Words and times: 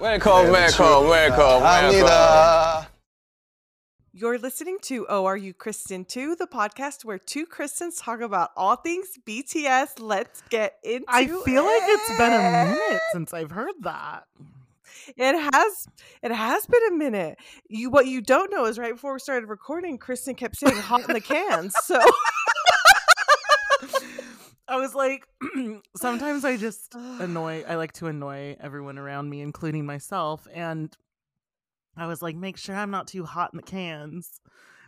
Welcome, 0.00 0.52
welcome, 0.52 1.08
welcome, 1.08 1.62
welcome. 1.64 2.86
You're 4.12 4.38
listening 4.38 4.78
to 4.82 5.04
Oh 5.08 5.24
Are 5.24 5.36
You 5.36 5.52
Kristen 5.52 6.04
2, 6.04 6.36
the 6.36 6.46
podcast 6.46 7.04
where 7.04 7.18
two 7.18 7.46
Kristens 7.46 7.98
talk 7.98 8.20
about 8.20 8.50
all 8.56 8.76
things 8.76 9.08
BTS. 9.26 9.98
Let's 9.98 10.42
get 10.50 10.74
into 10.84 10.98
it. 10.98 11.04
I 11.08 11.26
feel 11.26 11.64
like 11.64 11.82
it's 11.82 12.16
been 12.16 12.32
a 12.32 12.76
minute 12.76 13.02
since 13.12 13.34
I've 13.34 13.50
heard 13.50 13.74
that. 13.80 14.28
It 15.16 15.34
has 15.34 15.88
it 16.22 16.30
has 16.30 16.66
been 16.66 16.86
a 16.92 16.94
minute. 16.94 17.38
You 17.68 17.90
what 17.90 18.06
you 18.06 18.20
don't 18.20 18.52
know 18.52 18.66
is 18.66 18.78
right 18.78 18.92
before 18.92 19.14
we 19.14 19.18
started 19.18 19.48
recording, 19.48 19.98
Kristen 19.98 20.36
kept 20.36 20.56
saying 20.58 20.76
hot 20.76 21.08
in 21.08 21.14
the 21.14 21.20
cans. 21.20 21.74
So 21.82 22.00
I 24.68 24.76
was 24.76 24.94
like, 24.94 25.26
sometimes 25.96 26.44
I 26.44 26.56
just 26.56 26.94
annoy, 26.94 27.64
I 27.66 27.74
like 27.76 27.92
to 27.94 28.06
annoy 28.06 28.56
everyone 28.60 28.98
around 28.98 29.30
me, 29.30 29.40
including 29.40 29.86
myself. 29.86 30.46
And 30.52 30.94
I 31.96 32.06
was 32.06 32.20
like, 32.20 32.36
make 32.36 32.58
sure 32.58 32.76
I'm 32.76 32.90
not 32.90 33.08
too 33.08 33.24
hot 33.24 33.50
in 33.52 33.56
the 33.56 33.62
cans. 33.62 34.40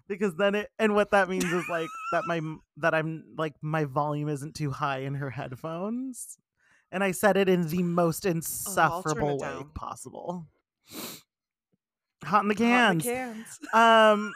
Because 0.07 0.35
then 0.35 0.57
it, 0.57 0.69
and 0.79 0.95
what 0.95 1.13
that 1.13 1.29
means 1.29 1.45
is 1.45 1.65
like 1.71 1.89
that 2.13 2.25
my, 2.27 2.41
that 2.79 2.95
I'm 2.95 3.25
like, 3.39 3.55
my 3.63 3.85
volume 3.85 4.29
isn't 4.29 4.57
too 4.57 4.71
high 4.71 4.99
in 4.99 5.15
her 5.15 5.31
headphones. 5.31 6.37
And 6.93 7.05
I 7.05 7.13
said 7.13 7.37
it 7.37 7.49
in 7.49 7.69
the 7.69 7.85
most 7.85 8.27
insufferable 8.27 9.39
way 9.39 9.49
down. 9.49 9.71
possible. 9.73 10.49
Hot 12.25 12.43
in 12.43 12.49
the 12.49 12.55
hot 12.55 12.93
in 12.93 13.01
cans. 13.01 13.05
the 13.05 13.11
cans. 13.11 13.59
Um. 13.73 14.33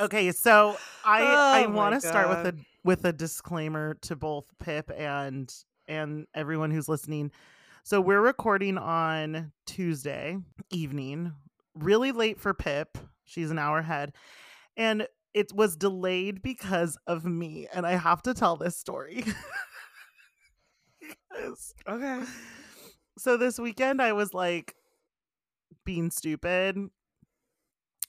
Okay, 0.00 0.32
so 0.32 0.76
I 1.04 1.22
I 1.22 1.64
Oh 1.64 1.68
my 1.68 1.74
want 1.74 2.00
to 2.00 2.06
start 2.08 2.28
with 2.28 2.54
a 2.54 2.58
with 2.84 3.04
a 3.04 3.12
disclaimer 3.12 3.94
to 4.02 4.16
both 4.16 4.44
Pip 4.58 4.90
and 4.96 5.52
and 5.88 6.26
everyone 6.34 6.70
who's 6.70 6.88
listening. 6.88 7.30
So 7.82 8.00
we're 8.00 8.20
recording 8.20 8.78
on 8.78 9.52
Tuesday 9.66 10.38
evening, 10.70 11.32
really 11.74 12.12
late 12.12 12.40
for 12.40 12.54
Pip. 12.54 12.96
She's 13.24 13.50
an 13.50 13.58
hour 13.58 13.78
ahead, 13.78 14.12
and 14.76 15.06
it 15.34 15.52
was 15.52 15.76
delayed 15.76 16.40
because 16.42 16.96
of 17.06 17.24
me. 17.24 17.66
And 17.72 17.86
I 17.86 17.92
have 17.96 18.22
to 18.22 18.34
tell 18.34 18.56
this 18.56 18.76
story. 18.76 19.24
Because- 21.00 21.74
Okay. 21.88 22.22
so 23.18 23.36
this 23.36 23.58
weekend 23.58 24.00
I 24.00 24.12
was 24.12 24.32
like 24.32 24.74
being 25.84 26.10
stupid 26.10 26.78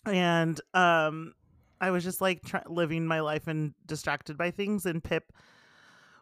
and 0.05 0.61
um 0.73 1.33
I 1.81 1.91
was 1.91 2.03
just 2.03 2.21
like 2.21 2.43
try- 2.43 2.63
living 2.67 3.05
my 3.05 3.19
life 3.19 3.47
and 3.47 3.73
distracted 3.85 4.37
by 4.37 4.51
things 4.51 4.85
and 4.85 5.03
Pip 5.03 5.31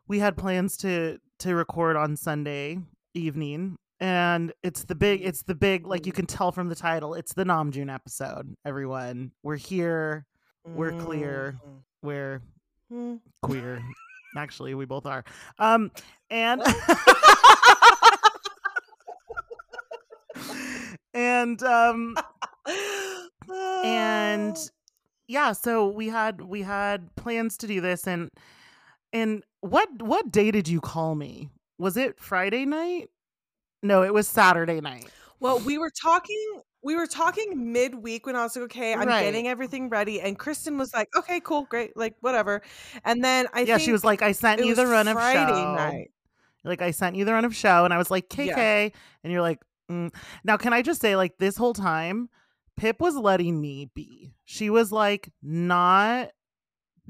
we 0.07 0.19
had 0.19 0.35
plans 0.37 0.75
to 0.77 1.19
to 1.39 1.55
record 1.55 1.95
on 1.95 2.15
Sunday 2.17 2.79
evening 3.13 3.77
and 3.99 4.51
it's 4.63 4.83
the 4.85 4.95
big 4.95 5.21
it's 5.23 5.43
the 5.43 5.55
big 5.55 5.85
like 5.87 6.05
you 6.05 6.11
can 6.11 6.25
tell 6.25 6.51
from 6.51 6.67
the 6.69 6.75
title 6.75 7.13
it's 7.13 7.33
the 7.33 7.43
Namjoon 7.43 7.93
episode 7.93 8.55
everyone 8.65 9.31
we're 9.43 9.55
here 9.55 10.25
We're 10.65 10.91
clear. 10.99 11.59
we're 12.01 12.41
Mm. 12.91 13.19
queer 13.41 13.81
actually 14.37 14.75
we 14.75 14.85
both 14.85 15.05
are 15.07 15.23
um 15.57 15.89
and 16.29 16.61
and 21.13 21.61
um 21.63 22.15
and 23.83 24.57
yeah 25.27 25.51
so 25.51 25.87
we 25.87 26.07
had 26.09 26.41
we 26.41 26.61
had 26.61 27.13
plans 27.15 27.57
to 27.57 27.67
do 27.67 27.79
this 27.81 28.07
and 28.07 28.29
and 29.11 29.43
what 29.61 29.87
what 30.01 30.31
day 30.31 30.51
did 30.51 30.67
you 30.67 30.81
call 30.81 31.15
me 31.15 31.49
was 31.77 31.97
it 31.97 32.19
friday 32.19 32.65
night 32.65 33.09
no 33.81 34.03
it 34.03 34.13
was 34.13 34.27
saturday 34.27 34.81
night 34.81 35.09
Well, 35.39 35.59
we 35.59 35.77
were 35.77 35.91
talking 36.01 36.61
we 36.85 36.95
were 36.95 37.07
talking 37.07 37.71
midweek 37.71 38.25
when 38.25 38.35
I 38.35 38.43
was 38.43 38.55
like, 38.57 38.63
okay, 38.65 38.93
I'm 38.93 39.07
Right. 39.07 39.23
getting 39.23 39.47
everything 39.47 39.87
ready. 39.87 40.19
And 40.19 40.37
Kristen 40.37 40.77
was 40.77 40.93
like, 40.93 41.07
okay, 41.15 41.39
cool, 41.39 41.63
great, 41.63 41.95
like 41.95 42.15
whatever. 42.19 42.61
And 43.05 43.23
then 43.23 43.47
I 43.53 43.61
yeah 43.61 43.75
think 43.77 43.81
she 43.85 43.91
was 43.93 44.03
like 44.03 44.21
i 44.21 44.31
sent 44.33 44.63
you 44.65 44.75
the 44.75 44.85
run 44.87 45.07
of 45.07 45.13
Friday 45.15 45.51
show 45.53 45.75
night. 45.75 46.11
like 46.65 46.81
i 46.81 46.91
sent 46.91 47.15
you 47.15 47.23
the 47.25 47.31
run 47.33 47.45
of 47.45 47.55
show 47.55 47.85
and 47.85 47.93
i 47.93 47.97
was 47.97 48.09
like 48.11 48.27
kk 48.29 48.47
Yeah. 48.47 48.89
and 49.23 49.31
you're 49.33 49.41
like 49.41 49.61
mm. 49.91 50.13
now 50.43 50.57
can 50.57 50.73
i 50.73 50.81
just 50.81 50.99
say 51.01 51.15
like 51.15 51.37
this 51.37 51.55
whole 51.57 51.73
time 51.73 52.29
pip 52.77 52.99
was 52.99 53.15
letting 53.15 53.59
me 53.61 53.89
be 53.93 54.33
she 54.45 54.69
was 54.69 54.91
like 54.91 55.29
not 55.41 56.29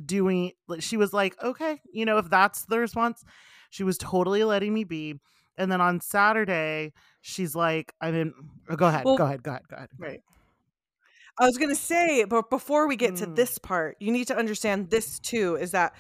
doing 0.03 0.51
like, 0.68 0.81
she 0.81 0.97
was 0.97 1.13
like 1.13 1.35
okay 1.44 1.79
you 1.91 2.06
know 2.06 2.18
if 2.18 2.29
that's 2.29 2.66
the 2.66 2.79
response 2.79 3.24
she 3.69 3.84
was 3.84 3.97
totally 3.97 4.44
letting 4.44 4.74
me 4.74 4.84
be 4.84 5.19
and 5.57 5.72
then 5.72 5.79
on 5.81 6.00
saturday 6.01 6.91
she's 7.22 7.56
like 7.56 7.94
i 8.01 8.12
mean 8.12 8.34
oh, 8.69 8.75
go 8.75 8.88
ahead 8.88 9.06
Well- 9.06 9.18
go 9.18 9.25
ahead 9.25 9.44
go 9.44 9.51
ahead 9.51 9.63
go 9.69 9.75
ahead 9.78 9.90
Right. 9.97 10.19
I 11.40 11.46
was 11.47 11.57
gonna 11.57 11.74
say, 11.74 12.25
but 12.25 12.51
before 12.51 12.88
we 12.88 12.95
get 12.95 13.16
to 13.16 13.25
Mm. 13.25 13.35
this 13.35 13.57
part, 13.57 13.97
you 14.00 14.12
need 14.12 14.28
to 14.28 14.38
understand 14.38 14.91
this 14.91 15.18
too 15.19 15.56
is 15.56 15.72
that 15.72 15.95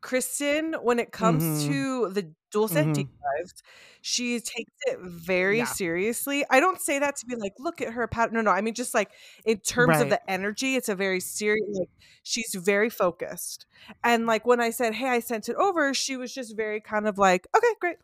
Kristen, 0.00 0.74
when 0.82 0.98
it 0.98 1.12
comes 1.12 1.42
Mhm. 1.42 1.66
to 1.68 2.08
the 2.10 2.32
dual 2.50 2.68
set 2.68 2.86
Mhm. 2.86 2.94
deep 2.94 3.08
dives, 3.38 3.62
she 4.00 4.40
takes 4.40 4.72
it 4.86 4.98
very 5.00 5.58
Yeah. 5.58 5.64
seriously. 5.64 6.44
I 6.50 6.60
don't 6.60 6.80
say 6.80 6.98
that 6.98 7.16
to 7.16 7.26
be 7.26 7.34
like, 7.36 7.52
look 7.58 7.80
at 7.80 7.92
her 7.94 8.06
pattern. 8.06 8.34
No, 8.34 8.40
no. 8.42 8.50
I 8.50 8.60
mean, 8.60 8.74
just 8.74 8.94
like 8.94 9.10
in 9.44 9.58
terms 9.60 10.00
of 10.00 10.08
the 10.10 10.30
energy, 10.30 10.76
it's 10.76 10.88
a 10.88 10.94
very 10.94 11.20
serious, 11.20 11.66
like, 11.78 11.90
she's 12.22 12.54
very 12.54 12.90
focused. 12.90 13.66
And 14.04 14.26
like 14.26 14.46
when 14.46 14.60
I 14.60 14.70
said, 14.70 14.94
hey, 14.94 15.08
I 15.08 15.20
sent 15.20 15.48
it 15.48 15.56
over, 15.56 15.92
she 15.94 16.16
was 16.16 16.32
just 16.32 16.56
very 16.56 16.80
kind 16.80 17.06
of 17.08 17.18
like, 17.18 17.46
okay, 17.56 17.74
great. 17.80 17.96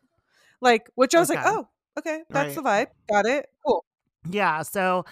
Like, 0.60 0.90
which 0.96 1.14
I 1.14 1.20
was 1.20 1.30
like, 1.30 1.40
oh, 1.44 1.68
okay, 1.98 2.24
that's 2.30 2.56
Right. 2.56 2.56
the 2.56 2.62
vibe. 2.62 2.86
Got 3.10 3.26
it. 3.26 3.50
Cool. 3.66 3.84
Yeah. 4.30 4.62
So 4.62 5.04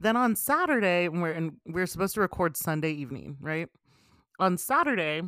then 0.00 0.16
on 0.16 0.34
Saturday, 0.36 1.08
we're 1.08 1.32
and 1.32 1.58
we're 1.66 1.86
supposed 1.86 2.14
to 2.14 2.20
record 2.20 2.56
Sunday 2.56 2.92
evening, 2.92 3.36
right? 3.40 3.68
On 4.40 4.56
Saturday, 4.58 5.22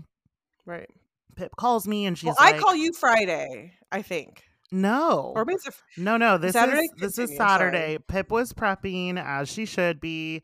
Right. 0.67 0.89
Pip 1.37 1.57
calls 1.57 1.87
me 1.89 2.07
and 2.07 2.17
she's 2.17 2.27
Well, 2.29 2.37
like, 2.39 2.55
I 2.57 2.59
call 2.59 2.75
you 2.75 2.93
Friday, 2.93 3.73
I 3.91 4.03
think. 4.03 4.45
"No, 4.71 5.33
Or 5.37 5.45
maybe 5.45 5.57
it's 5.57 5.67
a 5.67 5.71
f- 5.71 5.83
no, 5.97 6.17
no. 6.17 6.39
This 6.39 6.53
Saturday? 6.53 6.83
is 6.83 6.91
this 6.97 7.11
is 7.13 7.17
Continue, 7.31 7.37
sorry. 7.37 7.51
Saturday." 7.59 7.99
Pip 8.09 8.31
was 8.31 8.53
prepping 8.53 9.23
as 9.23 9.49
she 9.49 9.67
should 9.67 10.01
be, 10.01 10.43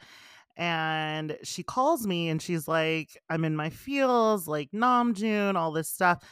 and 0.57 1.39
she 1.43 1.63
calls 1.63 2.07
me 2.07 2.29
and 2.29 2.41
she's 2.43 2.69
like, 2.69 3.17
"I'm 3.29 3.45
in 3.45 3.57
my 3.57 3.71
feels, 3.71 4.47
like 4.49 4.71
Namjoon, 4.73 5.55
all 5.57 5.73
this 5.73 5.89
stuff, 5.89 6.23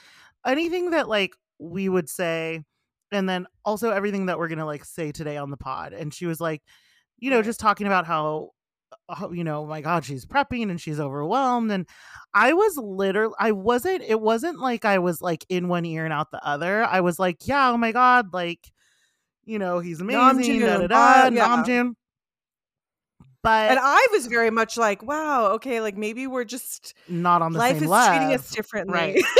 anything 0.46 0.90
that 0.90 1.08
like 1.08 1.34
we 1.58 1.88
would 1.88 2.08
say." 2.08 2.62
And 3.10 3.26
then 3.28 3.46
also 3.64 3.90
everything 3.90 4.26
that 4.26 4.38
we're 4.38 4.48
gonna 4.48 4.66
like 4.66 4.84
say 4.84 5.12
today 5.12 5.36
on 5.38 5.50
the 5.50 5.56
pod. 5.56 5.92
And 5.94 6.12
she 6.12 6.26
was 6.26 6.40
like, 6.40 6.62
you 7.18 7.30
know, 7.30 7.40
just 7.42 7.58
talking 7.60 7.86
about 7.86 8.06
how, 8.06 8.50
you 9.32 9.44
know, 9.44 9.66
my 9.66 9.80
God, 9.80 10.04
she's 10.04 10.24
prepping 10.26 10.70
and 10.70 10.80
she's 10.80 11.00
overwhelmed. 11.00 11.70
And 11.70 11.86
I 12.34 12.52
was 12.52 12.76
literally, 12.76 13.34
I 13.38 13.52
wasn't, 13.52 14.02
it 14.02 14.20
wasn't 14.20 14.58
like 14.58 14.84
I 14.84 14.98
was 14.98 15.22
like 15.22 15.44
in 15.48 15.68
one 15.68 15.84
ear 15.84 16.04
and 16.04 16.12
out 16.12 16.30
the 16.30 16.44
other. 16.46 16.84
I 16.84 17.00
was 17.00 17.18
like, 17.18 17.46
yeah, 17.46 17.70
oh 17.70 17.76
my 17.76 17.92
God, 17.92 18.32
like, 18.32 18.70
you 19.44 19.58
know, 19.58 19.78
he's 19.78 20.00
amazing, 20.00 20.60
da 20.60 20.78
da 20.78 20.82
Namjoon, 20.84 20.88
da, 20.88 21.26
uh, 21.26 21.30
yeah. 21.32 21.48
Namjoon. 21.48 21.92
But 23.42 23.70
and 23.70 23.78
I 23.80 24.06
was 24.12 24.26
very 24.26 24.50
much 24.50 24.76
like, 24.76 25.02
wow, 25.02 25.52
okay, 25.52 25.80
like 25.80 25.96
maybe 25.96 26.26
we're 26.26 26.44
just 26.44 26.94
not 27.08 27.40
on 27.40 27.52
the 27.52 27.58
life 27.58 27.76
same 27.76 27.84
is 27.84 27.88
level. 27.88 28.16
treating 28.16 28.34
us 28.34 28.50
differently. 28.50 28.94
Right. 28.94 29.24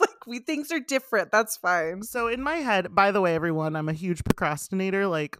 Like, 0.00 0.26
we 0.26 0.38
things 0.38 0.72
are 0.72 0.80
different. 0.80 1.30
That's 1.30 1.56
fine. 1.58 2.02
So 2.02 2.26
in 2.26 2.42
my 2.42 2.56
head, 2.56 2.94
by 2.94 3.10
the 3.10 3.20
way, 3.20 3.34
everyone, 3.34 3.76
I'm 3.76 3.88
a 3.88 3.92
huge 3.92 4.24
procrastinator. 4.24 5.06
Like, 5.06 5.38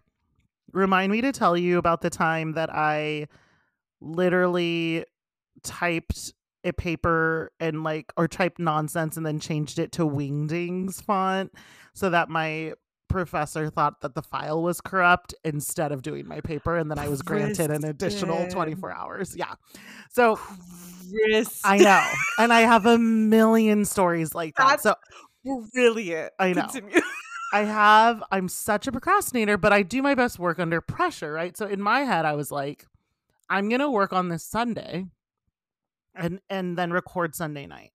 remind 0.73 1.13
me 1.13 1.21
to 1.21 1.33
tell 1.33 1.57
you 1.57 1.79
about 1.79 2.01
the 2.01 2.11
time 2.11 2.53
that 2.53 2.71
I 2.73 3.29
literally 4.01 5.05
typed 5.63 6.33
a 6.65 6.73
paper 6.73 7.53
and 7.59 7.83
like 7.83 8.13
or 8.17 8.29
typed 8.29 8.59
nonsense 8.59 9.17
and 9.17 9.25
then 9.25 9.41
changed 9.41 9.79
it 9.79 9.93
to 9.93 10.03
wingdings 10.03 11.03
font 11.03 11.53
so 11.95 12.11
that 12.11 12.29
my 12.29 12.75
professor 13.09 13.69
thought 13.71 14.01
that 14.03 14.15
the 14.15 14.23
file 14.23 14.63
was 14.63 14.81
corrupt 14.81 15.35
instead 15.45 15.91
of 15.91 16.03
doing 16.03 16.27
my 16.28 16.41
paper 16.41 16.77
and 16.77 16.91
then 16.91 16.99
I 16.99 17.09
was 17.09 17.23
granted 17.23 17.71
an 17.71 17.84
additional 17.84 18.47
24 18.49 18.93
hours. 18.93 19.34
Yeah. 19.37 19.55
So 20.11 20.39
I 21.65 21.78
know. 21.78 22.05
and 22.39 22.53
I 22.53 22.61
have 22.61 22.87
a 22.87 22.99
million 22.99 23.84
stories 23.84 24.34
like 24.34 24.55
that. 24.57 24.69
That's 24.69 24.83
So 24.83 24.95
brilliant. 25.73 26.33
I 26.39 26.53
know. 26.53 26.69
I 27.53 27.65
have 27.65 28.23
I'm 28.31 28.49
such 28.49 28.87
a 28.87 28.93
procrastinator, 28.93 29.57
but 29.57 29.73
I 29.73 29.83
do 29.83 30.03
my 30.03 30.15
best 30.15 30.39
work 30.39 30.59
under 30.59 30.81
pressure, 30.81 31.33
right? 31.33 31.57
So 31.57 31.67
in 31.67 31.81
my 31.83 32.01
head 32.01 32.25
I 32.25 32.35
was 32.35 32.51
like 32.53 32.87
I'm 33.49 33.69
going 33.69 33.81
to 33.81 33.91
work 33.91 34.13
on 34.13 34.29
this 34.29 34.45
Sunday 34.45 35.07
and 36.15 36.41
and 36.49 36.79
then 36.79 36.93
record 36.93 37.35
Sunday 37.35 37.67
night. 37.67 37.91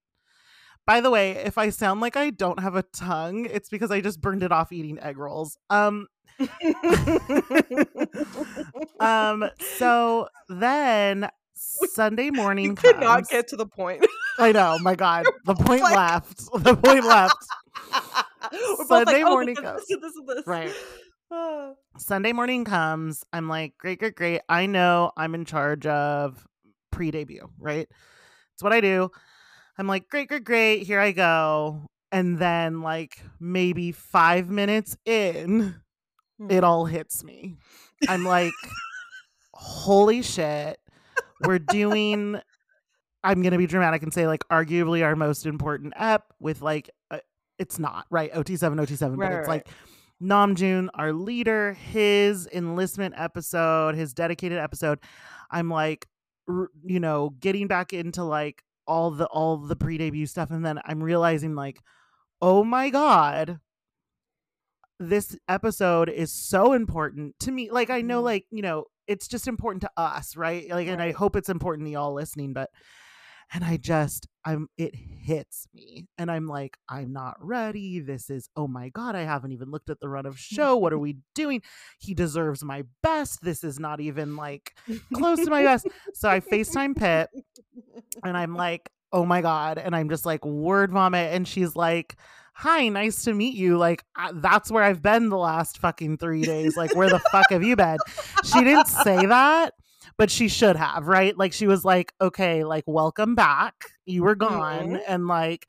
By 0.86 1.02
the 1.02 1.10
way, 1.10 1.32
if 1.32 1.58
I 1.58 1.70
sound 1.70 2.02
like 2.02 2.16
I 2.16 2.30
don't 2.30 2.60
have 2.60 2.76
a 2.76 2.84
tongue, 2.84 3.48
it's 3.50 3.70
because 3.70 3.90
I 3.92 4.02
just 4.02 4.22
burned 4.22 4.44
it 4.44 4.52
off 4.52 4.72
eating 4.72 5.00
egg 5.00 5.18
rolls. 5.18 5.58
Um 5.70 6.08
um 9.00 9.50
so 9.60 10.28
then 10.50 11.30
Sunday 11.54 12.30
morning 12.34 12.66
you 12.66 12.76
could 12.76 13.00
not 13.00 13.16
comes. 13.20 13.28
get 13.30 13.48
to 13.50 13.56
the 13.56 13.66
point. 13.66 14.06
I 14.38 14.52
know, 14.52 14.78
my 14.82 14.96
god. 14.96 15.26
The 15.46 15.56
point 15.56 15.82
like- 15.82 15.96
left. 15.96 16.38
The 16.64 16.76
point 16.76 17.06
left. 17.06 17.38
We're 18.52 18.86
Sunday 18.86 19.24
like, 19.24 19.26
oh, 19.26 19.30
morning 19.30 19.56
comes. 19.56 19.86
this 19.90 20.00
this 20.02 20.14
this. 20.28 20.48
Right. 20.48 20.72
Ah. 21.32 21.72
Sunday 21.98 22.34
morning 22.34 22.66
comes. 22.66 23.24
I'm 23.34 23.50
like, 23.50 23.76
great, 23.80 23.98
great, 23.98 24.14
great. 24.14 24.42
I 24.48 24.68
know 24.68 25.12
I'm 25.18 25.34
in 25.34 25.44
charge 25.44 25.88
of 25.88 26.46
pre 26.92 27.10
debut, 27.10 27.50
right? 27.58 27.88
It's 28.54 28.64
what 28.64 28.74
I 28.74 28.80
do. 28.80 29.10
I'm 29.78 29.88
like, 29.88 30.08
great, 30.08 30.30
great, 30.30 30.44
great. 30.44 30.84
Here 30.84 31.00
I 31.00 31.12
go. 31.12 31.82
And 32.12 32.38
then, 32.38 32.82
like, 32.82 33.20
maybe 33.40 33.92
five 33.92 34.50
minutes 34.50 34.96
in, 35.04 35.76
it 36.48 36.60
hmm. 36.60 36.64
all 36.64 36.86
hits 36.86 37.24
me. 37.24 37.58
I'm 38.08 38.24
like, 38.24 38.54
holy 39.54 40.22
shit. 40.22 40.80
We're 41.42 41.60
doing, 41.60 42.40
I'm 43.24 43.42
going 43.42 43.52
to 43.52 43.58
be 43.58 43.68
dramatic 43.68 44.04
and 44.04 44.14
say, 44.14 44.28
like, 44.28 44.48
arguably 44.50 45.04
our 45.04 45.16
most 45.16 45.46
important 45.46 45.94
ep 45.98 46.32
with, 46.40 46.62
like, 46.62 46.90
it's 47.60 47.80
not, 47.80 48.06
right? 48.10 48.32
OT7, 48.34 48.76
OT7, 48.80 49.18
Right, 49.18 49.30
but 49.32 49.40
it's 49.40 49.48
right. 49.48 49.66
like 49.66 49.68
Namjoon, 50.22 50.90
our 50.94 51.12
leader, 51.14 51.74
his 51.74 52.48
enlistment 52.54 53.16
episode, 53.18 53.96
his 53.96 54.14
dedicated 54.14 54.58
episode. 54.58 55.00
I'm 55.52 55.70
like, 55.70 56.08
r- 56.50 56.70
you 56.84 57.00
know, 57.00 57.32
getting 57.40 57.68
back 57.68 57.94
into 57.94 58.24
like 58.24 58.64
all 58.88 59.12
the 59.12 59.26
all 59.28 59.58
the 59.58 59.76
pre-debut 59.76 60.26
stuff, 60.26 60.52
and 60.52 60.66
then 60.66 60.80
I'm 60.86 61.02
realizing 61.04 61.56
like, 61.56 61.80
oh 62.42 62.64
my 62.64 62.90
god, 62.90 63.60
this 65.00 65.36
episode 65.50 66.10
is 66.10 66.32
so 66.32 66.74
important 66.74 67.38
to 67.40 67.52
me. 67.52 67.70
Like 67.70 67.90
I 67.90 68.02
know, 68.02 68.22
Mhm. 68.22 68.26
like 68.26 68.46
you 68.52 68.62
know, 68.62 68.86
it's 69.08 69.28
just 69.28 69.48
important 69.48 69.82
to 69.82 69.92
us, 69.98 70.36
right? 70.38 70.70
Like, 70.70 70.88
and 70.88 71.02
I 71.02 71.12
hope 71.12 71.36
it's 71.36 71.50
important 71.50 71.88
to 71.88 71.92
y'all 71.92 72.14
listening, 72.14 72.54
but. 72.54 72.70
And 73.56 73.64
I 73.64 73.78
just, 73.78 74.28
I'm, 74.44 74.68
it 74.78 74.94
hits 74.94 75.66
me. 75.74 76.10
And 76.18 76.30
I'm 76.30 76.46
like, 76.46 76.76
I'm 76.90 77.14
not 77.14 77.38
ready. 77.40 78.02
This 78.02 78.30
is, 78.30 78.50
oh 78.58 78.68
my 78.68 78.90
God, 78.90 79.16
I 79.16 79.22
haven't 79.22 79.54
even 79.54 79.72
looked 79.72 79.90
at 79.90 80.02
the 80.02 80.10
run 80.10 80.26
of 80.26 80.38
show. 80.40 80.76
What 80.76 80.92
are 80.92 81.00
we 81.00 81.20
doing? 81.36 81.62
He 81.98 82.14
deserves 82.14 82.66
my 82.66 82.84
best. 83.02 83.42
This 83.42 83.64
is 83.64 83.80
not 83.80 84.02
even 84.02 84.36
like 84.36 84.76
close 85.14 85.40
to 85.40 85.50
my 85.50 85.64
best. 85.64 85.88
So 86.14 86.30
I 86.30 86.42
FaceTime 86.42 86.98
Pip 86.98 87.30
and 88.26 88.36
I'm 88.36 88.56
like, 88.58 88.90
oh 89.14 89.26
my 89.26 89.40
God. 89.40 89.78
And 89.78 89.96
I'm 89.96 90.10
just 90.10 90.26
like, 90.26 90.46
word 90.46 90.92
vomit. 90.92 91.34
And 91.34 91.48
she's 91.48 91.78
like, 91.78 92.18
hi, 92.56 92.90
nice 92.90 93.24
to 93.24 93.34
meet 93.34 93.56
you. 93.56 93.78
Like, 93.78 94.04
I, 94.18 94.32
that's 94.34 94.70
where 94.70 94.84
I've 94.84 95.02
been 95.02 95.30
the 95.30 95.38
last 95.38 95.78
fucking 95.78 96.18
three 96.18 96.42
days. 96.42 96.76
Like, 96.76 96.94
where 96.94 97.10
the 97.10 97.20
fuck 97.32 97.46
have 97.52 97.64
you 97.64 97.78
been? 97.78 98.00
She 98.44 98.66
didn't 98.66 98.88
say 98.88 99.26
that, 99.28 99.76
but 100.18 100.32
she 100.32 100.48
should 100.48 100.76
have, 100.76 101.08
right? 101.08 101.38
Like, 101.38 101.54
she 101.54 101.68
was 101.68 101.84
like, 101.86 102.14
okay, 102.22 102.64
like, 102.64 102.84
welcome 102.88 103.36
back. 103.36 103.76
You 104.06 104.24
were 104.24 104.36
gone. 104.36 104.92
Mhm. 104.92 105.02
And 105.08 105.28
like, 105.28 105.68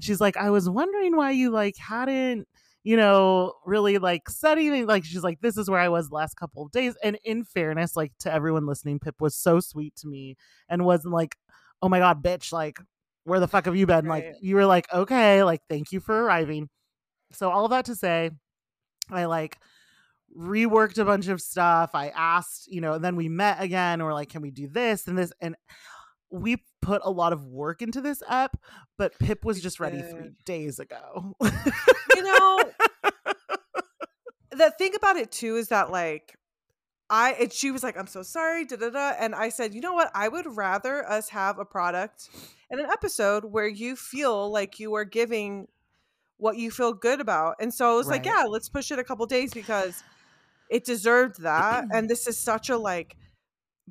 she's 0.00 0.20
like, 0.20 0.36
I 0.36 0.50
was 0.50 0.68
wondering 0.68 1.16
why 1.16 1.32
you 1.32 1.50
like 1.50 1.76
hadn't 1.76 2.46
you 2.84 2.96
know, 2.96 3.52
really 3.64 3.98
like 3.98 4.28
said 4.28 4.58
anything. 4.58 4.86
Like 4.86 5.04
she's 5.04 5.22
like, 5.22 5.40
this 5.40 5.56
is 5.56 5.70
where 5.70 5.80
I 5.80 5.88
was 5.88 6.08
the 6.08 6.16
last 6.16 6.34
couple 6.34 6.64
of 6.64 6.72
days. 6.72 6.96
And 7.02 7.18
in 7.24 7.44
fairness, 7.44 7.94
like 7.96 8.12
to 8.20 8.32
everyone 8.32 8.66
listening, 8.66 8.98
Pip 8.98 9.20
was 9.20 9.36
so 9.36 9.60
sweet 9.60 9.94
to 9.96 10.08
me 10.08 10.36
and 10.68 10.84
wasn't 10.84 11.14
like, 11.14 11.36
oh 11.80 11.88
my 11.88 12.00
god, 12.00 12.22
bitch, 12.22 12.52
like 12.52 12.78
where 13.24 13.38
the 13.38 13.46
fuck 13.46 13.66
have 13.66 13.76
you 13.76 13.86
been? 13.86 14.06
Like 14.06 14.34
you 14.40 14.56
were 14.56 14.66
like, 14.66 14.92
okay, 14.92 15.44
like 15.44 15.60
thank 15.68 15.92
you 15.92 16.00
for 16.00 16.24
arriving. 16.24 16.68
So 17.32 17.50
all 17.50 17.64
of 17.64 17.70
that 17.70 17.84
to 17.84 17.94
say, 17.94 18.30
I 19.10 19.26
like 19.26 19.58
reworked 20.36 20.98
a 20.98 21.04
bunch 21.04 21.28
of 21.28 21.40
stuff. 21.40 21.90
I 21.94 22.08
asked, 22.08 22.68
you 22.70 22.80
know, 22.80 22.94
and 22.94 23.04
then 23.04 23.16
we 23.16 23.28
met 23.28 23.60
again. 23.60 23.94
And 23.94 24.04
we're 24.04 24.14
like, 24.14 24.30
can 24.30 24.42
we 24.42 24.50
do 24.50 24.68
this 24.68 25.06
and 25.06 25.16
this? 25.16 25.32
And 25.40 25.56
we 26.30 26.62
put 26.80 27.02
a 27.04 27.10
lot 27.10 27.32
of 27.32 27.46
work 27.46 27.82
into 27.82 28.00
this 28.00 28.22
app, 28.28 28.58
but 28.96 29.18
Pip 29.18 29.44
was 29.44 29.60
just 29.60 29.80
ready 29.80 30.00
three 30.00 30.30
days 30.44 30.78
ago. 30.78 31.36
you 31.42 32.22
know 32.22 32.62
the 34.50 34.70
thing 34.78 34.94
about 34.94 35.16
it 35.16 35.30
too 35.30 35.56
is 35.56 35.68
that 35.68 35.90
like 35.90 36.36
I 37.10 37.32
and 37.32 37.52
she 37.52 37.70
was 37.70 37.82
like, 37.82 37.98
I'm 37.98 38.06
so 38.06 38.22
sorry, 38.22 38.64
da 38.64 38.76
da 38.76 38.90
da. 38.90 39.12
And 39.18 39.34
I 39.34 39.50
said, 39.50 39.74
you 39.74 39.80
know 39.80 39.92
what? 39.92 40.10
I 40.14 40.28
would 40.28 40.46
rather 40.56 41.06
us 41.06 41.28
have 41.28 41.58
a 41.58 41.64
product 41.64 42.30
and 42.70 42.80
an 42.80 42.86
episode 42.90 43.44
where 43.44 43.68
you 43.68 43.96
feel 43.96 44.50
like 44.50 44.80
you 44.80 44.94
are 44.94 45.04
giving 45.04 45.68
what 46.38 46.56
you 46.56 46.70
feel 46.70 46.92
good 46.94 47.20
about. 47.20 47.56
And 47.60 47.72
so 47.72 47.92
I 47.92 47.94
was 47.94 48.08
like, 48.08 48.24
yeah, 48.24 48.44
let's 48.48 48.68
push 48.68 48.90
it 48.90 48.98
a 48.98 49.04
couple 49.04 49.26
days 49.26 49.52
because 49.52 50.02
it 50.72 50.84
deserved 50.84 51.42
that. 51.42 51.84
and 51.92 52.08
this 52.10 52.26
is 52.26 52.38
such 52.38 52.70
a 52.70 52.76
like 52.76 53.16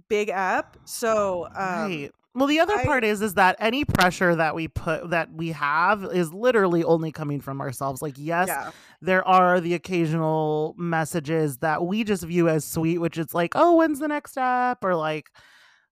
big 0.10 0.30
app. 0.30 0.78
So 0.86 1.46
um 1.46 1.92
right. 1.92 2.12
Well, 2.34 2.48
the 2.48 2.62
other 2.62 2.76
I- 2.78 2.86
part 2.86 3.04
is 3.04 3.22
is 3.22 3.34
that 3.34 3.58
any 3.60 3.84
pressure 3.84 4.36
that 4.36 4.56
we 4.56 4.70
put 4.70 5.10
that 5.10 5.34
we 5.34 5.50
have 5.50 6.04
is 6.06 6.34
literally 6.34 6.84
only 6.84 7.12
coming 7.12 7.42
from 7.42 7.60
ourselves. 7.60 8.02
Like, 8.02 8.16
yes, 8.18 8.48
yeah. 8.48 8.72
there 9.02 9.28
are 9.28 9.60
the 9.60 9.74
occasional 9.74 10.74
messages 10.78 11.58
that 11.58 11.84
we 11.86 12.06
just 12.06 12.24
view 12.24 12.48
as 12.48 12.64
sweet, 12.64 13.00
which 13.00 13.18
it's 13.18 13.34
like, 13.34 13.52
oh, 13.56 13.76
when's 13.76 14.00
the 14.00 14.08
next 14.08 14.32
step? 14.32 14.78
Or 14.82 14.96
like, 14.96 15.28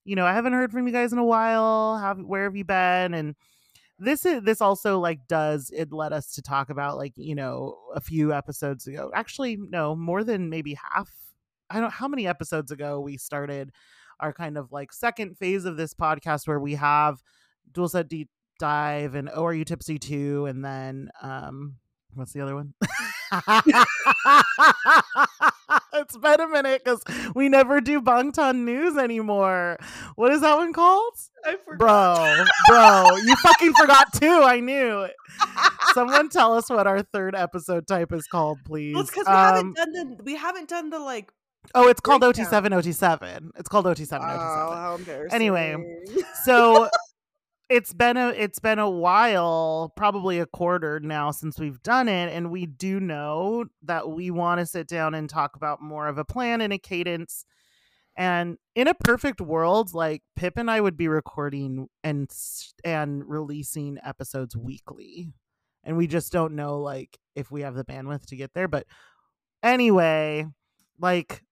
you 0.06 0.16
know, 0.16 0.26
I 0.26 0.34
haven't 0.34 0.54
heard 0.54 0.72
from 0.72 0.88
you 0.88 0.94
guys 0.94 1.12
in 1.12 1.20
a 1.20 1.26
while. 1.26 1.98
Have 1.98 2.20
where 2.20 2.46
have 2.46 2.56
you 2.56 2.64
been? 2.64 3.14
And 3.14 3.36
this 4.00 4.26
is 4.26 4.42
this 4.44 4.62
also 4.62 5.00
like 5.00 5.28
does 5.28 5.72
it 5.76 5.92
led 5.92 6.14
us 6.14 6.32
to 6.32 6.42
talk 6.42 6.70
about 6.70 6.98
like 6.98 7.14
you 7.16 7.36
know 7.36 7.78
a 7.94 8.02
few 8.02 8.34
episodes 8.34 8.88
ago 8.88 9.12
actually 9.14 9.58
no 9.58 9.96
more 9.96 10.24
than 10.24 10.50
maybe 10.50 10.78
half 10.94 11.10
i 11.70 11.80
don't 11.80 11.92
how 11.92 12.08
many 12.08 12.26
episodes 12.26 12.72
ago 12.72 13.00
we 13.00 13.18
started 13.18 13.72
our 14.20 14.34
kind 14.34 14.58
of 14.58 14.72
like 14.72 14.92
second 14.94 15.38
phase 15.38 15.66
of 15.66 15.78
this 15.78 15.94
podcast 15.94 16.48
where 16.48 16.60
we 16.60 16.76
have 16.76 17.22
dual 17.72 17.90
set 17.90 18.08
deep 18.08 18.30
dive 18.60 19.16
and 19.16 19.30
oh 19.34 19.46
are 19.46 19.54
you 19.54 19.66
tipsy 19.66 19.98
too? 19.98 20.46
And 20.46 20.64
then 20.64 21.10
um 21.22 21.76
what's 22.14 22.34
the 22.34 22.42
other 22.42 22.56
one 22.56 22.74
it's 25.94 26.18
been 26.18 26.40
a 26.40 26.48
minute 26.48 26.84
because 26.84 27.04
we 27.36 27.50
never 27.50 27.82
do 27.82 28.02
bangtan 28.02 28.64
news 28.66 28.98
anymore. 28.98 29.78
What 30.16 30.32
is 30.32 30.42
that 30.42 30.56
one 30.58 30.74
called? 30.74 31.14
I 31.46 31.56
bro 31.78 32.44
bro 32.68 33.16
you 33.24 33.36
fucking 33.38 33.74
forgot 33.74 34.12
too 34.14 34.42
i 34.44 34.60
knew 34.60 35.08
someone 35.94 36.28
tell 36.28 36.54
us 36.54 36.70
what 36.70 36.86
our 36.86 37.02
third 37.02 37.34
episode 37.34 37.88
type 37.88 38.12
is 38.12 38.28
called 38.28 38.60
please 38.66 38.94
Well, 38.94 39.04
it's 39.04 39.10
because 39.10 39.26
we 39.26 39.32
Um, 39.32 39.74
haven't 39.74 39.76
done 39.76 39.92
the 39.94 40.24
we 40.24 40.36
haven't 40.36 40.68
done 40.68 40.90
the 40.90 41.00
like 41.00 41.32
oh 41.76 41.88
it's 41.88 42.02
called 42.02 42.24
ot7 42.24 42.50
ot7 42.50 43.52
it's 43.58 43.70
called 43.70 43.86
ot7 43.86 44.20
oh, 44.20 44.26
ot7 44.26 44.76
how 44.76 44.96
embarrassing. 44.96 45.34
Anyway, 45.34 45.78
so 46.44 46.90
it's 47.70 47.94
been 47.94 48.18
a 48.18 48.30
it's 48.30 48.60
been 48.60 48.80
a 48.80 48.90
while 48.90 49.94
probably 49.96 50.40
a 50.40 50.46
quarter 50.48 51.00
now 51.00 51.30
since 51.30 51.60
we've 51.60 51.82
done 51.84 52.10
it 52.10 52.34
and 52.34 52.50
we 52.50 52.66
do 52.66 53.00
know 53.00 53.66
that 53.84 54.10
we 54.10 54.32
want 54.32 54.60
to 54.60 54.66
sit 54.66 54.88
down 54.88 55.14
and 55.14 55.30
talk 55.30 55.56
about 55.56 55.82
more 55.82 56.08
of 56.08 56.18
a 56.18 56.26
plan 56.26 56.62
and 56.62 56.74
a 56.74 56.80
cadence. 56.80 57.46
And 58.18 58.58
in 58.76 58.88
a 58.88 58.94
perfect 58.94 59.40
world 59.40 59.94
like 59.94 60.24
pip 60.36 60.58
and 60.58 60.70
i 60.70 60.82
would 60.82 60.98
be 60.98 61.08
recording 61.08 61.88
and 62.04 62.30
and 62.84 63.24
releasing 63.30 63.98
episodes 64.04 64.58
weekly. 64.58 65.32
And 65.84 65.96
we 65.96 66.08
just 66.08 66.34
don't 66.34 66.56
know 66.56 66.80
like 66.80 67.18
if 67.36 67.52
we 67.52 67.62
have 67.62 67.76
the 67.76 67.86
bandwidth 67.86 68.26
to 68.28 68.36
get 68.36 68.54
there 68.54 68.68
but 68.68 68.86
anyway 69.64 70.46
like 71.00 71.44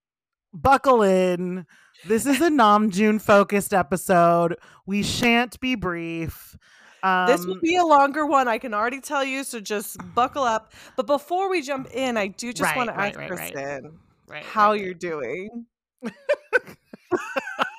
buckle 0.54 1.02
in 1.04 1.66
this 2.06 2.26
is 2.26 2.42
a 2.42 2.50
Namjoon 2.50 3.22
focused 3.22 3.74
episode. 3.74 4.58
We 4.86 5.04
shan't 5.04 5.60
be 5.60 5.76
brief. 5.76 6.58
Um, 7.04 7.28
this 7.28 7.46
will 7.46 7.60
be 7.60 7.76
a 7.76 7.86
longer 7.86 8.26
one, 8.26 8.48
I 8.48 8.58
can 8.58 8.74
already 8.74 9.02
tell 9.02 9.24
you. 9.24 9.44
So 9.44 9.60
just 9.60 9.98
buckle 10.14 10.44
up. 10.44 10.74
But 10.96 11.08
before 11.08 11.50
we 11.50 11.62
jump 11.62 11.90
in, 11.94 12.18
I 12.18 12.28
do 12.28 12.52
just 12.52 12.64
Right, 12.64 12.78
want 12.78 12.90
to 12.90 13.00
ask 13.00 13.18
right, 13.18 13.30
right. 13.30 13.54
Kristen 13.54 14.00
how 14.44 14.74
you're 14.74 14.94
doing. 14.94 15.66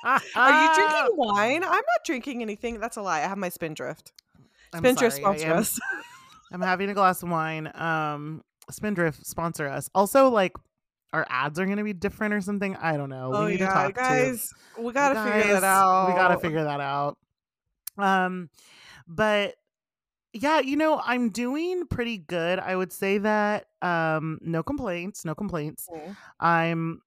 Are 0.03 0.63
you 0.63 0.75
drinking 0.75 1.07
wine? 1.17 1.63
I'm 1.63 1.69
not 1.69 2.05
drinking 2.05 2.41
anything. 2.41 2.79
That's 2.79 2.97
a 2.97 3.01
lie. 3.01 3.19
I 3.19 3.27
have 3.27 3.37
my 3.37 3.49
Spindrift. 3.49 4.11
Spindrift 4.75 5.15
sponsor 5.17 5.53
us. 5.53 5.79
I'm 6.51 6.61
having 6.61 6.89
a 6.89 6.93
glass 6.93 7.21
of 7.21 7.29
wine. 7.29 7.71
Um, 7.75 8.43
Spindrift 8.71 9.25
sponsor 9.25 9.67
us. 9.67 9.89
Also, 9.93 10.29
like 10.29 10.53
our 11.13 11.25
ads 11.29 11.59
are 11.59 11.65
going 11.65 11.77
to 11.77 11.83
be 11.83 11.93
different 11.93 12.33
or 12.33 12.41
something. 12.41 12.75
I 12.75 12.97
don't 12.97 13.09
know. 13.09 13.31
oh 13.33 13.45
we 13.45 13.51
need 13.51 13.59
yeah, 13.61 13.67
to 13.67 13.73
talk 13.73 13.87
to 13.87 13.93
guys, 13.93 14.53
we 14.77 14.93
gotta 14.93 15.31
figure 15.31 15.53
that 15.53 15.63
out. 15.63 16.07
We 16.07 16.13
gotta 16.13 16.39
figure 16.39 16.63
that 16.63 16.79
out. 16.79 17.17
Um, 17.97 18.49
but 19.07 19.55
yeah, 20.33 20.59
you 20.59 20.77
know, 20.77 21.01
I'm 21.03 21.29
doing 21.29 21.87
pretty 21.87 22.17
good. 22.17 22.59
I 22.59 22.75
would 22.75 22.93
say 22.93 23.17
that 23.17 23.65
um, 23.81 24.37
no 24.41 24.61
complaints, 24.63 25.25
no 25.25 25.33
complaints. 25.33 25.87
Mm. 25.91 26.15
I'm 26.39 27.01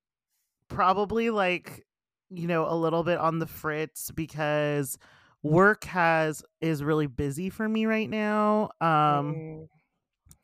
probably 0.69 1.31
like, 1.31 1.87
you 2.31 2.47
know, 2.49 2.67
a 2.69 2.75
little 2.75 3.05
bit 3.05 3.19
on 3.19 3.39
the 3.39 3.47
fritz 3.47 4.11
because 4.11 4.99
work 5.43 5.85
has 5.85 6.43
is 6.61 6.83
really 6.83 7.07
busy 7.07 7.49
for 7.51 7.69
me 7.69 7.87
right 7.87 8.11
now. 8.11 8.71
Um, 8.81 9.35
Mm. 9.35 9.69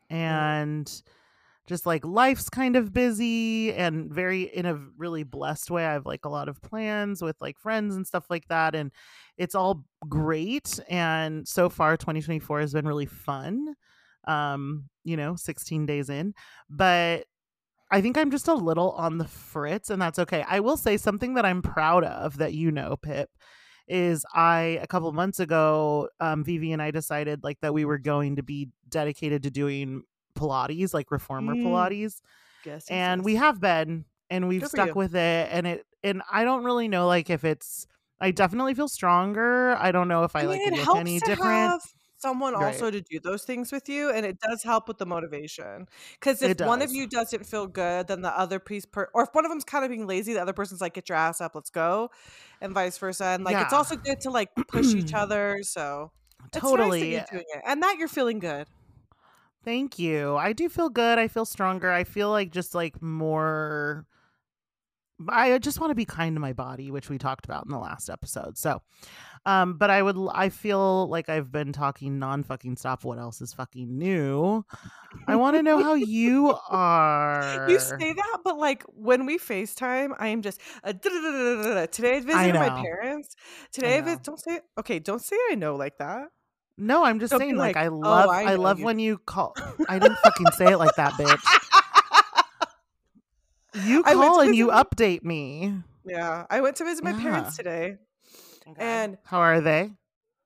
and 0.09 1.03
just 1.69 1.85
like 1.85 2.03
life's 2.03 2.49
kind 2.49 2.75
of 2.75 2.91
busy 2.91 3.71
and 3.71 4.11
very 4.11 4.41
in 4.41 4.65
a 4.65 4.77
really 4.97 5.23
blessed 5.23 5.69
way. 5.69 5.85
I 5.85 5.93
have 5.93 6.07
like 6.07 6.25
a 6.25 6.29
lot 6.29 6.49
of 6.49 6.61
plans 6.61 7.21
with 7.21 7.37
like 7.39 7.59
friends 7.59 7.95
and 7.95 8.05
stuff 8.05 8.25
like 8.29 8.47
that 8.47 8.73
and 8.73 8.91
it's 9.37 9.53
all 9.53 9.85
great 10.09 10.79
and 10.89 11.47
so 11.47 11.69
far 11.69 11.95
2024 11.95 12.59
has 12.59 12.73
been 12.73 12.87
really 12.87 13.05
fun. 13.05 13.75
Um, 14.27 14.89
you 15.05 15.15
know, 15.15 15.35
16 15.35 15.85
days 15.85 16.09
in, 16.09 16.33
but 16.69 17.25
I 17.91 18.01
think 18.01 18.17
I'm 18.17 18.31
just 18.31 18.47
a 18.47 18.53
little 18.53 18.91
on 18.91 19.17
the 19.17 19.27
fritz, 19.27 19.89
and 19.89 19.99
that's 19.99 20.19
okay. 20.19 20.45
I 20.47 20.59
will 20.59 20.77
say 20.77 20.97
something 20.97 21.33
that 21.33 21.45
I'm 21.45 21.63
proud 21.63 22.03
of 22.03 22.37
that 22.37 22.53
you 22.53 22.71
know, 22.71 22.97
Pip, 23.01 23.29
is 23.87 24.23
I 24.35 24.79
a 24.83 24.87
couple 24.87 25.11
months 25.13 25.39
ago, 25.39 26.09
um, 26.19 26.43
Vivi 26.43 26.71
and 26.71 26.81
I 26.81 26.91
decided 26.91 27.43
like 27.43 27.59
that 27.61 27.73
we 27.73 27.85
were 27.85 27.97
going 27.97 28.35
to 28.35 28.43
be 28.43 28.69
dedicated 28.87 29.41
to 29.43 29.49
doing 29.49 30.03
Pilates, 30.39 30.93
like 30.93 31.11
reformer 31.11 31.55
Mm. 31.55 31.57
Pilates, 31.57 32.21
Yes, 32.63 32.91
and 32.91 33.23
we 33.25 33.35
have 33.35 33.59
been, 33.61 34.05
and 34.29 34.47
we've 34.47 34.65
Good 34.65 34.71
stuck 34.71 34.95
with 34.95 35.15
it, 35.15 35.49
and 35.51 35.67
it, 35.67 35.85
and 36.03 36.21
I 36.31 36.43
don't 36.45 36.63
really 36.65 36.87
know 36.87 37.07
like 37.07 37.29
if 37.29 37.43
it's. 37.45 37.87
I 38.21 38.31
definitely 38.31 38.73
feel 38.75 38.89
stronger. 38.89 39.75
I 39.77 39.91
don't 39.91 40.07
know 40.09 40.23
if 40.25 40.35
I, 40.35 40.43
I 40.43 40.47
mean, 40.47 40.61
like 40.61 40.67
it 40.67 40.73
look 40.73 40.79
helps 40.85 40.93
any 40.93 41.19
to 41.19 41.25
different. 41.25 41.37
have 41.41 41.81
someone 42.17 42.53
Right. 42.55 42.85
also 42.85 42.91
to 42.91 43.01
do 43.01 43.19
those 43.19 43.43
things 43.43 43.71
with 43.71 43.89
you, 43.89 44.09
and 44.11 44.25
it 44.25 44.39
does 44.39 44.63
help 44.63 44.87
with 44.87 44.97
the 44.97 45.05
motivation. 45.05 45.87
Because 46.13 46.41
if 46.41 46.59
one 46.59 46.81
of 46.81 46.91
you 46.91 47.07
doesn't 47.07 47.45
feel 47.45 47.67
good, 47.67 48.07
then 48.07 48.21
the 48.21 48.37
other 48.37 48.59
piece, 48.59 48.85
per- 48.85 49.09
or 49.13 49.23
if 49.23 49.29
one 49.33 49.45
of 49.45 49.49
them's 49.51 49.65
kind 49.65 49.83
of 49.85 49.89
being 49.91 50.07
lazy, 50.07 50.33
the 50.33 50.41
other 50.41 50.53
person's 50.53 50.81
like, 50.81 50.93
"Get 50.93 51.09
your 51.09 51.17
ass 51.17 51.41
up, 51.41 51.55
let's 51.55 51.69
go," 51.69 52.09
and 52.61 52.73
vice 52.73 52.97
versa. 52.97 53.25
And 53.25 53.43
like, 53.43 53.59
it's 53.61 53.73
also 53.73 53.95
good 53.97 54.19
to 54.21 54.29
like 54.31 54.49
push 54.67 54.95
each 54.95 55.13
other. 55.13 55.59
So 55.63 56.11
it's 56.55 56.73
nice 56.73 56.97
that 56.99 57.07
Totally. 57.07 57.09
you're 57.09 57.21
doing 57.31 57.45
it, 57.49 57.61
and 57.65 57.83
that 57.83 57.97
you're 57.99 58.07
feeling 58.07 58.39
good. 58.39 58.67
Thank 59.63 59.99
you. 59.99 60.35
I 60.37 60.53
do 60.53 60.69
feel 60.69 60.89
good. 60.89 61.19
I 61.19 61.27
feel 61.27 61.45
stronger. 61.45 61.91
I 61.91 62.03
feel 62.03 62.29
like 62.29 62.51
just 62.51 62.73
like 62.73 63.01
more. 63.01 64.05
I 65.27 65.57
just 65.57 65.81
want 65.81 65.91
to 65.91 65.95
be 65.95 66.05
kind 66.05 66.37
to 66.37 66.39
my 66.39 66.53
body, 66.53 66.91
which 66.91 67.09
we 67.09 67.17
talked 67.17 67.43
about 67.43 67.65
in 67.65 67.71
the 67.71 67.77
last 67.77 68.09
episode. 68.09 68.57
So, 68.57 68.81
um, 69.45 69.77
but 69.77 69.89
I 69.89 70.01
would, 70.01 70.15
I 70.33 70.47
feel 70.47 71.09
like 71.09 71.27
I've 71.27 71.51
been 71.51 71.73
talking 71.73 72.19
non 72.19 72.41
fucking 72.41 72.77
stop. 72.77 73.03
What 73.03 73.19
else 73.19 73.41
is 73.41 73.51
fucking 73.51 73.97
new? 73.97 74.63
I 75.27 75.35
want 75.35 75.57
to 75.57 75.63
know 75.63 75.83
how 75.83 75.95
you 75.95 76.55
are. 76.69 77.65
You 77.69 77.79
say 77.79 78.13
that, 78.13 78.37
but 78.45 78.57
like 78.57 78.83
when 78.87 79.25
we 79.25 79.37
FaceTime, 79.37 80.15
I 80.17 80.29
am 80.29 80.41
just 80.41 80.61
uh, 80.85 80.93
today 80.93 82.17
I 82.17 82.21
visited 82.21 82.55
my 82.55 82.81
parents. 82.81 83.35
Today 83.73 83.97
I, 83.97 84.01
vis- 84.01 84.19
don't 84.19 84.39
say 84.39 84.61
okay. 84.77 84.99
Don't 84.99 85.21
say 85.21 85.35
I 85.51 85.55
know 85.55 85.75
like 85.75 85.97
that. 85.97 86.29
No, 86.79 87.03
I'm 87.03 87.19
just 87.19 87.31
Don't 87.31 87.39
saying. 87.41 87.55
Like, 87.57 87.75
like, 87.75 87.85
I 87.85 87.87
"Oh, 87.89 87.97
love, 87.97 88.29
I 88.29 88.43
I, 88.43 88.55
love 88.55 88.79
you." 88.79 88.85
when 88.85 88.99
you 88.99 89.17
call. 89.19 89.55
I 89.89 89.99
didn't 89.99 90.17
fucking 90.19 90.47
say 90.53 90.71
it 90.71 90.77
like 90.77 90.95
that, 90.95 91.13
bitch. 91.13 91.39
You 93.85 94.03
call 94.03 94.41
and 94.41 94.55
you 94.55 94.67
visit- 94.71 94.89
update 94.89 95.23
me. 95.23 95.73
Yeah, 96.05 96.45
I 96.49 96.61
went 96.61 96.75
to 96.77 96.85
visit 96.85 97.03
my 97.03 97.13
parents 97.13 97.51
Yeah. 97.59 97.63
today, 97.63 97.97
and 98.77 99.17
how 99.25 99.39
are 99.39 99.61
they? 99.61 99.91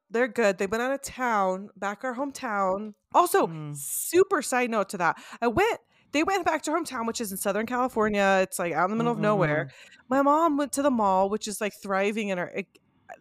they're 0.09 0.27
good. 0.27 0.59
They 0.59 0.67
went 0.67 0.83
out 0.83 0.91
of 0.91 1.01
town, 1.01 1.69
back 1.75 2.03
our 2.03 2.13
hometown. 2.15 2.93
Also, 3.15 3.47
Mm. 3.47 3.75
super 3.75 4.43
side 4.43 4.69
note 4.69 4.89
to 4.89 4.97
that, 4.99 5.17
I 5.41 5.47
went. 5.47 5.79
They 6.11 6.21
went 6.21 6.45
back 6.45 6.61
to 6.63 6.71
hometown, 6.71 7.07
which 7.07 7.19
is 7.19 7.31
in 7.31 7.37
Southern 7.39 7.65
California. 7.65 8.39
It's 8.43 8.59
like 8.59 8.73
out 8.73 8.85
in 8.85 8.91
the 8.91 8.97
middle 8.97 9.13
of 9.13 9.17
nowhere. 9.17 9.69
Mm-hmm. 9.71 10.03
My 10.09 10.21
mom 10.21 10.57
went 10.57 10.71
to 10.73 10.83
the 10.83 10.91
mall, 10.91 11.29
which 11.31 11.47
is 11.47 11.59
like 11.59 11.73
thriving 11.81 12.29
in 12.29 12.37
her. 12.37 12.45
It, 12.49 12.67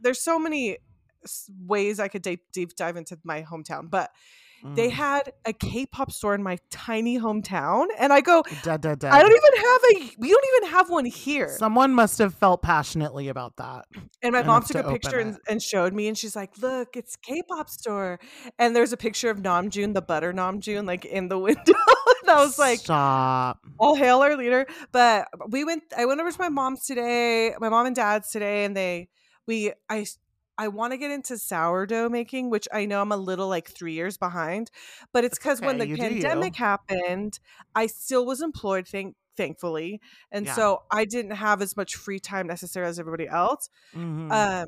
there's 0.02 0.21
so 0.23 0.38
many 0.38 0.73
s- 0.73 0.76
ways 1.66 2.00
I 2.00 2.08
could 2.08 2.22
deep, 2.22 2.40
deep 2.52 2.74
dive 2.76 2.96
into 2.96 3.18
my 3.24 3.42
hometown, 3.42 3.90
but 3.90 4.10
they 4.76 4.90
Mm. 4.90 4.92
had 4.92 5.32
a 5.44 5.52
K-pop 5.52 6.12
store 6.12 6.36
in 6.36 6.42
my 6.44 6.56
tiny 6.70 7.18
hometown, 7.18 7.86
and 7.98 8.12
I 8.12 8.20
go, 8.20 8.44
Da, 8.62 8.76
da, 8.76 8.94
da. 8.94 9.10
I 9.10 9.20
don't 9.20 9.32
even 9.32 9.60
have 9.60 9.80
a. 9.90 10.14
We 10.20 10.28
don't 10.30 10.44
even 10.56 10.70
have 10.70 10.88
one 10.88 11.04
here. 11.04 11.48
Someone 11.58 11.92
must 11.92 12.18
have 12.18 12.32
felt 12.34 12.62
passionately 12.62 13.26
about 13.26 13.56
that. 13.56 13.86
And 14.22 14.32
my 14.32 14.44
mom 14.44 14.62
took 14.62 14.76
a 14.76 14.82
to 14.82 14.84
open 14.86 15.00
picture 15.00 15.18
and, 15.18 15.36
and 15.48 15.60
showed 15.60 15.92
me, 15.92 16.06
and 16.06 16.16
she's 16.16 16.36
like, 16.36 16.56
"Look, 16.58 16.96
it's 16.96 17.16
K-pop 17.16 17.68
store." 17.70 18.20
And 18.56 18.76
there's 18.76 18.92
a 18.92 18.96
picture 18.96 19.30
of 19.30 19.38
Namjoon, 19.38 19.94
the 19.94 20.02
butter 20.02 20.32
Namjoon, 20.32 20.86
like 20.86 21.04
in 21.06 21.26
the 21.28 21.38
window. 21.48 21.74
and 22.22 22.30
I 22.30 22.36
was 22.44 22.56
like, 22.56 22.78
stop. 22.78 23.58
"All 23.80 23.96
hail 23.96 24.20
our 24.22 24.36
leader!" 24.36 24.68
But 24.92 25.26
we 25.48 25.64
went. 25.64 25.82
I 25.98 26.04
went 26.04 26.20
over 26.20 26.30
to 26.30 26.38
my 26.38 26.50
mom's 26.50 26.86
today, 26.86 27.52
my 27.58 27.68
mom 27.68 27.86
and 27.86 27.96
dad's 27.96 28.30
today, 28.30 28.64
and 28.64 28.76
they, 28.76 29.08
we, 29.48 29.72
I, 29.90 30.06
I 30.62 30.69
want 30.69 30.92
to 30.92 30.97
get 30.97 31.11
into 31.11 31.37
sourdough 31.38 32.09
making, 32.09 32.49
which 32.50 32.69
I 32.73 32.85
know 32.85 33.00
I'm 33.02 33.11
a 33.11 33.16
little 33.16 33.49
like 33.49 33.69
three 33.69 33.95
years 33.95 34.16
behind, 34.16 34.71
but 35.12 35.25
it's 35.25 35.37
because 35.38 35.61
when 35.61 35.78
the 35.78 35.87
you 35.88 35.97
do 35.97 36.02
you. 36.07 36.23
pandemic 36.23 36.54
happened, 36.57 37.40
I 37.75 37.87
still 37.88 38.25
was 38.25 38.40
employed. 38.40 38.87
Thank, 38.87 39.16
thankfully, 39.37 40.00
and 40.31 40.47
Yeah. 40.47 40.54
so 40.54 40.78
I 40.92 41.04
didn't 41.04 41.33
have 41.33 41.62
as 41.62 41.76
much 41.76 41.97
free 41.97 42.21
time 42.21 42.47
necessarily 42.47 42.90
as 42.90 43.00
everybody 43.00 43.26
else 43.28 43.69
Mhm. 43.95 44.31
um 44.31 44.66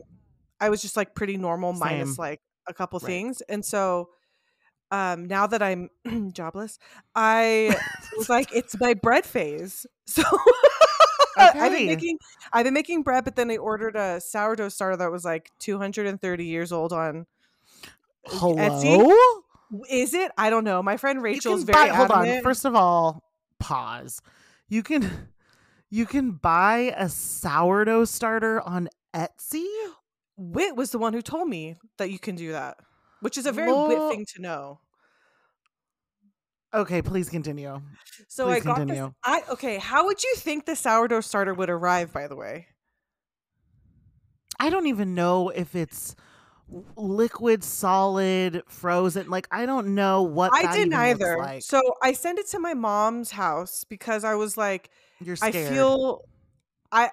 i 0.60 0.68
was 0.68 0.82
just 0.82 0.96
like 0.96 1.14
pretty 1.14 1.36
normal 1.36 1.72
minus 1.72 2.18
like 2.18 2.40
a 2.68 2.74
couple 2.74 2.98
Right. 3.00 3.06
things 3.06 3.42
and 3.48 3.64
so 3.64 4.08
um 4.90 5.26
now 5.26 5.46
that 5.46 5.62
i'm 5.62 5.88
jobless 6.32 6.78
i 7.16 7.76
was 8.16 8.28
like 8.28 8.48
it's 8.54 8.76
my 8.80 8.94
bread 8.94 9.24
phase 9.26 9.86
so 10.06 10.22
i've 11.36 11.72
been 11.72 11.86
making 11.86 12.18
i've 12.52 12.64
been 12.64 12.74
making 12.74 13.02
bread 13.02 13.24
but 13.24 13.36
then 13.36 13.50
i 13.50 13.56
ordered 13.56 13.96
a 13.96 14.20
sourdough 14.20 14.68
starter 14.68 14.96
that 14.96 15.10
was 15.10 15.24
like 15.24 15.50
230 15.60 16.44
years 16.44 16.72
old 16.72 16.92
on 16.92 17.26
Hello. 18.26 18.56
Etsy? 18.56 19.14
is 19.90 20.14
it 20.14 20.30
i 20.38 20.50
don't 20.50 20.64
know 20.64 20.82
my 20.82 20.96
friend 20.96 21.22
rachel's 21.22 21.64
very 21.64 21.88
buy, 21.88 21.94
hold 21.94 22.10
on. 22.10 22.42
First 22.42 22.64
of 22.64 22.74
all, 22.74 23.22
pause. 23.58 24.20
You 24.68 24.82
can 24.82 25.28
you 25.90 26.06
can 26.06 26.32
buy 26.32 26.94
a 26.96 27.08
sourdough 27.08 28.04
starter 28.04 28.60
on 28.60 28.88
Etsy. 29.14 29.66
wit 30.36 30.76
was 30.76 30.90
the 30.90 30.98
one 30.98 31.12
who 31.12 31.22
told 31.22 31.48
me 31.48 31.76
that 31.98 32.10
you 32.10 32.18
can 32.18 32.34
do 32.34 32.52
that 32.52 32.78
which 33.20 33.38
is 33.38 33.46
a 33.46 33.52
very 33.52 33.72
Lo- 33.72 33.88
wit 33.88 34.14
thing 34.14 34.26
to 34.34 34.42
know 34.42 34.80
Okay, 36.74 37.02
please 37.02 37.28
continue. 37.28 37.80
So 38.28 38.46
Please 38.46 38.62
I 38.62 38.64
got 38.64 38.76
continue. 38.76 39.04
this. 39.06 39.14
I 39.24 39.42
okay. 39.50 39.78
How 39.78 40.06
would 40.06 40.22
you 40.24 40.34
think 40.36 40.66
the 40.66 40.74
sourdough 40.74 41.20
starter 41.20 41.54
would 41.54 41.70
arrive? 41.70 42.12
By 42.12 42.26
the 42.26 42.34
way, 42.34 42.66
I 44.58 44.70
don't 44.70 44.86
even 44.88 45.14
know 45.14 45.50
if 45.50 45.76
it's 45.76 46.16
liquid, 46.96 47.62
solid, 47.62 48.62
frozen. 48.66 49.30
Like 49.30 49.46
I 49.52 49.66
don't 49.66 49.94
know 49.94 50.22
what 50.22 50.50
I 50.52 50.62
that 50.62 50.74
didn't 50.74 50.94
either. 50.94 51.38
Like. 51.38 51.62
So 51.62 51.80
I 52.02 52.12
sent 52.12 52.40
it 52.40 52.48
to 52.48 52.58
my 52.58 52.74
mom's 52.74 53.30
house 53.30 53.84
because 53.84 54.24
I 54.24 54.34
was 54.34 54.56
like, 54.56 54.90
You're 55.22 55.36
scared." 55.36 55.54
I 55.54 55.68
feel, 55.68 56.22
I, 56.90 57.10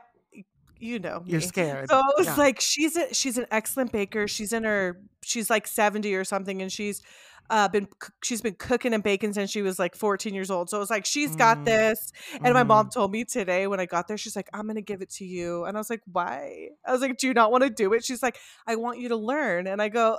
you 0.80 0.98
know, 0.98 1.22
You're 1.28 1.42
scared. 1.42 1.90
So 1.90 1.98
I 1.98 2.12
was 2.18 2.26
Yeah. 2.26 2.36
like, 2.36 2.60
she's 2.60 2.96
a, 2.96 3.14
she's 3.14 3.38
an 3.38 3.46
excellent 3.52 3.92
baker. 3.92 4.28
She's 4.28 4.54
in 4.54 4.64
her, 4.64 5.02
she's 5.24 5.52
like 5.52 5.68
seventy 5.68 6.16
or 6.16 6.24
something, 6.24 6.64
and 6.64 6.72
she's. 6.72 7.04
Uh, 7.52 7.68
been 7.68 7.88
she's 8.24 8.42
been 8.42 8.56
cooking 8.56 8.94
and 8.94 9.04
baking 9.04 9.34
since 9.34 9.52
she 9.52 9.62
was 9.62 9.78
like 9.78 9.96
14 9.96 10.34
years 10.34 10.50
old. 10.50 10.70
So 10.70 10.78
it 10.78 10.80
was 10.80 10.90
like 10.90 11.06
she's 11.06 11.36
got 11.36 11.60
Mm. 11.60 11.66
this. 11.66 12.12
And 12.44 12.54
my 12.54 12.64
Mhm. 12.64 12.68
mom 12.68 12.90
told 12.90 13.12
me 13.12 13.26
today 13.26 13.68
when 13.68 13.80
I 13.80 13.86
got 13.86 14.08
there, 14.08 14.18
she's 14.18 14.36
like, 14.36 14.50
I'm 14.54 14.68
gonna 14.68 14.82
give 14.82 15.02
it 15.02 15.10
to 15.16 15.26
you. 15.26 15.66
And 15.66 15.78
I 15.78 15.80
was 15.80 15.90
like, 15.90 16.02
why? 16.12 16.70
I 16.86 16.92
was 16.94 17.02
like, 17.02 17.18
do 17.18 17.28
you 17.28 17.34
not 17.34 17.52
want 17.52 17.64
to 17.64 17.70
do 17.70 17.94
it? 17.94 18.06
She's 18.06 18.24
like, 18.24 18.38
I 18.66 18.76
want 18.78 19.00
you 19.00 19.10
to 19.10 19.18
learn. 19.18 19.68
And 19.68 19.82
I 19.82 19.90
go, 19.90 20.18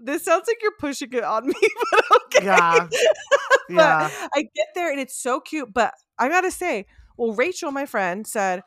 this 0.00 0.24
sounds 0.24 0.46
like 0.48 0.58
you're 0.60 0.76
pushing 0.78 1.12
it 1.12 1.24
on 1.24 1.46
me, 1.48 1.54
but 1.92 2.04
okay. 2.26 2.44
Yeah. 2.46 2.88
but 3.68 3.68
Yeah. 3.70 4.10
I 4.34 4.42
get 4.42 4.68
there 4.74 4.90
and 4.90 5.00
it's 5.00 5.16
so 5.16 5.40
cute. 5.40 5.72
But 5.72 5.94
I 6.18 6.28
gotta 6.28 6.50
say, 6.50 6.86
well, 7.16 7.32
Rachel, 7.34 7.70
my 7.70 7.86
friend, 7.86 8.26
said, 8.26 8.62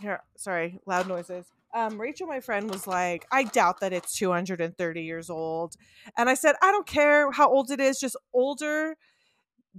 here, 0.00 0.22
sorry, 0.36 0.78
loud 0.86 1.08
noises. 1.08 1.46
Um, 1.74 2.00
Rachel, 2.00 2.26
my 2.28 2.40
friend, 2.40 2.70
was 2.70 2.86
like, 2.86 3.26
I 3.32 3.44
doubt 3.44 3.80
that 3.80 3.92
it's 3.92 4.16
230 4.16 5.02
years 5.02 5.28
old. 5.28 5.74
And 6.16 6.30
I 6.30 6.34
said, 6.34 6.54
I 6.62 6.70
don't 6.70 6.86
care 6.86 7.30
how 7.32 7.50
old 7.50 7.70
it 7.70 7.80
is, 7.80 7.98
just 7.98 8.16
older 8.32 8.94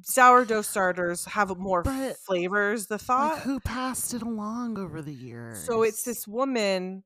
sourdough 0.01 0.61
starters 0.61 1.23
have 1.25 1.57
more 1.57 1.81
But, 1.81 2.17
flavors. 2.17 2.87
The 2.87 2.97
thought. 2.97 3.35
Like 3.35 3.43
who 3.43 3.59
passed 3.61 4.13
it 4.13 4.21
along 4.21 4.77
over 4.77 5.01
the 5.01 5.13
years? 5.13 5.63
so 5.65 5.83
it's 5.83 6.03
this 6.03 6.27
woman 6.27 7.03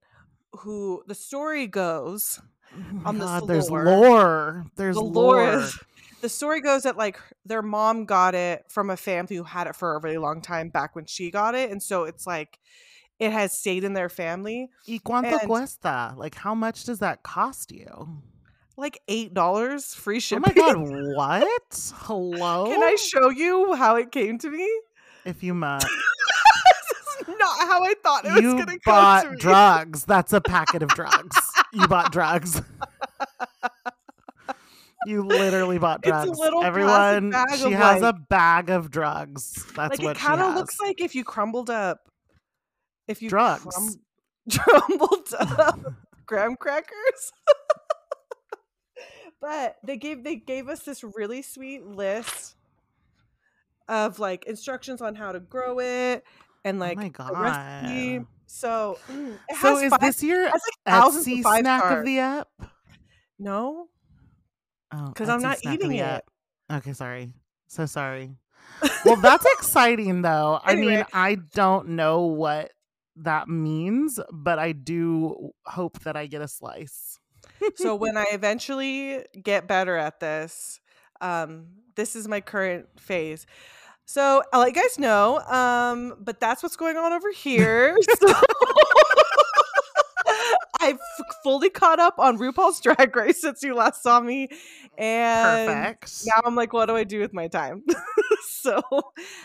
who 0.53 1.03
the 1.05 1.13
story 1.13 1.67
goes 1.67 2.39
Oh 2.75 3.01
on 3.05 3.17
this 3.19 3.25
God, 3.27 3.48
there's 3.48 3.69
lore. 3.69 3.84
lore. 3.86 4.65
There's 4.75 4.96
the 4.96 5.01
lore. 5.03 5.36
lore 5.58 5.67
the 6.22 6.29
story 6.29 6.62
goes 6.62 6.84
that 6.84 6.98
like 6.98 7.19
their 7.46 7.62
mom 7.62 8.05
got 8.05 8.34
it 8.36 8.65
from 8.69 8.89
a 8.89 8.98
family 8.98 9.36
who 9.36 9.43
had 9.43 9.67
it 9.67 9.75
for 9.75 9.96
a 9.96 10.00
really 10.01 10.17
long 10.17 10.41
time 10.41 10.69
back 10.69 10.96
when 10.96 11.05
she 11.05 11.31
got 11.31 11.53
it 11.55 11.72
and 11.72 11.81
so 11.81 12.03
it's 12.05 12.25
like 12.27 12.60
it 13.20 13.32
has 13.32 13.52
stayed 13.58 13.84
in 13.84 13.94
their 13.94 14.10
family 14.10 14.70
¿Y 14.88 15.00
cuánto 15.06 15.32
And- 15.40 15.42
cuesta? 15.42 16.14
Like 16.18 16.36
how 16.36 16.56
much 16.56 16.86
does 16.86 17.00
that 17.00 17.24
cost 17.24 17.72
you? 17.72 18.22
like 18.78 19.02
eight 19.10 19.34
dollars 19.34 19.94
free 19.94 20.20
shipping. 20.22 20.54
Oh 20.58 20.74
my 20.74 20.74
god, 20.74 21.14
what? 21.16 21.92
Hello? 21.98 22.66
can 22.68 22.82
i 22.82 22.96
show 22.96 23.30
you 23.30 23.74
how 23.76 23.98
it 23.98 24.12
came 24.12 24.38
to 24.40 24.50
me 24.50 24.68
if 25.26 25.44
you 25.44 25.54
must. 25.54 25.86
this 27.20 27.28
is 27.28 27.36
not 27.38 27.60
how 27.68 27.84
i 27.84 27.94
thought 28.02 28.26
it 28.26 28.32
was 28.32 28.42
gonna 28.42 28.66
come 28.66 28.80
to 28.80 28.80
bought 28.86 29.38
drugs. 29.38 30.06
That's 30.06 30.32
a 30.34 30.40
packet 30.42 30.82
of 30.82 30.90
drugs. 30.90 31.38
you 31.74 31.88
bought 31.88 32.12
drugs. 32.14 32.62
you 35.06 35.24
literally 35.24 35.78
bought 35.78 36.02
drugs. 36.02 36.40
Everyone, 36.64 37.34
she 37.58 37.72
has 37.72 38.02
a 38.02 38.14
bag 38.14 38.70
of 38.70 38.92
drugs. 38.92 39.66
That's 39.76 39.98
like 39.98 40.02
what 40.02 40.16
it 40.18 40.20
kind 40.20 40.42
of 40.42 40.56
looks 40.56 40.80
like 40.80 41.02
if 41.02 41.16
you 41.16 41.24
crumbled 41.24 41.70
up 41.70 42.10
if 43.10 43.22
you 43.22 43.30
Drugs. 43.30 43.66
crum- 43.66 44.00
crumbled 44.88 45.28
up 45.39 45.80
graham 46.25 46.56
crackers 46.56 47.32
but 49.42 49.78
they 49.84 49.98
gave 49.98 50.24
they 50.24 50.36
gave 50.36 50.68
us 50.68 50.82
this 50.84 51.04
really 51.04 51.42
sweet 51.42 51.86
list 51.86 52.56
of 53.88 54.20
like 54.20 54.46
instructions 54.46 55.01
on 55.01 55.16
how 55.16 55.32
to 55.32 55.39
grow 55.39 55.80
it 55.80 56.24
and 56.66 56.78
Oh 56.78 56.80
like 56.86 56.98
my 56.98 57.10
the 57.10 57.34
recipe. 57.34 58.18
God. 58.20 58.25
So, 58.51 58.98
mm, 59.12 59.38
So 59.62 59.78
is 59.78 59.92
five- 59.92 60.00
this 60.01 60.24
your 60.24 60.46
like, 60.46 60.62
Etsy 60.88 61.42
snack 61.42 61.84
of 62.00 62.04
the 62.06 62.20
app? 62.20 62.48
no? 63.38 63.88
Oh, 64.92 65.12
'Cause 65.16 65.30
I'm 65.30 65.42
not 65.42 65.60
eating 65.63 65.94
it. 65.94 66.01
app. 66.01 66.24
Okay, 66.72 66.94
sorry. 66.94 67.32
So 67.68 67.86
sorry. 67.86 68.36
Well, 69.06 69.16
that's 69.18 69.46
exciting 69.58 70.22
though. 70.24 70.60
I 70.63 70.75
mean, 70.75 71.06
I 71.13 71.36
don't 71.54 71.89
know 71.89 72.22
what 72.24 72.72
that 73.24 73.48
means, 73.48 74.20
but 74.32 74.60
I 74.60 74.72
do 74.72 75.52
hope 75.66 76.00
that 76.02 76.16
I 76.16 76.28
get 76.28 76.42
a 76.42 76.48
slice. 76.48 77.18
so 77.76 77.96
when 77.96 78.18
I 78.18 78.26
eventually 78.32 79.26
get 79.42 79.68
better 79.68 79.96
at 79.98 80.20
this, 80.20 80.80
um, 81.22 81.66
this 81.96 82.16
is 82.16 82.28
my 82.28 82.42
current 82.42 82.88
phase. 83.00 83.46
So 84.06 84.42
I'll 84.52 84.62
let 84.62 84.76
you 84.76 84.82
guys 84.82 84.98
know. 84.98 85.40
Um, 85.40 86.16
but 86.20 86.40
that's 86.40 86.64
what's 86.64 86.76
going 86.76 86.98
on 86.98 87.14
over 87.14 87.32
here. 87.32 87.98
So 88.20 88.34
I've 90.82 91.00
fully 91.44 91.70
caught 91.70 92.00
up 92.00 92.20
on 92.20 92.38
RuPaul's 92.38 92.80
Drag 92.80 93.14
Race 93.16 93.42
since 93.42 93.62
you 93.64 93.76
last 93.76 94.02
saw 94.02 94.22
me, 94.22 94.48
and 94.98 95.68
Perfect. 95.68 96.22
now 96.26 96.42
I'm 96.46 96.56
like, 96.56 96.72
what 96.72 96.86
do 96.86 96.96
I 96.96 97.04
do 97.04 97.20
with 97.20 97.34
my 97.34 97.48
time? 97.50 97.84
so 98.48 98.82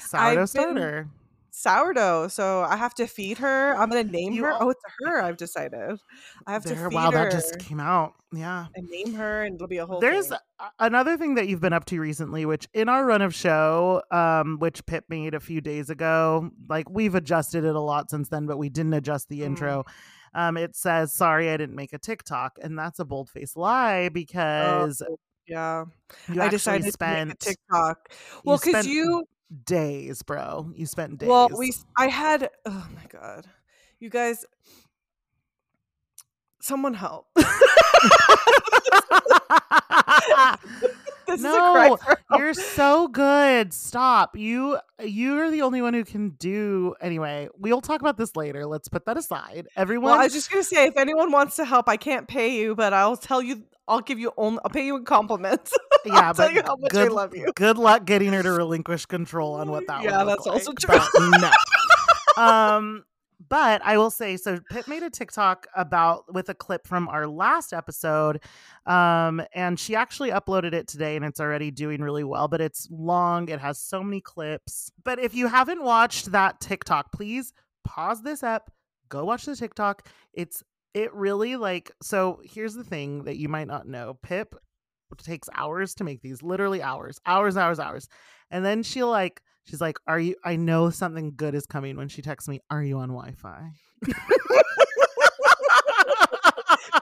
Sourdough 0.01 0.35
been- 0.37 0.47
starter. 0.47 1.09
Sourdough. 1.57 2.29
So 2.29 2.63
I 2.63 2.77
have 2.77 2.95
to 2.95 3.07
feed 3.07 3.39
her. 3.39 3.75
I'm 3.77 3.89
gonna 3.89 4.05
name 4.05 4.33
You 4.33 4.45
her. 4.45 4.53
Oh, 4.61 4.71
it's 4.71 4.83
her. 5.05 5.23
I've 5.23 5.37
decided. 5.37 5.99
I 6.47 6.53
have 6.53 6.63
to 6.65 6.75
There, 6.75 6.91
feed 6.91 6.95
wow, 6.97 7.11
that 7.13 7.31
just 7.31 7.59
came 7.59 7.81
out. 7.81 8.15
Yeah. 8.33 8.67
and 8.75 8.89
name 8.89 9.15
her, 9.15 9.45
and 9.45 9.55
it'll 9.55 9.69
be 9.69 9.77
a 9.79 9.87
whole. 9.87 10.01
There's 10.01 10.29
thing. 10.29 10.39
another 10.81 11.17
thing 11.17 11.37
that 11.37 11.47
you've 11.47 11.61
been 11.61 11.73
up 11.73 11.85
to 11.87 12.01
recently, 12.01 12.45
which 12.47 12.67
in 12.75 12.89
our 12.89 13.07
run 13.07 13.23
of 13.23 13.33
show, 13.35 14.03
um, 14.11 14.59
which 14.59 14.85
Pip 14.87 15.05
made 15.09 15.35
a 15.35 15.41
few 15.41 15.61
days 15.61 15.89
ago, 15.91 16.51
like 16.69 16.91
we've 16.91 17.15
adjusted 17.15 17.65
it 17.65 17.75
a 17.77 17.81
lot 17.81 18.11
since 18.11 18.29
then, 18.29 18.47
but 18.47 18.57
we 18.59 18.69
didn't 18.69 18.95
adjust 18.95 19.29
the 19.29 19.41
Mm. 19.41 19.47
intro. 19.47 19.85
Um, 20.35 20.57
it 20.57 20.75
says, 20.75 21.13
"Sorry, 21.15 21.49
I 21.51 21.57
didn't 21.57 21.77
make 21.77 21.93
a 21.93 21.99
TikTok," 21.99 22.59
and 22.61 22.77
that's 22.77 22.99
a 22.99 23.05
bold 23.05 23.31
faced 23.31 23.57
lie 23.57 24.09
because 24.09 25.01
Oh, 25.09 25.17
yeah. 25.47 25.85
you 26.33 26.43
I 26.43 26.49
decided 26.49 26.91
to 26.93 26.97
make 27.01 27.35
a 27.35 27.37
TikTok. 27.37 28.09
Well, 28.45 28.57
because 28.57 28.71
spent 28.71 28.87
you, 28.89 29.29
days, 29.65 30.23
bro. 30.23 30.73
You 30.75 30.87
spent 30.87 31.19
days. 31.19 31.29
well, 31.29 31.49
we, 31.57 31.73
I 31.97 32.09
had. 32.09 32.51
Oh 32.67 32.89
my 32.95 33.07
god, 33.09 33.47
you 34.01 34.11
guys, 34.11 34.45
someone 36.65 36.95
help! 36.95 37.27
this 41.27 41.41
is 41.41 41.45
a 41.45 41.49
No. 41.49 41.99
You're 42.37 42.55
so 42.55 43.09
good. 43.09 43.73
Stop. 43.73 44.37
You 44.37 44.79
you're 45.03 45.51
the 45.51 45.63
only 45.63 45.83
one 45.83 45.95
who 45.95 46.05
can 46.05 46.31
do 46.31 46.95
anyway. 47.01 47.49
We'll 47.57 47.81
talk 47.81 48.01
about 48.01 48.17
this 48.17 48.35
later. 48.37 48.67
Let's 48.67 48.89
put 48.89 49.05
that 49.07 49.17
aside. 49.17 49.69
Everyone 49.77 50.11
Well, 50.13 50.21
I 50.21 50.25
was 50.25 50.33
just 50.33 50.51
gonna 50.51 50.65
say, 50.65 50.87
if 50.87 50.97
anyone 50.97 51.31
wants 51.31 51.57
to 51.57 51.65
help, 51.65 51.89
I 51.89 51.97
can't 51.97 52.27
pay 52.27 52.57
you, 52.59 52.75
but 52.75 52.93
I'll 52.93 53.17
tell 53.17 53.43
you. 53.43 53.65
I'll 53.87 54.01
give 54.01 54.19
you 54.19 54.33
only. 54.39 54.61
I'll 54.65 54.71
pay 54.71 54.87
you 54.87 54.97
in 54.97 55.05
compliments. 55.05 55.77
yeah, 56.07 56.29
I'll 56.29 56.35
tell 56.35 56.47
but 56.49 56.55
you 56.55 56.63
how 56.65 56.77
much 56.77 56.91
good, 56.91 57.11
I 57.11 57.15
love 57.15 57.37
you. 57.37 57.53
Good 57.55 57.77
luck 57.77 58.07
getting 58.07 58.33
her 58.33 58.43
to 58.43 58.51
relinquish 58.51 59.05
control 59.05 59.55
on 59.55 59.71
what 59.71 59.87
that 59.89 60.03
Yeah, 60.05 60.25
that's 60.25 60.47
also 60.47 60.71
like, 60.71 60.79
true. 60.79 60.99
but 61.15 61.41
no. 62.37 62.43
um 62.43 63.05
but 63.49 63.83
I 63.85 63.99
will 63.99 64.11
say 64.11 64.37
so 64.37 64.59
Pip 64.71 64.89
made 64.89 65.03
a 65.03 65.11
TikTok 65.11 65.67
about 65.77 66.33
with 66.33 66.49
a 66.49 66.55
clip 66.55 66.87
from 66.87 67.09
our 67.09 67.27
last 67.27 67.73
episode. 67.73 68.41
Um 68.87 69.43
and 69.55 69.79
she 69.79 69.95
actually 69.95 70.31
uploaded 70.31 70.73
it 70.73 70.89
today 70.89 71.17
and 71.17 71.25
it's 71.25 71.41
already 71.41 71.71
doing 71.71 72.01
really 72.01 72.25
well, 72.25 72.49
but 72.49 72.61
it's 72.61 72.89
long, 72.91 73.49
it 73.49 73.61
has 73.61 73.79
so 73.79 74.03
many 74.03 74.21
clips. 74.21 74.91
But 75.05 75.19
if 75.19 75.35
you 75.35 75.49
haven't 75.49 75.83
watched 75.83 76.33
that 76.33 76.61
TikTok, 76.61 77.13
please 77.13 77.53
pause 77.85 78.23
this 78.23 78.43
up, 78.43 78.71
go 79.09 79.25
watch 79.25 79.45
the 79.45 79.57
TikTok. 79.57 80.09
It's 80.33 80.63
it 80.95 81.13
really 81.13 81.57
like 81.57 81.91
so 82.03 82.41
here's 82.45 82.75
the 82.75 82.85
thing 82.85 83.25
that 83.25 83.37
you 83.37 83.49
might 83.49 83.67
not 83.67 83.87
know. 83.87 84.19
Pip 84.23 84.55
takes 85.23 85.49
hours 85.55 85.95
to 85.95 86.05
make 86.05 86.23
these, 86.23 86.43
literally 86.43 86.83
hours, 86.83 87.21
hours, 87.27 87.57
hours, 87.57 87.79
hours. 87.79 88.09
And 88.51 88.65
then 88.65 88.83
she'll 88.83 89.11
like 89.11 89.41
She's 89.65 89.81
like, 89.81 89.99
"Are 90.07 90.19
you? 90.19 90.37
I 90.45 90.57
know 90.57 90.91
something 90.91 91.35
good 91.37 91.55
is 91.55 91.67
coming." 91.67 91.97
When 91.97 92.09
she 92.09 92.23
texts 92.23 92.49
me, 92.49 92.61
"Are 92.71 92.83
you 92.83 92.99
on 92.99 93.09
Wi-Fi?" 93.09 93.71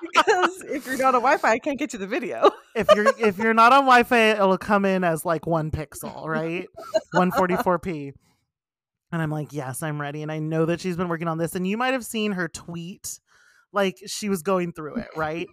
because 0.00 0.62
if 0.68 0.86
you're 0.86 0.98
not 0.98 1.14
on 1.14 1.22
Wi-Fi, 1.22 1.50
I 1.50 1.58
can't 1.58 1.78
get 1.78 1.90
to 1.90 1.98
the 1.98 2.06
video. 2.06 2.50
if 2.74 2.88
you're 2.94 3.12
if 3.18 3.38
you're 3.38 3.54
not 3.54 3.72
on 3.72 3.84
Wi-Fi, 3.84 4.32
it'll 4.32 4.58
come 4.58 4.84
in 4.84 5.04
as 5.04 5.24
like 5.24 5.46
one 5.46 5.70
pixel, 5.70 6.26
right? 6.26 6.68
144p. 7.14 8.12
And 9.12 9.20
I'm 9.20 9.30
like, 9.30 9.52
yes, 9.52 9.82
I'm 9.82 10.00
ready. 10.00 10.22
And 10.22 10.32
I 10.32 10.38
know 10.38 10.64
that 10.64 10.80
she's 10.80 10.96
been 10.96 11.08
working 11.08 11.28
on 11.28 11.36
this. 11.36 11.54
And 11.54 11.66
you 11.66 11.76
might 11.76 11.92
have 11.92 12.04
seen 12.04 12.32
her 12.32 12.48
tweet, 12.48 13.20
like 13.70 13.98
she 14.06 14.30
was 14.30 14.42
going 14.42 14.72
through 14.72 14.96
it, 14.96 15.08
right? 15.16 15.48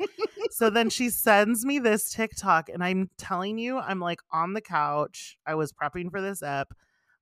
so 0.52 0.70
then 0.70 0.90
she 0.90 1.10
sends 1.10 1.66
me 1.66 1.80
this 1.80 2.10
TikTok, 2.10 2.70
and 2.70 2.84
I'm 2.84 3.10
telling 3.18 3.58
you, 3.58 3.78
I'm 3.78 4.00
like 4.00 4.22
on 4.32 4.54
the 4.54 4.62
couch. 4.62 5.38
I 5.46 5.56
was 5.56 5.74
prepping 5.74 6.10
for 6.10 6.22
this 6.22 6.42
ep. 6.42 6.70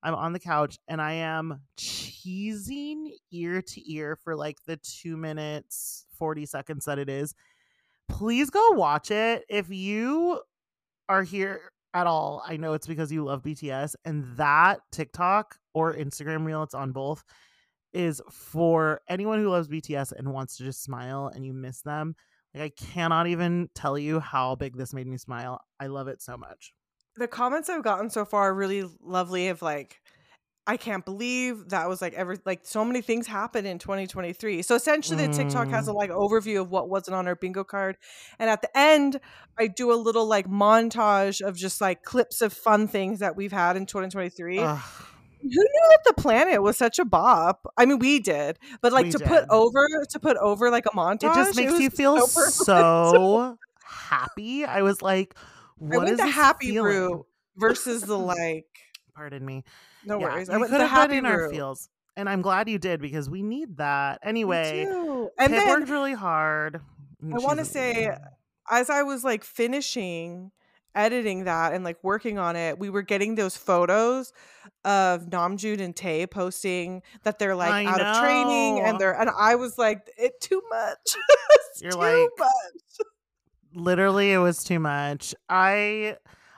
I'm 0.08 0.16
on 0.16 0.32
the 0.32 0.40
couch 0.40 0.80
and 0.88 1.02
I 1.02 1.14
am 1.14 1.60
cheesing 1.78 3.10
ear 3.30 3.62
to 3.62 3.94
ear 3.94 4.16
for 4.16 4.38
like 4.38 4.56
the 4.66 4.78
two 4.78 5.18
minutes, 5.18 6.06
40 6.18 6.46
seconds 6.46 6.86
that 6.86 6.98
it 6.98 7.10
is. 7.10 7.36
Please 8.08 8.50
go 8.50 8.70
watch 8.72 9.12
it. 9.12 9.44
If 9.50 9.70
you 9.70 10.40
are 11.10 11.24
here 11.24 11.60
at 11.94 12.08
all, 12.08 12.42
I 12.48 12.56
know 12.56 12.72
it's 12.72 12.88
because 12.88 13.12
you 13.12 13.26
love 13.26 13.44
BTS, 13.44 13.96
and 14.06 14.38
that 14.38 14.80
TikTok 14.94 15.58
or 15.74 15.94
Instagram 15.94 16.46
reel, 16.46 16.64
it's 16.64 16.74
on 16.74 16.94
both, 16.94 17.26
is 17.92 18.22
for 18.32 19.02
anyone 19.10 19.40
who 19.40 19.50
loves 19.50 19.68
BTS 19.68 20.14
and 20.14 20.32
wants 20.32 20.56
to 20.56 20.64
just 20.64 20.84
smile 20.84 21.30
and 21.36 21.46
you 21.46 21.52
miss 21.52 21.82
them. 21.82 22.16
Like, 22.54 22.64
I 22.64 22.86
cannot 22.94 23.28
even 23.28 23.70
tell 23.76 23.98
you 23.98 24.22
how 24.22 24.56
big 24.56 24.78
this 24.78 24.94
made 24.94 25.08
me 25.08 25.18
smile. 25.18 25.60
I 25.82 25.88
love 25.88 26.08
it 26.08 26.22
so 26.22 26.38
much. 26.38 26.72
The 27.18 27.28
comments 27.28 27.70
I've 27.70 27.84
gotten 27.84 28.10
so 28.10 28.26
far 28.26 28.50
are 28.50 28.54
really 28.54 28.90
lovely. 29.02 29.48
Of 29.50 29.62
like, 29.62 30.02
I 30.66 30.78
can't 30.78 31.06
believe 31.06 31.70
that 31.70 31.88
was 31.88 32.02
like 32.02 32.14
ever 32.14 32.38
like 32.46 32.62
so 32.64 32.84
many 32.84 33.02
things 33.02 33.28
happened 33.28 33.68
in 33.68 33.80
2023. 33.80 34.62
So 34.62 34.76
essentially, 34.76 35.26
the 35.26 35.34
TikTok 35.34 35.70
has 35.70 35.88
a 35.88 35.92
mm. 35.92 35.96
like 35.96 36.10
overview 36.10 36.62
of 36.62 36.70
what 36.70 36.90
wasn't 36.90 37.16
on 37.16 37.28
our 37.28 37.36
bingo 37.36 37.64
card, 37.64 37.98
and 38.40 38.50
at 38.50 38.62
the 38.62 38.78
end, 38.78 39.20
I 39.58 39.68
do 39.68 39.92
a 39.92 39.96
little 39.96 40.26
like 40.26 40.48
montage 40.48 41.42
of 41.42 41.56
just 41.56 41.82
like 41.82 42.04
clips 42.04 42.42
of 42.42 42.54
fun 42.54 42.88
things 42.88 43.20
that 43.20 43.36
we've 43.36 43.52
had 43.52 43.78
in 43.78 43.86
2023. 43.86 44.60
Ugh. 44.60 44.80
Who 45.40 45.48
knew 45.50 45.90
that 45.92 46.00
the 46.04 46.22
planet 46.22 46.64
was 46.64 46.78
such 46.78 46.98
a 46.98 47.06
bop? 47.06 47.72
I 47.78 47.86
mean, 47.86 48.00
we 48.00 48.20
did, 48.20 48.58
but 48.82 48.92
like 48.92 49.06
We 49.06 49.12
to 49.12 49.20
put 49.20 49.46
over 49.50 49.88
to 50.10 50.20
put 50.20 50.36
over 50.38 50.72
like 50.72 50.86
a 50.88 50.90
montage, 50.90 51.32
it 51.32 51.36
just 51.36 51.56
makes 51.56 51.74
was 51.74 51.82
you 51.82 51.90
feel 51.90 52.28
so 52.28 52.52
so 52.66 53.58
happy. 53.86 54.66
I 54.66 54.82
was 54.82 55.02
like, 55.02 55.36
I 55.82 55.98
went 55.98 56.10
is 56.10 56.18
the 56.18 56.28
happy 56.28 56.72
feeling? 56.72 56.92
route 56.92 57.26
versus 57.56 58.04
the 58.04 58.18
like. 58.18 58.66
Pardon 59.16 59.46
me. 59.46 59.64
No 60.06 60.20
Yeah, 60.20 60.34
worries. 60.34 60.50
I 60.50 60.58
went 60.58 60.72
could 60.72 60.80
the 60.80 60.88
have 60.88 61.10
happy 61.10 61.18
in 61.18 61.26
our 61.26 61.50
feels, 61.50 61.90
and 62.16 62.30
I'm 62.30 62.42
glad 62.42 62.70
you 62.70 62.78
did 62.78 63.02
because 63.02 63.30
we 63.30 63.42
need 63.42 63.78
that 63.78 64.20
anyway. 64.24 64.86
And 64.86 65.30
Pip 65.38 65.50
then 65.50 65.68
worked 65.68 65.90
really 65.90 66.14
hard. 66.14 66.82
I 67.24 67.38
want 67.40 67.60
to 67.60 67.66
say, 67.66 68.10
as 68.70 68.90
I 68.90 69.04
was 69.04 69.24
like 69.24 69.44
finishing 69.44 70.52
editing 70.96 71.44
that 71.46 71.74
and 71.74 71.84
like 71.84 71.98
working 72.04 72.38
on 72.38 72.56
it, 72.56 72.78
we 72.80 72.90
were 72.90 73.02
getting 73.04 73.36
those 73.36 73.56
photos 73.56 74.34
of 74.84 75.26
Namjoon 75.26 75.80
and 75.80 75.96
Tae 75.96 76.26
posting 76.28 77.02
that 77.24 77.40
they're 77.40 77.56
like 77.56 77.72
I 77.72 77.86
out 77.86 78.02
of 78.02 78.18
training 78.24 78.82
and 78.82 79.00
they're 79.00 79.20
and 79.20 79.30
I 79.30 79.56
was 79.56 79.78
like, 79.78 80.10
it 80.18 80.40
too 80.42 80.62
much. 80.70 80.98
You're 81.82 81.92
too 81.92 81.98
like, 81.98 82.30
much. 82.38 83.08
Literally 83.78 84.32
it 84.32 84.38
was 84.40 84.64
too 84.64 84.80
much. 84.80 85.34
I 85.50 86.16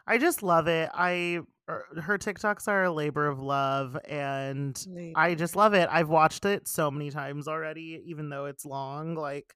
i 0.08 0.18
just 0.18 0.42
love 0.42 0.68
it. 0.68 0.90
I 0.94 1.40
er, 1.70 1.86
her 2.02 2.18
tiktoks 2.18 2.68
are 2.68 2.86
a 2.86 2.92
labor 2.92 3.28
of 3.28 3.40
love 3.40 3.96
and 4.08 4.76
i 5.16 5.36
just 5.36 5.56
love 5.56 5.74
it. 5.74 5.88
I've 5.92 6.10
watched 6.10 6.46
it 6.46 6.68
so 6.68 6.90
many 6.90 7.12
times 7.12 7.48
already 7.48 8.02
even 8.08 8.30
though 8.30 8.46
it's 8.46 8.66
long 8.66 9.16
like 9.16 9.54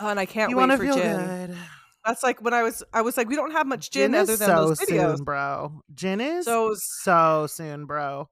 Oh, 0.00 0.08
and 0.08 0.18
I 0.18 0.26
can't 0.26 0.50
you 0.50 0.56
wait 0.56 0.60
want 0.68 0.72
to 0.72 0.78
for 0.78 0.84
feel 0.84 0.96
Jin. 0.96 1.16
good. 1.46 1.56
That's 2.04 2.22
like 2.24 2.42
when 2.42 2.54
I 2.54 2.62
was 2.64 2.82
I 2.92 3.02
was 3.02 3.16
like, 3.16 3.28
we 3.28 3.36
don't 3.36 3.52
have 3.52 3.66
much 3.66 3.90
gin, 3.90 4.10
Jin 4.12 4.20
other 4.20 4.36
than 4.36 4.48
so 4.48 4.68
those 4.68 4.80
videos. 4.80 5.16
soon 5.18 5.24
bro. 5.24 5.82
Jin 5.94 6.20
is 6.20 6.46
So- 6.46 6.74
so 6.74 7.46
soon 7.48 7.84
bro. 7.86 8.28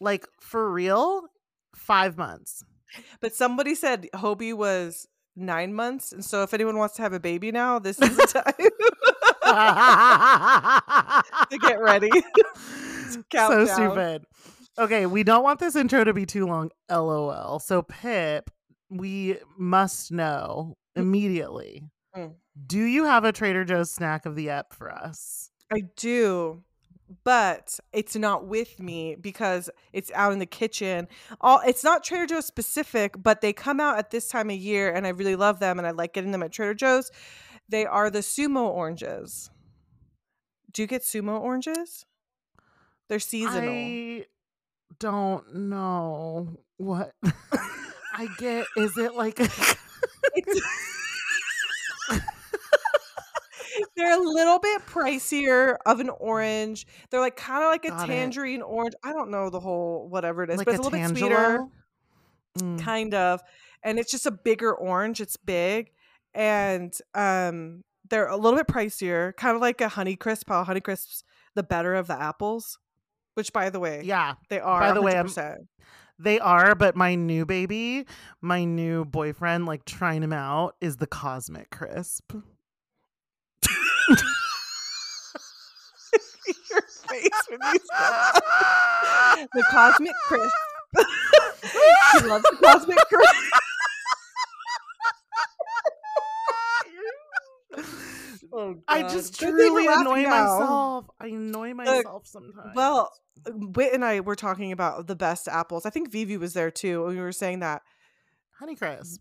Like 0.00 0.26
for 0.40 0.70
real 0.70 1.22
five 1.76 2.18
months. 2.18 2.62
But 3.20 3.34
somebody 3.34 3.74
said 3.74 4.08
Hobi 4.14 4.52
was 4.52 5.06
nine 5.36 5.74
months, 5.74 6.12
and 6.12 6.24
so 6.24 6.42
if 6.42 6.54
anyone 6.54 6.78
wants 6.78 6.96
to 6.96 7.02
have 7.02 7.12
a 7.12 7.20
baby 7.20 7.52
now, 7.52 7.78
this 7.78 8.00
is 8.00 8.16
the 8.16 8.26
time 8.26 8.54
to 11.50 11.58
get 11.58 11.80
ready. 11.80 12.10
so 13.32 13.66
stupid. 13.66 14.24
Okay, 14.78 15.06
we 15.06 15.22
don't 15.22 15.44
want 15.44 15.60
this 15.60 15.76
intro 15.76 16.04
to 16.04 16.12
be 16.12 16.26
too 16.26 16.46
long. 16.46 16.70
LOL. 16.90 17.60
So 17.60 17.82
Pip, 17.82 18.50
we 18.90 19.36
must 19.56 20.10
know 20.10 20.76
immediately. 20.96 21.84
Mm. 22.16 22.34
Do 22.66 22.82
you 22.82 23.04
have 23.04 23.24
a 23.24 23.32
Trader 23.32 23.64
Joe's 23.64 23.90
snack 23.90 24.26
of 24.26 24.36
the 24.36 24.50
ep 24.50 24.72
for 24.72 24.90
us? 24.90 25.50
I 25.72 25.82
do, 25.96 26.62
but 27.22 27.78
it's 27.92 28.16
not 28.16 28.46
with 28.46 28.80
me 28.80 29.14
because 29.14 29.70
it's 29.92 30.10
out 30.14 30.32
in 30.32 30.38
the 30.38 30.46
kitchen. 30.46 31.06
All 31.40 31.60
it's 31.66 31.84
not 31.84 32.02
Trader 32.02 32.26
Joe's 32.26 32.46
specific, 32.46 33.22
but 33.22 33.40
they 33.40 33.52
come 33.52 33.78
out 33.80 33.98
at 33.98 34.10
this 34.10 34.28
time 34.28 34.50
of 34.50 34.56
year 34.56 34.92
and 34.92 35.06
I 35.06 35.10
really 35.10 35.36
love 35.36 35.60
them 35.60 35.78
and 35.78 35.86
I 35.86 35.92
like 35.92 36.12
getting 36.14 36.32
them 36.32 36.42
at 36.42 36.52
Trader 36.52 36.74
Joe's. 36.74 37.10
They 37.68 37.86
are 37.86 38.10
the 38.10 38.18
sumo 38.20 38.68
oranges. 38.68 39.50
Do 40.72 40.82
you 40.82 40.88
get 40.88 41.02
sumo 41.02 41.40
oranges? 41.40 42.04
They're 43.08 43.18
seasonal. 43.20 43.70
I 43.70 44.24
don't 44.98 45.54
know 45.54 46.58
what 46.78 47.12
I 48.12 48.28
get. 48.38 48.66
Is 48.76 48.96
it 48.98 49.14
like 49.14 49.40
a 49.40 49.44
It's- 49.44 50.60
They're 53.96 54.18
a 54.18 54.22
little 54.22 54.58
bit 54.58 54.82
pricier 54.86 55.76
of 55.86 56.00
an 56.00 56.10
orange. 56.10 56.86
They're 57.10 57.20
like 57.20 57.36
kind 57.36 57.62
of 57.64 57.70
like 57.70 57.84
a 57.84 57.88
Got 57.90 58.08
it. 58.08 58.12
tangerine 58.12 58.62
orange. 58.62 58.94
I 59.02 59.12
don't 59.12 59.30
know 59.30 59.50
the 59.50 59.60
whole 59.60 60.08
whatever 60.08 60.42
it 60.44 60.50
is, 60.50 60.58
like 60.58 60.66
but 60.66 60.72
a 60.74 60.78
it's 60.78 60.86
a 60.86 60.90
little 60.90 61.08
bit 61.08 61.18
sweeter. 61.18 61.66
Mm. 62.60 62.80
kind 62.80 63.14
of 63.14 63.40
and 63.82 63.98
it's 63.98 64.12
just 64.12 64.26
a 64.26 64.30
bigger 64.30 64.72
orange 64.72 65.20
it's 65.20 65.36
big 65.36 65.90
and 66.34 66.96
um 67.16 67.82
they're 68.08 68.28
a 68.28 68.36
little 68.36 68.56
bit 68.56 68.68
pricier 68.68 69.34
kind 69.36 69.56
of 69.56 69.60
like 69.60 69.80
a 69.80 69.88
honey 69.88 70.14
crisp 70.14 70.48
how 70.50 70.62
honey 70.62 70.80
crisps 70.80 71.24
the 71.56 71.64
better 71.64 71.94
of 71.96 72.06
the 72.06 72.14
apples 72.14 72.78
which 73.34 73.52
by 73.52 73.70
the 73.70 73.80
way 73.80 74.02
Yeah, 74.04 74.34
they 74.50 74.60
are 74.60 74.78
By 74.78 74.92
the 74.92 75.02
way, 75.02 75.16
I'm- 75.16 75.26
100%. 75.26 75.56
they 76.20 76.38
are. 76.38 76.76
But 76.76 76.94
my 76.94 77.16
new 77.16 77.44
baby, 77.44 78.06
my 78.40 78.62
new 78.64 79.04
boyfriend, 79.04 79.66
like 79.66 79.84
trying 79.84 80.22
him 80.22 80.32
out, 80.32 80.76
is 80.80 80.98
the 80.98 81.08
Cosmic 81.08 81.70
Crisp. 81.70 82.32
your 86.70 86.82
face 87.08 87.30
when 87.48 87.58
you 87.62 87.78
said 87.92 89.48
the 89.54 89.64
cosmic 89.70 90.12
crisp 90.26 90.54
she 92.12 92.26
loves 92.26 92.44
the 92.44 92.56
cosmic 92.62 92.98
crisp 93.08 93.34
oh, 98.52 98.76
I 98.88 99.02
just 99.02 99.38
Good 99.38 99.50
truly 99.50 99.86
annoy 99.86 100.22
now. 100.22 100.30
myself. 100.30 101.04
I 101.20 101.26
annoy 101.26 101.70
uh, 101.72 101.74
myself 101.74 102.26
sometimes. 102.26 102.74
Well, 102.74 103.10
Wit 103.48 103.92
and 103.92 104.04
I 104.04 104.20
were 104.20 104.36
talking 104.36 104.72
about 104.72 105.06
the 105.06 105.16
best 105.16 105.48
apples. 105.48 105.84
I 105.86 105.90
think 105.90 106.10
Vivi 106.10 106.36
was 106.36 106.54
there 106.54 106.70
too. 106.70 107.04
and 107.06 107.16
We 107.16 107.20
were 107.20 107.32
saying 107.32 107.60
that 107.60 107.82
Honeycrisp, 108.62 109.18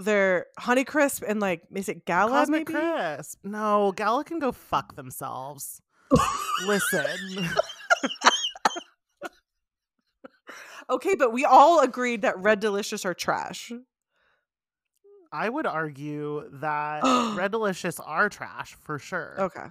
they're 0.00 0.46
Honeycrisp 0.58 1.22
and 1.26 1.40
like 1.40 1.62
is 1.74 1.88
it 1.88 2.04
Gala 2.04 2.30
Cosmic 2.30 2.68
maybe? 2.68 2.80
Crisp. 2.80 3.38
No, 3.44 3.92
Gala 3.92 4.24
can 4.24 4.38
go 4.38 4.52
fuck 4.52 4.94
themselves. 4.96 5.80
Listen, 6.66 7.06
Okay, 10.90 11.14
but 11.14 11.32
we 11.32 11.44
all 11.44 11.80
agreed 11.80 12.22
that 12.22 12.38
Red 12.38 12.60
Delicious 12.60 13.04
are 13.04 13.12
trash. 13.12 13.70
I 15.30 15.48
would 15.48 15.66
argue 15.66 16.48
that 16.60 17.02
Red 17.36 17.52
Delicious 17.52 18.00
are 18.00 18.30
trash 18.30 18.74
for 18.82 18.98
sure. 18.98 19.34
Okay. 19.38 19.66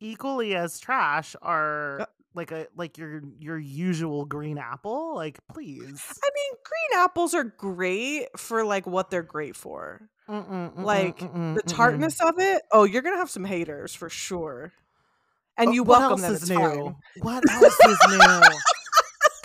Equally 0.00 0.54
as 0.54 0.80
trash 0.80 1.36
are 1.42 2.06
like 2.34 2.50
a 2.52 2.66
like 2.76 2.98
your 2.98 3.22
your 3.38 3.58
usual 3.58 4.24
green 4.24 4.58
apple. 4.58 5.14
Like, 5.14 5.38
please. 5.52 6.02
I 6.22 6.30
mean, 6.34 6.52
green 6.64 7.02
apples 7.04 7.34
are 7.34 7.44
great 7.44 8.26
for 8.36 8.64
like 8.64 8.86
what 8.86 9.10
they're 9.10 9.22
great 9.22 9.56
for. 9.56 10.08
Mm-mm, 10.28 10.74
mm-mm, 10.74 10.82
Like, 10.82 11.18
mm-mm, 11.18 11.54
The 11.54 11.62
tartness 11.62 12.20
of 12.20 12.38
it, 12.38 12.62
oh, 12.72 12.84
you're 12.84 13.02
gonna 13.02 13.18
have 13.18 13.30
some 13.30 13.44
haters 13.44 13.94
for 13.94 14.08
sure. 14.08 14.72
And 15.56 15.68
Oh, 15.68 15.72
you 15.72 15.84
what 15.84 16.00
welcome 16.00 16.24
else 16.24 16.40
them. 16.48 16.60
is 16.60 16.74
new? 16.74 16.96
What 17.22 17.48
else 17.50 17.78
is 17.80 17.98
new? 18.08 18.18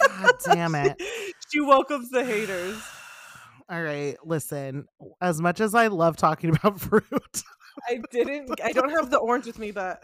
God 0.07 0.31
damn 0.45 0.75
it. 0.75 1.01
she 1.51 1.59
welcomes 1.61 2.09
the 2.09 2.23
haters. 2.23 2.81
All 3.69 3.81
right, 3.83 4.15
listen. 4.25 4.85
As 5.21 5.39
much 5.41 5.59
as 5.59 5.75
I 5.75 5.87
love 5.87 6.17
talking 6.17 6.49
about 6.55 6.79
fruit, 6.79 7.43
I 7.87 7.99
didn't. 8.11 8.59
I 8.63 8.71
don't 8.71 8.89
have 8.89 9.11
the 9.11 9.17
orange 9.19 9.45
with 9.45 9.59
me, 9.59 9.71
but 9.71 10.03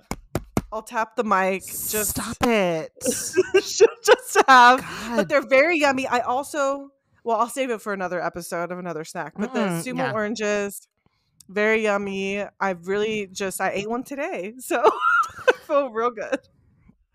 I'll 0.75 0.81
tap 0.81 1.15
the 1.15 1.23
mic. 1.23 1.63
Just 1.65 2.09
stop 2.09 2.35
it. 2.41 2.91
just 3.55 4.37
have. 4.45 4.81
God. 4.81 5.15
But 5.15 5.29
they're 5.29 5.47
very 5.47 5.79
yummy. 5.79 6.05
I 6.05 6.19
also, 6.19 6.89
well, 7.23 7.37
I'll 7.37 7.47
save 7.47 7.69
it 7.69 7.79
for 7.81 7.93
another 7.93 8.21
episode 8.21 8.73
of 8.73 8.77
another 8.79 9.05
snack. 9.05 9.33
But 9.37 9.53
the 9.53 9.59
Mm-mm, 9.59 9.83
sumo 9.85 9.97
yeah. 9.99 10.11
oranges, 10.11 10.85
very 11.47 11.83
yummy. 11.83 12.43
I 12.59 12.71
really 12.71 13.27
just 13.27 13.61
I 13.61 13.69
ate 13.69 13.89
one 13.89 14.03
today, 14.03 14.55
so 14.59 14.83
I 15.47 15.53
feel 15.65 15.91
real 15.91 16.11
good. 16.11 16.39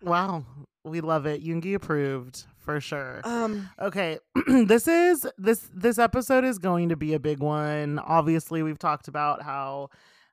Wow, 0.01 0.43
we 0.83 1.01
love 1.01 1.27
it. 1.27 1.43
Yoongi 1.45 1.75
approved 1.75 2.45
for 2.57 2.81
sure. 2.81 3.21
Um, 3.23 3.69
Okay, 3.79 4.17
this 4.47 4.87
is 4.87 5.27
this 5.37 5.69
this 5.71 5.99
episode 5.99 6.45
is 6.45 6.57
going 6.57 6.89
to 6.89 6.95
be 6.95 7.13
a 7.13 7.19
big 7.19 7.39
one. 7.41 7.99
Obviously, 7.99 8.63
we've 8.63 8.79
talked 8.79 9.07
about 9.07 9.43
how 9.43 9.89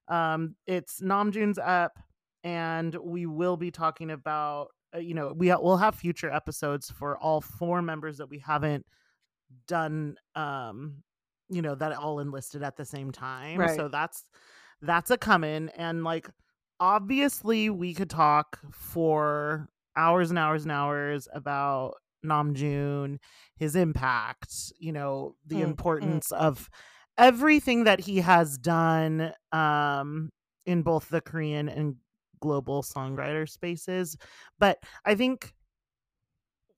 um 0.08 0.54
it's 0.66 1.02
Namjoon's 1.02 1.58
up, 1.58 1.98
and 2.44 2.94
we 3.02 3.26
will 3.26 3.56
be 3.56 3.70
talking 3.70 4.10
about 4.10 4.68
uh, 4.94 4.98
you 4.98 5.14
know 5.14 5.32
we 5.36 5.48
ha- 5.48 5.58
we'll 5.60 5.76
have 5.76 5.94
future 5.94 6.30
episodes 6.30 6.90
for 6.90 7.18
all 7.18 7.40
four 7.40 7.82
members 7.82 8.18
that 8.18 8.28
we 8.30 8.38
haven't 8.38 8.84
done 9.66 10.16
um 10.34 11.02
you 11.48 11.62
know 11.62 11.74
that 11.74 11.92
all 11.92 12.20
enlisted 12.20 12.62
at 12.62 12.76
the 12.76 12.84
same 12.84 13.10
time. 13.10 13.58
Right. 13.58 13.76
So 13.76 13.88
that's 13.88 14.24
that's 14.82 15.10
a 15.10 15.16
coming 15.18 15.70
and 15.76 16.04
like 16.04 16.28
obviously 16.80 17.70
we 17.70 17.94
could 17.94 18.10
talk 18.10 18.58
for 18.72 19.68
hours 19.96 20.30
and 20.30 20.38
hours 20.38 20.62
and 20.62 20.72
hours 20.72 21.26
about 21.32 21.94
Namjoon, 22.24 23.18
his 23.56 23.74
impact, 23.76 24.52
you 24.78 24.92
know, 24.92 25.34
the 25.46 25.56
Mm, 25.56 25.60
mm. 25.60 25.70
importance 25.70 26.30
of 26.32 26.68
everything 27.16 27.84
that 27.84 28.00
he 28.00 28.18
has 28.18 28.58
done 28.58 29.32
um 29.52 30.30
in 30.66 30.82
both 30.82 31.08
the 31.08 31.20
Korean 31.22 31.68
and 31.68 31.96
global 32.40 32.82
songwriter 32.82 33.48
spaces. 33.48 34.16
But 34.58 34.78
I 35.04 35.14
think 35.14 35.54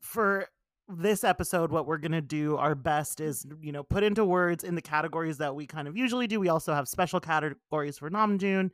for 0.00 0.46
this 0.88 1.22
episode 1.22 1.70
what 1.70 1.86
we're 1.86 1.98
going 1.98 2.10
to 2.10 2.20
do 2.20 2.56
our 2.56 2.74
best 2.74 3.20
is 3.20 3.46
you 3.60 3.70
know 3.70 3.84
put 3.84 4.02
into 4.02 4.24
words 4.24 4.64
in 4.64 4.74
the 4.74 4.82
categories 4.82 5.38
that 5.38 5.54
we 5.54 5.66
kind 5.66 5.86
of 5.86 5.96
usually 5.96 6.26
do. 6.26 6.40
We 6.40 6.48
also 6.48 6.74
have 6.74 6.88
special 6.88 7.20
categories 7.20 7.98
for 7.98 8.10
Namjoon 8.10 8.70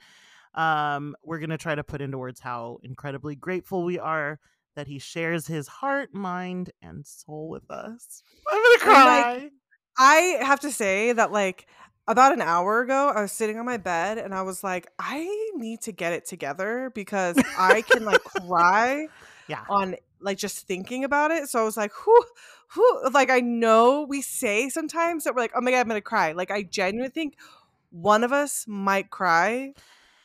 um 0.55 1.15
we're 1.23 1.39
going 1.39 1.51
to 1.51 1.59
try 1.59 1.75
to 1.75 1.85
put 1.85 2.01
into 2.01 2.17
words 2.17 2.41
how 2.41 2.79
incredibly 2.83 3.37
grateful 3.37 3.85
we 3.85 3.99
are 3.99 4.39
that 4.75 4.87
he 4.87 4.99
shares 4.99 5.47
his 5.47 5.67
heart 5.69 6.15
mind 6.15 6.71
and 6.83 7.07
soul 7.07 7.49
with 7.49 7.71
us. 7.71 8.23
I'm 8.51 8.63
going 8.63 8.79
to 8.79 8.85
And, 8.85 8.93
like, 8.93 9.25
cry. 9.25 9.51
I 9.99 10.15
have 10.45 10.61
to 10.61 10.71
say 10.71 11.13
that 11.13 11.33
like 11.33 11.67
about 12.09 12.33
an 12.33 12.41
hour 12.41 12.81
ago, 12.81 13.13
I 13.15 13.23
was 13.23 13.33
sitting 13.33 13.59
on 13.59 13.67
my 13.67 13.77
bed 13.77 14.19
and 14.19 14.35
I 14.35 14.43
was 14.43 14.63
like, 14.63 14.89
I 14.99 15.51
need 15.57 15.81
to 15.83 15.93
get 15.93 16.13
it 16.13 16.25
together 16.25 16.91
because 16.95 17.37
I 17.59 17.83
can 17.83 18.05
like 18.05 18.23
cry 18.23 19.09
yeah 19.49 19.65
on 19.69 19.97
like 20.21 20.39
just 20.39 20.67
thinking 20.67 21.05
about 21.05 21.31
it. 21.31 21.49
So 21.49 21.61
I 21.61 21.65
was 21.65 21.77
like, 21.77 21.93
who, 21.93 22.17
who, 22.69 23.11
Like 23.13 23.31
I 23.31 23.41
know 23.41 24.07
we 24.09 24.23
say 24.23 24.69
sometimes 24.69 25.25
that 25.25 25.35
we're 25.35 25.43
like, 25.43 25.53
oh 25.55 25.61
my 25.61 25.71
god, 25.73 25.81
I'm 25.81 25.89
gonna 25.89 26.01
cry. 26.01 26.33
Like 26.33 26.51
I 26.51 26.63
genuinely 26.63 27.11
think 27.11 27.37
one 27.91 28.25
of 28.25 28.33
us 28.33 28.65
might 28.69 29.11
cry, 29.11 29.75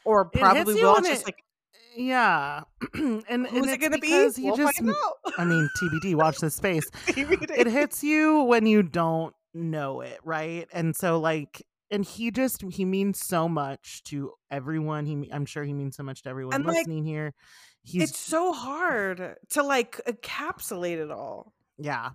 or 0.04 0.26
probably 0.26 0.76
you 0.78 0.84
will. 0.86 0.96
just 1.02 1.22
it- 1.22 1.26
like 1.26 1.44
yeah 1.98 2.62
and, 2.94 3.24
and 3.30 3.48
who's 3.48 3.67
it 3.67 3.74
it's 3.74 3.84
gonna 3.84 3.98
be? 3.98 4.08
he 4.08 4.44
We'll 4.44 4.56
just 4.56 4.82
i 5.38 5.44
mean 5.44 5.70
tbd 5.78 6.15
watch 6.15 6.38
this 6.38 6.56
space 6.56 6.89
it 7.08 7.67
hits 7.67 8.02
you 8.02 8.44
when 8.44 8.65
you 8.65 8.82
don't 8.82 9.36
know 9.54 10.02
it, 10.02 10.20
right? 10.24 10.67
And 10.72 10.96
so 10.96 11.20
like 11.20 11.65
and 11.91 12.04
he 12.06 12.32
just 12.32 12.63
he 12.71 12.86
means 12.86 13.19
so 13.19 13.47
much 13.49 14.04
to 14.06 14.32
everyone. 14.49 15.06
He 15.06 15.30
I'm 15.32 15.45
sure 15.45 15.63
he 15.63 15.73
means 15.73 15.95
so 15.97 16.04
much 16.04 16.23
to 16.23 16.30
everyone 16.30 16.56
And, 16.56 16.65
like, 16.65 16.77
listening 16.77 17.04
here. 17.06 17.34
He's 17.84 18.10
It's 18.12 18.19
so 18.19 18.54
hard 18.54 19.36
to 19.49 19.63
like 19.63 19.99
encapsulate 20.08 20.97
it 20.97 21.12
all. 21.12 21.54
yeah. 21.77 22.12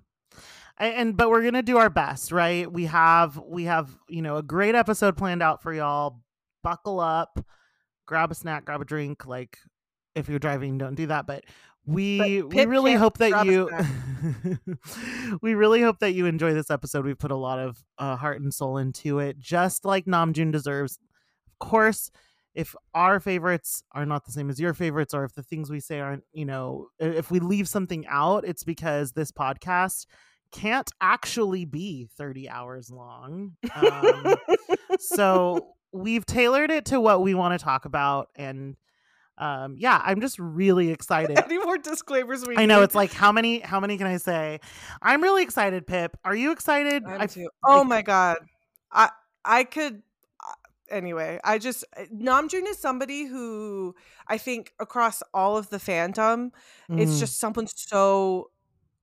A- 0.79 0.83
And 0.85 1.17
but 1.17 1.31
we're 1.31 1.43
gonna 1.43 1.63
do 1.63 1.79
our 1.79 1.91
best, 1.91 2.33
right? 2.33 2.71
We 2.71 2.85
have 2.87 3.37
we 3.47 3.65
have 3.65 3.97
you 4.09 4.23
know 4.23 4.37
a 4.37 4.43
great 4.43 4.75
episode 4.75 5.17
planned 5.17 5.43
out 5.43 5.63
for 5.63 5.73
y'all. 5.73 6.21
Buckle 6.63 6.99
up, 7.01 7.39
grab 8.07 8.31
a 8.31 8.35
snack, 8.35 8.65
grab 8.65 8.81
a 8.81 8.85
drink. 8.85 9.25
Like 9.27 9.59
if 10.15 10.29
you're 10.29 10.39
driving, 10.39 10.79
don't 10.79 10.95
do 10.95 11.07
that. 11.07 11.27
But 11.27 11.45
we 11.87 12.43
we 12.43 12.65
really 12.67 12.95
hope 12.95 13.19
that 13.19 13.47
you 13.47 13.71
we 15.43 15.55
really 15.55 15.83
hope 15.83 16.01
that 16.01 16.13
you 16.13 16.27
enjoy 16.27 16.53
this 16.53 16.71
episode. 16.71 17.05
We 17.05 17.15
put 17.15 17.31
a 17.31 17.37
lot 17.37 17.59
of 17.59 17.79
uh, 17.99 18.17
heart 18.17 18.41
and 18.41 18.53
soul 18.53 18.77
into 18.79 19.19
it, 19.21 19.39
just 19.39 19.85
like 19.85 20.05
Namjoon 20.05 20.53
deserves. 20.53 20.99
Of 21.49 21.67
course, 21.67 22.11
if 22.55 22.75
our 22.95 23.21
favorites 23.21 23.85
are 23.93 24.07
not 24.07 24.25
the 24.25 24.33
same 24.33 24.51
as 24.51 24.59
your 24.59 24.75
favorites, 24.75 25.15
or 25.15 25.25
if 25.25 25.35
the 25.35 25.43
things 25.43 25.71
we 25.71 25.79
say 25.79 26.01
aren't, 26.01 26.25
you 26.33 26.45
know, 26.45 26.89
if 26.99 27.31
we 27.31 27.39
leave 27.39 27.69
something 27.69 28.05
out, 28.09 28.47
it's 28.47 28.65
because 28.65 29.13
this 29.13 29.31
podcast 29.31 30.07
can't 30.53 30.91
actually 31.01 31.65
be 31.65 32.09
30 32.17 32.49
hours 32.49 32.91
long. 32.91 33.53
Um, 33.75 34.35
so 34.99 35.75
we've 35.93 36.27
tailored 36.27 36.71
it 36.71 36.87
to 36.87 37.01
what 37.01 37.23
we 37.23 37.35
want 37.35 37.59
to 37.59 37.65
talk 37.65 37.85
about 37.85 38.29
and 38.37 38.77
um 39.39 39.77
yeah 39.79 40.01
i'm 40.05 40.21
just 40.21 40.39
really 40.39 40.91
excited 40.97 41.39
Any 41.39 41.59
more 41.59 41.79
disclaimers 41.79 42.47
we 42.47 42.57
i 42.57 42.65
know 42.67 42.79
need? 42.79 42.85
it's 42.85 42.95
like 42.95 43.13
how 43.13 43.33
many 43.33 43.61
how 43.61 43.81
many 43.81 43.99
can 43.99 44.07
i 44.07 44.17
say 44.17 44.61
i'm 45.03 45.23
really 45.23 45.43
excited 45.43 45.87
pip 45.87 46.17
are 46.25 46.35
you 46.35 46.53
excited 46.53 47.03
I- 47.07 47.27
too. 47.27 47.49
Oh 47.65 47.85
my 47.85 48.03
god. 48.03 48.39
I 48.93 49.11
I 49.45 49.65
could 49.65 50.03
uh, 50.43 50.53
anyway, 50.89 51.41
I 51.45 51.59
just 51.59 51.85
uh, 51.97 52.03
Namjoon 52.15 52.67
is 52.67 52.79
somebody 52.79 53.25
who 53.27 53.95
I 54.29 54.39
think 54.39 54.73
across 54.79 55.23
all 55.35 55.57
of 55.57 55.69
the 55.71 55.79
fandom, 55.79 56.51
it's 56.97 57.17
Mhm. 57.17 57.19
just 57.19 57.39
someone 57.41 57.67
so 57.67 58.51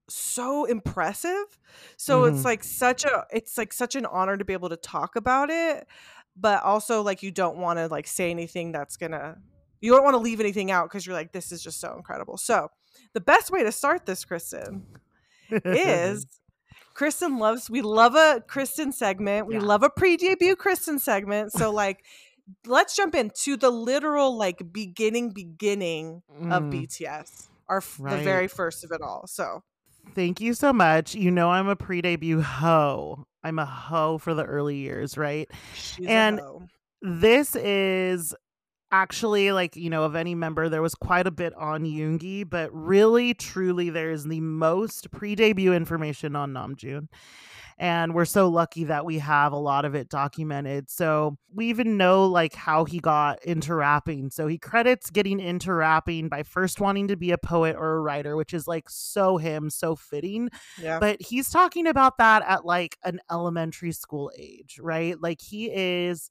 so 0.10 0.65
impressive. 0.65 1.60
So 1.98 2.26
it's 2.26 2.41
Mhm. 2.41 2.46
like 2.46 2.63
such 2.63 3.06
a 3.06 3.26
it's 3.32 3.58
like 3.58 3.74
such 3.74 3.96
an 3.96 4.06
honor 4.06 4.38
to 4.38 4.46
be 4.46 4.54
able 4.54 4.69
to 4.69 4.78
talk 4.78 5.15
about 5.15 5.50
it, 5.50 5.88
but 6.36 6.63
also 6.63 7.02
like 7.02 7.22
you 7.24 7.32
don't 7.32 7.58
want 7.58 7.80
to 7.80 7.88
like 7.88 8.08
say 8.08 8.32
anything 8.32 8.72
that's 8.72 8.98
going 8.98 9.12
to 9.12 9.38
you 9.84 9.91
don't 9.91 10.04
want 10.04 10.13
to 10.15 10.19
leave 10.19 10.39
anything 10.39 10.72
out 10.72 10.89
cuz 10.89 11.06
you're 11.06 11.15
like 11.15 11.32
this 11.32 11.52
is 11.52 11.62
just 11.62 11.80
so 11.80 11.93
incredible. 11.96 12.38
So, 12.38 12.69
the 13.13 13.22
best 13.22 13.52
way 13.52 13.63
to 13.63 13.72
start 13.72 14.06
this, 14.06 14.26
Kristen, 14.26 14.86
is 15.52 16.26
Kristen 16.93 17.38
loves 17.38 17.69
we 17.69 17.82
love 17.82 18.15
a 18.15 18.41
Kristen 18.48 18.91
segment. 18.91 19.48
We 19.48 19.56
Yeah. 19.56 19.62
love 19.62 19.84
a 19.84 19.89
pre-debut 19.89 20.56
Kristen 20.56 21.00
segment. 21.00 21.52
So 21.52 21.72
like 21.72 22.06
let's 22.65 22.96
jump 22.96 23.15
into 23.15 23.56
the 23.58 23.72
literal 23.72 24.36
like 24.38 24.72
beginning 24.72 25.32
beginning 25.32 26.22
of 26.52 26.63
Mm. 26.63 26.72
BTS. 26.72 27.50
Our 27.69 27.78
f- 27.78 27.98
the 27.98 28.17
very 28.17 28.48
first 28.48 28.84
of 28.84 28.91
it 28.91 29.02
all. 29.02 29.26
So 29.28 29.63
Thank 30.15 30.41
you 30.41 30.54
so 30.54 30.74
much. 30.74 31.15
You 31.15 31.32
know 31.32 31.50
I'm 31.50 31.69
a 31.69 31.78
pre-debut 31.78 32.41
hoe. 32.41 33.26
I'm 33.41 33.58
a 33.58 33.65
hoe 33.65 34.17
for 34.17 34.34
the 34.34 34.43
early 34.43 34.76
years, 34.78 35.17
right? 35.17 35.50
she's 35.76 36.06
And-. 36.08 36.41
This 37.02 37.56
is 37.56 38.34
actually 38.93 39.51
like, 39.51 39.75
you 39.75 39.89
know, 39.89 40.03
of 40.03 40.15
any 40.15 40.36
member, 40.36 40.69
there 40.69 40.82
was 40.82 40.93
quite 40.93 41.25
a 41.25 41.32
bit 41.32 41.53
on 41.56 41.84
Yoongi, 41.84 42.47
but 42.47 42.69
really, 42.71 43.34
truly, 43.34 43.89
there 43.89 44.12
is 44.12 44.23
the 44.23 44.39
most 44.39 45.10
pre-debut 45.10 45.73
information 45.73 46.36
on 46.36 46.53
Namjoon. 46.53 47.08
And 47.79 48.13
we're 48.13 48.25
so 48.25 48.49
lucky 48.49 48.84
that 48.84 49.03
we 49.03 49.17
have 49.17 49.51
a 49.51 49.58
lot 49.58 49.84
of 49.84 49.95
it 49.95 50.08
documented. 50.08 50.91
So 50.91 51.38
we 51.51 51.69
even 51.69 51.97
know 51.97 52.27
like 52.27 52.53
how 52.53 52.86
he 52.86 52.99
got 52.99 53.43
into 53.43 53.73
rapping. 53.73 54.29
So 54.29 54.45
he 54.45 54.60
credits 54.60 55.10
getting 55.10 55.39
into 55.39 55.73
rapping 55.73 56.29
by 56.29 56.43
first 56.43 56.79
wanting 56.79 57.08
to 57.08 57.17
be 57.17 57.32
a 57.32 57.38
poet 57.39 57.75
or 57.75 57.95
a 57.95 57.99
writer, 57.99 58.36
which 58.36 58.53
is 58.53 58.67
like 58.67 58.91
so 58.91 59.38
him, 59.38 59.71
so 59.71 59.95
fitting 59.95 60.49
Yeah. 60.79 60.99
but 60.99 61.19
he's 61.19 61.49
talking 61.49 61.88
about 61.88 62.19
that 62.19 62.43
at 62.47 62.63
like 62.63 62.97
an 63.03 63.19
elementary 63.32 63.91
school 63.91 64.32
age, 64.38 64.79
right? 64.79 65.19
Like 65.19 65.41
he 65.41 65.71
is 65.73 66.29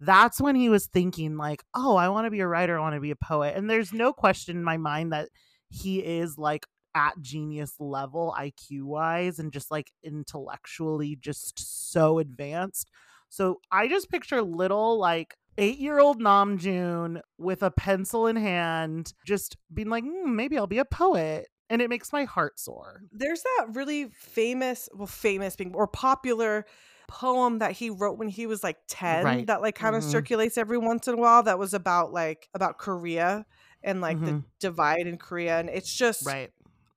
that's 0.00 0.40
when 0.40 0.56
he 0.56 0.68
was 0.68 0.86
thinking 0.86 1.36
like, 1.36 1.62
"Oh, 1.74 1.96
I 1.96 2.08
want 2.08 2.26
to 2.26 2.30
be 2.30 2.40
a 2.40 2.46
writer, 2.46 2.78
I 2.78 2.82
want 2.82 2.94
to 2.94 3.00
be 3.00 3.10
a 3.10 3.16
poet." 3.16 3.56
And 3.56 3.68
there's 3.68 3.92
no 3.92 4.12
question 4.12 4.56
in 4.56 4.64
my 4.64 4.76
mind 4.76 5.12
that 5.12 5.28
he 5.68 6.00
is 6.00 6.38
like 6.38 6.66
at 6.94 7.20
genius 7.20 7.74
level 7.78 8.34
IQ 8.38 8.82
wise 8.84 9.38
and 9.38 9.52
just 9.52 9.70
like 9.70 9.92
intellectually 10.02 11.16
just 11.16 11.92
so 11.92 12.18
advanced. 12.18 12.90
So 13.28 13.60
I 13.70 13.88
just 13.88 14.10
picture 14.10 14.40
little 14.42 14.98
like 14.98 15.36
eight 15.58 15.78
year 15.78 15.98
old 15.98 16.20
Namjoon 16.20 17.20
with 17.38 17.62
a 17.62 17.70
pencil 17.70 18.26
in 18.26 18.36
hand, 18.36 19.12
just 19.26 19.56
being 19.72 19.88
like, 19.88 20.04
"Hmm, 20.04 20.36
maybe 20.36 20.56
I'll 20.58 20.66
be 20.66 20.78
a 20.78 20.84
poet. 20.84 21.48
And 21.68 21.82
it 21.82 21.90
makes 21.90 22.12
my 22.12 22.24
heart 22.24 22.60
sore. 22.60 23.02
There's 23.10 23.42
that 23.42 23.74
really 23.74 24.06
famous, 24.06 24.88
well 24.94 25.08
famous 25.08 25.56
being 25.56 25.74
or 25.74 25.88
popular 25.88 26.64
poem 27.08 27.58
that 27.60 27.72
he 27.72 27.90
wrote 27.90 28.18
when 28.18 28.28
he 28.28 28.46
was 28.46 28.62
like 28.62 28.78
10 28.88 29.24
Right. 29.24 29.46
that 29.46 29.62
like 29.62 29.74
kind 29.74 29.94
of 29.96 30.02
Mhm. 30.02 30.10
circulates 30.10 30.58
every 30.58 30.78
once 30.78 31.06
in 31.08 31.14
a 31.14 31.16
while 31.16 31.42
that 31.44 31.58
was 31.58 31.74
about 31.74 32.12
like 32.12 32.48
about 32.54 32.78
Korea 32.78 33.46
and 33.82 34.00
like 34.00 34.18
the 34.24 34.32
Mhm. 34.32 34.44
divide 34.60 35.06
in 35.06 35.16
Korea 35.18 35.58
and 35.60 35.68
it's 35.68 35.92
just 35.94 36.26
Right. 36.26 36.50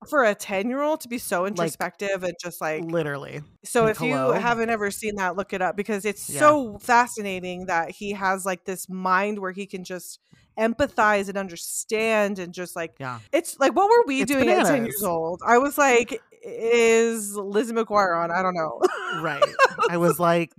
for 0.07 0.23
a 0.23 0.33
10 0.33 0.69
year 0.69 0.81
old 0.81 1.01
to 1.01 1.07
be 1.09 1.17
so 1.17 1.45
introspective 1.45 2.23
and 2.23 2.33
just 2.41 2.61
like 2.61 2.83
Literally. 2.83 3.41
so 3.63 3.83
like, 3.83 3.91
if 3.91 4.01
you 4.01 4.15
haven't 4.15 4.69
ever 4.69 4.89
seen 4.91 5.15
that 5.17 5.35
look 5.35 5.53
it 5.53 5.61
up 5.61 5.75
because 5.75 6.05
it's 6.05 6.29
Yeah. 6.29 6.39
so 6.39 6.77
fascinating 6.79 7.65
that 7.67 7.91
he 7.91 8.11
has 8.13 8.45
like 8.45 8.65
this 8.65 8.87
mind 8.89 9.39
where 9.39 9.51
he 9.51 9.65
can 9.65 9.83
just 9.83 10.19
empathize 10.57 11.29
and 11.29 11.37
understand 11.37 12.37
and 12.39 12.53
just 12.53 12.75
like 12.75 12.95
Yeah. 12.99 13.19
it's 13.31 13.57
like 13.59 13.73
what 13.75 13.89
were 13.89 14.03
we 14.05 14.21
It's 14.21 14.31
doing 14.31 14.49
at 14.49 14.65
10 14.65 14.85
years 14.85 15.03
old 15.03 15.41
i 15.45 15.57
was 15.57 15.77
like 15.77 16.21
is 16.43 17.35
lizzie 17.35 17.73
mcguire 17.73 18.17
on 18.21 18.31
i 18.31 18.41
don't 18.41 18.55
know 18.55 18.79
Right. 19.21 19.43
I 19.89 19.97
was 19.97 20.19
like, 20.19 20.53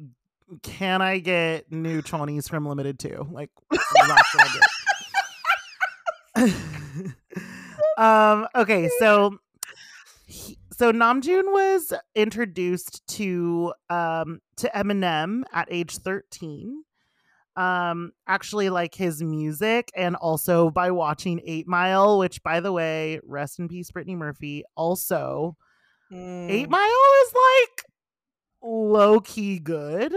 can 0.62 1.00
I 1.02 1.18
get 1.20 1.70
new 1.70 2.02
chonies 2.02 2.48
from 2.48 2.66
Limited 2.66 2.98
2? 2.98 3.28
Like, 3.30 3.50
that's 3.70 4.34
what 4.34 4.48
I 4.48 4.58
get. 6.36 6.54
um, 7.96 8.48
okay, 8.56 8.90
so 8.98 9.38
he- 10.26 10.58
so 10.72 10.92
Namjoon 10.92 11.44
was 11.52 11.92
introduced 12.16 13.06
to 13.18 13.72
um 13.88 14.40
to 14.56 14.68
Eminem 14.74 15.42
at 15.52 15.68
age 15.70 15.96
13. 15.98 16.82
Um 17.56 18.12
actually 18.26 18.68
like 18.70 18.94
his 18.94 19.22
music 19.22 19.90
and 19.94 20.16
also 20.16 20.70
by 20.70 20.90
watching 20.90 21.40
8 21.44 21.68
Mile, 21.68 22.18
which 22.18 22.42
by 22.42 22.58
the 22.60 22.72
way, 22.72 23.20
rest 23.24 23.58
in 23.60 23.68
peace 23.68 23.90
Brittany 23.92 24.16
Murphy, 24.16 24.64
also 24.74 25.56
Eight 26.12 26.66
Mm. 26.66 26.70
Mile 26.70 27.24
is 27.26 27.34
like 27.34 27.84
low 28.62 29.20
key 29.20 29.58
good. 29.58 30.12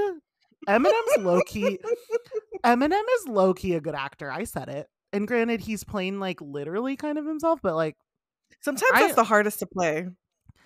Eminem's 0.68 1.18
low 1.20 1.42
key. 1.42 1.80
Eminem 2.66 3.04
is 3.20 3.28
low 3.28 3.54
key 3.54 3.74
a 3.76 3.82
good 3.82 3.96
actor. 3.96 4.32
I 4.32 4.46
said 4.46 4.70
it. 4.70 4.88
And 5.12 5.28
granted, 5.28 5.62
he's 5.62 5.84
playing 5.84 6.20
like 6.20 6.42
literally 6.42 6.96
kind 6.96 7.18
of 7.18 7.26
himself, 7.26 7.60
but 7.62 7.76
like 7.76 7.96
sometimes 8.62 8.92
I- 8.94 9.02
that's 9.02 9.16
the 9.16 9.24
hardest 9.24 9.60
to 9.60 9.68
play 9.68 10.08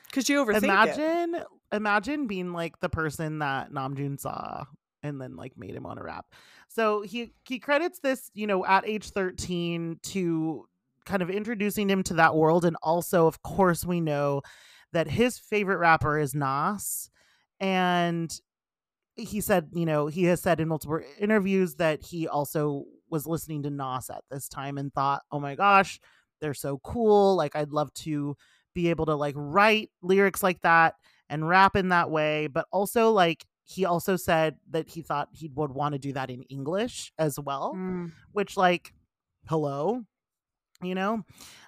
because 0.07 0.29
you 0.29 0.43
overthink 0.45 0.57
it 0.57 0.63
imagine, 0.63 1.35
imagine 1.71 2.27
being 2.27 2.53
like 2.53 2.79
the 2.79 2.89
person 2.89 3.39
that 3.39 3.71
Namjoon 3.71 4.19
saw 4.19 4.63
and 5.03 5.19
then 5.19 5.35
like 5.35 5.57
made 5.57 5.75
him 5.75 5.85
on 5.85 5.97
a 5.97 6.03
rap. 6.03 6.25
So 6.69 7.01
he 7.01 7.33
he 7.45 7.59
credits 7.59 7.99
this, 7.99 8.29
you 8.33 8.47
know, 8.47 8.65
at 8.65 8.87
age 8.87 9.09
thirteen 9.09 9.99
to 10.03 10.65
kind 11.05 11.21
of 11.21 11.29
introducing 11.29 11.89
him 11.89 12.03
to 12.03 12.13
that 12.15 12.35
world, 12.35 12.63
and 12.65 12.75
also, 12.83 13.27
of 13.27 13.41
course, 13.41 13.83
we 13.85 13.99
know 13.99 14.41
that 14.93 15.07
his 15.07 15.37
favorite 15.39 15.77
rapper 15.77 16.17
is 16.17 16.33
Nas, 16.35 17.09
and 17.59 18.33
he 19.15 19.41
said, 19.41 19.69
you 19.73 19.85
know, 19.85 20.07
he 20.07 20.25
has 20.25 20.41
said 20.41 20.59
in 20.59 20.67
multiple 20.67 20.99
interviews 21.19 21.75
that 21.75 22.03
he 22.03 22.27
also 22.27 22.85
was 23.09 23.25
listening 23.25 23.63
to 23.63 23.69
Nas 23.69 24.09
at 24.09 24.23
this 24.29 24.47
time 24.47 24.77
and 24.77 24.93
thought, 24.93 25.23
oh 25.31 25.39
my 25.39 25.55
gosh, 25.55 25.99
they're 26.39 26.53
so 26.53 26.77
cool. 26.83 27.35
Like, 27.35 27.55
I'd 27.55 27.71
love 27.71 27.91
to 27.95 28.35
be 28.75 28.89
able 28.89 29.07
to 29.07 29.15
like 29.15 29.33
write 29.35 29.89
lyrics 30.03 30.43
like 30.43 30.61
that 30.61 30.95
and 31.29 31.47
rap 31.47 31.75
in 31.75 31.89
that 31.89 32.11
way. 32.11 32.45
But 32.47 32.67
also, 32.71 33.11
like, 33.11 33.45
he 33.63 33.85
also 33.85 34.15
said 34.15 34.55
that 34.69 34.87
he 34.89 35.01
thought 35.01 35.29
he 35.33 35.49
would 35.55 35.71
want 35.71 35.93
to 35.93 35.99
do 35.99 36.13
that 36.13 36.29
in 36.29 36.43
English 36.43 37.11
as 37.17 37.37
well 37.39 37.73
Mm. 37.75 38.13
which 38.31 38.55
like 38.55 38.93
hello 39.49 40.03
you 40.81 40.95
know 40.95 41.23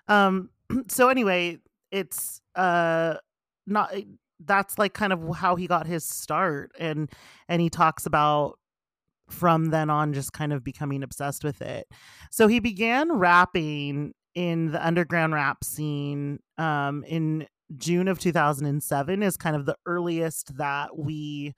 um 0.08 0.50
so 0.88 1.10
anyway 1.10 1.58
it's 1.92 2.42
uh 2.56 3.16
not 3.68 3.94
eh, 3.94 4.04
that's 4.46 4.78
like 4.78 4.94
kind 4.94 5.12
of 5.12 5.36
how 5.36 5.56
he 5.56 5.68
got 5.68 5.86
his 5.86 6.06
start 6.06 6.72
and 6.80 7.10
and 7.48 7.62
he 7.62 7.70
talks 7.70 8.06
about 8.06 8.58
from 9.30 9.66
then 9.66 9.90
on 9.90 10.14
just 10.14 10.34
kind 10.34 10.54
of 10.54 10.64
becoming 10.64 11.04
obsessed 11.04 11.44
with 11.44 11.62
it 11.62 11.88
so 12.32 12.48
he 12.48 12.60
began 12.60 13.12
rapping 13.12 14.14
in 14.34 14.72
the 14.72 14.86
underground 14.86 15.34
rap 15.34 15.64
scene 15.64 16.40
um 16.58 17.04
in 17.06 17.46
June 17.78 18.08
of 18.08 18.20
2007 18.20 19.22
is 19.22 19.38
kind 19.38 19.56
of 19.56 19.66
the 19.66 19.76
earliest 19.86 20.58
that 20.58 20.98
we 20.98 21.54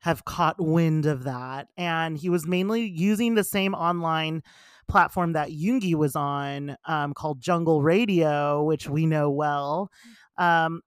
have 0.00 0.24
caught 0.24 0.56
wind 0.58 1.06
of 1.06 1.24
that. 1.24 1.68
And 1.76 2.16
he 2.16 2.28
was 2.28 2.46
mainly 2.46 2.82
using 2.82 3.34
the 3.34 3.44
same 3.44 3.74
online 3.74 4.42
platform 4.90 5.34
that 5.34 5.50
Yoongi 5.50 5.94
was 5.94 6.16
on 6.16 6.76
um, 6.84 7.14
called 7.14 7.40
Jungle 7.40 7.80
Radio, 7.82 8.64
which 8.64 8.88
we 8.88 9.06
know 9.06 9.30
well. 9.30 9.88
Um, 10.36 10.82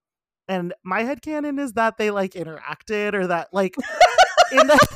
and 0.46 0.74
my 0.84 1.02
head 1.02 1.22
headcanon 1.22 1.58
is 1.58 1.72
that 1.72 1.96
they 1.96 2.10
like 2.10 2.32
interacted 2.32 3.14
or 3.14 3.28
that 3.28 3.48
like 3.52 3.74
in 4.52 4.66
the 4.66 4.78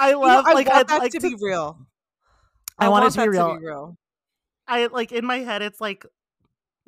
I 0.00 0.08
You 0.08 0.14
know, 0.14 0.20
love 0.20 0.46
I 0.46 0.52
like 0.52 0.66
want 0.66 0.78
I'd 0.78 0.88
that 0.88 0.98
like 0.98 1.12
to, 1.12 1.20
to, 1.20 1.28
be 1.28 1.36
real 1.40 1.78
I 2.78 2.88
want 2.88 3.02
it 3.02 3.04
want 3.04 3.14
to 3.14 3.20
be 3.22 3.28
real. 3.28 3.54
real 3.56 3.96
I 4.66 4.86
like 4.86 5.12
in 5.12 5.24
my 5.24 5.38
head 5.38 5.62
it's 5.62 5.80
like 5.80 6.04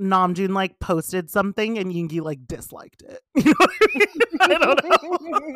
Namjoon 0.01 0.51
like 0.51 0.81
posted 0.81 1.31
something 1.31 1.79
and 1.79 1.93
Yoongi 1.93 2.21
like 2.21 2.45
disliked 2.47 3.03
it. 3.03 3.21
You 3.45 3.45
know 3.45 3.55
what 3.59 3.71
I 3.81 3.87
mean? 3.95 4.07
I 4.41 4.49
don't 4.49 4.63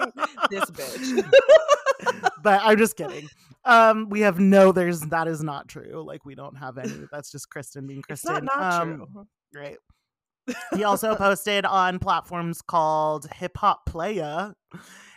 know. 0.07 0.13
this 0.51 0.71
bitch 0.71 1.25
but 2.43 2.61
I'm 2.63 2.79
just 2.79 2.97
kidding. 2.97 3.29
Um, 3.65 4.09
we 4.09 4.21
have 4.21 4.41
no. 4.41 4.73
There's 4.73 5.01
that 5.01 5.29
is 5.29 5.43
not 5.43 5.69
true. 5.69 6.05
Like 6.07 6.25
we 6.25 6.35
don't 6.35 6.57
have 6.57 6.79
any. 6.79 7.07
That's 7.11 7.31
just 7.31 7.49
Kristen 7.51 7.87
being 7.87 8.01
it's 8.01 8.23
Kristen. 8.23 8.45
not 8.45 8.57
not 8.57 8.83
um, 8.83 9.07
true 9.13 9.27
Right. 9.55 9.77
He 10.75 10.85
also 10.85 11.15
posted 11.15 11.65
on 11.65 11.99
platforms 11.99 12.63
called 12.63 13.29
Hip 13.37 13.57
Hop 13.59 13.87
Playa 13.87 14.55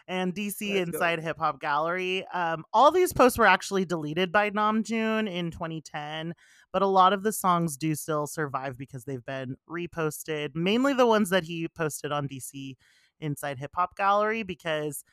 and 0.07 0.33
DC. 0.35 0.75
Inside 0.75 1.21
Hip 1.21 1.39
Hop 1.39 1.59
Gallery. 1.59 2.25
Um, 2.33 2.63
all 2.73 2.91
these 2.91 3.13
posts 3.13 3.37
were 3.37 3.47
actually 3.47 3.85
deleted 3.85 4.31
by 4.31 4.51
Namjoon 4.51 5.31
in 5.31 5.51
2010, 5.51 6.33
but 6.71 6.81
a 6.81 6.87
lot 6.87 7.13
of 7.13 7.23
the 7.23 7.31
songs 7.31 7.77
do 7.77 7.95
still 7.95 8.27
survive 8.27 8.77
because 8.77 9.05
they've 9.05 9.25
been 9.25 9.55
reposted. 9.69 10.55
Mainly 10.55 10.93
the 10.93 11.07
ones 11.07 11.29
that 11.31 11.45
he 11.45 11.67
posted 11.67 12.11
on 12.11 12.27
DC 12.27 12.75
Inside 13.19 13.57
Hip 13.59 13.71
Hop 13.75 13.95
Gallery 13.95 14.43
because 14.43 15.03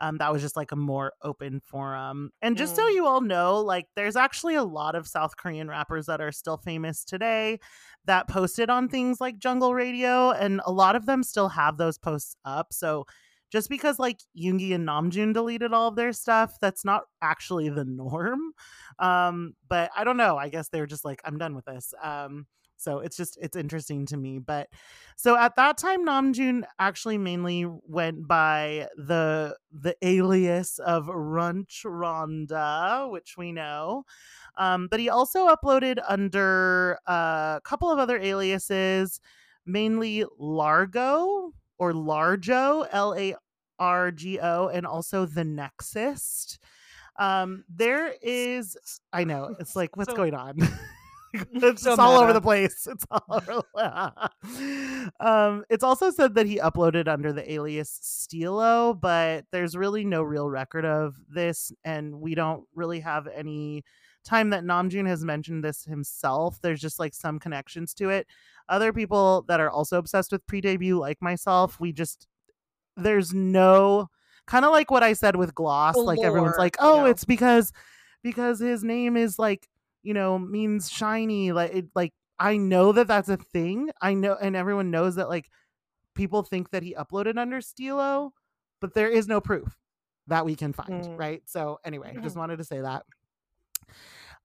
um, 0.00 0.16
that 0.18 0.32
was 0.32 0.40
just 0.40 0.56
like 0.56 0.72
a 0.72 0.76
more 0.76 1.12
open 1.22 1.60
forum. 1.60 2.30
And 2.40 2.56
just 2.56 2.74
so 2.74 2.88
you 2.88 3.06
all 3.06 3.20
know, 3.20 3.60
like 3.60 3.86
there's 3.96 4.16
actually 4.16 4.54
a 4.54 4.64
lot 4.64 4.94
of 4.94 5.06
South 5.06 5.36
Korean 5.36 5.68
rappers 5.68 6.06
that 6.06 6.20
are 6.20 6.32
still 6.32 6.56
famous 6.56 7.04
today 7.04 7.60
that 8.06 8.26
posted 8.26 8.70
on 8.70 8.88
things 8.88 9.20
like 9.20 9.38
Jungle 9.38 9.74
Radio, 9.74 10.30
and 10.30 10.62
a 10.64 10.72
lot 10.72 10.96
of 10.96 11.06
them 11.06 11.22
still 11.22 11.50
have 11.50 11.76
those 11.76 11.98
posts 11.98 12.34
up. 12.44 12.72
So 12.72 13.04
just 13.50 13.68
because 13.68 13.98
like 13.98 14.20
Yoongi 14.38 14.74
and 14.74 14.88
Namjoon 14.88 15.34
deleted 15.34 15.72
all 15.72 15.88
of 15.88 15.96
their 15.96 16.12
stuff, 16.12 16.56
that's 16.60 16.84
not 16.84 17.02
actually 17.20 17.68
the 17.68 17.84
norm. 17.88 18.40
Um, 18.98 19.54
but 19.68 19.90
I 19.96 20.04
don't 20.04 20.16
know. 20.16 20.36
I 20.36 20.48
guess 20.48 20.68
they're 20.68 20.86
just 20.86 21.04
like, 21.04 21.20
I'm 21.24 21.36
done 21.36 21.54
with 21.54 21.66
this. 21.66 21.92
Um, 22.02 22.46
so 22.80 23.00
it's 23.00 23.16
just 23.16 23.36
it's 23.40 23.56
interesting 23.56 24.06
to 24.06 24.16
me. 24.16 24.38
But 24.38 24.68
so 25.16 25.36
at 25.36 25.56
that 25.56 25.76
time, 25.78 26.06
Namjoon 26.06 26.62
actually 26.78 27.18
mainly 27.18 27.66
went 27.66 28.26
by 28.26 28.88
the 28.96 29.56
the 29.70 29.94
alias 30.02 30.78
of 30.78 31.06
Runch 31.06 31.82
Randa, 31.84 33.06
which 33.10 33.36
we 33.36 33.52
know. 33.52 34.04
Um, 34.56 34.88
but 34.90 34.98
he 35.00 35.08
also 35.08 35.48
uploaded 35.54 35.98
under 36.08 36.98
uh, 37.08 37.56
a 37.58 37.60
couple 37.64 37.90
of 37.90 37.98
other 37.98 38.18
aliases, 38.18 39.20
mainly 39.66 40.24
Largo 40.38 41.52
or 41.78 41.92
Largo, 41.92 42.82
L 42.90 43.14
A 43.14 43.34
R 43.78 44.10
G 44.10 44.38
O, 44.40 44.68
and 44.68 44.86
also 44.86 45.26
the 45.26 45.44
Nexus. 45.44 46.58
Um, 47.18 47.64
there 47.68 48.14
is, 48.22 48.76
I 49.12 49.24
know, 49.24 49.54
it's 49.60 49.76
like, 49.76 49.96
what's 49.96 50.10
So- 50.10 50.16
going 50.16 50.34
on? 50.34 50.56
it's 51.52 51.82
So 51.82 51.96
all 51.96 52.18
over 52.18 52.32
the 52.32 52.40
place. 52.40 52.86
It's 52.90 53.04
all 53.10 53.24
over. 53.28 54.30
um, 55.20 55.64
it's 55.70 55.84
also 55.84 56.10
said 56.10 56.34
that 56.34 56.46
he 56.46 56.58
uploaded 56.58 57.08
under 57.08 57.32
the 57.32 57.50
alias 57.50 57.98
Stilo, 58.02 58.94
but 58.94 59.44
there's 59.52 59.76
really 59.76 60.04
no 60.04 60.22
real 60.22 60.48
record 60.48 60.84
of 60.84 61.16
this, 61.28 61.72
and 61.84 62.20
we 62.20 62.34
don't 62.34 62.64
really 62.74 63.00
have 63.00 63.26
any 63.28 63.84
time 64.24 64.50
that 64.50 64.64
Namjoon 64.64 65.06
has 65.06 65.24
mentioned 65.24 65.64
this 65.64 65.84
himself. 65.84 66.58
There's 66.62 66.80
just 66.80 66.98
like 66.98 67.14
some 67.14 67.38
connections 67.38 67.94
to 67.94 68.10
it. 68.10 68.26
Other 68.68 68.92
people 68.92 69.44
that 69.48 69.60
are 69.60 69.70
also 69.70 69.98
obsessed 69.98 70.32
with 70.32 70.46
pre-debut, 70.46 70.98
like 70.98 71.20
myself, 71.20 71.80
we 71.80 71.92
just 71.92 72.26
there's 72.96 73.32
no 73.32 74.08
kind 74.46 74.64
of 74.64 74.72
like 74.72 74.90
what 74.90 75.02
I 75.02 75.12
said 75.12 75.36
with 75.36 75.54
Gloss. 75.54 75.96
Like 75.96 76.20
everyone's 76.22 76.58
like, 76.58 76.76
oh, 76.80 77.00
know? 77.00 77.06
it's 77.06 77.24
because 77.24 77.72
because 78.22 78.60
his 78.60 78.84
name 78.84 79.16
is 79.16 79.38
like 79.38 79.68
you 80.02 80.14
know 80.14 80.38
means 80.38 80.90
shiny. 80.90 81.52
Like 81.52 81.74
it, 81.74 81.86
like 81.94 82.12
I 82.38 82.56
know 82.56 82.92
that 82.92 83.06
that's 83.06 83.28
a 83.28 83.36
thing. 83.36 83.90
I 84.00 84.14
know, 84.14 84.36
and 84.40 84.56
everyone 84.56 84.90
knows 84.90 85.16
that 85.16 85.28
like 85.28 85.50
people 86.14 86.42
think 86.42 86.70
that 86.70 86.82
he 86.82 86.94
uploaded 86.94 87.38
under 87.38 87.60
Stilo, 87.60 88.32
but 88.80 88.94
there 88.94 89.08
is 89.08 89.28
no 89.28 89.40
proof 89.40 89.76
that 90.26 90.44
we 90.44 90.54
can 90.56 90.72
find. 90.72 91.04
Mm. 91.04 91.18
Right. 91.18 91.42
So 91.46 91.80
anyway, 91.84 92.16
just 92.22 92.36
wanted 92.36 92.58
to 92.58 92.64
say 92.64 92.80
that. 92.80 93.04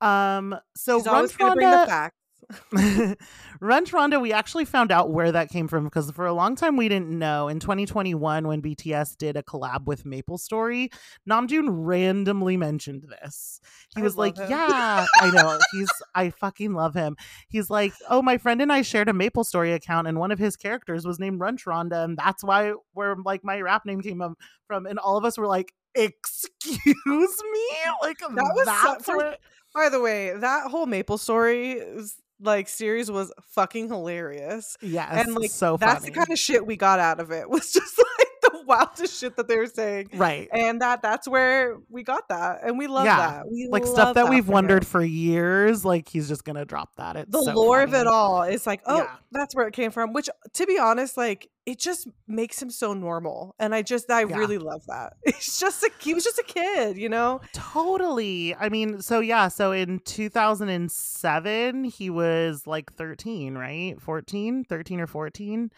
Um. 0.01 0.55
So 0.75 0.97
He's 0.97 1.07
always 1.07 1.35
gonna 1.35 1.55
bring 1.55 1.69
the 1.69 1.77
Randa- 1.77 2.11
Runch 3.61 3.93
Randa, 3.93 4.19
we 4.19 4.31
actually 4.33 4.65
found 4.65 4.91
out 4.91 5.09
where 5.11 5.31
that 5.31 5.49
came 5.49 5.67
from 5.67 5.83
because 5.85 6.11
for 6.11 6.25
a 6.25 6.33
long 6.33 6.55
time 6.55 6.77
we 6.77 6.87
didn't 6.89 7.09
know. 7.09 7.47
In 7.47 7.59
2021, 7.59 8.47
when 8.47 8.61
BTS 8.61 9.17
did 9.17 9.35
a 9.35 9.43
collab 9.43 9.85
with 9.85 10.05
Maple 10.05 10.37
Story, 10.37 10.89
Namjoon 11.29 11.67
randomly 11.69 12.57
mentioned 12.57 13.03
this. 13.21 13.59
He 13.95 14.01
I 14.01 14.03
was 14.03 14.17
like, 14.17 14.37
him. 14.37 14.49
"Yeah, 14.49 15.05
I 15.19 15.31
know. 15.31 15.59
He's 15.71 15.89
I 16.13 16.29
fucking 16.29 16.73
love 16.73 16.93
him." 16.93 17.15
He's 17.47 17.69
like, 17.69 17.93
"Oh, 18.09 18.21
my 18.21 18.37
friend 18.37 18.61
and 18.61 18.71
I 18.71 18.81
shared 18.81 19.09
a 19.09 19.13
Maple 19.13 19.43
Story 19.43 19.73
account, 19.73 20.07
and 20.07 20.19
one 20.19 20.31
of 20.31 20.39
his 20.39 20.55
characters 20.55 21.05
was 21.05 21.19
named 21.19 21.39
Runch 21.39 21.65
Randa, 21.65 22.03
and 22.03 22.17
that's 22.17 22.43
why 22.43 22.73
where 22.93 23.15
like 23.23 23.43
my 23.43 23.59
rap 23.61 23.85
name 23.85 24.01
came 24.01 24.21
from." 24.67 24.85
And 24.85 24.99
all 24.99 25.17
of 25.17 25.25
us 25.25 25.37
were 25.37 25.47
like, 25.47 25.73
"Excuse 25.95 26.83
me, 26.85 26.93
like 28.01 28.19
That 28.19 28.51
was 28.55 28.65
that's 28.65 29.05
for- 29.05 29.17
where." 29.17 29.37
By 29.73 29.89
the 29.89 29.99
way, 29.99 30.31
that 30.37 30.71
whole 30.71 30.85
Maple 30.85 31.17
Story 31.17 31.73
is, 31.73 32.15
like 32.41 32.67
series 32.67 33.09
was 33.09 33.31
fucking 33.51 33.87
hilarious. 33.87 34.77
Yes, 34.81 35.25
and 35.25 35.35
like 35.35 35.51
so 35.51 35.77
that's 35.77 36.01
funny. 36.01 36.11
the 36.11 36.15
kind 36.17 36.29
of 36.31 36.37
shit 36.39 36.65
we 36.65 36.75
got 36.75 36.99
out 36.99 37.19
of 37.19 37.31
it. 37.31 37.49
Was 37.55 37.71
just 37.71 37.97
like 37.97 38.27
the 38.41 38.63
wildest 38.65 39.19
shit 39.19 39.35
that 39.37 39.47
they 39.47 39.57
were 39.57 39.65
saying. 39.67 40.09
right. 40.13 40.49
And 40.51 40.81
that 40.81 41.01
that's 41.01 41.27
where 41.27 41.77
we 41.89 42.03
got 42.03 42.27
that. 42.29 42.59
And 42.63 42.77
we 42.77 42.87
love 42.87 43.05
Yeah, 43.05 43.17
that. 43.17 43.45
We 43.49 43.69
like 43.71 43.85
stuff 43.85 44.15
that 44.15 44.29
we've 44.29 44.45
for 44.45 44.51
wondered 44.51 44.83
him. 44.83 44.89
for 44.89 45.03
years. 45.03 45.85
Like 45.85 46.09
he's 46.09 46.27
just 46.27 46.43
gonna 46.43 46.65
drop 46.65 46.95
that. 46.97 47.15
It's 47.15 47.31
the 47.31 47.43
so 47.43 47.53
lore 47.53 47.81
of 47.81 47.93
it 47.93 48.07
all 48.07 48.43
is 48.43 48.67
like, 48.67 48.81
oh, 48.85 48.97
Yeah. 48.97 49.15
that's 49.31 49.55
where 49.55 49.67
it 49.67 49.73
came 49.73 49.91
from. 49.91 50.13
Which, 50.13 50.29
to 50.53 50.65
be 50.65 50.77
honest, 50.77 51.15
like 51.17 51.49
it 51.65 51.79
just 51.79 52.07
makes 52.27 52.61
him 52.61 52.69
so 52.69 52.93
normal, 52.93 53.55
and 53.59 53.73
I 53.73 53.81
just 53.81 54.09
I 54.11 54.21
Yeah. 54.25 54.37
really 54.37 54.57
love 54.57 54.85
that. 54.87 55.13
It's 55.23 55.59
just 55.59 55.83
a 55.83 55.89
he 55.99 56.13
was 56.13 56.23
just 56.23 56.37
a 56.39 56.43
kid, 56.43 56.97
you 56.97 57.09
know. 57.09 57.41
Totally. 57.53 58.55
I 58.55 58.69
mean, 58.69 59.01
so 59.01 59.19
yeah, 59.19 59.47
so 59.47 59.71
in 59.71 59.99
2007, 59.99 61.83
he 61.85 62.09
was 62.09 62.67
like 62.67 62.93
13, 62.93 63.55
right? 63.57 63.99
14, 64.01 64.63
13 64.65 64.99
or 64.99 65.07
14. 65.07 65.71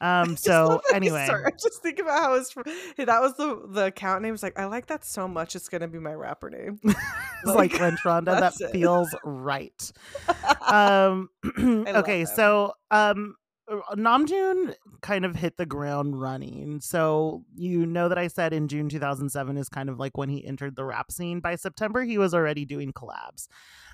Um, 0.00 0.36
so 0.36 0.66
love 0.66 0.80
that 0.90 1.02
he 1.02 1.08
anyway, 1.08 1.28
just 1.62 1.82
think 1.82 1.98
about 1.98 2.20
how 2.20 2.42
fr- 2.42 2.62
that 2.98 3.20
was 3.20 3.34
the 3.36 3.62
the 3.68 3.86
account 3.86 4.22
name. 4.22 4.32
Was 4.32 4.42
like, 4.42 4.58
I 4.58 4.64
like 4.64 4.86
that 4.86 5.04
so 5.04 5.28
much. 5.28 5.54
It's 5.54 5.68
gonna 5.68 5.88
be 5.88 5.98
my 5.98 6.14
rapper 6.14 6.50
name. 6.50 6.80
it's 6.84 6.96
like 7.44 7.78
like, 7.78 8.04
Randa. 8.04 8.32
That 8.32 8.54
it. 8.60 8.70
feels 8.72 9.14
right. 9.24 9.92
Um, 10.66 11.30
okay, 11.58 12.24
so 12.24 12.72
um, 12.90 13.36
Namjoon 13.68 14.74
kind 15.00 15.24
of 15.24 15.36
hit 15.36 15.56
the 15.56 15.66
ground 15.66 16.20
running. 16.20 16.80
So 16.80 17.44
you 17.54 17.86
know 17.86 18.08
that 18.08 18.18
I 18.18 18.28
said 18.28 18.52
in 18.52 18.68
June 18.68 18.88
2007 18.88 19.56
is 19.56 19.68
kind 19.68 19.88
of 19.88 19.98
like 19.98 20.18
when 20.18 20.28
he 20.28 20.46
entered 20.46 20.76
the 20.76 20.84
rap 20.84 21.10
scene. 21.10 21.40
By 21.40 21.56
September, 21.56 22.02
he 22.02 22.18
was 22.18 22.34
already 22.34 22.64
doing 22.64 22.92
collabs. 22.92 23.48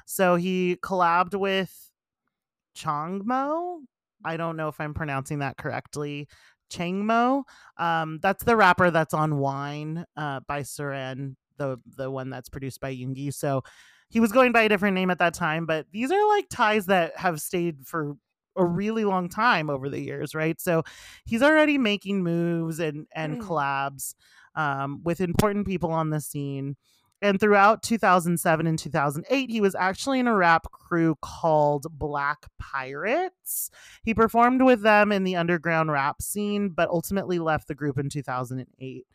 So 0.07 0.35
he 0.35 0.77
collabed 0.83 1.39
with 1.39 1.91
Changmo. 2.77 3.79
I 4.25 4.37
don't 4.37 4.57
know 4.57 4.69
if 4.69 4.81
I'm 4.81 4.95
pronouncing 4.95 5.39
that 5.39 5.57
correctly. 5.57 6.29
Changmo. 6.71 7.45
Um, 7.79 8.19
that's 8.23 8.45
the 8.45 8.57
rapper 8.57 8.91
that's 8.91 9.15
on 9.15 9.39
Wine 9.39 10.05
uh, 10.17 10.41
by 10.47 10.63
Suran, 10.63 11.37
the 11.59 11.79
the 11.97 12.11
one 12.11 12.31
that's 12.31 12.49
produced 12.49 12.81
by 12.81 12.95
Yoongi. 12.95 13.33
So 13.33 13.63
he 14.09 14.21
was 14.21 14.33
going 14.33 14.53
by 14.53 14.63
a 14.63 14.69
different 14.69 14.95
name 14.95 15.11
at 15.11 15.19
that 15.19 15.35
time, 15.35 15.67
but 15.67 15.87
these 15.93 16.11
are 16.11 16.29
like 16.29 16.49
ties 16.51 16.87
that 16.87 17.17
have 17.17 17.41
stayed 17.41 17.87
for 17.87 18.17
a 18.61 18.65
really 18.67 19.05
long 19.05 19.29
time 19.29 19.71
over 19.71 19.89
the 19.89 20.01
years, 20.01 20.35
right? 20.35 20.61
So 20.61 20.83
he's 21.25 21.43
already 21.43 21.79
making 21.79 22.23
moves 22.23 22.79
and 22.79 23.07
and 23.15 23.39
Mm. 23.39 23.43
collabs 23.47 24.15
um, 24.55 25.01
with 25.05 25.21
important 25.21 25.67
people 25.67 25.91
on 25.91 26.11
the 26.11 26.21
scene. 26.21 26.77
And 27.23 27.39
throughout 27.39 27.83
2007 27.83 28.67
and 28.67 28.79
2008, 28.79 29.51
he 29.51 29.61
was 29.61 29.75
actually 29.75 30.21
in 30.21 30.27
a 30.27 30.35
rap 30.35 30.67
crew 30.73 31.17
called 31.21 31.87
Black 31.91 32.47
Pirates. 32.59 33.71
He 34.03 34.15
performed 34.15 34.63
with 34.63 34.83
them 34.83 35.13
in 35.13 35.25
the 35.25 35.37
underground 35.37 35.91
rap 35.93 36.23
scene, 36.23 36.71
but 36.71 36.89
ultimately 36.89 37.39
left 37.39 37.69
the 37.69 37.75
group 37.75 37.99
in 37.99 38.09
2008 38.09 39.07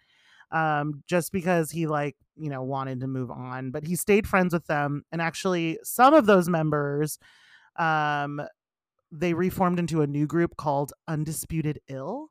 um, 0.52 1.04
just 1.08 1.32
because 1.32 1.72
he 1.72 1.88
like 1.88 2.16
you 2.38 2.50
know 2.50 2.62
wanted 2.64 3.00
to 3.00 3.08
move 3.08 3.32
on 3.32 3.72
but 3.72 3.84
he 3.86 3.96
stayed 3.96 4.28
friends 4.28 4.54
with 4.54 4.68
them 4.68 5.04
and 5.12 5.22
actually 5.22 5.80
some 5.84 6.14
of 6.14 6.26
those 6.26 6.50
members 6.50 7.18
um, 7.78 8.42
they 9.20 9.34
reformed 9.34 9.80
into 9.80 10.02
a 10.02 10.08
new 10.08 10.28
group 10.28 10.56
called 10.58 10.94
undisputed 11.08 11.80
ill 11.88 12.30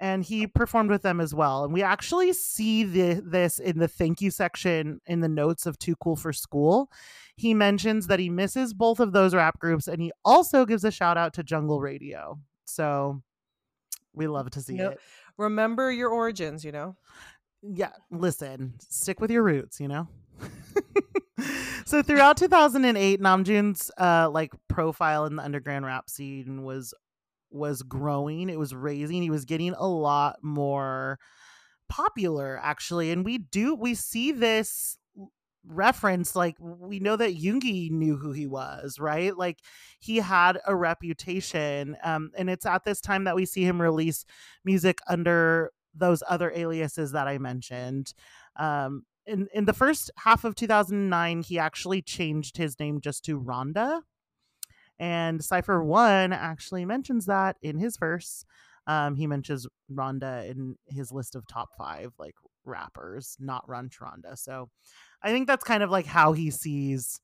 and 0.00 0.24
he 0.24 0.46
performed 0.46 0.90
with 0.90 1.02
them 1.02 1.20
as 1.20 1.34
well 1.34 1.64
and 1.64 1.72
we 1.72 1.82
actually 1.82 2.32
see 2.32 2.82
the, 2.84 3.22
this 3.24 3.58
in 3.58 3.78
the 3.78 3.86
thank 3.88 4.20
you 4.20 4.30
section 4.30 5.00
in 5.06 5.20
the 5.20 5.28
notes 5.28 5.66
of 5.66 5.78
too 5.78 5.94
cool 5.96 6.16
for 6.16 6.32
school 6.32 6.90
he 7.36 7.54
mentions 7.54 8.06
that 8.08 8.18
he 8.18 8.28
misses 8.30 8.74
both 8.74 9.00
of 9.00 9.12
those 9.12 9.34
rap 9.34 9.58
groups 9.58 9.88
and 9.88 10.00
he 10.02 10.10
also 10.24 10.64
gives 10.66 10.84
a 10.84 10.90
shout 10.90 11.16
out 11.16 11.32
to 11.34 11.42
jungle 11.42 11.80
radio 11.80 12.38
so 12.64 13.22
we 14.14 14.26
love 14.26 14.50
to 14.50 14.60
see 14.60 14.76
Yep. 14.76 14.92
it 14.92 15.00
Remember 15.38 15.90
your 15.90 16.10
origins, 16.10 16.62
you 16.64 16.72
know. 16.72 16.94
yeah, 17.62 17.92
listen, 18.10 18.74
stick 18.80 19.18
with 19.20 19.30
your 19.30 19.42
roots, 19.42 19.80
you 19.80 19.88
know? 19.88 20.06
so 21.84 22.02
throughout 22.02 22.36
2008, 22.36 23.20
Namjoon's 23.20 23.90
uh 23.98 24.30
like 24.30 24.52
profile 24.68 25.26
in 25.26 25.36
the 25.36 25.42
underground 25.42 25.86
rap 25.86 26.08
scene 26.08 26.62
was 26.62 26.94
was 27.50 27.82
growing, 27.82 28.48
it 28.48 28.58
was 28.58 28.74
raising, 28.74 29.22
he 29.22 29.30
was 29.30 29.44
getting 29.44 29.74
a 29.74 29.86
lot 29.86 30.36
more 30.42 31.18
popular 31.88 32.58
actually, 32.62 33.10
and 33.10 33.24
we 33.24 33.38
do 33.38 33.74
we 33.74 33.94
see 33.94 34.32
this 34.32 34.98
reference 35.64 36.34
like 36.34 36.56
we 36.58 36.98
know 36.98 37.14
that 37.14 37.36
Yoongi 37.36 37.90
knew 37.90 38.16
who 38.16 38.32
he 38.32 38.46
was, 38.46 38.98
right? 38.98 39.36
Like 39.36 39.60
he 40.00 40.16
had 40.16 40.58
a 40.66 40.74
reputation 40.74 41.96
um 42.02 42.30
and 42.36 42.50
it's 42.50 42.66
at 42.66 42.84
this 42.84 43.00
time 43.00 43.24
that 43.24 43.36
we 43.36 43.46
see 43.46 43.62
him 43.62 43.80
release 43.80 44.24
music 44.64 44.98
under 45.08 45.70
those 45.94 46.22
other 46.28 46.50
aliases 46.54 47.12
that 47.12 47.28
I 47.28 47.38
mentioned. 47.38 48.14
Um, 48.56 49.04
in 49.26 49.48
in 49.52 49.64
the 49.64 49.72
first 49.72 50.10
half 50.18 50.44
of 50.44 50.54
2009, 50.54 51.42
he 51.42 51.58
actually 51.58 52.02
changed 52.02 52.56
his 52.56 52.78
name 52.78 53.00
just 53.00 53.24
to 53.24 53.38
Randa, 53.38 54.02
and 54.98 55.42
Cypher 55.44 55.82
One 55.82 56.32
actually 56.32 56.84
mentions 56.84 57.26
that 57.26 57.56
in 57.62 57.78
his 57.78 57.96
verse. 57.96 58.44
Um, 58.86 59.14
he 59.14 59.26
mentions 59.26 59.66
Randa 59.88 60.44
in 60.46 60.76
his 60.86 61.12
list 61.12 61.36
of 61.36 61.46
top 61.46 61.70
five 61.78 62.12
like 62.18 62.34
rappers, 62.64 63.36
not 63.38 63.68
Run 63.68 63.90
Randa. 64.00 64.36
So 64.36 64.70
I 65.22 65.30
think 65.30 65.46
that's 65.46 65.64
kind 65.64 65.82
of 65.82 65.90
like 65.90 66.06
how 66.06 66.32
he 66.32 66.50
sees 66.50 67.20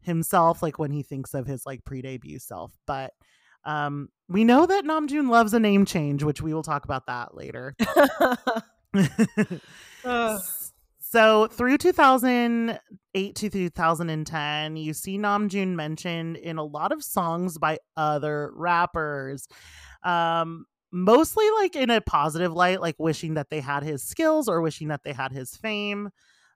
himself, 0.00 0.62
like 0.62 0.78
when 0.78 0.90
he 0.90 1.02
thinks 1.02 1.34
of 1.34 1.46
his 1.46 1.64
like 1.64 1.84
pre-debut 1.84 2.38
self. 2.38 2.72
But 2.86 3.12
um, 3.64 4.08
we 4.28 4.44
know 4.44 4.66
that 4.66 4.84
Namjoon 4.84 5.28
loves 5.30 5.52
a 5.54 5.60
name 5.60 5.84
change, 5.84 6.22
which 6.22 6.40
we 6.40 6.54
will 6.54 6.62
talk 6.62 6.84
about 6.84 7.06
that 7.06 7.36
later. 7.36 7.76
Ugh. 10.04 10.40
So 11.08 11.46
through 11.46 11.78
2008 11.78 13.34
to 13.36 13.48
2010, 13.48 14.76
you 14.76 14.92
see 14.92 15.18
Namjoon 15.18 15.68
mentioned 15.76 16.36
in 16.36 16.58
a 16.58 16.64
lot 16.64 16.90
of 16.90 17.04
songs 17.04 17.58
by 17.58 17.78
other 17.96 18.50
rappers. 18.56 19.46
Um, 20.02 20.66
mostly 20.90 21.48
like 21.60 21.76
in 21.76 21.90
a 21.90 22.00
positive 22.00 22.52
light, 22.52 22.80
like 22.80 22.96
wishing 22.98 23.34
that 23.34 23.50
they 23.50 23.60
had 23.60 23.84
his 23.84 24.02
skills 24.02 24.48
or 24.48 24.60
wishing 24.60 24.88
that 24.88 25.04
they 25.04 25.12
had 25.12 25.30
his 25.30 25.54
fame. 25.54 26.10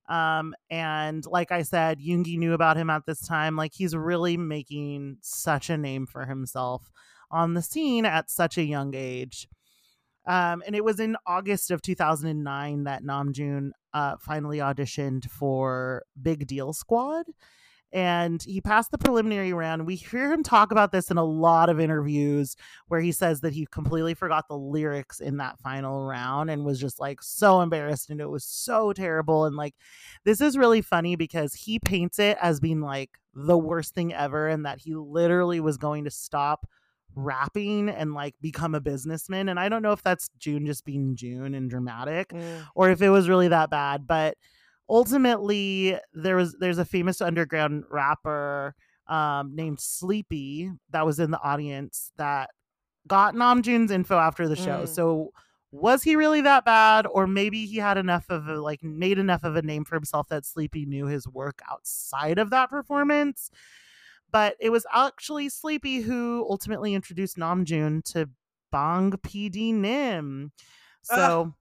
Um, 0.09 0.53
and 0.69 1.25
like 1.27 1.53
I 1.53 1.63
said, 1.63 2.01
Yoongi 2.01 2.37
knew 2.37 2.53
about 2.53 2.77
him 2.77 2.91
at 2.91 3.07
this 3.07 3.25
time. 3.25 3.55
Like 3.55 3.73
he's 3.73 3.95
really 3.95 4.37
making 4.37 5.19
such 5.21 5.71
a 5.71 5.79
name 5.79 6.07
for 6.07 6.27
himself 6.27 6.91
on 7.31 7.55
the 7.55 7.63
scene 7.63 8.05
at 8.05 8.29
such 8.29 8.59
a 8.59 8.65
young 8.65 8.95
age. 8.97 9.47
Um, 10.27 10.63
and 10.67 10.77
it 10.77 10.85
was 10.85 11.01
in 11.01 11.17
August 11.27 11.71
of 11.71 11.83
2009 11.83 12.85
that 12.85 13.03
Namjoon 13.03 13.71
uh, 13.95 14.17
finally 14.21 14.59
auditioned 14.59 15.29
for 15.31 16.05
Big 16.21 16.47
Deal 16.47 16.73
Squad. 16.73 17.27
And 17.93 18.41
he 18.43 18.61
passed 18.61 18.93
the 18.93 18.99
preliminary 18.99 19.53
round. 19.53 19.85
We 19.85 19.97
hear 19.97 20.33
him 20.33 20.45
talk 20.45 20.71
about 20.71 20.93
this 20.93 21.11
in 21.11 21.17
a 21.17 21.25
lot 21.25 21.69
of 21.69 21.81
interviews 21.81 22.55
where 22.87 23.01
he 23.01 23.11
says 23.11 23.41
that 23.41 23.53
he 23.53 23.67
completely 23.67 24.15
forgot 24.15 24.47
the 24.47 24.57
lyrics 24.57 25.19
in 25.19 25.39
that 25.39 25.59
final 25.59 26.07
round 26.07 26.51
and 26.51 26.65
was 26.65 26.79
just 26.79 27.01
like 27.01 27.21
so 27.21 27.61
embarrassed 27.61 28.11
and 28.11 28.21
it 28.21 28.31
was 28.31 28.45
so 28.45 28.93
terrible. 28.93 29.45
And 29.45 29.57
like, 29.57 29.75
this 30.25 30.41
is 30.41 30.57
really 30.57 30.83
funny 30.83 31.17
because 31.17 31.53
he 31.53 31.81
paints 31.81 32.21
it 32.21 32.39
as 32.41 32.61
being 32.61 32.81
like 32.81 33.11
the 33.35 33.59
worst 33.59 33.93
thing 33.93 34.15
ever 34.15 34.47
and 34.47 34.65
that 34.67 34.79
he 34.79 34.95
literally 34.95 35.59
was 35.59 35.77
going 35.77 36.05
to 36.05 36.11
stop 36.13 36.69
rapping 37.15 37.89
and 37.89 38.15
like 38.15 38.35
become 38.41 38.75
a 38.75 38.81
businessman. 38.81 39.49
And 39.49 39.59
I 39.59 39.69
don't 39.69 39.83
know 39.83 39.93
if 39.93 40.03
that's 40.03 40.31
June 40.39 40.67
just 40.67 40.85
being 40.85 41.17
June 41.17 41.55
and 41.55 41.69
dramatic 41.71 42.31
Mm. 42.31 42.67
or 42.75 42.91
if 42.91 43.03
it 43.03 43.11
was 43.11 43.29
really 43.29 43.49
that 43.49 43.71
bad. 43.71 44.07
But 44.07 44.37
ultimately, 44.89 45.97
there 46.13 46.37
was 46.37 46.57
there's 46.61 46.79
a 46.79 46.85
famous 46.85 47.21
underground 47.21 47.85
rapper 47.91 48.75
um, 49.07 49.55
named 49.55 49.81
Sleepy 49.81 50.71
that 50.91 51.07
was 51.07 51.19
in 51.19 51.31
the 51.31 51.41
audience 51.41 52.13
that 52.17 52.51
got 53.07 53.35
Namjoon's 53.35 53.91
info 53.91 54.19
after 54.19 54.47
the 54.47 54.57
show. 54.57 54.83
Mm. 54.83 54.89
So 54.89 55.33
was 55.73 56.03
he 56.03 56.17
really 56.17 56.41
that 56.43 56.65
bad, 56.65 57.07
or 57.07 57.27
maybe 57.27 57.65
he 57.67 57.79
had 57.79 57.97
enough 57.97 58.27
of 58.29 58.49
a 58.49 58.61
like 58.61 58.83
made 58.83 59.19
enough 59.19 59.45
of 59.45 59.57
a 59.57 59.63
name 59.63 59.85
for 59.85 59.95
himself 59.95 60.29
that 60.29 60.45
Sleepy 60.45 60.85
knew 60.85 61.07
his 61.07 61.27
work 61.29 61.61
outside 61.71 62.39
of 62.39 62.51
that 62.51 62.71
performance? 62.71 63.51
But 64.33 64.57
it 64.61 64.71
was 64.71 64.87
actually 64.93 65.49
Sleepy 65.49 66.01
who 66.01 66.47
ultimately 66.49 66.95
introduced 66.95 67.37
Namjoon 67.37 68.05
to 68.13 68.29
Bang 68.71 69.13
PD 69.13 69.75
Nim. 69.75 70.53
So, 71.03 71.55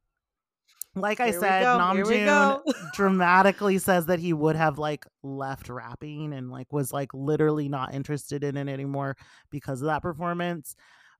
like 0.95 1.19
I 1.19 1.31
said, 1.31 1.63
Namjoon 1.63 2.61
dramatically 2.93 3.77
says 3.77 4.07
that 4.07 4.19
he 4.19 4.33
would 4.33 4.55
have 4.55 4.77
like 4.77 5.05
left 5.23 5.69
rapping 5.69 6.33
and 6.33 6.51
like 6.51 6.71
was 6.71 6.91
like 6.91 7.13
literally 7.13 7.69
not 7.69 7.93
interested 7.93 8.43
in 8.43 8.57
it 8.57 8.67
anymore 8.67 9.15
because 9.49 9.81
of 9.81 9.87
that 9.87 10.01
performance. 10.01 10.75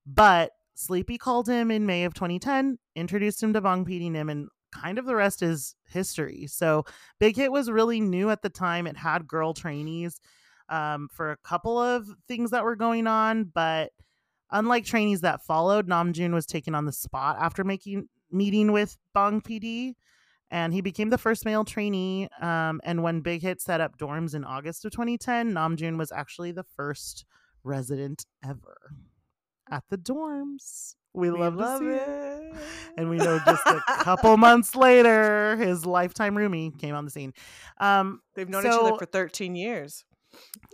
But 0.05 0.51
Sleepy 0.75 1.17
called 1.17 1.47
him 1.47 1.71
in 1.71 1.85
May 1.85 2.05
of 2.05 2.13
2010, 2.13 2.77
introduced 2.95 3.43
him 3.43 3.53
to 3.53 3.61
Bang 3.61 3.85
PD 3.85 4.11
Nim, 4.11 4.29
and 4.29 4.47
kind 4.71 4.97
of 4.97 5.05
the 5.05 5.15
rest 5.15 5.41
is 5.41 5.75
history. 5.87 6.47
So 6.47 6.85
Big 7.19 7.35
Hit 7.35 7.51
was 7.51 7.69
really 7.69 7.99
new 7.99 8.29
at 8.29 8.41
the 8.41 8.49
time. 8.49 8.87
It 8.87 8.97
had 8.97 9.27
girl 9.27 9.53
trainees 9.53 10.19
um, 10.69 11.07
for 11.11 11.31
a 11.31 11.37
couple 11.37 11.77
of 11.79 12.07
things 12.27 12.51
that 12.51 12.63
were 12.63 12.75
going 12.75 13.07
on, 13.07 13.45
but 13.45 13.91
unlike 14.51 14.85
trainees 14.85 15.21
that 15.21 15.43
followed, 15.43 15.87
Namjoon 15.87 16.33
was 16.33 16.45
taken 16.45 16.75
on 16.75 16.85
the 16.85 16.91
spot 16.91 17.37
after 17.39 17.63
making 17.63 18.07
meeting 18.31 18.71
with 18.71 18.97
Bong 19.13 19.41
PD 19.41 19.95
and 20.51 20.73
he 20.73 20.81
became 20.81 21.09
the 21.09 21.17
first 21.17 21.45
male 21.45 21.63
trainee. 21.63 22.27
Um, 22.41 22.81
and 22.83 23.03
when 23.03 23.21
Big 23.21 23.41
Hit 23.41 23.61
set 23.61 23.81
up 23.81 23.97
dorms 23.97 24.33
in 24.33 24.43
August 24.43 24.85
of 24.85 24.91
2010, 24.91 25.53
Namjoon 25.53 25.97
was 25.97 26.11
actually 26.11 26.51
the 26.51 26.63
first 26.63 27.25
resident 27.63 28.25
ever 28.43 28.77
at 29.69 29.83
the 29.89 29.97
dorms. 29.97 30.95
We, 31.13 31.31
We 31.31 31.39
love, 31.39 31.55
love 31.55 31.81
it. 31.81 32.01
it. 32.07 32.53
And 32.97 33.09
we 33.09 33.17
know 33.17 33.39
just 33.45 33.65
a 33.65 33.81
couple 34.03 34.37
months 34.37 34.75
later, 34.75 35.55
his 35.57 35.85
lifetime 35.85 36.35
roomie 36.35 36.77
came 36.77 36.95
on 36.95 37.05
the 37.05 37.11
scene. 37.11 37.33
Um, 37.79 38.21
They've 38.35 38.49
known 38.49 38.65
each 38.65 38.71
other 38.71 38.95
for 38.97 39.05
13 39.05 39.55
years. 39.55 40.05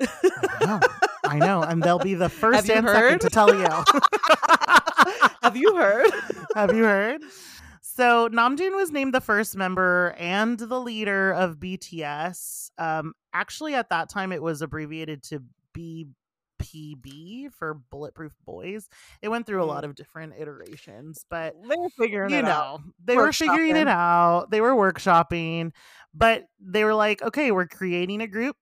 I 0.02 0.66
know, 0.66 0.80
I 1.26 1.38
know, 1.40 1.62
and 1.64 1.82
they'll 1.84 2.00
be 2.00 2.14
the 2.16 2.30
first 2.30 2.70
and 2.70 2.86
heard? 2.86 2.96
second 2.96 3.20
to 3.22 3.30
tell 3.30 3.54
you. 3.56 3.68
Have 5.44 5.56
you 5.56 5.76
heard? 5.76 6.10
Have 6.56 6.76
you 6.76 6.84
heard? 6.84 7.22
So 7.82 8.28
Namjoon 8.30 8.76
was 8.76 8.92
named 8.92 9.14
the 9.14 9.22
first 9.22 9.56
member 9.56 10.16
and 10.18 10.58
the 10.60 10.80
leader 10.80 11.32
of 11.32 11.58
BTS. 11.58 12.72
Um, 12.78 13.14
actually, 13.34 13.74
at 13.76 13.90
that 13.90 14.10
time, 14.10 14.32
it 14.32 14.42
was 14.42 14.62
abbreviated 14.62 15.24
to 15.24 15.42
BPB 15.78 17.52
for 17.54 17.76
Bulletproof 17.92 18.34
Boys. 18.46 18.90
It 19.22 19.30
went 19.30 19.46
through 19.46 19.64
a 19.64 19.66
lot 19.66 19.86
of 19.86 19.96
different 19.96 20.34
iterations, 20.38 21.26
but 21.30 21.54
They 21.70 21.76
were 21.78 21.90
figuring 21.90 22.32
you 22.32 22.40
it 22.40 22.44
know, 22.44 22.50
out. 22.50 22.82
they 23.04 23.16
were 23.16 23.32
figuring 23.32 23.76
it 23.76 23.88
out. 23.88 24.48
They 24.52 24.62
were 24.62 24.74
workshopping, 24.76 25.72
but 26.14 26.46
they 26.60 26.84
were 26.84 26.96
like, 26.96 27.22
okay, 27.22 27.52
we're 27.52 27.68
creating 27.68 28.22
a 28.22 28.28
group 28.28 28.58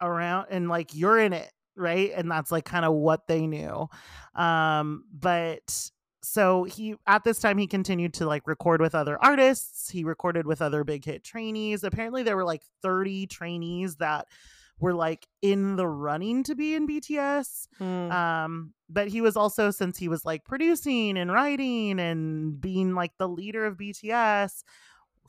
around, 0.00 0.46
and 0.50 0.68
like 0.68 0.94
you're 0.94 1.18
in 1.18 1.32
it, 1.32 1.52
right? 1.76 2.12
And 2.14 2.30
that's 2.30 2.50
like 2.50 2.64
kind 2.64 2.84
of 2.84 2.94
what 2.94 3.26
they 3.26 3.46
knew. 3.46 3.88
Um, 4.34 5.04
but 5.12 5.90
so 6.22 6.64
he 6.64 6.96
at 7.06 7.22
this 7.22 7.38
time 7.38 7.56
he 7.56 7.66
continued 7.66 8.14
to 8.14 8.26
like 8.26 8.46
record 8.46 8.80
with 8.80 8.94
other 8.94 9.16
artists. 9.22 9.90
He 9.90 10.04
recorded 10.04 10.46
with 10.46 10.60
other 10.60 10.82
big 10.82 11.04
hit 11.04 11.22
trainees. 11.22 11.84
Apparently, 11.84 12.22
there 12.22 12.36
were 12.36 12.44
like 12.44 12.62
30 12.82 13.26
trainees 13.28 13.96
that 13.96 14.26
were 14.78 14.94
like 14.94 15.26
in 15.40 15.76
the 15.76 15.86
running 15.86 16.42
to 16.44 16.54
be 16.54 16.74
in 16.74 16.86
BTS. 16.86 17.68
Mm. 17.80 18.12
Um, 18.12 18.74
but 18.88 19.08
he 19.08 19.20
was 19.20 19.36
also 19.36 19.70
since 19.70 19.98
he 19.98 20.08
was 20.08 20.24
like 20.24 20.44
producing 20.44 21.16
and 21.16 21.32
writing 21.32 21.98
and 21.98 22.60
being 22.60 22.94
like 22.94 23.12
the 23.18 23.28
leader 23.28 23.64
of 23.64 23.76
BTS, 23.76 24.64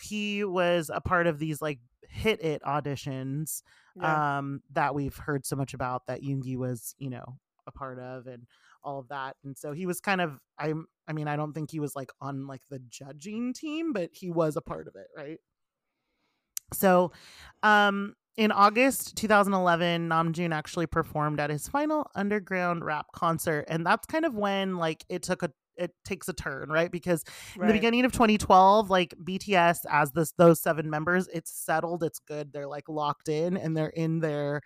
he 0.02 0.44
was 0.44 0.92
a 0.94 1.02
part 1.02 1.28
of 1.28 1.40
these 1.40 1.62
like 1.62 1.80
hit 2.10 2.44
it 2.44 2.62
auditions 2.64 3.62
Yeah. 4.02 4.22
um 4.38 4.62
that 4.72 4.94
we've 4.96 5.16
heard 5.18 5.46
so 5.46 5.56
much 5.56 5.74
about 5.74 6.06
that 6.08 6.22
Yoongi 6.22 6.58
was, 6.58 6.96
you 6.98 7.10
know, 7.10 7.38
a 7.68 7.72
part 7.72 8.00
of 8.00 8.28
and 8.28 8.48
all 8.84 9.00
of 9.00 9.10
that. 9.10 9.36
And 9.44 9.58
so 9.58 9.72
he 9.74 9.86
was 9.86 10.00
kind 10.00 10.22
of 10.22 10.40
I'm 10.60 10.88
I 11.08 11.14
mean, 11.14 11.28
I 11.28 11.36
don't 11.36 11.54
think 11.54 11.72
he 11.72 11.80
was 11.80 11.96
like 11.96 12.10
on 12.22 12.48
like 12.48 12.62
the 12.70 12.80
judging 12.90 13.54
team, 13.54 13.94
but 13.94 14.10
he 14.14 14.30
was 14.30 14.56
a 14.56 14.62
part 14.62 14.88
of 14.88 14.96
it, 14.96 15.08
right? 15.16 15.40
So, 16.74 17.12
um 17.64 18.16
in 18.36 18.52
August 18.52 19.16
2011, 19.16 20.10
Namjoon 20.10 20.54
actually 20.54 20.86
performed 20.86 21.40
at 21.40 21.50
his 21.50 21.68
final 21.68 22.08
underground 22.14 22.86
rap 22.86 23.08
concert, 23.12 23.66
and 23.68 23.84
that's 23.84 24.06
kind 24.06 24.26
of 24.26 24.36
when 24.36 24.78
like 24.78 25.04
it 25.10 25.24
took 25.24 25.42
a 25.42 25.52
it 25.78 25.92
takes 26.04 26.28
a 26.28 26.34
turn, 26.34 26.70
right? 26.70 26.92
Because 26.92 27.24
in 27.56 27.68
the 27.68 27.74
beginning 27.74 28.06
of 28.06 28.12
2012, 28.12 28.90
like 28.90 29.14
BTS 29.24 29.80
as 29.90 30.12
this 30.12 30.34
those 30.34 30.62
seven 30.62 30.90
members, 30.90 31.28
it's 31.34 31.52
settled, 31.52 32.04
it's 32.04 32.20
good. 32.20 32.52
They're 32.52 32.68
like 32.68 32.90
locked 32.90 33.30
in 33.30 33.58
and 33.58 33.76
they're 33.76 33.88
in 33.88 34.20
their 34.20 34.62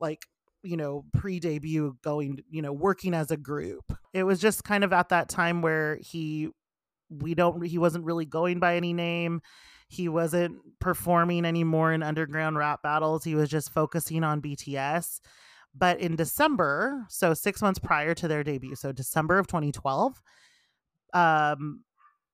like 0.00 0.26
you 0.62 0.76
know 0.76 1.04
pre-debut 1.12 1.96
going 2.02 2.40
you 2.50 2.62
know 2.62 2.72
working 2.72 3.14
as 3.14 3.30
a 3.30 3.36
group 3.36 3.92
it 4.12 4.24
was 4.24 4.40
just 4.40 4.64
kind 4.64 4.82
of 4.82 4.92
at 4.92 5.10
that 5.10 5.28
time 5.28 5.60
where 5.62 5.98
he 6.00 6.48
we 7.10 7.34
don't 7.34 7.64
he 7.64 7.78
wasn't 7.78 8.04
really 8.04 8.24
going 8.24 8.58
by 8.58 8.76
any 8.76 8.92
name 8.92 9.40
he 9.88 10.08
wasn't 10.08 10.56
performing 10.80 11.44
anymore 11.44 11.92
in 11.92 12.02
underground 12.02 12.56
rap 12.56 12.82
battles 12.82 13.22
he 13.22 13.34
was 13.34 13.50
just 13.50 13.70
focusing 13.70 14.24
on 14.24 14.40
bts 14.40 15.20
but 15.74 15.98
in 16.00 16.16
december 16.16 17.04
so 17.08 17.34
six 17.34 17.60
months 17.62 17.78
prior 17.78 18.14
to 18.14 18.28
their 18.28 18.44
debut 18.44 18.74
so 18.74 18.92
december 18.92 19.38
of 19.38 19.46
2012 19.46 20.20
um 21.12 21.82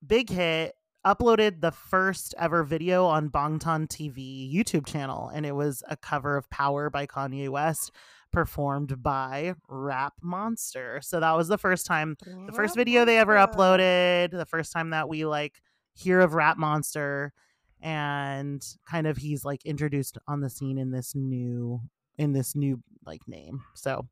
big 0.06 0.30
hit 0.30 0.74
uploaded 1.06 1.60
the 1.60 1.70
first 1.70 2.34
ever 2.38 2.62
video 2.62 3.06
on 3.06 3.30
bangtan 3.30 3.86
tv 3.88 4.52
youtube 4.52 4.86
channel 4.86 5.30
and 5.34 5.46
it 5.46 5.54
was 5.54 5.82
a 5.88 5.96
cover 5.96 6.36
of 6.36 6.48
power 6.50 6.90
by 6.90 7.06
kanye 7.06 7.48
west 7.48 7.90
performed 8.32 9.02
by 9.02 9.54
rap 9.68 10.14
monster. 10.22 11.00
So 11.02 11.20
that 11.20 11.36
was 11.36 11.48
the 11.48 11.58
first 11.58 11.86
time 11.86 12.16
the 12.46 12.52
first 12.52 12.76
video 12.76 13.04
they 13.04 13.18
ever 13.18 13.34
uploaded 13.34 14.30
the 14.30 14.46
first 14.46 14.72
time 14.72 14.90
that 14.90 15.08
we 15.08 15.24
like 15.24 15.60
hear 15.94 16.20
of 16.20 16.34
Rap 16.34 16.56
Monster 16.56 17.32
and 17.80 18.64
kind 18.88 19.06
of 19.06 19.16
he's 19.16 19.44
like 19.44 19.64
introduced 19.64 20.18
on 20.28 20.40
the 20.40 20.50
scene 20.50 20.78
in 20.78 20.90
this 20.90 21.14
new 21.14 21.80
in 22.18 22.32
this 22.32 22.54
new 22.54 22.82
like 23.04 23.26
name. 23.26 23.62
So 23.74 24.06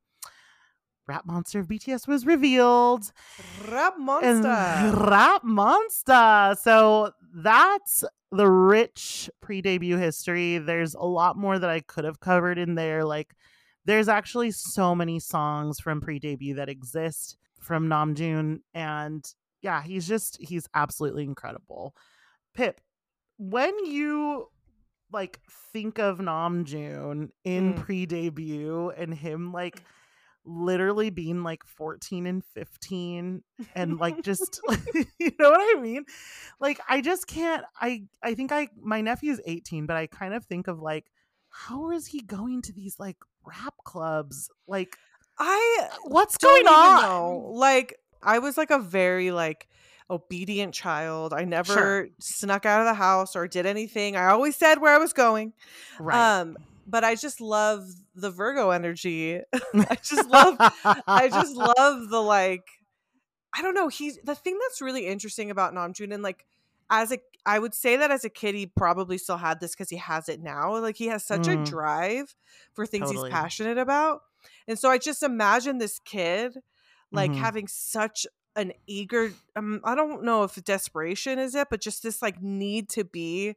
Rap 1.06 1.24
Monster 1.26 1.60
of 1.60 1.68
BTS 1.68 2.06
was 2.06 2.26
revealed. 2.26 3.10
Rap 3.68 3.94
And 3.96 4.04
monster. 4.42 4.92
Rap 5.10 5.42
Monster. 5.42 6.56
So 6.60 7.12
that's 7.34 8.04
the 8.30 8.48
rich 8.48 9.30
pre-debut 9.40 9.96
history. 9.96 10.58
There's 10.58 10.94
a 10.94 11.04
lot 11.04 11.36
more 11.36 11.58
that 11.58 11.70
I 11.70 11.80
could 11.80 12.04
have 12.04 12.20
covered 12.20 12.58
in 12.58 12.74
there. 12.74 13.04
Like 13.04 13.34
there's 13.86 14.08
actually 14.08 14.50
so 14.50 14.94
many 14.94 15.18
songs 15.18 15.80
from 15.80 16.02
pre-debut 16.02 16.54
that 16.54 16.68
exist 16.68 17.38
from 17.58 17.88
Namjoon 17.88 18.60
and 18.74 19.24
yeah, 19.60 19.82
he's 19.82 20.06
just 20.06 20.36
he's 20.40 20.68
absolutely 20.74 21.24
incredible. 21.24 21.94
Pip, 22.54 22.80
when 23.38 23.72
you 23.84 24.48
like 25.12 25.40
think 25.72 25.98
of 25.98 26.18
Namjoon 26.18 27.30
in 27.44 27.74
Mm. 27.74 27.84
pre-debut 27.84 28.90
and 28.90 29.14
him 29.14 29.52
like 29.52 29.82
literally 30.44 31.10
being 31.10 31.42
like 31.42 31.62
14 31.64 32.26
and 32.26 32.42
15 32.44 33.42
and 33.74 33.98
like 33.98 34.22
just 34.22 34.60
you 35.18 35.32
know 35.38 35.50
what 35.50 35.76
i 35.76 35.80
mean 35.80 36.04
like 36.58 36.80
i 36.88 37.02
just 37.02 37.26
can't 37.26 37.64
i 37.80 38.04
i 38.22 38.34
think 38.34 38.50
i 38.50 38.68
my 38.80 39.02
nephew 39.02 39.30
is 39.30 39.42
18 39.44 39.84
but 39.84 39.96
i 39.96 40.06
kind 40.06 40.32
of 40.32 40.46
think 40.46 40.66
of 40.66 40.80
like 40.80 41.10
how 41.50 41.90
is 41.90 42.06
he 42.06 42.22
going 42.22 42.62
to 42.62 42.72
these 42.72 42.98
like 42.98 43.16
rap 43.44 43.74
clubs 43.84 44.48
like 44.66 44.96
I 45.38 45.88
what's 46.02 46.36
going 46.36 46.66
on 46.66 47.02
know. 47.02 47.52
Like 47.54 47.94
I 48.22 48.40
was 48.40 48.56
like 48.56 48.70
a 48.70 48.78
very 48.78 49.30
like 49.30 49.68
obedient 50.10 50.74
child. 50.74 51.32
I 51.34 51.44
never 51.44 52.08
snuck 52.18 52.64
out 52.66 52.80
of 52.80 52.86
the 52.86 52.94
house 52.94 53.36
or 53.36 53.46
did 53.48 53.66
anything. 53.66 54.16
I 54.16 54.26
always 54.26 54.56
said 54.56 54.76
where 54.80 54.94
I 54.94 54.98
was 54.98 55.12
going. 55.12 55.52
right 56.00 56.40
Um, 56.40 56.56
but 56.86 57.04
I 57.04 57.14
just 57.14 57.40
love 57.40 57.86
the 58.14 58.30
Virgo 58.30 58.70
energy. 58.70 59.40
I 59.74 59.96
just 60.02 60.28
love 60.28 60.56
I 61.06 61.28
just 61.32 61.54
love 61.56 62.08
the 62.08 62.20
like 62.22 62.64
I 63.54 63.62
don't 63.62 63.74
know, 63.74 63.88
he's 63.88 64.18
the 64.24 64.34
thing 64.34 64.58
that's 64.62 64.80
really 64.80 65.06
interesting 65.06 65.50
about 65.50 65.74
Namjoon 65.74 66.12
and 66.14 66.22
like 66.22 66.46
as 66.90 67.12
a 67.12 67.18
I 67.46 67.58
would 67.58 67.74
say 67.74 67.96
that 67.96 68.10
as 68.10 68.24
a 68.24 68.30
kid 68.30 68.54
he 68.54 68.66
probably 68.66 69.18
still 69.18 69.38
had 69.38 69.60
this 69.60 69.74
cuz 69.74 69.90
he 69.90 69.96
has 69.96 70.28
it 70.28 70.40
now. 70.42 70.76
Like 70.78 70.96
he 70.96 71.06
has 71.08 71.24
such 71.24 71.42
Mhm. 71.46 71.62
a 71.62 71.70
drive 71.70 72.34
for 72.72 72.86
things 72.86 73.08
Totally. 73.08 73.30
he's 73.30 73.34
passionate 73.34 73.78
about. 73.78 74.22
And 74.66 74.78
so 74.78 74.88
I 74.90 74.98
just 74.98 75.22
imagine 75.22 75.78
this 75.78 75.98
kid 75.98 76.58
like 77.12 77.32
Mhm. 77.32 77.36
having 77.36 77.68
such 77.68 78.26
an 78.58 78.74
eager 78.86 79.32
um, 79.56 79.80
I 79.84 79.94
don't 79.96 80.24
know 80.24 80.44
if 80.44 80.56
desperation 80.64 81.38
is 81.40 81.54
it, 81.56 81.68
but 81.70 81.80
just 81.80 82.02
this 82.04 82.22
like 82.22 82.42
need 82.42 82.90
to 82.90 83.04
be 83.04 83.56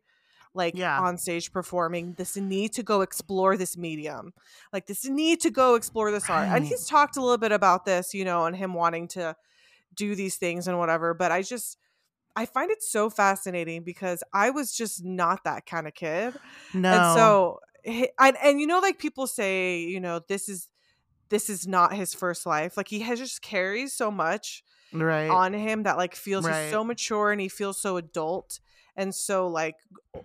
like 0.53 0.79
Yeah. 0.79 0.97
on 0.97 1.17
stage 1.17 1.51
performing, 1.53 2.13
this 2.15 2.37
need 2.37 2.73
to 2.73 2.83
go 2.83 3.01
explore 3.01 3.57
this 3.57 3.77
medium, 3.77 4.33
like 4.73 4.87
this 4.87 5.05
need 5.07 5.41
to 5.41 5.51
go 5.51 5.75
explore 5.75 6.11
this 6.11 6.29
art. 6.29 6.49
And 6.51 6.65
he's 6.65 6.85
talked 6.87 7.17
a 7.17 7.21
little 7.21 7.37
bit 7.37 7.53
about 7.53 7.85
this, 7.85 8.13
you 8.13 8.25
know, 8.25 8.45
and 8.45 8.55
him 8.55 8.73
wanting 8.73 9.07
to 9.09 9.35
do 9.95 10.15
these 10.15 10.37
things 10.37 10.67
and 10.67 10.79
whatever. 10.79 11.13
But 11.13 11.31
I 11.31 11.41
just 11.43 11.77
I 12.35 12.45
find 12.45 12.71
it 12.71 12.83
so 12.83 13.09
fascinating 13.09 13.83
because 13.83 14.23
I 14.33 14.51
was 14.51 14.75
just 14.75 15.03
not 15.03 15.43
that 15.45 15.65
kind 15.65 15.87
of 15.87 15.93
kid. 15.95 16.37
no 16.73 16.91
And 16.91 17.05
so 17.05 17.59
and, 17.85 18.37
and 18.43 18.61
you 18.61 18.67
know 18.67 18.79
like 18.79 18.99
people 18.99 19.27
say, 19.27 19.79
you 19.81 19.99
know, 19.99 20.21
this 20.27 20.49
is 20.49 20.69
this 21.29 21.49
is 21.49 21.67
not 21.67 21.93
his 21.93 22.13
first 22.13 22.45
life. 22.45 22.77
Like 22.77 22.89
he 22.89 23.01
has 23.01 23.19
just 23.19 23.41
carries 23.41 23.93
so 23.93 24.11
much 24.11 24.63
right 24.93 25.29
on 25.29 25.53
him 25.53 25.83
that 25.83 25.97
like 25.97 26.15
feels 26.15 26.45
Right. 26.45 26.63
he's 26.63 26.71
so 26.71 26.83
mature 26.83 27.31
and 27.31 27.39
he 27.41 27.47
feels 27.49 27.81
so 27.81 27.97
adult 27.97 28.59
and 28.95 29.13
so 29.15 29.47
like 29.47 29.75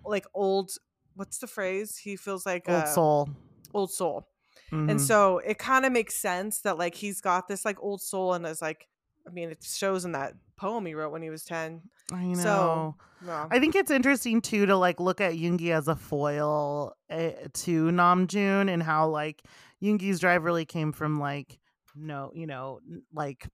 like 0.05 0.25
old 0.33 0.71
what's 1.15 1.39
the 1.39 1.47
phrase? 1.47 1.97
He 1.97 2.15
feels 2.15 2.45
like 2.45 2.67
old 2.69 2.83
uh, 2.83 2.93
soul 2.93 3.29
old 3.73 3.91
soul. 3.91 4.27
Mhm. 4.71 4.89
And 4.91 5.01
so 5.01 5.39
it 5.39 5.57
kind 5.57 5.85
of 5.85 5.91
makes 5.91 6.15
sense 6.15 6.61
that 6.61 6.77
like 6.77 6.95
he's 6.95 7.21
got 7.21 7.47
this 7.47 7.65
like 7.65 7.81
old 7.81 8.01
soul 8.01 8.33
and 8.33 8.45
is 8.45 8.61
like 8.61 8.87
I 9.27 9.31
mean 9.31 9.49
it 9.49 9.63
shows 9.63 10.05
in 10.05 10.11
that 10.13 10.33
poem 10.57 10.85
he 10.85 10.93
wrote 10.93 11.11
when 11.11 11.21
he 11.21 11.29
was 11.29 11.43
10. 11.43 11.81
i 12.11 12.23
know 12.25 12.33
So 12.35 12.95
no. 13.21 13.47
I 13.51 13.59
think 13.59 13.75
it's 13.75 13.91
interesting 13.91 14.41
too 14.41 14.65
to 14.67 14.75
like 14.77 14.99
look 14.99 15.21
at 15.21 15.33
Yoongi 15.33 15.71
as 15.71 15.87
a 15.87 15.95
foil 15.95 16.93
uh, 17.09 17.31
to 17.53 17.85
Namjoon 17.91 18.69
and 18.71 18.81
how 18.83 19.07
like 19.09 19.41
Yoongi's 19.81 20.19
drive 20.19 20.43
really 20.43 20.65
came 20.65 20.91
from 20.91 21.19
like 21.19 21.59
no, 21.95 22.31
you 22.35 22.45
know, 22.45 22.79
like 23.11 23.47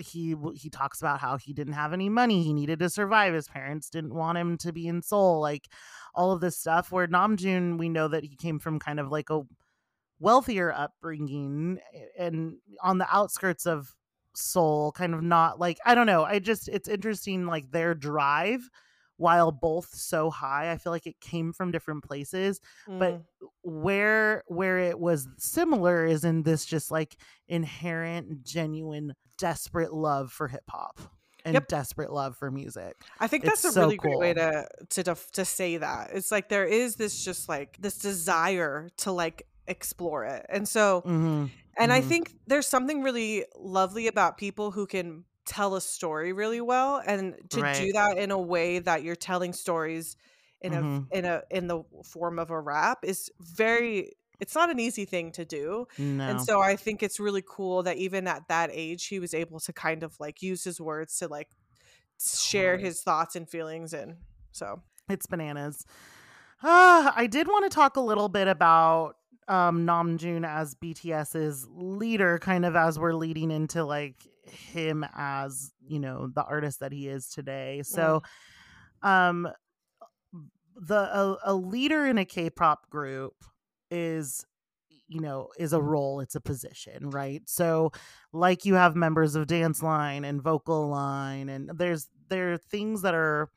he 0.00 0.34
he 0.54 0.70
talks 0.70 1.00
about 1.00 1.20
how 1.20 1.36
he 1.36 1.52
didn't 1.52 1.74
have 1.74 1.92
any 1.92 2.08
money, 2.08 2.42
he 2.42 2.52
needed 2.52 2.78
to 2.80 2.90
survive. 2.90 3.34
His 3.34 3.48
parents 3.48 3.90
didn't 3.90 4.14
want 4.14 4.38
him 4.38 4.56
to 4.58 4.72
be 4.72 4.86
in 4.88 5.02
Seoul, 5.02 5.40
like 5.40 5.68
all 6.14 6.32
of 6.32 6.40
this 6.40 6.58
stuff. 6.58 6.90
Where 6.90 7.06
Namjoon, 7.06 7.78
we 7.78 7.88
know 7.88 8.08
that 8.08 8.24
he 8.24 8.36
came 8.36 8.58
from 8.58 8.78
kind 8.78 8.98
of 9.00 9.10
like 9.10 9.30
a 9.30 9.42
wealthier 10.18 10.72
upbringing 10.72 11.78
and 12.18 12.56
on 12.82 12.98
the 12.98 13.06
outskirts 13.14 13.66
of 13.66 13.94
Seoul, 14.36 14.92
kind 14.92 15.14
of 15.14 15.22
not 15.22 15.58
like 15.58 15.78
I 15.84 15.94
don't 15.94 16.06
know. 16.06 16.24
I 16.24 16.38
just 16.38 16.68
it's 16.68 16.88
interesting 16.88 17.46
like 17.46 17.70
their 17.70 17.94
drive 17.94 18.68
while 19.16 19.52
both 19.52 19.88
so 19.94 20.30
high. 20.30 20.72
I 20.72 20.78
feel 20.78 20.92
like 20.92 21.06
it 21.06 21.20
came 21.20 21.52
from 21.52 21.72
different 21.72 22.04
places, 22.04 22.60
but 22.86 23.20
Mm. 23.20 23.24
where 23.62 24.44
where 24.46 24.78
it 24.78 24.98
was 24.98 25.28
similar 25.36 26.06
is 26.06 26.24
in 26.24 26.42
this 26.42 26.64
just 26.64 26.90
like 26.90 27.16
inherent, 27.48 28.44
genuine, 28.44 29.14
desperate 29.40 29.94
love 29.94 30.32
for 30.32 30.48
hip 30.48 30.64
hop 30.70 31.00
and 31.44 31.66
Yep. 31.66 31.68
desperate 31.68 32.12
love 32.12 32.36
for 32.38 32.50
music. 32.52 32.96
I 33.18 33.26
think 33.26 33.44
It's 33.44 33.44
that's 33.44 33.64
a 33.64 33.72
so 33.72 33.72
really 33.72 33.98
great 33.98 34.18
way 34.18 34.34
to 34.34 34.66
to 34.90 35.02
def- 35.02 35.30
to 35.32 35.44
say 35.44 35.76
that. 35.78 36.10
It's 36.12 36.30
like 36.30 36.48
there 36.48 36.66
is 36.66 36.96
this 36.96 37.22
just 37.22 37.48
like 37.48 37.76
this 37.78 37.98
desire 37.98 38.88
to 38.98 39.12
like 39.12 39.46
explore 39.66 40.24
it. 40.24 40.46
And 40.48 40.68
so 40.68 41.04
hmm 41.04 41.52
and 41.78 41.92
I 41.92 42.00
Mhm. 42.00 42.02
think 42.02 42.34
there's 42.46 42.68
something 42.68 43.02
really 43.02 43.46
lovely 43.56 44.06
about 44.08 44.38
people 44.38 44.72
who 44.72 44.86
can 44.86 45.24
tell 45.46 45.76
a 45.76 45.80
story 45.82 46.32
really 46.32 46.60
well 46.62 47.02
and 47.06 47.36
to 47.50 47.62
do 47.64 47.92
that 47.92 48.18
in 48.18 48.30
a 48.32 48.40
way 48.40 48.78
that 48.80 49.02
you're 49.04 49.16
telling 49.16 49.52
stories 49.54 50.16
in 50.62 50.72
Mhm. 50.72 51.10
a 51.12 51.16
in 51.18 51.24
a 51.26 51.42
in 51.50 51.68
the 51.68 51.84
form 52.04 52.38
of 52.38 52.50
a 52.50 52.60
rap 52.60 53.00
is 53.04 53.30
very 53.40 54.12
it's 54.40 54.54
not 54.54 54.70
an 54.70 54.80
easy 54.80 55.04
thing 55.04 55.32
to 55.32 55.44
do. 55.44 55.86
No. 55.98 56.24
And 56.24 56.40
so 56.40 56.60
I 56.60 56.76
think 56.76 57.02
it's 57.02 57.20
really 57.20 57.44
cool 57.46 57.82
that 57.84 57.96
even 57.98 58.26
at 58.26 58.48
that 58.48 58.70
age 58.72 59.06
he 59.06 59.18
was 59.18 59.34
able 59.34 59.60
to 59.60 59.72
kind 59.72 60.02
of 60.02 60.18
like 60.18 60.42
use 60.42 60.64
his 60.64 60.80
words 60.80 61.18
to 61.18 61.28
like 61.28 61.48
share 62.18 62.76
his 62.78 63.02
thoughts 63.02 63.36
and 63.36 63.48
feelings 63.48 63.92
and 63.92 64.16
so 64.52 64.82
It's 65.08 65.26
bananas. 65.26 65.86
Uh, 66.62 67.12
I 67.14 67.26
did 67.26 67.46
want 67.46 67.70
to 67.70 67.74
talk 67.74 67.96
a 67.96 68.00
little 68.00 68.28
bit 68.28 68.48
about 68.48 69.14
um, 69.48 69.86
Namjoon 69.86 70.46
as 70.46 70.74
BTS's 70.74 71.66
leader, 71.70 72.38
kind 72.38 72.64
of 72.64 72.76
as 72.76 72.98
we're 72.98 73.14
leading 73.14 73.50
into 73.50 73.84
like 73.84 74.16
him 74.44 75.04
as 75.14 75.72
you 75.86 75.98
know 75.98 76.28
the 76.34 76.44
artist 76.44 76.80
that 76.80 76.92
he 76.92 77.08
is 77.08 77.28
today. 77.28 77.82
So, 77.84 78.22
um, 79.02 79.48
the 80.76 80.96
a, 80.96 81.36
a 81.44 81.54
leader 81.54 82.06
in 82.06 82.18
a 82.18 82.24
K-pop 82.24 82.90
group 82.90 83.34
is 83.90 84.44
you 85.08 85.20
know 85.20 85.48
is 85.58 85.72
a 85.72 85.76
mm-hmm. 85.78 85.88
role 85.88 86.20
it's 86.20 86.34
a 86.34 86.40
position 86.40 87.10
right? 87.10 87.42
So 87.46 87.92
like 88.32 88.64
you 88.64 88.74
have 88.74 88.94
members 88.96 89.34
of 89.34 89.46
dance 89.46 89.82
line 89.82 90.24
and 90.24 90.42
vocal 90.42 90.88
line 90.88 91.48
and 91.48 91.70
there's 91.74 92.08
there 92.28 92.52
are 92.52 92.58
things 92.58 93.02
that 93.02 93.14
are 93.14 93.50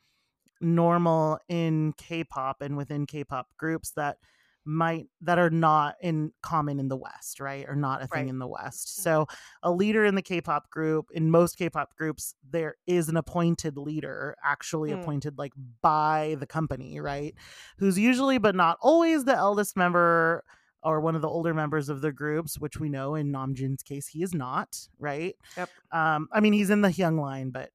normal 0.61 1.39
in 1.49 1.93
K-pop 1.97 2.61
and 2.61 2.77
within 2.77 3.05
K-pop 3.05 3.47
groups 3.57 3.91
that 3.91 4.17
might 4.65 5.07
that 5.21 5.37
are 5.39 5.49
not 5.49 5.95
in 6.01 6.31
common 6.41 6.79
in 6.79 6.87
the 6.87 6.95
West, 6.97 7.39
right? 7.39 7.65
Or 7.67 7.75
not 7.75 8.01
a 8.01 8.07
thing 8.07 8.23
Right. 8.23 8.29
in 8.29 8.39
the 8.39 8.47
West. 8.47 9.01
So 9.03 9.27
a 9.61 9.71
leader 9.71 10.05
in 10.05 10.15
the 10.15 10.21
K-pop 10.21 10.69
group, 10.69 11.07
in 11.11 11.29
most 11.29 11.57
K-pop 11.57 11.95
groups, 11.95 12.33
there 12.49 12.75
is 12.87 13.09
an 13.09 13.17
appointed 13.17 13.77
leader, 13.77 14.35
actually 14.43 14.91
Hmm. 14.91 15.01
appointed 15.01 15.37
like 15.37 15.53
by 15.81 16.35
the 16.39 16.47
company, 16.47 16.99
right? 16.99 17.35
Who's 17.77 17.99
usually 17.99 18.37
but 18.37 18.55
not 18.55 18.77
always 18.81 19.25
the 19.25 19.35
eldest 19.35 19.75
member 19.75 20.43
or 20.81 20.99
one 20.99 21.15
of 21.15 21.21
the 21.21 21.29
older 21.29 21.53
members 21.53 21.87
of 21.89 22.01
the 22.01 22.11
groups, 22.11 22.59
which 22.59 22.77
we 22.79 22.89
know 22.89 23.15
in 23.15 23.31
Namjoon's 23.31 23.83
case 23.83 24.07
he 24.07 24.21
is 24.23 24.33
not, 24.33 24.87
right? 24.99 25.35
Yep. 25.57 25.69
Um, 25.91 26.27
I 26.31 26.39
mean 26.39 26.53
he's 26.53 26.69
in 26.69 26.81
the 26.81 26.91
young 26.91 27.17
line, 27.17 27.51
but 27.51 27.69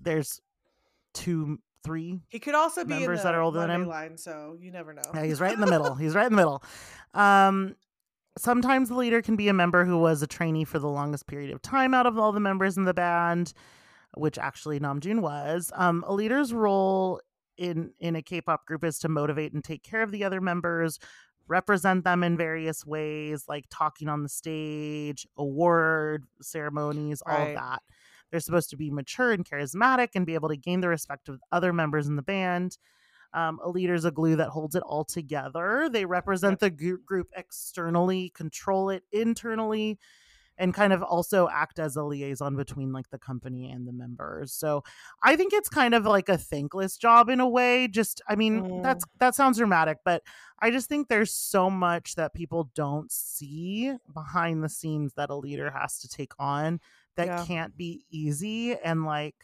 there's 0.00 0.40
two, 1.14 1.58
three 1.84 2.20
he 2.28 2.38
could 2.38 2.54
also 2.54 2.84
be 2.84 2.94
Members 2.94 3.22
that 3.22 3.34
are 3.34 3.40
older 3.42 3.60
than 3.60 3.70
him? 3.70 3.86
line, 3.86 4.16
so 4.16 4.56
you 4.60 4.70
never 4.70 4.92
know. 4.92 5.02
Yeah, 5.14 5.24
he's 5.24 5.40
right 5.40 5.54
in 5.54 5.60
the 5.60 5.66
middle. 5.66 5.94
He's 5.94 6.14
right 6.14 6.26
in 6.26 6.32
the 6.32 6.36
middle. 6.36 6.62
Um, 7.14 7.76
sometimes 8.38 8.88
the 8.88 8.96
leader 8.96 9.22
can 9.22 9.36
be 9.36 9.48
a 9.48 9.52
member 9.52 9.84
who 9.84 9.98
was 9.98 10.22
a 10.22 10.26
trainee 10.26 10.64
for 10.64 10.78
the 10.78 10.88
longest 10.88 11.26
period 11.26 11.52
of 11.52 11.60
time 11.62 11.94
out 11.94 12.06
of 12.06 12.18
all 12.18 12.32
the 12.32 12.40
members 12.40 12.76
in 12.76 12.84
the 12.84 12.94
band, 12.94 13.52
which 14.16 14.38
actually 14.38 14.80
Namjoon 14.80 15.20
was. 15.20 15.70
Um, 15.74 16.04
a 16.06 16.14
leader's 16.14 16.52
role 16.52 17.20
in 17.58 17.92
in 18.00 18.16
a 18.16 18.22
K-pop 18.22 18.66
group 18.66 18.84
is 18.84 18.98
to 19.00 19.08
motivate 19.08 19.52
and 19.52 19.62
take 19.62 19.82
care 19.82 20.02
of 20.02 20.10
the 20.10 20.24
other 20.24 20.40
members, 20.40 20.98
represent 21.48 22.04
them 22.04 22.22
in 22.22 22.36
various 22.36 22.86
ways, 22.86 23.44
like 23.48 23.64
talking 23.70 24.08
on 24.08 24.22
the 24.22 24.28
stage, 24.28 25.26
award 25.36 26.24
ceremonies, 26.40 27.22
all 27.26 27.46
of 27.48 27.54
that. 27.54 27.82
They're 28.32 28.40
supposed 28.40 28.70
to 28.70 28.76
be 28.76 28.90
mature 28.90 29.30
and 29.30 29.44
charismatic 29.48 30.08
and 30.16 30.26
be 30.26 30.34
able 30.34 30.48
to 30.48 30.56
gain 30.56 30.80
the 30.80 30.88
respect 30.88 31.28
of 31.28 31.38
other 31.52 31.72
members 31.72 32.08
in 32.08 32.16
the 32.16 32.22
band. 32.22 32.78
Um, 33.34 33.60
a 33.62 33.68
leader 33.68 33.94
is 33.94 34.04
a 34.04 34.10
glue 34.10 34.36
that 34.36 34.48
holds 34.48 34.74
it 34.74 34.82
all 34.82 35.04
together. 35.04 35.88
They 35.90 36.04
represent 36.04 36.58
the 36.58 36.70
gr- 36.70 36.96
group 37.06 37.28
externally, 37.36 38.30
control 38.34 38.90
it 38.90 39.04
internally, 39.12 39.98
and 40.58 40.74
kind 40.74 40.92
of 40.92 41.02
also 41.02 41.48
act 41.50 41.78
as 41.78 41.96
a 41.96 42.02
liaison 42.04 42.56
between 42.56 42.92
like 42.92 43.08
the 43.08 43.18
company 43.18 43.70
and 43.70 43.88
the 43.88 43.92
members. 43.92 44.52
So 44.52 44.84
I 45.22 45.34
think 45.34 45.54
it's 45.54 45.70
kind 45.70 45.94
of 45.94 46.04
like 46.04 46.28
a 46.28 46.36
thankless 46.36 46.98
job 46.98 47.30
in 47.30 47.40
a 47.40 47.48
way. 47.48 47.88
Just 47.88 48.20
I 48.28 48.36
mean, 48.36 48.62
Mm. 48.62 48.82
that's 48.82 49.04
that 49.18 49.34
sounds 49.34 49.56
dramatic, 49.56 49.98
but 50.04 50.22
I 50.60 50.70
just 50.70 50.90
think 50.90 51.08
there's 51.08 51.32
so 51.32 51.70
much 51.70 52.16
that 52.16 52.34
people 52.34 52.70
don't 52.74 53.10
see 53.10 53.94
behind 54.12 54.62
the 54.62 54.68
scenes 54.68 55.14
that 55.14 55.30
a 55.30 55.34
leader 55.36 55.70
has 55.70 55.98
to 56.00 56.08
take 56.08 56.32
on 56.38 56.80
that 57.16 57.26
Yeah. 57.26 57.44
can't 57.46 57.76
be 57.76 58.04
easy 58.10 58.74
and 58.76 59.04
like 59.04 59.34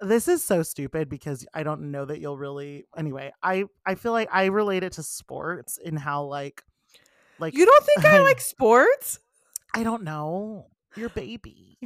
this 0.00 0.26
is 0.28 0.42
so 0.44 0.62
stupid 0.64 1.08
because 1.08 1.46
I 1.54 1.62
don't 1.62 1.92
know 1.92 2.04
that 2.04 2.20
you'll 2.20 2.36
really 2.38 2.84
anyway, 2.96 3.32
I 3.42 3.64
I 3.86 3.94
feel 3.94 4.12
like 4.12 4.28
I 4.32 4.46
relate 4.46 4.82
it 4.82 4.92
to 4.94 5.02
sports 5.02 5.78
in 5.78 5.96
how 5.96 6.24
like 6.24 6.62
like 7.38 7.54
You 7.54 7.64
don't 7.66 7.84
think 7.84 8.04
I 8.04 8.20
like 8.22 8.40
sports? 8.40 9.20
I 9.74 9.84
don't 9.84 10.02
know. 10.02 10.66
Your 10.96 11.08
baby. 11.08 11.78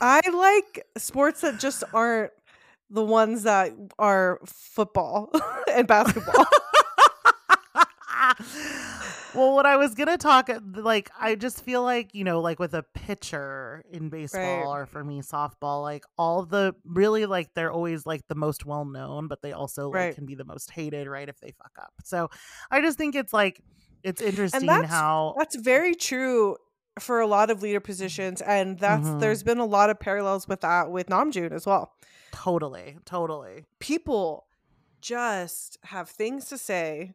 I 0.00 0.20
like 0.30 0.84
sports 0.96 1.42
that 1.42 1.60
just 1.60 1.84
aren't 1.92 2.32
the 2.90 3.04
ones 3.04 3.42
that 3.44 3.72
are 3.98 4.40
football 4.46 5.30
and 5.70 5.86
basketball. 5.86 6.46
well, 9.34 9.54
what 9.54 9.66
I 9.66 9.76
was 9.76 9.94
gonna 9.94 10.16
talk 10.18 10.48
like 10.74 11.10
I 11.18 11.34
just 11.34 11.62
feel 11.62 11.82
like 11.82 12.14
you 12.14 12.24
know 12.24 12.40
like 12.40 12.58
with 12.58 12.74
a 12.74 12.82
pitcher 12.94 13.82
in 13.90 14.08
baseball 14.08 14.74
or 14.74 14.86
for 14.86 15.04
me 15.04 15.20
softball 15.22 15.82
like 15.82 16.04
all 16.16 16.44
the 16.44 16.74
really 16.84 17.26
like 17.26 17.52
they're 17.54 17.70
always 17.72 18.06
like 18.06 18.26
the 18.28 18.34
most 18.34 18.64
well 18.66 18.84
known 18.84 19.28
but 19.28 19.42
they 19.42 19.52
also 19.52 19.86
like 19.88 19.94
Right. 19.94 20.14
can 20.14 20.26
be 20.26 20.34
the 20.34 20.44
most 20.44 20.70
hated 20.70 21.06
right 21.08 21.28
if 21.28 21.38
they 21.40 21.50
fuck 21.52 21.72
up 21.78 21.92
so 22.04 22.30
I 22.70 22.80
just 22.80 22.96
think 22.98 23.14
it's 23.14 23.32
like 23.32 23.60
it's 24.02 24.22
interesting 24.22 24.66
that's- 24.66 24.90
how 24.90 25.34
That's 25.38 25.56
very 25.56 25.94
true 25.94 26.56
for 27.00 27.20
a 27.20 27.26
lot 27.28 27.48
of 27.48 27.62
leader 27.62 27.78
positions, 27.78 28.40
and 28.42 28.76
that's 28.78 29.06
Mhm. 29.06 29.20
there's 29.20 29.44
been 29.44 29.58
a 29.58 29.64
lot 29.64 29.88
of 29.88 30.00
parallels 30.00 30.48
with 30.48 30.62
that 30.62 30.90
with 30.90 31.06
Namjoon 31.08 31.52
as 31.52 31.64
well. 31.66 31.92
totally 32.32 32.98
totally 33.04 33.64
People 33.78 34.46
just 35.00 35.78
have 35.84 36.08
things 36.10 36.46
to 36.46 36.58
say, 36.58 37.14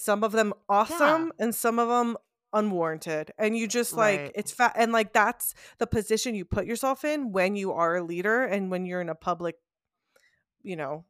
some 0.00 0.24
of 0.24 0.32
them 0.32 0.52
awesome, 0.68 1.32
and 1.38 1.54
some 1.54 1.78
of 1.78 1.88
them 1.88 2.16
unwarranted, 2.52 3.32
and 3.38 3.56
you 3.56 3.68
just 3.68 3.96
like 3.96 4.22
Right. 4.24 4.32
it's 4.34 4.52
fat, 4.52 4.72
and 4.76 4.92
like 4.92 5.12
that's 5.12 5.54
the 5.78 5.86
position 5.86 6.34
you 6.34 6.44
put 6.44 6.66
yourself 6.66 7.04
in 7.04 7.32
when 7.32 7.56
you 7.56 7.72
are 7.72 7.96
a 7.96 8.02
leader 8.02 8.44
and 8.44 8.70
when 8.70 8.86
you're 8.86 9.00
in 9.00 9.08
a 9.08 9.14
public, 9.14 9.56
you 10.62 10.76
know, 10.76 11.04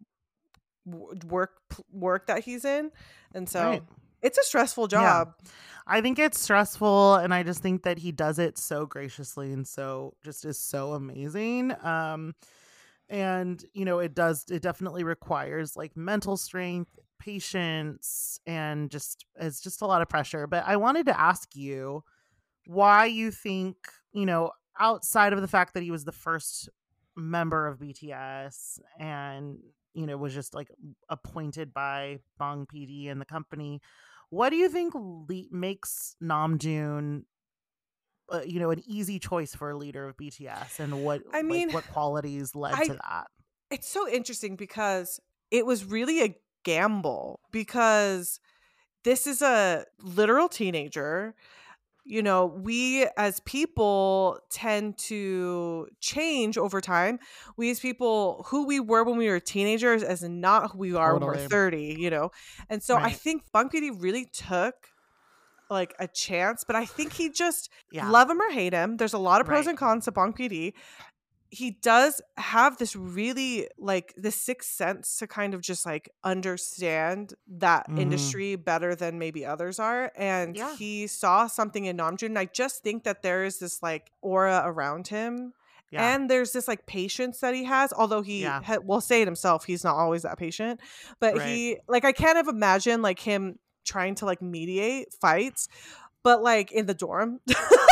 work 1.26 1.52
work 1.92 2.26
that 2.26 2.44
he's 2.44 2.64
in, 2.64 2.90
and 3.34 3.48
so 3.48 3.62
Right. 3.64 3.82
it's 4.22 4.38
a 4.38 4.44
stressful 4.44 4.86
Yeah. 4.92 5.24
job. 5.24 5.34
I 5.86 6.00
think 6.00 6.18
it's 6.18 6.38
stressful 6.40 7.14
and 7.16 7.32
I 7.32 7.42
just 7.42 7.62
think 7.62 7.82
that 7.84 7.98
he 7.98 8.12
does 8.12 8.38
it 8.38 8.58
so 8.58 8.86
graciously 8.86 9.52
and 9.52 9.66
so 9.66 10.14
just 10.22 10.44
is 10.44 10.58
so 10.58 10.92
amazing. 10.92 11.72
Um 11.82 12.34
and 13.08 13.64
you 13.72 13.84
know 13.84 13.98
it 13.98 14.14
does 14.14 14.44
it 14.50 14.62
definitely 14.62 15.04
requires 15.04 15.76
like 15.76 15.96
mental 15.96 16.36
strength, 16.36 16.98
patience 17.20 18.40
and 18.46 18.90
just 18.90 19.24
it's 19.36 19.60
just 19.60 19.82
a 19.82 19.86
lot 19.86 20.02
of 20.02 20.08
pressure. 20.08 20.46
But 20.48 20.64
I 20.66 20.76
wanted 20.76 21.06
to 21.06 21.20
ask 21.20 21.54
you 21.54 22.02
why 22.66 23.06
you 23.06 23.30
think, 23.30 23.76
you 24.12 24.26
know, 24.26 24.50
outside 24.78 25.32
of 25.32 25.40
the 25.40 25.48
fact 25.48 25.74
that 25.74 25.82
he 25.82 25.90
was 25.90 26.04
the 26.04 26.12
first 26.12 26.68
member 27.16 27.66
of 27.68 27.78
BTS 27.78 28.78
and 28.98 29.58
you 29.92 30.06
know 30.06 30.16
was 30.16 30.32
just 30.32 30.54
like 30.54 30.68
appointed 31.08 31.74
by 31.74 32.18
Bong 32.38 32.66
PD 32.66 33.10
and 33.10 33.20
the 33.20 33.24
company 33.26 33.80
what 34.30 34.50
do 34.50 34.56
you 34.56 34.68
think 34.68 34.94
le- 34.94 35.50
makes 35.50 36.14
Namjoon, 36.22 37.24
uh, 38.32 38.42
you 38.46 38.60
know, 38.60 38.70
an 38.70 38.80
easy 38.86 39.18
choice 39.18 39.56
for 39.56 39.70
a 39.70 39.76
leader 39.76 40.06
of 40.06 40.16
BTS, 40.16 40.78
and 40.78 41.02
what 41.04 41.22
I 41.32 41.38
like, 41.38 41.44
mean, 41.46 41.72
what 41.72 41.84
qualities 41.88 42.54
led 42.54 42.74
I- 42.74 42.84
to 42.86 42.92
that? 42.92 43.26
it's 43.72 43.88
so 43.88 44.08
interesting 44.08 44.54
because 44.54 45.18
it 45.50 45.66
was 45.66 45.84
really 45.84 46.22
a 46.22 46.36
gamble 46.64 47.40
because 47.52 48.40
this 49.04 49.26
is 49.26 49.42
a 49.42 49.84
literal 50.02 50.48
teenager 50.48 51.34
you 52.04 52.22
know 52.22 52.46
we 52.46 53.06
as 53.18 53.40
people 53.40 54.38
tend 54.50 54.96
to 54.96 55.86
change 56.00 56.56
over 56.56 56.80
time 56.80 57.18
we 57.56 57.70
as 57.70 57.78
people 57.78 58.44
who 58.48 58.66
we 58.66 58.80
were 58.80 59.04
when 59.04 59.18
we 59.18 59.28
were 59.28 59.38
teenagers 59.40 60.02
as 60.02 60.22
not 60.22 60.70
who 60.72 60.78
we 60.78 60.94
are 60.94 61.14
when 61.14 61.24
we're 61.26 61.36
30 61.36 61.96
you 61.98 62.08
know 62.10 62.30
and 62.70 62.82
so 62.82 62.96
i 62.96 63.10
think 63.10 63.42
bunk 63.52 63.72
PD 63.72 63.90
really 64.02 64.24
took 64.24 64.74
like 65.68 65.94
a 66.00 66.08
chance 66.08 66.64
but 66.64 66.74
i 66.74 66.84
think 66.84 67.12
he 67.12 67.28
just 67.30 67.70
Yeah, 67.92 68.10
love 68.10 68.28
him 68.30 68.40
or 68.40 68.50
hate 68.50 68.72
him. 68.72 68.96
There's 68.96 69.12
a 69.12 69.18
lot 69.18 69.40
of 69.40 69.46
pros 69.46 69.66
Right. 69.66 69.70
and 69.70 69.78
cons 69.78 70.06
to 70.06 70.12
Bong 70.12 70.32
PD. 70.32 70.72
He 71.52 71.72
does 71.72 72.22
have 72.36 72.76
this 72.78 72.94
really 72.94 73.68
like 73.78 74.14
the 74.16 74.30
sixth 74.30 74.70
sense 74.70 75.18
to 75.18 75.26
kind 75.26 75.52
of 75.52 75.60
just 75.60 75.84
like 75.84 76.08
understand 76.22 77.34
that 77.48 77.88
Mhm. 77.88 77.98
industry 78.00 78.54
better 78.56 78.94
than 78.94 79.18
maybe 79.18 79.44
others 79.44 79.78
are. 79.80 80.12
And 80.16 80.54
Yeah. 80.56 80.76
he 80.76 81.06
saw 81.08 81.46
something 81.48 81.84
in 81.86 81.96
Namjoon. 81.96 82.26
And 82.26 82.38
I 82.38 82.44
just 82.44 82.82
think 82.82 83.02
that 83.04 83.22
there 83.22 83.44
is 83.44 83.58
this 83.58 83.82
like 83.82 84.12
aura 84.22 84.62
around 84.64 85.08
him. 85.08 85.52
yeah, 85.92 86.14
And 86.14 86.30
there's 86.30 86.52
this 86.52 86.68
like 86.68 86.86
patience 86.86 87.40
that 87.40 87.52
he 87.52 87.64
has, 87.64 87.92
although 87.92 88.22
he 88.22 88.42
Yeah. 88.42 88.62
ha- 88.62 88.78
will 88.84 89.00
say 89.00 89.22
it 89.22 89.26
himself, 89.26 89.64
he's 89.64 89.82
not 89.82 89.96
always 89.96 90.22
that 90.22 90.38
patient. 90.38 90.78
But 91.18 91.36
Right. 91.36 91.48
he 91.48 91.78
like 91.88 92.04
I 92.04 92.12
can't 92.12 92.36
have 92.36 92.46
imagine 92.46 93.02
like 93.02 93.18
him 93.18 93.58
trying 93.84 94.14
to 94.16 94.24
like 94.24 94.40
mediate 94.40 95.12
fights, 95.20 95.66
but 96.22 96.42
like 96.44 96.70
in 96.70 96.86
the 96.86 96.94
dorm. 96.94 97.40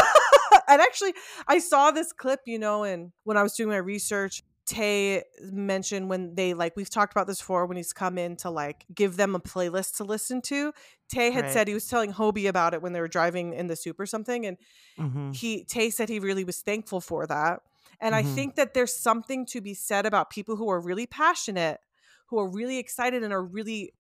and 0.69 0.81
actually, 0.81 1.15
I 1.47 1.59
saw 1.59 1.91
this 1.91 2.13
clip, 2.13 2.41
you 2.47 2.59
know, 2.59 2.85
and 2.85 3.13
when 3.25 3.37
I 3.37 3.43
was 3.43 3.55
doing 3.55 3.71
my 3.71 3.77
research, 3.77 4.43
Tae 4.67 5.23
mentioned 5.41 6.11
when 6.11 6.35
they 6.35 6.53
like 6.53 6.77
we've 6.77 6.91
talked 6.91 7.13
about 7.13 7.27
this 7.27 7.39
before 7.41 7.65
when 7.67 7.79
he's 7.79 7.93
come 7.95 8.19
in 8.19 8.37
to 8.37 8.51
like 8.51 8.85
give 8.95 9.17
them 9.17 9.35
a 9.35 9.41
playlist 9.41 9.97
to 9.97 10.05
listen 10.05 10.43
to. 10.43 10.73
Tae 11.09 11.31
had 11.31 11.49
Right. 11.49 11.51
said 11.51 11.69
he 11.69 11.75
was 11.75 11.87
telling 11.87 12.13
Hobi 12.13 12.49
about 12.49 12.75
it 12.75 12.83
when 12.83 12.93
they 12.93 13.01
were 13.01 13.09
driving 13.09 13.55
in 13.55 13.67
the 13.69 13.77
SOOP 13.77 13.99
or 13.99 14.07
something, 14.07 14.45
and 14.45 14.59
Mhm. 14.97 15.39
he 15.39 15.65
Tae 15.65 15.91
said 15.91 16.09
he 16.09 16.21
really 16.21 16.45
was 16.45 16.61
thankful 16.63 17.01
for 17.01 17.27
that. 17.27 17.61
And 18.01 18.15
I 18.15 18.23
Mhm. 18.23 18.25
think 18.25 18.57
that 18.57 18.75
there's 18.75 18.95
something 18.97 19.47
to 19.47 19.61
be 19.61 19.75
said 19.75 20.07
about 20.07 20.31
people 20.31 20.57
who 20.57 20.69
are 20.71 20.81
really 20.81 21.07
passionate, 21.07 21.81
who 22.29 22.39
are 22.39 22.49
really 22.49 22.79
excited 22.79 23.23
and 23.23 23.33
are 23.33 23.45
really 23.45 23.95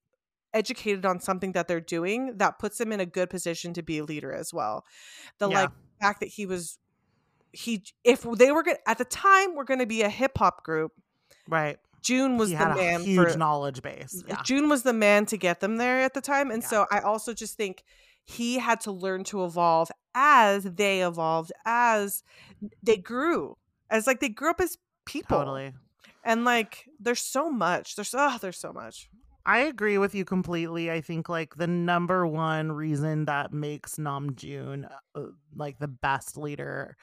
educated 0.55 1.05
on 1.07 1.21
something 1.21 1.53
that 1.53 1.69
they're 1.69 1.81
doing 1.81 2.39
that 2.39 2.59
puts 2.59 2.79
them 2.79 2.93
in 2.93 3.01
a 3.01 3.07
good 3.07 3.31
position 3.31 3.75
to 3.75 3.83
be 3.83 3.99
a 3.99 4.05
leader 4.05 4.33
as 4.33 4.53
well. 4.55 4.85
The 5.39 5.49
Yeah. 5.49 5.51
like 5.51 5.71
fact 6.01 6.21
that 6.21 6.29
he 6.29 6.47
was 6.47 6.79
he 7.53 7.83
if 8.05 8.23
they 8.37 8.53
were 8.53 8.63
going 8.63 8.77
at 8.87 8.99
the 8.99 9.05
time 9.05 9.55
we're 9.55 9.65
going 9.65 9.81
to 9.81 9.87
be 9.87 10.03
a 10.03 10.09
hip 10.09 10.39
hop 10.39 10.65
group, 10.65 10.93
right. 11.49 11.79
June 12.03 12.39
was 12.39 12.51
he 12.51 12.57
the 12.57 12.75
man 12.75 13.03
huge 13.03 13.33
for 13.33 13.39
knowledge 13.39 13.83
base. 13.83 14.23
Yeah, 14.27 14.41
June 14.43 14.69
was 14.69 14.83
the 14.83 14.93
man 14.93 15.27
to 15.27 15.37
get 15.37 15.61
them 15.61 15.77
there 15.77 16.01
at 16.01 16.15
the 16.15 16.21
time. 16.21 16.51
And 16.51 16.63
Yeah. 16.63 16.69
so 16.69 16.87
I 16.91 17.01
also 17.01 17.35
just 17.35 17.57
think 17.57 17.83
he 18.25 18.59
had 18.59 18.81
to 18.83 18.93
learn 18.93 19.25
to 19.25 19.45
evolve 19.45 19.91
as 20.15 20.65
they 20.65 21.03
evolved, 21.03 21.53
as 21.65 22.23
they 22.83 22.97
grew, 22.97 23.57
as 23.91 24.07
like 24.07 24.21
they 24.21 24.29
grew 24.29 24.51
up 24.51 24.61
as 24.61 24.79
people. 25.07 25.39
totally. 25.39 25.73
And 26.25 26.45
like 26.45 26.89
there's 27.01 27.23
so 27.23 27.51
much. 27.51 27.97
There's 27.97 28.15
oh, 28.17 28.39
there's 28.41 28.59
so 28.59 28.73
much. 28.73 29.09
I 29.49 29.61
agree 29.61 29.97
with 29.97 30.15
you 30.15 30.27
completely. 30.27 30.91
I 30.91 31.01
think 31.01 31.31
like 31.31 31.55
the 31.57 31.67
number 31.67 32.27
one 32.27 32.71
reason 32.71 33.25
that 33.25 33.51
makes 33.51 33.97
Namjoon 33.97 34.87
uh, 35.15 35.23
like 35.57 35.79
the 35.79 35.89
best 35.89 36.37
leader 36.37 36.99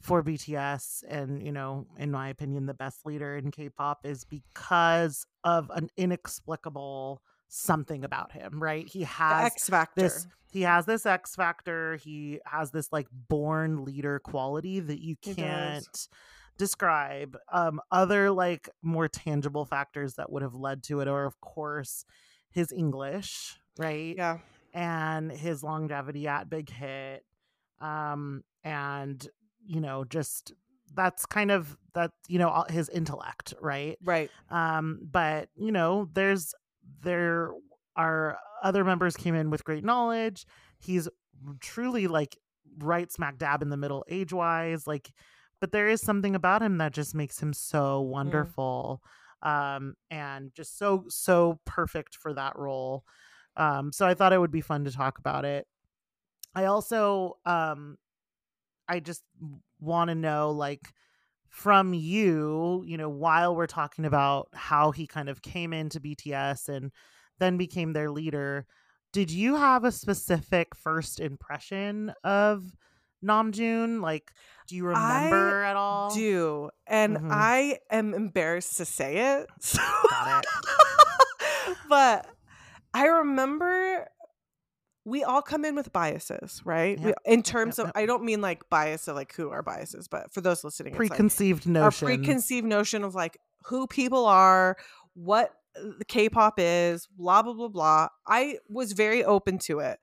for 0.00 0.20
BTS 0.22 1.04
and 1.08 1.40
you 1.40 1.52
know 1.52 1.86
in 1.96 2.10
my 2.10 2.28
opinion 2.28 2.66
the 2.66 2.74
best 2.74 3.06
leader 3.06 3.36
in 3.36 3.52
K-pop 3.52 4.04
is 4.04 4.24
because 4.24 5.24
of 5.44 5.70
an 5.70 5.88
inexplicable 5.96 7.22
something 7.48 8.04
about 8.04 8.32
him, 8.32 8.60
right? 8.60 8.88
He 8.88 9.04
has 9.04 9.52
X 9.52 9.68
Factor. 9.68 10.02
this 10.02 10.26
he 10.50 10.62
has 10.62 10.86
this 10.86 11.06
X 11.06 11.36
factor, 11.36 11.96
he 11.96 12.40
has 12.44 12.72
this 12.72 12.92
like 12.92 13.06
born 13.28 13.84
leader 13.84 14.18
quality 14.18 14.80
that 14.80 15.00
you 15.00 15.14
can't 15.16 16.08
describe 16.56 17.36
um 17.52 17.80
other 17.90 18.30
like 18.30 18.68
more 18.82 19.08
tangible 19.08 19.64
factors 19.64 20.14
that 20.14 20.30
would 20.30 20.42
have 20.42 20.54
led 20.54 20.82
to 20.82 21.00
it 21.00 21.08
are 21.08 21.24
of 21.24 21.40
course 21.40 22.04
his 22.50 22.70
english 22.72 23.56
right 23.78 24.14
yeah. 24.16 24.38
and 24.72 25.32
his 25.32 25.62
longevity 25.64 26.28
at 26.28 26.48
big 26.48 26.70
hit 26.70 27.24
um 27.80 28.42
and 28.62 29.28
you 29.66 29.80
know 29.80 30.04
just 30.04 30.52
that's 30.94 31.26
kind 31.26 31.50
of 31.50 31.76
that 31.94 32.12
you 32.28 32.38
know 32.38 32.48
all- 32.48 32.66
his 32.70 32.88
intellect 32.88 33.52
right 33.60 33.98
Right. 34.04 34.30
um 34.50 35.00
but 35.10 35.48
you 35.56 35.72
know 35.72 36.08
there's 36.12 36.54
there 37.02 37.50
are 37.96 38.38
other 38.62 38.84
members 38.84 39.16
came 39.16 39.34
in 39.34 39.50
with 39.50 39.64
great 39.64 39.84
knowledge 39.84 40.46
he's 40.78 41.08
truly 41.60 42.06
like 42.06 42.36
right 42.78 43.10
smack 43.10 43.38
dab 43.38 43.60
in 43.62 43.70
the 43.70 43.76
middle 43.76 44.04
age 44.08 44.32
wise 44.32 44.86
like 44.86 45.10
but 45.64 45.72
there 45.72 45.88
is 45.88 46.02
something 46.02 46.34
about 46.34 46.60
him 46.60 46.76
that 46.76 46.92
just 46.92 47.14
makes 47.14 47.40
him 47.40 47.54
so 47.54 48.04
Mm. 48.04 48.08
wonderful 48.10 49.02
um 49.42 49.94
and 50.10 50.52
just 50.52 50.76
so 50.76 51.06
so 51.08 51.58
perfect 51.64 52.16
for 52.16 52.34
that 52.34 52.54
role 52.58 53.02
um 53.56 53.92
so 53.92 54.06
i 54.06 54.12
thought 54.12 54.34
it 54.34 54.38
would 54.40 54.50
be 54.50 54.60
fun 54.60 54.84
to 54.84 54.90
talk 54.92 55.18
about 55.18 55.46
it 55.46 55.66
i 56.54 56.66
also 56.66 57.38
um 57.46 57.96
i 58.88 59.00
just 59.00 59.24
want 59.80 60.08
to 60.10 60.14
know 60.14 60.50
like 60.50 60.92
from 61.48 61.94
you 61.94 62.84
you 62.86 62.98
know 62.98 63.08
while 63.08 63.56
we're 63.56 63.66
talking 63.66 64.04
about 64.04 64.48
how 64.52 64.90
he 64.90 65.06
kind 65.06 65.30
of 65.30 65.40
came 65.42 65.72
into 65.72 65.98
bts 66.00 66.68
and 66.68 66.92
then 67.38 67.56
became 67.56 67.94
their 67.94 68.10
leader 68.10 68.66
did 69.14 69.30
you 69.30 69.56
have 69.56 69.84
a 69.84 69.92
specific 69.92 70.74
first 70.76 71.20
impression 71.20 72.12
of 72.24 72.74
namjoon 73.24 74.00
like 74.02 74.30
do 74.66 74.76
you 74.76 74.86
I 74.88 75.24
remember 75.24 75.62
at 75.64 75.76
all? 75.76 76.14
do 76.14 76.70
and 76.86 77.16
Mhm. 77.16 77.28
i 77.30 77.78
am 77.90 78.14
embarrassed 78.14 78.76
to 78.78 78.84
say 78.84 79.36
it 79.38 79.48
so- 79.60 79.80
Got 80.10 80.44
but 81.88 82.26
i 82.92 83.06
remember 83.06 84.06
we 85.06 85.22
all 85.22 85.42
come 85.42 85.64
in 85.66 85.74
with 85.74 85.92
biases 85.92 86.62
right? 86.64 86.98
We, 86.98 87.12
in 87.26 87.42
terms 87.42 87.78
yep, 87.78 87.88
of 87.88 87.92
i 87.94 88.06
don't 88.06 88.24
mean 88.24 88.40
like 88.40 88.68
bias 88.70 89.06
of 89.08 89.16
like 89.16 89.34
who 89.34 89.50
are 89.50 89.62
biases 89.62 90.08
but 90.08 90.32
for 90.32 90.40
those 90.40 90.64
listening 90.64 90.92
it's 90.94 90.98
like 91.00 91.08
preconceived 91.10 91.66
our 91.66 91.72
notion. 91.72 92.06
preconceived 92.06 92.66
notion 92.66 93.04
of 93.04 93.14
like 93.14 93.38
who 93.66 93.86
people 93.86 94.26
are 94.26 94.76
what 95.14 95.50
K-pop 96.08 96.54
is, 96.58 97.06
blah 97.06 97.42
blah 97.42 97.52
blah 97.52 97.68
blah. 97.68 98.08
I 98.26 98.58
was 98.68 98.92
very 98.92 99.24
open 99.24 99.58
to 99.60 99.80
it. 99.80 99.98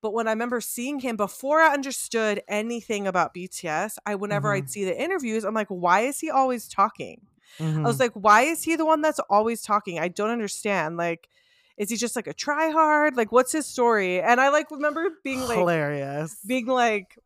But 0.00 0.12
when 0.12 0.28
I 0.28 0.32
remember 0.32 0.60
seeing 0.60 1.00
him 1.00 1.16
before 1.16 1.60
I 1.60 1.72
understood 1.72 2.42
anything 2.48 3.06
about 3.06 3.34
BTS, 3.34 3.98
I 4.06 4.14
whenever 4.14 4.48
Mhm. 4.50 4.56
I'd 4.56 4.70
see 4.70 4.84
the 4.84 5.00
interviews, 5.00 5.44
I'm 5.44 5.54
like, 5.54 5.68
why 5.68 6.00
is 6.02 6.20
he 6.20 6.30
always 6.30 6.68
talking? 6.68 7.22
I 7.58 7.62
Mhm. 7.62 7.84
was 7.84 7.98
like, 8.00 8.12
why 8.12 8.42
is 8.42 8.62
he 8.64 8.76
the 8.76 8.84
one 8.84 9.00
that's 9.00 9.20
always 9.30 9.62
talking? 9.62 9.98
I 9.98 10.08
don't 10.08 10.30
understand. 10.30 10.96
Like, 10.96 11.28
is 11.76 11.90
he 11.90 11.96
just 11.96 12.16
like 12.16 12.26
a 12.26 12.34
try 12.34 12.70
hard? 12.70 13.16
Like, 13.16 13.32
what's 13.32 13.52
his 13.52 13.66
story? 13.66 14.20
And 14.20 14.40
I 14.40 14.50
like 14.50 14.70
remember 14.70 15.08
being 15.24 15.40
like 15.40 15.58
hilarious 15.58 16.38
being 16.46 16.66
like 16.66 17.18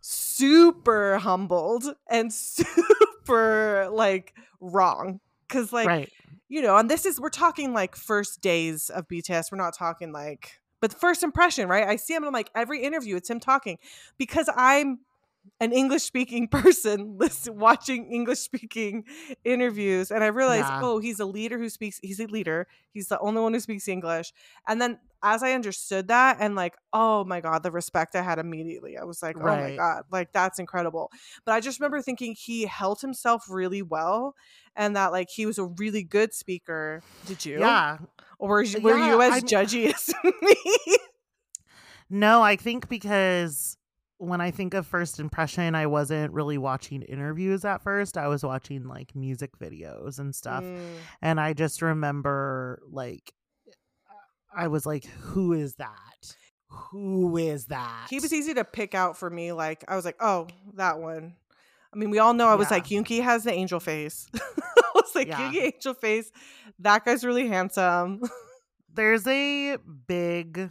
super 0.00 1.18
humbled 1.18 1.84
and 2.08 2.32
super 2.32 3.88
like 3.90 4.34
wrong 4.60 5.20
because 5.48 5.72
like 5.72 5.86
right 5.86 6.08
you 6.48 6.62
know 6.62 6.76
and 6.76 6.90
this 6.90 7.06
is 7.06 7.20
we're 7.20 7.28
talking 7.28 7.72
like 7.72 7.96
first 7.96 8.40
days 8.40 8.90
of 8.90 9.06
bts 9.08 9.50
we're 9.50 9.58
not 9.58 9.76
talking 9.76 10.12
like 10.12 10.60
but 10.80 10.92
first 10.92 11.22
impression 11.22 11.68
right? 11.68 11.86
I 11.86 11.96
see 11.96 12.14
him 12.14 12.22
and 12.22 12.28
i'm 12.28 12.32
like 12.32 12.50
every 12.54 12.82
interview 12.82 13.16
it's 13.16 13.30
him 13.30 13.40
talking 13.40 13.78
because 14.18 14.48
i'm 14.56 15.00
an 15.60 15.72
english 15.72 16.02
speaking 16.02 16.48
person 16.62 17.16
listen, 17.18 17.56
watching 17.58 18.12
english 18.12 18.38
speaking 18.40 19.04
interviews 19.44 20.10
and 20.10 20.22
i 20.24 20.26
realized 20.26 20.66
Yeah. 20.68 20.80
oh 20.82 20.98
he's 20.98 21.20
a 21.20 21.26
leader 21.26 21.58
who 21.58 21.68
speaks 21.68 21.98
he's 22.02 22.20
a 22.20 22.26
leader 22.26 22.66
he's 22.92 23.08
the 23.08 23.18
only 23.20 23.40
one 23.40 23.52
who 23.54 23.60
speaks 23.60 23.88
english. 23.88 24.32
And 24.68 24.80
then 24.80 24.98
as 25.22 25.42
i 25.42 25.52
understood 25.52 26.08
that 26.08 26.36
and 26.40 26.54
like 26.54 26.76
oh 26.92 27.24
my 27.24 27.40
god 27.40 27.62
the 27.62 27.70
respect 27.70 28.14
i 28.14 28.22
had 28.22 28.38
immediately 28.38 28.96
i 28.98 29.04
was 29.04 29.22
like 29.22 29.36
oh 29.38 29.44
my 29.44 29.74
god 29.76 30.02
like 30.12 30.32
that's 30.32 30.58
incredible. 30.58 31.10
But 31.44 31.52
i 31.52 31.60
just 31.60 31.80
remember 31.80 32.02
thinking 32.02 32.34
he 32.38 32.66
held 32.66 33.00
himself 33.00 33.44
really 33.48 33.82
well 33.82 34.34
and 34.76 34.94
that 34.96 35.10
like 35.12 35.28
he 35.30 35.46
was 35.46 35.58
a 35.58 35.64
really 35.64 36.02
good 36.02 36.34
speaker. 36.34 37.02
Did 37.26 37.46
you? 37.46 37.58
Yeah. 37.60 37.96
Or 38.38 38.48
were 38.50 38.62
you, 38.62 38.80
were 38.80 38.98
you 38.98 39.22
as 39.22 39.32
I'm- 39.32 39.42
judgy 39.42 39.86
as 39.94 40.12
me? 40.42 40.96
No 42.10 42.42
i 42.42 42.56
think 42.56 42.88
because 42.88 43.76
when 44.18 44.40
i 44.40 44.50
think 44.50 44.72
of 44.74 44.86
first 44.86 45.20
impression 45.20 45.74
i 45.74 45.86
wasn't 45.86 46.32
really 46.32 46.56
watching 46.58 47.02
interviews 47.02 47.64
at 47.64 47.82
first. 47.82 48.16
I 48.16 48.28
was 48.28 48.42
watching 48.42 48.84
like 48.84 49.14
music 49.14 49.58
videos 49.58 50.18
and 50.18 50.34
stuff. 50.34 50.64
Mm, 50.64 50.80
and 51.22 51.38
i 51.40 51.52
just 51.52 51.82
remember 51.82 52.80
like 52.90 53.32
i 54.56 54.68
was 54.68 54.86
like 54.86 55.04
who 55.04 55.52
is 55.52 55.74
that? 55.74 56.34
Who 56.90 57.36
is 57.36 57.66
that? 57.66 58.06
He 58.10 58.18
was 58.18 58.32
easy 58.32 58.52
to 58.54 58.64
pick 58.64 58.94
out 58.94 59.16
for 59.16 59.30
me 59.30 59.52
like 59.52 59.84
i 59.88 59.96
was 59.96 60.04
like 60.04 60.16
oh 60.20 60.46
that 60.74 60.98
one. 60.98 61.34
I 61.92 61.96
mean 61.98 62.10
we 62.10 62.18
all 62.18 62.34
know 62.34 62.48
i 62.48 62.54
was 62.54 62.68
Yeah. 62.70 62.74
like 62.76 62.86
Yoongi 62.86 63.22
has 63.22 63.44
the 63.44 63.52
angel 63.52 63.80
face. 63.80 64.28
I 64.34 64.40
was 64.94 65.14
like 65.14 65.28
Yeah. 65.28 65.50
Yoongi 65.52 65.72
angel 65.74 65.94
face. 65.94 66.30
That 66.78 67.04
guy's 67.04 67.24
really 67.24 67.48
handsome. 67.48 68.22
There's 68.94 69.26
a 69.26 69.76
big 70.06 70.70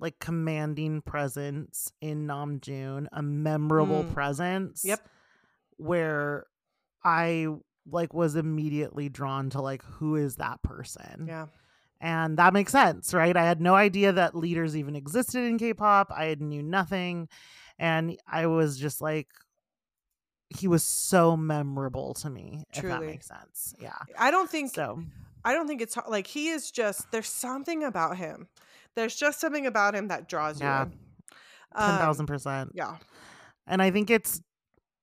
like 0.00 0.18
commanding 0.18 1.02
presence 1.02 1.92
in 2.00 2.26
Namjoon, 2.26 3.06
a 3.12 3.22
memorable 3.22 4.02
Mm. 4.04 4.14
presence. 4.14 4.82
Yep. 4.84 5.06
Where 5.76 6.46
I 7.04 7.46
like 7.86 8.12
was 8.14 8.36
immediately 8.36 9.08
drawn 9.08 9.50
to 9.50 9.60
like 9.60 9.82
who 9.84 10.16
is 10.16 10.36
that 10.36 10.62
person? 10.62 11.26
yeah 11.28 11.46
And 12.00 12.38
that 12.38 12.52
makes 12.54 12.72
sense, 12.72 13.12
right? 13.14 13.36
I 13.36 13.44
had 13.44 13.60
no 13.60 13.74
idea 13.74 14.12
that 14.12 14.34
leaders 14.34 14.76
even 14.76 14.96
existed 14.96 15.44
in 15.44 15.58
K-pop. 15.58 16.10
I 16.14 16.26
had 16.26 16.40
knew 16.40 16.62
nothing 16.62 17.28
and 17.78 18.18
I 18.26 18.46
was 18.46 18.78
just 18.78 19.00
like 19.00 19.28
he 20.50 20.66
was 20.66 20.82
so 20.82 21.36
memorable 21.36 22.12
to 22.14 22.28
me, 22.28 22.64
if 22.74 22.82
that 22.82 23.02
makes 23.02 23.26
sense. 23.28 23.72
Yeah. 23.80 23.92
i 24.18 24.30
don't 24.30 24.50
think 24.50 24.74
So 24.74 25.02
I 25.44 25.54
don't 25.54 25.66
think 25.66 25.80
it's 25.80 25.96
like 26.08 26.26
he 26.26 26.48
is 26.48 26.70
just 26.70 27.10
there's 27.12 27.28
something 27.28 27.82
about 27.84 28.16
him. 28.18 28.48
There's 28.96 29.14
just 29.16 29.40
something 29.40 29.66
about 29.66 29.94
him 29.94 30.08
that 30.08 30.28
draws 30.28 30.60
Yeah. 30.60 30.86
you 30.86 30.92
in. 30.92 30.98
ten 31.76 31.90
Um, 31.90 31.98
thousand 31.98 32.26
percent. 32.26 32.72
Yeah. 32.74 32.96
and 33.66 33.80
i 33.80 33.90
think 33.90 34.10
it's 34.10 34.40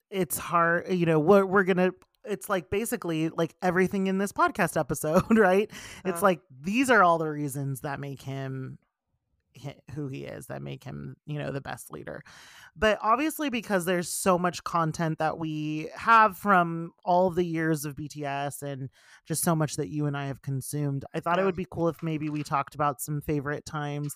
it's 0.09 0.37
hard 0.37 0.91
you 0.91 1.05
know 1.05 1.19
we're, 1.19 1.45
we're 1.45 1.63
gonna 1.63 1.91
it's 2.25 2.49
like 2.49 2.69
basically 2.69 3.29
like 3.29 3.55
everything 3.61 4.07
in 4.07 4.17
this 4.17 4.31
podcast 4.33 4.77
episode 4.79 5.23
right 5.37 5.71
it's 6.03 6.21
Uh. 6.21 6.25
like 6.25 6.41
these 6.61 6.89
are 6.89 7.03
all 7.03 7.17
the 7.17 7.27
reasons 7.29 7.81
that 7.81 7.99
make 7.99 8.21
him 8.21 8.77
hi- 8.81 8.86
who 9.93 10.07
he 10.07 10.25
is 10.25 10.47
that 10.47 10.61
make 10.61 10.83
him 10.83 11.15
you 11.25 11.39
know 11.39 11.51
the 11.51 11.61
best 11.61 11.91
leader. 11.91 12.23
But 12.75 12.99
obviously 13.01 13.49
because 13.49 13.85
there's 13.85 14.09
so 14.09 14.37
much 14.37 14.63
content 14.63 15.19
that 15.19 15.39
we 15.39 15.89
have 15.95 16.37
from 16.37 16.93
all 17.03 17.29
the 17.29 17.43
years 17.43 17.85
of 17.85 17.95
bts 17.95 18.61
and 18.61 18.89
just 19.25 19.43
so 19.43 19.55
much 19.55 19.75
that 19.75 19.89
you 19.89 20.05
and 20.05 20.15
i 20.15 20.27
have 20.27 20.41
consumed 20.41 21.05
i 21.13 21.19
thought 21.19 21.39
it 21.39 21.45
would 21.45 21.55
be 21.55 21.67
cool 21.69 21.87
if 21.89 22.03
maybe 22.03 22.29
we 22.29 22.43
talked 22.43 22.75
about 22.75 23.01
some 23.01 23.21
favorite 23.21 23.65
times 23.65 24.13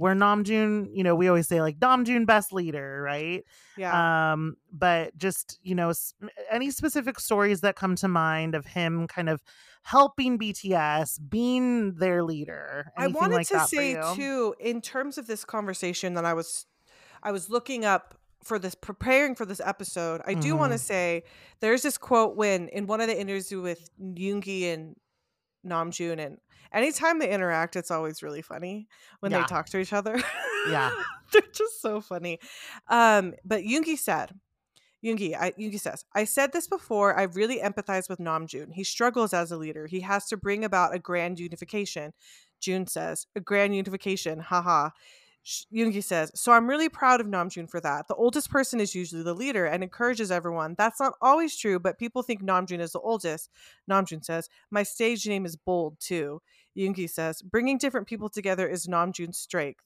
where 0.00 0.14
namjoon 0.14 0.88
you 0.92 1.04
know 1.04 1.14
we 1.14 1.28
always 1.28 1.46
say 1.46 1.60
like 1.60 1.78
namjoon 1.78 2.26
best 2.26 2.52
leader 2.52 3.02
right? 3.02 3.44
Yeah. 3.76 4.32
um 4.32 4.56
but 4.72 5.16
just 5.16 5.58
you 5.62 5.74
know 5.74 5.90
s- 5.90 6.14
any 6.50 6.70
specific 6.70 7.20
stories 7.20 7.60
that 7.60 7.76
come 7.76 7.96
to 7.96 8.08
mind 8.08 8.54
of 8.54 8.64
him 8.66 9.06
kind 9.06 9.28
of 9.28 9.42
helping 9.82 10.38
bts 10.38 11.18
being 11.28 11.94
their 11.94 12.22
leader 12.22 12.92
I 12.96 13.06
wanted 13.08 13.34
like 13.36 13.48
to 13.48 13.60
say 13.66 13.94
too, 14.14 14.54
in 14.58 14.80
terms 14.80 15.18
of 15.18 15.26
this 15.26 15.44
conversation 15.44 16.14
that 16.14 16.24
I 16.24 16.34
was 16.34 16.66
I 17.22 17.32
was 17.32 17.48
looking 17.50 17.84
up 17.84 18.14
for 18.42 18.58
this 18.58 18.74
preparing 18.74 19.34
for 19.34 19.44
this 19.44 19.60
episode, 19.62 20.22
I 20.26 20.32
do 20.32 20.56
want 20.56 20.72
to 20.72 20.78
say 20.78 21.24
there's 21.60 21.82
this 21.82 21.98
quote 21.98 22.36
when 22.36 22.68
in 22.68 22.86
one 22.86 23.02
of 23.02 23.06
the 23.08 23.18
interviews 23.20 23.50
with 23.52 23.90
Yoongi 24.00 24.72
and 24.72 24.96
Namjoon 25.66 26.18
and 26.18 26.38
anytime 26.72 27.18
they 27.18 27.30
interact, 27.30 27.76
it's 27.76 27.90
always 27.90 28.22
really 28.22 28.42
funny 28.42 28.88
when 29.20 29.32
Yeah. 29.32 29.40
they 29.40 29.46
talk 29.46 29.68
to 29.70 29.78
each 29.78 29.92
other. 29.92 30.20
Yeah. 30.68 30.90
They're 31.32 31.42
just 31.52 31.80
so 31.80 32.00
funny. 32.00 32.38
Um, 32.88 33.34
but 33.44 33.62
Yoongi 33.62 33.96
said, 33.98 34.32
Yoongi, 35.04 35.34
I, 35.34 35.52
Yoongi 35.52 35.80
says, 35.80 36.04
I 36.14 36.24
said 36.24 36.52
this 36.52 36.66
before. 36.66 37.18
I 37.18 37.22
really 37.22 37.58
empathize 37.60 38.08
with 38.10 38.18
Namjoon. 38.18 38.72
He 38.74 38.84
struggles 38.84 39.32
as 39.32 39.50
a 39.50 39.56
leader. 39.56 39.86
He 39.86 40.00
has 40.00 40.26
to 40.26 40.36
bring 40.36 40.64
about 40.64 40.94
a 40.94 40.98
grand 40.98 41.40
unification. 41.40 42.12
June 42.60 42.86
says, 42.86 43.26
a 43.34 43.40
grand 43.40 43.74
unification. 43.74 44.40
Haha. 44.40 44.90
Yoongi 45.74 46.04
says, 46.04 46.30
so 46.34 46.52
I'm 46.52 46.68
really 46.68 46.90
proud 46.90 47.22
of 47.22 47.26
Namjoon 47.26 47.70
for 47.70 47.80
that. 47.80 48.08
The 48.08 48.14
oldest 48.14 48.50
person 48.50 48.78
is 48.78 48.94
usually 48.94 49.22
the 49.22 49.32
leader 49.34 49.64
and 49.64 49.82
encourages 49.82 50.30
everyone. 50.30 50.74
That's 50.76 51.00
not 51.00 51.14
always 51.22 51.56
true, 51.56 51.78
but 51.80 51.98
people 51.98 52.22
think 52.22 52.42
Namjoon 52.42 52.80
is 52.80 52.92
the 52.92 53.00
oldest. 53.00 53.48
Namjoon 53.90 54.22
says, 54.22 54.50
my 54.70 54.82
stage 54.82 55.26
name 55.26 55.46
is 55.46 55.56
bold 55.56 55.96
too. 55.98 56.42
Yoongi 56.76 57.08
says, 57.08 57.42
bringing 57.42 57.78
different 57.78 58.06
people 58.06 58.28
together 58.28 58.68
is 58.68 58.86
Namjoon's 58.86 59.38
strength. 59.38 59.84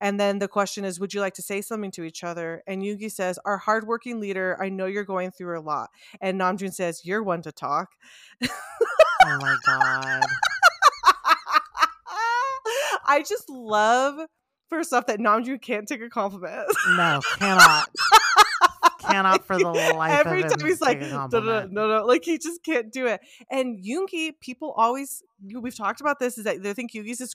And 0.00 0.18
then 0.18 0.38
the 0.38 0.48
question 0.48 0.84
is, 0.84 0.98
would 0.98 1.14
you 1.14 1.20
like 1.20 1.34
to 1.34 1.42
say 1.42 1.60
something 1.60 1.92
to 1.92 2.02
each 2.02 2.24
other? 2.24 2.62
And 2.66 2.82
Yoongi 2.82 3.10
says, 3.10 3.38
our 3.44 3.58
hardworking 3.58 4.20
leader, 4.20 4.56
I 4.60 4.68
know 4.68 4.86
you're 4.86 5.04
going 5.04 5.30
through 5.30 5.58
a 5.58 5.60
lot. 5.60 5.90
And 6.20 6.40
Namjoon 6.40 6.74
says, 6.74 7.02
you're 7.04 7.22
one 7.22 7.42
to 7.42 7.52
talk. 7.52 7.90
oh 8.42 8.48
my 9.24 9.56
god 9.64 10.22
I 13.08 13.22
just 13.22 13.48
love, 13.48 14.26
first 14.68 14.92
off, 14.92 15.06
that 15.06 15.20
Namjoon 15.20 15.62
can't 15.62 15.86
take 15.86 16.02
a 16.02 16.10
compliment. 16.10 16.66
no 16.96 17.20
cannot 17.38 17.88
cannot 19.06 19.46
for 19.46 19.58
the 19.58 19.68
life 19.68 20.12
Every 20.26 20.42
of 20.42 20.50
time 20.50 20.66
he's 20.66 20.80
like, 20.80 21.00
no, 21.00 21.26
no, 21.32 21.66
no, 21.66 21.88
no, 21.88 22.04
like 22.04 22.24
he 22.24 22.38
just 22.38 22.62
can't 22.62 22.92
do 22.92 23.06
it. 23.06 23.20
And 23.50 23.84
Yoongi, 23.84 24.32
people 24.40 24.72
always, 24.76 25.22
we've 25.60 25.76
talked 25.76 26.00
about 26.00 26.18
this, 26.18 26.38
is 26.38 26.44
that 26.44 26.62
they 26.62 26.74
think 26.74 26.92
Yoongi's 26.92 27.18
this, 27.18 27.34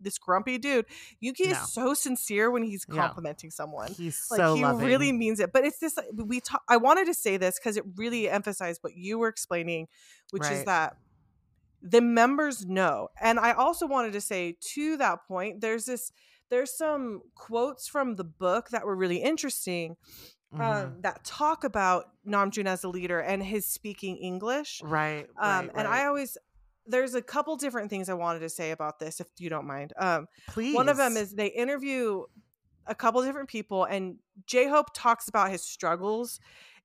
this 0.00 0.18
grumpy 0.18 0.58
dude. 0.58 0.86
Yoongi 1.22 1.46
No. 1.46 1.50
is 1.52 1.72
so 1.72 1.94
sincere 1.94 2.50
when 2.50 2.62
he's 2.62 2.84
complimenting 2.84 3.50
someone. 3.50 3.92
He's 3.92 4.26
Like 4.30 4.38
so 4.38 4.54
he 4.54 4.62
loving. 4.62 4.86
really 4.86 5.12
means 5.12 5.40
it. 5.40 5.52
But 5.52 5.64
it's 5.64 5.78
this, 5.78 5.98
we 6.14 6.40
talk, 6.40 6.62
I 6.68 6.76
wanted 6.76 7.06
to 7.06 7.14
say 7.14 7.36
this 7.36 7.58
because 7.58 7.76
it 7.76 7.84
really 7.96 8.28
emphasized 8.28 8.82
what 8.82 8.96
you 8.96 9.18
were 9.18 9.28
explaining, 9.28 9.88
which 10.30 10.48
is 10.50 10.64
that 10.64 10.96
the 11.82 12.00
members 12.00 12.66
know. 12.66 13.08
And 13.20 13.38
I 13.38 13.52
also 13.52 13.86
wanted 13.86 14.12
to 14.14 14.20
say 14.20 14.56
to 14.74 14.96
that 14.96 15.20
point, 15.28 15.60
there's 15.60 15.84
this, 15.84 16.12
there's 16.48 16.76
some 16.76 17.22
quotes 17.34 17.88
from 17.88 18.16
the 18.16 18.24
book 18.24 18.68
that 18.70 18.86
were 18.86 18.96
really 18.96 19.18
interesting 19.18 19.96
Um, 20.60 20.96
that 21.00 21.24
talk 21.24 21.64
about 21.64 22.06
Namjoon 22.26 22.66
as 22.66 22.84
a 22.84 22.88
leader 22.88 23.20
and 23.20 23.42
his 23.42 23.66
speaking 23.66 24.16
English. 24.16 24.80
right, 24.82 25.26
Um, 25.40 25.66
right, 25.66 25.70
and 25.76 25.88
right. 25.88 26.02
I 26.02 26.06
always 26.06 26.36
there's 26.88 27.14
a 27.14 27.22
couple 27.22 27.56
different 27.56 27.90
things 27.90 28.08
I 28.08 28.14
wanted 28.14 28.40
to 28.40 28.48
say 28.48 28.70
about 28.70 29.00
this, 29.00 29.18
if 29.20 29.26
you 29.38 29.50
don't 29.50 29.66
mind. 29.66 29.92
Um, 29.98 30.28
please 30.48 30.74
one 30.74 30.88
of 30.88 30.96
them 30.96 31.16
is 31.16 31.32
they 31.32 31.48
interview 31.48 32.24
a 32.86 32.94
couple 32.94 33.22
different 33.22 33.48
people, 33.48 33.84
and 33.84 34.16
J 34.46 34.68
Hope 34.68 34.86
talks 34.94 35.28
about 35.28 35.50
his 35.50 35.62
struggles 35.62 36.38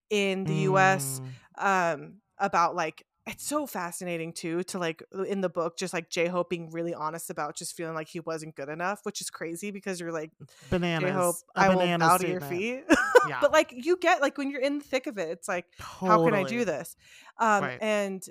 in 0.10 0.44
the 0.46 0.56
U.S. 0.72 1.22
Mm, 1.58 1.94
Um, 1.94 2.14
about 2.40 2.76
like 2.76 3.06
it's 3.28 3.46
so 3.46 3.68
fascinating 3.68 4.34
too 4.34 4.64
to 4.64 4.80
like 4.80 5.04
in 5.28 5.42
the 5.42 5.50
book 5.50 5.78
just 5.78 5.94
like 5.94 6.10
J 6.10 6.28
Hope 6.28 6.50
being 6.50 6.72
really 6.72 6.94
honest 6.94 7.30
about 7.30 7.56
just 7.56 7.76
feeling 7.76 7.94
like 7.94 8.08
he 8.08 8.20
wasn't 8.20 8.56
good 8.56 8.70
enough, 8.70 9.02
which 9.04 9.22
is 9.22 9.30
crazy 9.30 9.72
because 9.72 10.00
you're 10.00 10.12
like 10.12 10.32
bananas. 10.70 11.10
J 11.10 11.14
Hope, 11.14 11.36
a 11.56 11.60
I 11.60 11.70
will 11.70 11.78
banana 11.78 12.06
bow 12.06 12.18
to 12.18 12.28
your 12.28 12.42
feet. 12.42 12.84
Yeah, 13.28 13.38
but 13.40 13.52
like 13.52 13.72
you 13.72 13.98
get 13.98 14.20
like 14.20 14.40
when 14.40 14.50
you're 14.50 14.62
in 14.62 14.80
the 14.80 14.84
thick 14.84 15.06
of 15.06 15.20
it, 15.20 15.30
it's 15.30 15.48
like 15.48 15.68
how 15.78 16.26
can 16.26 16.34
I 16.34 16.44
do 16.44 16.66
this? 16.66 16.96
Um, 17.38 17.64
Right. 17.64 17.78
and 17.80 18.26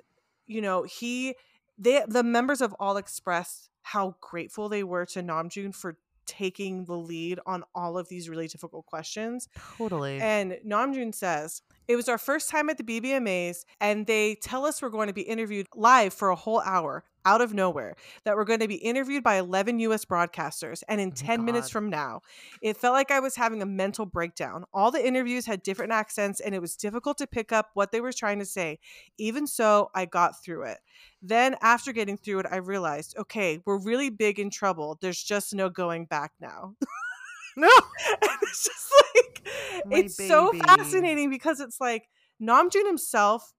you 0.47 0.59
know 0.59 0.83
he 0.83 1.35
they 1.77 2.03
the 2.05 2.23
members 2.23 2.59
of 2.59 2.75
all 2.77 2.97
expressed 2.97 3.69
how 3.83 4.17
grateful 4.19 4.67
they 4.67 4.83
were 4.83 5.05
to 5.05 5.23
Namjoon 5.23 5.73
for 5.73 5.97
taking 6.25 6.85
the 6.85 6.97
lead 6.97 7.39
on 7.45 7.63
all 7.73 7.97
of 7.97 8.09
these 8.09 8.29
really 8.29 8.47
difficult 8.47 8.85
questions. 8.85 9.47
Totally. 9.77 10.19
And 10.19 10.57
Namjoon 10.67 11.15
says, 11.15 11.61
It 11.91 11.97
was 11.97 12.07
our 12.07 12.17
first 12.17 12.49
time 12.49 12.69
at 12.69 12.77
the 12.77 12.85
BBMAs, 12.85 13.65
and 13.81 14.07
they 14.07 14.35
tell 14.35 14.63
us 14.63 14.81
we're 14.81 14.87
going 14.87 15.07
to 15.07 15.13
be 15.13 15.23
interviewed 15.23 15.67
live 15.75 16.13
for 16.13 16.29
a 16.29 16.37
whole 16.37 16.61
hour 16.61 17.03
out 17.25 17.41
of 17.41 17.53
nowhere, 17.53 17.97
that 18.23 18.37
we're 18.37 18.45
going 18.45 18.61
to 18.61 18.67
be 18.69 18.75
interviewed 18.75 19.25
by 19.25 19.35
11 19.35 19.77
US 19.79 20.05
broadcasters. 20.05 20.83
And 20.87 21.01
in 21.01 21.09
Oh 21.09 21.11
my 21.11 21.27
10 21.27 21.43
minutes 21.43 21.69
from 21.69 21.89
now, 21.89 22.21
it 22.61 22.77
felt 22.77 22.93
like 22.93 23.11
I 23.11 23.19
was 23.19 23.35
having 23.35 23.61
a 23.61 23.65
mental 23.65 24.05
breakdown. 24.05 24.63
All 24.73 24.89
the 24.89 25.05
interviews 25.05 25.45
had 25.45 25.63
different 25.63 25.91
accents, 25.91 26.39
and 26.39 26.55
it 26.55 26.61
was 26.61 26.77
difficult 26.77 27.17
to 27.17 27.27
pick 27.27 27.51
up 27.51 27.71
what 27.73 27.91
they 27.91 27.99
were 27.99 28.13
trying 28.13 28.39
to 28.39 28.45
say. 28.45 28.79
Even 29.17 29.45
so, 29.45 29.91
I 29.93 30.05
got 30.05 30.41
through 30.41 30.67
it. 30.67 30.77
Then, 31.21 31.57
after 31.61 31.91
getting 31.91 32.15
through 32.15 32.39
it, 32.39 32.45
I 32.49 32.55
realized, 32.55 33.17
okay, 33.17 33.59
we're 33.65 33.83
really 33.83 34.09
big 34.09 34.39
in 34.39 34.49
trouble. 34.49 34.97
There's 35.01 35.21
just 35.21 35.53
no 35.53 35.69
going 35.69 36.05
back 36.05 36.31
now. 36.39 36.75
no. 37.57 37.69
And 38.07 38.31
it's 38.43 38.63
just 38.63 38.93
like 39.15 39.85
My 39.85 39.97
it's 39.97 40.17
so 40.27 40.51
fascinating 40.53 41.29
because 41.29 41.59
it's 41.59 41.79
like 41.81 42.07
Namjoon 42.41 42.85
himself 42.85 43.53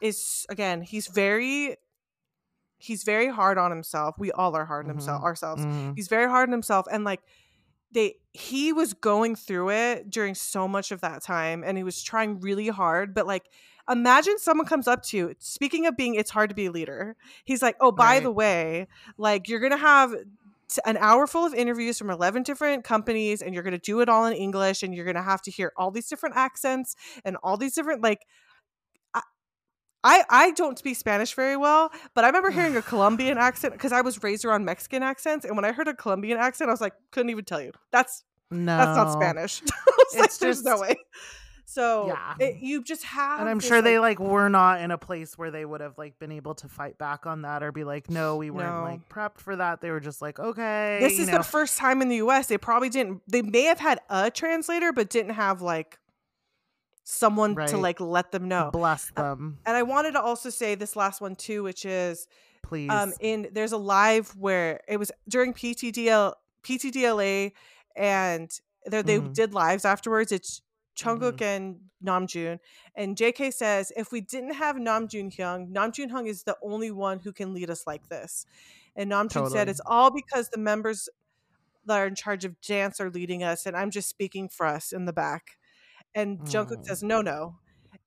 is 0.00 0.46
again 0.48 0.82
he's 0.82 1.06
very 1.08 1.76
he's 2.78 3.02
very 3.02 3.28
hard 3.28 3.58
on 3.58 3.70
himself. 3.70 4.14
We 4.18 4.30
all 4.32 4.54
are 4.54 4.64
hard 4.64 4.86
on 4.86 4.90
himself 4.90 5.22
Mhm. 5.22 5.24
ourselves. 5.24 5.64
Mhm. 5.64 5.94
He's 5.96 6.08
very 6.08 6.28
hard 6.28 6.48
on 6.48 6.52
himself 6.52 6.86
and 6.90 7.04
like 7.04 7.20
they 7.90 8.16
he 8.32 8.72
was 8.72 8.92
going 8.94 9.34
through 9.34 9.70
it 9.70 10.10
during 10.10 10.34
so 10.34 10.68
much 10.68 10.92
of 10.92 11.00
that 11.00 11.22
time 11.22 11.64
and 11.64 11.76
he 11.76 11.82
was 11.82 12.02
trying 12.02 12.38
really 12.40 12.68
hard 12.68 13.14
but 13.14 13.26
like 13.26 13.46
imagine 13.90 14.38
someone 14.38 14.66
comes 14.66 14.86
up 14.86 15.02
to 15.02 15.16
you 15.16 15.34
speaking 15.38 15.86
of 15.86 15.96
being 15.96 16.14
it's 16.14 16.28
hard 16.30 16.50
to 16.50 16.54
be 16.54 16.66
a 16.66 16.70
leader 16.70 17.16
he's 17.44 17.62
like 17.62 17.74
oh 17.80 17.90
by 17.90 18.20
the 18.20 18.30
way 18.30 18.86
like 19.16 19.48
you're 19.48 19.58
gonna 19.58 19.78
have 19.78 20.14
an 20.84 20.96
hour 20.98 21.26
full 21.26 21.46
of 21.46 21.54
interviews 21.54 21.96
from 21.96 22.10
11 22.10 22.42
different 22.42 22.84
companies 22.84 23.40
and 23.40 23.54
you're 23.54 23.62
gonna 23.62 23.78
do 23.78 24.00
it 24.00 24.08
all 24.08 24.26
in 24.26 24.34
english 24.34 24.82
and 24.82 24.94
you're 24.94 25.06
gonna 25.06 25.22
have 25.22 25.40
to 25.40 25.50
hear 25.50 25.72
all 25.78 25.90
these 25.90 26.08
different 26.08 26.36
accents 26.36 26.94
and 27.24 27.36
all 27.42 27.56
these 27.56 27.74
different 27.74 28.02
like 28.02 28.20
I- 30.04 30.24
I, 30.30 30.50
don't 30.52 30.78
speak 30.78 30.96
Spanish 30.96 31.34
very 31.34 31.56
well, 31.56 31.90
but 32.14 32.24
I 32.24 32.28
remember 32.28 32.50
hearing 32.50 32.76
a 32.76 32.82
Colombian 32.92 33.36
accent 33.36 33.72
because 33.74 33.92
I 33.92 34.00
was 34.00 34.22
raised 34.22 34.44
around 34.44 34.64
Mexican 34.64 35.02
accents, 35.02 35.44
and 35.44 35.56
when 35.56 35.64
I 35.64 35.72
heard 35.72 35.88
a 35.88 35.94
Colombian 35.94 36.38
accent, 36.38 36.70
I 36.70 36.72
was 36.72 36.80
like, 36.80 36.92
couldn't 37.10 37.30
even 37.30 37.44
tell 37.44 37.60
you. 37.60 37.72
That's 37.90 38.22
No. 38.50 38.76
that's 38.76 38.96
not 38.96 39.12
Spanish. 39.12 39.60
I 39.72 39.74
was 39.98 40.14
like, 40.14 40.24
It's 40.26 40.38
there's 40.38 40.62
no 40.62 40.80
way. 40.80 40.94
So 41.70 42.06
Yeah. 42.06 42.34
it, 42.40 42.56
you 42.60 42.82
just 42.82 43.04
have, 43.04 43.40
and 43.40 43.48
I'm 43.48 43.58
this, 43.58 43.68
sure 43.68 43.82
they 43.82 43.98
like- 43.98 44.18
like 44.18 44.26
were 44.30 44.48
not 44.48 44.80
in 44.80 44.90
a 44.90 44.96
place 44.96 45.36
where 45.36 45.50
they 45.50 45.66
would 45.66 45.82
have 45.82 45.98
like 45.98 46.18
been 46.18 46.32
able 46.32 46.54
to 46.54 46.66
fight 46.68 46.96
back 46.96 47.26
on 47.26 47.42
that 47.42 47.62
or 47.62 47.72
be 47.72 47.84
like, 47.84 48.08
no, 48.08 48.36
we 48.36 48.48
weren't 48.48 48.74
No. 48.74 48.82
like 48.84 49.06
prepped 49.10 49.38
for 49.38 49.54
that. 49.54 49.82
They 49.82 49.90
were 49.90 50.00
just 50.00 50.22
like, 50.22 50.38
okay, 50.38 50.96
This 50.98 51.18
is 51.18 51.26
know. 51.26 51.32
their 51.34 51.42
first 51.42 51.76
time 51.76 52.00
in 52.00 52.08
the 52.08 52.16
U.S. 52.16 52.46
They 52.46 52.56
probably 52.56 52.88
didn't. 52.88 53.20
They 53.28 53.42
may 53.42 53.64
have 53.64 53.78
had 53.80 54.00
a 54.08 54.30
translator, 54.30 54.94
but 54.94 55.10
didn't 55.10 55.34
have 55.34 55.60
like 55.60 55.98
someone 57.04 57.54
to 57.66 57.76
like 57.76 58.00
let 58.00 58.32
them 58.32 58.48
know. 58.48 58.70
bless 58.72 59.10
them, 59.10 59.58
And 59.66 59.76
I 59.76 59.82
wanted 59.82 60.12
to 60.12 60.22
also 60.22 60.48
say 60.50 60.74
this 60.74 60.96
last 60.96 61.20
one 61.20 61.36
too, 61.36 61.62
which 61.62 61.84
is 61.84 62.26
please. 62.62 62.88
um 62.90 63.12
in 63.20 63.48
there's 63.52 63.72
a 63.72 63.78
live 63.78 64.34
where 64.36 64.80
it 64.88 64.96
was 64.96 65.12
during 65.28 65.52
PTDL 65.52 66.32
PTDLA 66.62 67.52
and 67.94 68.50
there 68.86 69.02
they 69.02 69.18
Mhm. 69.20 69.34
did 69.34 69.52
lives 69.54 69.84
afterwards. 69.84 70.32
It's 70.32 70.62
Jungkook 70.98 71.38
Mhm. 71.38 71.42
and 71.56 71.80
Namjoon 72.04 72.58
and 72.94 73.16
JK 73.16 73.52
says 73.52 73.92
if 73.96 74.12
we 74.12 74.20
didn't 74.20 74.54
have 74.54 74.76
Namjoon 74.76 75.34
Hyung, 75.34 75.70
Namjoon 75.72 76.10
Hyung 76.10 76.26
is 76.28 76.42
the 76.44 76.56
only 76.62 76.90
one 76.90 77.20
who 77.20 77.32
can 77.32 77.54
lead 77.54 77.70
us 77.70 77.86
like 77.86 78.08
this. 78.08 78.46
And 78.96 79.10
Namjoon 79.12 79.50
said 79.50 79.68
it's 79.68 79.80
all 79.86 80.10
because 80.10 80.48
the 80.50 80.58
members 80.58 81.08
that 81.86 81.98
are 81.98 82.06
in 82.06 82.14
charge 82.14 82.44
of 82.44 82.60
dance 82.60 83.00
are 83.00 83.10
leading 83.10 83.42
us 83.42 83.66
and 83.66 83.76
I'm 83.76 83.90
just 83.90 84.08
speaking 84.08 84.48
for 84.48 84.66
us 84.66 84.92
in 84.92 85.04
the 85.06 85.12
back. 85.12 85.58
And 86.14 86.40
Jungkook 86.40 86.78
Mm. 86.82 86.86
says 86.86 87.02
no 87.02 87.22
no. 87.22 87.58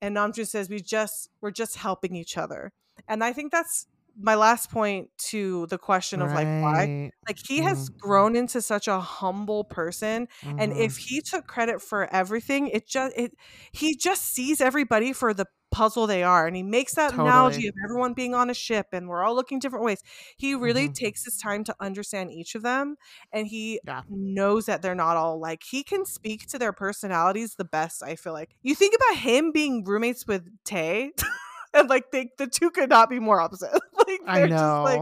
And 0.01 0.15
Namjoon 0.15 0.47
says 0.47 0.69
we 0.69 0.79
just 0.81 1.29
we're 1.41 1.51
just 1.51 1.77
helping 1.77 2.15
each 2.15 2.37
other. 2.37 2.73
And 3.07 3.23
I 3.23 3.33
think 3.33 3.51
that's 3.51 3.87
my 4.17 4.35
last 4.35 4.69
point 4.71 5.09
to 5.17 5.67
the 5.67 5.77
question 5.77 6.21
of 6.21 6.33
like 6.33 6.49
why 6.57 6.87
like 7.27 7.37
he 7.47 7.61
has 7.61 7.87
Mhm. 7.87 7.95
grown 8.01 8.35
into 8.35 8.61
such 8.61 8.87
a 8.87 8.99
humble 8.99 9.63
person 9.63 10.27
and 10.57 10.73
Mhm. 10.73 10.75
if 10.75 10.97
he 10.97 11.21
took 11.21 11.47
credit 11.47 11.81
for 11.81 12.07
everything 12.13 12.67
it 12.67 12.87
just 12.87 13.13
it 13.17 13.33
he 13.71 13.95
just 13.95 14.23
sees 14.25 14.59
everybody 14.61 15.13
for 15.13 15.33
the 15.33 15.45
puzzle 15.71 16.05
they 16.07 16.21
are 16.23 16.47
and 16.47 16.55
he 16.55 16.63
makes 16.63 16.95
that 16.95 17.13
analogy 17.13 17.67
of 17.67 17.73
everyone 17.85 18.13
being 18.13 18.35
on 18.35 18.49
a 18.49 18.53
ship 18.53 18.87
and 18.91 19.07
we're 19.07 19.23
all 19.23 19.35
looking 19.35 19.59
different 19.59 19.85
ways 19.85 20.01
he 20.37 20.53
really 20.55 20.87
Mhm. 20.87 20.93
takes 20.95 21.23
his 21.23 21.37
time 21.37 21.63
to 21.63 21.73
understand 21.79 22.31
each 22.31 22.55
of 22.55 22.61
them 22.63 22.97
and 23.31 23.47
he 23.47 23.79
Yeah. 23.83 24.03
knows 24.09 24.65
that 24.65 24.81
they're 24.81 24.95
not 24.95 25.15
all 25.15 25.39
like 25.39 25.63
he 25.63 25.83
can 25.83 26.05
speak 26.05 26.45
to 26.47 26.59
their 26.59 26.73
personalities 26.73 27.55
the 27.55 27.63
best 27.65 28.03
i 28.03 28.15
feel 28.15 28.33
like 28.33 28.55
you 28.63 28.75
think 28.75 28.93
about 28.95 29.19
him 29.21 29.51
being 29.51 29.83
roommates 29.85 30.27
with 30.27 30.45
Tae 30.65 31.11
and 31.73 31.89
like 31.89 32.11
they, 32.11 32.29
the 32.37 32.47
two 32.47 32.69
could 32.71 32.89
not 32.89 33.09
be 33.09 33.19
more 33.19 33.39
opposite 33.39 33.71
like 34.11 34.21
I 34.27 34.45
know. 34.47 34.85
just 34.85 34.97
like 34.97 35.01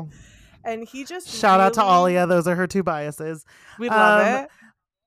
and 0.65 0.87
he 0.87 1.05
just 1.05 1.29
Shout 1.29 1.59
out 1.59 1.73
to 1.75 1.79
really- 1.81 2.15
Alia. 2.15 2.27
Those 2.27 2.47
are 2.47 2.55
her 2.55 2.67
two 2.67 2.83
biases. 2.83 3.45
we 3.79 3.89
love 3.89 4.21
Um, 4.27 4.43
it 4.45 4.49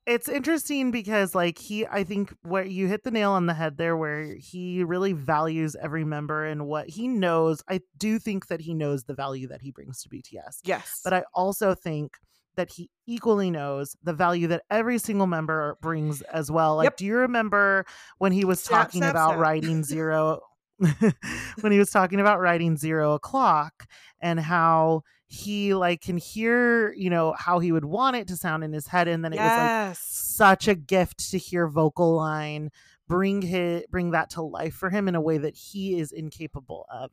it's 0.04 0.28
interesting 0.28 0.90
because 0.90 1.32
like 1.32 1.56
he 1.58 1.86
i 1.86 2.02
think 2.02 2.34
where 2.42 2.64
you 2.64 2.88
hit 2.88 3.04
the 3.04 3.10
nail 3.12 3.30
on 3.30 3.46
the 3.46 3.54
head 3.54 3.76
there 3.76 3.96
where 3.96 4.34
he 4.34 4.82
really 4.82 5.12
values 5.12 5.76
every 5.80 6.04
member 6.04 6.44
and 6.44 6.66
what 6.66 6.88
he 6.88 7.06
knows 7.06 7.62
i 7.68 7.78
do 7.98 8.18
think 8.18 8.48
that 8.48 8.60
he 8.60 8.74
knows 8.74 9.04
the 9.04 9.14
value 9.14 9.46
that 9.46 9.62
he 9.62 9.70
brings 9.70 10.02
to 10.02 10.08
bts 10.08 10.58
yes 10.64 11.00
but 11.04 11.12
i 11.12 11.22
also 11.34 11.72
think 11.72 12.16
that 12.56 12.68
he 12.68 12.90
equally 13.06 13.48
knows 13.48 13.94
the 14.02 14.12
value 14.12 14.48
that 14.48 14.64
every 14.72 14.98
single 14.98 15.28
member 15.28 15.78
brings 15.80 16.20
as 16.22 16.50
well 16.50 16.74
like 16.74 16.86
Yep. 16.86 16.96
do 16.96 17.04
you 17.06 17.14
remember 17.18 17.86
when 18.18 18.32
he 18.32 18.44
was 18.44 18.60
Snap, 18.60 18.88
talking 18.88 19.02
snap, 19.02 19.12
about 19.12 19.28
snap. 19.34 19.38
writing 19.38 19.84
zero 19.84 20.40
when 21.60 21.72
he 21.72 21.78
was 21.78 21.90
talking 21.90 22.20
about 22.20 22.40
writing 22.40 22.76
zero 22.76 23.14
o'clock 23.14 23.86
and 24.20 24.40
how 24.40 25.02
he 25.26 25.74
like 25.74 26.02
can 26.02 26.18
hear 26.18 26.92
you 26.92 27.08
know 27.08 27.34
how 27.38 27.58
he 27.58 27.72
would 27.72 27.84
want 27.84 28.16
it 28.16 28.28
to 28.28 28.36
sound 28.36 28.62
in 28.62 28.72
his 28.72 28.86
head 28.86 29.08
and 29.08 29.24
then 29.24 29.32
it 29.32 29.38
was 29.38 29.48
like 29.48 29.96
such 29.98 30.68
a 30.68 30.74
gift 30.74 31.30
to 31.30 31.38
hear 31.38 31.66
vocal 31.66 32.14
line 32.14 32.70
bring 33.08 33.42
his 33.42 33.84
bring 33.90 34.12
that 34.12 34.30
to 34.30 34.42
life 34.42 34.74
for 34.74 34.88
him 34.88 35.08
in 35.08 35.14
a 35.14 35.20
way 35.20 35.36
that 35.36 35.54
he 35.54 35.98
is 35.98 36.12
incapable 36.12 36.86
of. 36.90 37.10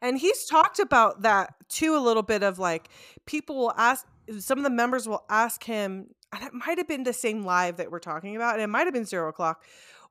And 0.00 0.16
he's 0.16 0.46
talked 0.46 0.78
about 0.78 1.22
that 1.22 1.54
too 1.68 1.94
a 1.94 2.00
little 2.00 2.22
bit 2.22 2.42
of 2.42 2.58
like 2.58 2.88
people 3.26 3.56
will 3.56 3.74
ask 3.76 4.06
some 4.38 4.58
of 4.58 4.64
the 4.64 4.70
members 4.70 5.08
will 5.08 5.24
ask 5.28 5.64
him, 5.64 6.08
and 6.32 6.42
it 6.44 6.54
might 6.54 6.78
have 6.78 6.88
been 6.88 7.02
the 7.02 7.12
same 7.12 7.42
live 7.42 7.76
that 7.76 7.90
we're 7.90 7.98
talking 7.98 8.36
about, 8.36 8.54
and 8.54 8.62
it 8.62 8.68
might 8.68 8.86
have 8.86 8.94
been 8.94 9.04
zero 9.04 9.28
o'clock, 9.28 9.62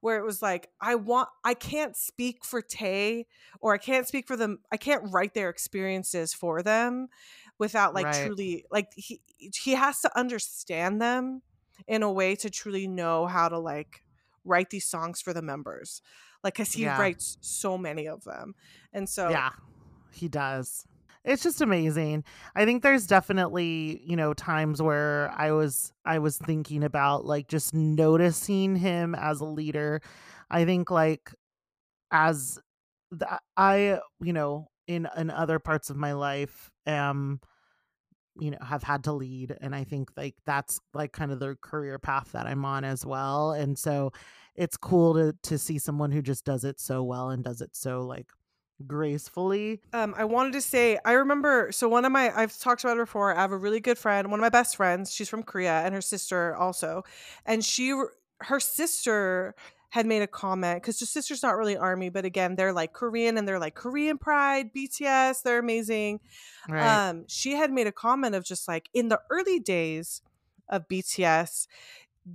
where 0.02 0.18
it 0.20 0.26
was 0.26 0.41
like, 0.41 0.70
I 0.82 0.95
want 0.95 1.30
I 1.43 1.54
can't 1.54 1.95
speak 1.95 2.43
for 2.45 2.62
Tae 2.62 3.26
or 3.62 3.74
I 3.74 3.78
can't 3.78 4.08
speak 4.08 4.28
for 4.28 4.36
them, 4.36 4.60
I 4.72 4.78
can't 4.78 5.04
write 5.12 5.34
their 5.34 5.49
experiences 5.49 6.34
for 6.34 6.62
them 6.62 7.08
without 7.58 7.93
like 7.93 8.10
Right. 8.10 8.12
truly 8.12 8.66
like 8.72 8.89
he 8.95 9.22
he 9.39 9.72
has 9.74 10.02
to 10.02 10.18
understand 10.18 11.02
them 11.02 11.41
in 11.88 12.04
a 12.04 12.12
way 12.12 12.36
to 12.36 12.49
truly 12.49 12.88
know 12.88 13.28
how 13.28 13.49
to 13.49 13.58
like 13.60 14.04
write 14.43 14.70
these 14.72 14.88
songs 14.88 15.22
for 15.22 15.34
the 15.34 15.41
members 15.41 16.02
like 16.43 16.56
because 16.56 16.74
he 16.74 16.88
Yeah. 16.88 16.89
writes 16.89 17.38
so 17.41 17.78
many 17.78 18.08
of 18.08 18.24
them 18.24 18.56
and 18.93 19.08
so 19.10 19.32
Yeah, 19.32 19.52
he 20.12 20.28
does. 20.28 20.86
It's 21.24 21.44
just 21.44 21.62
amazing. 21.62 22.24
I 22.56 22.66
think 22.66 22.82
there's 22.82 23.06
definitely, 23.06 24.02
you 24.04 24.16
know, 24.16 24.34
times 24.34 24.82
where 24.82 25.32
I 25.36 25.52
was 25.52 25.92
I 26.04 26.20
was 26.20 26.38
thinking 26.38 26.84
about 26.84 27.26
like 27.26 27.48
just 27.48 27.74
noticing 27.74 28.76
him 28.76 29.14
as 29.14 29.40
a 29.40 29.46
leader. 29.46 30.02
I 30.50 30.66
think 30.66 30.90
like 30.90 31.32
as 32.12 32.60
I, 33.58 34.00
you 34.22 34.34
know, 34.34 34.70
in 34.88 35.08
in 35.18 35.30
other 35.30 35.60
parts 35.60 35.90
of 35.90 35.98
my 35.98 36.14
life 36.14 36.72
am 36.88 37.40
you 38.40 38.52
know 38.52 38.58
have 38.62 38.84
had 38.84 39.04
to 39.04 39.12
lead 39.12 39.56
and 39.62 39.76
i 39.76 39.84
think 39.84 40.10
like 40.16 40.36
that's 40.46 40.80
like 40.94 41.12
kind 41.12 41.32
of 41.32 41.40
the 41.40 41.56
career 41.62 42.00
path 42.00 42.32
that 42.32 42.48
i'm 42.48 42.64
on 42.64 42.84
as 42.84 43.06
well 43.06 43.52
and 43.52 43.78
so 43.78 44.12
it's 44.56 44.78
cool 44.78 45.14
to 45.14 45.36
to 45.44 45.58
see 45.58 45.78
someone 45.78 46.12
who 46.12 46.22
just 46.22 46.46
does 46.46 46.64
it 46.64 46.80
so 46.80 47.04
well 47.04 47.30
and 47.30 47.44
does 47.44 47.62
it 47.62 47.76
so 47.76 48.02
like 48.02 48.28
gracefully 48.82 49.82
um, 49.94 50.14
I 50.18 50.26
wanted 50.26 50.54
to 50.54 50.62
say, 50.62 50.98
I 51.06 51.14
remember, 51.14 51.72
so 51.72 51.88
one 51.88 52.06
of 52.06 52.12
my, 52.12 52.36
I've 52.36 52.58
talked 52.58 52.84
about 52.84 52.98
it 52.98 53.02
before. 53.02 53.36
I 53.36 53.42
have 53.42 53.52
a 53.52 53.58
really 53.58 53.80
good 53.80 53.98
friend, 53.98 54.30
one 54.30 54.40
of 54.40 54.42
my 54.42 54.50
best 54.50 54.76
friends. 54.76 55.14
She's 55.14 55.30
from 55.30 55.44
Korea 55.44 55.82
and 55.82 55.94
her 55.94 56.02
sister 56.02 56.56
also. 56.56 57.04
And 57.46 57.64
she, 57.64 57.94
her 58.40 58.60
sister 58.60 59.56
had 59.90 60.06
made 60.06 60.22
a 60.22 60.28
comment 60.28 60.82
because 60.82 61.00
her 61.02 61.06
sister's 61.06 61.44
not 61.44 61.58
really 61.58 61.76
army, 61.76 62.10
but 62.10 62.24
again, 62.24 62.56
they're 62.56 62.74
like 62.74 62.94
Korean 62.94 63.38
and 63.38 63.48
they're 63.48 63.60
like 63.60 63.76
Korean 63.76 64.18
pride, 64.18 64.74
BTS, 64.74 65.44
they're 65.44 65.60
amazing. 65.60 66.22
right 66.70 67.10
Um, 67.10 67.26
she 67.28 67.54
had 67.54 67.72
made 67.72 67.88
a 67.88 67.92
comment 67.92 68.34
of 68.34 68.46
just 68.46 68.68
like 68.68 68.90
in 68.94 69.10
the 69.10 69.20
early 69.30 69.60
days 69.60 70.22
of 70.70 70.88
BTS, 70.88 71.68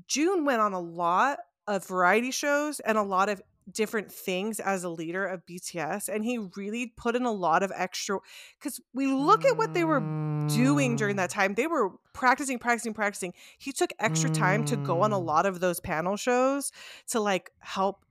June 0.06 0.44
went 0.44 0.60
on 0.60 0.74
a 0.74 0.80
lot 0.80 1.38
of 1.66 1.86
variety 1.86 2.30
shows 2.30 2.80
and 2.80 2.98
a 2.98 3.02
lot 3.02 3.28
of 3.28 3.40
different 3.70 4.12
things 4.12 4.60
as 4.60 4.84
a 4.84 4.88
leader 4.88 5.26
of 5.26 5.44
BTS, 5.46 6.08
and 6.08 6.24
he 6.24 6.38
really 6.56 6.92
put 6.96 7.16
in 7.16 7.24
a 7.24 7.32
lot 7.32 7.62
of 7.62 7.72
extra. 7.74 8.18
Because 8.58 8.80
we 8.94 9.06
look 9.06 9.44
at 9.44 9.58
what 9.58 9.74
they 9.74 9.84
were 9.84 10.12
doing 10.48 10.96
during 10.96 11.16
that 11.16 11.30
Mm, 11.30 11.30
time, 11.30 11.54
they 11.54 11.66
were 11.66 11.90
practicing, 12.14 12.58
practicing, 12.58 12.94
practicing. 12.94 13.34
He 13.58 13.72
took 13.72 13.90
extra 13.98 14.30
time 14.30 14.62
to 14.64 14.76
go 14.76 15.02
on 15.02 15.12
a 15.12 15.18
Mm. 15.18 15.20
lot 15.20 15.46
of 15.46 15.60
those 15.60 15.80
panel 15.80 16.16
shows 16.16 16.70
to 17.08 17.20
like 17.20 17.50
help 17.60 18.04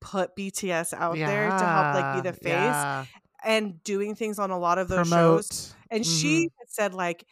put 0.00 0.36
BTS 0.36 0.92
out 0.92 1.24
there 1.24 1.52
to 1.52 1.68
help 1.68 1.92
like 1.92 2.10
be 2.10 2.20
the 2.20 2.32
face 2.32 2.84
yeah 2.84 3.06
and 3.44 3.82
doing 3.84 4.14
things 4.14 4.38
on 4.38 4.50
a 4.50 4.58
lot 4.58 4.78
of 4.78 4.88
those 4.88 5.08
shows 5.08 5.52
promote 5.52 5.76
and 5.90 6.04
hmm 6.04 6.06
she 6.06 6.48
said 6.68 6.94
like 6.94 7.26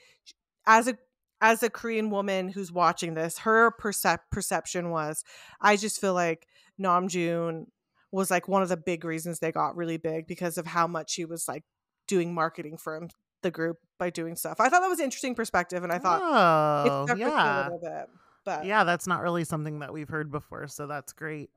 as 0.66 0.88
a 0.88 0.96
as 1.40 1.62
a 1.62 1.70
korean 1.70 2.10
woman 2.10 2.48
who's 2.48 2.72
watching 2.72 3.14
this 3.14 3.38
her 3.38 3.70
percep- 3.80 4.30
perception 4.30 4.90
was 4.90 5.24
i 5.60 5.76
just 5.76 6.00
feel 6.00 6.14
like 6.14 6.46
namjoon 6.80 7.66
was 8.12 8.30
like 8.30 8.46
one 8.46 8.62
of 8.62 8.68
the 8.68 8.76
big 8.76 9.04
reasons 9.04 9.38
they 9.38 9.50
got 9.50 9.76
really 9.76 9.96
big 9.96 10.26
because 10.26 10.58
of 10.58 10.66
how 10.66 10.86
much 10.86 11.14
he 11.14 11.24
was 11.24 11.48
like 11.48 11.64
doing 12.06 12.34
marketing 12.34 12.76
for 12.76 12.94
him, 12.94 13.08
the 13.42 13.50
group 13.50 13.78
by 13.98 14.10
doing 14.10 14.36
stuff. 14.36 14.60
I 14.60 14.68
thought 14.68 14.82
that 14.82 14.88
was 14.88 14.98
an 14.98 15.04
interesting 15.04 15.34
perspective 15.34 15.82
and 15.82 15.92
i 15.92 15.98
thought 15.98 16.20
oh 16.22 17.06
stuck 17.06 17.18
with 17.18 17.26
a 17.26 17.30
yeah. 17.30 17.62
little 17.64 17.78
bit 17.78 18.08
but 18.44 18.64
yeah 18.64 18.84
that's 18.84 19.06
not 19.06 19.22
really 19.22 19.44
something 19.44 19.78
that 19.80 19.92
we've 19.92 20.08
heard 20.08 20.30
before 20.30 20.66
so 20.68 20.86
that's 20.86 21.12
great. 21.12 21.50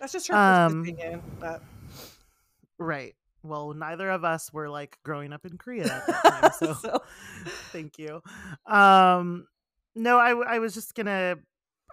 That's 0.00 0.12
just 0.12 0.28
her 0.28 0.34
um 0.34 0.82
opinion 0.82 1.22
but 1.40 1.62
right. 2.78 3.14
Well 3.42 3.74
neither 3.74 4.10
of 4.10 4.24
us 4.24 4.52
were 4.52 4.68
like 4.68 4.98
growing 5.04 5.32
up 5.32 5.46
in 5.46 5.56
korea 5.56 5.84
at 5.84 6.06
that 6.06 6.22
time 6.24 6.50
so 6.58 6.74
so 6.74 6.98
thank 7.72 7.98
you. 7.98 8.20
Um 8.66 9.46
no 9.94 10.18
I 10.18 10.58
was 10.58 10.74
just 10.74 10.94
gonna 10.94 11.36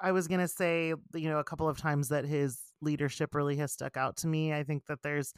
i 0.02 0.12
was 0.12 0.28
gonna 0.28 0.48
say 0.48 0.94
you 1.14 1.30
know 1.30 1.40
a 1.40 1.44
couple 1.44 1.70
of 1.70 1.78
times 1.78 2.10
that 2.10 2.26
his 2.26 2.60
leadership 2.82 3.36
really 3.36 3.58
has 3.58 3.72
stuck 3.72 3.96
out 3.98 4.18
to 4.18 4.28
me 4.28 4.54
i 4.54 4.64
think 4.64 4.86
that 4.88 5.00
there's 5.04 5.34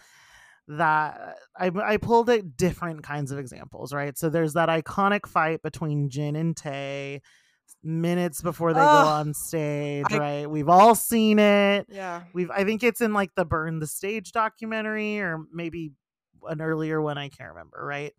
that 0.70 1.36
I, 1.58 1.72
I 1.84 1.98
pulled 1.98 2.30
at 2.30 2.56
different 2.56 3.04
kinds 3.04 3.32
of 3.34 3.38
examples 3.40 3.94
right? 3.94 4.18
So 4.18 4.30
there's 4.30 4.54
that 4.54 4.70
iconic 4.70 5.26
fight 5.28 5.62
between 5.62 6.10
jin 6.10 6.38
and 6.38 6.56
Tae 6.56 7.22
minutes 7.84 8.42
before 8.42 8.72
they 8.74 8.80
go 8.80 8.86
on 8.86 9.34
stage 9.34 10.06
I- 10.10 10.18
right? 10.18 10.50
We've 10.50 10.70
all 10.70 10.96
seen 10.96 11.38
it. 11.40 11.88
Yeah. 11.90 12.24
We've 12.34 12.50
i 12.50 12.64
think 12.64 12.82
it's 12.82 13.02
in 13.02 13.12
like 13.14 13.32
the 13.36 13.44
burn 13.44 13.80
the 13.80 13.88
stage 13.88 14.32
documentary 14.32 15.20
or 15.20 15.40
maybe 15.52 15.92
an 16.48 16.62
earlier 16.62 17.02
one 17.02 17.18
i 17.18 17.28
can't 17.28 17.50
remember 17.50 17.84
right? 17.86 18.14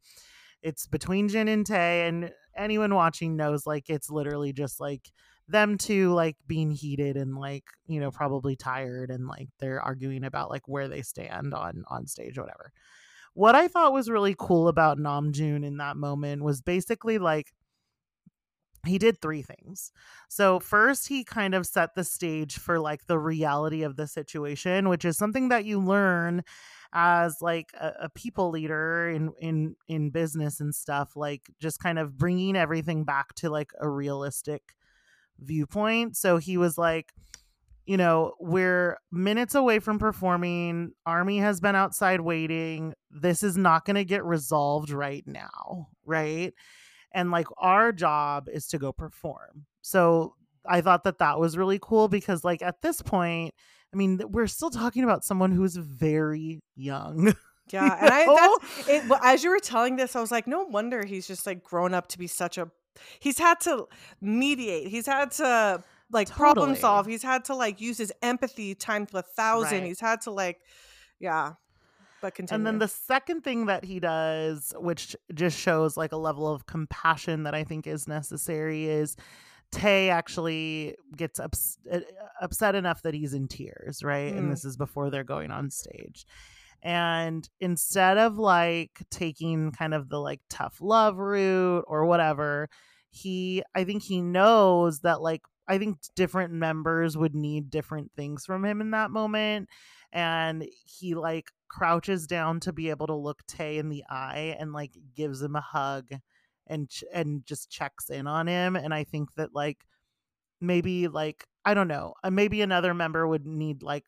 It's 0.62 0.86
between 0.86 1.28
jin 1.28 1.48
and 1.48 1.64
Tae 1.64 2.06
and 2.06 2.30
anyone 2.54 2.94
watching 2.94 3.36
knows 3.36 3.66
like 3.66 3.88
it's 3.88 4.10
literally 4.10 4.52
just 4.52 4.80
like 4.80 5.10
them 5.48 5.76
to 5.76 6.12
like 6.12 6.36
being 6.46 6.70
heated 6.70 7.16
and 7.16 7.36
like 7.36 7.64
you 7.86 8.00
know 8.00 8.10
probably 8.10 8.56
tired 8.56 9.10
and 9.10 9.28
like 9.28 9.48
they're 9.58 9.80
arguing 9.80 10.24
about 10.24 10.50
like 10.50 10.66
where 10.66 10.88
they 10.88 11.02
stand 11.02 11.52
on 11.52 11.84
on 11.88 12.06
stage 12.06 12.38
or 12.38 12.42
whatever 12.42 12.72
what 13.34 13.54
i 13.54 13.68
thought 13.68 13.92
was 13.92 14.08
really 14.08 14.34
cool 14.38 14.68
about 14.68 14.98
namjoon 14.98 15.64
in 15.64 15.76
that 15.76 15.96
moment 15.96 16.42
was 16.42 16.62
basically 16.62 17.18
like 17.18 17.52
he 18.86 18.98
did 18.98 19.20
three 19.20 19.42
things. 19.42 19.92
So 20.28 20.60
first 20.60 21.08
he 21.08 21.24
kind 21.24 21.54
of 21.54 21.66
set 21.66 21.94
the 21.94 22.04
stage 22.04 22.58
for 22.58 22.78
like 22.78 23.06
the 23.06 23.18
reality 23.18 23.82
of 23.82 23.96
the 23.96 24.06
situation, 24.06 24.88
which 24.88 25.04
is 25.04 25.16
something 25.16 25.48
that 25.48 25.64
you 25.64 25.80
learn 25.80 26.42
as 26.92 27.38
like 27.40 27.70
a, 27.80 27.92
a 28.02 28.08
people 28.10 28.50
leader 28.50 29.10
in 29.10 29.32
in 29.40 29.74
in 29.88 30.10
business 30.10 30.60
and 30.60 30.72
stuff 30.72 31.16
like 31.16 31.50
just 31.60 31.80
kind 31.80 31.98
of 31.98 32.16
bringing 32.16 32.56
everything 32.56 33.04
back 33.04 33.34
to 33.34 33.50
like 33.50 33.72
a 33.80 33.88
realistic 33.88 34.62
viewpoint. 35.38 36.16
So 36.16 36.38
he 36.38 36.56
was 36.56 36.78
like 36.78 37.12
you 37.86 37.98
know, 37.98 38.32
we're 38.40 38.96
minutes 39.12 39.54
away 39.54 39.78
from 39.78 39.98
performing. 39.98 40.92
Army 41.04 41.36
has 41.40 41.60
been 41.60 41.76
outside 41.76 42.22
waiting. 42.22 42.94
This 43.10 43.42
is 43.42 43.58
not 43.58 43.84
going 43.84 43.96
to 43.96 44.06
get 44.06 44.24
resolved 44.24 44.88
right 44.88 45.22
now, 45.26 45.88
right? 46.06 46.54
and 47.14 47.30
like 47.30 47.46
our 47.58 47.92
job 47.92 48.48
is 48.52 48.66
to 48.66 48.78
go 48.78 48.92
perform 48.92 49.64
so 49.80 50.34
i 50.66 50.80
thought 50.80 51.04
that 51.04 51.18
that 51.18 51.38
was 51.38 51.56
really 51.56 51.78
cool 51.80 52.08
because 52.08 52.44
like 52.44 52.60
at 52.60 52.82
this 52.82 53.00
point 53.00 53.54
i 53.92 53.96
mean 53.96 54.20
we're 54.28 54.46
still 54.46 54.70
talking 54.70 55.04
about 55.04 55.24
someone 55.24 55.52
who's 55.52 55.76
very 55.76 56.62
young 56.74 57.32
Yeah, 57.72 57.96
and 57.98 58.10
I 58.10 58.26
that's 58.26 58.88
it. 58.90 59.20
As 59.22 59.42
you 59.42 59.48
were 59.48 59.58
telling 59.58 59.96
this, 59.96 60.14
I 60.14 60.20
was 60.20 60.30
like, 60.30 60.46
no 60.46 60.64
wonder 60.64 61.02
he's 61.02 61.26
just 61.26 61.46
like 61.46 61.62
grown 61.62 61.94
up 61.94 62.08
to 62.08 62.18
be 62.18 62.26
such 62.26 62.58
a. 62.58 62.68
He's 63.20 63.38
had 63.38 63.60
to 63.60 63.86
mediate. 64.20 64.88
He's 64.88 65.06
had 65.06 65.30
to 65.32 65.82
like 66.12 66.30
problem 66.30 66.76
solve. 66.76 67.06
He's 67.06 67.22
had 67.22 67.44
to 67.46 67.54
like 67.54 67.80
use 67.80 67.98
his 67.98 68.12
empathy 68.22 68.74
times 68.74 69.10
a 69.14 69.22
thousand. 69.22 69.78
Right. 69.80 69.86
He's 69.88 70.00
had 70.00 70.20
to 70.22 70.30
like, 70.30 70.60
yeah. 71.18 71.54
But 72.20 72.34
continue. 72.34 72.56
and 72.58 72.66
then 72.66 72.78
the 72.78 72.88
second 72.88 73.42
thing 73.44 73.66
that 73.66 73.84
he 73.84 74.00
does 74.00 74.72
which 74.78 75.14
just 75.34 75.58
shows 75.58 75.96
like 75.98 76.12
a 76.12 76.16
level 76.16 76.48
of 76.50 76.64
compassion 76.64 77.42
that 77.42 77.54
i 77.54 77.64
think 77.64 77.86
is 77.86 78.08
necessary 78.08 78.86
is 78.86 79.14
Tae 79.70 80.08
actually 80.08 80.96
gets 81.14 81.38
ups- 81.38 81.76
uh, 81.92 82.00
upset 82.40 82.76
enough 82.76 83.02
that 83.02 83.12
he's 83.12 83.34
in 83.34 83.46
tears 83.46 84.02
right 84.02 84.32
Mm. 84.32 84.38
and 84.38 84.50
this 84.52 84.64
is 84.64 84.78
before 84.78 85.10
they're 85.10 85.22
going 85.22 85.50
on 85.50 85.68
stage 85.68 86.24
and 86.84 87.48
instead 87.60 88.18
of 88.18 88.36
like 88.38 88.90
taking 89.10 89.72
kind 89.72 89.94
of 89.94 90.10
the 90.10 90.20
like 90.20 90.40
tough 90.50 90.76
love 90.80 91.16
route 91.16 91.84
or 91.88 92.04
whatever 92.04 92.68
he 93.10 93.62
i 93.74 93.82
think 93.84 94.02
he 94.02 94.20
knows 94.20 95.00
that 95.00 95.22
like 95.22 95.40
i 95.66 95.78
think 95.78 95.96
different 96.14 96.52
members 96.52 97.16
would 97.16 97.34
need 97.34 97.70
different 97.70 98.12
things 98.14 98.44
from 98.44 98.64
him 98.64 98.80
in 98.80 98.90
that 98.90 99.10
moment 99.10 99.68
and 100.12 100.64
he 100.84 101.14
like 101.14 101.50
crouches 101.68 102.26
down 102.26 102.60
to 102.60 102.72
be 102.72 102.90
able 102.90 103.06
to 103.06 103.14
look 103.14 103.40
Tae 103.48 103.78
in 103.78 103.88
the 103.88 104.04
eye 104.08 104.54
and 104.60 104.72
like 104.72 104.92
gives 105.16 105.42
him 105.42 105.56
a 105.56 105.60
hug 105.60 106.06
and 106.68 106.88
ch- 106.88 107.04
and 107.12 107.44
just 107.44 107.70
checks 107.70 108.10
in 108.10 108.26
on 108.26 108.46
him 108.46 108.76
and 108.76 108.92
i 108.92 109.04
think 109.04 109.34
that 109.34 109.54
like 109.54 109.78
maybe 110.60 111.08
like 111.08 111.44
i 111.64 111.72
don't 111.72 111.88
know 111.88 112.14
uh, 112.22 112.30
maybe 112.30 112.62
another 112.62 112.94
member 112.94 113.26
would 113.26 113.46
need 113.46 113.82
like 113.82 114.04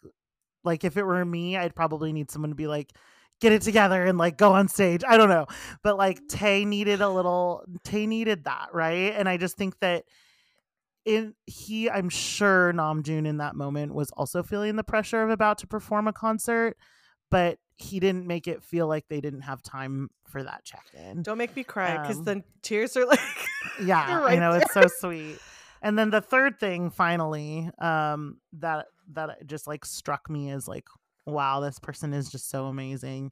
like 0.66 0.84
if 0.84 0.96
it 0.96 1.04
were 1.04 1.24
me 1.24 1.56
i'd 1.56 1.74
probably 1.74 2.12
need 2.12 2.30
someone 2.30 2.50
to 2.50 2.56
be 2.56 2.66
like 2.66 2.92
get 3.40 3.52
it 3.52 3.62
together 3.62 4.04
and 4.04 4.18
like 4.18 4.38
go 4.38 4.52
on 4.52 4.68
stage. 4.68 5.02
I 5.06 5.16
don't 5.16 5.28
know. 5.28 5.46
But 5.82 5.98
like 5.98 6.20
Tae 6.28 6.64
needed 6.64 7.00
a 7.02 7.08
little 7.08 7.64
Tae 7.84 8.06
needed 8.06 8.44
that 8.44 8.68
right? 8.72 9.12
And 9.14 9.28
i 9.28 9.36
just 9.36 9.56
think 9.56 9.78
that 9.80 10.04
in 11.04 11.34
he 11.46 11.88
i'm 11.88 12.08
sure 12.08 12.72
namjoon 12.72 13.26
in 13.26 13.36
that 13.36 13.54
moment 13.54 13.94
was 13.94 14.10
also 14.10 14.42
feeling 14.42 14.74
the 14.74 14.82
pressure 14.82 15.22
of 15.22 15.30
about 15.30 15.58
to 15.58 15.66
perform 15.66 16.08
a 16.08 16.12
concert 16.12 16.76
but 17.30 17.58
he 17.76 18.00
didn't 18.00 18.26
make 18.26 18.48
it 18.48 18.62
feel 18.62 18.88
like 18.88 19.04
they 19.08 19.20
didn't 19.20 19.42
have 19.42 19.62
time 19.62 20.08
for 20.26 20.42
that 20.42 20.64
check-in. 20.64 21.22
Don't 21.22 21.38
make 21.38 21.54
me 21.54 21.62
cry 21.62 21.98
because 21.98 22.18
um, 22.18 22.24
the 22.24 22.42
tears 22.62 22.96
are 22.96 23.04
like. 23.06 23.20
yeah 23.82 24.10
You're 24.10 24.28
i 24.28 24.36
know 24.36 24.52
there. 24.52 24.62
it's 24.62 24.72
so 24.72 24.82
sweet. 24.98 25.38
And 25.82 25.98
then 25.98 26.10
the 26.10 26.20
third 26.20 26.58
thing 26.58 26.90
finally 26.90 27.70
um 27.78 28.38
that 28.54 28.86
that 29.12 29.46
just 29.46 29.66
like 29.66 29.84
struck 29.84 30.28
me 30.30 30.50
as 30.50 30.66
like 30.68 30.86
wow 31.26 31.60
this 31.60 31.78
person 31.78 32.12
is 32.12 32.30
just 32.30 32.48
so 32.50 32.66
amazing 32.66 33.30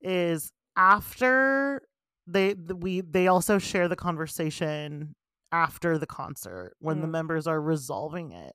is 0.00 0.50
after 0.76 1.82
they 2.26 2.54
th- 2.54 2.70
we 2.78 3.00
they 3.00 3.26
also 3.28 3.58
share 3.58 3.88
the 3.88 3.96
conversation 3.96 5.14
after 5.52 5.98
the 5.98 6.06
concert 6.06 6.74
when 6.78 7.00
the 7.00 7.06
Mm. 7.06 7.10
members 7.12 7.46
are 7.46 7.60
resolving 7.60 8.32
it 8.32 8.54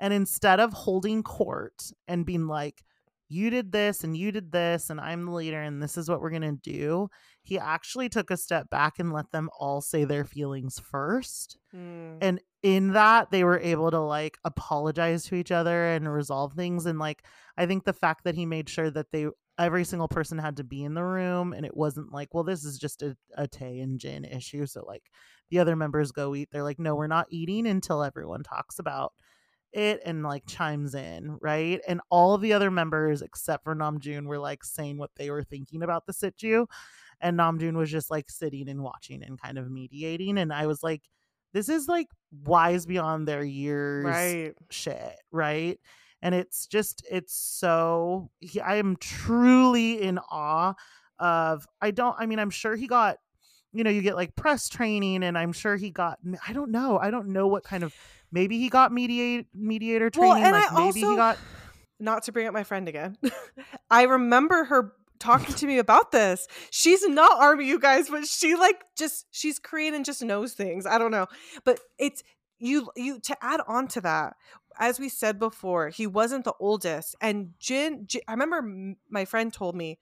And 0.00 0.12
instead 0.12 0.58
of 0.60 0.72
holding 0.72 1.22
court 1.22 1.92
and 2.08 2.26
being 2.26 2.48
like, 2.48 2.82
you 3.28 3.50
did 3.50 3.70
this 3.72 4.02
and 4.04 4.16
you 4.16 4.32
did 4.32 4.50
this 4.52 4.90
and 4.90 5.00
I'm 5.00 5.26
the 5.26 5.32
leader 5.32 5.62
and 5.62 5.80
this 5.82 5.96
is 5.96 6.08
what 6.08 6.20
we're 6.20 6.30
going 6.30 6.42
to 6.58 6.70
do. 6.70 7.08
He 7.44 7.58
actually 7.58 8.08
took 8.08 8.30
a 8.30 8.36
step 8.36 8.68
back 8.70 8.98
and 8.98 9.12
let 9.12 9.30
them 9.30 9.48
all 9.58 9.80
say 9.80 10.04
their 10.04 10.24
feelings 10.24 10.80
first. 10.80 11.56
Mm. 11.74 12.18
And 12.20 12.40
in 12.62 12.92
that 12.92 13.30
they 13.30 13.44
were 13.44 13.58
able 13.58 13.90
to 13.90 14.00
like 14.00 14.38
apologize 14.44 15.24
to 15.24 15.34
each 15.34 15.50
other 15.50 15.86
and 15.86 16.12
resolve 16.12 16.52
things 16.54 16.86
and 16.86 16.98
like 16.98 17.24
I 17.56 17.66
think 17.66 17.84
the 17.84 17.92
fact 17.92 18.24
that 18.24 18.34
he 18.34 18.46
made 18.46 18.68
sure 18.68 18.90
that 18.90 19.10
they 19.12 19.26
every 19.58 19.84
single 19.84 20.08
person 20.08 20.38
had 20.38 20.56
to 20.56 20.64
be 20.64 20.84
in 20.84 20.94
the 20.94 21.04
room 21.04 21.52
and 21.52 21.66
it 21.66 21.76
wasn't 21.76 22.12
like 22.12 22.32
well 22.32 22.44
this 22.44 22.64
is 22.64 22.78
just 22.78 23.02
a, 23.02 23.16
a 23.36 23.48
Tae 23.48 23.80
and 23.80 23.98
Jin 23.98 24.24
issue 24.24 24.66
so 24.66 24.84
like 24.86 25.10
the 25.50 25.58
other 25.58 25.76
members 25.76 26.12
go 26.12 26.34
eat 26.34 26.48
they're 26.52 26.62
like 26.62 26.78
no 26.78 26.94
we're 26.94 27.06
not 27.06 27.26
eating 27.30 27.66
until 27.66 28.02
everyone 28.02 28.42
talks 28.42 28.78
about 28.78 29.12
it 29.72 30.00
and 30.04 30.22
like 30.22 30.46
chimes 30.46 30.94
in, 30.94 31.38
right? 31.40 31.80
And 31.88 32.00
all 32.10 32.34
of 32.34 32.42
the 32.42 32.52
other 32.52 32.70
members 32.70 33.22
except 33.22 33.64
for 33.64 33.74
Namjoon 33.74 34.26
were 34.26 34.38
like 34.38 34.64
saying 34.64 34.98
what 34.98 35.10
they 35.16 35.30
were 35.30 35.42
thinking 35.42 35.82
about 35.82 36.06
the 36.06 36.12
Sitju. 36.12 36.66
And 37.20 37.38
Namjoon 37.38 37.74
was 37.74 37.90
just 37.90 38.10
like 38.10 38.30
sitting 38.30 38.68
and 38.68 38.82
watching 38.82 39.22
and 39.22 39.40
kind 39.40 39.58
of 39.58 39.70
mediating. 39.70 40.38
And 40.38 40.52
I 40.52 40.66
was 40.66 40.82
like, 40.82 41.02
this 41.52 41.68
is 41.68 41.88
like 41.88 42.08
wise 42.44 42.86
beyond 42.86 43.28
their 43.28 43.44
years 43.44 44.04
Right. 44.04 44.54
shit, 44.70 45.14
right? 45.30 45.78
And 46.22 46.34
it's 46.34 46.66
just, 46.66 47.04
it's 47.10 47.34
so, 47.34 48.30
he, 48.40 48.60
I 48.60 48.76
am 48.76 48.96
truly 48.96 50.00
in 50.00 50.18
awe 50.30 50.74
of, 51.18 51.66
I 51.80 51.90
don't, 51.90 52.16
I 52.18 52.26
mean, 52.26 52.38
I'm 52.38 52.50
sure 52.50 52.76
he 52.76 52.86
got, 52.86 53.16
you 53.72 53.84
know, 53.84 53.90
you 53.90 54.02
get 54.02 54.14
like 54.16 54.34
press 54.36 54.68
training 54.68 55.24
and 55.24 55.36
I'm 55.36 55.52
sure 55.52 55.76
he 55.76 55.90
got, 55.90 56.18
I 56.46 56.52
don't 56.52 56.70
know. 56.70 56.98
I 56.98 57.10
don't 57.10 57.28
know 57.28 57.46
what 57.48 57.64
kind 57.64 57.82
of, 57.82 57.94
maybe 58.30 58.58
he 58.58 58.68
got 58.68 58.92
mediate 58.92 59.46
mediator 59.54 60.10
Well, 60.16 60.30
training. 60.32 60.44
and 60.46 60.52
like 60.52 60.70
I 60.72 60.74
maybe 60.74 61.02
also- 61.02 61.10
he 61.10 61.16
got, 61.16 61.38
Not 62.00 62.24
to 62.24 62.32
bring 62.32 62.48
up 62.48 62.52
my 62.54 62.64
friend 62.64 62.88
again. 62.88 63.16
I 63.90 64.02
remember 64.04 64.64
her 64.64 64.92
talking 65.22 65.54
to 65.54 65.66
me 65.66 65.78
about 65.78 66.12
this. 66.12 66.46
She's 66.70 67.06
not 67.06 67.40
army, 67.40 67.66
you 67.66 67.78
guys, 67.78 68.10
but 68.10 68.26
she 68.26 68.54
like 68.54 68.82
just 68.96 69.26
she's 69.30 69.58
Korean 69.58 69.94
and 69.94 70.04
just 70.04 70.22
knows 70.22 70.52
things. 70.52 70.84
I 70.86 70.98
don't 70.98 71.10
know. 71.10 71.26
But 71.64 71.80
it's 71.98 72.22
you 72.58 72.90
you 72.96 73.18
to 73.20 73.36
add 73.42 73.60
on 73.66 73.88
to 73.88 74.00
that 74.00 74.36
as 74.78 75.00
we 75.00 75.08
said 75.08 75.38
before 75.38 75.88
he 75.88 76.06
wasn't 76.06 76.44
the 76.44 76.54
oldest 76.60 77.16
and 77.20 77.50
jin, 77.58 78.04
Ji- 78.06 78.22
i 78.28 78.32
remember 78.32 78.94
my 79.10 79.24
friend 79.24 79.52
told 79.52 79.74
me 79.74 79.98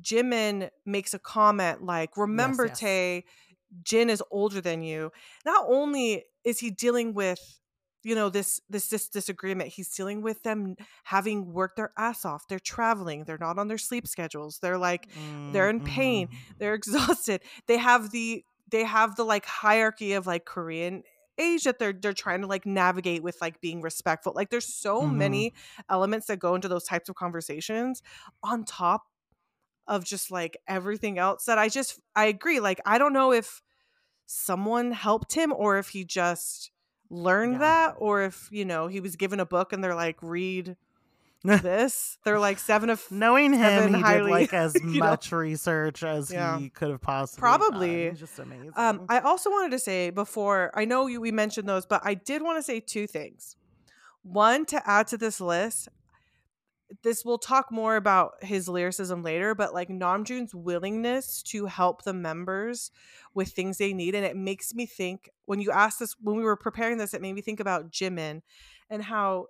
jimin 0.00 0.68
makes 0.84 1.14
a 1.14 1.18
comment 1.18 1.82
like 1.82 2.16
remember 2.16 2.66
yes. 2.66 2.78
Tae 2.80 3.24
jin 3.82 4.10
is 4.10 4.22
older 4.30 4.60
than 4.60 4.82
you 4.82 5.10
not 5.44 5.64
only 5.68 6.24
is 6.44 6.58
he 6.58 6.70
dealing 6.70 7.14
with 7.14 7.58
you 8.06 8.14
know 8.14 8.28
this 8.30 8.60
this 8.70 8.88
this 8.88 9.08
disagreement 9.08 9.70
he's 9.70 9.88
dealing 9.88 10.22
with 10.22 10.42
them 10.44 10.76
having 11.04 11.52
worked 11.52 11.76
their 11.76 11.92
ass 11.98 12.24
off 12.24 12.46
they're 12.48 12.58
traveling 12.60 13.24
they're 13.24 13.38
not 13.38 13.58
on 13.58 13.68
their 13.68 13.78
sleep 13.78 14.06
schedules 14.06 14.58
they're 14.62 14.78
like 14.78 15.08
they're 15.48 15.68
in 15.70 15.80
pain. 15.80 16.28
Mm, 16.28 16.30
they're 16.58 16.74
exhausted 16.74 17.42
they 17.66 17.78
have 17.78 18.10
the 18.12 18.44
they 18.70 18.84
have 18.84 19.16
the 19.16 19.24
like 19.24 19.44
hierarchy 19.46 20.12
of 20.12 20.26
like 20.26 20.44
korean 20.44 21.02
age 21.38 21.64
that 21.64 21.78
they're 21.78 21.92
they're 21.92 22.12
trying 22.12 22.40
to 22.40 22.46
like 22.46 22.64
navigate 22.64 23.22
with 23.22 23.36
like 23.40 23.60
being 23.60 23.82
respectful 23.82 24.32
like 24.34 24.50
there's 24.50 24.72
so 24.72 25.02
Mhm. 25.02 25.16
many 25.16 25.52
elements 25.90 26.26
that 26.28 26.38
go 26.38 26.54
into 26.54 26.68
those 26.68 26.84
types 26.84 27.08
of 27.08 27.16
conversations 27.16 28.02
on 28.42 28.64
top 28.64 29.02
of 29.86 30.04
just 30.04 30.30
like 30.30 30.56
everything 30.68 31.18
else 31.18 31.44
that 31.44 31.58
i 31.58 31.68
just 31.68 32.00
i 32.16 32.26
agree 32.26 32.60
like 32.60 32.80
i 32.86 32.98
don't 32.98 33.12
know 33.12 33.32
if 33.32 33.62
someone 34.26 34.92
helped 34.92 35.34
him 35.34 35.52
or 35.52 35.78
if 35.78 35.90
he 35.90 36.04
just 36.04 36.70
learned 37.10 37.52
Yeah. 37.54 37.58
that 37.58 37.94
or 37.98 38.22
if 38.22 38.48
you 38.50 38.64
know 38.64 38.86
he 38.88 39.00
was 39.00 39.16
given 39.16 39.40
a 39.40 39.46
book 39.46 39.72
and 39.72 39.82
they're 39.82 39.94
like 39.94 40.16
read 40.22 40.76
this 41.44 42.18
they're 42.24 42.38
like 42.40 42.58
seven 42.58 42.90
of 42.90 43.08
Knowing 43.10 43.52
him, 43.52 43.94
he 43.94 44.00
highly, 44.00 44.24
did 44.24 44.30
like 44.30 44.52
as 44.54 44.74
you 44.82 44.98
know. 45.00 45.06
much 45.10 45.30
research 45.30 46.02
as 46.02 46.32
Yeah. 46.32 46.58
he 46.58 46.70
could 46.70 46.90
have 46.90 47.00
possibly. 47.00 47.40
Probably. 47.40 48.10
Just 48.12 48.38
amazing. 48.40 48.72
Um, 48.74 49.06
I 49.08 49.20
also 49.20 49.50
wanted 49.50 49.70
to 49.70 49.78
say 49.78 50.10
before 50.10 50.72
I 50.74 50.84
know 50.86 51.06
you 51.06 51.20
we 51.20 51.30
mentioned 51.30 51.68
those, 51.68 51.86
but 51.86 52.00
I 52.04 52.14
did 52.14 52.42
want 52.42 52.58
to 52.58 52.62
say 52.64 52.80
two 52.80 53.06
things. 53.06 53.54
One 54.22 54.64
to 54.66 54.82
add 54.90 55.06
to 55.08 55.18
this 55.18 55.40
list. 55.40 55.88
This 57.02 57.24
we'll 57.24 57.38
talk 57.38 57.72
more 57.72 57.96
about 57.96 58.34
his 58.42 58.68
lyricism 58.68 59.22
later, 59.22 59.54
but 59.54 59.74
like 59.74 59.88
Namjoon's 59.88 60.54
willingness 60.54 61.42
to 61.44 61.66
help 61.66 62.04
the 62.04 62.12
members 62.12 62.90
with 63.34 63.48
things 63.48 63.78
they 63.78 63.92
need, 63.92 64.14
and 64.14 64.24
it 64.24 64.36
makes 64.36 64.74
me 64.74 64.86
think 64.86 65.28
when 65.46 65.60
you 65.60 65.70
asked 65.70 65.98
this 65.98 66.14
when 66.20 66.36
we 66.36 66.44
were 66.44 66.56
preparing 66.56 66.98
this, 66.98 67.14
it 67.14 67.22
made 67.22 67.34
me 67.34 67.42
think 67.42 67.60
about 67.60 67.90
Jimin 67.90 68.42
and 68.88 69.02
how 69.02 69.46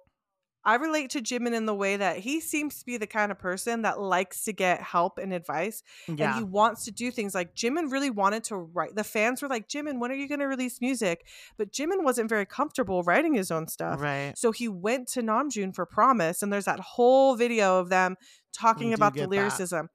I 0.66 0.74
relate 0.74 1.10
to 1.10 1.22
Jimin 1.22 1.54
in 1.54 1.64
the 1.66 1.74
way 1.74 1.96
that 1.96 2.18
he 2.18 2.40
seems 2.40 2.80
to 2.80 2.84
be 2.84 2.98
the 2.98 3.06
kind 3.06 3.32
of 3.32 3.38
person 3.38 3.82
that 3.82 4.00
likes 4.00 4.44
to 4.44 4.52
get 4.52 4.82
help 4.82 5.16
and 5.16 5.32
advice 5.32 5.82
yeah, 6.08 6.24
and 6.24 6.32
he 6.32 6.42
wants 6.42 6.84
to 6.84 6.90
do 6.90 7.10
things 7.10 7.34
like 7.34 7.54
Jimin 7.54 7.90
really 7.90 8.10
wanted 8.10 8.44
to 8.44 8.56
write. 8.56 8.96
The 8.96 9.04
fans 9.04 9.42
were 9.42 9.48
like, 9.48 9.68
Jimin, 9.68 10.00
when 10.00 10.10
are 10.10 10.14
you 10.16 10.28
going 10.28 10.40
to 10.40 10.48
release 10.48 10.80
music? 10.80 11.26
But 11.56 11.72
Jimin 11.72 12.02
wasn't 12.02 12.28
very 12.28 12.46
comfortable 12.46 13.02
writing 13.04 13.34
his 13.34 13.50
own 13.50 13.68
stuff. 13.68 14.02
right. 14.02 14.34
So 14.34 14.52
he 14.52 14.68
went 14.68 15.08
to 15.08 15.22
Namjoon 15.22 15.74
for 15.74 15.86
Promise, 15.86 16.42
and 16.42 16.52
there's 16.52 16.64
that 16.66 16.80
whole 16.80 17.36
video 17.36 17.78
of 17.78 17.88
them 17.88 18.16
talking 18.52 18.92
about 18.92 19.16
the 19.16 19.24
get 19.24 19.34
that. 19.34 19.62
lyricism. 19.62 19.88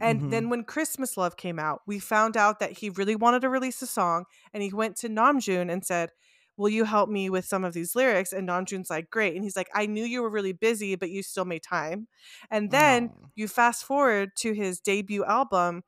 And 0.00 0.22
Mhm. 0.22 0.30
then 0.30 0.50
when 0.50 0.64
Christmas 0.64 1.16
Love 1.16 1.36
came 1.36 1.58
out, 1.58 1.82
we 1.86 1.98
found 1.98 2.36
out 2.36 2.58
that 2.58 2.72
he 2.78 2.90
really 2.90 3.16
wanted 3.16 3.42
to 3.42 3.48
release 3.48 3.80
a 3.80 3.86
song, 3.86 4.24
and 4.52 4.62
he 4.62 4.72
went 4.72 4.96
to 4.98 5.08
Namjoon 5.08 5.72
and 5.72 5.84
said, 5.84 6.10
Will 6.56 6.68
you 6.68 6.84
help 6.84 7.08
me 7.10 7.30
with 7.30 7.44
some 7.44 7.64
of 7.64 7.72
these 7.74 7.94
lyrics? 7.96 8.32
And 8.32 8.48
Namjoon's 8.48 8.90
like, 8.90 9.10
Great. 9.10 9.34
And 9.34 9.44
he's 9.44 9.56
like, 9.56 9.70
I 9.74 9.86
knew 9.86 10.04
you 10.04 10.22
were 10.22 10.30
really 10.30 10.52
busy, 10.52 10.94
but 10.96 11.10
you 11.10 11.22
still 11.22 11.44
made 11.44 11.62
time. 11.62 12.08
And 12.50 12.70
then 12.70 13.10
Aw. 13.10 13.30
you 13.34 13.48
fast 13.48 13.84
forward 13.84 14.36
to 14.38 14.52
his 14.52 14.80
debut 14.80 15.24
album, 15.24 15.82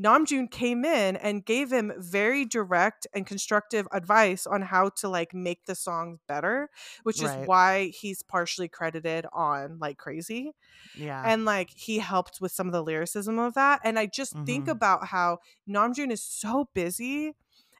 Namjoon 0.00 0.50
came 0.50 0.84
in 0.84 1.16
and 1.16 1.44
gave 1.44 1.70
him 1.72 1.92
very 1.98 2.44
direct 2.46 3.06
and 3.14 3.26
constructive 3.26 3.86
advice 3.92 4.46
on 4.46 4.62
how 4.62 4.88
to 4.96 5.08
like 5.08 5.34
make 5.34 5.66
the 5.66 5.74
songs 5.74 6.18
better, 6.26 6.70
which 7.02 7.20
Right. 7.20 7.22
is 7.22 7.36
why 7.44 7.88
he's 7.88 8.22
partially 8.22 8.68
credited 8.68 9.26
on 9.32 9.78
like 9.78 9.98
Crazy. 9.98 10.52
yeah, 10.94 11.24
And 11.24 11.44
like 11.44 11.70
he 11.76 11.98
helped 11.98 12.40
with 12.40 12.52
some 12.52 12.66
of 12.66 12.72
the 12.72 12.82
lyricism 12.82 13.38
of 13.38 13.54
that. 13.54 13.80
And 13.84 13.98
I 13.98 14.06
just 14.06 14.36
think 14.46 14.66
Mhm. 14.66 14.68
about 14.68 15.06
how 15.08 15.38
Namjoon 15.68 16.10
is 16.10 16.22
so 16.22 16.68
busy 16.74 17.34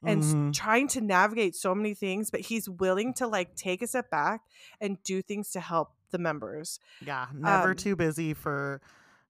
and 0.05 0.21
Mhm. 0.23 0.53
trying 0.53 0.87
to 0.89 1.01
navigate 1.01 1.55
so 1.55 1.73
many 1.73 1.93
things, 1.93 2.29
but 2.31 2.41
he's 2.41 2.69
willing 2.69 3.13
to 3.15 3.27
like 3.27 3.55
take 3.55 3.81
a 3.81 3.87
step 3.87 4.09
back 4.09 4.41
and 4.81 5.01
do 5.03 5.21
things 5.21 5.49
to 5.51 5.59
help 5.59 5.89
the 6.11 6.17
members. 6.19 6.79
yeah, 7.01 7.27
never 7.33 7.71
um, 7.71 7.75
too 7.75 7.95
busy 7.95 8.33
for 8.33 8.81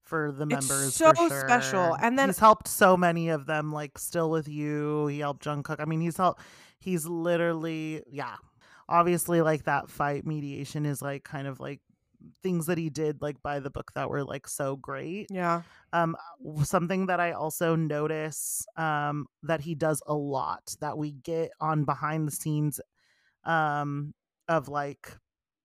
for 0.01 0.33
the 0.33 0.43
it's 0.43 0.67
members. 0.69 0.93
so 0.95 1.13
for 1.13 1.29
special. 1.39 1.95
And 2.01 2.19
then- 2.19 2.27
he's 2.29 2.39
helped 2.39 2.67
so 2.67 2.97
many 2.97 3.29
of 3.29 3.45
them. 3.45 3.71
Like 3.71 3.97
still 3.97 4.29
with 4.29 4.49
you, 4.49 5.07
he 5.07 5.19
helped 5.19 5.45
Jungkook. 5.45 5.79
I 5.79 5.85
mean, 5.85 6.01
he's 6.01 6.17
helped. 6.17 6.41
He's 6.79 7.05
literally 7.05 8.03
yeah. 8.11 8.35
Obviously, 8.89 9.41
like 9.41 9.63
that 9.63 9.89
fight 9.89 10.25
mediation 10.27 10.85
is 10.85 11.01
like 11.01 11.23
kind 11.23 11.47
of 11.47 11.61
like 11.61 11.79
things 12.41 12.65
that 12.67 12.77
he 12.77 12.89
did 12.89 13.21
like 13.21 13.41
by 13.43 13.59
the 13.59 13.69
book 13.69 13.91
that 13.95 14.09
were 14.09 14.23
like 14.23 14.47
so 14.47 14.75
great. 14.75 15.27
Yeah. 15.29 15.63
um 15.91 16.15
something 16.63 17.07
that 17.07 17.19
i 17.19 17.31
also 17.31 17.75
notice 17.75 18.65
um 18.77 19.25
that 19.43 19.61
he 19.61 19.75
does 19.75 20.01
a 20.07 20.13
lot 20.13 20.75
that 20.81 20.97
we 20.97 21.11
get 21.11 21.51
on 21.59 21.83
behind 21.83 22.27
the 22.27 22.31
scenes 22.31 22.79
um 23.43 24.13
of 24.47 24.67
like 24.69 25.17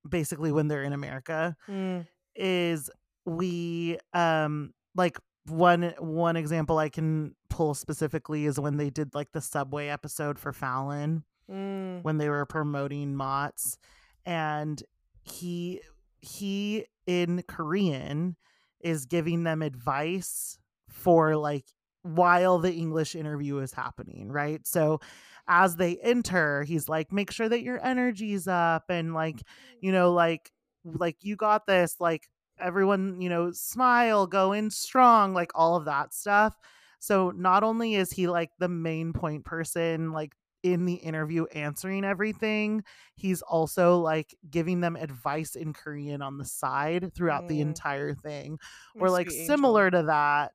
basically 0.09 0.53
when 0.53 0.69
they're 0.69 0.83
in 0.85 0.93
america 0.93 1.57
Mm. 1.69 2.07
is 2.35 2.91
we 3.25 3.99
um 4.13 4.73
like 4.95 5.19
one 5.47 5.95
one 5.99 6.37
example 6.37 6.79
i 6.79 6.89
can 6.89 7.35
pull 7.51 7.75
specifically 7.75 8.47
is 8.47 8.59
when 8.61 8.77
they 8.77 8.91
did 8.91 9.15
like 9.15 9.33
the 9.33 9.41
subway 9.41 9.89
episode 9.89 10.39
for 10.39 10.53
fallon 10.53 11.25
Mm. 11.51 12.03
when 12.03 12.19
they 12.19 12.29
were 12.29 12.45
promoting 12.45 13.15
MOTS 13.17 13.79
and 14.27 14.83
he 15.23 15.81
he 16.21 16.87
in 17.07 17.43
Korean 17.49 18.37
is 18.81 19.07
giving 19.07 19.45
them 19.45 19.63
advice 19.63 20.59
for 20.89 21.37
like 21.37 21.65
while 22.03 22.59
the 22.59 22.73
English 22.73 23.15
interview 23.15 23.59
is 23.59 23.73
happening, 23.73 24.31
right? 24.31 24.67
So 24.67 25.01
as 25.47 25.77
they 25.77 25.97
enter, 26.03 26.63
he's 26.63 26.89
like 26.89 27.13
make 27.13 27.31
sure 27.31 27.49
that 27.49 27.63
your 27.63 27.85
energy's 27.85 28.47
up 28.47 28.85
and 28.89 29.15
like 29.15 29.43
you 29.81 29.93
know 29.93 30.09
mm-hmm. 30.09 30.17
like 30.17 30.53
like 30.85 31.17
you 31.23 31.37
got 31.37 31.67
this 31.67 31.97
like 32.01 32.29
everyone 32.61 33.21
you 33.21 33.29
know 33.29 33.51
smile 33.53 34.27
go 34.27 34.53
in 34.53 34.71
strong 34.71 35.33
like 35.35 35.51
all 35.55 35.77
of 35.77 35.85
that 35.85 36.13
stuff 36.13 36.57
so 36.99 37.31
not 37.31 37.63
only 37.63 37.95
is 37.95 38.11
he 38.11 38.27
like 38.27 38.51
the 38.59 38.69
main 38.69 39.13
point 39.13 39.45
person 39.45 40.13
like 40.13 40.33
in 40.63 40.85
the 40.87 40.95
interview 40.95 41.45
answering 41.55 42.05
everything 42.05 42.83
he's 43.15 43.43
also 43.43 43.99
like 43.99 44.35
giving 44.51 44.81
them 44.81 44.97
advice 44.97 45.55
in 45.55 45.73
korean 45.73 46.21
on 46.21 46.37
the 46.39 46.45
side 46.45 47.13
throughout 47.15 47.47
the 47.49 47.59
Mm. 47.59 47.63
entire 47.63 48.15
thing 48.15 48.59
My 48.97 49.03
or 49.07 49.11
like 49.11 49.31
sweet 49.31 49.41
angel. 49.43 49.57
similar 49.57 49.91
to 49.91 50.03
that 50.05 50.53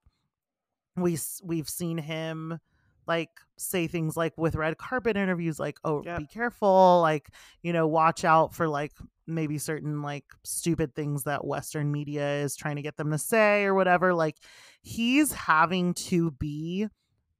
we 0.95 1.17
we've 1.43 1.69
seen 1.69 1.97
him 1.97 2.59
like 3.07 3.29
say 3.57 3.87
things 3.87 4.15
like 4.15 4.33
with 4.37 4.55
red 4.55 4.77
carpet 4.77 5.17
interviews 5.17 5.59
like 5.59 5.77
oh 5.83 6.03
Yep. 6.05 6.19
be 6.19 6.27
careful 6.27 6.99
like 7.01 7.29
you 7.61 7.73
know 7.73 7.87
watch 7.87 8.23
out 8.23 8.53
for 8.53 8.67
like 8.67 8.91
maybe 9.25 9.57
certain 9.57 10.01
like 10.01 10.25
stupid 10.43 10.93
things 10.95 11.23
that 11.23 11.45
western 11.45 11.91
media 11.91 12.41
is 12.41 12.55
trying 12.55 12.75
to 12.75 12.81
get 12.81 12.97
them 12.97 13.09
to 13.11 13.17
say 13.17 13.63
or 13.63 13.73
whatever 13.73 14.13
like 14.13 14.37
he's 14.81 15.31
having 15.33 15.93
to 15.93 16.31
be 16.31 16.87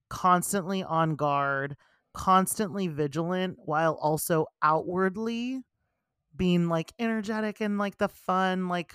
constantly 0.10 0.82
on 0.84 1.16
guard 1.16 1.76
constantly 2.14 2.88
vigilant 2.88 3.58
while 3.58 3.94
also 4.02 4.46
outwardly 4.62 5.62
being 6.36 6.68
like 6.68 6.94
energetic 7.00 7.62
and 7.62 7.78
like 7.78 7.98
the 7.98 8.08
fun 8.08 8.68
like 8.68 8.94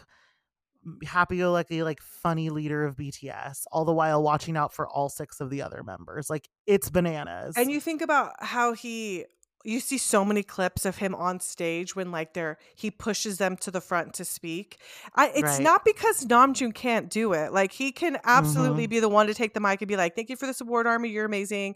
happy-go-lucky 1.05 1.83
like 1.83 2.01
funny 2.01 2.51
leader 2.51 2.85
of 2.85 2.97
bts 2.97 3.65
all 3.73 3.85
the 3.85 3.93
while 3.93 4.23
watching 4.23 4.57
out 4.57 4.73
for 4.73 4.89
all 4.89 5.09
six 5.09 5.41
of 5.41 5.51
the 5.51 5.61
other 5.63 5.83
members. 5.83 6.31
Like 6.31 6.49
it's 6.67 6.91
bananas. 6.91 7.57
And 7.57 7.71
you 7.71 7.81
think 7.81 8.01
about 8.01 8.33
how 8.41 8.73
he 8.73 9.27
you 9.65 9.81
see 9.81 9.99
so 9.99 10.25
many 10.25 10.43
clips 10.43 10.85
of 10.87 10.99
him 10.99 11.15
on 11.15 11.41
stage 11.41 11.97
when 11.97 12.11
like 12.13 12.35
they're 12.35 12.59
he 12.77 12.91
pushes 12.91 13.39
them 13.39 13.57
to 13.59 13.71
the 13.71 13.81
front 13.81 14.15
to 14.15 14.25
speak. 14.25 14.79
I 15.15 15.33
it's 15.35 15.59
Right. 15.59 15.63
not 15.63 15.85
because 15.85 16.25
Namjoon 16.25 16.75
can't 16.75 17.11
do 17.11 17.33
it. 17.33 17.53
Like 17.53 17.73
he 17.73 17.93
can 17.93 18.19
absolutely 18.25 18.85
Mm-hmm. 18.85 18.91
be 18.91 19.01
the 19.01 19.09
one 19.09 19.27
to 19.27 19.35
take 19.35 19.55
the 19.55 19.61
mic 19.61 19.81
and 19.83 19.89
be 19.89 19.97
like, 19.97 20.15
"Thank 20.15 20.31
you 20.31 20.37
for 20.37 20.47
this 20.47 20.61
award, 20.61 20.87
Army. 20.87 21.09
You're 21.11 21.27
amazing." 21.27 21.75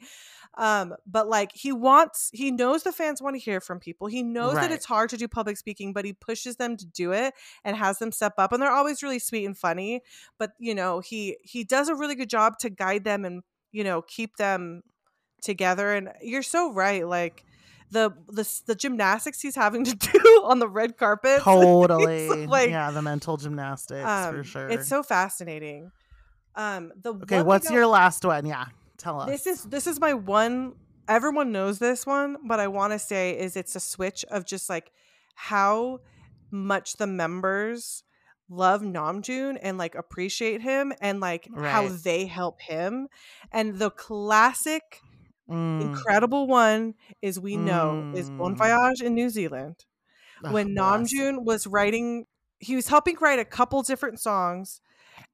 Um, 0.59 0.95
but 1.07 1.29
like 1.29 1.53
he 1.55 1.73
wants, 1.73 2.31
he 2.33 2.51
knows 2.51 2.83
the 2.83 2.93
fans 2.93 3.23
want 3.23 3.35
to 3.37 3.41
hear 3.41 3.61
from 3.61 3.81
people. 3.81 4.07
He 4.07 4.23
knows 4.23 4.59
that 4.59 4.71
it's 4.71 4.85
hard 4.85 5.09
to 5.11 5.17
do 5.17 5.27
public 5.27 5.57
speaking, 5.57 5.93
but 5.95 6.05
he 6.05 6.13
pushes 6.13 6.57
them 6.57 6.77
to 6.77 6.87
do 6.87 7.13
it 7.13 7.35
and 7.65 7.77
has 7.77 7.99
them 7.99 8.13
step 8.13 8.35
up. 8.39 8.53
And 8.53 8.63
they're 8.63 8.71
always 8.71 9.03
really 9.03 9.19
sweet 9.19 9.47
and 9.47 9.57
funny. 9.57 10.03
But 10.39 10.53
you 10.59 10.75
know, 10.75 11.01
he 11.01 11.39
he 11.43 11.65
does 11.65 11.89
a 11.89 11.95
really 11.95 12.15
good 12.15 12.31
job 12.31 12.59
to 12.61 12.71
guide 12.71 13.05
them 13.05 13.25
and 13.25 13.43
you 13.73 13.83
know 13.85 14.03
keep 14.03 14.37
them 14.37 14.83
together 15.43 15.93
and 15.93 16.11
you're 16.23 16.43
so 16.43 16.73
right 16.73 17.07
like 17.07 17.45
the 17.93 18.11
the 18.29 18.63
the 18.67 18.75
gymnastics 18.75 19.41
he's 19.41 19.55
having 19.55 19.85
to 19.85 19.95
do 20.13 20.43
on 20.45 20.59
the 20.59 20.69
red 20.69 20.97
carpet. 20.97 21.41
Totally. 21.43 22.29
like 22.47 22.71
yeah 22.71 22.91
the 22.91 23.03
mental 23.03 23.37
gymnastics 23.37 24.03
for 24.03 24.39
um, 24.39 24.43
sure. 24.43 24.69
it's 24.69 24.89
so 24.89 25.03
fascinating. 25.03 25.93
Um 26.55 26.93
the 27.01 27.15
okay 27.15 27.43
what's 27.43 27.71
your 27.71 27.87
last 27.87 28.25
one? 28.25 28.47
Yeah 28.47 28.67
tell 28.99 29.21
us. 29.21 29.29
this 29.29 29.47
is 29.47 29.65
this 29.65 29.87
is 29.87 30.01
my 30.01 30.15
one 30.15 30.75
everyone 31.09 31.51
knows 31.51 31.81
this 31.81 32.07
one 32.07 32.37
but 32.45 32.61
i 32.61 32.69
want 32.69 32.93
to 32.93 32.99
say 32.99 33.37
is 33.37 33.57
it's 33.57 33.75
a 33.75 33.81
switch 33.81 34.25
of 34.31 34.47
just 34.47 34.71
like 34.71 34.93
how 35.35 35.99
much 36.53 36.99
the 36.99 37.07
members 37.07 38.05
love 38.49 38.83
Namjoon 38.83 39.59
and 39.61 39.79
like 39.79 39.95
appreciate 39.95 40.61
him 40.61 40.93
and 41.01 41.21
like 41.21 41.49
how 41.57 41.89
they 41.89 42.27
help 42.27 42.61
him. 42.61 43.09
And 43.51 43.79
the 43.79 43.91
classic 43.91 45.01
Mm. 45.53 45.83
incredible 45.83 46.47
one 46.47 46.95
is 47.21 47.39
we 47.39 47.57
know 47.57 48.13
is 48.17 48.31
Bon 48.31 48.55
Mm. 48.55 48.59
Voyage 48.59 49.03
in 49.03 49.15
New 49.15 49.29
Zealand. 49.31 49.85
Ugh, 50.45 50.53
when 50.53 50.75
bless. 50.75 51.13
Namjoon 51.13 51.45
was 51.45 51.67
writing, 51.67 52.27
he 52.59 52.75
was 52.75 52.89
helping 52.89 53.17
write 53.21 53.39
a 53.39 53.45
couple 53.45 53.83
different 53.83 54.19
songs, 54.21 54.81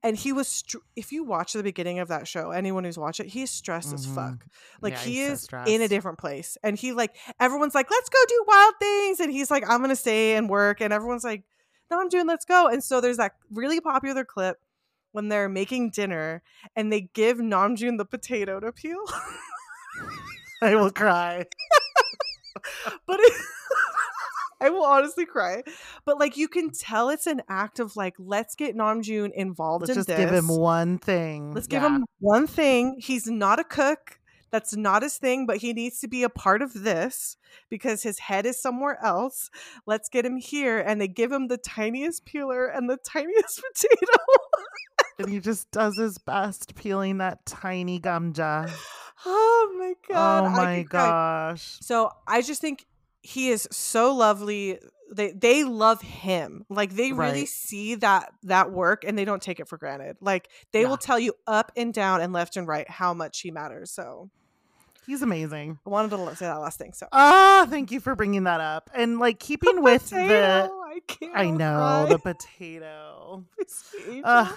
and 0.02 0.16
he 0.16 0.32
was. 0.32 0.48
Str- 0.48 0.78
if 0.96 1.12
you 1.12 1.24
watch 1.24 1.52
the 1.52 1.62
beginning 1.62 1.98
of 2.00 2.08
that 2.08 2.26
show, 2.26 2.50
anyone 2.50 2.84
who's 2.84 2.98
watched 2.98 3.20
it, 3.20 3.26
he's 3.28 3.50
stressed 3.50 3.92
as 3.92 4.06
Mhm. 4.06 4.14
fuck. 4.14 4.44
Like 4.82 4.94
Yeah, 4.94 4.98
he 5.00 5.14
he's 5.28 5.48
so 5.48 5.58
is 5.62 5.68
in 5.68 5.82
a 5.82 5.88
different 5.88 6.18
place, 6.18 6.58
and 6.62 6.76
he 6.76 6.92
like 6.92 7.16
everyone's 7.40 7.74
like, 7.74 7.90
"Let's 7.90 8.08
go 8.08 8.18
do 8.28 8.44
wild 8.46 8.74
things," 8.80 9.20
and 9.20 9.30
he's 9.32 9.50
like, 9.50 9.64
"I'm 9.68 9.80
gonna 9.80 9.96
stay 9.96 10.34
and 10.36 10.48
work," 10.48 10.80
and 10.80 10.92
everyone's 10.92 11.24
like, 11.24 11.44
"Namjoon, 11.92 12.26
let's 12.26 12.44
go." 12.44 12.66
And 12.66 12.82
so 12.82 13.00
there's 13.00 13.16
that 13.18 13.32
really 13.50 13.80
popular 13.80 14.24
clip 14.24 14.58
when 15.12 15.28
they're 15.28 15.48
making 15.48 15.90
dinner 15.90 16.42
and 16.76 16.92
they 16.92 17.02
give 17.14 17.38
Namjoon 17.38 17.96
the 17.98 18.04
potato 18.04 18.60
to 18.60 18.72
peel. 18.72 19.02
i 20.62 20.74
will 20.74 20.90
cry 20.90 21.44
but 23.06 23.20
it, 23.20 23.32
I 24.60 24.70
will 24.70 24.84
honestly 24.84 25.24
cry. 25.24 25.62
But 26.04 26.18
like 26.18 26.36
you 26.36 26.48
can 26.48 26.70
tell 26.70 27.10
it's 27.10 27.26
an 27.26 27.42
act 27.48 27.78
of 27.78 27.96
like 27.96 28.14
let's 28.18 28.54
get 28.54 28.76
Namjoon 28.76 29.30
involved 29.32 29.82
let's 29.82 29.90
in 29.90 29.94
just 29.94 30.08
this. 30.08 30.18
give 30.18 30.32
him 30.32 30.48
one 30.48 30.98
thing 30.98 31.54
let's 31.54 31.66
give 31.66 31.82
him 31.82 32.04
one 32.18 32.46
thing. 32.46 32.96
He's 32.98 33.26
not 33.26 33.60
a 33.60 33.64
cook. 33.64 34.18
That's 34.50 34.74
not 34.74 35.02
his 35.02 35.18
thing, 35.18 35.46
but 35.46 35.58
he 35.58 35.74
needs 35.74 36.00
to 36.00 36.08
be 36.08 36.22
a 36.22 36.30
part 36.30 36.62
of 36.62 36.72
this 36.72 37.36
because 37.68 38.02
his 38.02 38.18
head 38.18 38.46
is 38.46 38.60
somewhere 38.60 38.98
else. 39.04 39.50
Let's 39.86 40.08
get 40.08 40.24
him 40.24 40.38
here. 40.38 40.78
And 40.78 40.98
they 41.00 41.08
give 41.08 41.30
him 41.30 41.48
the 41.48 41.58
tiniest 41.58 42.24
peeler 42.24 42.66
and 42.66 42.88
the 42.88 42.96
tiniest 42.96 43.62
potato. 43.74 44.18
And 45.18 45.28
he 45.28 45.40
just 45.40 45.70
does 45.72 45.96
his 45.98 46.18
best 46.18 46.74
peeling 46.74 47.18
that 47.18 47.44
tiny 47.44 47.98
gamja 47.98 48.70
oh 49.26 49.74
my 49.78 49.94
god. 50.08 50.44
oh 50.44 50.50
my 50.50 50.82
could 50.82 50.90
cry. 50.90 51.10
gosh 51.10 51.78
So 51.80 52.10
I 52.26 52.42
just 52.42 52.60
think 52.60 52.86
he 53.20 53.50
is 53.50 53.66
so 53.72 54.14
lovely. 54.14 54.78
They 55.12 55.32
they 55.32 55.64
love 55.64 56.00
him. 56.02 56.64
Like 56.68 56.94
they 56.94 57.12
really 57.12 57.46
see 57.46 57.96
that 57.96 58.32
that 58.44 58.70
work 58.70 59.02
and 59.04 59.18
they 59.18 59.24
don't 59.24 59.42
take 59.42 59.58
it 59.58 59.68
for 59.68 59.76
granted. 59.76 60.16
Like 60.20 60.48
they 60.72 60.82
Yeah. 60.82 60.88
will 60.88 60.96
tell 60.98 61.18
you 61.18 61.34
up 61.46 61.72
and 61.76 61.92
down 61.92 62.20
and 62.20 62.32
left 62.32 62.56
and 62.56 62.68
right 62.68 62.88
how 62.88 63.12
much 63.14 63.40
he 63.40 63.50
matters. 63.50 63.90
So 63.90 64.30
he's 65.06 65.22
amazing 65.22 65.78
I 65.84 65.90
wanted 65.90 66.10
to 66.10 66.36
say 66.36 66.46
that 66.46 66.54
last 66.60 66.78
thing. 66.78 66.92
So 66.92 67.08
ah 67.10 67.66
thank 67.68 67.90
you 67.90 67.98
for 67.98 68.14
bringing 68.14 68.44
that 68.44 68.60
up 68.60 68.88
and 68.94 69.18
like 69.18 69.40
keeping 69.40 69.82
with 69.82 70.08
the 70.10 70.70
I 71.34 71.50
know 71.50 72.06
the 72.08 72.18
potato. 72.24 73.44
Uh, 74.24 74.52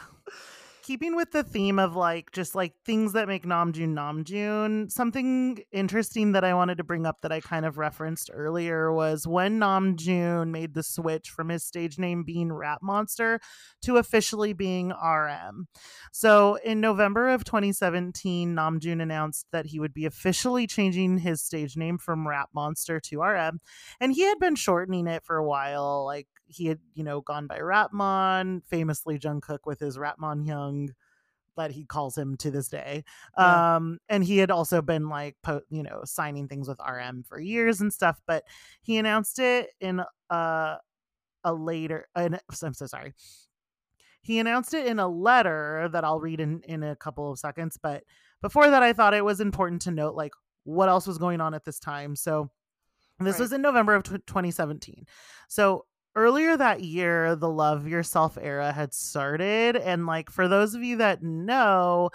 keeping 0.81 1.15
with 1.15 1.31
the 1.31 1.43
theme 1.43 1.79
of 1.79 1.95
like 1.95 2.31
just 2.31 2.55
like 2.55 2.73
things 2.85 3.13
that 3.13 3.27
make 3.27 3.45
Namjoon 3.45 3.93
Namjoon, 3.93 4.91
something 4.91 5.59
interesting 5.71 6.31
that 6.31 6.43
I 6.43 6.53
wanted 6.53 6.77
to 6.79 6.83
bring 6.83 7.05
up 7.05 7.21
that 7.21 7.31
I 7.31 7.39
kind 7.39 7.65
of 7.65 7.77
referenced 7.77 8.29
earlier 8.33 8.91
was 8.91 9.27
when 9.27 9.59
Namjoon 9.59 10.49
made 10.49 10.73
the 10.73 10.83
switch 10.83 11.29
from 11.29 11.49
his 11.49 11.63
stage 11.63 11.97
name 11.97 12.23
being 12.23 12.51
Rap 12.51 12.79
Monster 12.81 13.39
to 13.83 13.97
officially 13.97 14.53
being 14.53 14.89
RM. 14.89 15.67
So 16.11 16.55
in 16.63 16.81
November 16.81 17.29
of 17.29 17.43
2017, 17.43 18.55
Namjoon 18.55 19.01
announced 19.01 19.47
that 19.51 19.67
he 19.67 19.79
would 19.79 19.93
be 19.93 20.05
officially 20.05 20.67
changing 20.67 21.19
his 21.19 21.41
stage 21.41 21.77
name 21.77 21.97
from 21.97 22.27
Rap 22.27 22.49
Monster 22.53 22.99
to 22.99 23.21
RM, 23.21 23.59
and 23.99 24.13
he 24.13 24.23
had 24.23 24.39
been 24.39 24.55
shortening 24.55 25.07
it 25.07 25.23
for 25.23 25.37
a 25.37 25.47
while, 25.47 26.05
like 26.05 26.27
he 26.51 26.67
had, 26.67 26.79
you 26.93 27.03
know, 27.03 27.21
gone 27.21 27.47
by 27.47 27.59
Rapmon, 27.59 28.63
famously 28.65 29.17
Jungkook 29.17 29.59
with 29.65 29.79
his 29.79 29.97
Rapmon 29.97 30.45
hyung, 30.45 30.89
that 31.57 31.71
he 31.71 31.85
calls 31.85 32.17
him 32.17 32.37
to 32.37 32.51
this 32.51 32.67
day. 32.69 33.03
Yeah. 33.37 33.75
Um, 33.75 33.99
and 34.09 34.23
he 34.23 34.37
had 34.37 34.51
also 34.51 34.81
been 34.81 35.09
like, 35.09 35.35
po- 35.43 35.61
you 35.69 35.83
know, 35.83 36.01
signing 36.05 36.47
things 36.47 36.67
with 36.67 36.79
RM 36.79 37.23
for 37.27 37.39
years 37.39 37.81
and 37.81 37.91
stuff. 37.93 38.19
But 38.25 38.43
he 38.81 38.97
announced 38.97 39.37
it 39.39 39.69
in 39.79 40.01
uh, 40.29 40.77
a 41.43 41.53
later. 41.53 42.07
An, 42.15 42.39
I'm 42.63 42.73
so 42.73 42.85
sorry. 42.85 43.13
He 44.21 44.39
announced 44.39 44.73
it 44.73 44.85
in 44.85 44.99
a 44.99 45.07
letter 45.07 45.89
that 45.91 46.03
I'll 46.03 46.19
read 46.19 46.39
in 46.39 46.61
in 46.63 46.83
a 46.83 46.95
couple 46.95 47.31
of 47.31 47.39
seconds. 47.39 47.77
But 47.81 48.03
before 48.41 48.69
that, 48.69 48.83
I 48.83 48.93
thought 48.93 49.13
it 49.13 49.25
was 49.25 49.39
important 49.41 49.81
to 49.83 49.91
note 49.91 50.15
like 50.15 50.33
what 50.63 50.89
else 50.89 51.07
was 51.07 51.17
going 51.17 51.41
on 51.41 51.53
at 51.53 51.65
this 51.65 51.79
time. 51.79 52.15
So 52.15 52.49
this 53.19 53.35
Right. 53.35 53.39
was 53.41 53.51
in 53.51 53.61
November 53.61 53.95
of 53.95 54.03
tw 54.03 54.25
2017. 54.25 55.05
So 55.47 55.85
earlier 56.15 56.57
that 56.57 56.81
year, 56.81 57.35
the 57.35 57.49
Love 57.49 57.87
Yourself 57.87 58.37
era 58.41 58.71
had 58.71 58.93
started. 58.93 59.75
And 59.75 60.05
like 60.05 60.29
for 60.29 60.47
those 60.47 60.75
of 60.75 60.83
you 60.83 60.97
that 60.97 61.21
know, 61.23 62.09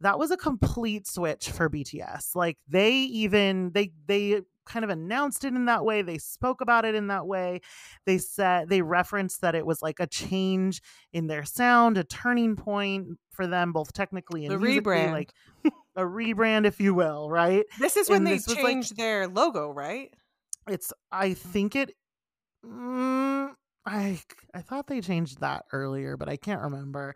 that 0.00 0.18
was 0.18 0.30
a 0.30 0.36
complete 0.36 1.06
switch 1.06 1.50
for 1.50 1.68
BTS. 1.70 2.34
Like 2.34 2.58
they 2.68 2.92
even 2.92 3.70
they 3.72 3.92
they 4.06 4.42
kind 4.64 4.84
of 4.84 4.90
announced 4.90 5.44
it 5.44 5.54
in 5.54 5.64
that 5.66 5.84
way. 5.84 6.02
They 6.02 6.18
spoke 6.18 6.60
about 6.60 6.84
it 6.84 6.94
in 6.94 7.08
that 7.08 7.26
way. 7.26 7.60
They 8.06 8.18
said 8.18 8.68
they 8.68 8.82
referenced 8.82 9.40
that 9.40 9.54
it 9.54 9.66
was 9.66 9.82
like 9.82 9.98
a 10.00 10.06
change 10.06 10.80
in 11.12 11.26
their 11.26 11.44
sound, 11.44 11.98
a 11.98 12.04
turning 12.04 12.54
point 12.56 13.18
for 13.30 13.46
them, 13.46 13.72
both 13.72 13.92
technically 13.92 14.44
and 14.46 14.54
The 14.54 14.58
musically, 14.58 14.96
rebrand. 14.96 15.12
like 15.12 15.32
a 15.96 16.02
rebrand, 16.02 16.64
if 16.66 16.80
you 16.80 16.94
will, 16.94 17.28
right? 17.28 17.64
This 17.80 17.96
is 17.96 18.08
when 18.08 18.18
and 18.18 18.26
they 18.26 18.32
was, 18.34 18.48
like- 18.48 18.58
changed 18.58 18.96
their 18.96 19.26
logo, 19.28 19.70
right? 19.70 20.12
it's 20.68 20.92
i 21.10 21.34
think 21.34 21.74
it 21.74 21.90
mm, 22.64 23.50
i 23.84 24.20
i 24.54 24.60
thought 24.60 24.86
they 24.86 25.00
changed 25.00 25.40
that 25.40 25.64
earlier 25.72 26.16
but 26.16 26.28
i 26.28 26.36
can't 26.36 26.62
remember. 26.62 27.14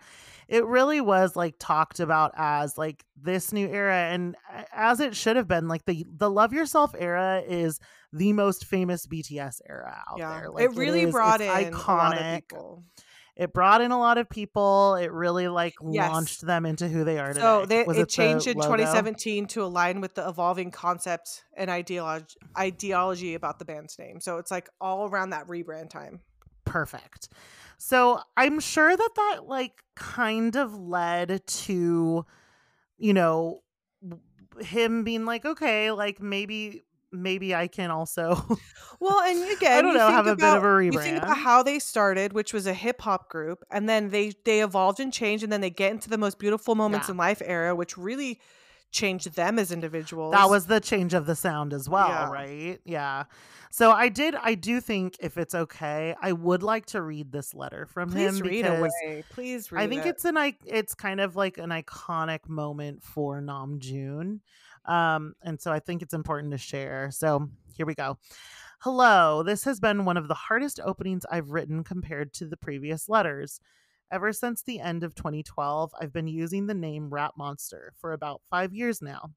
It 0.49 0.65
really 0.65 1.01
was 1.01 1.35
like 1.35 1.57
talked 1.59 1.99
about 1.99 2.33
as 2.37 2.79
like 2.79 3.05
this 3.21 3.53
new 3.53 3.67
era 3.69 3.97
and 3.97 4.37
as 4.73 5.01
it 5.01 5.17
should 5.17 5.35
have 5.37 5.49
been 5.49 5.67
like 5.67 5.85
the 5.85 6.07
the 6.09 6.31
love 6.31 6.53
yourself 6.53 6.95
era 6.97 7.43
is 7.47 7.81
the 8.13 8.33
most 8.33 8.65
famous 8.65 9.07
bts 9.09 9.61
era 9.69 10.03
out 10.09 10.19
yeah, 10.19 10.39
there. 10.41 10.51
like 10.51 10.65
it 10.65 10.71
really 10.77 11.03
is- 11.03 11.13
brought 11.13 11.41
in 11.41 11.49
a 11.49 11.71
lot 11.71 12.17
of 12.17 12.23
iconic. 12.23 12.35
people. 12.49 12.85
It 13.37 13.53
brought 13.53 13.81
in 13.81 13.91
a 13.91 13.99
lot 13.99 14.19
of 14.19 14.29
people 14.29 14.95
it 14.97 15.13
really 15.13 15.49
like 15.49 15.75
Yes. 15.91 16.11
launched 16.11 16.41
them 16.47 16.65
into 16.67 16.89
who 16.89 17.05
they 17.05 17.19
are 17.19 17.33
today 17.35 17.43
So 17.43 17.67
they, 17.67 17.81
it 17.81 17.95
the 17.95 18.07
changed 18.07 18.47
in 18.47 18.55
logo? 18.57 18.67
2017 18.67 19.47
to 19.49 19.63
align 19.63 20.01
with 20.01 20.15
the 20.15 20.27
evolving 20.29 20.71
concept 20.71 21.45
and 21.57 21.71
ideology 21.71 22.37
ideology 22.59 23.35
about 23.35 23.59
the 23.59 23.65
band's 23.65 23.99
name. 23.99 24.21
So 24.21 24.39
it's 24.39 24.51
like 24.51 24.69
all 24.81 25.09
around 25.09 25.31
that 25.31 25.47
rebrand 25.47 25.91
time. 25.91 26.21
perfect 26.65 27.29
so 27.79 28.21
i'm 28.37 28.59
sure 28.59 28.97
that 28.97 29.11
that 29.15 29.41
like 29.47 29.83
kind 29.95 30.57
of 30.57 30.75
led 30.77 31.47
to 31.47 32.25
you 32.99 33.15
know 33.15 33.61
him 34.61 35.05
being 35.05 35.27
like, 35.27 35.45
okay, 35.45 35.91
like 35.91 36.21
maybe 36.21 36.83
maybe 37.23 37.55
I 37.55 37.67
can 37.69 37.91
also 37.91 38.35
Well, 39.01 39.21
and 39.21 39.43
again, 39.57 39.79
I 39.79 39.83
don't 39.83 39.93
you 39.93 39.99
know, 39.99 40.09
have 40.11 40.27
a 40.27 40.37
bit 40.37 40.45
of 40.45 40.63
about- 40.63 40.79
a 40.79 40.85
You 40.85 40.93
think 40.93 41.19
about 41.23 41.37
how 41.39 41.63
they 41.63 41.79
started, 41.79 42.33
which 42.33 42.53
was 42.53 42.67
a 42.67 42.75
hip 42.75 43.01
hop 43.03 43.29
group, 43.29 43.63
and 43.71 43.89
then 43.89 44.11
they 44.11 44.33
they 44.45 44.63
evolved 44.63 45.01
and 45.01 45.13
changed, 45.13 45.43
and 45.45 45.53
then 45.53 45.61
they 45.61 45.71
get 45.71 45.91
into 45.93 46.09
the 46.09 46.19
most 46.19 46.39
beautiful 46.39 46.75
moments 46.75 47.09
Yeah. 47.09 47.13
in 47.13 47.17
life 47.19 47.43
era, 47.45 47.75
which 47.75 47.97
really 47.99 48.41
changed 48.93 49.35
them 49.35 49.59
as 49.59 49.73
individuals. 49.73 50.33
that 50.33 50.49
was 50.49 50.67
the 50.67 50.81
change 50.81 51.13
of 51.13 51.27
the 51.27 51.35
sound 51.37 51.75
as 51.75 51.89
well, 51.89 52.09
Yeah. 52.09 52.31
right? 52.31 52.81
Yeah. 52.85 53.25
So 53.71 53.91
I 53.91 54.09
did 54.09 54.35
I 54.37 54.55
do 54.55 54.81
think 54.81 55.17
if 55.21 55.37
it's 55.37 55.55
okay, 55.55 56.15
I 56.23 56.33
would 56.33 56.63
like 56.63 56.87
to 56.87 57.03
read 57.03 57.31
this 57.33 57.53
letter 57.53 57.85
from 57.87 58.11
please 58.11 58.39
him 58.41 58.47
read 58.47 58.65
away. 58.67 59.25
Please 59.31 59.71
read. 59.71 59.83
It. 59.83 59.85
I 59.85 59.89
think 59.89 60.07
it. 60.07 60.11
it's 60.11 60.25
an 60.25 60.39
i- 60.39 60.57
it's 60.65 60.95
kind 60.95 61.21
of 61.21 61.37
like 61.37 61.59
an 61.59 61.71
iconic 61.71 62.49
moment 62.49 63.03
for 63.03 63.41
Namjoon. 63.43 64.41
Um, 64.87 65.35
and 65.43 65.61
so 65.61 65.73
I 65.73 65.81
think 65.81 66.03
it's 66.03 66.15
important 66.15 66.53
to 66.53 66.59
share. 66.59 67.11
So 67.11 67.49
here 67.77 67.87
we 67.87 67.95
go. 67.95 68.19
Hello, 68.81 69.43
this 69.43 69.65
has 69.65 69.81
been 69.81 70.05
one 70.05 70.17
of 70.17 70.29
the 70.29 70.35
hardest 70.35 70.81
openings 70.85 71.25
I've 71.31 71.51
written 71.51 71.83
compared 71.83 72.33
to 72.35 72.47
the 72.47 72.57
previous 72.57 73.09
letters. 73.09 73.61
Ever 74.13 74.33
since 74.33 74.63
the 74.63 74.81
end 74.81 75.03
of 75.03 75.15
2012, 75.15 75.93
I've 76.01 76.13
been 76.13 76.29
using 76.29 76.67
the 76.67 76.75
name 76.75 77.11
Rap 77.11 77.33
Monster 77.37 77.93
for 77.97 78.13
about 78.13 78.43
five 78.49 78.73
years 78.73 79.03
now. 79.03 79.31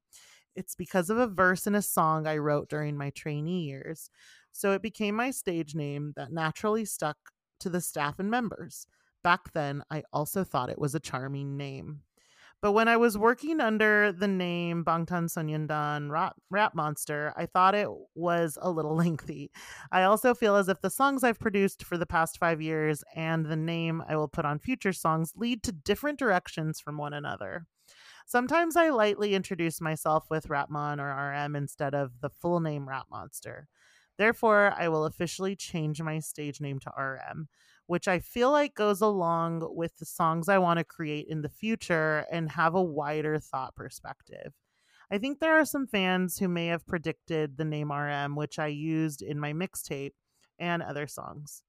It's 0.54 0.74
because 0.74 1.10
of 1.10 1.18
a 1.18 1.26
verse 1.26 1.66
in 1.66 1.74
a 1.74 1.82
song 1.82 2.26
I 2.26 2.36
wrote 2.36 2.68
during 2.68 2.96
my 2.96 3.10
trainee 3.10 3.62
years. 3.62 4.10
So 4.52 4.72
it 4.72 4.82
became 4.82 5.16
my 5.16 5.30
stage 5.30 5.74
name 5.74 6.12
that 6.16 6.32
naturally 6.32 6.84
stuck 6.84 7.16
to 7.60 7.70
the 7.70 7.80
staff 7.80 8.18
and 8.18 8.30
members. 8.30 8.86
Back 9.22 9.52
then, 9.52 9.82
I 9.90 10.02
also 10.12 10.44
thought 10.44 10.70
it 10.70 10.78
was 10.78 10.94
a 10.94 11.00
charming 11.00 11.56
name. 11.56 12.00
But 12.62 12.72
when 12.72 12.88
I 12.88 12.98
was 12.98 13.16
working 13.16 13.58
under 13.60 14.12
the 14.12 14.28
name 14.28 14.84
Bangtan 14.84 15.30
Sonyeondan 15.30 16.10
Rap, 16.10 16.36
Rap 16.50 16.74
Monster, 16.74 17.32
I 17.34 17.46
thought 17.46 17.74
it 17.74 17.88
was 18.14 18.58
a 18.60 18.70
little 18.70 18.94
lengthy. 18.96 19.50
I 19.90 20.02
also 20.02 20.34
feel 20.34 20.56
as 20.56 20.68
if 20.68 20.80
the 20.82 20.90
songs 20.90 21.24
I've 21.24 21.38
produced 21.40 21.84
for 21.84 21.96
the 21.96 22.06
past 22.06 22.38
five 22.38 22.60
years 22.60 23.02
and 23.16 23.46
the 23.46 23.56
name 23.56 24.02
I 24.06 24.16
will 24.16 24.28
put 24.28 24.44
on 24.44 24.58
future 24.58 24.92
songs 24.92 25.32
lead 25.36 25.62
to 25.62 25.72
different 25.72 26.18
directions 26.18 26.80
from 26.80 26.98
one 26.98 27.14
another. 27.14 27.66
Sometimes 28.26 28.76
I 28.76 28.90
lightly 28.90 29.34
introduce 29.34 29.80
myself 29.80 30.26
with 30.30 30.48
Rapmon 30.48 31.00
or 31.00 31.08
RM 31.08 31.56
instead 31.56 31.94
of 31.94 32.20
the 32.20 32.30
full 32.30 32.60
name 32.60 32.88
Rap 32.88 33.06
Monster. 33.10 33.68
Therefore, 34.18 34.74
I 34.76 34.88
will 34.88 35.06
officially 35.06 35.56
change 35.56 36.02
my 36.02 36.18
stage 36.18 36.60
name 36.60 36.78
to 36.80 36.92
RM 36.96 37.48
which 37.90 38.06
I 38.06 38.20
feel 38.20 38.52
like 38.52 38.76
goes 38.76 39.00
along 39.00 39.66
with 39.74 39.98
the 39.98 40.04
songs 40.04 40.48
I 40.48 40.58
want 40.58 40.78
to 40.78 40.84
create 40.84 41.26
in 41.28 41.42
the 41.42 41.48
future 41.48 42.24
and 42.30 42.48
have 42.52 42.76
a 42.76 42.80
wider 42.80 43.40
thought 43.40 43.74
perspective. 43.74 44.52
I 45.10 45.18
think 45.18 45.40
there 45.40 45.58
are 45.58 45.64
some 45.64 45.88
fans 45.88 46.38
who 46.38 46.46
may 46.46 46.68
have 46.68 46.86
predicted 46.86 47.56
the 47.56 47.64
name 47.64 47.90
RM, 47.90 48.36
which 48.36 48.60
I 48.60 48.68
used 48.68 49.22
in 49.22 49.40
my 49.40 49.52
mixtape 49.52 50.12
and 50.56 50.84
other 50.84 51.08
songs. 51.08 51.64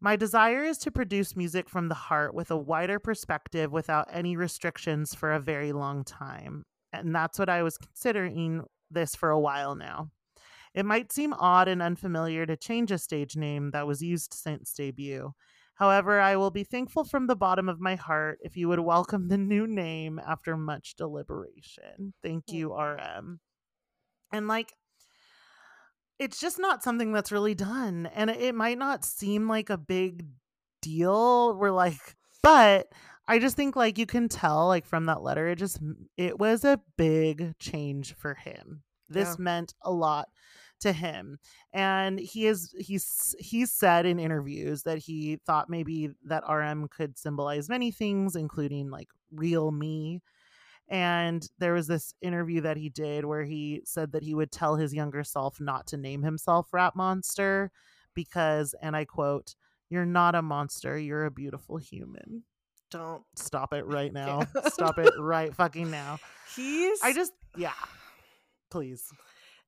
My 0.00 0.14
desire 0.14 0.62
is 0.62 0.78
to 0.78 0.92
produce 0.92 1.34
music 1.34 1.68
from 1.68 1.88
the 1.88 1.96
heart 1.96 2.32
with 2.32 2.52
a 2.52 2.56
wider 2.56 3.00
perspective 3.00 3.72
without 3.72 4.06
any 4.08 4.36
restrictions 4.36 5.16
for 5.16 5.32
a 5.32 5.40
very 5.40 5.72
long 5.72 6.04
time. 6.04 6.62
And 6.92 7.12
that's 7.12 7.40
what 7.40 7.48
I 7.48 7.64
was 7.64 7.76
considering 7.76 8.66
this 8.88 9.16
for 9.16 9.30
a 9.30 9.40
while 9.40 9.74
now. 9.74 10.10
It 10.74 10.86
might 10.86 11.12
seem 11.12 11.32
odd 11.34 11.68
and 11.68 11.82
unfamiliar 11.82 12.46
to 12.46 12.56
change 12.56 12.90
a 12.90 12.98
stage 12.98 13.36
name 13.36 13.70
that 13.72 13.86
was 13.86 14.02
used 14.02 14.32
since 14.34 14.72
debut. 14.72 15.32
However, 15.74 16.20
I 16.20 16.36
will 16.36 16.50
be 16.50 16.64
thankful 16.64 17.04
from 17.04 17.26
the 17.26 17.36
bottom 17.36 17.68
of 17.68 17.80
my 17.80 17.96
heart 17.96 18.38
if 18.42 18.56
you 18.56 18.68
would 18.68 18.80
welcome 18.80 19.28
the 19.28 19.38
new 19.38 19.66
name 19.66 20.18
after 20.24 20.56
much 20.56 20.94
deliberation. 20.96 22.14
Thank 22.22 22.52
you, 22.52 22.72
RM. 22.74 23.40
And 24.32 24.48
like, 24.48 24.72
it's 26.18 26.38
just 26.40 26.58
not 26.58 26.82
something 26.82 27.12
that's 27.12 27.32
really 27.32 27.54
done. 27.54 28.06
And 28.06 28.30
it- 28.30 28.54
might 28.54 28.78
not 28.78 29.04
seem 29.04 29.48
like 29.48 29.70
a 29.70 29.78
big 29.78 30.26
deal. 30.80 31.54
We're 31.56 31.70
like, 31.70 32.16
but 32.42 32.92
I 33.26 33.38
just 33.38 33.56
think 33.56 33.76
like 33.76 33.98
you 33.98 34.06
can 34.06 34.28
tell 34.28 34.68
like 34.68 34.86
from 34.86 35.06
that 35.06 35.22
letter, 35.22 35.48
it 35.48 35.56
just, 35.56 35.80
it 36.16 36.38
was 36.38 36.64
a 36.64 36.80
big 36.96 37.58
change 37.58 38.14
for 38.14 38.34
him. 38.34 38.82
This 39.08 39.36
Yeah. 39.38 39.42
meant 39.42 39.74
a 39.82 39.90
lot 39.92 40.28
to 40.82 40.92
him 40.92 41.38
and 41.72 42.18
he 42.18 42.46
is 42.46 42.74
he's 42.78 43.34
he's 43.38 43.72
said 43.72 44.04
in 44.04 44.18
interviews 44.18 44.82
that 44.82 44.98
he 44.98 45.38
thought 45.46 45.70
maybe 45.70 46.10
that 46.24 46.42
rm 46.48 46.88
could 46.88 47.16
symbolize 47.16 47.68
many 47.68 47.90
things 47.90 48.34
including 48.36 48.90
like 48.90 49.08
real 49.32 49.70
me 49.70 50.20
and 50.88 51.48
there 51.58 51.72
was 51.72 51.86
this 51.86 52.14
interview 52.20 52.60
that 52.60 52.76
he 52.76 52.88
did 52.88 53.24
where 53.24 53.44
he 53.44 53.80
said 53.84 54.12
that 54.12 54.22
he 54.24 54.34
would 54.34 54.50
tell 54.52 54.76
his 54.76 54.92
younger 54.92 55.22
self 55.24 55.60
not 55.60 55.86
to 55.86 55.96
name 55.96 56.22
himself 56.22 56.68
rap 56.72 56.94
monster 56.96 57.70
because 58.14 58.74
and 58.82 58.96
i 58.96 59.04
quote 59.04 59.54
you're 59.88 60.04
not 60.04 60.34
a 60.34 60.42
monster 60.42 60.98
you're 60.98 61.26
a 61.26 61.30
beautiful 61.30 61.76
human 61.76 62.42
don't. 62.90 63.22
stop 63.36 63.72
it 63.72 63.86
right 63.86 64.12
now 64.12 64.40
Yeah. 64.54 64.62
stop 64.68 64.98
it 64.98 65.12
right 65.18 65.54
fucking 65.54 65.90
now 65.90 66.18
He's. 66.56 67.00
i 67.02 67.12
just 67.12 67.32
yeah 67.56 67.72
please 68.70 69.10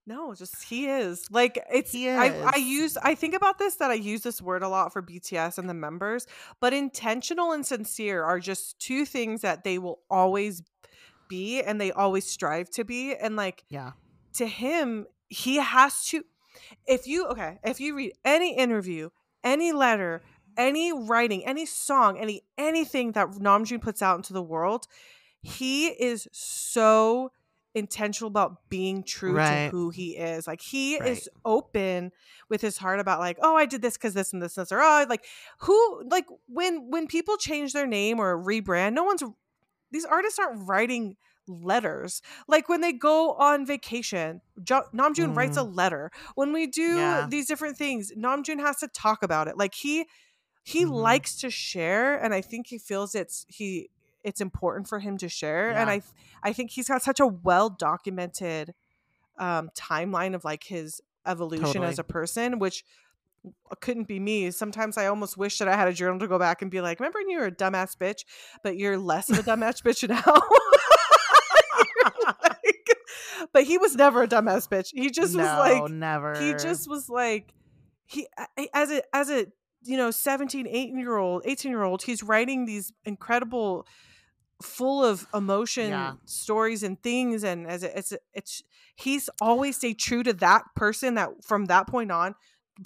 No, 0.06 0.34
just 0.34 0.64
he 0.64 0.86
is. 0.86 1.30
Like 1.30 1.58
it's 1.72 1.92
He 1.92 2.10
I 2.10 2.50
I 2.54 2.56
use 2.58 2.96
I 2.98 3.14
think 3.14 3.34
about 3.34 3.58
this 3.58 3.76
that 3.76 3.90
I 3.90 3.94
use 3.94 4.22
this 4.22 4.42
word 4.42 4.62
a 4.62 4.68
lot 4.68 4.92
for 4.92 5.02
BTS 5.02 5.58
and 5.58 5.68
the 5.68 5.74
members, 5.74 6.26
but 6.60 6.74
intentional 6.74 7.52
and 7.52 7.64
sincere 7.64 8.22
are 8.22 8.38
just 8.38 8.78
two 8.78 9.06
things 9.06 9.40
that 9.40 9.64
they 9.64 9.78
will 9.78 10.00
always 10.10 10.62
be 11.28 11.62
and 11.62 11.80
they 11.80 11.90
always 11.90 12.26
strive 12.26 12.68
to 12.68 12.84
be 12.84 13.14
and 13.14 13.34
like 13.34 13.64
yeah 13.70 13.92
to 14.34 14.46
him 14.46 15.06
he 15.30 15.56
has 15.56 16.04
to 16.04 16.22
if 16.86 17.06
you 17.06 17.26
okay, 17.28 17.58
if 17.64 17.80
you 17.80 17.96
read 17.96 18.12
any 18.24 18.56
interview, 18.56 19.10
any 19.42 19.72
letter, 19.72 20.22
any 20.56 20.92
writing, 20.92 21.44
any 21.44 21.66
song, 21.66 22.18
any 22.18 22.42
anything 22.58 23.12
that 23.12 23.30
Namjoon 23.32 23.80
puts 23.80 24.02
out 24.02 24.16
into 24.16 24.32
the 24.32 24.42
world, 24.42 24.86
he 25.42 25.88
is 25.88 26.28
so 26.32 27.32
intentional 27.74 28.28
about 28.28 28.68
being 28.70 29.02
true 29.02 29.32
Right. 29.32 29.66
to 29.66 29.70
who 29.70 29.90
he 29.90 30.16
is. 30.16 30.46
Like 30.46 30.60
he 30.60 30.98
Right. 30.98 31.10
is 31.10 31.28
open 31.44 32.12
with 32.48 32.60
his 32.60 32.78
heart 32.78 33.00
about 33.00 33.18
like, 33.20 33.38
oh, 33.42 33.56
I 33.56 33.66
did 33.66 33.82
this 33.82 33.94
because 33.94 34.14
this 34.14 34.32
and 34.32 34.40
this 34.42 34.56
and 34.56 34.64
this, 34.66 34.72
or 34.72 34.80
oh, 34.80 35.06
like 35.08 35.24
who 35.60 36.04
like 36.08 36.26
when 36.46 36.90
when 36.90 37.06
people 37.06 37.36
change 37.36 37.72
their 37.72 37.86
name 37.86 38.20
or 38.20 38.36
rebrand, 38.42 38.92
no 38.92 39.02
one's 39.04 39.22
these 39.90 40.04
artists 40.04 40.38
aren't 40.38 40.66
writing 40.68 41.16
letters. 41.46 42.22
Like 42.48 42.68
when 42.68 42.80
they 42.80 42.92
go 42.92 43.34
on 43.34 43.66
vacation, 43.66 44.40
jo- 44.62 44.86
Namjoon 44.94 45.36
writes 45.36 45.56
a 45.58 45.62
letter. 45.62 46.10
When 46.36 46.52
we 46.52 46.66
do. 46.66 46.96
Yeah. 46.96 47.26
these 47.28 47.46
different 47.46 47.76
things, 47.76 48.12
Namjoon 48.16 48.60
has 48.60 48.76
to 48.78 48.88
talk 48.88 49.22
about 49.22 49.48
it. 49.48 49.56
Like 49.58 49.74
he 49.74 50.06
he 50.62 50.84
Mhm. 50.86 50.92
likes 50.92 51.36
to 51.40 51.50
share, 51.50 52.16
and 52.16 52.32
I 52.32 52.40
think 52.40 52.68
he 52.68 52.78
feels 52.78 53.14
it's 53.14 53.44
he 53.48 53.90
it's 54.24 54.40
important 54.40 54.88
for 54.88 54.98
him 54.98 55.18
to 55.18 55.28
share. 55.28 55.70
And 55.70 55.90
I 55.90 56.02
I 56.42 56.52
think 56.52 56.70
he's 56.70 56.88
got 56.88 57.02
such 57.02 57.20
a 57.20 57.26
well 57.26 57.70
documented 57.70 58.74
um, 59.38 59.70
timeline 59.76 60.34
of 60.34 60.44
like 60.44 60.64
his 60.64 61.00
evolution 61.26 61.66
Totally. 61.66 61.86
as 61.88 61.98
a 61.98 62.04
person, 62.04 62.58
which 62.58 62.84
couldn't 63.80 64.08
be 64.08 64.18
me. 64.18 64.50
Sometimes 64.50 64.96
I 64.96 65.06
almost 65.06 65.36
wish 65.36 65.58
that 65.58 65.68
I 65.68 65.76
had 65.76 65.88
a 65.88 65.92
journal 65.92 66.18
to 66.20 66.28
go 66.28 66.38
back 66.38 66.62
and 66.62 66.70
be 66.70 66.80
like, 66.80 66.98
remember 67.00 67.18
when 67.18 67.28
you 67.28 67.38
were 67.38 67.46
a 67.46 67.52
dumbass 67.52 67.96
bitch, 67.96 68.24
but 68.62 68.76
you're 68.76 68.98
less 68.98 69.28
of 69.30 69.38
a 69.38 69.42
dumbass 69.42 69.82
bitch 69.82 70.08
now. 70.08 70.22
Like- 72.26 72.88
but 73.52 73.64
he 73.64 73.78
was 73.78 73.94
never 73.94 74.22
a 74.22 74.28
dumbass 74.28 74.68
bitch. 74.68 74.90
He 74.92 75.10
just 75.10 75.36
was 75.36 75.46
like 75.46 75.90
never. 75.90 76.38
he 76.38 76.52
just 76.54 76.88
was 76.88 77.08
like 77.08 77.52
he 78.06 78.26
as 78.72 78.90
a 78.90 79.02
as 79.14 79.30
a 79.30 79.46
you 79.82 79.96
know 79.96 80.10
17 80.10 80.66
18 80.66 80.98
year 80.98 81.16
old 81.16 81.42
18 81.44 81.70
year 81.70 81.82
old 81.82 82.02
he's 82.02 82.22
writing 82.22 82.64
these 82.64 82.92
incredible 83.04 83.86
full 84.62 85.04
of 85.04 85.26
emotion 85.34 85.90
Yeah. 85.90 86.12
stories 86.24 86.82
and 86.82 87.02
things 87.02 87.42
and 87.44 87.66
as 87.66 87.82
a, 87.82 87.98
it's 87.98 88.12
it's 88.32 88.62
he's 88.94 89.28
always 89.40 89.76
stayed 89.76 89.98
true 89.98 90.22
to 90.22 90.32
that 90.34 90.62
person 90.76 91.14
that 91.14 91.30
from 91.42 91.66
that 91.66 91.86
point 91.86 92.10
on 92.12 92.34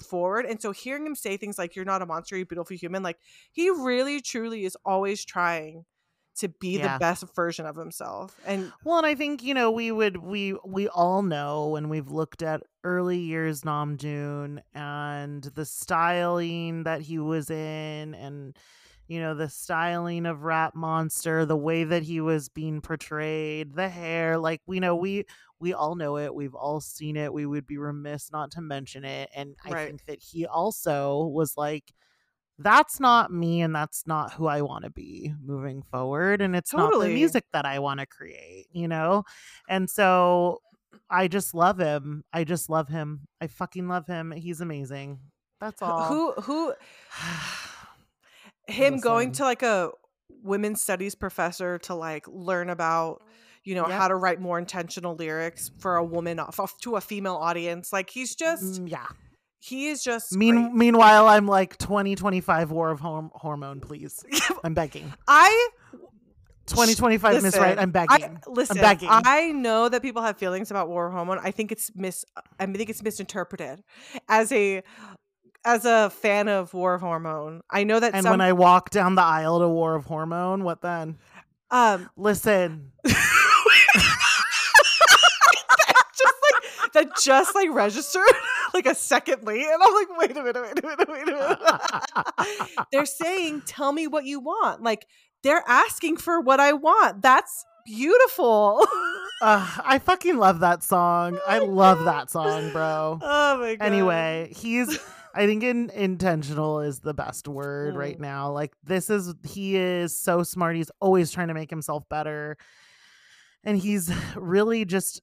forward 0.03 0.45
and 0.45 0.61
so 0.61 0.71
hearing 0.71 1.05
him 1.05 1.15
say 1.15 1.37
things 1.37 1.57
like 1.57 1.75
you're 1.75 1.85
not 1.85 2.01
a 2.01 2.05
monster 2.05 2.35
you're 2.35 2.43
a 2.43 2.45
beautiful 2.45 2.75
human 2.75 3.01
like 3.03 3.17
he 3.51 3.69
really 3.69 4.19
truly 4.21 4.65
is 4.65 4.75
always 4.85 5.23
trying 5.25 5.85
to 6.37 6.47
be 6.47 6.77
Yeah. 6.77 6.93
the 6.93 6.99
best 6.99 7.23
version 7.35 7.65
of 7.65 7.75
himself 7.75 8.39
and 8.45 8.71
Well, 8.83 8.97
and 8.97 9.05
I 9.05 9.13
think 9.15 9.43
you 9.43 9.53
know 9.53 9.71
we 9.71 9.91
would 9.91 10.17
we 10.17 10.53
we 10.65 10.87
all 10.87 11.21
know 11.21 11.69
when 11.69 11.89
we've 11.89 12.09
looked 12.09 12.41
at 12.41 12.63
early 12.83 13.19
years 13.19 13.61
Namjoon 13.61 14.61
and 14.73 15.43
the 15.43 15.65
styling 15.65 16.83
that 16.83 17.01
he 17.01 17.19
was 17.19 17.49
in, 17.49 18.13
and 18.15 18.55
you 19.09 19.19
know 19.19 19.35
the 19.35 19.49
styling 19.49 20.25
of 20.27 20.43
Rap 20.43 20.75
Monster, 20.75 21.45
the 21.45 21.57
way 21.57 21.83
that 21.85 22.03
he 22.03 22.21
was 22.21 22.49
being 22.49 22.81
portrayed, 22.81 23.73
the 23.75 23.89
hair, 23.89 24.37
like 24.39 24.61
we 24.67 24.79
know 24.79 24.95
we 24.95 25.25
we 25.59 25.73
all 25.73 25.95
know 25.95 26.17
it, 26.17 26.33
we've 26.35 26.55
all 26.55 26.81
seen 26.81 27.17
it. 27.17 27.33
We 27.33 27.45
would 27.47 27.67
be 27.67 27.77
remiss 27.77 28.31
not 28.31 28.51
to 28.53 28.61
mention 28.61 29.05
it, 29.05 29.29
and 29.35 29.57
I 29.65 29.73
Right. 29.73 29.75
think 29.75 30.05
that 30.07 30.19
he 30.21 30.45
also 30.47 31.25
was 31.27 31.57
like 31.57 31.93
that's 32.57 32.99
not 32.99 33.31
me 33.31 33.61
and 33.61 33.73
that's 33.73 34.05
not 34.05 34.33
who 34.33 34.47
I 34.47 34.61
want 34.61 34.83
to 34.83 34.89
be 34.89 35.33
moving 35.41 35.81
forward 35.81 36.41
and 36.41 36.55
it's 36.55 36.75
not 36.75 36.97
the 36.97 37.07
Totally. 37.07 37.09
music 37.09 37.45
that 37.53 37.65
I 37.65 37.79
want 37.79 38.01
to 38.01 38.05
create, 38.05 38.67
you 38.73 38.87
know? 38.87 39.23
And 39.69 39.89
so 39.89 40.61
I 41.09 41.29
just 41.29 41.53
love 41.53 41.79
him. 41.79 42.23
I 42.33 42.43
just 42.43 42.69
love 42.69 42.89
him. 42.89 43.27
I 43.39 43.47
fucking 43.47 43.87
love 43.87 44.07
him. 44.07 44.31
He's 44.31 44.59
amazing. 44.61 45.19
That's 45.61 45.81
all. 45.81 46.03
Who 46.07 46.33
who 46.33 46.73
him 48.69 48.97
going 48.99 49.31
to 49.33 49.43
like 49.43 49.63
a 49.63 49.91
women's 50.43 50.81
studies 50.81 51.15
professor 51.15 51.77
to 51.79 51.93
like 51.95 52.25
learn 52.27 52.69
about 52.69 53.21
you 53.63 53.75
know 53.75 53.87
Yep. 53.87 53.97
how 53.97 54.07
to 54.07 54.15
write 54.15 54.39
more 54.39 54.57
intentional 54.57 55.15
lyrics 55.15 55.69
for 55.79 55.95
a 55.97 56.03
woman 56.03 56.39
f- 56.39 56.59
f- 56.59 56.75
to 56.81 56.95
a 56.95 57.01
female 57.01 57.35
audience 57.35 57.91
like 57.91 58.09
he's 58.09 58.35
just 58.35 58.81
Mm, 58.81 58.89
yeah. 58.89 59.07
he 59.59 59.87
is 59.89 60.01
just 60.03 60.31
Mean, 60.35 60.55
great. 60.55 60.73
meanwhile, 60.73 61.27
I'm 61.27 61.45
like 61.45 61.77
2025 61.77 62.71
War 62.71 62.89
of 62.91 63.01
Horm- 63.01 63.31
Hormone, 63.33 63.81
please. 63.81 64.23
I'm 64.63 64.73
begging. 64.73 65.11
i 65.27 65.69
2025 66.67 67.41
Miss 67.43 67.57
Right, 67.57 67.77
I'm 67.79 67.89
I, 67.89 68.05
begging. 68.05 68.39
listen 68.47 68.77
begging. 68.77 69.09
i 69.11 69.51
know 69.51 69.89
that 69.89 70.01
people 70.03 70.21
have 70.21 70.37
feelings 70.37 70.69
about 70.69 70.87
war 70.87 71.07
of 71.07 71.13
hormone 71.13 71.39
i 71.43 71.49
think 71.49 71.71
it's 71.71 71.91
mis 71.95 72.23
i 72.59 72.65
think 72.67 72.89
it's 72.91 73.01
misinterpreted 73.01 73.81
as 74.27 74.51
a 74.51 74.83
as 75.65 75.85
a 75.85 76.09
fan 76.09 76.47
of 76.47 76.73
war 76.73 76.93
of 76.93 77.01
hormone 77.01 77.61
i 77.69 77.83
know 77.83 77.99
that 77.99 78.13
and 78.13 78.23
some 78.23 78.31
when 78.31 78.41
I 78.41 78.53
walk 78.53 78.89
down 78.91 79.15
the 79.15 79.21
aisle 79.23 79.59
to 79.59 79.67
War 79.67 79.95
of 79.95 80.05
Hormone, 80.05 80.63
what 80.63 80.81
then? 80.81 81.17
um 81.71 82.09
Listen, 82.15 82.91
just 86.17 86.35
like 86.51 86.91
that 86.93 87.07
just 87.21 87.55
like 87.55 87.69
registered 87.71 88.23
like 88.73 88.85
a 88.85 88.95
second 88.95 89.43
late 89.43 89.65
and 89.65 89.81
i'm 89.81 89.93
like 89.93 90.17
wait 90.17 90.31
a 90.31 90.43
minute 90.43 90.55
wait 90.61 90.83
a 90.83 90.87
minute 90.87 91.09
wait 91.09 91.27
a 91.27 91.31
minute. 91.31 92.87
They're 92.91 93.05
saying 93.05 93.63
tell 93.65 93.91
me 93.91 94.07
what 94.07 94.25
you 94.25 94.39
want. 94.39 94.81
Like 94.83 95.05
they're 95.43 95.63
asking 95.67 96.17
for 96.17 96.39
what 96.41 96.59
i 96.59 96.73
want. 96.73 97.21
That's 97.21 97.65
beautiful. 97.85 98.85
Uh, 99.41 99.65
I 99.85 99.99
fucking 99.99 100.37
love 100.37 100.59
that 100.59 100.83
song. 100.83 101.39
I 101.47 101.59
Oh 101.59 101.67
my 101.67 101.71
love 101.73 102.03
that 102.05 102.29
song, 102.29 102.71
bro. 102.73 103.19
oh 103.21 103.57
my 103.57 103.75
god. 103.75 103.85
Anyway, 103.85 104.51
he's 104.55 104.99
I 105.35 105.45
think 105.45 105.63
in, 105.63 105.89
intentional 105.91 106.81
is 106.81 106.99
the 106.99 107.13
best 107.13 107.47
word 107.47 107.95
right 107.95 108.17
Mm. 108.17 108.21
now. 108.21 108.51
Like 108.51 108.73
this 108.83 109.09
is 109.09 109.33
he 109.47 109.75
is 109.75 110.19
so 110.19 110.43
smart. 110.43 110.75
He's 110.75 110.91
always 110.99 111.31
trying 111.31 111.49
to 111.49 111.53
make 111.53 111.69
himself 111.69 112.03
better. 112.09 112.57
And 113.63 113.77
he's 113.77 114.11
really 114.35 114.85
just 114.85 115.21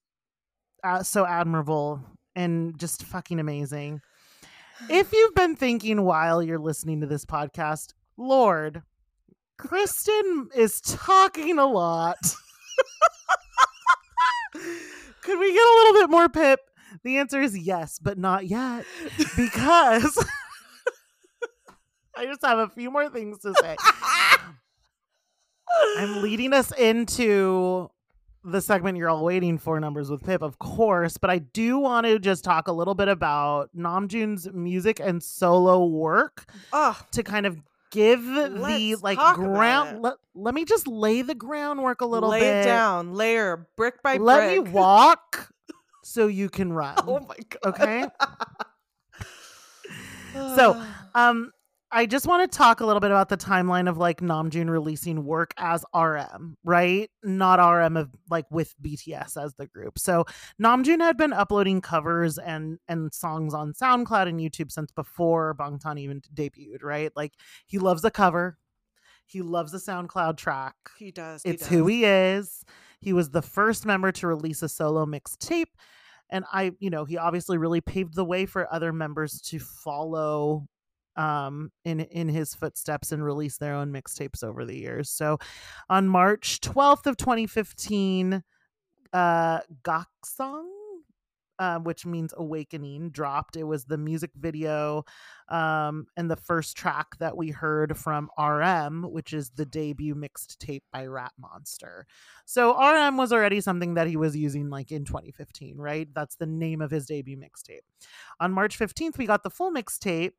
uh, 0.85 1.03
so 1.03 1.27
admirable 1.27 2.01
and 2.35 2.79
just 2.79 3.03
fucking 3.03 3.41
amazing. 3.41 4.01
If 4.91 5.13
you've 5.13 5.35
been 5.35 5.57
thinking 5.57 6.03
while 6.03 6.43
you're 6.43 6.59
listening 6.59 7.01
to 7.01 7.07
this 7.07 7.25
podcast, 7.25 7.95
Lord, 8.19 8.83
Kristen 9.59 10.51
is 10.55 10.81
talking 10.83 11.59
a 11.59 11.67
lot. 11.67 12.19
Could 14.53 15.39
we 15.39 15.53
get 15.53 15.63
a 15.63 15.77
little 15.83 16.01
bit 16.03 16.11
more 16.11 16.29
pip? 16.29 16.61
The 17.05 17.19
answer 17.19 17.41
is 17.41 17.57
yes, 17.57 17.99
but 17.99 18.19
not 18.19 18.47
yet 18.47 18.85
because 19.37 20.25
I 22.17 22.27
just 22.27 22.45
have 22.45 22.59
a 22.59 22.69
few 22.69 22.91
more 22.91 23.09
things 23.09 23.39
to 23.41 23.55
say. 23.61 23.77
I'm 25.99 26.23
leading 26.23 26.53
us 26.53 26.73
into 26.73 27.91
the 28.45 28.61
segment 28.61 28.97
you're 28.97 29.09
all 29.11 29.25
waiting 29.25 29.59
for, 29.59 29.79
Numbers 29.81 30.09
with 30.09 30.25
Pip, 30.25 30.41
of 30.41 30.59
course, 30.59 31.17
but 31.17 31.31
I 31.31 31.39
do 31.39 31.79
want 31.79 32.07
to 32.07 32.19
just 32.19 32.45
talk 32.45 32.69
a 32.69 32.73
little 32.73 32.95
bit 32.95 33.09
about 33.09 33.71
Namjoon's 33.77 34.53
music 34.53 35.01
and 35.01 35.23
solo 35.23 35.85
work 35.85 36.51
oh 36.73 36.99
to 37.11 37.23
kind 37.25 37.45
of 37.47 37.59
give 37.91 38.25
the 38.25 38.97
like 39.03 39.19
ground. 39.35 40.03
Let, 40.03 40.15
let 40.35 40.55
me 40.55 40.65
just 40.65 40.87
lay 40.87 41.23
the 41.23 41.35
groundwork 41.35 42.01
a 42.01 42.07
little 42.07 42.31
lay 42.31 42.41
bit. 42.41 42.63
it 42.63 42.65
down 42.65 43.15
layer 43.15 43.67
brick 43.77 44.03
by 44.03 44.17
brick. 44.17 44.27
Let 44.27 44.53
me 44.53 44.59
walk 44.71 45.51
so 46.07 46.29
you 46.29 46.49
can 46.49 46.73
run. 46.73 46.95
oh 47.07 47.21
my 47.21 47.37
god 47.51 47.59
Okay. 47.67 48.07
So, 50.57 50.83
Um, 51.15 51.51
I 51.91 52.05
just 52.05 52.27
want 52.27 52.51
to 52.51 52.59
talk 52.59 52.81
a 52.81 52.85
little 52.87 53.01
bit 53.01 53.11
about 53.11 53.31
the 53.31 53.39
timeline 53.39 53.89
of 53.89 53.97
like 53.97 54.21
Namjoon 54.21 54.69
releasing 54.69 55.25
work 55.25 55.55
as 55.57 55.83
RM, 55.95 56.59
right? 56.63 57.11
Not 57.23 57.59
RM 57.59 57.97
of 57.97 58.11
like 58.29 58.45
with 58.51 58.75
BTS 58.83 59.43
as 59.43 59.55
the 59.55 59.67
group. 59.67 59.99
So 59.99 60.27
Namjoon 60.63 61.01
had 61.01 61.17
been 61.17 61.33
uploading 61.33 61.81
covers 61.81 62.37
and 62.37 62.79
and 62.87 63.15
songs 63.15 63.55
on 63.55 63.73
SoundCloud 63.73 64.29
and 64.29 64.39
YouTube 64.39 64.71
since 64.71 64.93
before 64.93 65.55
Bangtan 65.55 65.99
even 65.99 66.21
debuted, 66.35 66.83
right? 66.83 67.11
Like 67.17 67.33
he 67.67 67.79
loves 67.79 68.05
a 68.05 68.11
cover. 68.11 68.59
He 69.25 69.41
loves 69.41 69.73
a 69.73 69.79
SoundCloud 69.79 70.37
track. 70.37 70.75
he 70.99 71.11
does 71.13 71.43
he 71.45 71.51
It's 71.51 71.67
who 71.67 71.87
he 71.87 72.05
is. 72.05 72.63
He 73.01 73.15
was 73.15 73.31
the 73.31 73.43
first 73.43 73.87
member 73.87 74.13
to 74.13 74.27
release 74.27 74.63
a 74.63 74.69
solo 74.69 75.07
mixtape. 75.07 75.73
And 76.31 76.45
I, 76.53 76.73
you 76.79 76.91
know, 76.91 77.05
he 77.05 77.19
obviously 77.19 77.59
really 77.59 77.81
paved 77.81 78.15
the 78.15 78.25
way 78.25 78.47
for 78.47 78.73
other 78.73 78.93
members 78.93 79.41
to 79.43 79.59
follow 79.59 80.67
um 81.17 81.71
in 81.85 82.01
in 82.01 82.29
his 82.29 82.55
footsteps 82.55 83.11
and 83.11 83.25
release 83.25 83.57
their 83.57 83.75
own 83.75 83.91
mixtapes 83.91 84.45
over 84.45 84.67
the 84.67 84.77
years. 84.77 85.09
So 85.09 85.39
on 85.89 86.09
March 86.09 86.61
12th 86.61 87.07
of 87.07 87.17
2015, 87.17 88.43
uh 89.15 89.61
Gakseong 89.83 90.76
uh, 91.59 91.79
which 91.79 92.05
means 92.07 92.35
awakening 92.37 93.11
dropped. 93.11 93.57
It 93.57 93.65
was 93.65 93.85
the 93.85 93.99
music 93.99 94.31
video 94.37 95.05
um 95.49 96.07
and 96.17 96.29
the 96.29 96.37
first 96.37 96.77
track 96.77 97.17
that 97.21 97.37
we 97.37 97.51
heard 97.51 97.97
from 97.97 98.29
rm 98.37 99.05
which 99.05 99.33
is 99.33 99.51
the 99.51 99.65
debut 99.65 100.13
mixed 100.15 100.59
tape 100.59 100.83
by 100.93 101.07
rap 101.07 101.33
monster. 101.39 102.07
So 102.47 102.77
rm 102.77 103.17
was 103.17 103.33
already 103.33 103.61
something 103.61 103.95
that 103.95 104.09
he 104.09 104.17
was 104.17 104.37
using 104.37 104.71
like 104.71 104.91
in 104.91 105.05
2015 105.05 105.77
right? 105.79 106.09
That's 106.13 106.35
the 106.37 106.47
name 106.47 106.81
of 106.81 106.91
his 106.91 107.07
debut 107.07 107.37
mixtape. 107.37 107.81
On 108.41 108.53
march 108.53 108.79
15th 108.79 109.19
we 109.19 109.27
got 109.27 109.43
the 109.45 109.51
full 109.51 109.73
mixtape. 109.73 110.33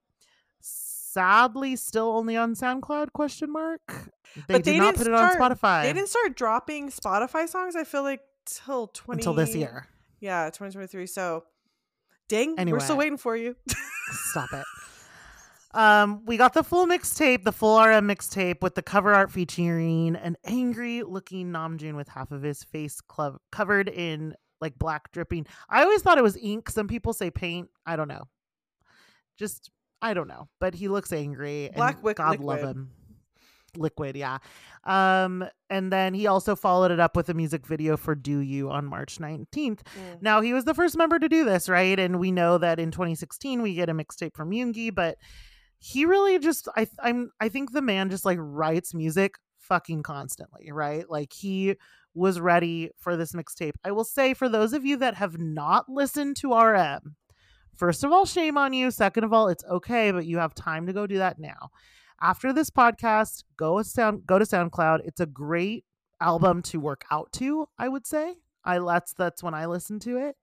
Sadly 0.60 1.76
still 1.78 2.10
only 2.10 2.36
on 2.36 2.54
soundcloud 2.54 3.14
question 3.14 3.52
mark? 3.52 3.82
They 3.88 4.56
But 4.56 4.64
did 4.64 4.66
they 4.66 4.78
not 4.78 4.96
didn't 4.96 4.98
put 4.98 5.08
it 5.08 5.14
on 5.14 5.36
spotify 5.36 5.84
they 5.84 5.94
didn't 5.94 6.10
start 6.10 6.36
dropping 6.36 6.90
spotify 6.92 7.48
songs 7.48 7.76
i 7.76 7.86
feel 7.86 8.04
like 8.04 8.20
till 8.46 8.88
20 8.88 9.20
until 9.20 9.34
this 9.34 9.56
year 9.56 9.88
yeah 10.20 10.46
2023 10.46 11.06
so 11.08 11.44
dang 12.30 12.56
we're 12.72 12.80
still 12.80 12.98
waiting 12.98 13.18
for 13.18 13.36
you 13.36 13.56
Stop 14.12 14.54
it. 14.54 14.66
Um, 15.74 16.24
we 16.26 16.38
got 16.38 16.54
the 16.54 16.64
full 16.64 16.88
mixtape, 16.88 17.44
the 17.44 17.52
full 17.52 17.78
RM 17.80 18.08
mixtape 18.08 18.62
with 18.62 18.74
the 18.76 18.82
cover 18.82 19.14
art 19.14 19.32
featuring 19.32 20.16
an 20.16 20.38
angry 20.46 21.04
looking 21.04 21.52
Namjoon 21.52 21.96
with 21.96 22.08
half 22.08 22.32
of 22.32 22.42
his 22.42 22.64
face 22.64 23.02
clo- 23.02 23.40
covered 23.52 23.90
in 23.90 24.34
like 24.62 24.80
black 24.80 25.12
dripping. 25.12 25.46
I 25.70 25.84
always 25.84 26.02
thought 26.02 26.18
it 26.18 26.24
was 26.24 26.38
ink. 26.38 26.70
Some 26.70 26.88
people 26.88 27.14
say 27.14 27.30
paint. 27.30 27.70
I 27.86 27.96
don't 27.96 28.08
know. 28.08 28.24
Just 29.38 29.70
I 30.02 30.14
don't 30.14 30.28
know, 30.28 30.48
but 30.60 30.74
he 30.74 30.88
looks 30.88 31.12
angry. 31.12 31.70
Black 31.76 31.96
and 31.96 32.04
wick- 32.04 32.18
God 32.18 32.40
love 32.40 32.60
him. 32.60 32.92
Liquid, 33.78 34.16
yeah. 34.16 34.38
Um, 34.84 35.48
and 35.70 35.92
then 35.92 36.14
he 36.14 36.28
also 36.28 36.56
followed 36.56 36.92
it 36.92 37.00
up 37.00 37.16
with 37.16 37.30
a 37.30 37.34
music 37.34 37.66
video 37.66 37.98
for 37.98 38.16
"Do 38.16 38.40
You" 38.40 38.70
on 38.70 38.86
March 38.86 39.20
nineteenth. 39.20 39.84
Mm. 39.84 40.22
Now 40.22 40.42
he 40.42 40.54
was 40.54 40.66
the 40.66 40.74
first 40.74 40.98
member 40.98 41.20
to 41.20 41.30
do 41.30 41.46
this, 41.46 41.70
right? 41.70 42.00
And 42.00 42.20
we 42.20 42.32
know 42.32 42.58
that 42.58 42.80
in 42.80 42.92
2016 42.92 43.62
we 43.62 43.74
get 43.76 43.90
a 43.90 43.94
mixtape 43.94 44.36
from 44.36 44.52
Yoongi, 44.52 44.94
but 44.94 45.18
he 45.80 46.06
really 46.06 46.40
just 46.40 46.68
I 46.76 46.88
I'm 47.00 47.32
I 47.40 47.50
think 47.50 47.72
the 47.72 47.82
man 47.82 48.10
just 48.10 48.26
like 48.26 48.40
writes 48.40 48.94
music 48.94 49.36
fucking 49.60 50.04
constantly, 50.04 50.72
right? 50.72 51.10
Like 51.10 51.34
he 51.34 51.76
was 52.14 52.40
ready 52.40 52.90
for 52.98 53.16
this 53.16 53.34
mixtape. 53.34 53.74
I 53.84 53.92
will 53.92 54.04
say 54.04 54.34
for 54.34 54.50
those 54.50 54.74
of 54.74 54.86
you 54.86 54.98
that 54.98 55.16
have 55.16 55.38
not 55.38 55.88
listened 55.88 56.36
to 56.38 56.54
RM, 56.54 57.16
first 57.76 58.04
of 58.04 58.12
all, 58.12 58.26
shame 58.26 58.58
on 58.58 58.74
you. 58.74 58.90
Second 58.90 59.24
of 59.24 59.34
all, 59.34 59.50
it's 59.50 59.64
okay, 59.66 60.12
but 60.12 60.26
you 60.26 60.40
have 60.40 60.56
time 60.56 60.88
to 60.88 60.94
go 60.94 61.06
do 61.06 61.20
that 61.20 61.40
now. 61.40 61.70
After 62.22 62.52
this 62.54 62.70
podcast, 62.70 63.44
go 63.58 63.82
sound 63.84 64.26
go 64.26 64.40
to 64.40 64.46
SoundCloud. 64.46 65.02
It's 65.06 65.20
a 65.20 65.26
great 65.26 65.86
album 66.20 66.62
to 66.64 66.80
work 66.80 67.06
out 67.12 67.32
to, 67.34 67.68
I 67.78 67.88
would 67.90 68.08
say. 68.08 68.36
I 68.66 68.80
that's 68.80 69.14
that's 69.14 69.44
when 69.44 69.54
I 69.54 69.66
listen 69.68 70.00
to 70.02 70.18
it. 70.18 70.36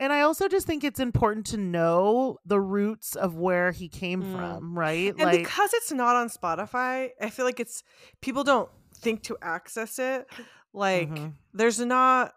And 0.00 0.12
I 0.12 0.20
also 0.20 0.46
just 0.48 0.66
think 0.66 0.84
it's 0.84 1.00
important 1.00 1.44
to 1.46 1.56
know 1.56 2.38
the 2.46 2.60
roots 2.60 3.16
of 3.16 3.34
where 3.36 3.72
he 3.72 3.88
came 3.88 4.22
Mm. 4.22 4.32
from, 4.36 4.78
right? 4.78 5.12
and 5.18 5.30
because 5.30 5.74
it's 5.74 5.90
not 5.92 6.14
on 6.16 6.28
spotify 6.28 7.10
i 7.20 7.28
feel 7.30 7.44
like 7.44 7.58
it's 7.60 7.82
people 8.20 8.44
don't 8.44 8.70
think 8.94 9.22
to 9.24 9.36
access 9.42 9.98
it 9.98 10.26
like 10.72 11.08
Mhm. 11.10 11.32
there's 11.52 11.80
not 11.80 12.32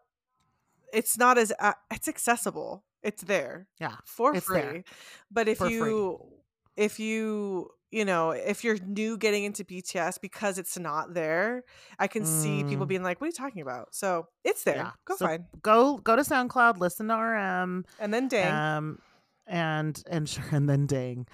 it's 0.94 1.18
not 1.18 1.38
as 1.38 1.54
it's 1.92 2.08
accessible 2.08 2.84
it's 3.04 3.22
there 3.24 3.68
Yeah, 3.80 3.96
for 4.06 4.34
free 4.42 4.60
there. 4.62 4.84
but 5.32 5.48
if 5.48 5.58
For 5.60 5.70
free. 5.70 6.16
If 6.82 7.00
you 7.00 7.70
you 7.92 8.06
know 8.06 8.32
if 8.32 8.64
you're 8.64 8.78
new 8.86 9.18
getting 9.18 9.44
into 9.44 9.64
bts 9.64 10.20
because 10.22 10.58
it's 10.58 10.78
not 10.80 11.14
there 11.14 11.64
i 12.00 12.08
can 12.08 12.24
see 12.26 12.64
people 12.64 12.86
Mm. 12.86 12.90
being 12.90 13.04
like 13.04 13.20
what 13.20 13.26
are 13.26 13.30
you 13.30 13.34
talking 13.34 13.62
about 13.62 13.94
so 13.94 14.28
it's 14.44 14.64
there 14.64 14.78
Yeah. 14.78 14.92
go 15.06 15.16
So 15.16 15.26
find 15.28 15.46
go 15.62 15.98
go 15.98 16.16
to 16.16 16.22
SoundCloud, 16.24 16.78
listen 16.80 17.08
to 17.10 17.16
RM, 17.16 17.86
and 18.00 18.14
then 18.14 18.28
dang 18.28 18.54
um, 18.54 19.00
and 19.48 20.02
and 20.10 20.28
sure, 20.34 20.46
and 20.52 20.70
then 20.70 20.86
dang. 20.88 21.28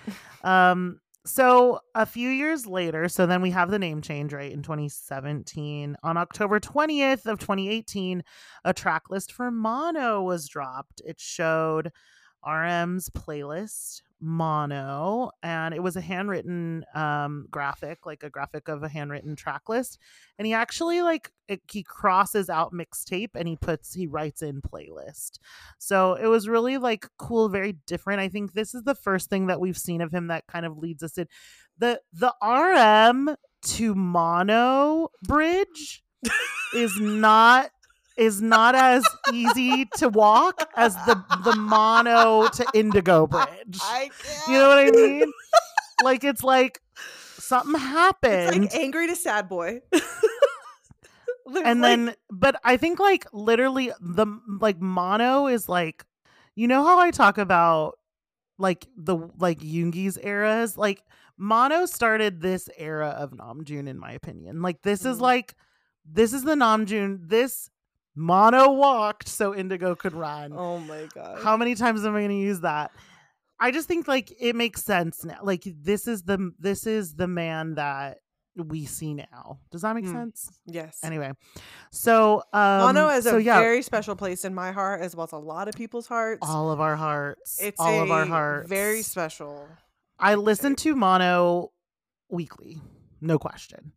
um, 0.43 0.99
so 1.25 1.79
a 1.93 2.05
few 2.05 2.29
years 2.29 2.65
later, 2.65 3.09
so 3.09 3.25
then 3.25 3.41
we 3.41 3.51
have 3.51 3.69
the 3.69 3.77
name 3.79 4.01
change, 4.01 4.31
right? 4.33 4.51
In 4.51 4.63
2017, 4.63 5.97
on 6.01 6.15
October 6.17 6.59
20th 6.59 7.25
of 7.25 7.37
2018, 7.37 8.23
a 8.63 8.73
track 8.73 9.09
list 9.09 9.33
for 9.33 9.51
Mono 9.51 10.23
was 10.23 10.47
dropped. 10.47 11.01
It 11.05 11.19
showed 11.19 11.91
RM's 12.43 13.09
playlist 13.09 14.01
mono 14.19 15.29
and 15.43 15.73
it 15.73 15.83
was 15.83 15.95
a 15.95 16.01
handwritten 16.01 16.83
um 16.95 17.45
graphic 17.51 18.05
like 18.05 18.23
a 18.23 18.29
graphic 18.29 18.67
of 18.67 18.81
a 18.81 18.89
handwritten 18.89 19.35
track 19.35 19.69
list 19.69 19.99
and 20.39 20.45
he 20.45 20.53
actually 20.53 21.01
like 21.01 21.31
it, 21.47 21.61
he 21.71 21.83
crosses 21.83 22.49
out 22.49 22.73
mixtape 22.73 23.31
and 23.35 23.47
he 23.47 23.55
puts 23.55 23.93
he 23.93 24.07
writes 24.07 24.41
in 24.41 24.61
playlist. 24.61 25.39
So 25.77 26.15
it 26.15 26.27
was 26.27 26.47
really 26.47 26.77
like 26.77 27.07
cool 27.17 27.49
very 27.49 27.73
different. 27.85 28.19
I 28.19 28.29
think 28.29 28.53
this 28.53 28.75
is 28.75 28.83
the 28.83 28.95
first 28.95 29.29
thing 29.29 29.47
that 29.47 29.59
we've 29.59 29.77
seen 29.77 30.01
of 30.01 30.11
him 30.11 30.27
that 30.27 30.47
kind 30.47 30.65
of 30.65 30.77
leads 30.77 31.03
us 31.03 31.17
in. 31.17 31.27
The 31.77 32.01
the 32.13 32.33
rm 32.43 33.35
to 33.61 33.95
mono 33.95 35.09
bridge 35.23 36.03
is 36.75 36.99
not 36.99 37.71
is 38.17 38.41
not 38.41 38.75
as 38.75 39.05
easy 39.33 39.85
to 39.97 40.09
walk 40.09 40.69
as 40.75 40.95
the 41.05 41.23
the 41.43 41.55
mono 41.55 42.47
to 42.49 42.65
indigo 42.73 43.27
bridge. 43.27 43.79
I 43.81 44.09
can't. 44.19 44.47
You 44.47 44.53
know 44.53 44.67
what 44.69 44.77
I 44.79 44.91
mean? 44.91 45.31
like 46.03 46.23
it's 46.23 46.43
like 46.43 46.81
something 47.37 47.79
happened. 47.79 48.65
It's 48.65 48.73
like 48.73 48.81
angry 48.83 49.07
to 49.07 49.15
sad 49.15 49.49
boy. 49.49 49.81
and 51.63 51.83
then 51.83 52.13
but 52.29 52.59
I 52.63 52.77
think 52.77 52.99
like 52.99 53.25
literally 53.33 53.91
the 54.01 54.27
like 54.59 54.79
mono 54.81 55.47
is 55.47 55.69
like 55.69 56.03
you 56.55 56.67
know 56.67 56.83
how 56.83 56.99
I 56.99 57.11
talk 57.11 57.37
about 57.37 57.97
like 58.57 58.87
the 58.97 59.17
like 59.39 59.59
Yoongi's 59.59 60.17
eras? 60.17 60.77
Like 60.77 61.03
mono 61.37 61.85
started 61.85 62.41
this 62.41 62.69
era 62.77 63.09
of 63.09 63.31
Namjoon 63.31 63.87
in 63.87 63.99
my 63.99 64.11
opinion. 64.11 64.61
Like 64.61 64.81
this 64.81 65.05
is 65.05 65.17
Mm. 65.17 65.21
like 65.21 65.55
this 66.05 66.33
is 66.33 66.43
the 66.43 66.55
Namjoon 66.55 67.27
this 67.29 67.69
mono 68.17 68.71
walked 68.71 69.27
so 69.27 69.53
indigo 69.55 69.95
could 69.95 70.13
run 70.13 70.51
oh 70.55 70.79
my 70.79 71.07
god. 71.13 71.41
how 71.43 71.55
many 71.55 71.75
times 71.75 72.03
am 72.05 72.15
i 72.15 72.19
going 72.19 72.29
to 72.29 72.35
use 72.35 72.61
that 72.61 72.91
i 73.59 73.69
just 73.71 73.87
think 73.87 74.07
like 74.07 74.33
it 74.39 74.55
makes 74.55 74.83
sense 74.83 75.23
now 75.23 75.37
like 75.43 75.63
this 75.81 76.07
is 76.07 76.23
the 76.23 76.51
this 76.59 76.87
is 76.87 77.13
the 77.15 77.27
man 77.27 77.75
that 77.75 78.17
we 78.55 78.85
see 78.85 79.13
now 79.13 79.59
does 79.69 79.83
that 79.83 79.93
make 79.93 80.03
Hmm. 80.05 80.13
sense 80.13 80.49
yes. 80.65 80.97
anyway 81.03 81.31
so 81.91 82.41
um 82.53 82.79
Mono 82.95 83.07
has 83.07 83.23
so 83.25 83.37
a 83.37 83.39
yeah 83.39 83.59
very 83.59 83.83
special 83.83 84.15
place 84.15 84.43
in 84.45 84.55
my 84.55 84.71
heart 84.71 85.01
as 85.01 85.15
well 85.15 85.25
as 85.25 85.31
a 85.31 85.37
lot 85.37 85.67
of 85.67 85.75
people's 85.75 86.07
hearts. 86.07 86.39
all 86.41 86.71
of 86.71 86.81
our 86.81 86.95
hearts 86.95 87.59
it's 87.61 87.79
all 87.79 88.01
of 88.01 88.09
our 88.09 88.25
hearts 88.25 88.67
Very 88.67 89.03
special. 89.03 89.67
I 90.19 90.33
listen 90.33 90.75
to 90.77 90.95
mono 90.95 91.71
weekly, 92.29 92.81
no 93.21 93.37
question. 93.37 93.91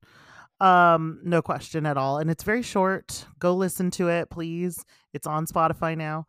Um, 0.60 1.20
no 1.24 1.40
question 1.42 1.86
at 1.86 1.96
all. 1.96 2.18
And 2.18 2.30
it's 2.30 2.42
very 2.44 2.62
short. 2.62 3.24
Go 3.38 3.54
listen 3.54 3.90
to 3.92 4.08
it, 4.08 4.28
please. 4.30 4.84
It's 5.14 5.26
on 5.26 5.46
Spotify 5.46 5.96
now. 5.96 6.26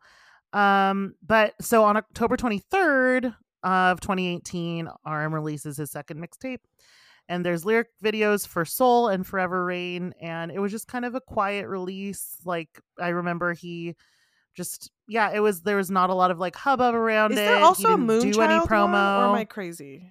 Um, 0.52 1.14
but 1.26 1.54
so 1.60 1.84
on 1.84 1.96
October 1.96 2.36
23rd 2.36 3.34
of 3.62 4.00
2018, 4.00 4.88
RM 5.06 5.34
releases 5.34 5.76
his 5.76 5.90
second 5.90 6.18
mixtape. 6.24 6.58
And 7.28 7.44
there's 7.46 7.64
lyric 7.64 7.88
videos 8.02 8.46
for 8.46 8.64
Seoul 8.64 9.08
and 9.08 9.26
Forever 9.26 9.64
Rain. 9.64 10.12
And 10.20 10.50
it 10.50 10.58
was 10.58 10.72
just 10.72 10.88
kind 10.88 11.04
of 11.04 11.14
a 11.14 11.20
quiet 11.20 11.68
release. 11.68 12.36
Like 12.44 12.68
I 12.98 13.08
remember 13.10 13.52
he 13.54 13.94
just 14.54 14.90
yeah, 15.08 15.30
it 15.32 15.40
was 15.40 15.62
there 15.62 15.76
was 15.76 15.90
not 15.90 16.10
a 16.10 16.14
lot 16.14 16.30
of 16.30 16.38
like 16.38 16.56
hubbub 16.56 16.94
around 16.94 17.32
Is 17.32 17.38
it. 17.38 17.42
there 17.46 17.56
He 17.58 17.62
also 17.62 17.88
a 17.88 17.96
didn't 17.96 18.06
Moonchild 18.06 18.32
do 18.32 18.40
any 18.42 18.60
promo. 18.66 19.20
or 19.20 19.28
am 19.30 19.34
I 19.34 19.44
crazy? 19.44 20.10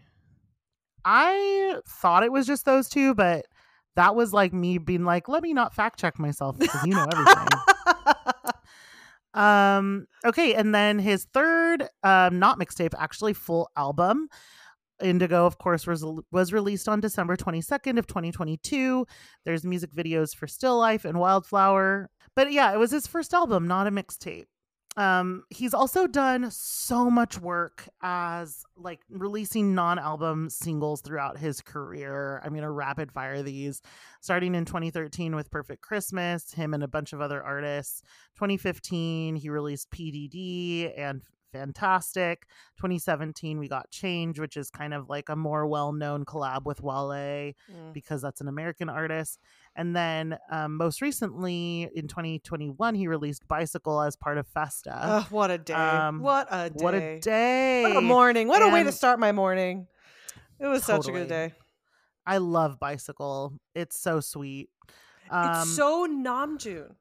I 1.03 1.77
thought 1.87 2.23
it 2.23 2.31
was 2.31 2.45
just 2.47 2.65
those 2.65 2.87
two, 2.89 3.13
but 3.15 3.45
that 3.95 4.15
was 4.15 4.33
like 4.33 4.53
me 4.53 4.77
being 4.77 5.03
like, 5.03 5.27
let 5.27 5.43
me 5.43 5.53
not 5.53 5.73
fact 5.73 5.99
check 5.99 6.19
myself 6.19 6.57
because 6.57 6.85
you 6.85 6.93
know 6.93 7.05
everything. 7.11 7.47
um, 9.33 10.05
okay, 10.25 10.53
and 10.53 10.73
then 10.73 10.99
his 10.99 11.25
third, 11.33 11.87
um, 12.03 12.39
not 12.39 12.59
mixtape, 12.59 12.93
actually 12.97 13.33
full 13.33 13.69
album. 13.75 14.27
Indigo, 15.01 15.45
of 15.45 15.57
course, 15.57 15.87
was 15.87 16.05
was 16.31 16.53
released 16.53 16.87
on 16.87 16.99
December 16.99 17.35
22nd 17.35 17.97
of 17.97 18.05
2022. 18.07 19.05
There's 19.45 19.63
music 19.65 19.91
videos 19.93 20.35
for 20.35 20.47
Still 20.47 20.77
Life 20.77 21.05
and 21.05 21.19
Wildflower. 21.19 22.09
But 22.35 22.51
yeah, 22.51 22.71
it 22.71 22.77
was 22.77 22.91
his 22.91 23.07
first 23.07 23.33
album, 23.33 23.67
not 23.67 23.87
a 23.87 23.91
mixtape 23.91 24.45
um 24.97 25.43
he's 25.49 25.73
also 25.73 26.05
done 26.05 26.49
so 26.51 27.09
much 27.09 27.39
work 27.39 27.87
as 28.01 28.63
like 28.75 28.99
releasing 29.09 29.73
non-album 29.73 30.49
singles 30.49 30.99
throughout 31.01 31.37
his 31.37 31.61
career 31.61 32.41
i'm 32.43 32.53
gonna 32.53 32.69
rapid 32.69 33.11
fire 33.11 33.41
these 33.41 33.81
starting 34.19 34.53
in 34.53 34.65
2013 34.65 35.33
with 35.35 35.49
perfect 35.49 35.81
christmas 35.81 36.53
him 36.53 36.73
and 36.73 36.83
a 36.83 36.87
bunch 36.89 37.13
of 37.13 37.21
other 37.21 37.41
artists 37.41 38.01
2015 38.35 39.35
he 39.37 39.49
released 39.49 39.89
pdd 39.91 40.91
and 40.97 41.21
fantastic 41.53 42.47
2017 42.77 43.59
we 43.59 43.67
got 43.67 43.89
change 43.91 44.39
which 44.39 44.55
is 44.55 44.69
kind 44.69 44.93
of 44.93 45.09
like 45.09 45.27
a 45.29 45.35
more 45.35 45.67
well-known 45.67 46.23
collab 46.25 46.65
with 46.65 46.81
wale 46.81 47.01
Mm. 47.11 47.53
because 47.93 48.21
that's 48.21 48.39
an 48.41 48.47
American 48.47 48.87
artist. 48.89 49.39
And 49.75 49.95
then 49.95 50.37
um, 50.51 50.75
most 50.75 51.01
recently 51.01 51.89
in 51.95 52.07
2021, 52.07 52.95
he 52.95 53.07
released 53.07 53.47
Bicycle 53.47 54.01
as 54.01 54.15
part 54.17 54.37
of 54.37 54.45
Festa. 54.47 54.93
Ugh, 54.93 55.25
what 55.29 55.49
a 55.49 55.57
day! 55.57 55.73
Um, 55.73 56.19
what 56.19 56.47
a 56.51 56.69
day! 56.69 56.83
what 56.83 56.93
a 56.93 57.19
day! 57.19 57.83
What 57.83 57.95
a 57.95 58.01
morning! 58.01 58.47
What 58.49 58.61
a 58.61 58.69
way 58.69 58.83
to 58.83 58.91
start 58.91 59.19
my 59.19 59.31
morning. 59.31 59.87
It 60.59 60.67
was 60.67 60.83
such 60.83 61.07
a 61.07 61.11
good 61.11 61.29
day. 61.29 61.53
I 62.25 62.37
love 62.37 62.79
Bicycle. 62.79 63.53
It's 63.73 63.97
so 63.99 64.19
sweet. 64.19 64.69
Um, 65.29 65.61
it's 65.61 65.75
so 65.75 66.05
Namjoon. 66.07 66.95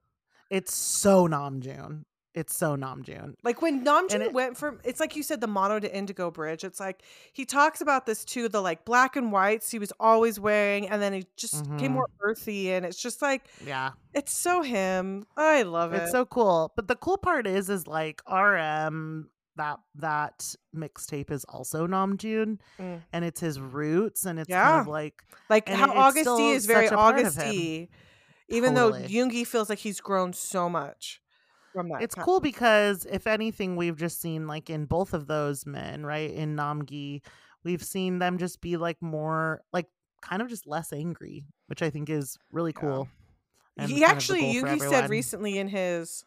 it's 0.49 0.73
so 0.73 1.27
Namjoon. 1.27 2.05
It's 2.33 2.57
so 2.57 2.77
Namjoon. 2.77 3.35
Like 3.43 3.61
when 3.61 3.85
Namjoon 3.85 4.21
it- 4.21 4.33
went 4.33 4.57
from 4.57 4.79
it's 4.85 5.01
like 5.01 5.17
you 5.17 5.23
said 5.25 5.41
the 5.41 5.49
mono 5.49 5.81
to 5.81 5.93
indigo 5.97 6.31
bridge. 6.31 6.63
It's 6.63 6.79
like 6.79 7.03
he 7.33 7.45
talks 7.45 7.81
about 7.81 8.07
this 8.07 8.25
too, 8.25 8.49
the 8.49 8.61
like 8.63 8.85
black 8.85 9.17
and 9.17 9.33
whites 9.33 9.69
he 9.71 9.81
was 9.81 9.93
always 9.99 10.39
wearing, 10.39 10.89
and 10.89 11.03
then 11.03 11.13
he 11.13 11.27
just 11.37 11.65
Mhm. 11.65 11.77
became 11.77 11.93
more 11.93 12.07
earthy, 12.21 12.71
and 12.73 12.87
it's 12.87 13.03
just 13.03 13.21
like 13.21 13.49
Yeah, 13.67 13.91
it's 14.15 14.33
so 14.33 14.63
him. 14.63 15.27
I 15.37 15.63
love 15.63 15.93
it. 15.93 16.03
it's 16.03 16.13
so 16.13 16.25
cool. 16.25 16.73
But 16.77 16.87
the 16.87 16.95
cool 16.97 17.19
part 17.19 17.49
is, 17.49 17.69
is 17.69 17.89
like 17.89 18.23
RM 18.31 19.29
that 19.57 19.81
that 19.97 20.55
mixtape 20.75 21.33
is 21.33 21.45
also 21.47 21.89
Namjoon, 21.89 22.59
Mm. 22.79 23.03
and 23.13 23.25
it's 23.25 23.41
his 23.41 23.59
roots, 23.61 24.25
and 24.25 24.39
it's 24.39 24.49
Yeah. 24.49 24.63
kind 24.65 24.81
of 24.83 24.87
like 24.87 25.25
like 25.49 25.69
how 25.69 25.87
it- 25.91 26.17
it's 26.17 26.29
Agust 26.29 26.37
D 26.37 26.51
is 26.53 26.67
very 26.67 26.87
such 26.87 26.93
a 26.93 26.97
part 26.97 27.19
of 27.19 27.27
August. 27.27 27.41
D, 27.41 27.89
even 28.49 28.77
Totally. 28.77 29.03
though 29.03 29.09
Yoongi 29.09 29.45
feels 29.45 29.69
like 29.69 29.81
he's 29.81 30.01
grown 30.01 30.33
so 30.33 30.69
much 30.71 31.21
from 31.73 31.89
that. 31.89 32.03
it's 32.03 32.15
time. 32.15 32.25
cool 32.25 32.41
because 32.41 33.07
if 33.11 33.27
anything 33.27 33.77
we've 33.77 33.97
just 33.97 34.21
seen 34.21 34.47
like 34.47 34.71
in 34.71 34.85
both 34.87 35.15
of 35.15 35.27
those 35.27 35.67
men 35.67 36.05
right 36.05 36.31
in 36.31 36.57
namgi 36.57 37.21
we've 37.65 37.83
seen 37.83 38.19
them 38.19 38.39
just 38.39 38.61
be 38.61 38.77
like 38.77 39.01
more 39.01 39.63
like 39.73 39.87
kind 40.23 40.43
of 40.43 40.49
just 40.49 40.67
less 40.67 40.93
angry 40.93 41.45
which 41.67 41.83
i 41.83 41.91
think 41.91 42.11
is 42.11 42.37
really 42.53 42.73
cool 42.73 43.09
and 43.77 43.91
He 43.91 44.01
kind 44.01 44.05
of 44.05 44.09
the 44.09 44.15
actually, 44.17 44.55
Yoongi 44.55 44.81
said 44.91 45.09
recently 45.09 45.59
in 45.59 45.69
his 45.69 46.25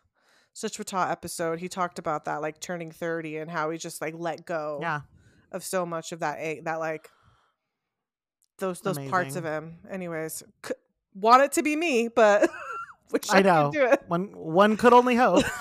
Suchwita 0.56 1.12
episode, 1.12 1.60
he 1.60 1.68
talked 1.68 2.00
about 2.00 2.26
that, 2.26 2.42
like 2.42 2.60
turning 2.60 2.92
30 2.92 3.38
and 3.38 3.52
how 3.52 3.70
he 3.70 3.78
just 3.78 4.02
like 4.02 4.16
let 4.18 4.46
go 4.46 4.80
yeah 4.82 5.02
of 5.52 5.64
so 5.64 5.86
much 5.86 6.12
of 6.12 6.20
that, 6.22 6.40
that 6.64 6.80
like 6.80 7.10
those 8.58 8.82
those 8.82 8.98
parts 9.10 9.36
of 9.36 9.44
him. 9.44 9.78
Anyways, 9.90 10.44
c- 10.66 10.74
want 11.14 11.44
it 11.44 11.52
to 11.54 11.64
be 11.64 11.76
me, 11.76 12.08
but 12.08 12.50
I 13.32 13.40
I, 13.40 13.42
know. 13.42 13.72
do 13.72 13.86
it. 13.86 14.02
one 14.08 14.30
one 14.34 14.78
could 14.78 14.94
only 14.94 15.16
hope. 15.16 15.44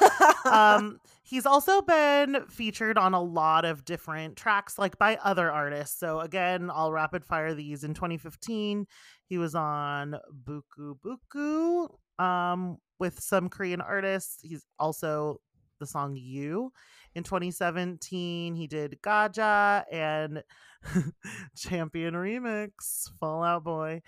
Um 0.45 0.99
he's 1.23 1.47
also 1.47 1.83
been 1.83 2.45
featured 2.49 2.99
on 2.99 3.15
a 3.15 3.23
lot 3.23 3.65
of 3.65 3.85
different 3.85 4.37
tracks 4.37 4.77
like 4.77 4.99
by 4.99 5.17
other 5.23 5.51
artists. 5.53 5.99
So 5.99 6.19
again 6.21 6.69
i'll 6.75 6.91
rapid 6.93 7.25
fire 7.25 7.55
these. 7.55 7.85
In 7.85 7.95
2015 7.95 8.87
he 9.27 9.39
was 9.39 9.55
on 9.55 10.17
buku 10.45 10.97
buku 10.99 11.89
um 12.23 12.77
with 12.99 13.21
some 13.21 13.49
korean 13.49 13.81
artists. 13.81 14.39
He's 14.43 14.67
also 14.81 15.41
the 15.79 15.87
song 15.87 16.17
you. 16.17 16.73
In 17.15 17.23
2017 17.23 18.57
he 18.57 18.67
did 18.67 18.99
gaja 19.03 19.85
and 19.93 20.43
champion 21.57 22.15
remix 22.15 23.09
fallout 23.21 23.65
boy 23.65 24.01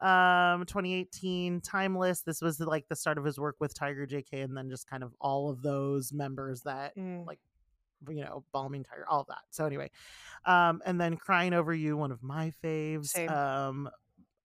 um 0.00 0.64
2018 0.66 1.60
timeless 1.60 2.22
this 2.22 2.40
was 2.40 2.58
like 2.60 2.86
the 2.88 2.96
start 2.96 3.18
of 3.18 3.24
his 3.24 3.38
work 3.38 3.56
with 3.60 3.74
tiger 3.74 4.06
jk 4.06 4.32
and 4.32 4.56
then 4.56 4.68
just 4.70 4.88
kind 4.88 5.02
of 5.02 5.12
all 5.20 5.50
of 5.50 5.62
those 5.62 6.12
members 6.12 6.62
that 6.62 6.96
Mm. 6.96 7.26
like 7.26 7.38
you 8.08 8.24
know 8.24 8.44
balming 8.54 8.84
tiger 8.88 9.04
all 9.08 9.20
of 9.20 9.26
that 9.28 9.38
so 9.50 9.64
anyway 9.64 9.90
um 10.44 10.82
and 10.84 11.00
then 11.00 11.16
crying 11.16 11.52
over 11.54 11.72
you 11.72 11.96
one 11.96 12.10
of 12.10 12.22
my 12.22 12.52
faves 12.64 13.08
Same. 13.08 13.28
um 13.30 13.90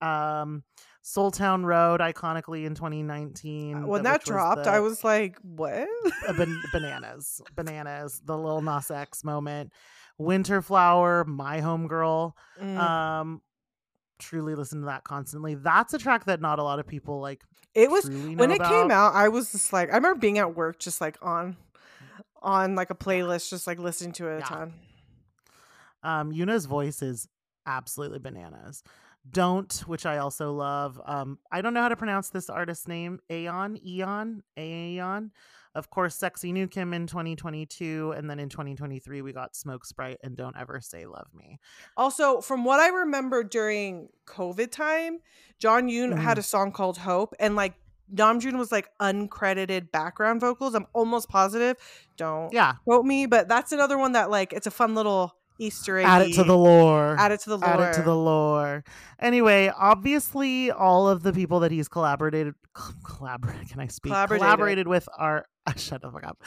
um 0.01 0.63
Seoul 1.01 1.31
Town 1.31 1.63
Road, 1.65 2.01
iconically 2.01 2.65
in 2.65 2.75
2019. 2.75 3.87
when 3.87 4.03
that- 4.03 4.25
dropped, 4.25 4.65
the- 4.65 4.71
I 4.71 4.81
was 4.81 5.05
like, 5.05 5.37
"What?" 5.41 5.87
uh, 6.27 6.33
ban- 6.33 6.61
bananas, 6.73 7.41
bananas, 7.55 8.21
the 8.25 8.37
Lil 8.37 8.61
Nas 8.61 8.91
X 8.91 9.23
moment. 9.23 9.71
Winter 10.17 10.61
Flower, 10.61 11.23
My 11.25 11.61
Homegirl. 11.61 12.31
Mm. 12.61 12.77
Um, 12.77 13.41
truly 14.19 14.55
listen 14.55 14.79
to 14.81 14.85
that 14.87 15.03
constantly. 15.03 15.55
That's 15.55 15.93
a 15.93 15.97
track 15.99 16.25
that 16.25 16.41
not 16.41 16.59
a 16.59 16.63
lot 16.63 16.79
of 16.79 16.87
people 16.87 17.19
like. 17.21 17.43
it 17.75 17.89
was 17.91 18.09
when 18.09 18.51
it 18.51 18.61
came 18.63 18.89
out. 18.91 19.13
I 19.13 19.27
was 19.29 19.51
just 19.51 19.71
like, 19.71 19.91
I 19.91 19.95
remember 19.95 20.19
being 20.19 20.39
at 20.39 20.55
work, 20.55 20.79
just 20.79 20.99
like 21.01 21.17
on, 21.21 21.55
on 22.41 22.73
like 22.75 22.89
a 22.89 22.95
playlist, 22.95 23.49
just 23.49 23.67
like 23.67 23.77
listening 23.79 24.13
to 24.13 24.27
it 24.29 24.35
a 24.37 24.39
Yeah. 24.39 24.45
ton. 24.45 24.73
Um, 26.03 26.31
Younha's 26.31 26.65
voice 26.65 27.01
is 27.01 27.27
absolutely 27.65 28.19
bananas. 28.19 28.83
Don't, 29.29 29.73
which 29.87 30.05
I 30.05 30.19
also 30.19 30.53
love. 30.53 31.01
Um, 31.05 31.37
I 31.51 31.61
don't 31.61 31.73
know 31.73 31.81
how 31.81 31.89
to 31.89 31.95
pronounce 31.97 32.29
this 32.29 32.49
artist's 32.49 32.87
name. 32.87 33.19
Aeon, 33.29 33.77
Eon, 33.85 34.41
Aeon. 34.57 35.31
Of 35.77 35.89
course, 35.91 36.15
Sexy 36.15 36.51
Nukim 36.51 36.93
in 36.95 37.05
2022, 37.05 38.13
and 38.17 38.27
then 38.29 38.39
in 38.39 38.49
2023 38.49 39.21
we 39.21 39.31
got 39.31 39.55
Smoke 39.55 39.85
Sprite 39.85 40.17
and 40.23 40.35
Don't 40.35 40.57
Ever 40.57 40.81
Say 40.81 41.05
Love 41.05 41.27
Me. 41.35 41.59
Also, 41.95 42.41
from 42.41 42.65
what 42.65 42.79
I 42.79 42.87
remember 42.89 43.43
during 43.43 44.09
COVID 44.25 44.71
time, 44.71 45.19
John 45.59 45.87
Yoon 45.87 46.09
Mm-hmm. 46.13 46.21
had 46.21 46.37
a 46.39 46.43
song 46.43 46.71
called 46.71 46.97
Hope, 46.97 47.33
and 47.39 47.55
like 47.55 47.75
Namjoon 48.13 48.57
was 48.57 48.71
like 48.71 48.89
uncredited 48.99 49.91
background 49.91 50.41
vocals. 50.41 50.73
I'm 50.73 50.87
almost 50.93 51.29
positive. 51.29 51.77
Don't 52.17 52.51
Yeah, 52.53 52.73
quote 52.85 53.05
me, 53.05 53.25
but 53.27 53.47
that's 53.47 53.71
another 53.71 53.97
one 53.97 54.13
that 54.13 54.29
like 54.31 54.53
it's 54.53 54.65
a 54.67 54.71
fun 54.71 54.95
little 54.95 55.35
Easter 55.59 55.97
egg. 55.97 56.05
add 56.05 56.21
it 56.21 56.33
to 56.35 56.43
the 56.43 56.55
lore. 56.57 57.15
add 57.19 57.31
it 57.31 57.39
to 57.41 57.49
the 57.49 57.57
lore. 57.57 57.69
Add 57.69 57.89
it 57.89 57.93
to 57.97 58.01
the 58.03 58.15
lore. 58.15 58.83
Anyway, 59.19 59.71
obviously, 59.75 60.71
all 60.71 61.09
of 61.09 61.23
the 61.23 61.33
people 61.33 61.59
that 61.61 61.71
he's 61.71 61.87
collaborated, 61.87 62.53
collaborate. 63.03 63.67
Can 63.69 63.79
I 63.79 63.87
speak? 63.87 64.11
Collaborated. 64.11 64.43
Collaborated 64.43 64.87
with 64.87 65.09
are 65.17 65.45
shut 65.77 66.01
the 66.01 66.11
fuck 66.11 66.23
up. 66.25 66.43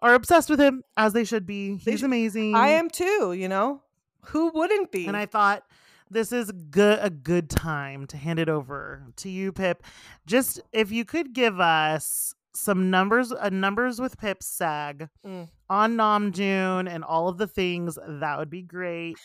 Are 0.00 0.14
obsessed 0.14 0.50
with 0.50 0.60
him 0.60 0.82
as 0.96 1.12
they 1.12 1.24
should 1.24 1.46
be. 1.46 1.76
He's 1.76 2.00
should- 2.00 2.04
amazing. 2.06 2.54
I 2.54 2.68
am 2.68 2.88
too. 2.90 3.32
You 3.32 3.48
know, 3.48 3.82
who 4.26 4.50
wouldn't 4.52 4.90
be? 4.92 5.06
and 5.06 5.16
I 5.16 5.26
thought 5.26 5.64
this 6.10 6.32
is 6.32 6.50
good 6.70 6.98
a 7.00 7.08
good 7.10 7.48
time 7.48 8.06
to 8.08 8.16
hand 8.16 8.38
it 8.38 8.48
over 8.48 9.02
to 9.16 9.28
you, 9.30 9.52
Pip. 9.52 9.82
Just 10.26 10.60
if 10.72 10.90
you 10.92 11.04
could 11.04 11.32
give 11.32 11.58
us 11.60 12.34
some 12.54 12.90
numbers, 12.90 13.32
uh, 13.32 13.48
numbers 13.48 13.98
with 14.00 14.18
Pip 14.18 14.42
sag 14.42 15.08
Mm. 15.26 15.48
on 15.70 15.96
Namjoon 15.96 16.86
and 16.86 17.02
all 17.02 17.28
of 17.28 17.38
the 17.38 17.46
things, 17.46 17.96
that 18.06 18.38
would 18.38 18.50
be 18.50 18.60
great. 18.62 19.16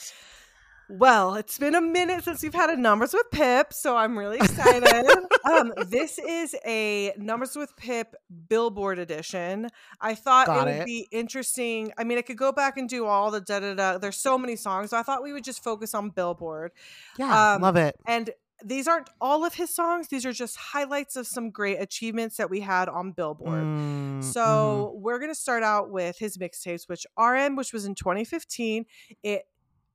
Well, 0.89 1.35
it's 1.35 1.57
been 1.57 1.75
a 1.75 1.81
minute 1.81 2.23
since 2.23 2.41
we've 2.41 2.53
had 2.53 2.69
a 2.69 2.77
numbers 2.77 3.13
with 3.13 3.29
Pip, 3.31 3.73
so 3.73 3.97
I'm 3.97 4.17
really 4.17 4.37
excited. 4.37 5.05
um, 5.43 5.73
this 5.87 6.17
is 6.17 6.55
a 6.65 7.13
numbers 7.17 7.55
with 7.55 7.75
Pip 7.75 8.15
Billboard 8.47 8.97
edition. 8.97 9.69
I 9.99 10.15
thought 10.15 10.47
Got 10.47 10.67
it 10.67 10.71
would 10.71 10.81
it. 10.81 10.85
be 10.85 11.07
interesting. 11.11 11.91
I 11.97 12.05
mean, 12.05 12.17
I 12.17 12.21
could 12.21 12.37
go 12.37 12.51
back 12.53 12.77
and 12.77 12.87
do 12.87 13.05
all 13.05 13.31
the 13.31 13.41
da 13.41 13.59
da 13.59 13.73
da. 13.73 13.97
There's 13.97 14.15
so 14.17 14.37
many 14.37 14.55
songs. 14.55 14.91
So 14.91 14.97
I 14.97 15.03
thought 15.03 15.23
we 15.23 15.33
would 15.33 15.43
just 15.43 15.61
focus 15.63 15.93
on 15.93 16.09
Billboard. 16.09 16.71
Yeah, 17.17 17.55
Um, 17.55 17.61
love 17.61 17.75
it. 17.75 17.95
And 18.05 18.29
these 18.63 18.87
aren't 18.87 19.09
all 19.21 19.45
of 19.45 19.53
his 19.55 19.75
songs. 19.75 20.07
These 20.07 20.25
are 20.25 20.33
just 20.33 20.55
highlights 20.55 21.15
of 21.15 21.27
some 21.27 21.51
great 21.51 21.79
achievements 21.81 22.37
that 22.37 22.49
we 22.49 22.61
had 22.61 22.89
on 22.89 23.11
Billboard. 23.11 23.63
Mm. 23.63 24.23
So 24.23 24.93
we're 24.95 25.19
gonna 25.19 25.35
start 25.35 25.63
out 25.63 25.91
with 25.91 26.17
his 26.17 26.37
mixtapes, 26.37 26.87
which 26.87 27.05
RM, 27.19 27.55
which 27.55 27.73
was 27.73 27.85
in 27.85 27.93
2015, 27.93 28.85
it 29.21 29.43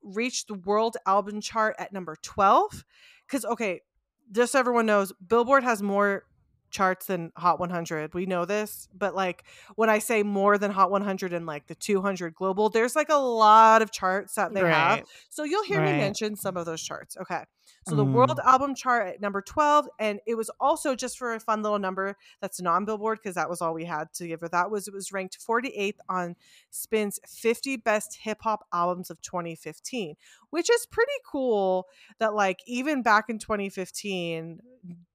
reached 0.02 0.48
the 0.48 0.54
world 0.54 0.96
album 1.06 1.40
chart 1.40 1.76
at 1.78 1.92
number 1.92 2.16
12. 2.22 2.84
Because 3.26 3.44
okay, 3.44 3.82
just 4.30 4.52
so 4.52 4.58
everyone 4.58 4.86
knows, 4.86 5.12
Billboard 5.26 5.64
has 5.64 5.82
more 5.82 6.24
charts 6.70 7.06
than 7.06 7.30
Hot 7.36 7.60
100. 7.60 8.14
We 8.14 8.26
know 8.26 8.44
this, 8.44 8.88
but 8.94 9.14
like 9.14 9.44
when 9.76 9.90
I 9.90 9.98
say 9.98 10.22
more 10.22 10.58
than 10.58 10.70
Hot 10.70 10.90
100 10.90 11.32
and 11.32 11.46
like 11.46 11.66
the 11.66 11.74
200 11.74 12.34
global, 12.34 12.70
there's 12.70 12.96
like 12.96 13.10
a 13.10 13.16
lot 13.16 13.82
of 13.82 13.92
charts 13.92 14.34
that 14.34 14.52
they 14.52 14.60
have. 14.60 15.04
So 15.30 15.44
you'll 15.44 15.64
hear 15.64 15.80
me 15.80 15.92
mention 15.92 16.34
some 16.34 16.56
of 16.56 16.66
those 16.66 16.82
charts. 16.82 17.16
Okay. 17.16 17.44
So 17.88 17.96
the 17.96 18.04
world 18.04 18.38
Mm. 18.38 18.44
album 18.46 18.74
chart 18.74 19.08
at 19.08 19.20
number 19.20 19.42
12, 19.42 19.88
and 19.98 20.20
it 20.26 20.36
was 20.36 20.50
also 20.60 20.94
just 20.94 21.18
for 21.18 21.34
a 21.34 21.40
fun 21.40 21.62
little 21.62 21.78
number 21.78 22.16
that's 22.40 22.60
non 22.60 22.84
Billboard 22.84 23.18
because 23.20 23.34
that 23.34 23.50
was 23.50 23.60
all 23.60 23.74
we 23.74 23.84
had 23.84 24.12
to 24.14 24.28
give 24.28 24.40
her. 24.40 24.48
That 24.48 24.70
was 24.70 24.86
it 24.88 24.94
was 24.94 25.12
ranked 25.12 25.38
48th 25.38 25.98
on 26.08 26.36
Spin's 26.70 27.18
50 27.26 27.76
best 27.78 28.18
hip 28.22 28.38
hop 28.42 28.66
albums 28.72 29.10
of 29.10 29.20
2015, 29.22 30.16
which 30.50 30.70
is 30.70 30.86
pretty 30.86 31.10
cool 31.26 31.88
that 32.18 32.34
like 32.34 32.60
even 32.66 33.02
back 33.02 33.28
in 33.28 33.38
2015, 33.38 34.60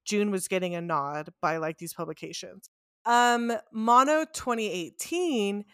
Joon 0.04 0.30
was 0.30 0.48
getting 0.48 0.74
a 0.74 0.80
nod 0.80 1.32
by 1.40 1.56
like 1.56 1.78
these 1.78 1.94
publications. 1.94 2.70
Um, 3.06 3.52
Mono 3.72 4.24
2018 4.32 5.64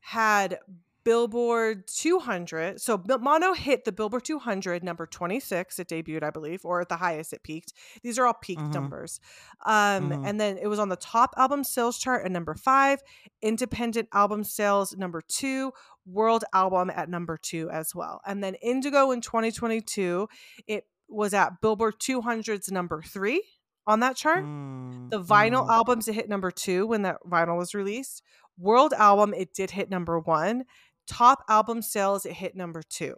had 0.00 0.58
Billboard 1.04 1.86
200. 1.86 2.80
So 2.80 3.02
Mono 3.20 3.52
hit 3.52 3.84
the 3.84 3.92
Billboard 3.92 4.24
200 4.24 4.82
number 4.82 5.06
26. 5.06 5.78
It 5.78 5.88
debuted, 5.88 6.22
I 6.22 6.30
believe, 6.30 6.64
or 6.64 6.80
at 6.80 6.88
the 6.88 6.96
highest 6.96 7.32
it 7.32 7.42
peaked. 7.42 7.72
These 8.02 8.18
are 8.18 8.26
all 8.26 8.34
peaked 8.34 8.62
Mhm. 8.62 8.74
numbers. 8.74 9.20
Um, 9.66 10.10
Mhm. 10.10 10.26
And 10.26 10.40
then 10.40 10.58
it 10.58 10.66
was 10.66 10.78
on 10.78 10.88
the 10.88 10.96
top 10.96 11.34
album 11.36 11.62
sales 11.64 11.98
chart 11.98 12.24
at 12.24 12.32
number 12.32 12.54
five, 12.54 13.02
independent 13.42 14.08
album 14.12 14.44
sales 14.44 14.96
number 14.96 15.20
two, 15.20 15.72
world 16.06 16.44
album 16.52 16.90
at 16.90 17.08
number 17.08 17.36
two 17.36 17.70
as 17.70 17.94
well. 17.94 18.20
And 18.26 18.42
then 18.42 18.54
Indigo 18.56 19.10
in 19.10 19.20
2022, 19.20 20.28
it 20.66 20.86
was 21.08 21.34
at 21.34 21.60
Billboard 21.60 21.98
200's 22.00 22.70
number 22.72 23.02
three 23.02 23.42
on 23.86 24.00
that 24.00 24.16
chart. 24.16 24.44
Mm, 24.44 25.10
The 25.10 25.22
vinyl 25.22 25.66
mm. 25.66 25.70
albums 25.70 26.08
it 26.08 26.14
hit 26.14 26.28
number 26.28 26.50
two 26.50 26.86
when 26.86 27.02
that 27.02 27.18
vinyl 27.26 27.58
was 27.58 27.74
released. 27.74 28.22
World 28.58 28.92
album 28.94 29.34
it 29.34 29.52
did 29.52 29.72
hit 29.72 29.90
number 29.90 30.18
one. 30.18 30.64
Top 31.06 31.44
album 31.48 31.82
sales 31.82 32.26
it 32.26 32.32
hit 32.32 32.56
number 32.56 32.82
two. 32.82 33.16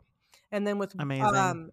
And 0.51 0.67
then 0.67 0.79
with 0.79 0.95
Amazing. 0.99 1.35
um 1.37 1.71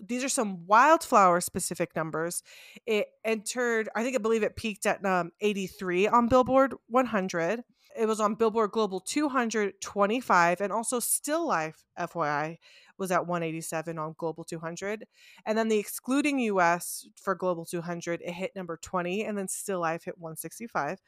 these 0.00 0.24
are 0.24 0.28
some 0.28 0.66
wildflower 0.66 1.40
specific 1.40 1.94
numbers. 1.94 2.42
It 2.84 3.06
entered, 3.24 3.88
I 3.94 4.02
think 4.02 4.16
I 4.16 4.18
believe 4.18 4.42
it 4.42 4.56
peaked 4.56 4.86
at 4.86 5.04
um 5.04 5.30
83 5.40 6.08
on 6.08 6.28
Billboard 6.28 6.74
100. 6.88 7.62
It 7.96 8.06
was 8.06 8.20
on 8.20 8.34
Billboard 8.34 8.72
Global 8.72 8.98
225 8.98 10.60
and 10.60 10.72
also 10.72 10.98
Still 10.98 11.46
Life 11.46 11.84
FYI 11.98 12.56
was 12.98 13.10
at 13.10 13.26
187 13.26 13.98
on 13.98 14.14
Global 14.18 14.44
200. 14.44 15.04
And 15.46 15.56
then 15.56 15.68
the 15.68 15.78
excluding 15.78 16.38
US 16.40 17.06
for 17.16 17.34
Global 17.34 17.64
200, 17.64 18.22
it 18.22 18.32
hit 18.32 18.52
number 18.54 18.76
20, 18.76 19.24
and 19.24 19.36
then 19.36 19.48
Still 19.48 19.80
Life 19.80 20.04
hit 20.04 20.18
165. 20.18 21.00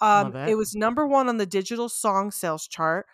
Um, 0.00 0.34
it. 0.34 0.50
it. 0.50 0.54
was 0.56 0.74
number 0.74 1.06
one 1.06 1.28
on 1.28 1.36
the 1.36 1.46
digital 1.46 1.88
song 1.88 2.30
sales 2.30 2.66
chart. 2.66 3.06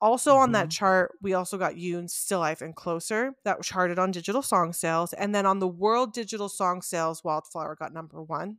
Also 0.00 0.36
on 0.36 0.52
that 0.52 0.70
Mhm. 0.70 0.70
chart, 0.70 1.12
we 1.20 1.34
also 1.34 1.58
got 1.58 1.74
Yoon's 1.74 2.14
Still 2.14 2.38
Life 2.40 2.62
and 2.62 2.74
Closer 2.76 3.34
that 3.44 3.62
charted 3.62 3.98
on 3.98 4.12
digital 4.12 4.42
song 4.42 4.72
sales. 4.72 5.12
And 5.12 5.34
then 5.34 5.44
on 5.46 5.58
the 5.58 5.68
world 5.68 6.12
digital 6.12 6.48
song 6.48 6.82
sales, 6.82 7.24
Wildflower 7.24 7.74
got 7.76 7.92
number 7.92 8.22
one. 8.22 8.58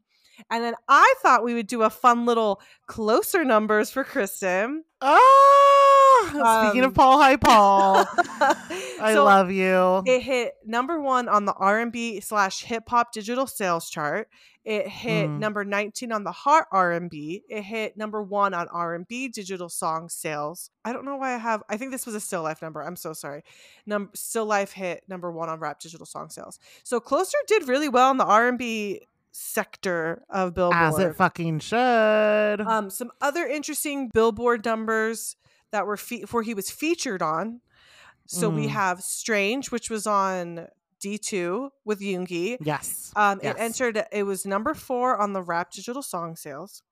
And 0.49 0.63
then 0.63 0.73
I 0.87 1.13
thought 1.21 1.43
we 1.43 1.53
would 1.53 1.67
do 1.67 1.83
a 1.83 1.89
fun 1.89 2.25
little 2.25 2.61
closer 2.87 3.43
numbers 3.43 3.89
for 3.91 4.03
Kristen. 4.03 4.83
Ah, 5.01 6.65
speaking 6.65 6.83
Um, 6.83 6.89
of 6.89 6.93
Paul, 6.95 7.19
hi 7.19 7.35
Paul. 7.37 8.05
I 9.01 9.13
So, 9.13 9.23
love 9.25 9.51
you. 9.51 10.03
It 10.05 10.21
hit 10.21 10.53
number 10.65 10.99
one 10.99 11.27
on 11.29 11.45
the 11.45 11.53
R 11.53 11.79
and 11.79 11.91
B 11.91 12.19
slash 12.19 12.63
hip 12.63 12.83
hop 12.89 13.11
digital 13.13 13.47
sales 13.47 13.89
chart. 13.89 14.29
It 14.65 14.87
hit 14.87 15.29
Mm. 15.29 15.39
number 15.39 15.63
nineteen 15.63 16.11
on 16.11 16.23
the 16.25 16.31
hot 16.31 16.65
R 16.71 16.91
and 16.91 17.09
B. 17.09 17.43
It 17.49 17.63
hit 17.63 17.97
number 17.97 18.21
one 18.21 18.53
on 18.53 18.67
R 18.67 18.93
and 18.93 19.07
B 19.07 19.29
digital 19.29 19.69
song 19.69 20.09
sales. 20.09 20.69
I 20.83 20.91
don't 20.93 21.05
know 21.05 21.15
why 21.15 21.33
I 21.33 21.37
have. 21.37 21.63
I 21.69 21.77
think 21.77 21.91
this 21.91 22.05
was 22.05 22.13
a 22.13 22.19
Still 22.19 22.43
Life 22.43 22.61
number. 22.61 22.83
I'm 22.83 22.97
so 22.97 23.13
sorry. 23.13 23.43
Num 23.85 24.09
Still 24.13 24.45
Life 24.45 24.73
hit 24.73 25.03
number 25.07 25.31
one 25.31 25.49
on 25.49 25.59
rap 25.59 25.79
digital 25.79 26.05
song 26.05 26.29
sales. 26.29 26.59
So 26.83 26.99
Closer 26.99 27.37
did 27.47 27.67
really 27.67 27.89
well 27.89 28.11
in 28.11 28.17
the 28.17 28.25
R 28.25 28.47
and 28.47 28.57
B 28.57 29.07
sector 29.31 30.23
of 30.29 30.53
Billboard. 30.53 30.75
As 30.81 30.99
it 30.99 31.15
fucking 31.15 31.59
should. 31.59 32.61
Um, 32.61 32.89
some 32.89 33.11
other 33.21 33.45
interesting 33.45 34.09
Billboard 34.13 34.65
numbers 34.65 35.35
that 35.71 35.85
were 35.85 35.97
fe- 35.97 36.25
where 36.31 36.43
he 36.43 36.53
was 36.53 36.69
featured 36.71 37.21
on. 37.21 37.61
So 38.27 38.49
we 38.49 38.67
Mm. 38.67 38.69
have 38.69 39.01
Strange, 39.01 39.71
which 39.71 39.89
was 39.89 40.05
on 40.05 40.67
D2 41.01 41.69
with 41.85 41.99
Yoongi. 41.99 42.57
yes. 42.61 43.11
Um, 43.15 43.39
yes. 43.41 43.55
It 43.55 43.59
entered, 43.59 44.05
it 44.11 44.23
was 44.23 44.45
number 44.45 44.73
four 44.73 45.17
on 45.17 45.33
the 45.33 45.41
rap 45.41 45.71
digital 45.71 46.03
song 46.03 46.35
sales. 46.35 46.83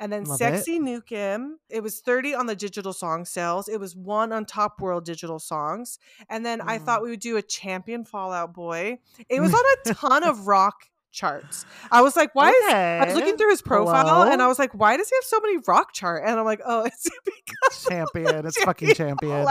And 0.00 0.12
then 0.12 0.24
Love 0.24 0.38
Sexy 0.38 0.80
Nukim, 0.80 1.52
it 1.70 1.80
was 1.82 2.00
30 2.00 2.34
on 2.34 2.46
the 2.46 2.56
digital 2.56 2.92
song 2.92 3.24
sales. 3.24 3.68
It 3.68 3.78
was 3.78 3.94
one 3.96 4.32
on 4.32 4.44
Top 4.44 4.80
World 4.80 5.04
digital 5.04 5.38
songs. 5.38 5.98
And 6.28 6.44
then 6.44 6.60
I 6.60 6.78
Mm. 6.78 6.84
thought 6.84 7.02
we 7.02 7.10
would 7.10 7.20
do 7.20 7.36
a 7.36 7.42
Champion 7.42 8.04
Fall 8.04 8.32
Out 8.32 8.52
Boy. 8.52 8.98
It 9.28 9.40
was 9.40 9.54
on 9.54 9.64
a 9.86 9.94
ton 9.94 10.24
of 10.24 10.46
rock 10.48 10.90
charts. 11.14 11.64
I 11.90 12.02
was 12.02 12.16
like, 12.16 12.34
why 12.34 12.50
is 12.50 12.72
I 12.72 13.04
was 13.06 13.14
looking 13.14 13.36
through 13.38 13.50
his 13.50 13.62
profile 13.62 14.24
and 14.24 14.42
I 14.42 14.48
was 14.48 14.58
like, 14.58 14.72
why 14.74 14.96
does 14.96 15.08
he 15.08 15.16
have 15.16 15.24
so 15.24 15.40
many 15.40 15.58
rock 15.66 15.92
chart? 15.94 16.24
And 16.26 16.38
I'm 16.38 16.44
like, 16.44 16.60
oh, 16.66 16.84
it's 16.84 17.08
because 17.24 17.86
champion. 17.88 18.44
It's 18.46 18.60
fucking 18.62 18.94
champion. 18.94 19.46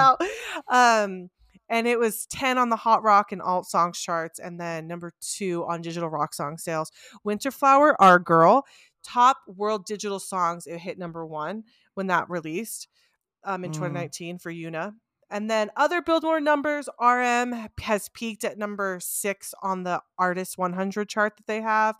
Um, 0.67 1.29
and 1.69 1.87
it 1.87 1.97
was 1.97 2.27
10 2.27 2.57
on 2.57 2.69
the 2.69 2.75
hot 2.75 3.03
rock 3.03 3.31
and 3.31 3.41
alt 3.41 3.65
songs 3.65 3.97
charts 3.97 4.37
and 4.39 4.59
then 4.59 4.85
number 4.87 5.13
2 5.21 5.65
on 5.67 5.81
digital 5.81 6.09
rock 6.09 6.33
song 6.33 6.57
sales 6.57 6.91
winterflower 7.25 7.95
our 7.99 8.19
girl 8.19 8.65
top 9.03 9.37
world 9.47 9.85
digital 9.85 10.19
songs 10.19 10.67
it 10.67 10.77
hit 10.79 10.99
number 10.99 11.25
1 11.25 11.63
when 11.95 12.07
that 12.07 12.29
released 12.29 12.87
um, 13.45 13.63
in 13.63 13.71
Mm. 13.71 13.75
2019 13.75 14.37
for 14.39 14.51
Younha. 14.51 14.93
And 15.33 15.49
then 15.49 15.71
other 15.75 15.99
Billboard 16.03 16.43
numbers, 16.43 16.87
RM 17.01 17.67
has 17.81 18.07
peaked 18.09 18.43
at 18.43 18.59
number 18.59 18.99
six 19.01 19.55
on 19.63 19.81
the 19.83 20.03
Artist 20.19 20.59
100 20.59 21.09
chart 21.09 21.37
that 21.37 21.47
they 21.47 21.59
have. 21.61 21.97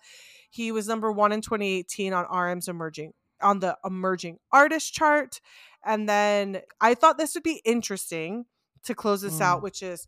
He 0.51 0.71
was 0.71 0.87
number 0.87 1.11
one 1.11 1.31
in 1.31 1.41
2018 1.41 2.13
on 2.13 2.25
RM's 2.25 2.67
emerging 2.67 3.13
on 3.41 3.59
the 3.59 3.75
emerging 3.83 4.37
artist 4.51 4.93
chart. 4.93 5.41
And 5.83 6.07
then 6.07 6.61
I 6.79 6.93
thought 6.93 7.17
this 7.17 7.33
would 7.33 7.43
be 7.43 7.61
interesting 7.65 8.45
to 8.83 8.93
close 8.93 9.21
this 9.21 9.39
Mm. 9.39 9.41
out, 9.41 9.63
which 9.63 9.81
is 9.81 10.07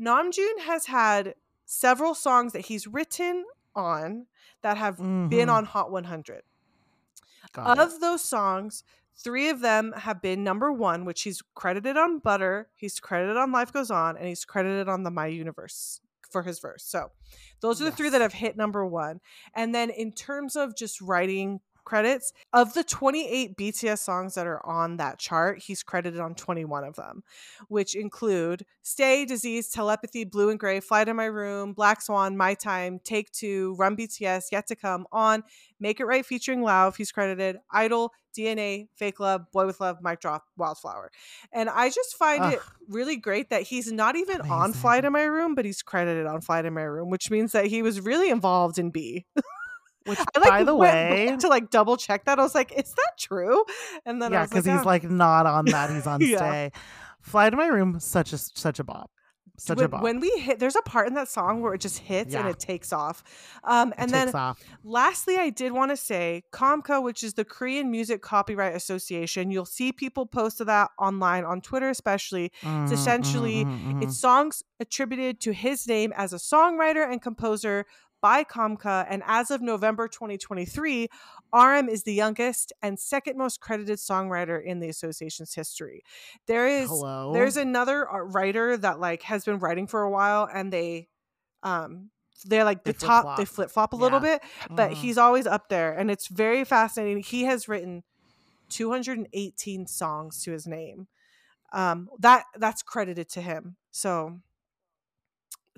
Namjoon 0.00 0.60
has 0.60 0.86
had 0.86 1.34
several 1.66 2.14
songs 2.14 2.52
that 2.52 2.66
he's 2.66 2.86
written 2.86 3.44
on 3.74 4.28
that 4.62 4.76
have 4.78 4.96
been 4.98 5.48
Mhm. 5.48 5.52
on 5.52 5.64
Hot 5.66 5.90
100 5.90 6.44
Got 7.52 7.78
it. 7.78 7.82
of 7.82 8.00
those 8.00 8.22
songs, 8.24 8.84
three 9.22 9.48
of 9.48 9.60
them 9.60 9.92
have 9.96 10.22
been 10.22 10.42
number 10.44 10.72
one, 10.72 11.04
which 11.04 11.22
he's 11.22 11.42
credited 11.54 11.96
on 11.96 12.18
Butter, 12.18 12.68
he's 12.76 13.00
credited 13.00 13.36
on 13.36 13.52
Life 13.52 13.72
Goes 13.72 13.90
On, 13.90 14.16
and 14.16 14.26
he's 14.26 14.44
credited 14.44 14.88
on 14.88 15.02
the 15.02 15.10
My 15.10 15.26
Universe 15.26 16.00
for 16.30 16.42
his 16.42 16.60
verse. 16.60 16.84
So 16.84 17.10
those 17.60 17.80
are 17.80 17.84
the 17.84 17.90
three 17.90 18.08
that 18.08 18.20
have 18.20 18.32
hit 18.32 18.56
number 18.56 18.86
one. 18.86 19.20
And 19.54 19.74
then 19.74 19.90
in 19.90 20.12
terms 20.12 20.56
of 20.56 20.76
just 20.76 21.00
writing 21.00 21.60
credits, 21.90 22.32
of 22.52 22.72
the 22.74 22.84
28 22.84 23.56
BTS 23.56 23.98
songs 23.98 24.36
that 24.36 24.46
are 24.46 24.64
on 24.64 24.98
that 24.98 25.18
chart, 25.18 25.58
he's 25.58 25.82
credited 25.82 26.20
on 26.20 26.36
21 26.36 26.84
of 26.84 26.94
them, 26.94 27.24
which 27.66 27.96
include 27.96 28.64
Stay, 28.82 29.24
Disease, 29.24 29.70
Telepathy, 29.70 30.22
Blue 30.22 30.50
and 30.50 30.60
Gray, 30.60 30.78
Fly 30.78 31.04
to 31.04 31.12
My 31.12 31.24
Room, 31.24 31.72
Black 31.72 32.00
Swan, 32.00 32.36
My 32.36 32.54
Time, 32.54 33.00
Take 33.02 33.32
Two, 33.32 33.74
Run 33.76 33.96
BTS, 33.96 34.44
Yet 34.52 34.68
to 34.68 34.76
Come, 34.76 35.04
On, 35.10 35.42
Make 35.80 35.98
It 35.98 36.04
Right 36.04 36.24
featuring 36.24 36.60
Lauv, 36.60 36.96
he's 36.96 37.10
credited, 37.10 37.56
Idol, 37.72 38.12
DNA, 38.38 38.86
Fake 38.94 39.18
Love, 39.18 39.50
Boy 39.50 39.66
with 39.66 39.80
Love, 39.80 39.98
Mic 40.00 40.20
Drop, 40.20 40.44
Wildflower. 40.56 41.10
And 41.52 41.68
I 41.68 41.88
just 41.88 42.14
find 42.16 42.52
it 42.52 42.60
really 42.88 43.16
great 43.16 43.50
that 43.50 43.62
he's 43.62 43.90
not 43.90 44.14
even 44.14 44.42
on 44.42 44.72
Fly 44.72 44.98
Amazing. 44.98 45.02
to 45.02 45.10
My 45.10 45.24
Room, 45.24 45.56
but 45.56 45.64
he's 45.64 45.82
credited 45.82 46.26
on 46.26 46.40
Fly 46.40 46.62
to 46.62 46.70
My 46.70 46.82
Room, 46.82 47.10
which 47.10 47.32
means 47.32 47.50
that 47.50 47.66
he 47.66 47.82
was 47.82 48.00
really 48.00 48.30
involved 48.30 48.78
in 48.78 48.90
B. 48.90 49.26
Which, 50.10 50.18
I 50.18 50.40
like 50.40 50.50
by 50.50 50.64
the 50.64 50.74
way, 50.74 51.36
to 51.40 51.48
like 51.48 51.70
double 51.70 51.96
check 51.96 52.24
that. 52.26 52.38
I 52.38 52.42
was 52.42 52.54
like, 52.54 52.72
is 52.72 52.92
that 52.92 53.12
true? 53.18 53.64
And 54.04 54.20
then 54.20 54.32
yeah, 54.32 54.44
because 54.44 54.66
like, 54.66 54.74
he's 54.76 54.82
"Oh." 54.84 54.88
like 54.88 55.04
not 55.04 55.46
on 55.46 55.64
that. 55.66 55.90
He's 55.90 56.06
on 56.06 56.20
Yeah. 56.20 56.36
stay. 56.36 56.72
Fly 57.22 57.50
to 57.50 57.56
my 57.56 57.66
room. 57.66 57.98
Such 58.00 58.32
a 58.32 58.38
such 58.38 58.78
a 58.78 58.84
bop. 58.84 59.10
Such 59.58 59.76
a 59.76 59.82
when, 59.82 59.90
bop. 59.90 60.02
when 60.02 60.20
we 60.20 60.30
hit, 60.38 60.58
there's 60.58 60.74
a 60.76 60.80
part 60.80 61.06
in 61.06 61.12
that 61.16 61.28
song 61.28 61.60
where 61.60 61.74
it 61.74 61.82
just 61.82 61.98
hits 61.98 62.34
and 62.34 62.48
it 62.48 62.58
takes 62.58 62.94
off. 62.94 63.22
Um, 63.62 63.92
and 63.98 64.10
then 64.10 64.34
off. 64.34 64.58
Lastly, 64.84 65.36
I 65.36 65.50
did 65.50 65.72
want 65.72 65.90
to 65.90 65.98
say 65.98 66.44
KOMCA, 66.50 67.02
which 67.02 67.22
is 67.22 67.34
the 67.34 67.44
Korean 67.44 67.90
Music 67.90 68.22
Copyright 68.22 68.74
Association. 68.74 69.50
You'll 69.50 69.66
see 69.66 69.92
people 69.92 70.24
post 70.24 70.56
to 70.58 70.64
that 70.64 70.92
online 70.98 71.44
on 71.44 71.60
Twitter, 71.60 71.90
especially. 71.90 72.50
Mhm, 72.62 72.90
essentially- 72.90 73.66
mhm, 73.66 73.92
mhm, 73.96 74.02
It's 74.02 74.16
songs 74.18 74.62
attributed 74.80 75.42
to 75.42 75.52
his 75.52 75.86
name 75.86 76.14
as 76.16 76.32
a 76.32 76.36
songwriter 76.36 77.06
and 77.06 77.20
composer 77.20 77.84
by 78.20 78.44
KOMCA. 78.44 79.06
And 79.08 79.22
as 79.26 79.50
of 79.50 79.60
November 79.62 80.08
2023, 80.08 81.08
RM 81.52 81.88
is 81.88 82.04
the 82.04 82.14
youngest 82.14 82.72
and 82.82 82.98
second 82.98 83.36
most 83.38 83.60
credited 83.60 83.98
songwriter 83.98 84.62
in 84.62 84.80
the 84.80 84.88
association's 84.88 85.54
history. 85.54 86.02
There 86.46 86.66
mhm. 86.76 86.86
Hello. 86.86 87.30
there's 87.32 87.56
another 87.56 88.10
uh, 88.10 88.18
writer 88.20 88.76
that 88.76 89.00
like 89.00 89.22
has 89.22 89.44
been 89.44 89.58
writing 89.58 89.86
for 89.86 90.02
a 90.02 90.10
while 90.10 90.48
and 90.52 90.72
they 90.72 91.08
um 91.62 92.10
they're 92.46 92.64
like 92.64 92.84
They 92.84 92.90
the 92.90 92.94
top 92.94 93.36
they 93.36 93.44
flip-flop. 93.44 93.46
flip 93.46 93.70
flop 93.70 93.92
a 93.92 93.96
little 93.96 94.20
bit 94.20 94.42
but 94.76 94.92
Mhm. 94.92 94.94
he's 94.94 95.18
always 95.18 95.46
up 95.46 95.68
there 95.68 95.92
and 95.96 96.10
it's 96.10 96.28
very 96.28 96.64
fascinating 96.64 97.22
he 97.22 97.44
has 97.44 97.68
written 97.68 98.02
218 98.70 99.86
songs 99.86 100.42
to 100.44 100.52
his 100.52 100.66
name 100.66 101.08
um 101.72 102.08
that 102.18 102.44
that's 102.56 102.82
credited 102.82 103.28
to 103.30 103.40
him 103.42 103.76
so 103.92 104.40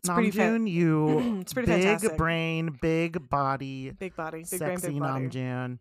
pretty 0.08 0.30
fan- 0.30 0.66
you 0.66 1.38
it's 1.40 1.52
pretty 1.52 1.66
big 1.70 1.82
fantastic 1.82 2.16
brain, 2.16 2.78
big 2.80 3.28
body, 3.28 3.90
big 3.90 4.16
body 4.16 4.44
big 4.50 4.58
brain 4.60 4.78
sexy 4.78 4.92
big 4.94 5.00
body 5.00 5.26
Namjoon. 5.28 5.78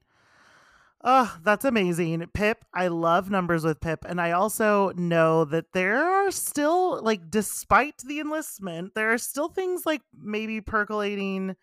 Oh, 1.04 1.36
that's 1.44 1.66
amazing. 1.66 2.28
Pip, 2.32 2.64
I 2.76 2.88
love 2.90 3.32
numbers 3.32 3.64
with 3.64 3.82
Pip. 3.82 4.06
And 4.08 4.22
I 4.22 4.34
also 4.34 4.92
know 4.92 5.46
that 5.46 5.74
there 5.74 5.98
are 6.06 6.30
still, 6.30 7.02
like, 7.02 7.32
despite 7.32 7.98
the 8.06 8.20
enlistment, 8.20 8.94
there 8.94 9.12
are 9.12 9.18
still 9.18 9.50
things 9.50 9.84
like 9.84 10.04
maybe 10.16 10.62
percolating 10.62 11.56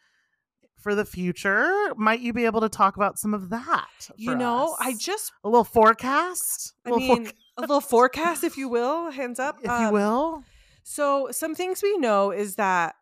for 0.81 0.97
the 0.97 1.05
future. 1.05 1.71
Might 1.97 2.19
you 2.19 2.33
be 2.33 2.47
able 2.47 2.63
to 2.63 2.69
talk 2.69 2.97
about 2.97 3.17
some 3.17 3.33
of 3.33 3.51
that? 3.51 4.11
you 4.17 4.35
know 4.35 4.75
i 4.81 4.95
just 4.95 5.31
a 5.45 5.49
little 5.49 5.63
forecast? 5.63 6.73
i 6.85 6.91
A 6.91 6.93
little 6.95 7.09
mean 7.09 7.27
foreca- 7.27 7.33
a 7.59 7.61
little 7.61 7.81
forecast 7.81 8.43
if 8.43 8.57
you 8.57 8.69
will 8.69 9.11
hands 9.13 9.39
up 9.39 9.59
if 9.61 9.67
you 9.67 9.71
Um, 9.71 9.93
will. 9.93 10.43
So 10.91 11.29
some 11.33 11.55
things 11.55 11.83
we 11.83 11.99
know 11.99 12.31
is 12.31 12.55
that 12.55 12.95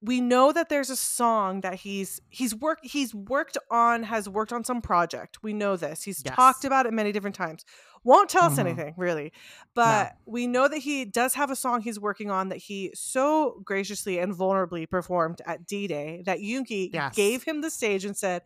we 0.00 0.20
know 0.20 0.52
that 0.52 0.68
there's 0.68 0.90
a 0.90 0.96
song 0.96 1.62
that 1.62 1.74
he's 1.74 2.20
he's 2.28 2.54
worked 2.54 2.86
he's 2.86 3.12
worked 3.12 3.58
on 3.68 4.04
has 4.04 4.28
worked 4.28 4.52
on 4.52 4.62
some 4.62 4.80
project. 4.80 5.38
We 5.42 5.52
know 5.52 5.76
this. 5.76 6.04
He's 6.04 6.22
talked 6.22 6.64
about 6.64 6.86
it 6.86 6.92
many 6.92 7.10
different 7.10 7.34
times. 7.34 7.64
Won't 8.04 8.30
tell 8.30 8.44
us 8.44 8.54
Mhm. 8.54 8.58
anything 8.60 8.94
really, 8.96 9.32
but 9.74 10.12
we 10.24 10.46
know 10.46 10.68
that 10.68 10.78
he 10.78 11.04
does 11.04 11.34
have 11.34 11.50
a 11.50 11.56
song 11.56 11.80
he's 11.80 11.98
working 11.98 12.30
on 12.30 12.48
that 12.50 12.58
he 12.58 12.92
so 12.94 13.60
graciously 13.64 14.20
and 14.20 14.32
vulnerably 14.32 14.88
performed 14.88 15.42
at 15.46 15.66
D 15.66 15.88
Day 15.88 16.22
that 16.26 16.38
Yoongi 16.38 16.90
Yes. 16.92 17.16
gave 17.16 17.42
him 17.42 17.60
the 17.60 17.70
stage 17.70 18.04
and 18.04 18.16
said, 18.16 18.42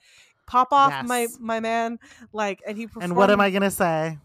"Pop 0.47 0.69
off, 0.73 1.05
my 1.07 1.27
my 1.39 1.61
man!" 1.61 1.99
Like, 2.33 2.62
and 2.66 2.79
he 2.79 2.87
performed. 2.87 3.11
And 3.11 3.16
what 3.16 3.31
am 3.31 3.43
I 3.43 3.51
going 3.51 3.61
to 3.62 3.70
say? 3.70 4.16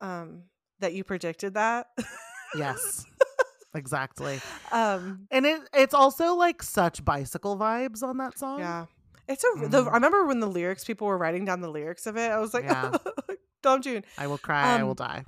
Um, 0.00 0.44
that 0.78 0.92
you 0.92 1.02
predicted 1.02 1.54
that. 1.54 1.88
Yes. 2.56 3.04
exactly. 3.74 4.40
um, 4.72 5.26
And 5.30 5.44
it 5.46 5.62
it's 5.72 5.94
also 5.94 6.34
like 6.34 6.62
such 6.62 7.04
bicycle 7.04 7.56
vibes 7.56 8.02
on 8.02 8.18
that 8.18 8.38
song. 8.38 8.60
Yeah. 8.60 8.86
It's 9.28 9.42
a 9.44 9.68
the 9.68 9.84
Mhm. 9.84 9.90
I 9.90 9.94
remember 9.94 10.26
when 10.26 10.40
the 10.40 10.46
lyrics 10.46 10.84
people 10.84 11.06
were 11.06 11.16
writing 11.18 11.44
down 11.44 11.60
the 11.60 11.70
lyrics 11.70 12.06
of 12.06 12.16
it. 12.16 12.30
I 12.30 12.38
was 12.38 12.52
like, 12.54 12.64
Yeah. 12.64 12.96
Dom 13.62 13.80
June. 13.82 14.04
I 14.18 14.26
will 14.26 14.38
cry, 14.38 14.78
I 14.78 14.82
will 14.82 14.90
Um, 14.90 14.96
die. 14.96 15.24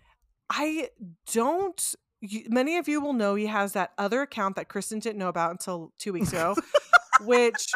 I 0.51 0.91
don't 1.33 1.95
you, 2.21 2.45
many 2.49 2.77
of 2.79 2.89
you 2.89 3.01
will 3.01 3.13
know 3.13 3.35
he 3.35 3.47
has 3.47 3.73
that 3.75 3.93
other 3.99 4.23
account 4.23 4.57
that 4.57 4.69
Kristen 4.69 4.99
didn't 5.01 5.19
know 5.19 5.29
about 5.29 5.51
until 5.51 5.93
2 5.99 6.13
weeks 6.13 6.31
ago, 6.33 6.55
which 7.23 7.73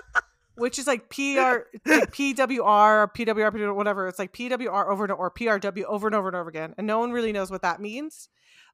which 0.57 0.79
is 0.79 0.87
like 0.87 1.09
PR 1.09 1.65
like 1.87 2.11
PWR 2.13 2.61
or 3.05 3.09
PWR 3.15 3.75
whatever. 3.75 4.09
It's 4.09 4.19
like 4.19 4.33
PWR 4.33 4.89
over 4.89 5.05
and 5.05 5.13
or 5.13 5.31
PRW 5.31 5.85
over 5.85 6.07
and 6.09 6.15
over 6.15 6.29
and 6.29 6.37
over 6.37 6.49
again. 6.51 6.75
And 6.77 6.87
no 6.87 6.99
one 6.99 7.13
really 7.13 7.33
knows 7.33 7.51
what 7.51 7.63
that 7.63 7.81
means. 7.81 8.29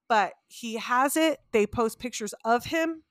But 0.09 0.33
he 0.49 0.77
has 0.77 1.17
it. 1.17 1.41
They 1.53 1.67
post 1.67 1.99
pictures 1.99 2.35
of 2.45 2.67
him. 2.67 3.03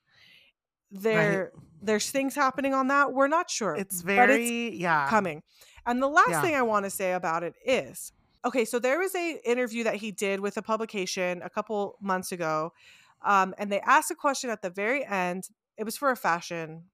There 0.91 1.51
there's 1.81 2.09
things 2.09 2.35
happening 2.35 2.73
on 2.73 2.87
that. 2.87 3.13
We're 3.13 3.27
not 3.27 3.49
sure. 3.49 3.75
It's 3.75 4.01
very 4.01 4.75
yeah. 4.75 5.07
coming. 5.09 5.43
And 5.85 6.01
the 6.01 6.07
last 6.07 6.29
Yeah. 6.29 6.41
thing 6.41 6.55
I 6.55 6.61
want 6.61 6.85
to 6.85 6.89
say 6.89 7.13
about 7.13 7.43
it 7.43 7.53
is 7.65 8.11
okay, 8.45 8.63
so 8.63 8.79
there 8.79 8.99
was 8.99 9.13
a 9.15 9.41
interview 9.43 9.83
that 9.83 9.95
he 9.95 10.11
did 10.11 10.39
with 10.39 10.55
a 10.57 10.61
publication 10.61 11.41
a 11.43 11.49
couple 11.49 11.97
months 12.01 12.31
ago. 12.31 12.73
Um, 13.23 13.55
and 13.57 13.71
they 13.71 13.79
asked 13.81 14.11
a 14.11 14.15
question 14.15 14.49
at 14.49 14.61
the 14.61 14.69
very 14.69 15.03
end. 15.05 15.49
It 15.77 15.83
was 15.83 15.97
for 15.97 16.11
a 16.11 16.15
fashion 16.15 16.85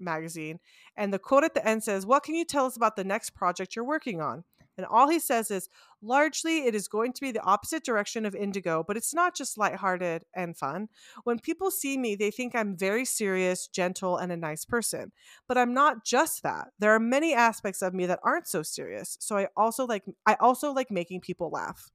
magazine. 0.00 0.60
And 0.96 1.12
the 1.12 1.18
quote 1.18 1.44
at 1.44 1.54
the 1.54 1.66
end 1.66 1.84
says, 1.84 2.06
What 2.06 2.22
can 2.22 2.34
you 2.34 2.44
tell 2.44 2.66
us 2.66 2.76
about 2.76 2.96
the 2.96 3.04
next 3.04 3.30
project 3.30 3.76
you're 3.76 3.84
working 3.84 4.20
on? 4.20 4.44
And 4.76 4.86
all 4.86 5.08
he 5.08 5.18
says 5.18 5.50
is, 5.50 5.68
largely 6.02 6.66
it 6.66 6.74
is 6.74 6.88
going 6.88 7.12
to 7.12 7.20
be 7.20 7.32
the 7.32 7.42
opposite 7.42 7.84
direction 7.84 8.26
of 8.26 8.34
Indigo, 8.34 8.84
but 8.86 8.96
it's 8.96 9.14
not 9.14 9.34
just 9.34 9.56
lighthearted 9.56 10.24
and 10.34 10.56
fun. 10.56 10.88
When 11.24 11.38
people 11.38 11.70
see 11.70 11.96
me, 11.96 12.14
they 12.14 12.30
think 12.30 12.54
I'm 12.54 12.76
very 12.76 13.04
serious, 13.04 13.66
gentle, 13.68 14.16
and 14.16 14.32
a 14.32 14.36
nice 14.36 14.64
person. 14.64 15.12
But 15.48 15.58
I'm 15.58 15.74
not 15.74 16.04
just 16.04 16.42
that. 16.42 16.68
There 16.78 16.94
are 16.94 17.00
many 17.00 17.34
aspects 17.34 17.82
of 17.82 17.94
me 17.94 18.06
that 18.06 18.20
aren't 18.22 18.48
so 18.48 18.62
serious. 18.62 19.16
So 19.20 19.36
I 19.36 19.48
also 19.56 19.86
like 19.86 20.04
I 20.26 20.34
also 20.40 20.72
like 20.72 20.90
making 20.90 21.20
people 21.20 21.50
laugh. 21.50 21.90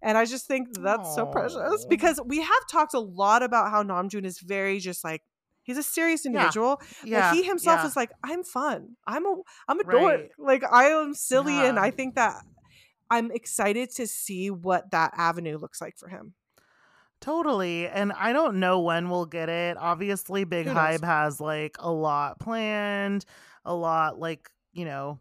And 0.00 0.16
I 0.16 0.24
just 0.24 0.46
think 0.46 0.68
that's 0.80 1.14
so 1.14 1.26
precious 1.26 1.84
because 1.88 2.20
we 2.24 2.38
have 2.40 2.66
talked 2.70 2.94
a 2.94 3.00
lot 3.00 3.42
about 3.42 3.70
how 3.70 3.82
Namjoon 3.82 4.24
is 4.24 4.38
very 4.38 4.78
just 4.78 5.02
like 5.02 5.22
he's 5.68 5.76
a 5.76 5.82
serious 5.82 6.24
individual. 6.24 6.80
Yeah. 7.04 7.30
But 7.30 7.36
he 7.36 7.42
himself 7.44 7.80
yeah. 7.80 7.86
is 7.86 7.94
like, 7.94 8.10
I'm 8.24 8.42
fun. 8.42 8.96
I'm 9.06 9.26
a 9.26 9.36
I'm 9.68 9.78
a 9.78 9.84
Right. 9.84 10.00
dork. 10.00 10.20
Like 10.38 10.64
I 10.64 10.86
am 10.86 11.14
silly 11.14 11.58
and 11.58 11.78
I 11.78 11.90
think 11.90 12.14
that 12.14 12.42
I'm 13.10 13.30
excited 13.30 13.90
to 13.96 14.06
see 14.06 14.50
what 14.50 14.90
that 14.90 15.12
avenue 15.16 15.58
looks 15.58 15.80
like 15.80 15.96
for 15.98 16.08
him. 16.08 16.32
Totally. 17.20 17.86
And 17.86 18.12
I 18.12 18.32
don't 18.32 18.60
know 18.60 18.80
when 18.80 19.10
we'll 19.10 19.26
get 19.26 19.48
it. 19.48 19.76
Obviously, 19.76 20.44
Big 20.44 20.66
Hype 20.66 21.04
has 21.04 21.40
like 21.40 21.76
a 21.80 21.90
lot 21.90 22.38
planned, 22.38 23.24
a 23.64 23.74
lot 23.74 24.18
like, 24.18 24.48
you 24.72 24.86
know, 24.86 25.18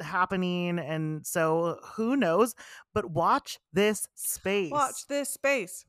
happening. 0.00 0.78
And 0.78 1.26
so 1.26 1.80
who 1.96 2.16
knows? 2.16 2.54
But 2.94 3.10
watch 3.10 3.58
this 3.72 4.08
space. 4.14 4.70
Watch 4.70 5.06
this 5.08 5.28
space. 5.30 5.84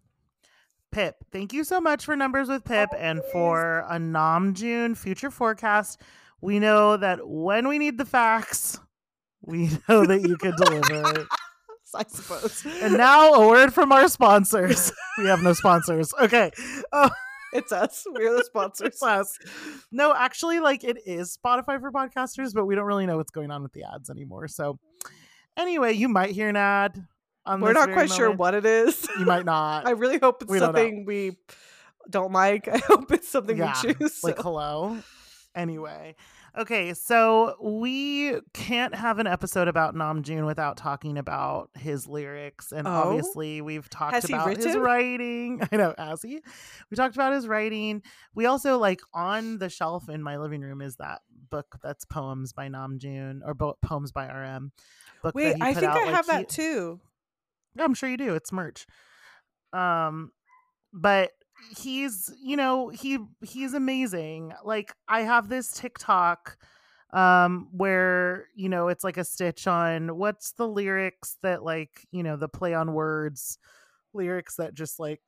Pip, 0.92 1.16
thank 1.32 1.54
you 1.54 1.64
so 1.64 1.82
much 1.82 2.06
for 2.06 2.16
Numbers 2.16 2.48
with 2.48 2.64
Pip 2.64 2.90
oh, 2.94 2.98
and 2.98 3.22
for 3.32 3.86
a 3.90 3.98
Namjoon 3.98 4.98
future 4.98 5.32
forecast. 5.32 6.02
We 6.42 6.60
know 6.60 6.98
that 6.98 7.28
when 7.28 7.68
we 7.68 7.78
need 7.78 7.98
the 7.98 8.06
facts, 8.06 8.80
we 9.42 9.70
know 9.90 10.06
that 10.06 10.22
you 10.28 10.38
can 10.38 10.56
deliver 10.56 11.20
it. 11.20 11.28
I 11.96 12.04
suppose. 12.08 12.66
And 12.82 12.98
now 12.98 13.34
a 13.34 13.48
word 13.48 13.74
from 13.74 13.92
our 13.92 14.08
sponsors. 14.08 14.92
We 15.18 15.26
have 15.26 15.42
no 15.42 15.54
sponsors. 15.54 16.14
Okay. 16.20 16.52
Oh, 16.92 17.10
it's 17.54 17.72
us. 17.72 18.06
We're 18.08 18.36
the 18.36 18.44
sponsors. 18.44 19.02
us. 19.02 19.38
No, 19.92 20.14
actually, 20.14 20.60
like 20.60 20.84
it 20.84 20.98
is 21.06 21.38
Spotify 21.38 21.80
for 21.80 21.92
podcasters, 21.92 22.54
but 22.54 22.66
we 22.66 22.76
don't 22.76 22.86
really 22.86 23.06
know 23.06 23.18
what's 23.18 23.32
going 23.32 23.52
on 23.52 23.64
with 23.64 23.72
the 23.72 23.84
ads 23.84 24.10
anymore. 24.10 24.48
So, 24.48 24.80
anyway, 25.56 25.94
you 25.94 26.10
might 26.10 26.32
hear 26.32 26.50
an 26.50 26.58
ad. 26.58 27.08
We're 27.60 27.74
not 27.74 27.92
quite 27.92 28.12
sure 28.12 28.32
what 28.32 28.54
it 28.54 28.66
is. 28.66 29.08
You 29.20 29.26
might 29.26 29.46
not. 29.46 29.88
I 29.88 29.92
really 29.92 30.18
hope 30.20 30.42
it's 30.44 30.52
We 30.52 30.60
don't 30.60 30.68
something 30.68 31.06
we 31.06 31.38
don't 32.10 32.32
like. 32.34 32.68
I 32.72 32.78
hope 32.78 33.12
it's 33.12 33.28
something 33.30 33.58
Yeah, 33.58 33.74
we 33.84 33.94
choose. 33.94 34.24
like 34.24 34.40
hello 34.40 34.98
anyway 35.56 36.14
okay 36.56 36.94
so 36.94 37.56
we 37.60 38.36
can't 38.54 38.94
have 38.94 39.18
an 39.18 39.26
episode 39.26 39.68
about 39.68 39.96
Namjoon 39.96 40.46
without 40.46 40.78
talking 40.78 41.18
about 41.18 41.72
his 41.76 42.06
lyrics 42.08 42.72
and 42.72 42.88
Oh? 42.88 42.92
obviously 42.92 43.62
we've 43.62 43.90
talked 43.90 44.14
Has 44.14 44.26
about 44.26 44.56
his 44.56 44.76
writing 44.78 45.62
i 45.72 45.76
know 45.78 45.96
as 45.98 46.22
he 46.22 46.42
we 46.92 46.96
talked 46.96 47.16
about 47.16 47.34
his 47.34 47.48
writing 47.48 48.04
we 48.36 48.46
also 48.46 48.78
like 48.78 49.02
on 49.16 49.58
the 49.58 49.68
shelf 49.70 50.10
in 50.10 50.22
my 50.22 50.38
living 50.38 50.62
room 50.62 50.82
is 50.82 50.98
that 50.98 51.22
book 51.50 51.78
that's 51.82 52.06
poems 52.06 52.54
by 52.54 52.68
Namjoon 52.68 53.40
or 53.44 53.56
bo- 53.56 53.78
poems 53.82 54.12
by 54.12 54.28
rm 54.28 54.72
book 55.24 55.34
that 55.34 55.36
Wait, 55.36 55.56
I 55.60 55.74
think 55.74 55.88
out, 55.88 55.98
I 55.98 56.04
like, 56.06 56.14
have 56.16 56.26
he- 56.28 56.32
that 56.34 56.50
too. 56.50 57.00
I'm 57.82 57.94
sure 57.94 58.10
you 58.10 58.18
do. 58.18 58.36
It's 58.36 58.52
merch. 58.52 58.86
Um, 59.74 60.32
but 60.94 61.32
he's, 61.78 62.34
you 62.42 62.58
know, 62.58 62.90
he 62.90 63.20
he's 63.42 63.74
amazing. 63.74 64.54
Like 64.64 64.94
I 65.08 65.22
have 65.22 65.50
this 65.50 65.74
TikTok 65.74 66.58
um 67.14 67.70
where 67.72 68.48
you 68.54 68.68
know 68.68 68.90
it's 68.90 69.04
like 69.04 69.18
a 69.18 69.24
stitch 69.24 69.66
on 69.66 70.18
what's 70.18 70.52
the 70.54 70.68
lyrics 70.68 71.38
that 71.42 71.64
like 71.64 72.06
you 72.12 72.22
know 72.22 72.36
the 72.36 72.50
play 72.50 72.74
on 72.74 72.94
words 72.94 73.58
lyrics 74.14 74.56
that 74.58 74.74
just 74.74 75.00
like 75.00 75.22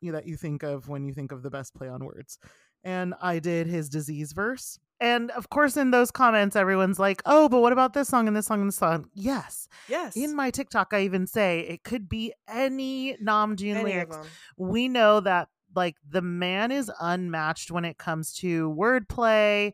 you 0.00 0.12
that 0.12 0.26
you 0.26 0.36
think 0.36 0.62
of 0.62 0.88
when 0.88 1.04
you 1.04 1.12
think 1.12 1.32
of 1.32 1.42
the 1.42 1.50
best 1.50 1.74
play 1.74 1.88
on 1.88 2.04
words 2.04 2.38
and 2.84 3.14
i 3.20 3.40
did 3.40 3.66
his 3.66 3.88
disease 3.88 4.32
verse 4.32 4.78
and 5.04 5.30
of 5.32 5.50
course 5.50 5.76
in 5.76 5.90
those 5.90 6.10
comments 6.10 6.56
everyone's 6.56 6.98
like 6.98 7.22
oh 7.26 7.48
but 7.48 7.60
what 7.60 7.72
about 7.72 7.92
this 7.92 8.08
song 8.08 8.26
and 8.26 8.36
this 8.36 8.46
song 8.46 8.60
and 8.60 8.68
this 8.68 8.76
song 8.76 9.08
yes 9.14 9.68
Yes. 9.88 10.16
in 10.16 10.34
my 10.34 10.50
TikTok, 10.50 10.92
I 10.92 11.00
even 11.02 11.26
say 11.26 11.60
it 11.60 11.84
could 11.84 12.08
be 12.08 12.32
any 12.48 13.16
Namjoon 13.22 13.76
Any 13.76 13.80
of 13.80 13.84
lyrics. 13.84 14.16
We 14.56 14.88
know 14.88 15.20
that 15.20 15.48
like 15.74 15.96
the 16.08 16.22
man 16.22 16.70
is 16.70 16.90
unmatched 17.00 17.70
when 17.70 17.84
it 17.84 17.98
comes 17.98 18.32
to 18.34 18.70
wordplay 18.70 19.72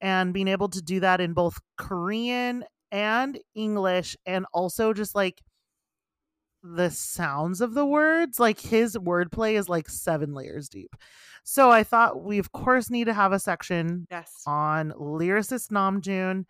and 0.00 0.34
being 0.34 0.48
able 0.48 0.68
to 0.70 0.82
do 0.82 1.00
that 1.00 1.20
in 1.20 1.32
both 1.32 1.58
Korean 1.76 2.64
and 2.90 3.38
English 3.54 4.16
and 4.26 4.46
also 4.52 4.92
just 4.92 5.14
like 5.14 5.40
the 6.62 6.90
sounds 6.90 7.60
of 7.60 7.74
the 7.74 7.86
words. 7.86 8.38
Like 8.40 8.60
his 8.60 8.96
wordplay 8.96 9.58
is 9.58 9.68
like 9.68 9.88
seven 9.88 10.34
layers 10.34 10.68
deep. 10.68 10.94
So 11.44 11.70
I 11.70 11.82
thought 11.84 12.22
we 12.22 12.38
of 12.38 12.52
course 12.52 12.90
need 12.90 13.04
to 13.04 13.14
have 13.14 13.32
a 13.32 13.38
section 13.38 14.06
Yes. 14.10 14.42
on 14.46 14.92
lyricist 14.92 15.70
Namjoon. 15.70 16.44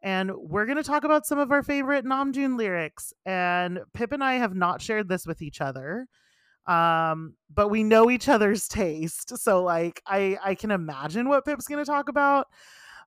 And 0.00 0.30
we're 0.36 0.66
going 0.66 0.76
to 0.76 0.84
talk 0.84 1.02
about 1.02 1.26
some 1.26 1.38
of 1.40 1.50
our 1.50 1.62
favorite 1.62 2.04
Namjoon 2.04 2.56
lyrics. 2.56 3.12
And 3.26 3.80
Pip 3.94 4.12
and 4.12 4.22
I 4.22 4.34
have 4.34 4.54
not 4.54 4.80
shared 4.80 5.08
this 5.08 5.26
with 5.26 5.42
each 5.42 5.60
other. 5.60 6.06
Um, 6.66 7.34
but 7.52 7.68
we 7.68 7.82
know 7.82 8.10
each 8.10 8.28
other's 8.28 8.68
taste. 8.68 9.38
So 9.38 9.62
like 9.62 10.02
I 10.06 10.36
I 10.44 10.54
can 10.54 10.70
imagine 10.70 11.28
what 11.28 11.44
Pip's 11.46 11.66
going 11.66 11.82
to 11.84 11.90
talk 11.90 12.08
about. 12.10 12.46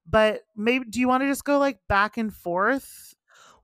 But 0.09 0.41
maybe 0.55 0.85
do 0.89 0.99
you 0.99 1.07
want 1.07 1.21
to 1.21 1.27
just 1.27 1.45
go 1.45 1.59
like 1.59 1.77
back 1.87 2.17
and 2.17 2.33
forth? 2.33 3.10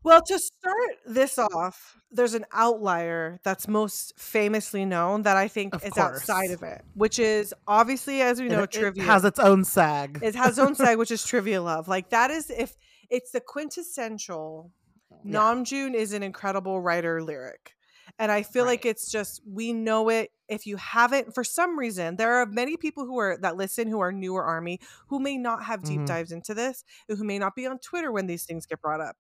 Well, 0.08 0.22
to 0.22 0.40
start 0.40 0.92
this 1.06 1.38
off, 1.38 1.98
there's 2.12 2.34
an 2.34 2.46
outlier 2.54 3.40
that's 3.44 3.68
most 3.68 4.14
famously 4.18 4.86
known 4.86 5.24
that 5.24 5.36
I 5.38 5.48
think 5.50 5.76
Of 5.76 5.84
is 5.84 5.98
outside 5.98 6.52
of 6.52 6.64
it, 6.64 6.84
which 6.94 7.20
is 7.20 7.54
obviously, 7.68 8.22
as 8.22 8.40
we 8.42 8.48
know, 8.48 8.64
it, 8.64 8.74
it 8.76 8.80
trivia. 8.80 9.04
has 9.04 9.26
its 9.26 9.38
own 9.40 9.66
sag. 9.66 10.20
it 10.24 10.34
has 10.36 10.52
its 10.52 10.60
own 10.60 10.76
side, 10.76 10.98
which 10.98 11.12
is 11.12 11.26
trivia 11.32 11.62
love. 11.62 11.88
Like 11.90 12.10
that 12.12 12.32
is 12.32 12.50
if 12.50 12.76
it's 13.10 13.32
the 13.32 13.42
quintessential. 13.42 14.72
Yeah. 15.26 15.40
Namjoon 15.40 15.94
is 15.94 16.14
an 16.14 16.24
incredible 16.24 16.80
writer 16.82 17.22
lyric. 17.22 17.74
And 18.20 18.32
I 18.32 18.44
feel 18.44 18.64
like 18.66 18.86
Right. 18.86 18.92
it's 18.92 19.12
just 19.12 19.42
we 19.46 19.74
know 19.74 20.10
it. 20.10 20.32
If 20.48 20.66
you 20.66 20.78
haven't, 20.78 21.36
for 21.36 21.44
some 21.44 21.78
reason, 21.78 22.16
there 22.16 22.36
are 22.36 22.46
many 22.46 22.78
people 22.78 23.06
who 23.06 23.20
are 23.20 23.38
that 23.42 23.58
listen 23.58 23.88
who 23.90 24.00
are 24.00 24.12
newer 24.14 24.44
army 24.46 24.80
who 25.10 25.20
may 25.20 25.38
not 25.38 25.66
have 25.66 25.84
deep 25.84 26.00
Mhm. 26.02 26.06
dives 26.08 26.32
into 26.32 26.54
this, 26.54 26.84
who 27.10 27.24
may 27.26 27.38
not 27.40 27.56
be 27.56 27.68
on 27.68 27.80
Twitter 27.80 28.12
when 28.12 28.28
these 28.28 28.46
things 28.46 28.66
get 28.66 28.82
brought 28.82 29.02
up. 29.02 29.18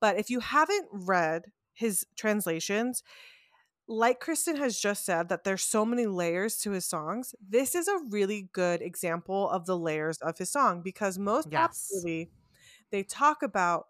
But 0.00 0.18
if 0.18 0.30
you 0.30 0.40
haven't 0.40 0.88
read 0.92 1.52
his 1.74 2.06
translations, 2.16 3.02
like 3.86 4.20
Kristen 4.20 4.56
has 4.56 4.78
just 4.78 5.04
said, 5.04 5.28
that 5.28 5.44
there's 5.44 5.62
so 5.62 5.84
many 5.84 6.06
layers 6.06 6.58
to 6.58 6.72
his 6.72 6.84
songs. 6.84 7.34
This 7.40 7.74
is 7.74 7.88
a 7.88 8.00
really 8.10 8.48
good 8.52 8.82
example 8.82 9.48
of 9.48 9.66
the 9.66 9.78
layers 9.78 10.18
of 10.18 10.38
his 10.38 10.50
song 10.50 10.82
because 10.82 11.18
most 11.18 11.50
Yes. 11.50 12.06
popularly 12.10 12.30
they 12.90 13.02
talk 13.02 13.42
about 13.42 13.86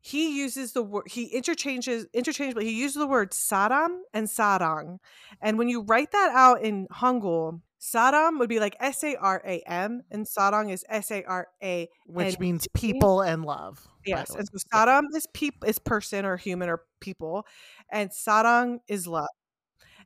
he 0.00 0.38
uses 0.38 0.72
the 0.72 0.82
word 0.82 1.08
he 1.08 1.26
interchanges 1.26 2.06
interchangeably 2.12 2.64
he 2.66 2.80
uses 2.80 2.96
the 2.96 3.06
word 3.06 3.30
saram 3.32 4.00
and 4.12 4.26
sarang 4.28 4.98
and 5.40 5.58
when 5.58 5.68
you 5.68 5.82
write 5.82 6.10
that 6.12 6.30
out 6.34 6.62
in 6.62 6.86
hangul 6.88 7.60
saram 7.82 8.38
would 8.38 8.48
be 8.48 8.60
like 8.60 8.76
s-a-r-a-m 8.80 10.02
and 10.12 10.26
sarang 10.26 10.72
is 10.72 10.84
s-a-r-a 10.88 11.88
which 12.06 12.38
means 12.38 12.68
people 12.74 13.20
and 13.22 13.44
love. 13.44 13.88
yes 14.06 14.34
and 14.34 14.48
so 14.48 14.58
saram 14.74 15.04
is 15.16 15.26
peop 15.34 15.56
is 15.66 15.78
person 15.78 16.24
or 16.24 16.36
human 16.36 16.68
or 16.68 16.82
people 17.00 17.46
and 17.90 18.10
sarang 18.10 18.78
is 18.88 19.06
love 19.06 19.28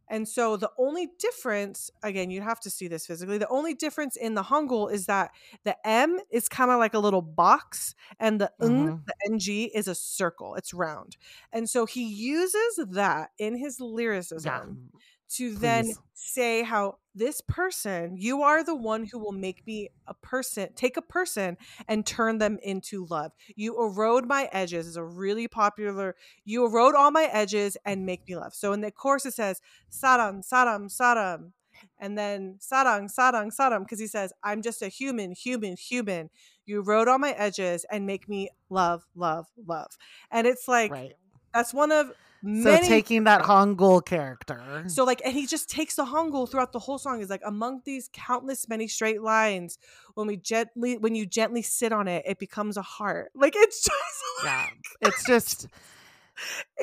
and 0.09 0.29
so 0.29 0.57
the 0.59 0.71
only 0.79 1.09
difference, 1.19 1.91
again, 2.03 2.31
you'd 2.31 2.43
have 2.45 2.61
to 2.61 2.71
see 2.71 2.89
this 2.89 3.07
physically. 3.07 3.39
The 3.39 3.49
only 3.49 3.75
difference 3.75 4.17
in 4.17 4.35
the 4.35 4.43
Hangul 4.45 4.93
is 4.93 5.07
that 5.07 5.33
the 5.65 5.77
M 5.89 6.21
is 6.31 6.49
kind 6.49 6.71
of 6.71 6.79
like 6.79 6.95
a 6.95 7.01
little 7.01 7.23
box, 7.23 7.95
and 8.21 8.41
the 8.41 8.53
ng, 8.63 8.91
Mhm. 8.91 9.07
the 9.07 9.15
ng, 9.27 9.71
is 9.75 9.89
a 9.89 9.95
circle. 9.97 10.55
It's 10.57 10.75
round. 10.75 11.17
And 11.53 11.69
so 11.71 11.87
he 11.87 12.05
uses 12.05 12.81
that 12.93 13.31
in 13.39 13.57
his 13.59 13.81
lyricism 13.81 14.45
Yeah. 14.45 14.99
To 15.29 15.55
then 15.55 15.93
say 16.15 16.63
how 16.63 16.99
this 17.15 17.41
person, 17.41 18.17
you 18.17 18.43
are 18.43 18.63
the 18.63 18.75
one 18.75 19.05
who 19.07 19.19
will 19.19 19.33
make 19.33 19.67
me 19.67 19.89
a 20.07 20.15
person, 20.15 20.69
take 20.75 20.97
a 20.97 21.03
person 21.03 21.57
and 21.89 22.05
turn 22.05 22.39
them 22.39 22.59
into 22.63 23.07
love. 23.07 23.33
You 23.55 23.77
erode 23.83 24.27
my 24.27 24.49
edges 24.53 24.87
is 24.87 24.97
a 24.97 25.05
really 25.05 25.49
popular, 25.49 26.15
you 26.45 26.65
erode 26.67 26.95
all 26.95 27.11
my 27.11 27.25
edges 27.25 27.77
and 27.85 28.05
make 28.05 28.29
me 28.29 28.37
love. 28.37 28.55
So 28.55 28.73
in 28.73 28.83
the 28.83 28.91
course, 28.91 29.25
it 29.25 29.35
says, 29.35 29.61
Sarang, 29.91 30.47
Sarang, 30.47 30.91
Sarang. 30.95 31.53
And 31.99 32.17
then 32.17 32.59
Sarang, 32.61 33.11
Sarang, 33.13 33.55
Sarang, 33.55 33.81
because 33.81 34.01
he 34.01 34.07
says, 34.07 34.33
I'm 34.43 34.63
just 34.63 34.83
a 34.83 34.89
human, 34.89 35.33
human, 35.33 35.77
human. 35.77 36.31
You 36.67 36.81
erode 36.81 37.09
all 37.09 37.19
my 37.19 37.33
edges 37.33 37.87
and 37.91 38.07
make 38.07 38.29
me 38.29 38.51
love, 38.69 39.07
love, 39.15 39.47
love. 39.67 39.97
And 40.31 40.47
it's 40.47 40.69
like, 40.69 40.91
right. 40.91 41.15
that's 41.55 41.73
one 41.73 41.93
of 41.93 42.13
So 42.45 42.79
taking 42.81 43.25
that 43.25 43.43
Hangul 43.43 44.05
character. 44.05 44.85
so 44.87 45.05
like, 45.05 45.21
and 45.25 45.33
he 45.33 45.47
just 45.47 45.69
takes 45.69 45.97
the 45.97 46.05
hangul 46.05 46.49
throughout 46.49 46.73
the 46.73 46.79
whole 46.79 46.99
song. 46.99 47.21
Is 47.21 47.31
like 47.31 47.43
among 47.45 47.83
these 47.85 48.09
countless 48.13 48.69
many 48.69 48.89
straight 48.89 49.23
lines. 49.23 49.79
When 50.15 50.27
we 50.27 50.37
gently, 50.37 50.99
when 50.99 51.15
you 51.15 51.27
gently 51.27 51.63
sit 51.63 51.93
on 51.93 52.09
it, 52.09 52.25
it 52.27 52.39
becomes 52.39 52.77
a 52.77 52.83
heart. 52.83 53.31
Like 53.35 53.55
it's 53.57 53.83
just, 53.85 54.25
yeah. 54.45 54.67
It's 55.01 55.25
just 55.25 55.69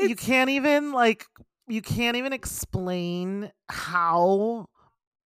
you 0.01 0.15
can't 0.15 0.49
even 0.49 0.91
like 0.91 1.25
you 1.67 1.81
can't 1.81 2.17
even 2.17 2.33
explain 2.33 3.51
how 3.69 4.67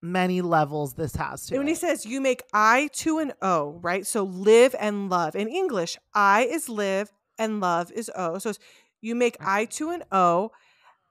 many 0.02 0.42
levels 0.42 0.94
this 0.94 1.16
has 1.16 1.48
to 1.48 1.56
and 1.56 1.60
when 1.62 1.68
he 1.68 1.74
says 1.74 2.06
you 2.06 2.22
make 2.22 2.44
I 2.54 2.90
to 2.94 3.20
an 3.20 3.34
O, 3.42 3.80
right? 3.82 4.06
So 4.06 4.24
live 4.24 4.76
and 4.80 5.10
love. 5.10 5.36
In 5.36 5.48
English, 5.48 5.98
I 6.14 6.44
is 6.46 6.70
live 6.70 7.12
and 7.38 7.60
love 7.60 7.92
is 7.92 8.12
O. 8.16 8.38
So 8.38 8.52
it's, 8.52 8.60
you 9.02 9.16
make 9.16 9.38
I 9.40 9.66
to 9.66 9.90
an 9.92 10.04
O, 10.12 10.52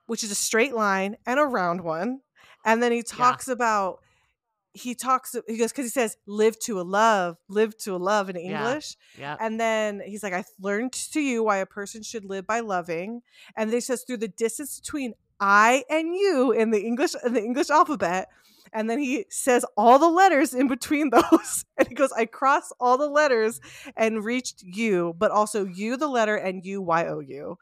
which 0.07 0.23
is 0.23 0.31
a 0.31 0.35
straight 0.35 0.73
line 0.73 1.17
and 1.25 1.39
a 1.39 1.43
round 1.43 1.81
one. 1.81 2.21
And 2.65 2.81
then 2.81 2.91
he 2.91 3.03
talks 3.03 3.47
about 3.47 3.99
he 4.73 4.93
talks 4.93 5.35
he 5.47 5.57
goes 5.57 5.71
because 5.71 5.85
he 5.85 5.89
says 5.89 6.17
live 6.27 6.59
to 6.59 6.81
a 6.81 6.83
love, 6.83 7.37
live 7.47 7.77
to 7.77 7.95
a 7.95 7.97
love 7.97 8.29
in 8.29 8.35
Yeah. 8.35 8.65
English. 8.67 8.97
yeah. 9.17 9.37
And 9.39 9.57
then 9.59 10.01
he's 10.05 10.21
like, 10.21 10.33
I 10.33 10.43
learned 10.59 10.91
to 11.13 11.21
you 11.21 11.43
why 11.43 11.57
a 11.57 11.65
person 11.65 12.03
should 12.03 12.25
live 12.25 12.45
by 12.45 12.59
loving. 12.59 13.21
And 13.55 13.69
then 13.69 13.77
he 13.77 13.81
says 13.81 14.03
through 14.03 14.17
the 14.17 14.27
distance 14.27 14.79
between 14.79 15.13
I 15.39 15.83
and 15.89 16.13
you 16.13 16.51
in 16.51 16.71
the 16.71 16.81
English 16.85 17.13
in 17.25 17.33
the 17.33 17.41
English 17.43 17.69
alphabet. 17.69 18.27
And 18.73 18.89
then 18.89 18.99
he 18.99 19.25
says 19.29 19.63
all 19.77 19.97
the 19.99 20.09
letters 20.09 20.53
in 20.53 20.67
between 20.67 21.09
those. 21.11 21.63
And 21.77 21.87
he 21.87 21.93
goes, 21.93 22.11
I 22.11 22.25
crossed 22.25 22.73
all 22.77 22.97
the 22.97 23.07
letters 23.07 23.61
and 23.95 24.25
reached 24.25 24.61
you, 24.63 25.15
but 25.17 25.31
also 25.31 25.63
you 25.65 25.95
the 25.95 26.09
letter 26.09 26.35
and 26.35 26.65
you 26.65 26.81
Y 26.81 27.05
O 27.07 27.19
U. 27.21 27.57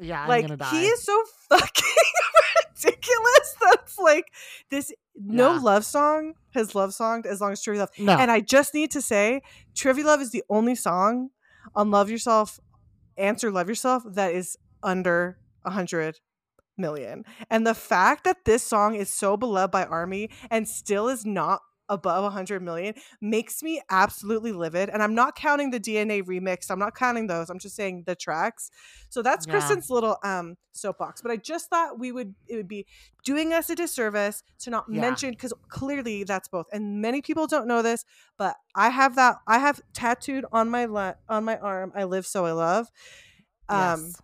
Yeah, 0.00 0.22
I'm 0.22 0.28
Like 0.28 0.44
gonna 0.44 0.56
die. 0.56 0.70
he 0.70 0.86
is 0.86 1.02
so 1.02 1.22
fucking 1.48 1.84
ridiculous. 2.84 3.54
That's 3.60 3.98
like 3.98 4.26
this 4.70 4.92
no 5.16 5.54
Yeah. 5.54 5.60
love 5.60 5.84
song 5.84 6.34
has 6.54 6.74
love 6.74 6.90
songed 6.90 7.26
as 7.26 7.40
long 7.40 7.52
as 7.52 7.62
Trivia 7.62 7.80
Love. 7.82 7.90
No. 7.98 8.12
And 8.18 8.30
I 8.30 8.40
just 8.40 8.74
need 8.74 8.90
to 8.92 9.00
say, 9.02 9.42
Trivia 9.74 10.04
Love 10.04 10.20
is 10.20 10.30
the 10.32 10.42
only 10.50 10.74
song 10.74 11.30
on 11.74 11.90
Love 11.90 12.10
Yourself, 12.10 12.58
Answer 13.16 13.50
Love 13.50 13.68
Yourself 13.68 14.02
that 14.06 14.34
is 14.34 14.56
under 14.82 15.38
a 15.64 15.70
hundred 15.70 16.18
million. 16.76 17.24
And 17.50 17.66
the 17.66 17.74
fact 17.74 18.24
that 18.24 18.44
this 18.44 18.62
song 18.62 18.94
is 18.96 19.08
so 19.12 19.36
beloved 19.36 19.70
by 19.70 19.84
Army 19.84 20.30
and 20.50 20.68
still 20.68 21.08
is 21.08 21.24
not 21.24 21.60
above 21.88 22.24
100 22.24 22.62
million 22.62 22.94
makes 23.20 23.62
me 23.62 23.80
absolutely 23.90 24.52
livid. 24.52 24.88
And 24.90 25.02
I'm 25.02 25.14
not 25.14 25.36
counting 25.36 25.70
the 25.70 25.80
DNA 25.80 26.22
remix. 26.22 26.70
I'm 26.70 26.78
not 26.78 26.94
counting 26.94 27.26
those. 27.26 27.50
I'm 27.50 27.58
just 27.58 27.76
saying 27.76 28.04
the 28.06 28.14
tracks. 28.14 28.70
So 29.08 29.22
that's 29.22 29.46
Yeah. 29.46 29.46
Kristen's 29.46 29.90
little 29.90 30.16
um 30.22 30.56
soapbox. 30.72 31.20
But 31.22 31.30
I 31.30 31.36
just 31.36 31.68
thought 31.70 31.98
we 31.98 32.12
would 32.12 32.34
it 32.46 32.56
would 32.56 32.68
be 32.68 32.86
doing 33.24 33.52
us 33.52 33.70
a 33.70 33.74
disservice 33.76 34.42
to 34.60 34.70
not 34.70 34.90
Yeah. 34.90 35.00
mention 35.00 35.30
because 35.30 35.52
clearly 35.68 36.24
that's 36.24 36.48
both. 36.48 36.66
And 36.72 37.00
many 37.00 37.22
people 37.22 37.46
don't 37.46 37.66
know 37.68 37.82
this, 37.82 38.04
but 38.36 38.56
I 38.74 38.90
have 38.90 39.16
that 39.16 39.36
I 39.46 39.58
have 39.58 39.80
tattooed 39.92 40.44
on 40.52 40.70
my 40.70 40.86
le- 40.86 41.16
on 41.28 41.44
my 41.44 41.58
arm. 41.58 41.92
I 41.94 42.04
live 42.04 42.26
so 42.26 42.44
I 42.46 42.52
love. 42.52 42.88
Um 43.68 44.14
Yes. 44.14 44.22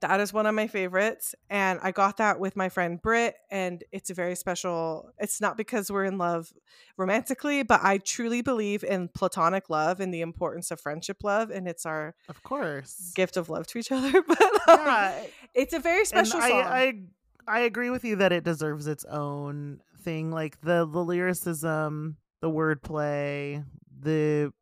That 0.00 0.20
is 0.20 0.32
one 0.32 0.46
of 0.46 0.54
my 0.54 0.66
favorites 0.66 1.34
and 1.50 1.78
i 1.82 1.90
got 1.90 2.16
that 2.16 2.40
with 2.40 2.56
my 2.56 2.68
friend 2.68 3.00
Britt, 3.02 3.34
and 3.50 3.84
it's 3.92 4.10
a 4.10 4.14
very 4.14 4.34
special 4.34 5.10
it's 5.18 5.40
not 5.40 5.56
because 5.56 5.90
we're 5.90 6.04
in 6.04 6.18
love 6.18 6.52
romantically 6.96 7.62
but 7.62 7.80
i 7.82 7.98
truly 7.98 8.42
believe 8.42 8.82
in 8.84 9.08
platonic 9.08 9.68
love 9.68 10.00
and 10.00 10.12
the 10.12 10.20
importance 10.20 10.70
of 10.70 10.80
friendship 10.80 11.22
love 11.22 11.50
and 11.50 11.68
it's 11.68 11.84
our 11.84 12.14
of 12.28 12.42
course. 12.42 13.12
gift 13.14 13.36
of 13.36 13.48
love 13.50 13.66
to 13.66 13.78
each 13.78 13.92
other 13.92 14.22
but 14.22 14.42
um, 14.42 14.78
Yeah, 14.86 15.22
it's 15.54 15.74
a 15.74 15.78
very 15.78 16.00
and 16.00 16.08
special 16.08 16.40
I, 16.40 16.48
song 16.48 16.62
I 16.64 17.02
I 17.46 17.60
agree 17.60 17.90
with 17.90 18.04
you 18.04 18.16
that 18.16 18.32
it 18.32 18.44
deserves 18.44 18.86
its 18.86 19.04
own 19.04 19.80
thing. 20.02 20.30
Like 20.30 20.60
the 20.60 20.86
the 20.90 21.02
lyricism, 21.04 22.16
the 22.40 22.48
wordplay, 22.48 23.64
the 24.00 24.52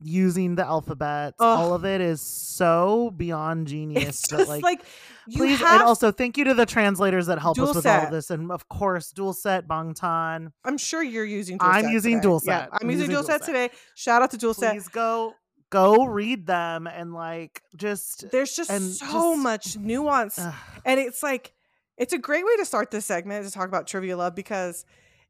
using 0.00 0.54
the 0.54 0.64
alphabet. 0.64 1.34
Ugh. 1.40 1.58
all 1.58 1.74
of 1.74 1.84
it 1.84 2.00
is 2.00 2.20
so 2.20 3.12
beyond 3.16 3.66
genius. 3.66 4.04
it's 4.08 4.28
just 4.28 4.48
like, 4.48 4.62
like, 4.62 4.82
you 5.26 5.38
please, 5.38 5.58
have 5.58 5.80
and 5.80 5.82
also 5.82 6.10
thank 6.12 6.38
you 6.38 6.44
to 6.44 6.54
the 6.54 6.66
translators 6.66 7.26
that 7.26 7.38
help 7.38 7.56
Dual 7.56 7.70
us 7.70 7.76
with 7.76 7.86
all 7.86 8.04
of 8.04 8.10
this, 8.10 8.30
and 8.30 8.50
of 8.52 8.68
course, 8.68 9.12
doolset 9.12 9.66
Bangtan. 9.66 10.52
i'm 10.64 10.78
sure 10.78 11.02
you're 11.02 11.24
using 11.24 11.58
dual 11.58 11.68
I'm 11.70 11.84
set 11.84 11.92
using 11.92 12.14
today. 12.16 12.22
dual 12.22 12.42
yeah 12.46 12.60
set. 12.64 12.68
i'm, 12.72 12.78
I'm 12.82 12.90
using, 12.90 13.10
using 13.10 13.14
dual 13.14 13.22
doolset 13.24 13.38
set. 13.40 13.46
today 13.46 13.70
shout 13.94 14.22
out 14.22 14.30
to 14.30 14.36
doolset 14.38 14.70
Please 14.72 14.88
go 14.88 15.34
go 15.70 16.06
read 16.06 16.46
them 16.46 16.86
and 16.86 17.12
like 17.12 17.60
just 17.76 18.30
there's 18.30 18.54
just 18.56 18.70
and 18.70 18.82
so 18.82 19.06
just- 19.34 19.42
much 19.42 19.76
nuance 19.76 20.38
ugh. 20.38 20.54
And 20.84 20.98
it's 20.98 21.22
like, 21.22 21.52
it's 21.98 22.12
a 22.14 22.18
great 22.18 22.44
way 22.46 22.56
to 22.56 22.64
start 22.64 22.90
this 22.90 23.04
segment 23.04 23.44
to 23.44 23.50
talk 23.52 23.68
about 23.68 23.86
trivia 23.86 24.16
love 24.16 24.34
because 24.34 24.84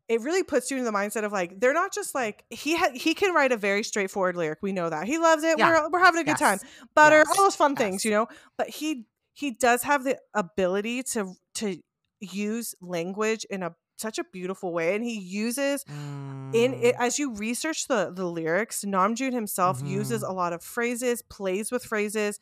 it 0.08 0.20
really 0.22 0.42
puts 0.42 0.70
you 0.70 0.78
in 0.78 0.84
the 0.84 0.90
mindset 0.90 1.24
of 1.24 1.32
like 1.32 1.60
they're 1.60 1.74
not 1.74 1.92
just 1.92 2.14
like 2.14 2.44
he 2.50 2.76
ha- 2.76 2.92
he 2.94 3.14
can 3.14 3.34
write 3.34 3.52
a 3.52 3.56
very 3.56 3.82
straightforward 3.82 4.36
lyric. 4.36 4.58
We 4.62 4.72
know 4.72 4.88
that 4.90 5.06
he 5.06 5.18
loves 5.18 5.44
it. 5.44 5.58
Yeah. 5.58 5.82
We're 5.82 5.90
we're 5.90 6.04
having 6.04 6.20
a 6.20 6.24
good 6.24 6.38
time. 6.38 6.58
Yes. 6.62 6.70
Butter, 6.94 7.18
Yes. 7.18 7.28
all 7.30 7.44
those 7.44 7.56
fun 7.56 7.76
things, 7.76 8.04
you 8.04 8.10
know. 8.10 8.26
But 8.56 8.68
he 8.70 9.06
he 9.34 9.50
does 9.52 9.82
have 9.82 10.04
the 10.04 10.18
ability 10.34 11.02
to 11.14 11.34
to 11.56 11.76
use 12.20 12.74
language 12.80 13.44
in 13.50 13.62
a 13.62 13.74
such 13.96 14.18
a 14.18 14.24
beautiful 14.32 14.72
way, 14.72 14.94
and 14.94 15.04
he 15.04 15.18
uses 15.18 15.84
in 15.88 16.72
it 16.74 16.94
Mm. 16.96 17.00
as 17.00 17.18
you 17.18 17.34
research 17.34 17.88
the 17.88 18.12
the 18.14 18.24
lyrics 18.24 18.84
namjoon 18.84 19.32
himself 19.32 19.82
uses 19.84 20.22
Mhm. 20.22 20.28
a 20.30 20.32
lot 20.32 20.52
of 20.52 20.62
phrases 20.62 21.20
plays 21.22 21.70
with 21.72 21.84
phrases 21.84 22.38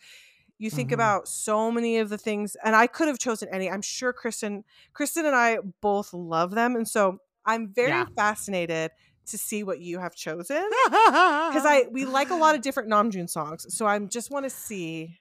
you 0.58 0.70
think 0.70 0.90
Mhm. 0.90 0.94
about 0.94 1.28
so 1.28 1.70
many 1.72 1.98
of 1.98 2.08
the 2.08 2.16
things 2.18 2.56
and 2.62 2.76
i 2.76 2.86
could 2.86 3.08
have 3.08 3.18
chosen 3.18 3.48
any 3.50 3.70
i'm 3.70 3.82
sure 3.82 4.12
kristen 4.12 4.64
kristen 4.92 5.26
and 5.26 5.34
i 5.34 5.58
both 5.80 6.12
love 6.14 6.52
them 6.54 6.76
and 6.76 6.86
so 6.88 7.18
i'm 7.46 7.72
very 7.72 7.88
Yeah. 7.90 8.06
fascinated 8.16 8.90
to 9.26 9.38
see 9.38 9.62
what 9.64 9.80
you 9.80 9.98
have 9.98 10.14
chosen 10.14 10.62
because 10.86 11.64
i 11.66 11.86
we 11.90 12.04
like 12.04 12.30
a 12.30 12.34
lot 12.36 12.54
of 12.54 12.60
different 12.66 12.88
namjoon 12.90 13.28
songs 13.28 13.66
so 13.74 13.86
i 13.86 13.98
just 13.98 14.30
want 14.30 14.44
to 14.44 14.50
see 14.50 15.18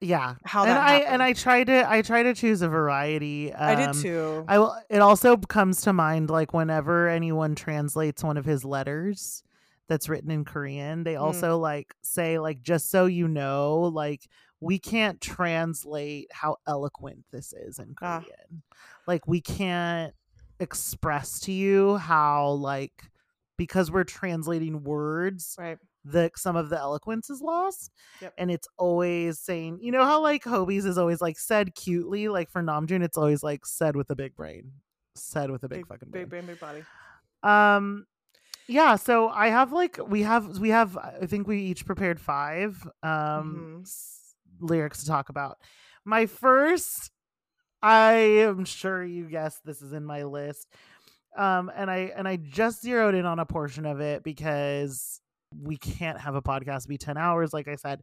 yeah 0.00 0.34
how 0.44 0.62
and 0.64 0.70
that 0.70 0.80
I 0.82 0.90
happened. 0.92 1.08
and 1.12 1.22
I 1.22 1.32
try 1.32 1.64
to 1.64 1.90
I 1.90 2.02
try 2.02 2.22
to 2.24 2.34
choose 2.34 2.60
a 2.60 2.68
variety. 2.68 3.54
I 3.54 3.74
did 3.74 3.88
um, 3.90 4.02
too 4.02 4.44
I 4.48 4.58
will. 4.58 4.76
It 4.90 4.98
also 5.00 5.36
comes 5.38 5.80
to 5.82 5.92
mind 5.94 6.28
like 6.28 6.52
whenever 6.52 7.08
anyone 7.08 7.54
translates 7.54 8.22
one 8.22 8.36
of 8.36 8.44
his 8.44 8.66
letters 8.66 9.42
that's 9.88 10.08
written 10.10 10.30
in 10.30 10.44
Korean, 10.44 11.04
they 11.04 11.14
Mm. 11.14 11.22
also 11.22 11.56
like 11.58 11.94
say 12.02 12.38
like 12.38 12.60
just 12.60 12.90
so 12.90 13.06
you 13.06 13.28
know, 13.28 13.82
like 13.94 14.28
we 14.60 14.78
can't 14.78 15.20
translate 15.22 16.28
how 16.32 16.56
eloquent 16.66 17.24
this 17.30 17.54
is 17.54 17.78
in 17.78 17.94
Ah. 18.02 18.20
Korean. 18.20 18.62
Like 19.06 19.26
we 19.26 19.40
can't 19.40 20.12
express 20.60 21.40
to 21.40 21.52
you 21.52 21.96
how 21.96 22.50
like 22.50 23.04
because 23.56 23.90
we're 23.90 24.04
translating 24.04 24.82
words 24.82 25.54
right 25.58 25.78
the 26.04 26.30
some 26.36 26.54
of 26.54 26.68
the 26.68 26.76
eloquence 26.78 27.30
is 27.30 27.40
lost. 27.40 27.90
Yep. 28.20 28.34
And 28.36 28.50
it's 28.50 28.68
always 28.76 29.38
saying, 29.40 29.78
you 29.80 29.90
know 29.90 30.04
how 30.04 30.20
like 30.20 30.44
Hobi's 30.44 30.84
is 30.84 30.98
always 30.98 31.22
like 31.22 31.38
said 31.38 31.74
cutely, 31.74 32.28
like 32.28 32.50
for 32.50 32.62
Namjoon, 32.62 33.02
it's 33.02 33.16
always 33.16 33.42
like 33.42 33.64
said 33.64 33.96
with 33.96 34.10
a 34.10 34.14
big 34.14 34.36
brain. 34.36 34.70
Said 35.14 35.50
with 35.50 35.64
a 35.64 35.68
big, 35.68 35.86
fucking 35.86 36.10
brain. 36.10 36.24
big 36.24 36.30
brain 36.30 36.44
big 36.46 36.60
body 36.60 36.82
Um 37.42 38.04
yeah, 38.66 38.96
so 38.96 39.28
I 39.30 39.48
have 39.48 39.72
like 39.72 39.98
we 40.06 40.22
have 40.22 40.58
we 40.58 40.68
have 40.70 40.96
I 40.98 41.24
think 41.26 41.46
we 41.46 41.58
each 41.62 41.86
prepared 41.86 42.20
five 42.20 42.82
um 43.02 43.80
Mhm. 43.80 43.82
s- 43.82 44.34
lyrics 44.60 45.00
to 45.00 45.06
talk 45.06 45.30
about. 45.30 45.56
My 46.04 46.26
first 46.26 47.10
I 47.84 48.12
am 48.12 48.64
sure 48.64 49.04
you 49.04 49.28
guessed 49.28 49.64
this 49.64 49.82
is 49.82 49.92
in 49.92 50.04
my 50.04 50.24
list. 50.24 50.68
Um 51.36 51.70
and 51.76 51.90
I 51.90 52.12
and 52.16 52.26
I 52.26 52.36
just 52.36 52.80
zeroed 52.82 53.14
in 53.14 53.26
on 53.26 53.38
a 53.38 53.44
portion 53.44 53.84
of 53.84 54.00
it 54.00 54.24
because 54.24 55.20
we 55.62 55.76
can't 55.76 56.18
have 56.18 56.34
a 56.34 56.42
podcast 56.42 56.88
be 56.88 56.96
10 56.96 57.16
hours 57.18 57.52
like 57.52 57.68
I 57.68 57.76
said. 57.76 58.00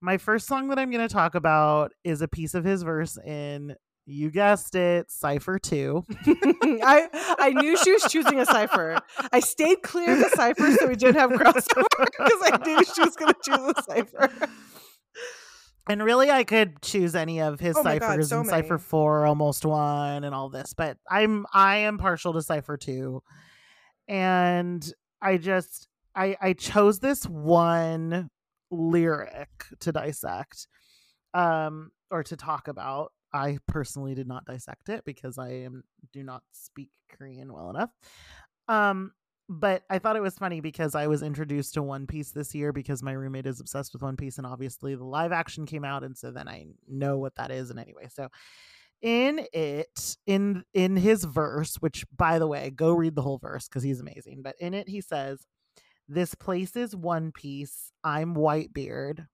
My 0.00 0.18
first 0.18 0.46
song 0.46 0.68
that 0.68 0.78
I'm 0.78 0.90
going 0.90 1.06
to 1.06 1.12
talk 1.12 1.34
about 1.34 1.92
is 2.04 2.20
a 2.20 2.28
piece 2.28 2.54
of 2.54 2.64
his 2.64 2.82
verse 2.82 3.16
in 3.24 3.74
you 4.06 4.30
guessed 4.30 4.74
it, 4.74 5.10
Cypher 5.10 5.58
2. 5.58 6.04
I 6.82 7.08
I 7.38 7.50
knew 7.54 7.76
she 7.76 7.90
was 7.90 8.04
choosing 8.04 8.38
a 8.38 8.46
cipher. 8.46 9.00
I 9.32 9.40
stayed 9.40 9.82
clear 9.82 10.12
of 10.12 10.18
the 10.18 10.28
cipher 10.36 10.70
so 10.72 10.88
we 10.88 10.94
didn't 10.94 11.16
have 11.16 11.30
crossover 11.40 11.86
because 12.06 12.40
I 12.42 12.60
knew 12.64 12.84
she 12.84 13.00
was 13.00 13.16
going 13.16 13.32
to 13.32 13.40
choose 13.42 13.72
a 13.76 13.82
cipher. 13.82 14.30
And 15.88 16.02
really, 16.02 16.30
I 16.30 16.44
could 16.44 16.80
choose 16.80 17.14
any 17.14 17.40
of 17.40 17.60
his 17.60 17.76
Oh 17.76 17.82
my 17.82 17.98
God, 17.98 18.08
ciphers 18.08 18.28
so 18.30 18.40
and 18.40 18.48
Cipher. 18.48 18.78
Four, 18.78 19.26
Almost 19.26 19.66
One, 19.66 20.24
and 20.24 20.34
all 20.34 20.48
this. 20.48 20.72
But 20.74 20.96
I'm 21.10 21.46
I 21.52 21.78
am 21.78 21.98
partial 21.98 22.32
to 22.32 22.42
Cipher 22.42 22.76
Two, 22.76 23.22
and 24.08 24.92
I 25.20 25.36
just 25.36 25.88
I 26.14 26.36
I 26.40 26.52
chose 26.54 27.00
this 27.00 27.24
one 27.24 28.30
lyric 28.70 29.50
to 29.80 29.92
dissect, 29.92 30.68
um, 31.34 31.90
or 32.10 32.22
to 32.24 32.36
talk 32.36 32.68
about. 32.68 33.12
I 33.34 33.58
personally 33.66 34.14
did 34.14 34.28
not 34.28 34.44
dissect 34.46 34.88
it 34.88 35.04
because 35.04 35.38
I 35.38 35.50
am 35.50 35.82
do 36.12 36.22
not 36.22 36.42
speak 36.52 36.92
Korean 37.10 37.52
well 37.52 37.68
enough. 37.68 37.90
Um, 38.68 39.12
but 39.48 39.82
I 39.90 39.98
thought 39.98 40.16
it 40.16 40.22
was 40.22 40.38
funny 40.38 40.60
because 40.60 40.94
I 40.94 41.06
was 41.06 41.22
introduced 41.22 41.74
to 41.74 41.82
One 41.82 42.06
Piece 42.06 42.30
this 42.30 42.54
year 42.54 42.72
because 42.72 43.02
my 43.02 43.12
roommate 43.12 43.46
is 43.46 43.60
obsessed 43.60 43.92
with 43.92 44.02
One 44.02 44.16
Piece, 44.16 44.38
and 44.38 44.46
obviously 44.46 44.94
the 44.94 45.04
live 45.04 45.32
action 45.32 45.66
came 45.66 45.84
out, 45.84 46.02
and 46.04 46.16
so 46.16 46.30
then 46.30 46.48
I 46.48 46.66
know 46.88 47.18
what 47.18 47.34
that 47.36 47.50
is. 47.50 47.70
And 47.70 47.78
anyway, 47.78 48.08
so 48.12 48.28
in 49.02 49.46
it, 49.52 50.16
in 50.26 50.64
in 50.72 50.96
his 50.96 51.24
verse, 51.24 51.76
which 51.76 52.06
by 52.16 52.38
the 52.38 52.46
way, 52.46 52.70
go 52.70 52.92
read 52.92 53.14
the 53.14 53.22
whole 53.22 53.38
verse 53.38 53.68
because 53.68 53.82
he's 53.82 54.00
amazing. 54.00 54.42
But 54.42 54.56
in 54.60 54.72
it, 54.72 54.88
he 54.88 55.02
says, 55.02 55.46
"This 56.08 56.34
place 56.34 56.74
is 56.74 56.96
One 56.96 57.30
Piece. 57.32 57.92
I'm 58.02 58.34
Whitebeard. 58.34 59.26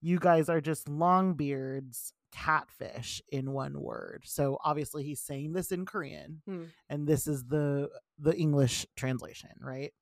You 0.00 0.18
guys 0.20 0.48
are 0.48 0.60
just 0.60 0.88
long 0.88 1.34
beards." 1.34 2.12
Catfish 2.32 3.20
in 3.30 3.52
one 3.52 3.80
word. 3.80 4.22
So 4.24 4.58
obviously 4.64 5.04
he's 5.04 5.20
saying 5.20 5.52
this 5.52 5.70
in 5.70 5.84
korean 5.86 6.42
Hmm. 6.46 6.64
and 6.88 7.06
this 7.06 7.26
is 7.26 7.44
the 7.44 7.90
the 8.18 8.34
english 8.36 8.86
translation 8.96 9.50
right? 9.60 9.92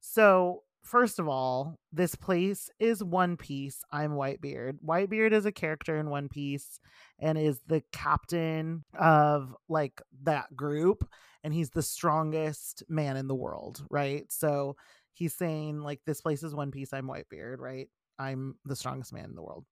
So 0.00 0.62
first 0.82 1.18
of 1.18 1.28
all 1.28 1.78
this 1.92 2.14
place 2.14 2.68
is 2.80 3.04
one 3.04 3.36
piece. 3.36 3.82
I'm 3.92 4.12
whitebeard. 4.12 4.78
Whitebeard 4.84 5.32
is 5.32 5.46
a 5.46 5.52
character 5.52 5.96
in 5.98 6.10
one 6.10 6.28
piece 6.28 6.80
and 7.18 7.38
is 7.38 7.60
the 7.66 7.82
captain 7.92 8.84
of 8.98 9.54
like 9.68 10.00
that 10.24 10.54
group 10.56 11.08
and 11.44 11.52
he's 11.54 11.70
the 11.70 11.82
strongest 11.82 12.82
man 12.88 13.16
in 13.16 13.28
the 13.28 13.34
world 13.34 13.84
right? 13.90 14.24
So 14.30 14.76
he's 15.12 15.34
saying 15.34 15.80
like 15.82 16.00
this 16.06 16.20
place 16.20 16.42
is 16.42 16.54
one 16.54 16.70
piece. 16.70 16.92
I'm 16.92 17.06
whitebeard 17.06 17.58
right? 17.58 17.88
I'm 18.18 18.56
the 18.64 18.76
strongest 18.76 19.12
man 19.12 19.26
in 19.26 19.34
the 19.34 19.42
world 19.42 19.64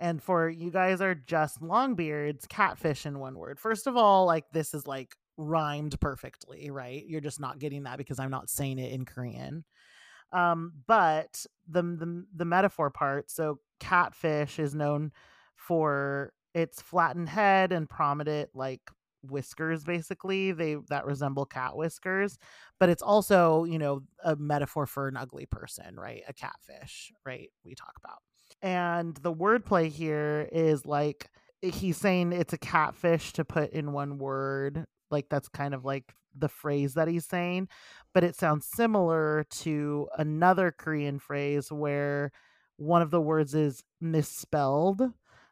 and 0.00 0.22
for 0.22 0.48
you 0.48 0.70
guys 0.70 1.02
are 1.02 1.14
just 1.14 1.60
longbeards, 1.60 2.48
catfish 2.48 3.04
in 3.04 3.18
one 3.18 3.36
word. 3.36 3.60
First 3.60 3.86
of 3.86 3.96
all, 3.96 4.24
like 4.24 4.46
this 4.50 4.72
is 4.72 4.86
like 4.86 5.14
rhymed 5.36 6.00
perfectly, 6.00 6.70
right? 6.70 7.04
You're 7.06 7.20
just 7.20 7.38
not 7.38 7.58
getting 7.58 7.82
that 7.82 7.98
because 7.98 8.18
I'm 8.18 8.30
not 8.30 8.48
saying 8.48 8.78
it 8.78 8.92
in 8.92 9.04
Korean. 9.04 9.64
Um, 10.32 10.72
but 10.86 11.44
the 11.68 11.82
the 11.82 12.24
the 12.34 12.44
metaphor 12.46 12.90
part, 12.90 13.30
so 13.30 13.60
catfish 13.78 14.58
is 14.58 14.74
known 14.74 15.12
for 15.54 16.32
its 16.54 16.80
flattened 16.80 17.28
head 17.28 17.70
and 17.70 17.88
prominent 17.88 18.50
like 18.54 18.80
whiskers 19.22 19.84
basically 19.84 20.50
they 20.50 20.76
that 20.88 21.04
resemble 21.04 21.44
cat 21.44 21.76
whiskers 21.76 22.38
but 22.78 22.88
it's 22.88 23.02
also 23.02 23.64
you 23.64 23.78
know 23.78 24.00
a 24.24 24.34
metaphor 24.36 24.86
for 24.86 25.08
an 25.08 25.16
ugly 25.16 25.44
person 25.44 25.94
right 25.96 26.22
a 26.26 26.32
catfish 26.32 27.12
right 27.26 27.50
we 27.62 27.74
talk 27.74 27.92
about 28.02 28.22
and 28.62 29.16
the 29.16 29.32
wordplay 29.32 29.88
here 29.90 30.48
is 30.52 30.84
like 30.86 31.30
he's 31.62 31.96
saying 31.96 32.32
it's 32.32 32.52
a 32.52 32.58
catfish 32.58 33.32
to 33.32 33.44
put 33.44 33.70
in 33.72 33.92
one 33.92 34.18
word 34.18 34.86
like 35.10 35.28
that's 35.28 35.48
kind 35.48 35.74
of 35.74 35.84
like 35.84 36.14
the 36.36 36.48
phrase 36.48 36.94
that 36.94 37.08
he's 37.08 37.26
saying 37.26 37.68
but 38.14 38.24
it 38.24 38.36
sounds 38.36 38.64
similar 38.64 39.44
to 39.50 40.08
another 40.18 40.70
korean 40.70 41.18
phrase 41.18 41.72
where 41.72 42.30
one 42.80 43.02
of 43.02 43.10
the 43.10 43.20
words 43.20 43.54
is 43.54 43.84
misspelled. 44.00 45.02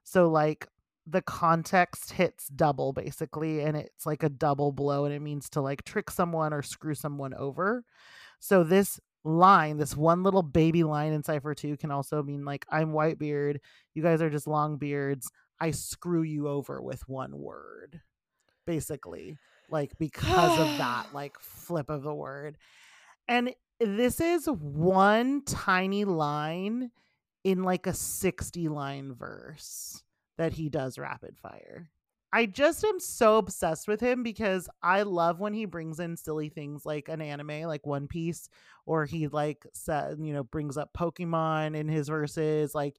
So 0.03 0.29
like 0.31 0.67
the 1.07 1.21
context 1.23 2.13
hits 2.13 2.49
double 2.49 2.93
basically 2.93 3.61
and 3.61 3.77
it's 3.77 4.07
like 4.07 4.23
a 4.23 4.31
double 4.31 4.73
blow 4.73 5.05
and 5.05 5.15
it 5.15 5.21
means 5.21 5.51
to 5.51 5.61
like 5.61 5.85
trick 5.85 6.11
someone 6.11 6.53
or 6.55 6.63
screw 6.63 6.95
someone 6.95 7.35
over. 7.35 7.85
So 8.41 8.65
this 8.65 8.99
line 9.25 9.77
this 9.77 9.97
one 9.97 10.23
little 10.23 10.43
baby 10.43 10.85
line 10.85 11.13
in 11.13 11.23
cipher 11.23 11.55
2 11.55 11.77
can 11.77 11.91
also 11.91 12.23
mean 12.23 12.45
like 12.45 12.65
i'm 12.71 12.93
whitebeard 12.93 13.59
you 13.95 14.03
guys 14.03 14.23
are 14.23 14.31
just 14.31 14.47
long 14.47 14.77
beards 14.77 15.31
i 15.61 15.71
screw 15.71 16.23
you 16.23 16.49
over 16.49 16.81
with 16.81 17.07
one 17.09 17.37
word 17.39 18.01
basically 18.67 19.37
like 19.71 19.93
because 19.99 20.59
of 20.59 20.79
that 20.79 21.07
like 21.13 21.39
flip 21.41 21.91
of 21.91 22.03
the 22.03 22.15
word 22.15 22.57
and 23.27 23.53
this 23.81 24.21
is 24.21 24.47
one 24.47 25.43
tiny 25.45 26.05
line 26.05 26.91
in 27.45 27.63
like 27.63 27.87
a 27.87 27.95
60 27.95 28.69
line 28.69 29.15
verse 29.15 30.03
that 30.37 30.55
he 30.55 30.69
does 30.69 30.99
rapid 30.99 31.37
fire. 31.39 31.91
I 32.33 32.47
just 32.47 32.85
am 32.85 33.01
so 33.01 33.39
obsessed 33.39 33.89
with 33.89 34.01
him 34.01 34.23
because 34.23 34.69
I 34.83 35.03
love 35.03 35.41
when 35.41 35.55
he 35.55 35.65
brings 35.65 35.99
in 35.99 36.17
silly 36.17 36.51
things 36.51 36.85
like 36.85 37.09
an 37.09 37.23
anime, 37.23 37.63
like 37.63 37.87
One 37.87 38.07
Piece, 38.07 38.49
or 38.85 39.07
he 39.07 39.29
like 39.29 39.67
said, 39.73 40.19
you 40.21 40.35
know, 40.35 40.45
brings 40.45 40.77
up 40.77 40.91
Pokemon 40.97 41.75
in 41.75 41.89
his 41.89 42.09
verses, 42.09 42.75
like 42.75 42.97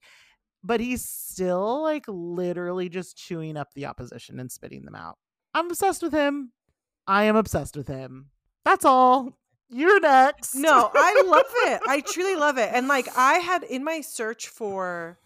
but 0.64 0.80
he's 0.80 1.04
still 1.04 1.82
like 1.82 2.06
literally 2.08 2.90
just 2.90 3.18
chewing 3.18 3.58
up 3.58 3.74
the 3.74 3.86
opposition 3.86 4.40
and 4.40 4.52
spitting 4.52 4.84
them 4.84 4.96
out. 4.96 5.18
I'm 5.54 5.68
obsessed 5.68 6.04
with 6.04 6.14
him. 6.14 6.52
I 7.08 7.24
am 7.24 7.36
obsessed 7.36 7.76
with 7.76 7.88
him. 7.88 8.28
That's 8.66 8.86
all. 8.86 9.38
You're 9.70 10.00
next. 10.00 10.56
No, 10.56 10.90
I 10.94 11.24
love 11.26 11.46
it. 11.68 11.82
I 11.88 12.02
truly 12.06 12.36
love 12.36 12.58
it. 12.58 12.70
And 12.74 12.88
like 12.88 13.08
I 13.16 13.36
had 13.36 13.64
in 13.64 13.84
my 13.84 14.02
search 14.02 14.48
for 14.48 15.20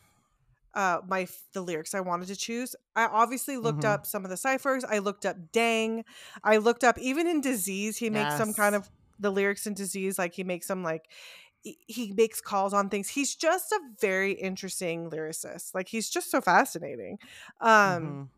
uh 0.74 1.00
my 1.08 1.28
the 1.54 1.62
lyrics 1.62 1.94
I 1.94 2.00
wanted 2.00 2.28
to 2.30 2.36
choose. 2.36 2.76
I 2.96 3.06
obviously 3.06 3.58
looked 3.58 3.84
Mhm. 3.84 3.94
up 3.94 4.06
some 4.06 4.24
of 4.24 4.30
the 4.32 4.38
ciphers. 4.38 4.84
I 4.84 5.00
looked 5.00 5.26
up 5.26 5.38
dang. 5.52 6.04
I 6.44 6.58
looked 6.58 6.84
up 6.84 6.98
even 7.00 7.28
in 7.28 7.42
disease 7.42 7.98
he 7.98 8.10
makes 8.10 8.36
some 8.38 8.54
kind 8.54 8.76
of 8.76 8.90
the 9.20 9.30
lyrics 9.32 9.68
in 9.68 9.74
disease 9.74 10.18
like 10.18 10.34
he 10.34 10.44
makes 10.44 10.68
some 10.68 10.84
like 10.84 11.06
he- 11.62 12.12
makes 12.18 12.42
calls 12.42 12.74
on 12.74 12.90
things. 12.90 13.08
He's 13.10 13.36
just 13.36 13.72
a 13.72 13.80
very 14.02 14.34
interesting 14.34 15.10
lyricist. 15.10 15.74
Like 15.74 15.88
he's 15.88 16.10
just 16.10 16.30
so 16.32 16.42
fascinating. 16.42 17.20
Um 17.62 18.04
Mhm. 18.04 18.30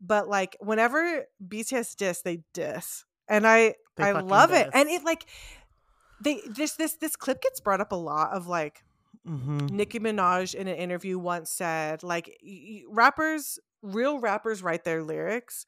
but 0.00 0.28
like 0.28 0.56
whenever 0.60 1.24
BTS 1.46 1.94
diss, 1.96 2.20
they 2.22 2.42
diss. 2.52 3.04
And 3.28 3.46
I 3.46 3.76
They 3.96 4.04
I 4.04 4.12
love 4.12 4.50
it. 4.52 4.68
And 4.74 4.88
it 4.90 5.02
like 5.04 5.24
they 6.20 6.40
this 6.48 6.74
this 6.74 6.94
this 6.96 7.16
clip 7.16 7.40
gets 7.42 7.60
brought 7.60 7.80
up 7.80 7.92
a 7.92 7.96
lot 7.96 8.32
of 8.32 8.46
like 8.46 8.84
Mhm. 9.26 9.70
Nicki 9.70 9.98
Minaj 10.00 10.54
in 10.54 10.68
an 10.68 10.76
interview 10.76 11.18
once 11.18 11.50
said, 11.50 12.02
like, 12.02 12.38
rappers, 12.88 13.58
real 13.82 14.18
rappers 14.18 14.62
write 14.62 14.84
their 14.84 15.02
lyrics. 15.02 15.64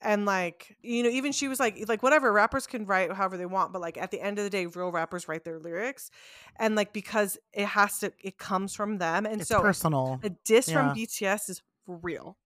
And 0.00 0.24
like, 0.26 0.76
you 0.80 1.02
know, 1.02 1.08
even 1.08 1.32
she 1.32 1.48
was 1.48 1.58
like, 1.58 1.88
like, 1.88 2.04
whatever, 2.04 2.32
rappers 2.32 2.68
can 2.68 2.86
write 2.86 3.12
however 3.12 3.36
they 3.36 3.46
want, 3.46 3.72
but 3.72 3.82
like 3.82 3.98
at 3.98 4.12
the 4.12 4.20
end 4.20 4.38
of 4.38 4.44
the 4.44 4.50
day, 4.50 4.66
real 4.66 4.92
rappers 4.92 5.26
write 5.26 5.42
their 5.44 5.58
lyrics. 5.58 6.12
And 6.56 6.76
like, 6.76 6.92
because 6.92 7.36
it 7.52 7.66
has 7.66 7.98
to, 7.98 8.12
it 8.22 8.38
comes 8.38 8.76
from 8.76 8.98
them. 8.98 9.26
And 9.26 9.40
It's 9.40 9.48
so 9.50 9.60
personal. 9.60 10.20
a 10.22 10.30
diss 10.30 10.68
Yeah. 10.68 10.74
from 10.92 10.96
BTS 10.96 11.48
is 11.50 11.62
real. 11.88 12.36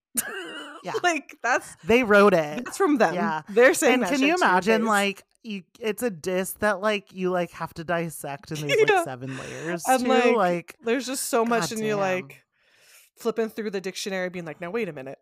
Yeah. 0.82 0.92
like, 1.02 1.36
that's, 1.42 1.76
They 1.84 2.04
wrote 2.04 2.32
it. 2.32 2.64
that's 2.64 2.78
from 2.78 2.96
them. 2.96 3.14
Yeah. 3.14 3.42
They're 3.50 3.74
saying 3.74 4.02
and 4.02 4.10
can 4.10 4.22
you 4.22 4.34
imagine 4.34 4.86
like 4.86 5.22
you 5.44 5.62
it's 5.80 6.02
a 6.02 6.10
disc 6.10 6.58
that 6.60 6.80
like 6.80 7.12
you 7.12 7.30
like 7.30 7.50
have 7.52 7.74
to 7.74 7.84
dissect 7.84 8.50
and 8.52 8.60
there's 8.60 8.80
like 8.90 9.04
seven 9.04 9.36
layers 9.38 9.82
And, 9.88 10.04
to 10.04 10.08
like, 10.08 10.34
like 10.36 10.76
there's 10.84 11.06
just 11.06 11.24
so 11.28 11.44
much, 11.44 11.72
and 11.72 11.80
you're 11.80 11.96
like 11.96 12.44
flipping 13.16 13.48
through 13.48 13.70
the 13.70 13.80
dictionary, 13.80 14.28
being 14.30 14.44
like, 14.44 14.60
now, 14.60 14.70
wait 14.70 14.88
a 14.88 14.92
minute. 14.92 15.18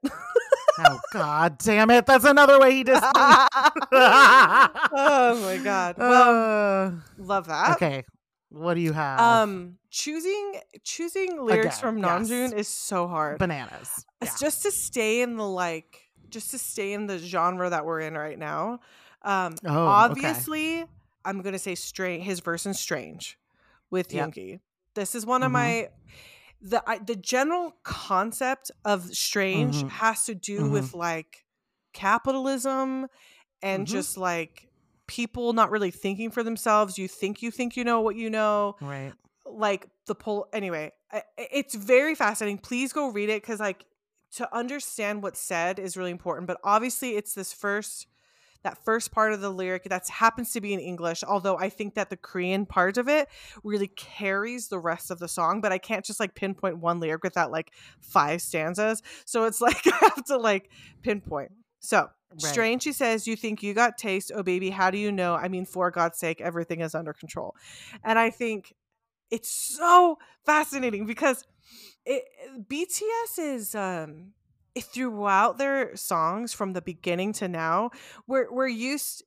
oh 0.78 0.98
god 1.12 1.58
damn 1.58 1.90
it 1.90 2.06
that's 2.06 2.24
another 2.24 2.58
way 2.60 2.72
he 2.72 2.84
me. 2.84 3.00
oh 3.92 5.40
my 5.42 5.58
god. 5.64 5.96
Well, 5.98 6.86
Uh, 6.86 6.90
love 7.18 7.46
that. 7.48 7.72
okay 7.76 8.04
what 8.50 8.74
do 8.74 8.80
you 8.80 8.92
have 8.92 9.20
Um 9.20 9.76
choosing 9.90 10.60
choosing 10.82 11.40
lyrics 11.44 11.78
Again, 11.78 11.94
from 11.94 11.98
yes. 11.98 12.28
Namjoon 12.28 12.54
is 12.56 12.68
so 12.68 13.06
hard. 13.06 13.38
bananas 13.38 13.90
yeah. 14.20 14.28
It's 14.28 14.40
just 14.40 14.62
to 14.62 14.70
stay 14.70 15.22
in 15.22 15.36
the 15.36 15.46
like 15.46 16.00
just 16.28 16.50
to 16.52 16.58
stay 16.58 16.92
in 16.92 17.06
the 17.06 17.18
genre 17.18 17.70
that 17.70 17.84
we're 17.84 18.00
in 18.00 18.14
right 18.14 18.38
now. 18.38 18.80
Um 19.22 19.54
oh 19.66 19.70
okay. 19.72 19.86
obviously 19.90 20.84
I'm 21.24 21.42
going 21.42 21.52
to 21.52 21.58
say 21.58 21.74
strange 21.74 22.24
his 22.24 22.40
verse 22.40 22.64
in 22.66 22.74
strange 22.74 23.38
with 23.90 24.12
Yep. 24.12 24.30
Yoongi. 24.32 24.60
This 24.94 25.14
is 25.14 25.26
one 25.26 25.42
of 25.42 25.50
Mhm. 25.50 25.52
my 25.52 25.88
the 26.62 26.82
I, 26.86 26.98
the 26.98 27.16
general 27.16 27.72
concept 27.84 28.70
of 28.84 29.04
strange 29.14 29.82
Mhm. 29.84 29.88
has 29.90 30.24
to 30.26 30.34
do 30.34 30.60
Mhm. 30.62 30.70
with 30.72 30.94
like 30.94 31.44
capitalism 31.92 33.08
and 33.62 33.86
Mhm. 33.86 33.90
just 33.90 34.16
like 34.16 34.68
people 35.06 35.52
not 35.52 35.70
really 35.70 35.90
thinking 35.90 36.30
for 36.30 36.42
themselves. 36.42 36.98
You 36.98 37.08
think 37.08 37.42
you 37.42 37.50
think 37.50 37.76
you 37.76 37.84
know 37.84 38.00
what 38.00 38.16
you 38.16 38.30
know. 38.30 38.76
right 38.80 39.12
Like 39.44 39.86
the 40.06 40.14
poll. 40.14 40.48
Anyway, 40.52 40.92
it's 41.36 41.74
very 41.74 42.14
fascinating. 42.14 42.58
Please 42.58 42.92
go 42.92 43.08
read 43.08 43.28
it 43.28 43.42
because 43.42 43.58
like 43.60 43.84
to 44.32 44.54
understand 44.56 45.22
what's 45.22 45.40
said 45.40 45.78
is 45.78 45.96
really 45.96 46.10
important. 46.12 46.46
But 46.46 46.58
obviously, 46.62 47.16
it's 47.16 47.34
this 47.34 47.52
first 47.52 48.06
that 48.62 48.84
first 48.84 49.12
part 49.12 49.32
of 49.32 49.40
the 49.40 49.50
lyric 49.50 49.84
that 49.84 50.08
happens 50.08 50.52
to 50.52 50.60
be 50.60 50.74
in 50.74 50.80
English. 50.80 51.24
Although 51.24 51.56
I 51.56 51.68
think 51.68 51.94
that 51.94 52.10
the 52.10 52.16
Korean 52.16 52.66
part 52.66 52.98
of 52.98 53.08
it 53.08 53.28
really 53.62 53.88
carries 53.88 54.68
the 54.68 54.78
rest 54.78 55.10
of 55.10 55.18
the 55.18 55.28
song. 55.28 55.60
But 55.60 55.72
I 55.72 55.78
can't 55.78 56.04
just 56.04 56.20
like 56.20 56.34
pinpoint 56.34 56.78
one 56.78 57.00
lyric 57.00 57.22
without 57.22 57.50
like 57.50 57.72
five 58.00 58.42
stanzas. 58.42 59.02
So 59.24 59.44
it's 59.44 59.60
like 59.60 59.86
I 59.86 60.12
have 60.14 60.24
to 60.26 60.36
like 60.36 60.70
pinpoint. 61.02 61.52
So 61.80 62.10
Right. 62.32 62.42
Strange, 62.42 62.84
she 62.84 62.92
says, 62.92 63.26
You 63.26 63.34
think 63.34 63.62
you 63.62 63.74
got 63.74 63.98
taste? 63.98 64.30
Oh, 64.32 64.44
baby, 64.44 64.70
how 64.70 64.90
do 64.90 64.98
you 64.98 65.10
know? 65.10 65.34
I 65.34 65.48
mean, 65.48 65.64
for 65.64 65.90
God's 65.90 66.18
sake, 66.18 66.40
everything 66.40 66.80
is 66.80 66.94
under 66.94 67.12
control. 67.12 67.56
And 68.04 68.18
I 68.20 68.30
think 68.30 68.72
it's 69.32 69.50
so 69.50 70.18
fascinating 70.46 71.06
because 71.06 71.44
it, 72.06 72.24
BTS 72.68 73.38
is, 73.38 73.74
um, 73.74 74.32
throughout 74.78 75.58
their 75.58 75.96
songs 75.96 76.52
from 76.52 76.72
the 76.72 76.82
beginning 76.82 77.32
to 77.34 77.48
now, 77.48 77.90
we're, 78.26 78.52
we're 78.52 78.68
used, 78.68 79.24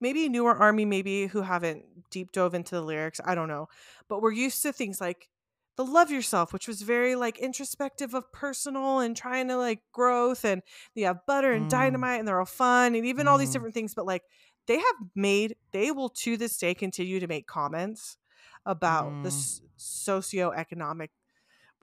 maybe 0.00 0.28
newer 0.28 0.54
army, 0.54 0.84
maybe 0.84 1.26
who 1.26 1.42
haven't 1.42 1.84
deep 2.10 2.32
dove 2.32 2.54
into 2.54 2.74
the 2.74 2.82
lyrics, 2.82 3.20
I 3.24 3.34
don't 3.34 3.48
know, 3.48 3.68
but 4.08 4.22
we're 4.22 4.32
used 4.32 4.62
to 4.62 4.72
things 4.72 5.00
like 5.00 5.28
the 5.76 5.84
love 5.84 6.10
yourself 6.10 6.54
which 6.54 6.66
was 6.66 6.80
very 6.80 7.16
like 7.16 7.38
introspective 7.38 8.14
of 8.14 8.32
personal 8.32 9.00
and 9.00 9.14
trying 9.14 9.46
to 9.48 9.58
like 9.58 9.80
growth 9.92 10.42
and 10.42 10.62
you 10.94 11.04
have 11.04 11.26
butter 11.26 11.52
and 11.52 11.66
Mm. 11.66 11.70
dynamite 11.70 12.18
and 12.18 12.26
they're 12.26 12.38
all 12.38 12.46
fun 12.46 12.94
and 12.94 13.04
even 13.04 13.28
all 13.28 13.36
these 13.36 13.50
Mm. 13.50 13.52
different 13.52 13.74
things 13.74 13.94
but 13.94 14.06
like 14.06 14.22
they 14.66 14.76
have 14.78 14.96
made 15.14 15.54
they 15.72 15.90
will 15.90 16.08
to 16.08 16.38
this 16.38 16.56
day 16.56 16.72
continue 16.72 17.20
to 17.20 17.26
make 17.26 17.46
comments 17.46 18.16
about 18.64 19.22
the 19.22 19.28
Mm. 19.28 19.32
s- 19.32 19.60
socioeconomic 19.78 21.08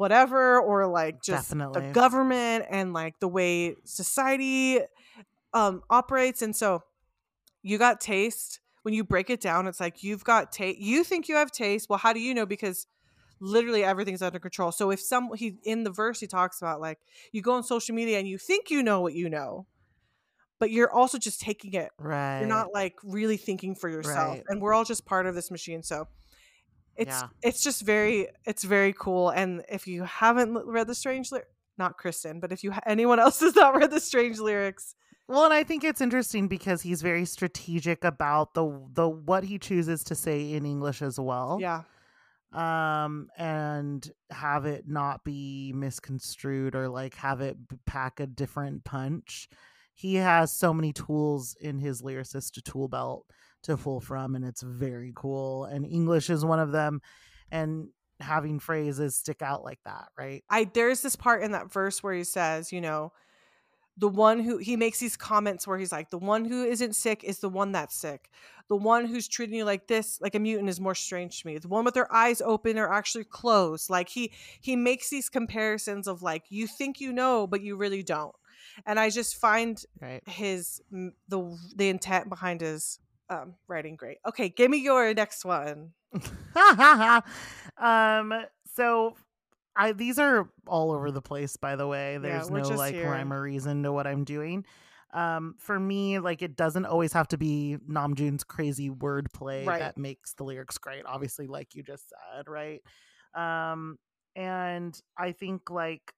whatever 0.03 0.59
or 0.59 0.85
like 0.85 1.23
just 1.23 1.47
Definitely. 1.47 1.87
the 1.87 1.93
government 1.93 2.65
and 2.69 2.91
like 2.91 3.21
the 3.21 3.27
way 3.29 3.77
society 3.85 4.81
um 5.53 5.81
operates 5.89 6.41
and 6.41 6.53
so 6.53 6.83
you 7.61 7.77
got 7.77 8.01
taste. 8.01 8.59
When 8.81 8.93
you 8.93 9.05
break 9.05 9.29
it 9.29 9.39
down 9.39 9.65
it's 9.65 9.79
like 9.79 10.03
you've 10.03 10.25
got 10.25 10.51
taste 10.51 10.77
you 10.77 11.05
think 11.05 11.29
you 11.29 11.35
have 11.35 11.51
taste. 11.51 11.87
Well 11.89 11.99
how 11.99 12.11
do 12.11 12.19
you 12.19 12.33
know? 12.33 12.45
Because 12.45 12.85
literally 13.39 13.85
everything's 13.85 14.21
under 14.21 14.39
control. 14.39 14.73
So 14.73 14.91
if 14.91 14.99
some 14.99 15.29
he 15.35 15.55
in 15.63 15.85
the 15.85 15.91
verse 15.91 16.19
he 16.19 16.27
talks 16.27 16.61
about 16.61 16.81
like 16.81 16.99
you 17.31 17.41
go 17.41 17.53
on 17.53 17.63
social 17.63 17.95
media 17.95 18.19
and 18.19 18.27
you 18.27 18.37
think 18.37 18.69
you 18.69 18.83
know 18.83 18.99
what 18.99 19.13
you 19.13 19.29
know 19.29 19.67
but 20.59 20.69
you're 20.69 20.91
also 20.91 21.17
just 21.17 21.39
taking 21.39 21.73
it. 21.75 21.91
Right. 21.97 22.39
you're 22.39 22.49
not 22.49 22.73
like 22.73 22.95
really 23.03 23.37
thinking 23.37 23.73
for 23.73 23.87
yourself. 23.87 24.35
Right. 24.35 24.43
and 24.49 24.61
we're 24.61 24.73
all 24.73 24.83
just 24.83 25.05
part 25.05 25.27
of 25.27 25.33
this 25.35 25.49
machine. 25.49 25.81
So 25.81 26.07
it's 26.95 27.21
Yeah. 27.21 27.27
it's 27.41 27.61
just 27.63 27.81
very 27.81 28.27
it's 28.45 28.63
very 28.63 28.93
cool 28.93 29.29
and 29.29 29.63
if 29.69 29.87
you 29.87 30.03
haven't 30.03 30.53
read 30.65 30.87
the 30.87 30.95
strange 30.95 31.31
ly- 31.31 31.41
not 31.77 31.97
kristen 31.97 32.39
but 32.39 32.51
if 32.51 32.63
you 32.63 32.71
ha- 32.71 32.81
anyone 32.85 33.19
else 33.19 33.39
has 33.45 33.55
not 33.55 33.75
read 33.75 33.91
the 33.91 33.99
strange 33.99 34.39
lyrics 34.39 34.95
Well, 35.27 35.45
and 35.45 35.53
I 35.53 35.63
think 35.63 35.83
it's 35.83 36.01
interesting 36.01 36.47
because 36.47 36.81
he's 36.83 37.01
very 37.01 37.25
strategic 37.25 38.03
about 38.03 38.53
the 38.53 38.65
the 38.93 39.07
what 39.09 39.43
he 39.45 39.57
chooses 39.57 40.03
to 40.05 40.15
say 40.15 40.51
in 40.53 40.65
English 40.65 41.01
as 41.01 41.17
well. 41.19 41.57
yeah 41.61 41.81
Um, 42.51 43.29
and 43.37 44.11
have 44.29 44.65
it 44.65 44.87
not 44.87 45.23
be 45.23 45.71
misconstrued 45.73 46.75
or 46.75 46.87
like 46.87 47.15
have 47.15 47.41
it 47.41 47.57
pack 47.85 48.19
a 48.19 48.27
different 48.27 48.83
punch. 48.83 49.49
he 49.95 50.15
has 50.15 50.51
so 50.51 50.73
many 50.73 50.91
tools 50.93 51.55
in 51.61 51.79
his 51.79 52.01
lyricist 52.01 52.61
tool 52.63 52.87
belt 52.87 53.25
to 53.63 53.77
pull 53.77 53.99
from 53.99 54.35
and 54.35 54.45
it's 54.45 54.61
very 54.61 55.11
cool 55.15 55.65
and 55.65 55.85
english 55.85 56.29
is 56.29 56.45
one 56.45 56.59
of 56.59 56.71
them 56.71 57.01
and 57.51 57.87
having 58.19 58.59
phrases 58.59 59.15
stick 59.15 59.41
out 59.41 59.63
like 59.63 59.79
that 59.85 60.07
right 60.17 60.43
I 60.49 60.65
there's 60.65 61.01
this 61.01 61.15
part 61.15 61.43
in 61.43 61.51
that 61.51 61.71
verse 61.71 62.01
where 62.01 62.13
he 62.13 62.23
says, 62.23 62.71
you 62.71 62.81
know, 62.81 63.11
the 63.97 64.07
one 64.07 64.39
who 64.39 64.57
he 64.57 64.75
makes 64.75 64.99
these 64.99 65.15
comments 65.15 65.67
where 65.67 65.77
he's 65.77 65.91
like, 65.91 66.09
the 66.09 66.17
one 66.17 66.45
who 66.45 66.63
isn't 66.63 66.95
sick 66.95 67.23
is 67.23 67.39
the 67.39 67.49
one 67.49 67.71
that's 67.73 67.95
sick. 67.95 68.29
The 68.67 68.75
one 68.75 69.05
who's 69.05 69.27
treating 69.27 69.55
you 69.55 69.65
like 69.65 69.87
this, 69.87 70.19
like 70.19 70.35
a 70.35 70.39
mutant, 70.39 70.69
is 70.69 70.79
more 70.79 70.95
strange 70.95 71.41
to 71.41 71.47
me. 71.47 71.57
The 71.57 71.67
one 71.67 71.85
with 71.85 71.93
their 71.93 72.11
eyes 72.11 72.41
open 72.41 72.79
are 72.79 72.91
actually 72.91 73.25
closed. 73.25 73.89
Like 73.89 74.09
he 74.09 74.31
he 74.61 74.75
makes 74.75 75.09
these 75.09 75.29
comparisons 75.29 76.07
of 76.07 76.23
like 76.23 76.43
you 76.49 76.65
think 76.65 76.99
you 76.99 77.13
know, 77.13 77.45
but 77.45 77.61
you 77.61 77.75
really 77.75 78.03
don't. 78.03 78.33
And 78.85 78.99
I 78.99 79.09
just 79.09 79.35
find 79.35 79.83
right 80.01 80.23
his 80.27 80.81
the 81.27 81.57
the 81.75 81.89
intent 81.89 82.29
behind 82.29 82.61
his 82.61 82.99
um, 83.29 83.55
writing 83.67 83.95
great. 83.95 84.17
Okay, 84.27 84.49
give 84.49 84.69
me 84.71 84.77
your 84.77 85.13
next 85.13 85.45
one. 85.45 85.91
um 87.77 88.33
so 88.75 89.15
i 89.75 89.91
these 89.91 90.19
are 90.19 90.47
all 90.67 90.91
over 90.91 91.11
the 91.11 91.21
place 91.21 91.57
by 91.57 91.75
the 91.75 91.87
way 91.87 92.17
there's 92.19 92.51
we're 92.51 92.59
no 92.61 92.69
like 92.69 92.93
here. 92.93 93.09
rhyme 93.09 93.33
or 93.33 93.41
reason 93.41 93.81
to 93.83 93.91
what 93.91 94.05
i'm 94.05 94.23
doing 94.23 94.63
um 95.13 95.55
for 95.57 95.79
me 95.79 96.19
like 96.19 96.41
it 96.43 96.55
doesn't 96.55 96.85
always 96.85 97.13
have 97.13 97.27
to 97.27 97.37
be 97.37 97.77
namjoon's 97.89 98.43
crazy 98.43 98.89
wordplay 98.89 99.65
Right. 99.65 99.79
that 99.79 99.97
makes 99.97 100.33
the 100.33 100.43
lyrics 100.43 100.77
great 100.77 101.03
obviously 101.05 101.47
like 101.47 101.73
you 101.75 101.81
just 101.83 102.09
said 102.35 102.47
right 102.47 102.81
um 103.33 103.97
and 104.35 104.95
i 105.17 105.31
think 105.31 105.69
like 105.71 106.13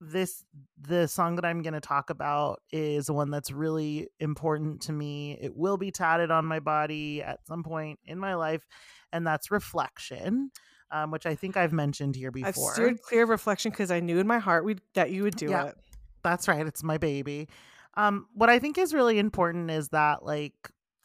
this 0.00 0.44
the 0.80 1.08
song 1.08 1.34
that 1.36 1.44
i'm 1.44 1.60
going 1.62 1.74
to 1.74 1.80
talk 1.80 2.08
about 2.10 2.60
is 2.70 3.10
one 3.10 3.30
that's 3.30 3.50
really 3.50 4.08
important 4.20 4.80
to 4.80 4.92
me 4.92 5.36
it 5.40 5.56
will 5.56 5.76
be 5.76 5.90
tatted 5.90 6.30
on 6.30 6.44
my 6.44 6.60
body 6.60 7.22
at 7.22 7.44
some 7.46 7.62
point 7.62 7.98
in 8.04 8.18
my 8.18 8.34
life 8.34 8.66
and 9.12 9.26
that's 9.26 9.50
reflection 9.50 10.50
um, 10.92 11.10
which 11.10 11.26
i 11.26 11.34
think 11.34 11.56
i've 11.56 11.72
mentioned 11.72 12.14
here 12.14 12.30
before. 12.30 12.70
I've 12.70 12.74
steered 12.74 13.02
clear 13.02 13.24
of 13.24 13.28
reflection 13.28 13.70
because 13.72 13.90
I 13.90 14.00
knew 14.00 14.18
in 14.18 14.26
my 14.26 14.38
heart 14.38 14.64
we 14.64 14.76
that 14.94 15.10
you 15.10 15.24
would 15.24 15.36
do 15.36 15.50
Yeah. 15.50 15.66
it. 15.66 15.74
that's 16.22 16.46
right 16.48 16.64
it's 16.66 16.82
my 16.84 16.96
baby 16.98 17.48
um 17.94 18.26
what 18.34 18.48
i 18.48 18.58
think 18.58 18.78
is 18.78 18.94
really 18.94 19.18
important 19.18 19.70
is 19.70 19.88
that 19.88 20.24
like 20.24 20.54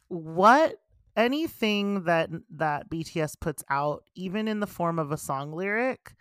what 0.09 0.75
anything 1.17 2.03
that 2.03 2.29
that 2.51 2.89
bts 2.89 3.39
puts 3.39 3.63
out 3.69 4.03
even 4.15 4.47
in 4.47 4.59
the 4.59 4.67
form 4.67 4.99
of 4.99 5.11
a 5.11 5.17
song 5.17 5.51
lyric 5.51 6.13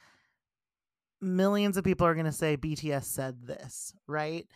millions 1.23 1.77
of 1.77 1.85
people 1.85 2.07
are 2.07 2.15
going 2.15 2.27
to 2.27 2.33
say 2.33 2.57
bts 2.57 3.05
said 3.05 3.47
this 3.47 3.95
right 4.07 4.47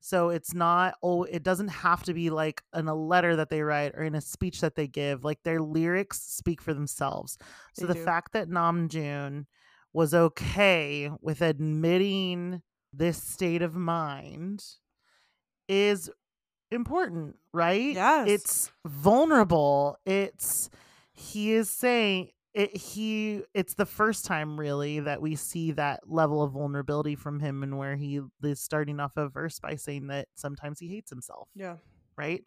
so 0.00 0.28
it's 0.28 0.54
not 0.54 0.94
oh 1.02 1.24
it 1.24 1.42
doesn't 1.42 1.68
have 1.68 2.02
to 2.02 2.14
be 2.14 2.30
like 2.30 2.62
in 2.74 2.88
a 2.88 2.94
letter 2.94 3.36
that 3.36 3.50
they 3.50 3.62
write 3.62 3.92
or 3.94 4.02
in 4.02 4.14
a 4.14 4.20
speech 4.20 4.60
that 4.60 4.74
they 4.74 4.86
give 4.86 5.24
like 5.24 5.42
their 5.42 5.60
lyrics 5.60 6.20
speak 6.20 6.60
for 6.60 6.74
themselves 6.74 7.38
so 7.74 7.86
the 7.86 7.94
do. 7.94 8.04
fact 8.04 8.32
that 8.32 8.48
namjoon 8.48 9.46
was 9.92 10.14
okay 10.14 11.10
with 11.20 11.42
admitting 11.42 12.62
this 12.92 13.22
state 13.22 13.62
of 13.62 13.74
mind 13.74 14.64
is 15.68 16.10
important, 16.70 17.36
right? 17.52 17.94
Yes. 17.94 18.28
It's 18.28 18.72
vulnerable. 18.86 19.96
It's 20.04 20.70
he 21.12 21.52
is 21.52 21.70
saying 21.70 22.30
it 22.54 22.76
he 22.76 23.42
it's 23.54 23.74
the 23.74 23.86
first 23.86 24.24
time 24.24 24.58
really 24.58 25.00
that 25.00 25.22
we 25.22 25.36
see 25.36 25.70
that 25.72 26.00
level 26.06 26.42
of 26.42 26.52
vulnerability 26.52 27.14
from 27.14 27.38
him 27.40 27.62
and 27.62 27.78
where 27.78 27.96
he 27.96 28.20
is 28.42 28.60
starting 28.60 28.98
off 28.98 29.16
a 29.16 29.28
verse 29.28 29.58
by 29.60 29.76
saying 29.76 30.08
that 30.08 30.26
sometimes 30.34 30.78
he 30.80 30.88
hates 30.88 31.10
himself 31.10 31.48
Yeah. 31.54 31.76
right 32.16 32.42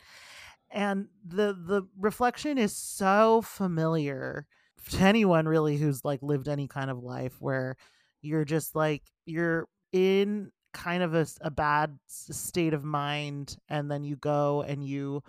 and 0.71 1.07
the 1.25 1.55
the 1.65 1.83
reflection 1.97 2.57
is 2.57 2.75
so 2.75 3.41
familiar 3.41 4.45
to 4.89 4.99
anyone 4.99 5.47
really 5.47 5.77
who's 5.77 6.03
like 6.03 6.21
lived 6.21 6.47
any 6.49 6.67
kind 6.67 6.89
of 6.89 6.97
life 7.01 7.35
where 7.39 7.77
you're 8.21 8.45
just 8.45 8.75
like 8.75 9.03
you're 9.25 9.67
in 9.93 10.51
kind 10.73 11.03
of 11.03 11.13
a 11.41 11.51
bad 11.51 11.97
state 12.07 12.73
of 12.73 12.83
mind 12.83 13.55
and 13.69 13.89
then 13.91 14.03
you 14.03 14.15
go 14.15 14.63
and 14.63 14.83
you 14.83 15.21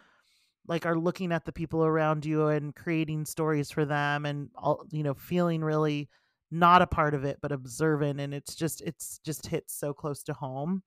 like 0.66 0.86
are 0.86 0.98
looking 0.98 1.32
at 1.32 1.44
the 1.44 1.52
people 1.52 1.84
around 1.84 2.24
you 2.24 2.48
and 2.48 2.74
creating 2.74 3.24
stories 3.26 3.70
for 3.70 3.84
them 3.84 4.24
and 4.26 4.50
all 4.56 4.84
you 4.90 5.02
know 5.02 5.14
feeling 5.14 5.62
really 5.62 6.08
not 6.50 6.82
a 6.82 6.86
part 6.86 7.14
of 7.14 7.24
it 7.24 7.38
but 7.42 7.52
observant 7.52 8.20
and 8.20 8.32
it's 8.32 8.54
just 8.54 8.80
it's 8.82 9.18
just 9.24 9.46
hits 9.46 9.74
so 9.74 9.92
close 9.92 10.22
to 10.22 10.32
home 10.32 10.82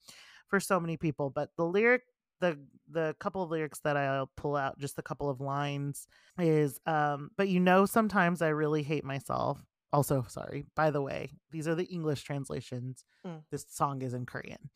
for 0.48 0.60
so 0.60 0.80
many 0.80 0.98
people. 0.98 1.30
But 1.30 1.50
the 1.58 1.66
lyric 1.66 2.04
the 2.40 2.58
the 2.90 3.16
couple 3.20 3.42
of 3.42 3.50
lyrics 3.50 3.80
that 3.80 3.98
I'll 3.98 4.30
pull 4.38 4.56
out 4.56 4.78
just 4.78 5.00
a 5.00 5.02
couple 5.02 5.30
of 5.30 5.42
lines 5.42 6.08
is 6.38 6.80
um 6.86 7.32
but 7.36 7.50
you 7.50 7.60
know 7.60 7.86
sometimes 7.86 8.42
I 8.42 8.50
really 8.50 8.84
hate 8.84 9.04
myself. 9.04 9.60
Also 9.94 10.26
sorry 10.28 10.66
by 10.76 10.92
the 10.92 11.02
way 11.02 11.32
these 11.52 11.68
are 11.68 11.76
the 11.76 11.86
English 11.86 12.24
translations. 12.24 13.04
Mm. 13.26 13.42
this 13.52 13.66
song 13.70 14.02
is 14.02 14.14
in 14.14 14.26
Korean 14.26 14.70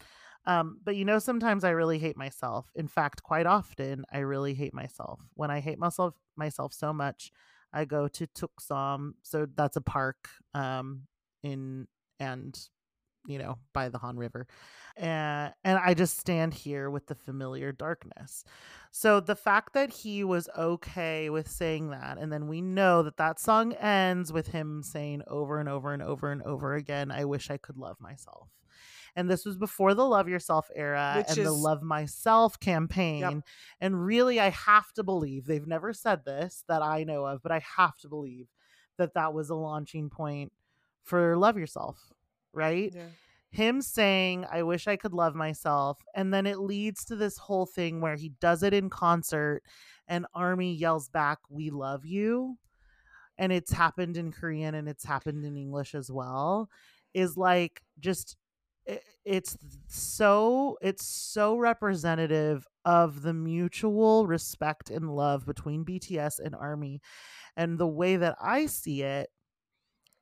um 0.46 0.80
but 0.84 0.96
you 0.96 1.06
know 1.06 1.20
sometimes 1.20 1.64
I 1.64 1.72
really 1.72 2.00
hate 2.00 2.18
myself 2.18 2.72
in 2.76 2.88
fact 2.88 3.24
quite 3.24 3.46
often 3.46 4.06
I 4.12 4.20
really 4.20 4.54
hate 4.54 4.74
myself 4.74 5.22
when 5.36 5.52
I 5.52 5.60
hate 5.60 5.80
myself 5.80 6.16
myself 6.36 6.74
so 6.74 6.94
much 6.94 7.32
I 7.74 7.86
go 7.86 8.08
to 8.08 8.28
Ttukseom 8.28 9.14
so 9.24 9.48
that's 9.56 9.78
a 9.78 9.82
park 9.82 10.30
um 10.54 11.04
in 11.44 11.88
and 12.20 12.58
you 13.28 13.38
know 13.38 13.58
by 13.74 13.90
the 13.90 14.00
Han 14.00 14.18
River 14.18 14.48
and 14.98 15.54
and 15.64 15.80
I 15.80 15.94
just 15.94 16.18
stand 16.18 16.54
here 16.54 16.90
with 16.90 17.08
the 17.08 17.16
familiar 17.16 17.72
darkness. 17.72 18.44
So 18.92 19.20
the 19.20 19.36
fact 19.36 19.74
that 19.74 19.90
he 19.92 20.24
was 20.24 20.50
okay 20.58 21.30
with 21.30 21.50
saying 21.50 21.92
that, 21.92 22.18
and 22.18 22.32
then 22.32 22.48
we 22.48 22.62
know 22.62 23.04
that 23.04 23.18
that 23.18 23.40
song 23.40 23.74
ends 23.74 24.34
with 24.34 24.48
him 24.48 24.84
saying 24.84 25.24
over 25.28 25.60
and 25.60 25.70
over 25.70 25.94
and 25.94 26.04
over 26.04 26.32
and 26.32 26.42
over 26.44 26.76
again, 26.76 27.12
"I 27.12 27.26
wish 27.26 27.50
I 27.50 27.58
could 27.58 27.78
love 27.78 28.00
myself." 28.00 28.50
And 29.16 29.30
this 29.30 29.46
was 29.46 29.58
before 29.58 29.94
the 29.94 30.06
Love 30.06 30.30
Yourself 30.30 30.70
era 30.76 31.14
Which 31.18 31.38
and 31.38 31.46
the 31.46 31.52
Love 31.52 31.82
Myself 31.84 32.60
campaign. 32.60 33.22
And 33.80 34.06
really, 34.06 34.40
I 34.40 34.50
have 34.50 34.92
to 34.94 35.04
believe 35.04 35.46
they've 35.46 35.68
never 35.68 35.94
said 35.94 36.24
this 36.26 36.64
that 36.68 36.82
I 36.82 37.04
know 37.04 37.26
of, 37.26 37.42
but 37.44 37.52
I 37.52 37.62
have 37.78 37.98
to 38.00 38.08
believe 38.10 38.48
that 38.98 39.14
that 39.16 39.34
was 39.34 39.50
a 39.50 39.56
launching 39.56 40.10
point 40.10 40.52
for 41.04 41.36
Love 41.38 41.58
Yourself, 41.58 41.98
right? 42.54 42.94
Yeah. 42.96 43.08
him 43.50 43.82
saying 43.82 44.46
i 44.50 44.64
wish 44.64 44.88
i 44.88 44.96
could 44.96 45.14
love 45.14 45.36
myself 45.36 46.00
and 46.16 46.34
then 46.34 46.46
it 46.48 46.58
leads 46.60 47.04
to 47.04 47.18
this 47.18 47.38
whole 47.38 47.66
thing 47.66 48.00
where 48.00 48.16
he 48.16 48.30
does 48.40 48.64
it 48.64 48.74
in 48.74 48.90
concert 48.90 49.62
and 50.08 50.26
army 50.34 50.74
yells 50.74 51.10
back 51.10 51.38
we 51.50 51.70
love 51.70 52.06
you 52.06 52.58
and 53.38 53.52
it's 53.52 53.74
happened 53.74 54.16
in 54.16 54.32
korean 54.32 54.74
and 54.74 54.88
it's 54.88 55.04
happened 55.04 55.44
in 55.44 55.58
english 55.58 55.94
as 55.94 56.10
well 56.10 56.70
is 57.14 57.36
like 57.36 57.82
just 58.00 58.38
it's 59.24 59.58
so 59.88 60.78
it's 60.82 61.06
so 61.06 61.56
representative 61.58 62.66
of 62.86 63.22
the 63.22 63.34
mutual 63.34 64.26
respect 64.26 64.90
and 64.90 65.16
love 65.16 65.46
between 65.46 65.86
bts 65.86 66.40
and 66.40 66.56
army 66.56 67.00
and 67.56 67.78
the 67.78 67.88
way 67.88 68.16
that 68.16 68.36
i 68.42 68.66
see 68.66 69.04
it 69.04 69.30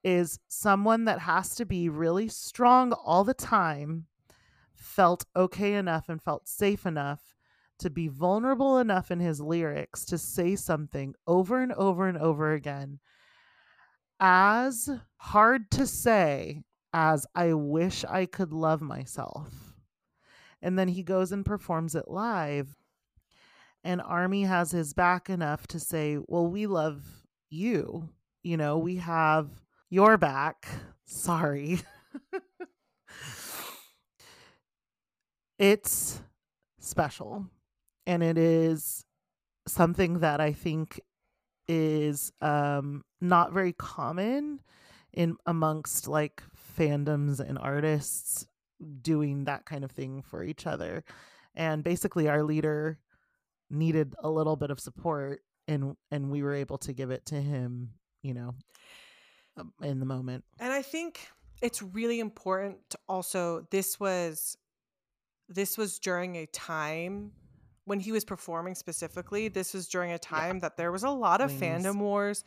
is 0.04 0.40
someone 0.48 1.06
that 1.06 1.20
has 1.20 1.56
to 1.56 1.66
be 1.66 1.90
really 1.90 2.28
strong 2.28 2.94
all 2.94 3.24
the 3.24 3.34
time, 3.34 4.06
felt 4.76 5.26
okay 5.36 5.74
enough 5.74 6.08
and 6.08 6.22
felt 6.22 6.48
safe 6.48 6.86
enough 6.86 7.36
to 7.80 7.90
be 7.90 8.08
vulnerable 8.08 8.78
enough 8.78 9.12
in 9.12 9.20
his 9.20 9.42
lyrics 9.42 10.06
to 10.06 10.18
say 10.18 10.56
something 10.56 11.14
over 11.28 11.62
and 11.62 11.74
over 11.74 12.08
and 12.08 12.18
over 12.18 12.54
again 12.54 13.00
as 14.22 14.90
hard 15.18 15.72
to 15.72 15.88
say 15.88 16.62
as 16.94 17.26
I 17.36 17.54
wish 17.54 18.04
I 18.06 18.26
could 18.26 18.54
love 18.54 18.82
myself. 18.82 19.54
And 20.62 20.78
then 20.78 20.88
he 20.90 21.04
goes 21.04 21.32
and 21.32 21.46
performs 21.46 21.96
it 21.96 22.08
live. 22.08 22.76
And 23.84 24.02
Army 24.02 24.44
has 24.44 24.72
his 24.72 24.94
back 24.94 25.30
enough 25.30 25.68
to 25.68 25.80
say, 25.80 26.18
Well, 26.28 26.48
we 26.48 26.68
love 26.68 27.04
you. 27.50 28.10
You 28.44 28.58
know, 28.58 28.78
we 28.78 28.98
have 28.98 29.50
your 29.90 30.18
back. 30.18 30.68
Sorry. 31.06 31.80
it's 35.60 36.22
special. 36.80 37.46
And 38.06 38.22
it 38.24 38.38
is 38.38 39.06
something 39.68 40.20
that 40.20 40.42
I 40.42 40.52
think 40.52 41.00
is 41.68 42.32
um 42.42 43.04
not 43.22 43.54
very 43.54 43.74
common 43.74 44.60
in 45.14 45.38
amongst 45.46 46.08
like 46.08 46.42
fandoms 46.80 47.40
and 47.40 47.58
artists 47.58 48.46
doing 49.02 49.44
that 49.46 49.66
kind 49.66 49.84
of 49.84 49.92
thing 49.92 50.22
for 50.22 50.44
each 50.44 50.66
other. 50.66 51.04
And 51.56 51.84
basically 51.84 52.30
our 52.30 52.44
leader 52.44 53.00
needed 53.70 54.16
a 54.24 54.30
little 54.30 54.56
bit 54.56 54.72
of 54.72 54.80
support 54.80 55.42
and 55.68 55.96
and 56.10 56.32
we 56.32 56.42
were 56.42 56.56
able 56.56 56.78
to 56.80 56.94
give 56.94 57.12
it 57.12 57.26
to 57.28 57.36
him, 57.36 57.92
you 58.24 58.34
know, 58.34 58.56
um, 59.58 59.74
in 59.84 60.00
the 60.00 60.06
moment. 60.06 60.44
And 60.60 60.74
I 60.74 60.82
think 60.82 61.28
it's 61.62 61.82
really 61.82 62.20
important 62.20 62.78
to 62.92 62.98
also 63.08 63.68
this 63.70 64.00
was 64.00 64.58
this 65.48 65.78
was 65.78 66.00
during 66.00 66.38
a 66.38 66.46
time 66.48 67.32
when 67.86 68.00
he 68.00 68.12
was 68.12 68.24
performing 68.24 68.76
specifically. 68.76 69.48
This 69.48 69.74
was 69.74 69.88
during 69.88 70.12
a 70.12 70.20
time 70.20 70.60
that 70.60 70.78
there 70.78 70.92
was 70.92 71.04
a 71.04 71.10
lot 71.10 71.42
of 71.42 71.50
Wings. 71.50 71.86
fandom 71.86 71.98
wars. 72.00 72.44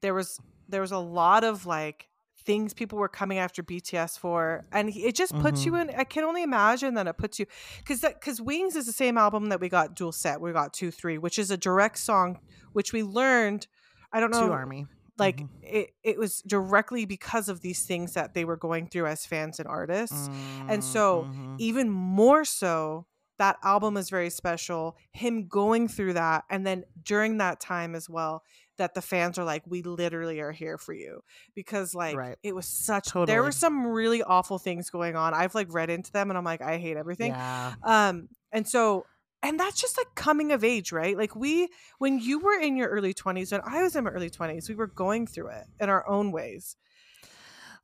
There 0.00 0.14
was 0.14 0.40
there 0.68 0.80
was 0.80 0.92
a 0.92 0.98
lot 0.98 1.44
of 1.44 1.66
like 1.66 2.08
things 2.44 2.74
people 2.74 2.98
were 2.98 3.08
coming 3.08 3.38
after 3.38 3.62
BTS 3.62 4.18
for, 4.18 4.64
and 4.72 4.90
he- 4.90 5.04
it 5.04 5.14
just 5.14 5.34
puts 5.38 5.64
you 5.64 5.72
mm-hmm. 5.72 5.90
in. 5.90 5.96
I 5.96 6.04
can 6.04 6.24
only 6.24 6.42
imagine 6.42 6.94
that 6.94 7.06
it 7.06 7.16
puts 7.16 7.38
you 7.38 7.46
because 7.78 8.00
because 8.00 8.40
Wings 8.40 8.76
is 8.76 8.86
the 8.86 8.92
same 8.92 9.16
album 9.18 9.48
that 9.48 9.60
we 9.60 9.68
got 9.68 9.94
dual 9.94 10.12
set. 10.12 10.40
We 10.40 10.52
got 10.52 10.72
two 10.72 10.90
three, 10.90 11.18
which 11.18 11.38
is 11.38 11.50
a 11.50 11.56
direct 11.56 11.98
song, 11.98 12.38
which 12.72 12.92
we 12.92 13.02
learned. 13.02 13.66
I 14.12 14.20
don't 14.20 14.30
know 14.30 14.46
To 14.46 14.52
Army. 14.52 14.86
like 15.18 15.38
Mhm. 15.38 15.48
it, 15.62 15.90
it 16.02 16.18
was 16.18 16.40
directly 16.42 17.04
because 17.04 17.48
of 17.48 17.60
these 17.60 17.84
things 17.84 18.14
that 18.14 18.34
they 18.34 18.44
were 18.44 18.56
going 18.56 18.86
through 18.88 19.06
as 19.06 19.26
fans 19.26 19.58
and 19.58 19.68
artists 19.68 20.28
and 20.68 20.82
mm, 20.82 20.82
so 20.82 21.22
mm-hmm. 21.22 21.56
even 21.58 21.90
more 21.90 22.44
so 22.44 23.06
that 23.38 23.56
album 23.64 23.96
is 23.96 24.08
very 24.10 24.30
special 24.30 24.96
him 25.12 25.48
going 25.48 25.88
through 25.88 26.12
that 26.12 26.44
and 26.50 26.64
then 26.66 26.84
during 27.02 27.38
that 27.38 27.58
time 27.60 27.94
as 27.94 28.08
well 28.08 28.42
that 28.78 28.94
the 28.94 29.02
fans 29.02 29.38
are 29.38 29.44
like 29.44 29.62
we 29.66 29.82
literally 29.82 30.40
are 30.40 30.52
here 30.52 30.76
for 30.78 30.92
you 30.92 31.20
because 31.54 31.94
like 31.94 32.16
Right. 32.16 32.36
it 32.42 32.54
was 32.54 32.66
such 32.66 33.10
there 33.26 33.42
were 33.42 33.52
some 33.52 33.86
really 33.86 34.22
awful 34.22 34.58
things 34.58 34.90
going 34.90 35.16
on 35.16 35.32
i've 35.34 35.54
like 35.54 35.72
read 35.72 35.90
into 35.90 36.10
them 36.12 36.30
and 36.30 36.36
i'm 36.38 36.44
like 36.44 36.60
i 36.62 36.76
hate 36.78 36.96
everything 36.96 37.30
Yeah. 37.32 37.74
um 37.82 38.28
and 38.52 38.66
so 38.68 39.06
and 39.42 39.60
that's 39.60 39.80
just 39.80 39.96
like 39.98 40.08
coming 40.14 40.52
of 40.52 40.64
age 40.64 40.90
right 40.92 41.16
like 41.16 41.36
we 41.36 41.68
when 41.98 42.18
you 42.18 42.38
were 42.40 42.58
in 42.58 42.76
your 42.76 42.88
early 42.88 43.14
20s 43.14 43.52
when 43.52 43.60
i 43.64 43.82
was 43.82 43.94
in 43.96 44.04
my 44.04 44.10
early 44.10 44.30
20s 44.30 44.68
we 44.68 44.74
were 44.74 44.86
going 44.86 45.26
through 45.26 45.48
it 45.48 45.64
in 45.80 45.88
our 45.88 46.06
own 46.08 46.32
ways 46.32 46.76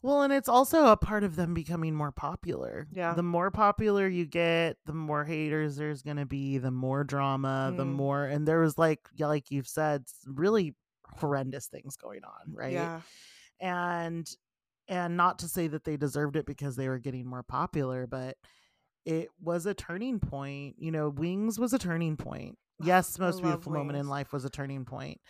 Well, 0.03 0.23
and 0.23 0.33
it's 0.33 0.49
also 0.49 0.87
a 0.87 0.97
part 0.97 1.25
of 1.25 1.37
them 1.37 1.53
becoming 1.53 1.95
more 1.95 2.11
popular. 2.11 2.87
Yeah. 2.91 3.13
The 3.13 3.23
more 3.23 3.51
popular 3.51 4.09
you 4.09 4.25
get, 4.25 4.79
the 4.87 4.95
more 4.95 5.27
haters 5.27 5.77
there's 5.77 6.01
going 6.01 6.17
to 6.17 6.25
be, 6.25 6.57
the 6.57 6.71
more 6.71 7.05
drama, 7.05 7.71
the 7.77 7.85
Mm. 7.85 7.93
more 7.93 8.25
and 8.25 8.49
there 8.49 8.61
was 8.61 8.79
like 8.79 9.01
yeah, 9.15 9.27
like 9.27 9.51
you've 9.51 9.69
said, 9.69 10.05
really 10.27 10.75
horrendous 11.17 11.67
things 11.67 11.97
going 11.97 12.25
on, 12.25 12.55
right? 12.55 12.73
yeah 12.73 13.01
And 13.61 14.29
and 14.89 15.17
not 15.17 15.39
to 15.41 15.49
say 15.49 15.69
that 15.69 15.85
they 15.85 15.97
deserved 15.97 16.37
it 16.37 16.47
because 16.47 16.75
they 16.75 16.89
were 16.89 16.99
getting 16.99 17.27
more 17.27 17.45
popular, 17.45 18.07
but 18.09 18.37
it 19.05 19.29
was 19.41 19.65
a 19.67 19.75
turning 19.75 20.19
point. 20.19 20.77
You 20.79 20.91
know, 20.91 21.09
Wings 21.09 21.59
was 21.59 21.73
a 21.73 21.79
turning 21.79 22.17
point. 22.17 22.59
Yes, 22.83 23.19
most 23.19 23.43
beautiful 23.43 23.73
moment 23.73 23.99
in 23.99 24.09
life 24.09 24.33
was 24.33 24.45
a 24.45 24.51
turning 24.51 24.85
point. 24.85 25.21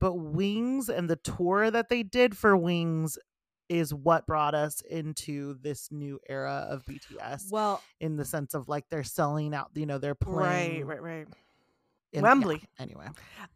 But 0.00 0.14
Wings 0.14 0.88
and 0.88 1.08
the 1.08 1.16
tour 1.16 1.70
that 1.70 1.88
they 1.88 2.02
did 2.02 2.36
for 2.36 2.56
Wings 2.56 3.18
is 3.68 3.92
what 3.92 4.26
brought 4.26 4.54
us 4.54 4.82
into 4.88 5.54
this 5.60 5.88
new 5.90 6.18
era 6.28 6.66
of 6.70 6.84
BTS 6.86 7.50
well 7.50 7.82
in 8.00 8.16
the 8.16 8.24
sense 8.24 8.54
of 8.54 8.68
like 8.68 8.84
they're 8.90 9.04
selling 9.04 9.54
out, 9.54 9.68
you 9.74 9.86
know, 9.86 9.98
they're 9.98 10.14
playing 10.14 10.86
right 10.86 11.00
right 11.00 11.02
right 11.02 11.26
in- 12.12 12.22
yeah, 12.22 12.22
Wembley. 12.22 12.62
anyway. 12.78 13.08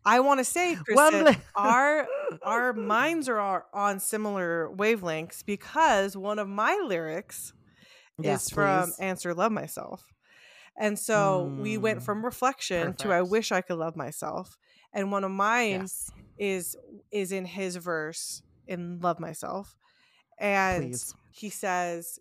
i 0.05 0.21
want 0.21 0.39
to 0.41 0.45
say 0.45 0.77
Kristen, 0.77 1.37
our 1.57 2.07
our 2.43 2.73
minds 2.75 3.29
are 3.29 3.65
on 3.73 4.01
similar 4.01 4.71
wavelengths 4.75 5.45
because 5.45 6.17
one 6.17 6.39
of 6.39 6.49
my 6.49 6.81
lyrics 6.87 7.53
Yes, 8.19 8.45
is 8.45 8.51
from 8.51 8.91
please. 8.91 8.97
answer 8.99 9.35
love 9.35 9.53
myself 9.53 10.07
and 10.77 10.99
so 10.99 11.53
we 11.57 11.77
went 11.79 11.99
Mm, 11.99 12.05
from 12.05 12.25
reflection 12.25 12.95
to 12.95 13.13
i 13.13 13.23
wish 13.23 13.53
i 13.53 13.61
could 13.61 13.79
love 13.79 13.97
myself 13.97 14.57
and 14.93 15.11
one 15.13 15.25
of 15.25 15.31
mine 15.31 15.81
Yes, 15.83 16.11
is 16.39 16.77
is 17.11 17.33
in 17.33 17.45
his 17.45 17.77
verse 17.77 18.43
in 18.67 19.01
love 19.01 19.19
myself 19.21 19.77
and 20.39 20.93
please. 20.93 21.15
he 21.31 21.51
says 21.51 22.19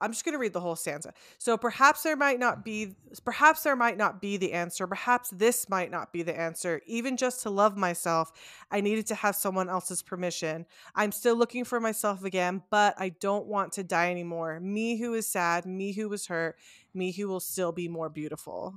i'm 0.00 0.10
just 0.12 0.24
going 0.24 0.32
to 0.32 0.38
read 0.38 0.52
the 0.52 0.60
whole 0.60 0.76
stanza. 0.76 1.12
So 1.38 1.56
perhaps 1.56 2.02
there 2.02 2.16
might 2.16 2.38
not 2.38 2.64
be 2.64 2.96
perhaps 3.24 3.62
there 3.62 3.76
might 3.76 3.96
not 3.96 4.20
be 4.20 4.36
the 4.36 4.52
answer. 4.52 4.86
Perhaps 4.86 5.30
this 5.30 5.68
might 5.68 5.90
not 5.90 6.12
be 6.12 6.22
the 6.22 6.38
answer. 6.38 6.82
Even 6.86 7.16
just 7.16 7.42
to 7.42 7.50
love 7.50 7.76
myself 7.76 8.32
i 8.70 8.80
needed 8.80 9.06
to 9.06 9.14
have 9.14 9.36
someone 9.36 9.68
else's 9.68 10.02
permission. 10.02 10.66
I'm 10.94 11.12
still 11.12 11.36
looking 11.36 11.64
for 11.64 11.80
myself 11.80 12.24
again 12.24 12.62
but 12.70 12.94
i 12.98 13.10
don't 13.20 13.46
want 13.46 13.72
to 13.74 13.84
die 13.84 14.10
anymore. 14.10 14.60
Me 14.60 14.98
who 14.98 15.14
is 15.14 15.28
sad 15.28 15.64
me 15.66 15.92
who 15.92 16.08
was 16.08 16.26
hurt 16.26 16.56
me 16.92 17.12
who 17.12 17.28
will 17.28 17.40
still 17.40 17.72
be 17.72 17.88
more 17.88 18.08
beautiful. 18.08 18.74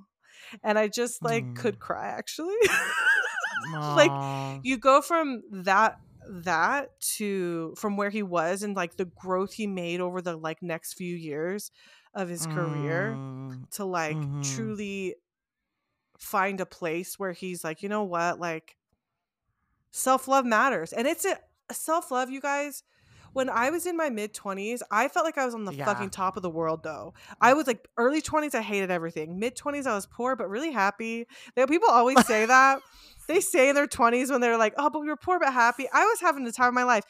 And 0.64 0.78
i 0.80 0.88
just 0.88 1.24
like 1.24 1.56
could 1.56 1.76
Mm. 1.76 1.80
cry 1.80 2.08
actually. 2.08 2.56
Like 3.96 4.12
you 4.64 4.78
go 4.78 5.02
from 5.02 5.42
that 5.52 6.00
that 6.30 7.00
to 7.00 7.74
from 7.78 7.98
where 7.98 8.10
he 8.10 8.24
was 8.24 8.64
and 8.64 8.76
like 8.76 8.98
the 8.98 9.06
growth 9.06 9.54
he 9.54 9.68
made 9.68 10.00
over 10.02 10.22
the 10.22 10.36
like 10.38 10.62
next 10.62 10.94
few 10.94 11.16
years 11.16 11.72
of 12.14 12.30
his 12.30 12.46
career 12.46 13.22
Mm, 13.50 13.68
to 13.72 13.86
like 13.86 14.28
Mhm. 14.28 14.42
truly 14.42 15.16
find 16.20 16.60
a 16.60 16.66
place 16.66 17.20
where 17.20 17.32
he's 17.32 17.64
like 17.64 17.82
you 17.84 17.90
know 17.90 18.04
what 18.04 18.40
like 18.40 18.78
self-love 19.92 20.46
matters 20.46 20.94
and 20.94 21.08
it's 21.08 21.26
a 21.26 21.38
self-love 21.74 22.30
you 22.30 22.42
guys 22.42 22.84
when 23.38 23.50
I 23.50 23.70
was 23.70 23.86
in 23.86 23.96
my 23.96 24.10
mid 24.10 24.34
20s, 24.34 24.82
I 24.92 25.08
felt 25.08 25.26
like 25.26 25.38
I 25.38 25.46
was 25.46 25.54
on 25.56 25.64
the 25.64 25.74
Yeah. 25.74 25.86
fucking 25.86 26.10
top 26.10 26.36
of 26.38 26.44
the 26.44 26.50
world 26.50 26.84
though. 26.84 27.14
I 27.40 27.54
was 27.54 27.68
like 27.68 27.88
early 27.98 28.22
20s 28.22 28.54
I 28.56 28.62
hated 28.62 28.92
everything. 28.92 29.40
Mid 29.40 29.56
20s 29.56 29.86
I 29.88 29.94
was 29.96 30.06
poor 30.08 30.36
but 30.36 30.50
really 30.50 30.72
happy. 30.72 31.26
People 31.56 31.90
always 31.90 32.26
say 32.26 32.46
that. 32.46 32.82
They 33.28 33.40
say 33.40 33.70
in 33.70 33.76
their 33.76 33.88
20s 33.88 34.32
when 34.32 34.42
they're 34.42 34.58
like, 34.58 34.74
"Oh, 34.78 34.90
but 34.90 35.00
we 35.02 35.08
were 35.08 35.18
poor 35.18 35.40
but 35.40 35.54
happy." 35.54 35.88
I 35.94 36.06
was 36.06 36.20
having 36.22 36.44
the 36.46 36.52
time 36.52 36.70
of 36.70 36.74
my 36.74 36.84
life. 36.84 37.04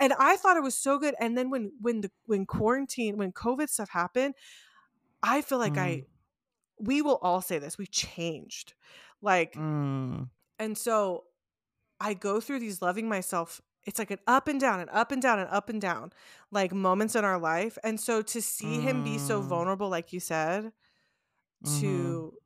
And 0.00 0.12
I 0.18 0.36
thought 0.36 0.56
it 0.56 0.62
was 0.62 0.74
so 0.76 0.98
good 0.98 1.14
and 1.20 1.36
then 1.38 1.50
when 1.50 1.72
when 1.80 2.00
the 2.02 2.10
when 2.26 2.46
quarantine, 2.46 3.16
when 3.16 3.32
COVID 3.32 3.68
stuff 3.68 3.90
happened, 3.90 4.34
I 5.22 5.40
feel 5.42 5.58
like 5.58 5.78
I 5.78 5.90
Mm. 5.90 6.06
we 6.80 7.02
will 7.02 7.18
all 7.22 7.40
say 7.40 7.58
this. 7.58 7.78
We 7.78 7.86
changed. 7.86 8.74
Like 9.22 9.54
Mm. 9.54 10.28
and 10.58 10.76
so 10.76 11.24
I 12.00 12.14
go 12.14 12.40
through 12.40 12.58
these 12.60 12.82
loving 12.82 13.08
myself. 13.08 13.60
It's 13.86 13.98
like 13.98 14.10
an 14.10 14.18
up 14.26 14.48
and 14.48 14.60
down 14.60 14.80
and 14.80 14.88
up 14.90 15.12
and 15.12 15.20
down 15.20 15.38
and 15.38 15.48
up 15.50 15.68
and 15.68 15.80
down, 15.80 16.12
like 16.50 16.72
moments 16.72 17.14
in 17.14 17.24
our 17.24 17.38
life. 17.38 17.76
And 17.84 18.00
so 18.00 18.22
to 18.22 18.40
see 18.40 18.80
him 18.80 19.02
be 19.02 19.18
so 19.18 19.42
Mm. 19.42 19.46
vulnerable, 19.48 19.88
like 19.90 20.12
you 20.12 20.20
said, 20.20 20.72
Mhm. 21.64 21.80
to 21.80 22.38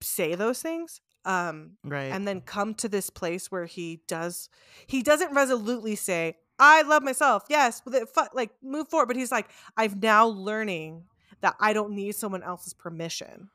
say 0.00 0.34
those 0.34 0.62
things, 0.62 1.00
um, 1.24 1.76
Right. 1.84 2.12
and 2.12 2.26
then 2.26 2.40
come 2.40 2.74
to 2.76 2.88
this 2.88 3.10
place 3.10 3.50
where 3.50 3.66
he 3.66 4.02
does, 4.06 4.48
he 4.86 5.02
doesn't 5.02 5.34
resolutely 5.34 5.96
say, 5.96 6.38
"I 6.58 6.82
love 6.82 7.02
myself." 7.02 7.44
Yes, 7.48 7.82
like 8.32 8.50
move 8.62 8.88
forward. 8.88 9.06
But 9.06 9.16
he's 9.16 9.32
like, 9.32 9.50
"I've 9.76 10.00
now 10.02 10.26
learning 10.26 11.08
that 11.40 11.56
I 11.60 11.72
don't 11.72 11.92
need 11.92 12.12
someone 12.14 12.42
else's 12.42 12.74
permission. 12.74 13.50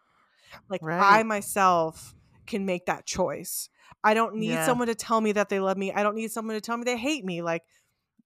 Like 0.69 0.81
I 0.99 1.23
myself 1.23 2.15
can 2.45 2.65
make 2.65 2.85
that 2.87 3.05
choice. 3.05 3.69
I 4.03 4.13
don't 4.13 4.35
need 4.35 4.51
Yeah. 4.51 4.65
someone 4.65 4.87
to 4.87 4.95
tell 4.95 5.21
me 5.21 5.31
that 5.33 5.49
they 5.49 5.59
love 5.59 5.77
me. 5.77 5.91
I 5.91 6.03
don't 6.03 6.15
need 6.15 6.31
someone 6.31 6.55
to 6.55 6.61
tell 6.61 6.77
me 6.77 6.83
they 6.83 6.97
hate 6.97 7.25
me. 7.25 7.41
Like 7.41 7.63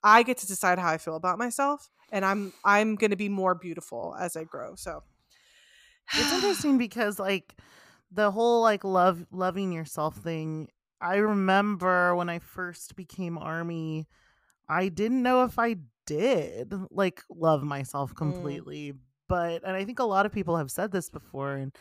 I 0.03 0.23
get 0.23 0.37
to 0.39 0.47
decide 0.47 0.79
how 0.79 0.89
I 0.89 0.97
feel 0.97 1.15
about 1.15 1.37
myself, 1.37 1.89
and 2.11 2.23
I'm 2.23 2.53
I'm 2.63 2.95
gonna 2.95 3.15
be 3.15 3.29
more 3.29 3.55
beautiful 3.55 4.15
as 4.19 4.35
I 4.35 4.43
grow. 4.43 4.75
So 4.75 5.03
it's 6.13 6.33
interesting 6.33 6.77
because 6.77 7.19
like 7.19 7.55
the 8.11 8.31
whole 8.31 8.61
like 8.61 8.83
love 8.83 9.25
loving 9.31 9.71
yourself 9.71 10.15
thing 10.15 10.67
i 11.01 11.15
remember 11.17 12.15
when 12.15 12.29
i 12.29 12.39
first 12.39 12.95
became 12.95 13.37
army 13.37 14.07
i 14.69 14.87
didn't 14.87 15.21
know 15.21 15.43
if 15.43 15.59
i 15.59 15.75
did 16.05 16.73
like 16.89 17.21
love 17.29 17.63
myself 17.63 18.13
mm. 18.13 18.17
completely 18.17 18.93
but 19.27 19.63
and 19.65 19.75
i 19.75 19.83
think 19.83 19.99
a 19.99 20.05
lot 20.05 20.25
of 20.25 20.31
people 20.31 20.55
have 20.55 20.71
said 20.71 20.91
this 20.91 21.09
before 21.09 21.55
and 21.55 21.75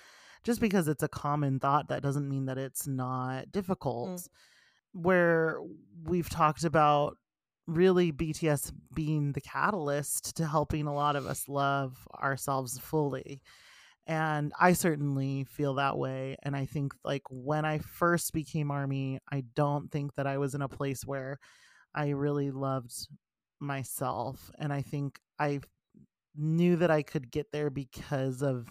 just 0.47 0.61
because 0.61 0.87
it's 0.87 1.03
a 1.03 1.09
common 1.09 1.59
thought 1.59 1.89
that 1.89 2.03
doesn't 2.03 2.29
mean 2.29 2.47
that 2.47 2.57
it's 2.57 2.87
not 2.87 3.47
mm. 3.47 3.53
difficult 3.53 4.29
where 4.93 5.59
we've 6.05 6.31
talked 6.31 6.63
about 6.63 7.17
really 7.67 8.13
BTS 8.13 8.73
being 8.95 9.33
the 9.33 9.41
catalyst 9.41 10.37
to 10.37 10.47
helping 10.47 10.87
a 10.87 10.95
lot 10.95 11.17
of 11.17 11.27
us 11.27 11.49
love 11.49 11.99
ourselves 12.15 12.79
fully. 12.79 13.43
And 14.07 14.53
I 14.59 14.75
certainly 14.75 15.45
feel 15.45 15.75
that 15.75 15.99
way. 15.99 16.37
And 16.45 16.55
I 16.55 16.65
think, 16.65 16.95
like, 17.05 17.25
when 17.29 17.65
I 17.65 17.79
first 17.79 18.33
became 18.33 18.71
Army, 18.71 19.19
I 19.33 19.43
don't 19.57 19.91
think 19.91 20.15
that 20.15 20.29
I 20.29 20.39
was 20.39 20.55
in 20.55 20.63
a 20.63 20.69
place 20.69 21.05
where 21.05 21.41
I 21.93 22.11
really 22.11 22.53
loved 22.53 22.95
myself. 23.59 24.49
And 24.61 24.73
I 24.73 24.83
think 24.83 25.19
I 25.41 25.59
knew 26.37 26.77
that 26.77 26.91
I 26.93 27.03
could 27.03 27.33
get 27.33 27.51
there 27.51 27.69
because 27.69 28.43
of 28.43 28.69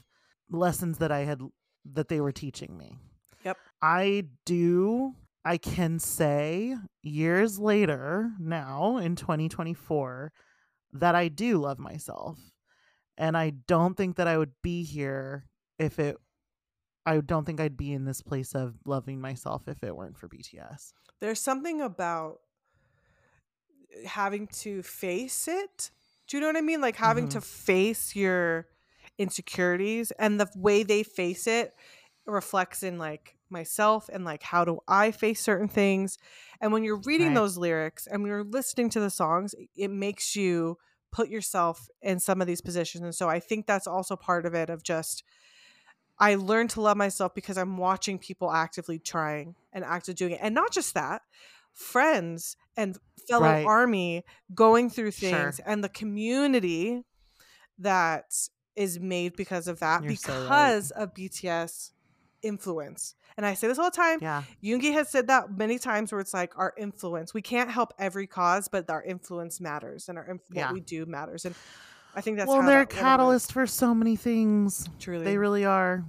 lessons 0.50 1.00
that 1.00 1.12
I 1.12 1.26
had, 1.26 1.42
that 1.94 2.08
they 2.10 2.20
were 2.22 2.32
teaching 2.32 2.78
me. 2.78 2.98
Yep. 3.44 3.58
I 3.82 4.26
do, 4.46 5.14
I 5.44 5.58
can 5.58 6.00
say 6.00 6.76
years 7.04 7.60
later 7.60 8.32
now 8.40 8.98
in 8.98 9.16
2024 9.16 10.32
that 10.94 11.14
I 11.16 11.28
do 11.28 11.58
love 11.60 11.78
myself. 11.78 12.40
And 13.18 13.38
I 13.38 13.52
don't 13.52 13.96
think 13.96 14.16
that 14.18 14.28
I 14.28 14.38
would 14.38 14.54
be 14.64 14.84
here 14.84 15.46
if 15.80 16.00
it, 16.00 16.18
I 17.06 17.20
don't 17.20 17.46
think 17.46 17.60
I'd 17.62 17.78
be 17.78 17.94
in 17.94 18.06
this 18.06 18.22
place 18.22 18.56
of 18.56 18.76
loving 18.86 19.22
myself 19.22 19.68
if 19.68 19.84
it 19.84 19.96
weren't 19.96 20.18
for 20.18 20.28
BTS. 20.28 20.94
there's 21.22 21.40
something 21.40 21.80
about 21.82 22.40
having 24.06 24.48
to 24.48 24.84
face 24.84 25.48
it. 25.48 25.92
Do 26.28 26.38
you 26.38 26.42
know 26.42 26.48
what 26.48 26.58
I 26.58 26.62
mean? 26.62 26.82
Like 26.82 26.96
having 26.98 27.28
Mhm. 27.28 27.32
to 27.32 27.42
face 27.42 28.16
your 28.16 28.68
insecurities 29.18 30.12
and 30.12 30.40
the 30.40 30.50
way 30.56 30.84
they 30.84 31.04
face 31.04 31.48
it 31.48 31.74
reflects 32.26 32.84
in 32.84 32.98
like 32.98 33.38
myself 33.50 34.10
and 34.12 34.26
like 34.26 34.42
how 34.44 34.66
do 34.66 34.80
I 34.88 35.12
face 35.12 35.40
certain 35.42 35.68
things. 35.68 36.18
And 36.60 36.74
when 36.74 36.84
you're 36.84 37.02
reading 37.02 37.34
Right. 37.34 37.36
those 37.36 37.58
lyrics 37.58 38.08
and 38.08 38.22
when 38.22 38.30
you're 38.30 38.44
listening 38.44 38.90
to 38.92 39.00
the 39.00 39.10
songs, 39.12 39.54
it 39.76 39.90
makes 39.90 40.36
you 40.36 40.78
put 41.12 41.30
yourself 41.30 41.88
in 42.02 42.20
some 42.20 42.42
of 42.42 42.48
these 42.48 42.62
positions. 42.62 43.04
And 43.04 43.16
so 43.16 43.30
I 43.30 43.40
think 43.40 43.68
that's 43.68 43.88
also 43.88 44.16
part 44.16 44.46
of 44.46 44.54
it 44.54 44.70
of 44.70 44.84
just 44.84 45.24
I 46.18 46.36
learned 46.36 46.70
to 46.72 46.82
love 46.82 46.98
myself 46.98 47.36
because 47.36 47.58
I'm 47.58 47.78
watching 47.78 48.18
people 48.20 48.52
actively 48.52 49.00
trying 49.00 49.56
and 49.74 49.84
actively 49.84 50.14
doing 50.14 50.32
it. 50.34 50.40
And 50.42 50.56
not 50.56 50.72
just 50.72 50.94
that, 50.94 51.24
friends 51.74 52.56
and 52.78 52.98
fellow 53.28 53.60
Right. 53.60 53.64
army 53.64 54.24
going 54.54 54.90
through 54.90 55.12
Sure. 55.16 55.52
things 55.52 55.60
and 55.60 55.84
the 55.84 55.90
community 55.90 57.04
that 57.80 58.34
is 58.76 59.00
made 59.00 59.36
because 59.36 59.68
of 59.68 59.80
that 59.80 60.04
You're 60.04 60.16
so 60.16 60.34
right. 60.34 60.42
because 60.44 60.92
of 60.92 61.14
BTS 61.14 61.92
influence. 62.42 63.16
And 63.38 63.46
I 63.46 63.54
say 63.54 63.68
this 63.68 63.78
all 63.80 63.90
the 63.90 63.96
time. 63.96 64.20
Yeah. 64.22 64.44
Yoongi 64.64 64.94
has 64.94 65.10
said 65.10 65.28
that 65.28 65.58
many 65.58 65.78
times 65.80 66.12
where 66.12 66.22
it's 66.22 66.34
like 66.34 66.58
our 66.58 66.74
influence. 66.78 67.34
We 67.34 67.42
can't 67.42 67.70
help 67.70 67.94
every 68.00 68.28
cause, 68.28 68.68
but 68.68 68.90
our 68.90 69.04
influence 69.04 69.60
matters 69.60 70.08
and 70.10 70.18
our 70.18 70.26
inf- 70.26 70.42
Yeah. 70.52 70.66
what 70.68 70.74
we 70.76 70.80
do 70.80 71.06
matters. 71.06 71.46
And 71.46 71.56
I 72.16 72.22
think 72.22 72.38
that's 72.38 72.48
well, 72.48 72.62
they're 72.64 72.82
a 72.84 72.86
that- 72.86 72.90
catalyst 72.90 73.52
for 73.52 73.68
so 73.68 73.94
many 73.94 74.16
things. 74.16 74.88
Truly. 75.00 75.26
They 75.26 75.38
really 75.38 75.66
are. 75.66 76.06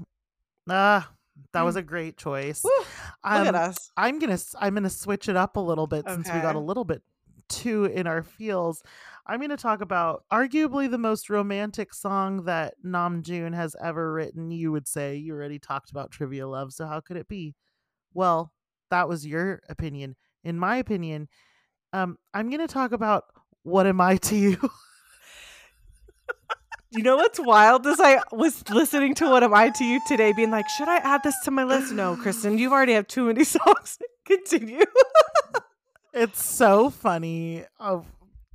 Ah, 0.68 1.10
that 1.52 1.62
was 1.62 1.76
a 1.76 1.82
great 1.82 2.16
choice. 2.16 2.62
Woo, 2.62 2.70
look 2.78 2.86
at 3.24 3.48
Um, 3.48 3.54
us. 3.54 3.90
I'm 3.96 4.18
gonna 4.18 4.38
I'm 4.58 4.74
gonna 4.74 4.90
switch 4.90 5.28
it 5.28 5.36
up 5.36 5.56
a 5.56 5.60
little 5.60 5.86
bit 5.86 6.04
since 6.08 6.26
we 6.32 6.40
got 6.40 6.54
a 6.54 6.60
little 6.60 6.84
bit 6.84 7.02
too 7.48 7.84
in 7.86 8.06
our 8.06 8.22
feels. 8.22 8.82
I'm 9.28 9.40
gonna 9.40 9.56
talk 9.56 9.80
about 9.80 10.24
arguably 10.32 10.88
the 10.88 10.98
most 10.98 11.28
romantic 11.28 11.92
song 11.92 12.44
that 12.44 12.74
Namjoon 12.84 13.54
has 13.54 13.74
ever 13.82 14.12
written. 14.12 14.52
You 14.52 14.70
would 14.70 14.86
say 14.86 15.16
you 15.16 15.34
already 15.34 15.58
talked 15.58 15.90
about 15.90 16.12
Trivia 16.12 16.46
Love, 16.46 16.72
so 16.72 16.86
how 16.86 17.00
could 17.00 17.16
it 17.16 17.26
be? 17.26 17.54
Well, 18.14 18.52
that 18.90 19.08
was 19.08 19.26
your 19.26 19.62
opinion. 19.68 20.14
In 20.44 20.58
my 20.58 20.76
opinion, 20.76 21.28
um, 21.92 22.18
I'm 22.34 22.50
gonna 22.50 22.68
talk 22.68 22.92
about 22.92 23.24
what 23.64 23.86
am 23.86 24.00
I 24.00 24.16
to 24.18 24.36
you? 24.36 24.70
You 26.92 27.02
know 27.02 27.16
what's 27.16 27.40
wild 27.40 27.84
is 27.86 27.98
I 28.00 28.22
was 28.32 28.62
listening 28.70 29.14
to 29.16 29.28
What 29.28 29.42
Am 29.42 29.52
I 29.52 29.70
to 29.70 29.84
You 29.84 30.00
today, 30.06 30.32
being 30.32 30.52
like, 30.52 30.68
should 30.68 30.88
I 30.88 30.96
add 30.98 31.20
this 31.24 31.34
to 31.42 31.50
my 31.50 31.64
list? 31.64 31.92
No, 31.92 32.16
Kristen, 32.16 32.56
you've 32.58 32.72
already 32.72 32.92
have 32.92 33.08
too 33.08 33.26
many 33.26 33.42
songs. 33.44 33.98
Continue. 34.24 34.84
it's 36.14 36.42
so 36.42 36.88
funny 36.88 37.64
of 37.78 38.06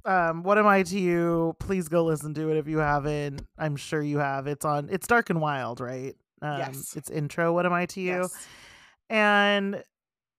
um 0.05 0.43
what 0.43 0.57
am 0.57 0.67
i 0.67 0.83
to 0.83 0.99
you? 0.99 1.55
Please 1.59 1.87
go 1.87 2.03
listen 2.03 2.33
to 2.35 2.49
it 2.49 2.57
if 2.57 2.67
you 2.67 2.79
haven't. 2.79 3.41
I'm 3.57 3.75
sure 3.75 4.01
you 4.01 4.17
have. 4.19 4.47
It's 4.47 4.65
on 4.65 4.89
it's 4.91 5.07
dark 5.07 5.29
and 5.29 5.41
wild 5.41 5.79
right? 5.79 6.15
Um 6.41 6.57
Yes. 6.57 6.93
it's 6.95 7.09
intro 7.09 7.53
what 7.53 7.65
am 7.65 7.73
i 7.73 7.85
to 7.87 8.01
you? 8.01 8.21
Yes. 8.21 8.47
and 9.09 9.83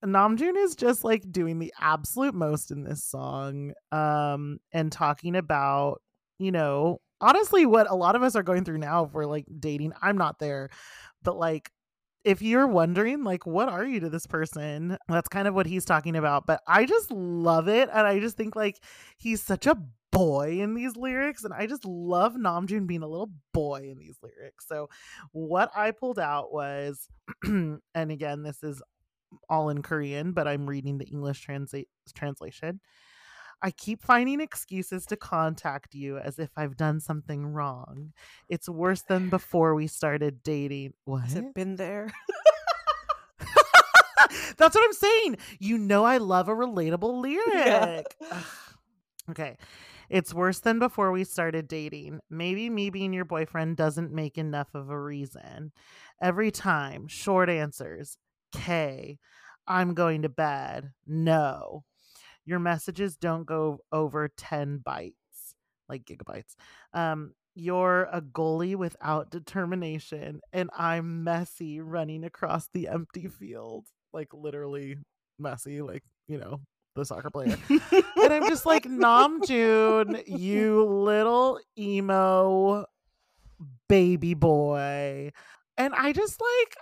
namjoon 0.04 0.56
is 0.56 0.74
just 0.74 1.04
like 1.04 1.22
doing 1.30 1.60
the 1.60 1.72
absolute 1.80 2.34
most 2.34 2.72
in 2.72 2.82
this 2.82 3.04
song 3.04 3.72
um 3.92 4.58
and 4.72 4.90
talking 4.90 5.36
about 5.36 6.02
you 6.40 6.50
know 6.50 7.00
honestly 7.20 7.66
what 7.66 7.88
a 7.88 7.94
lot 7.94 8.16
of 8.16 8.22
us 8.24 8.34
are 8.34 8.42
going 8.42 8.64
through 8.64 8.78
now 8.78 9.04
if 9.04 9.12
we're 9.12 9.26
like 9.26 9.44
dating 9.60 9.92
i'm 10.02 10.18
not 10.18 10.40
there 10.40 10.70
but 11.22 11.36
like 11.36 11.70
if 12.24 12.42
you're 12.42 12.66
wondering 12.66 13.24
like 13.24 13.46
what 13.46 13.68
are 13.68 13.84
you 13.84 14.00
to 14.00 14.08
this 14.08 14.26
person? 14.26 14.96
That's 15.08 15.28
kind 15.28 15.48
of 15.48 15.54
what 15.54 15.66
he's 15.66 15.84
talking 15.84 16.16
about 16.16 16.46
but 16.46 16.60
i 16.66 16.84
just 16.84 17.10
love 17.10 17.68
it 17.68 17.88
and 17.92 18.06
i 18.06 18.18
just 18.18 18.36
think 18.36 18.56
like 18.56 18.80
he's 19.18 19.42
such 19.42 19.66
a 19.66 19.76
boy 20.10 20.60
in 20.60 20.74
these 20.74 20.94
lyrics 20.94 21.42
and 21.44 21.54
i 21.54 21.66
just 21.66 21.84
love 21.86 22.34
namjoon 22.34 22.86
being 22.86 23.02
a 23.02 23.08
little 23.08 23.30
boy 23.54 23.88
in 23.90 23.98
these 23.98 24.18
lyrics. 24.22 24.66
So 24.68 24.88
what 25.32 25.70
i 25.74 25.90
pulled 25.90 26.18
out 26.18 26.52
was 26.52 27.08
and 27.44 27.80
again 27.94 28.42
this 28.42 28.62
is 28.62 28.82
all 29.48 29.70
in 29.70 29.80
korean 29.80 30.32
but 30.32 30.46
i'm 30.46 30.68
reading 30.68 30.98
the 30.98 31.06
english 31.06 31.40
translate 31.40 31.88
translation 32.14 32.80
I 33.62 33.70
keep 33.70 34.02
finding 34.02 34.40
excuses 34.40 35.06
to 35.06 35.16
contact 35.16 35.94
you 35.94 36.18
as 36.18 36.40
if 36.40 36.50
I've 36.56 36.76
done 36.76 36.98
something 36.98 37.46
wrong. 37.46 38.12
It's 38.48 38.68
worse 38.68 39.02
than 39.02 39.30
before 39.30 39.76
we 39.76 39.86
started 39.86 40.42
dating. 40.42 40.94
What? 41.04 41.22
Has 41.22 41.36
it 41.36 41.54
been 41.54 41.76
there? 41.76 42.12
That's 44.56 44.74
what 44.74 44.84
I'm 44.84 44.92
saying. 44.92 45.36
You 45.60 45.78
know, 45.78 46.04
I 46.04 46.18
love 46.18 46.48
a 46.48 46.54
relatable 46.54 47.20
lyric. 47.22 48.06
Ugh. 48.30 48.44
okay. 49.30 49.56
It's 50.10 50.34
worse 50.34 50.58
than 50.58 50.78
before 50.78 51.10
we 51.12 51.24
started 51.24 51.68
dating. 51.68 52.20
Maybe 52.28 52.68
me 52.68 52.90
being 52.90 53.12
your 53.12 53.24
boyfriend 53.24 53.76
doesn't 53.76 54.12
make 54.12 54.36
enough 54.36 54.68
of 54.74 54.90
a 54.90 55.00
reason. 55.00 55.72
Every 56.20 56.50
time, 56.50 57.06
short 57.06 57.48
answers 57.48 58.18
K, 58.52 59.18
I'm 59.66 59.94
going 59.94 60.22
to 60.22 60.28
bed. 60.28 60.90
No. 61.06 61.84
Your 62.44 62.58
messages 62.58 63.16
don't 63.16 63.46
go 63.46 63.80
over 63.92 64.28
10 64.36 64.80
bytes, 64.86 65.14
like 65.88 66.04
gigabytes. 66.04 66.54
Um, 66.92 67.34
you're 67.54 68.08
a 68.10 68.20
goalie 68.20 68.76
without 68.76 69.30
determination, 69.30 70.40
and 70.52 70.70
I'm 70.76 71.24
messy 71.24 71.80
running 71.80 72.24
across 72.24 72.68
the 72.72 72.88
empty 72.88 73.28
field. 73.28 73.86
Like 74.12 74.32
literally 74.32 74.96
messy, 75.38 75.82
like, 75.82 76.02
you 76.28 76.38
know, 76.38 76.60
the 76.94 77.04
soccer 77.04 77.30
player. 77.30 77.56
and 77.68 78.32
I'm 78.32 78.48
just 78.48 78.66
like, 78.66 78.84
Namjoon, 78.84 80.22
you 80.26 80.84
little 80.84 81.58
emo 81.78 82.86
baby 83.88 84.34
boy. 84.34 85.32
And 85.76 85.94
I 85.94 86.12
just 86.12 86.40
like 86.40 86.76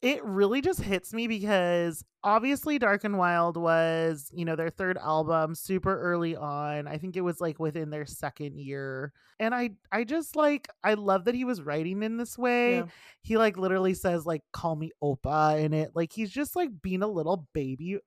it 0.00 0.24
really 0.24 0.60
just 0.60 0.80
hits 0.80 1.12
me 1.12 1.26
because 1.26 2.04
obviously 2.22 2.78
Dark 2.78 3.02
and 3.02 3.18
Wild 3.18 3.56
was, 3.56 4.30
you 4.32 4.44
know, 4.44 4.54
their 4.54 4.70
third 4.70 4.96
album 4.96 5.54
super 5.56 5.98
early 6.00 6.36
on. 6.36 6.86
I 6.86 6.98
think 6.98 7.16
it 7.16 7.22
was 7.22 7.40
like 7.40 7.58
within 7.58 7.90
their 7.90 8.06
second 8.06 8.58
year. 8.58 9.12
And 9.40 9.54
I 9.54 9.70
I 9.90 10.04
just 10.04 10.36
like 10.36 10.68
I 10.84 10.94
love 10.94 11.24
that 11.24 11.34
he 11.34 11.44
was 11.44 11.62
writing 11.62 12.02
in 12.02 12.16
this 12.16 12.38
way. 12.38 12.76
Yeah. 12.76 12.86
He 13.22 13.36
like 13.36 13.56
literally 13.56 13.94
says 13.94 14.24
like 14.24 14.42
call 14.52 14.76
me 14.76 14.92
oppa 15.02 15.60
in 15.60 15.72
it. 15.72 15.90
Like 15.94 16.12
he's 16.12 16.30
just 16.30 16.54
like 16.54 16.70
being 16.80 17.02
a 17.02 17.08
little 17.08 17.48
baby 17.52 17.98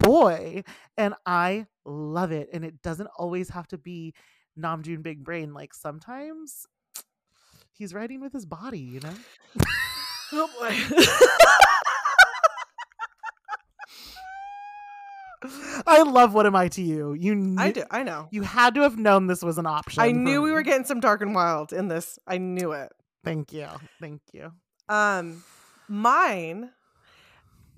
boy 0.00 0.64
and 0.96 1.14
I 1.24 1.66
love 1.84 2.32
it. 2.32 2.48
And 2.52 2.64
it 2.64 2.82
doesn't 2.82 3.10
always 3.16 3.50
have 3.50 3.68
to 3.68 3.78
be 3.78 4.14
Namjoon 4.58 5.04
Big 5.04 5.22
Brain. 5.22 5.54
Like 5.54 5.72
sometimes 5.72 6.66
he's 7.72 7.94
writing 7.94 8.20
with 8.20 8.32
his 8.32 8.46
body, 8.46 8.80
you 8.80 9.00
know? 9.00 9.14
Oh 10.32 10.48
boy. 10.58 11.04
I 15.86 16.02
love 16.02 16.34
what 16.34 16.46
am 16.46 16.54
I 16.54 16.68
to 16.68 16.82
you? 16.82 17.14
You 17.14 17.34
kn- 17.34 17.58
I 17.58 17.72
do. 17.72 17.84
I 17.90 18.02
know. 18.04 18.28
You 18.30 18.42
had 18.42 18.74
to 18.76 18.82
have 18.82 18.96
known 18.96 19.26
this 19.26 19.42
was 19.42 19.58
an 19.58 19.66
option. 19.66 20.02
I 20.02 20.12
knew 20.12 20.40
we 20.40 20.52
were 20.52 20.62
getting 20.62 20.84
some 20.84 21.00
dark 21.00 21.20
and 21.20 21.34
wild 21.34 21.72
in 21.72 21.88
this. 21.88 22.18
I 22.26 22.38
knew 22.38 22.72
it. 22.72 22.92
Thank 23.24 23.52
you. 23.52 23.66
Thank 24.00 24.20
you. 24.32 24.52
Um, 24.88 25.42
mine 25.88 26.70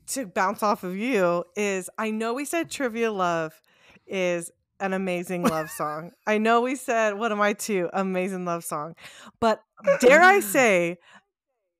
to 0.09 0.26
bounce 0.26 0.62
off 0.62 0.85
of 0.85 0.97
you 0.97 1.44
is 1.56 1.89
I 1.97 2.10
know 2.10 2.35
we 2.35 2.44
said 2.44 2.70
Trivia 2.70 3.10
Love 3.10 3.55
is 4.06 4.51
an 4.81 4.93
amazing 4.93 5.43
love 5.44 5.70
song. 5.70 6.10
I 6.26 6.36
know 6.36 6.60
we 6.60 6.76
said 6.76 7.18
What 7.18 7.32
Am 7.32 7.40
I 7.40 7.55
to? 7.55 7.89
Amazing 7.94 8.44
love 8.44 8.64
song. 8.64 8.94
But 9.40 9.62
dare 10.01 10.22
I 10.22 10.40
say 10.40 10.98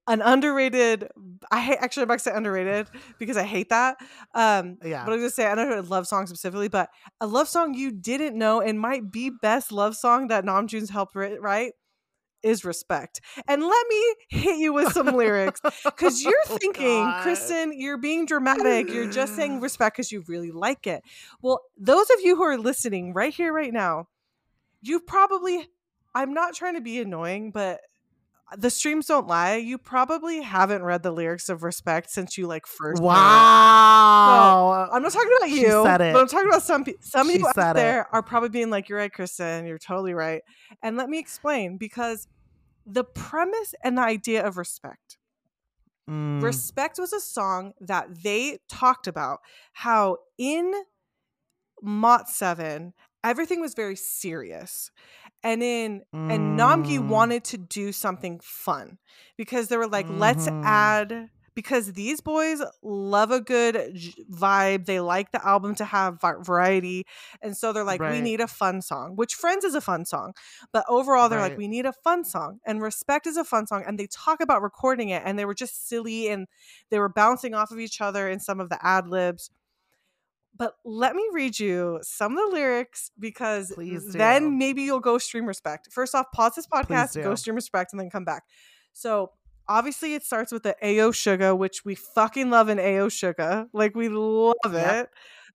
an 0.07 0.21
underrated 0.23 1.09
I 1.51 1.61
hate 1.61 1.79
actually 1.81 2.03
I'm 2.03 2.09
about 2.09 2.19
to 2.19 2.25
say 2.25 2.33
underrated 2.35 2.89
because 3.19 3.37
I 3.37 3.45
hate 3.45 3.71
that. 3.71 3.97
Um 4.35 4.79
Yeah. 4.83 5.05
but 5.05 5.13
I'm 5.13 5.19
gonna 5.19 5.31
say 5.31 5.47
I 5.47 5.55
don't 5.55 5.71
know 5.71 5.81
love 5.81 6.07
song 6.07 6.27
specifically, 6.27 6.69
but 6.69 6.91
a 7.21 7.27
love 7.27 7.49
song 7.49 7.75
you 7.75 7.91
didn't 7.91 8.37
know 8.37 8.61
and 8.61 8.79
might 8.79 9.11
be 9.11 9.31
best 9.31 9.73
love 9.73 9.97
song 9.97 10.29
that 10.29 10.45
Namjoon's 10.45 10.91
helped 10.91 11.15
write, 11.15 11.41
write 11.41 11.73
is 12.43 12.65
respect. 12.65 13.21
And 13.49 13.63
let 13.63 13.87
me 13.89 14.15
hit 14.29 14.59
you 14.59 14.73
with 14.73 14.93
some 14.93 15.17
lyrics 15.17 15.61
because 15.85 16.23
you're 16.23 16.35
Oh, 16.51 16.59
thinking, 16.59 17.07
God. 17.07 17.23
Kristen, 17.23 17.73
you're 17.75 17.97
being 17.99 18.27
dramatic. 18.27 18.93
You're 18.93 19.07
just 19.07 19.35
saying 19.35 19.61
respect 19.63 19.97
because 19.97 20.13
you 20.13 20.23
really 20.29 20.51
like 20.51 20.87
it. 20.87 21.03
Well, 21.41 21.63
those 21.79 22.11
of 22.11 22.21
you 22.21 22.37
who 22.37 22.43
are 22.43 22.59
listening 22.59 23.15
right 23.15 23.33
here, 23.35 23.53
right 23.53 23.73
now, 23.73 24.09
you 24.83 25.01
probably, 25.01 25.67
I'm 26.15 26.35
not 26.35 26.55
trying 26.55 26.75
to 26.75 26.83
be 26.83 27.01
annoying, 27.01 27.51
but 27.51 27.81
the 28.57 28.71
streams 28.71 29.07
don't 29.07 29.27
lie. 29.27 29.57
You 29.57 29.79
probably 29.79 30.41
haven't 30.43 30.83
read 30.83 31.03
the 31.03 31.11
lyrics 31.11 31.49
of 31.49 31.63
respect 31.63 32.11
since 32.11 32.37
you 32.39 32.47
like 32.47 32.67
first. 32.67 33.03
Wow. 33.03 34.89
I'm 34.93 35.03
not 35.03 35.13
talking 35.13 35.31
about 35.39 35.51
you. 35.51 35.57
She 35.57 35.63
you, 35.63 35.85
said 35.85 36.01
it. 36.01 36.13
but 36.13 36.21
I'm 36.21 36.29
talking 36.29 36.49
about 36.49 36.63
some 36.63 36.85
people. 36.85 37.01
Some 37.03 37.29
She 37.29 37.35
of 37.37 37.41
you 37.41 37.47
out 37.57 37.77
it. 37.77 37.81
there 37.81 38.07
are 38.13 38.23
probably 38.23 38.49
being 38.51 38.71
like, 38.71 38.89
"You're 38.89 38.99
right, 38.99 39.13
Kristen. 39.13 39.67
You're 39.67 39.79
totally 39.79 40.15
right." 40.15 40.43
And 40.83 40.97
let 40.97 41.09
me 41.09 41.19
explain 41.19 41.77
because 41.77 42.29
the 42.87 43.05
premise 43.05 43.75
and 43.83 43.97
the 43.99 44.03
idea 44.03 44.45
of 44.47 44.57
respect. 44.57 45.19
Mm, 46.09 46.43
Respect 46.43 46.99
was 46.99 47.15
a 47.15 47.21
song 47.21 47.73
that 47.81 48.23
they 48.23 48.59
talked 48.69 49.07
about 49.07 49.41
how 49.73 50.19
in 50.37 50.71
MOTS 51.83 52.37
7, 52.37 52.93
everything 53.25 53.61
was 53.63 53.73
very 53.73 53.97
serious. 53.97 54.91
And 55.45 55.63
in 55.63 56.03
and 56.13 56.59
Namgi 56.59 56.99
Mm. 56.99 57.09
wanted 57.09 57.45
to 57.45 57.59
do 57.59 57.93
something 57.93 58.41
fun 58.43 58.99
because 59.37 59.69
they 59.69 59.77
were 59.77 59.87
like, 59.87 60.07
let's 60.09 60.49
Mhm. 60.49 60.65
add 60.65 61.31
because 61.55 61.93
these 61.93 62.21
boys 62.21 62.61
love 62.83 63.31
a 63.31 63.41
good 63.41 63.95
j- 63.95 64.13
vibe. 64.29 64.87
They 64.87 64.99
like 64.99 65.31
the 65.31 65.47
album 65.47 65.77
to 65.77 65.85
have 65.85 66.21
va- 66.21 66.39
variety. 66.43 67.07
And 67.43 67.57
so 67.57 67.73
they're 67.73 67.85
like, 67.85 68.01
we 68.01 68.21
need 68.21 68.41
a 68.41 68.49
fun 68.49 68.83
song, 68.83 69.15
which 69.15 69.35
Friends 69.37 69.65
is 69.65 69.77
a 69.77 69.81
fun 69.81 70.05
song. 70.05 70.33
But 70.73 70.85
overall, 70.89 71.29
they're 71.29 71.39
like, 71.39 71.57
we 71.59 71.69
need 71.69 71.87
a 71.87 71.93
fun 71.93 72.25
song. 72.25 72.59
And 72.67 72.83
Respect 72.83 73.27
is 73.29 73.37
a 73.37 73.45
fun 73.45 73.69
song. 73.69 73.85
And 73.87 74.01
they 74.01 74.09
talk 74.09 74.41
about 74.41 74.63
recording 74.63 75.11
it. 75.11 75.23
And 75.25 75.39
they 75.39 75.45
were 75.45 75.55
just 75.55 75.87
silly 75.89 76.29
and 76.29 76.49
they 76.91 76.99
were 76.99 77.09
bouncing 77.11 77.55
off 77.55 77.71
of 77.71 77.79
each 77.79 78.01
other 78.01 78.29
in 78.29 78.41
some 78.41 78.59
of 78.59 78.69
the 78.69 78.85
ad 78.85 79.07
libs. 79.07 79.51
But 80.57 80.77
let 80.85 81.17
me 81.17 81.29
read 81.33 81.59
you 81.59 81.99
some 82.03 82.39
of 82.39 82.51
the 82.51 82.55
lyrics 82.57 83.11
because 83.19 83.73
then 84.13 84.57
maybe 84.59 84.83
you'll 84.83 85.01
go 85.01 85.19
stream 85.19 85.47
Respect. 85.47 85.89
First 85.93 86.15
off, 86.15 86.27
pause 86.33 86.55
this 86.55 86.67
podcast, 86.67 87.15
go 87.23 87.35
stream 87.35 87.57
Respect, 87.57 87.93
and 87.93 87.99
then 88.01 88.09
come 88.11 88.25
back. 88.25 88.45
So 88.93 89.33
obviously, 89.69 90.15
it 90.15 90.23
starts 90.23 90.53
with 90.53 90.63
the 90.63 90.77
Ayo 90.83 91.13
Sugar, 91.15 91.57
which 91.57 91.85
we 91.85 91.97
fucking 91.97 92.51
love 92.51 92.69
an 92.69 92.79
Ayo 92.79 93.11
Sugar. 93.11 93.67
Like 93.73 93.97
we 93.97 94.09
love 94.09 94.55
Yep. 94.65 95.05
it. 95.07 95.11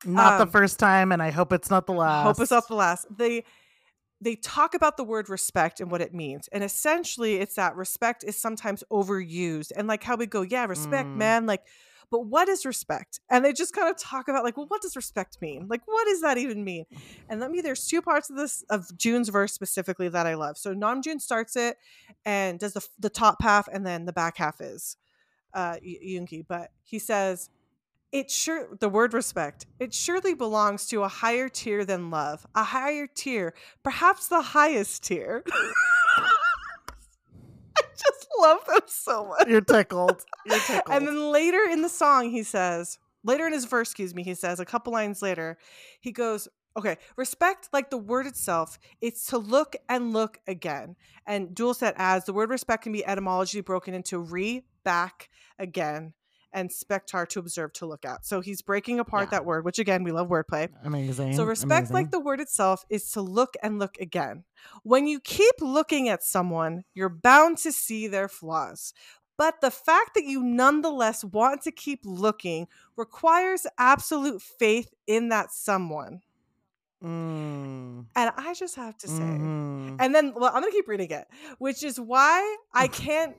Not 0.10 0.34
Um, 0.34 0.48
the 0.48 0.52
first 0.52 0.80
time, 0.80 1.12
and 1.12 1.22
I 1.22 1.30
hope 1.32 1.54
it's 1.54 1.70
not 1.70 1.86
the 1.86 1.94
last. 1.94 2.24
Hope 2.24 2.40
it's 2.44 2.52
not 2.52 2.68
the 2.68 2.76
last. 2.76 3.06
They 3.10 3.46
they 4.22 4.36
talk 4.36 4.74
about 4.74 4.98
the 4.98 5.04
word 5.06 5.30
respect 5.30 5.80
and 5.80 5.90
what 5.90 6.02
it 6.02 6.14
means. 6.14 6.50
And 6.50 6.62
essentially 6.62 7.38
it's 7.38 7.56
that 7.56 7.78
respect 7.78 8.22
is 8.26 8.36
sometimes 8.36 8.84
overused. 8.92 9.72
And 9.78 9.88
like 9.88 10.04
how 10.04 10.18
we 10.18 10.26
go, 10.26 10.42
yeah, 10.42 10.66
respect, 10.66 11.08
Mm. 11.08 11.16
man. 11.16 11.46
Like, 11.46 11.66
but 12.12 12.26
what 12.26 12.50
is 12.50 12.66
respect? 12.66 13.20
And 13.30 13.44
they 13.44 13.54
just 13.54 13.74
kind 13.74 13.90
of 13.90 13.98
talk 13.98 14.28
about 14.28 14.44
like, 14.44 14.58
well, 14.58 14.66
what 14.68 14.82
does 14.82 14.96
respect 14.96 15.42
mean? 15.42 15.68
Like, 15.68 15.82
what 15.86 16.08
does 16.08 16.22
that 16.22 16.38
even 16.38 16.64
mean? 16.64 16.86
And 17.30 17.40
let 17.40 17.52
me 17.52 17.62
there's 17.62 17.86
two 17.86 18.02
parts 18.02 18.30
of 18.30 18.36
this 18.36 18.64
of 18.70 18.96
Joon's 18.98 19.30
verse 19.30 19.54
specifically 19.54 20.10
that 20.10 20.28
I 20.28 20.36
love. 20.36 20.58
So 20.58 20.74
Namjoon 20.74 21.22
starts 21.22 21.56
it 21.56 21.78
and 22.26 22.60
does 22.60 22.74
the 22.74 22.86
the 23.00 23.10
top 23.10 23.42
half 23.42 23.68
and 23.68 23.86
then 23.86 24.06
the 24.06 24.14
back 24.14 24.38
half 24.38 24.62
is 24.62 24.98
uh 25.54 25.76
Yoongi. 25.86 26.46
But 26.48 26.72
he 26.84 27.00
says 27.00 27.50
it 28.12 28.32
sure 28.32 28.70
the 28.80 28.90
word 28.90 29.14
respect 29.14 29.68
it 29.80 29.94
surely 29.94 30.34
belongs 30.34 30.88
to 30.88 31.04
a 31.04 31.08
higher 31.08 31.48
tier 31.48 31.86
than 31.86 32.10
love 32.10 32.46
a 32.56 32.64
higher 32.64 33.08
tier 33.08 33.54
perhaps 33.84 34.28
the 34.28 34.42
highest 34.42 35.04
tier 35.04 35.44
love 38.40 38.60
them 38.66 38.82
so 38.88 39.26
much 39.26 39.48
You're 39.48 39.62
tickled. 39.62 40.24
You're 40.46 40.60
tickled. 40.60 40.96
and 40.96 41.08
then 41.08 41.32
later 41.32 41.60
in 41.70 41.82
the 41.82 41.90
song 41.90 42.30
he 42.30 42.44
says 42.44 43.00
later 43.24 43.48
in 43.48 43.54
his 43.54 43.66
verse 43.66 43.90
excuse 43.90 44.16
me 44.16 44.24
he 44.24 44.34
says 44.34 44.60
a 44.60 44.66
couple 44.66 44.94
lines 44.94 45.22
later 45.22 45.58
he 46.00 46.12
goes 46.12 46.48
okay 46.78 46.98
respect 47.18 47.70
like 47.74 47.90
the 47.90 47.98
word 47.98 48.26
itself 48.28 48.78
it's 49.02 49.26
to 49.28 49.38
look 49.38 49.76
and 49.90 50.14
look 50.14 50.40
again 50.48 50.96
and 51.26 51.50
doolset 51.50 51.94
adds 51.98 52.26
the 52.26 52.34
word 52.34 52.50
respect 52.50 52.84
can 52.84 52.92
be 52.92 53.06
etymologically 53.06 53.62
broken 53.62 53.94
into 53.94 54.20
re 54.20 54.64
back 54.84 55.30
again 55.58 56.14
and 56.54 56.70
spectar 56.70 57.28
to 57.30 57.40
observe 57.40 57.72
to 57.74 57.86
look 57.86 58.04
at 58.06 58.26
so 58.26 58.42
he's 58.42 58.62
breaking 58.62 59.00
apart 59.00 59.26
Yeah. 59.28 59.32
that 59.40 59.46
word 59.46 59.64
which 59.66 59.80
again 59.80 60.04
we 60.04 60.12
love 60.12 60.30
wordplay 60.30 60.70
amazing. 60.84 61.34
so 61.36 61.44
respect, 61.44 61.92
like 61.92 62.12
the 62.12 62.20
word 62.20 62.40
itself, 62.40 62.86
is 62.90 63.12
to 63.12 63.22
look 63.22 63.56
and 63.62 63.80
look 63.80 63.98
again. 64.00 64.44
When 64.84 65.08
you 65.08 65.20
keep 65.20 65.56
looking 65.62 66.10
at 66.10 66.24
someone, 66.24 66.84
you're 66.94 67.10
bound 67.10 67.58
to 67.60 67.72
see 67.72 68.08
their 68.08 68.28
flaws. 68.28 68.94
But 69.38 69.62
the 69.62 69.72
fact 69.72 70.16
that 70.16 70.26
you 70.26 70.44
nonetheless 70.44 71.24
want 71.24 71.62
to 71.62 71.72
keep 71.72 72.02
looking 72.04 72.68
requires 72.98 73.66
absolute 73.78 74.42
faith 74.42 74.94
in 75.08 75.30
that 75.30 75.52
someone. 75.54 76.22
Mm, 77.04 78.06
And 78.16 78.32
I 78.36 78.54
just 78.54 78.76
have 78.76 78.98
to 78.98 79.08
say, 79.08 79.24
mhm. 79.24 79.96
and 80.00 80.14
then, 80.14 80.34
well, 80.36 80.52
I'm 80.54 80.62
going 80.62 80.72
to 80.72 80.76
keep 80.78 80.88
reading 80.90 81.12
it, 81.12 81.28
which 81.58 81.82
is 81.84 81.98
why 82.00 82.58
I 82.74 82.88
can't, 83.08 83.38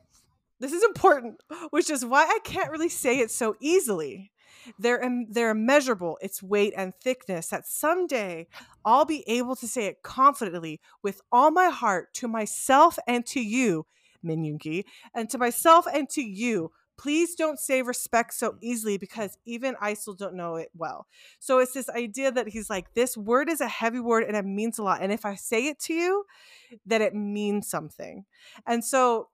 this 0.60 0.72
is 0.72 0.84
important, 0.84 1.42
which 1.70 1.90
is 1.90 2.04
why 2.04 2.24
I 2.24 2.38
can't 2.44 2.70
really 2.70 2.88
say 2.88 3.18
it 3.18 3.30
so 3.30 3.56
easily. 3.60 4.30
They're, 4.78 5.00
im- 5.00 5.26
they're 5.30 5.50
immeasurable, 5.50 6.18
its 6.20 6.42
weight 6.42 6.74
and 6.76 6.94
thickness, 6.94 7.48
that 7.48 7.66
someday 7.66 8.46
I'll 8.84 9.06
be 9.06 9.24
able 9.26 9.56
to 9.56 9.66
say 9.66 9.86
it 9.86 10.02
confidently 10.02 10.80
with 11.02 11.22
all 11.32 11.50
my 11.50 11.70
heart 11.70 12.12
to 12.14 12.28
myself 12.28 12.98
and 13.06 13.24
to 13.26 13.40
you, 13.40 13.86
Min 14.22 14.42
Yoongi, 14.42 14.84
and 15.14 15.30
to 15.30 15.38
myself 15.38 15.86
and 15.92 16.08
to 16.10 16.22
you. 16.22 16.70
Please 16.98 17.34
don't 17.34 17.58
say 17.58 17.80
respect 17.80 18.34
so 18.34 18.56
easily 18.60 18.98
because 18.98 19.38
even 19.46 19.74
I 19.80 19.94
still 19.94 20.12
don't 20.12 20.34
know 20.34 20.56
it 20.56 20.68
well. 20.76 21.06
So 21.38 21.58
it's 21.58 21.72
this 21.72 21.88
idea 21.88 22.30
that 22.30 22.48
he's 22.48 22.68
like, 22.68 22.92
this 22.92 23.16
word 23.16 23.48
is 23.48 23.62
a 23.62 23.68
heavy 23.68 24.00
word 24.00 24.24
and 24.24 24.36
it 24.36 24.44
means 24.44 24.78
a 24.78 24.82
lot. 24.82 25.00
And 25.00 25.10
if 25.10 25.24
I 25.24 25.36
say 25.36 25.68
it 25.68 25.78
to 25.84 25.94
you, 25.94 26.24
that 26.84 27.00
it 27.00 27.14
means 27.14 27.70
something. 27.70 28.26
And 28.66 28.84
so 28.84 29.28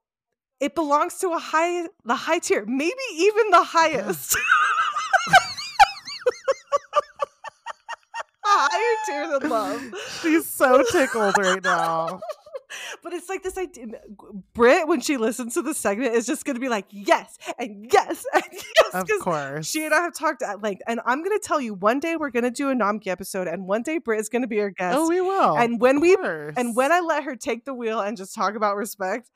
it 0.61 0.75
belongs 0.75 1.19
to 1.19 1.33
a 1.33 1.39
high, 1.39 1.89
the 2.05 2.15
high 2.15 2.39
tier, 2.39 2.65
maybe 2.67 2.95
even 3.15 3.51
the 3.51 3.63
highest. 3.63 4.37
a 8.45 8.49
higher 8.49 8.97
tier 9.07 9.39
than 9.39 9.51
love. 9.51 9.83
She's 10.23 10.47
so 10.47 10.83
tickled 10.91 11.37
right 11.39 11.63
now. 11.63 12.21
But 13.03 13.13
it's 13.13 13.29
like 13.29 13.43
this 13.43 13.57
idea. 13.57 13.87
Brit, 14.53 14.89
when 14.89 15.01
she 15.01 15.17
listens 15.17 15.55
to 15.55 15.63
the 15.63 15.75
segment, 15.75 16.15
is 16.15 16.27
just 16.27 16.45
going 16.45 16.57
to 16.57 16.61
be 16.61 16.69
like, 16.69 16.87
yes, 16.91 17.39
and 17.59 17.89
yes, 17.93 18.25
and 18.35 18.43
yes. 18.53 18.95
Of 18.95 19.09
course. 19.21 19.69
She 19.69 19.85
and 19.85 19.95
I 19.95 20.03
have 20.03 20.15
talked 20.15 20.43
uh, 20.43 20.47
at 20.47 20.63
length. 20.63 20.83
And 20.87 21.01
I'm 21.07 21.23
going 21.23 21.39
to 21.39 21.43
tell 21.43 21.61
you 21.61 21.75
one 21.75 22.01
day 22.01 22.17
we're 22.17 22.31
going 22.31 22.45
to 22.45 22.51
do 22.51 22.71
a 22.71 22.75
Namgi 22.75 23.07
episode, 23.07 23.47
and 23.47 23.67
one 23.67 23.83
day 23.83 23.99
Brit 23.99 24.21
is 24.21 24.29
going 24.29 24.43
to 24.43 24.49
be 24.49 24.61
our 24.61 24.69
oh, 24.69 24.75
guest. 24.77 24.99
oh, 24.99 25.09
we 25.09 25.21
will. 25.21 25.57
and 25.57 25.81
when 25.81 26.01
we 26.01 26.17
and 26.57 26.75
when. 26.75 26.93
I 26.93 27.01
let 27.01 27.25
her 27.25 27.37
take 27.37 27.65
the 27.65 27.75
wheel 27.75 28.01
and 28.01 28.17
just 28.17 28.35
talk 28.35 28.55
about 28.55 28.77
respect. 28.77 29.31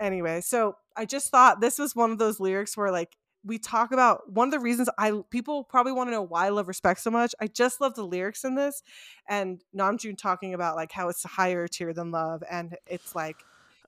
Anyway, 0.00 0.40
so 0.40 0.76
I 0.96 1.04
just 1.04 1.30
thought 1.30 1.60
this 1.60 1.78
was 1.78 1.96
one 1.96 2.10
of 2.10 2.18
those 2.18 2.40
lyrics 2.40 2.76
where 2.76 2.90
like 2.90 3.16
we 3.44 3.58
talk 3.58 3.92
about 3.92 4.30
one 4.30 4.48
of 4.48 4.52
the 4.52 4.60
reasons 4.60 4.88
I 4.98 5.12
people 5.30 5.64
probably 5.64 5.92
want 5.92 6.08
to 6.08 6.12
know 6.12 6.22
why 6.22 6.46
I 6.46 6.48
love 6.50 6.68
respect 6.68 7.00
so 7.00 7.10
much. 7.10 7.34
I 7.40 7.46
just 7.46 7.80
love 7.80 7.94
the 7.94 8.04
lyrics 8.04 8.44
in 8.44 8.54
this 8.54 8.82
and 9.28 9.62
Namjoon 9.76 10.18
talking 10.18 10.54
about 10.54 10.76
like 10.76 10.92
how 10.92 11.08
it's 11.08 11.24
a 11.24 11.28
higher 11.28 11.66
tier 11.66 11.92
than 11.92 12.10
love 12.10 12.42
and 12.50 12.76
it's 12.86 13.14
like 13.14 13.36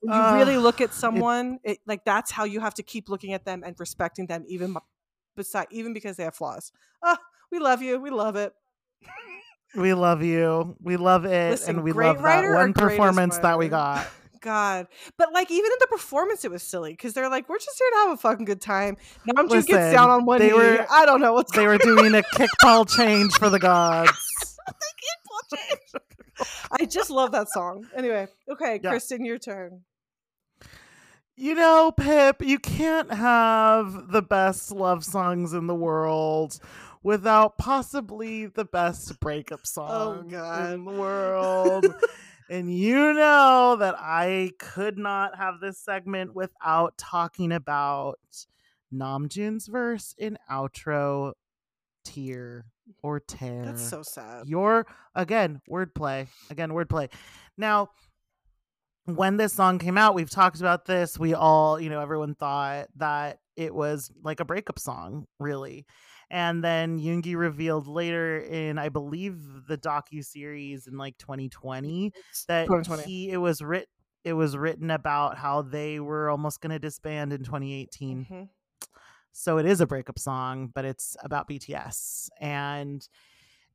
you 0.02 0.32
really 0.32 0.56
look 0.56 0.80
at 0.80 0.94
someone, 0.94 1.58
it, 1.62 1.78
like 1.86 2.04
that's 2.04 2.30
how 2.30 2.44
you 2.44 2.60
have 2.60 2.74
to 2.74 2.82
keep 2.82 3.08
looking 3.08 3.34
at 3.34 3.44
them 3.44 3.62
and 3.64 3.78
respecting 3.78 4.26
them 4.26 4.44
even 4.48 4.74
beside 5.36 5.66
even 5.70 5.92
because 5.92 6.16
they 6.16 6.24
have 6.24 6.34
flaws. 6.34 6.72
Oh, 7.02 7.16
we 7.50 7.58
love 7.58 7.82
you. 7.82 8.00
We 8.00 8.10
love 8.10 8.36
it. 8.36 8.54
we 9.74 9.92
love 9.92 10.22
you. 10.22 10.76
We 10.80 10.96
love 10.96 11.24
it, 11.26 11.50
Listen, 11.50 11.76
and 11.76 11.84
we 11.84 11.92
love 11.92 12.22
that 12.22 12.50
one 12.50 12.72
performance 12.72 13.36
that 13.38 13.58
we 13.58 13.68
got. 13.68 14.08
God. 14.40 14.86
But 15.16 15.32
like 15.32 15.50
even 15.50 15.66
in 15.66 15.76
the 15.80 15.86
performance 15.88 16.44
it 16.44 16.50
was 16.50 16.62
silly 16.62 16.92
because 16.92 17.12
they're 17.14 17.28
like, 17.30 17.48
we're 17.48 17.58
just 17.58 17.78
here 17.78 17.90
to 17.90 17.96
have 18.08 18.10
a 18.10 18.16
fucking 18.16 18.44
good 18.44 18.60
time. 18.60 18.96
Namjoon 19.28 19.66
gets 19.66 19.92
down 19.92 20.10
on 20.10 20.24
one 20.24 20.38
they 20.40 20.48
knee. 20.48 20.54
were- 20.54 20.86
I 20.90 21.04
don't 21.06 21.20
know 21.20 21.32
what's 21.34 21.52
They 21.52 21.66
were 21.66 21.78
doing 21.78 22.14
a 22.14 22.22
kickball 22.34 22.88
change 22.88 23.32
for 23.34 23.50
the 23.50 23.58
gods. 23.58 24.10
I 26.72 26.86
just 26.86 27.10
love 27.10 27.32
that 27.32 27.48
song. 27.50 27.86
Anyway, 27.94 28.28
okay, 28.50 28.80
Yeah. 28.82 28.90
Kristen, 28.90 29.24
your 29.24 29.38
turn. 29.38 29.82
You 31.36 31.54
know, 31.54 31.90
Pip, 31.96 32.42
you 32.42 32.58
can't 32.58 33.10
have 33.12 34.10
the 34.12 34.22
best 34.22 34.70
love 34.70 35.04
songs 35.04 35.52
in 35.54 35.66
the 35.66 35.74
world 35.74 36.58
without 37.02 37.56
possibly 37.56 38.46
the 38.46 38.64
best 38.64 39.18
breakup 39.20 39.60
oh, 39.60 39.64
song 39.64 40.28
God. 40.28 40.72
in 40.74 40.84
the 40.84 40.92
world. 40.92 41.86
And 42.50 42.76
you 42.76 43.14
know 43.14 43.76
that 43.78 43.94
I 43.98 44.50
could 44.58 44.98
not 44.98 45.36
have 45.36 45.60
this 45.60 45.78
segment 45.78 46.34
without 46.34 46.98
talking 46.98 47.52
about 47.52 48.18
Namjoon's 48.92 49.68
verse 49.68 50.14
in 50.18 50.36
outro 50.50 51.32
tier 52.04 52.66
or 53.02 53.20
tear. 53.20 53.64
That's 53.64 53.88
so 53.88 54.02
sad. 54.02 54.46
Your 54.46 54.86
again 55.14 55.60
wordplay 55.70 56.26
again 56.50 56.70
wordplay. 56.70 57.10
Now, 57.56 57.90
when 59.04 59.36
this 59.36 59.52
song 59.52 59.78
came 59.78 59.96
out, 59.96 60.14
we've 60.14 60.30
talked 60.30 60.60
about 60.60 60.86
this. 60.86 61.18
We 61.18 61.34
all, 61.34 61.80
you 61.80 61.88
know, 61.88 62.00
everyone 62.00 62.34
thought 62.34 62.88
that 62.96 63.38
it 63.56 63.74
was 63.74 64.10
like 64.22 64.40
a 64.40 64.44
breakup 64.44 64.78
song, 64.78 65.26
really. 65.38 65.86
And 66.30 66.62
then 66.62 66.98
Yoongi 67.00 67.36
revealed 67.36 67.88
later 67.88 68.38
in, 68.38 68.78
I 68.78 68.88
believe, 68.88 69.66
the 69.66 69.76
docu 69.76 70.24
series 70.24 70.86
in 70.86 70.96
like 70.96 71.18
2020 71.18 72.12
that 72.46 72.66
2020. 72.66 73.02
he 73.02 73.30
it 73.30 73.38
was 73.38 73.60
writ 73.60 73.88
it 74.22 74.34
was 74.34 74.56
written 74.56 74.90
about 74.90 75.38
how 75.38 75.62
they 75.62 75.98
were 75.98 76.28
almost 76.30 76.60
going 76.60 76.70
to 76.70 76.78
disband 76.78 77.32
in 77.32 77.42
2018. 77.42 78.26
Mhm. 78.30 78.48
So 79.32 79.58
it 79.58 79.66
is 79.66 79.80
a 79.80 79.86
breakup 79.86 80.18
song, 80.18 80.70
but 80.74 80.84
it's 80.84 81.16
about 81.22 81.48
BTS. 81.48 82.28
And 82.40 83.06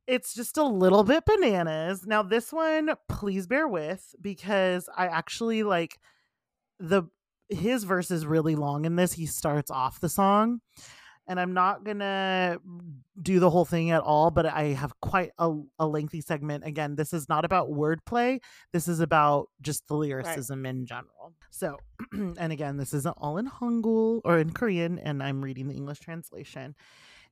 it's 0.06 0.34
just 0.34 0.56
a 0.56 0.62
little 0.64 1.02
bit 1.02 1.24
bananas. 1.24 2.06
Now, 2.06 2.22
this 2.22 2.52
one, 2.52 2.90
please 3.08 3.46
bear 3.46 3.66
with 3.66 4.14
because 4.20 4.88
I 4.96 5.08
actually 5.08 5.62
like 5.62 5.98
the 6.78 7.04
his 7.48 7.84
verse 7.84 8.10
is 8.10 8.26
really 8.26 8.54
long 8.56 8.84
in 8.84 8.96
this. 8.96 9.12
He 9.12 9.26
starts 9.26 9.70
off 9.70 10.00
the 10.00 10.08
song 10.08 10.60
and 11.28 11.40
I'm 11.40 11.54
not 11.54 11.84
gonna 11.84 12.58
do 13.20 13.40
the 13.40 13.50
whole 13.50 13.64
thing 13.64 13.90
at 13.90 14.02
all, 14.02 14.30
but 14.30 14.46
I 14.46 14.64
have 14.68 14.98
quite 15.00 15.30
a, 15.38 15.54
a 15.78 15.86
lengthy 15.86 16.20
segment. 16.20 16.64
Again, 16.64 16.96
this 16.96 17.12
is 17.12 17.28
not 17.28 17.44
about 17.44 17.70
wordplay. 17.70 18.40
This 18.72 18.88
is 18.88 19.00
about 19.00 19.48
just 19.60 19.88
the 19.88 19.94
lyricism 19.94 20.62
right. 20.62 20.70
in 20.70 20.86
general. 20.86 21.34
So, 21.50 21.78
and 22.12 22.52
again, 22.52 22.76
this 22.76 22.92
isn't 22.92 23.16
all 23.18 23.38
in 23.38 23.48
Hangul 23.48 24.20
or 24.24 24.38
in 24.38 24.52
Korean, 24.52 24.98
and 24.98 25.22
I'm 25.22 25.42
reading 25.42 25.68
the 25.68 25.74
English 25.74 26.00
translation. 26.00 26.74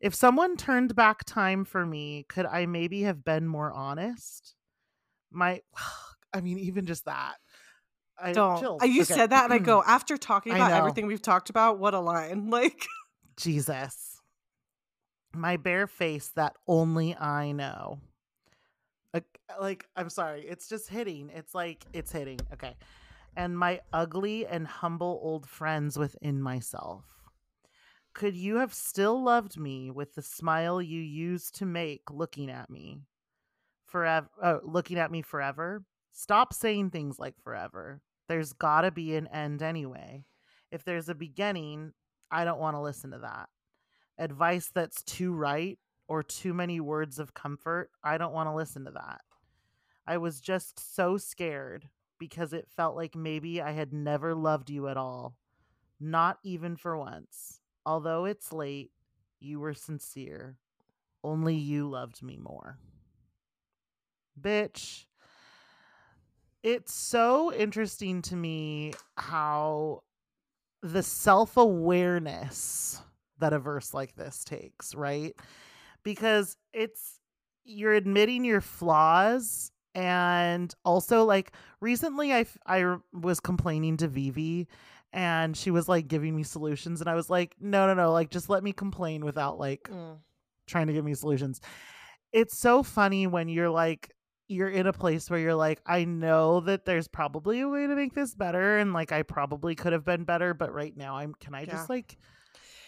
If 0.00 0.14
someone 0.14 0.56
turned 0.56 0.94
back 0.94 1.24
time 1.24 1.64
for 1.64 1.86
me, 1.86 2.24
could 2.28 2.46
I 2.46 2.66
maybe 2.66 3.02
have 3.02 3.24
been 3.24 3.46
more 3.46 3.72
honest? 3.72 4.54
My, 5.30 5.60
I 6.32 6.40
mean, 6.40 6.58
even 6.58 6.86
just 6.86 7.04
that. 7.04 7.34
I, 8.20 8.32
Don't. 8.32 8.60
Chills. 8.60 8.82
You 8.84 9.02
okay. 9.02 9.14
said 9.14 9.30
that, 9.30 9.44
and 9.44 9.52
I 9.52 9.58
go 9.58 9.82
after 9.86 10.16
talking 10.16 10.52
about 10.52 10.72
everything 10.72 11.06
we've 11.06 11.22
talked 11.22 11.50
about. 11.50 11.78
What 11.78 11.94
a 11.94 12.00
line! 12.00 12.50
Like. 12.54 12.86
Jesus. 13.36 14.20
My 15.35 15.56
bare 15.56 15.86
face 15.86 16.28
that 16.36 16.55
only 16.66 17.16
I 17.16 17.52
know. 17.52 17.98
Like, 19.61 19.86
I'm 19.97 20.09
sorry. 20.09 20.44
It's 20.48 20.69
just 20.69 20.89
hitting. 20.89 21.31
It's 21.32 21.55
like, 21.55 21.85
it's 21.93 22.12
hitting. 22.12 22.40
Okay. 22.52 22.74
And 23.36 23.59
my 23.59 23.81
ugly 23.93 24.47
and 24.47 24.66
humble 24.66 25.20
old 25.23 25.47
friends 25.47 25.98
within 25.98 26.40
myself. 26.40 27.05
Could 28.15 28.36
you 28.36 28.56
have 28.56 28.73
still 28.73 29.23
loved 29.23 29.59
me 29.59 29.90
with 29.90 30.15
the 30.15 30.23
smile 30.23 30.81
you 30.81 31.01
used 31.01 31.56
to 31.56 31.66
make 31.66 32.02
looking 32.11 32.48
at 32.48 32.70
me? 32.70 33.01
Forever, 33.86 34.28
oh, 34.43 34.61
looking 34.62 34.98
at 34.98 35.11
me 35.11 35.20
forever? 35.23 35.82
Stop 36.12 36.55
saying 36.55 36.90
things 36.90 37.19
like 37.19 37.35
forever. 37.43 38.01
There's 38.28 38.52
gotta 38.52 38.93
be 38.93 39.16
an 39.16 39.27
end 39.28 39.62
anyway. 39.62 40.24
If 40.70 40.85
there's 40.85 41.09
a 41.09 41.15
beginning, 41.15 41.93
I 42.30 42.44
don't 42.44 42.60
want 42.60 42.76
to 42.76 42.80
listen 42.80 43.10
to 43.12 43.18
that. 43.18 43.48
Advice 44.18 44.70
that's 44.72 45.02
too 45.02 45.32
right 45.32 45.78
or 46.06 46.22
too 46.22 46.55
many 46.55 46.80
words 46.80 47.18
of 47.18 47.34
comfort, 47.34 47.90
I 48.02 48.18
don't 48.18 48.34
want 48.34 48.48
to 48.48 48.55
listen 48.55 48.84
to 48.84 48.90
that. 48.92 49.22
I 50.06 50.18
was 50.18 50.40
just 50.40 50.94
so 50.94 51.16
scared 51.16 51.88
because 52.18 52.52
it 52.52 52.68
felt 52.68 52.94
like 52.94 53.16
maybe 53.16 53.60
I 53.60 53.72
had 53.72 53.92
never 53.92 54.34
loved 54.34 54.70
you 54.70 54.88
at 54.88 54.96
all, 54.96 55.36
not 55.98 56.38
even 56.44 56.76
for 56.76 56.96
once. 56.96 57.60
Although 57.86 58.24
it's 58.24 58.52
late, 58.52 58.92
you 59.40 59.60
were 59.60 59.74
sincere. 59.74 60.56
Only 61.22 61.55
you 61.55 61.88
loved 61.88 62.22
me 62.22 62.36
more. 62.36 62.78
Bitch. 64.40 65.06
It's 66.62 66.94
so 66.94 67.52
interesting 67.52 68.22
to 68.22 68.36
me 68.36 68.94
how 69.18 70.03
the 70.85 71.02
self 71.02 71.56
awareness 71.56 73.01
that 73.39 73.55
a 73.55 73.59
verse 73.59 73.94
like 73.94 74.15
this 74.16 74.44
takes, 74.44 74.94
right? 74.94 75.35
Because 76.02 76.56
it's 76.74 77.20
you're 77.65 77.94
admitting 77.94 78.44
your 78.44 78.61
flaws 78.61 79.73
and 79.94 80.74
also 80.85 81.24
like 81.24 81.52
recently 81.81 82.35
I 82.35 82.44
I 82.66 82.97
was 83.15 83.40
complaining 83.40 83.97
to 83.98 84.09
Vivi 84.09 84.69
and 85.12 85.56
she 85.56 85.70
was 85.70 85.89
like 85.89 86.06
giving 86.06 86.36
me 86.36 86.43
solutions 86.43 87.01
and 87.01 87.09
I 87.09 87.15
was 87.15 87.31
like 87.31 87.55
no 87.59 87.86
no 87.86 87.94
no 87.94 88.12
like 88.12 88.28
just 88.28 88.51
let 88.51 88.62
me 88.62 88.73
complain 88.73 89.24
without 89.24 89.59
like 89.59 89.89
mm. 89.90 90.19
trying 90.66 90.89
to 90.89 90.93
give 90.93 91.05
me 91.05 91.15
solutions. 91.15 91.62
It's 92.32 92.59
so 92.59 92.82
funny 92.82 93.27
when 93.27 93.48
you're 93.48 93.70
like 93.70 94.11
you're 94.48 94.68
in 94.68 94.86
a 94.86 94.92
place 94.92 95.30
where 95.30 95.38
you're 95.38 95.54
like, 95.54 95.80
I 95.86 96.04
know 96.04 96.60
that 96.60 96.84
there's 96.84 97.08
probably 97.08 97.60
a 97.60 97.68
way 97.68 97.86
to 97.86 97.94
make 97.94 98.14
this 98.14 98.34
better, 98.34 98.78
and 98.78 98.92
like 98.92 99.12
I 99.12 99.22
probably 99.22 99.74
could 99.74 99.92
have 99.92 100.04
been 100.04 100.24
better, 100.24 100.54
but 100.54 100.72
right 100.72 100.96
now 100.96 101.16
I'm. 101.16 101.34
Can 101.34 101.54
I 101.54 101.60
yeah. 101.60 101.72
just 101.72 101.88
like, 101.88 102.16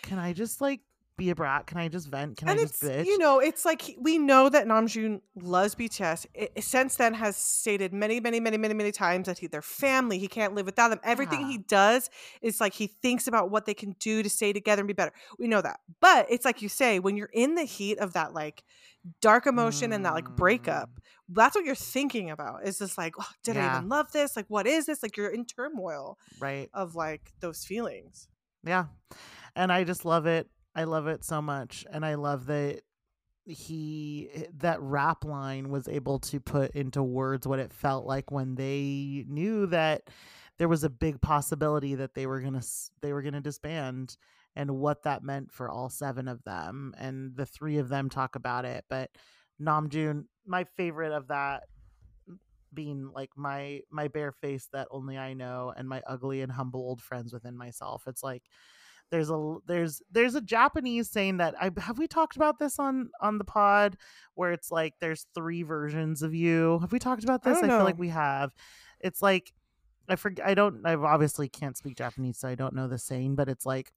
can 0.03 0.19
I 0.19 0.33
just 0.33 0.61
like 0.61 0.81
be 1.17 1.31
a 1.31 1.35
brat? 1.35 1.67
Can 1.67 1.79
I 1.79 1.89
just 1.89 2.09
vent? 2.09 2.37
Can 2.37 2.49
and 2.49 2.59
I 2.59 2.63
just 2.63 2.83
bitch? 2.83 3.07
You 3.07 3.19
know, 3.19 3.39
it's 3.39 3.65
like 3.65 3.97
we 3.99 4.19
know 4.19 4.49
that 4.49 4.67
Namjoon 4.67 5.21
loves 5.35 5.75
BTS. 5.75 6.27
It, 6.35 6.63
since 6.63 6.97
then, 6.97 7.15
has 7.15 7.37
stated 7.37 7.93
many, 7.93 8.21
many, 8.21 8.41
many, 8.41 8.57
many, 8.57 8.75
many 8.75 8.93
times 8.93 9.27
that 9.27 9.39
he, 9.39 9.47
their 9.47 9.63
family. 9.63 10.19
He 10.19 10.29
can't 10.29 10.55
live 10.55 10.67
without 10.67 10.89
them. 10.89 11.01
Everything 11.05 11.43
yeah. 11.43 11.49
he 11.49 11.59
does 11.59 12.11
is 12.43 12.61
like 12.61 12.75
he 12.75 12.87
thinks 12.87 13.27
about 13.27 13.51
what 13.51 13.67
they 13.67 13.75
can 13.75 13.97
do 13.99 14.23
to 14.23 14.31
stay 14.31 14.53
together 14.53 14.81
and 14.81 14.89
be 14.89 14.95
better. 14.95 15.13
We 15.39 15.49
know 15.49 15.63
that, 15.63 15.81
but 16.01 16.27
it's 16.31 16.45
like 16.45 16.63
you 16.63 16.69
say 16.69 16.99
when 16.99 17.17
you're 17.17 17.31
in 17.33 17.55
the 17.55 17.65
heat 17.65 17.99
of 17.99 18.13
that 18.15 18.35
like 18.35 18.63
dark 19.21 19.47
emotion 19.47 19.91
mm. 19.91 19.95
and 19.95 20.05
that 20.05 20.15
like 20.15 20.29
breakup 20.31 20.91
mm. 20.91 21.03
that's 21.29 21.55
what 21.55 21.65
you're 21.65 21.75
thinking 21.75 22.31
about 22.31 22.67
is 22.67 22.79
this 22.79 22.99
like 22.99 23.15
oh, 23.19 23.29
did 23.45 23.57
yeah. 23.57 23.75
i 23.75 23.77
even 23.77 23.89
love 23.89 24.11
this 24.13 24.37
like 24.37 24.47
what 24.49 24.67
is 24.67 24.87
this 24.87 25.03
like 25.03 25.17
you're 25.17 25.29
in 25.29 25.45
turmoil 25.45 26.19
right 26.41 26.69
of 26.75 26.95
like 26.95 27.33
those 27.41 27.65
feelings 27.65 28.29
yeah 28.65 28.87
and 29.55 29.73
i 29.73 29.85
just 29.85 30.05
love 30.05 30.27
it 30.27 30.49
i 30.77 30.85
love 30.85 31.09
it 31.09 31.25
so 31.25 31.43
much 31.43 31.85
and 31.91 32.07
i 32.07 32.15
love 32.15 32.47
that 32.47 32.83
he 33.45 34.29
eh, 34.35 34.45
that 34.59 34.81
rap 34.81 35.25
line 35.25 35.71
was 35.71 35.89
able 35.89 36.21
to 36.21 36.39
put 36.39 36.71
into 36.73 37.03
words 37.03 37.47
what 37.47 37.59
it 37.59 37.73
felt 37.73 38.07
like 38.07 38.31
when 38.31 38.55
they 38.55 39.25
knew 39.29 39.67
that 39.67 40.03
there 40.59 40.69
was 40.69 40.85
a 40.85 40.91
big 40.91 41.21
possibility 41.21 41.95
that 41.97 42.15
they 42.15 42.27
were 42.27 42.41
gonna 42.41 42.63
they 43.03 43.13
were 43.13 43.23
gonna 43.23 43.41
disband 43.41 44.17
and 44.57 44.71
what 44.71 45.03
that 45.03 45.23
meant 45.23 45.53
for 45.53 45.71
all 45.71 45.91
seven 45.91 46.27
of 46.27 46.43
them. 46.45 46.95
And 46.99 47.37
the 47.37 47.47
three 47.47 47.77
of 47.77 47.91
them 47.91 48.09
talk 48.09 48.35
about 48.35 48.65
it. 48.65 48.85
But 48.89 49.11
Namjoon, 49.61 50.25
my 50.47 50.65
favorite 50.65 51.13
of 51.13 51.29
that 51.29 51.65
being 52.75 53.11
like 53.15 53.31
my 53.37 53.81
my 53.91 54.09
bare 54.09 54.33
face 54.33 54.69
that 54.73 54.89
only 54.91 55.17
I 55.17 55.35
know 55.35 55.73
and 55.77 55.89
my 55.89 56.03
ugly 56.07 56.43
and 56.43 56.51
humble 56.53 56.81
old 56.81 57.01
friends 57.01 57.33
within 57.33 57.57
myself. 57.57 58.05
It's 58.07 58.23
like 58.23 58.43
there's 59.11 59.31
a 59.31 59.57
there's 59.67 60.03
there's 60.11 60.35
a 60.35 60.41
Japanese 60.41 61.11
saying 61.11 61.37
that 61.39 61.55
I 61.61 61.71
have 61.79 61.99
we 61.99 62.07
talked 62.07 62.37
about 62.37 62.59
this 62.59 62.79
on 62.79 63.11
on 63.21 63.39
the 63.39 63.45
pod 63.45 63.97
where 64.35 64.53
it's 64.53 64.71
like 64.71 64.95
there's 65.01 65.27
three 65.35 65.63
versions 65.63 66.23
of 66.23 66.35
you. 66.35 66.79
Have 66.81 66.93
we 66.93 66.99
talked 66.99 67.25
about 67.25 67.43
this? 67.43 67.59
I, 67.59 67.67
I 67.67 67.69
feel 67.69 67.85
like 67.85 67.99
we 67.99 68.09
have. 68.09 68.53
It's 69.01 69.23
like 69.23 69.53
I 70.09 70.17
forget 70.17 70.47
I 70.47 70.55
don't 70.55 70.85
I 70.85 70.95
obviously 70.95 71.49
can't 71.49 71.77
speak 71.77 71.97
Japanese 71.97 72.39
so 72.39 72.49
I 72.49 72.55
don't 72.55 72.75
know 72.75 72.89
the 72.89 72.99
saying, 72.99 73.37
but 73.37 73.49
it's 73.49 73.67
like 73.67 73.93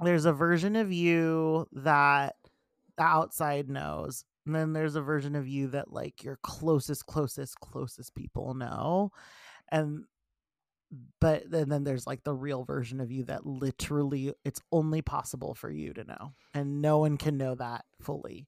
there's 0.00 0.24
a 0.24 0.32
version 0.32 0.76
of 0.76 0.92
you 0.92 1.66
that 1.72 2.36
the 2.96 3.04
outside 3.04 3.68
knows 3.68 4.24
and 4.46 4.54
then 4.54 4.72
there's 4.72 4.96
a 4.96 5.02
version 5.02 5.34
of 5.34 5.46
you 5.46 5.68
that 5.68 5.92
like 5.92 6.22
your 6.24 6.38
closest 6.42 7.06
closest 7.06 7.58
closest 7.60 8.14
people 8.14 8.54
know 8.54 9.10
and 9.70 10.04
but 11.20 11.44
and 11.52 11.70
then 11.70 11.84
there's 11.84 12.06
like 12.06 12.22
the 12.24 12.34
real 12.34 12.64
version 12.64 13.00
of 13.00 13.10
you 13.10 13.24
that 13.24 13.46
literally 13.46 14.32
it's 14.44 14.60
only 14.70 15.02
possible 15.02 15.54
for 15.54 15.70
you 15.70 15.92
to 15.92 16.04
know 16.04 16.32
and 16.54 16.82
no 16.82 16.98
one 16.98 17.16
can 17.16 17.38
know 17.38 17.54
that 17.54 17.84
fully 18.00 18.46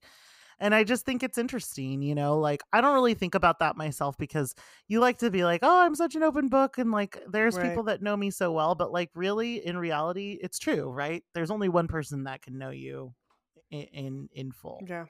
and 0.59 0.73
I 0.73 0.83
just 0.83 1.05
think 1.05 1.21
it's 1.21 1.37
interesting, 1.37 2.01
you 2.01 2.15
know, 2.15 2.39
like 2.39 2.61
I 2.71 2.81
don't 2.81 2.93
really 2.93 3.13
think 3.13 3.35
about 3.35 3.59
that 3.59 3.75
myself 3.75 4.17
because 4.17 4.55
you 4.87 4.99
like 4.99 5.17
to 5.19 5.29
be 5.29 5.43
like, 5.43 5.59
oh, 5.63 5.81
I'm 5.81 5.95
such 5.95 6.15
an 6.15 6.23
open 6.23 6.47
book. 6.47 6.77
And 6.77 6.91
like 6.91 7.21
there's 7.27 7.57
right. 7.57 7.67
people 7.67 7.83
that 7.83 8.01
know 8.01 8.15
me 8.15 8.31
so 8.31 8.51
well. 8.51 8.75
But 8.75 8.91
like 8.91 9.09
really, 9.15 9.65
in 9.65 9.77
reality, 9.77 10.39
it's 10.41 10.57
true, 10.57 10.89
right? 10.89 11.23
There's 11.33 11.51
only 11.51 11.69
one 11.69 11.87
person 11.87 12.23
that 12.23 12.41
can 12.41 12.57
know 12.57 12.69
you 12.69 13.13
in 13.69 13.83
in, 13.93 14.29
in 14.33 14.51
full. 14.51 14.81
Yeah. 14.87 15.05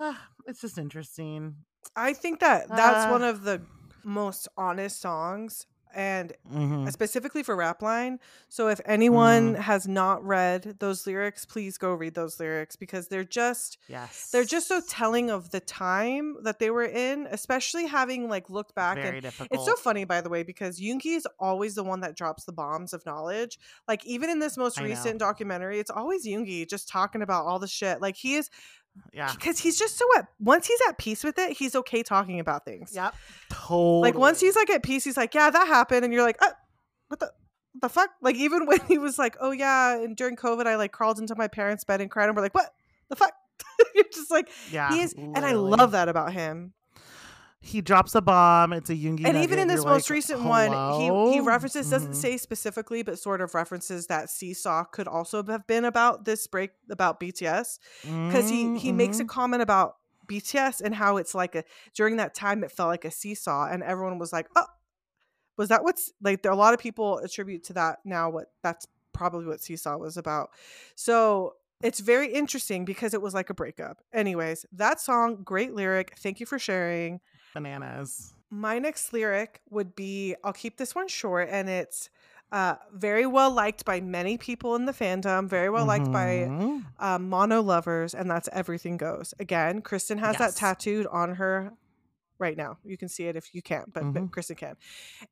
Uh, 0.00 0.14
it's 0.46 0.60
just 0.60 0.78
interesting. 0.78 1.56
I 1.94 2.12
think 2.12 2.40
that 2.40 2.68
that's 2.68 3.06
uh, 3.06 3.10
one 3.10 3.22
of 3.22 3.42
the 3.42 3.62
most 4.04 4.48
honest 4.56 5.00
songs 5.00 5.66
and 5.94 6.32
mm-hmm. 6.52 6.88
specifically 6.88 7.42
for 7.42 7.56
Rapline. 7.56 8.18
So 8.48 8.68
if 8.68 8.80
anyone 8.84 9.54
mm. 9.54 9.58
has 9.58 9.88
not 9.88 10.24
read 10.24 10.76
those 10.78 11.06
lyrics, 11.06 11.44
please 11.44 11.78
go 11.78 11.92
read 11.92 12.14
those 12.14 12.38
lyrics 12.38 12.76
because 12.76 13.08
they're 13.08 13.24
just 13.24 13.78
yes. 13.88 14.30
they're 14.30 14.44
just 14.44 14.68
so 14.68 14.80
telling 14.86 15.30
of 15.30 15.50
the 15.50 15.60
time 15.60 16.36
that 16.42 16.58
they 16.58 16.70
were 16.70 16.84
in, 16.84 17.26
especially 17.30 17.86
having 17.86 18.28
like 18.28 18.50
looked 18.50 18.74
back 18.74 18.96
Very 18.96 19.08
and 19.08 19.22
difficult. 19.22 19.50
it's 19.52 19.64
so 19.64 19.76
funny 19.76 20.04
by 20.04 20.20
the 20.20 20.28
way 20.28 20.42
because 20.42 20.80
Yoongi 20.80 21.16
is 21.16 21.26
always 21.38 21.74
the 21.74 21.84
one 21.84 22.00
that 22.00 22.16
drops 22.16 22.44
the 22.44 22.52
bombs 22.52 22.92
of 22.92 23.04
knowledge. 23.06 23.58
Like 23.88 24.04
even 24.04 24.30
in 24.30 24.38
this 24.38 24.56
most 24.56 24.80
recent 24.80 25.18
documentary, 25.18 25.78
it's 25.78 25.90
always 25.90 26.26
Yoongi 26.26 26.68
just 26.68 26.88
talking 26.88 27.22
about 27.22 27.46
all 27.46 27.58
the 27.58 27.68
shit. 27.68 28.00
Like 28.00 28.16
he 28.16 28.34
is 28.34 28.50
yeah. 29.12 29.32
Because 29.32 29.58
he's 29.58 29.78
just 29.78 29.96
so 29.96 30.04
at 30.16 30.28
once 30.38 30.66
he's 30.66 30.80
at 30.88 30.98
peace 30.98 31.24
with 31.24 31.38
it, 31.38 31.56
he's 31.56 31.74
okay 31.74 32.02
talking 32.02 32.40
about 32.40 32.64
things. 32.64 32.92
Yep. 32.94 33.14
Totally. 33.50 34.02
Like 34.02 34.18
once 34.18 34.40
he's 34.40 34.56
like 34.56 34.70
at 34.70 34.82
peace, 34.82 35.04
he's 35.04 35.16
like, 35.16 35.34
Yeah, 35.34 35.50
that 35.50 35.66
happened. 35.66 36.04
And 36.04 36.12
you're 36.12 36.22
like, 36.22 36.40
uh, 36.42 36.50
what 37.08 37.20
the 37.20 37.26
what 37.72 37.82
the 37.82 37.88
fuck? 37.88 38.10
Like 38.20 38.36
even 38.36 38.66
when 38.66 38.80
he 38.88 38.98
was 38.98 39.18
like, 39.18 39.36
Oh 39.40 39.50
yeah, 39.50 39.96
and 39.96 40.16
during 40.16 40.36
COVID 40.36 40.66
I 40.66 40.76
like 40.76 40.92
crawled 40.92 41.18
into 41.18 41.34
my 41.34 41.48
parents' 41.48 41.84
bed 41.84 42.00
and 42.00 42.10
cried 42.10 42.28
and 42.28 42.36
we're 42.36 42.42
like, 42.42 42.54
What 42.54 42.72
the 43.08 43.16
fuck? 43.16 43.32
you're 43.94 44.04
just 44.12 44.30
like 44.30 44.50
yeah, 44.70 44.92
he 44.92 45.00
is 45.00 45.14
literally. 45.14 45.32
and 45.34 45.46
I 45.46 45.52
love 45.52 45.92
that 45.92 46.08
about 46.08 46.32
him 46.32 46.74
he 47.60 47.80
drops 47.80 48.14
a 48.14 48.20
bomb. 48.20 48.72
It's 48.72 48.90
a 48.90 48.94
Yoongi. 48.94 49.26
And 49.26 49.38
even 49.38 49.58
in 49.58 49.68
this 49.68 49.84
most 49.84 50.08
like, 50.08 50.16
recent 50.16 50.40
Hello? 50.40 50.98
one, 50.98 51.30
he 51.30 51.34
he 51.34 51.40
references 51.40 51.90
doesn't 51.90 52.12
mm-hmm. 52.12 52.20
say 52.20 52.36
specifically, 52.36 53.02
but 53.02 53.18
sort 53.18 53.40
of 53.40 53.54
references 53.54 54.06
that 54.06 54.30
Seesaw 54.30 54.84
could 54.84 55.08
also 55.08 55.42
have 55.44 55.66
been 55.66 55.84
about 55.84 56.24
this 56.24 56.46
break 56.46 56.70
about 56.90 57.18
BTS 57.20 57.78
because 58.02 58.48
he 58.48 58.78
he 58.78 58.88
mm-hmm. 58.88 58.96
makes 58.96 59.18
a 59.18 59.22
mm-hmm. 59.22 59.28
comment 59.28 59.62
about 59.62 59.96
BTS 60.28 60.80
and 60.80 60.94
how 60.94 61.16
it's 61.16 61.34
like 61.34 61.54
a 61.54 61.64
during 61.94 62.16
that 62.16 62.34
time 62.34 62.64
it 62.64 62.72
felt 62.72 62.88
like 62.88 63.04
a 63.04 63.10
seesaw 63.10 63.68
and 63.70 63.82
everyone 63.82 64.18
was 64.18 64.32
like, 64.32 64.48
oh, 64.56 64.66
was 65.56 65.68
that 65.68 65.82
what's 65.82 66.12
like? 66.22 66.42
There 66.42 66.52
a 66.52 66.56
lot 66.56 66.74
of 66.74 66.80
people 66.80 67.18
attribute 67.18 67.64
to 67.64 67.72
that 67.74 67.98
now. 68.04 68.30
What 68.30 68.46
that's 68.62 68.86
probably 69.12 69.46
what 69.46 69.60
Seesaw 69.60 69.96
was 69.96 70.16
about. 70.16 70.50
So 70.94 71.54
it's 71.82 72.00
very 72.00 72.32
interesting 72.32 72.84
because 72.84 73.14
it 73.14 73.22
was 73.22 73.34
like 73.34 73.50
a 73.50 73.54
breakup. 73.54 74.02
Anyways, 74.12 74.66
that 74.72 75.00
song, 75.00 75.42
great 75.42 75.74
lyric. 75.74 76.14
Thank 76.18 76.40
you 76.40 76.46
for 76.46 76.58
sharing. 76.58 77.20
Bananas. 77.56 78.34
My 78.50 78.78
next 78.78 79.12
lyric 79.12 79.60
would 79.70 79.94
be 79.96 80.34
I'll 80.44 80.52
keep 80.52 80.76
this 80.76 80.94
one 80.94 81.08
short 81.08 81.48
and 81.50 81.68
it's 81.68 82.10
uh, 82.52 82.76
very 82.92 83.26
well 83.26 83.50
liked 83.50 83.84
by 83.84 84.00
many 84.00 84.38
people 84.38 84.76
in 84.76 84.84
the 84.84 84.92
fandom, 84.92 85.48
very 85.48 85.68
well 85.68 85.84
liked 85.84 86.12
by 86.12 86.46
Mhm. 86.48 86.84
uh, 87.00 87.18
mono 87.18 87.60
lovers, 87.60 88.14
and 88.14 88.30
that's 88.30 88.48
Everything 88.52 88.96
Goes. 88.96 89.34
Again, 89.40 89.82
Kristen 89.82 90.18
has 90.18 90.36
Yes. 90.38 90.54
that 90.54 90.58
tattooed 90.60 91.08
on 91.08 91.34
her 91.34 91.72
right 92.38 92.56
now. 92.56 92.78
You 92.84 92.96
can 92.96 93.08
see 93.08 93.26
it 93.26 93.34
if 93.34 93.52
you 93.52 93.62
can't, 93.62 93.92
but, 93.92 94.04
but 94.12 94.22
Mhm. 94.22 94.30
Kristen 94.30 94.54
can. 94.56 94.76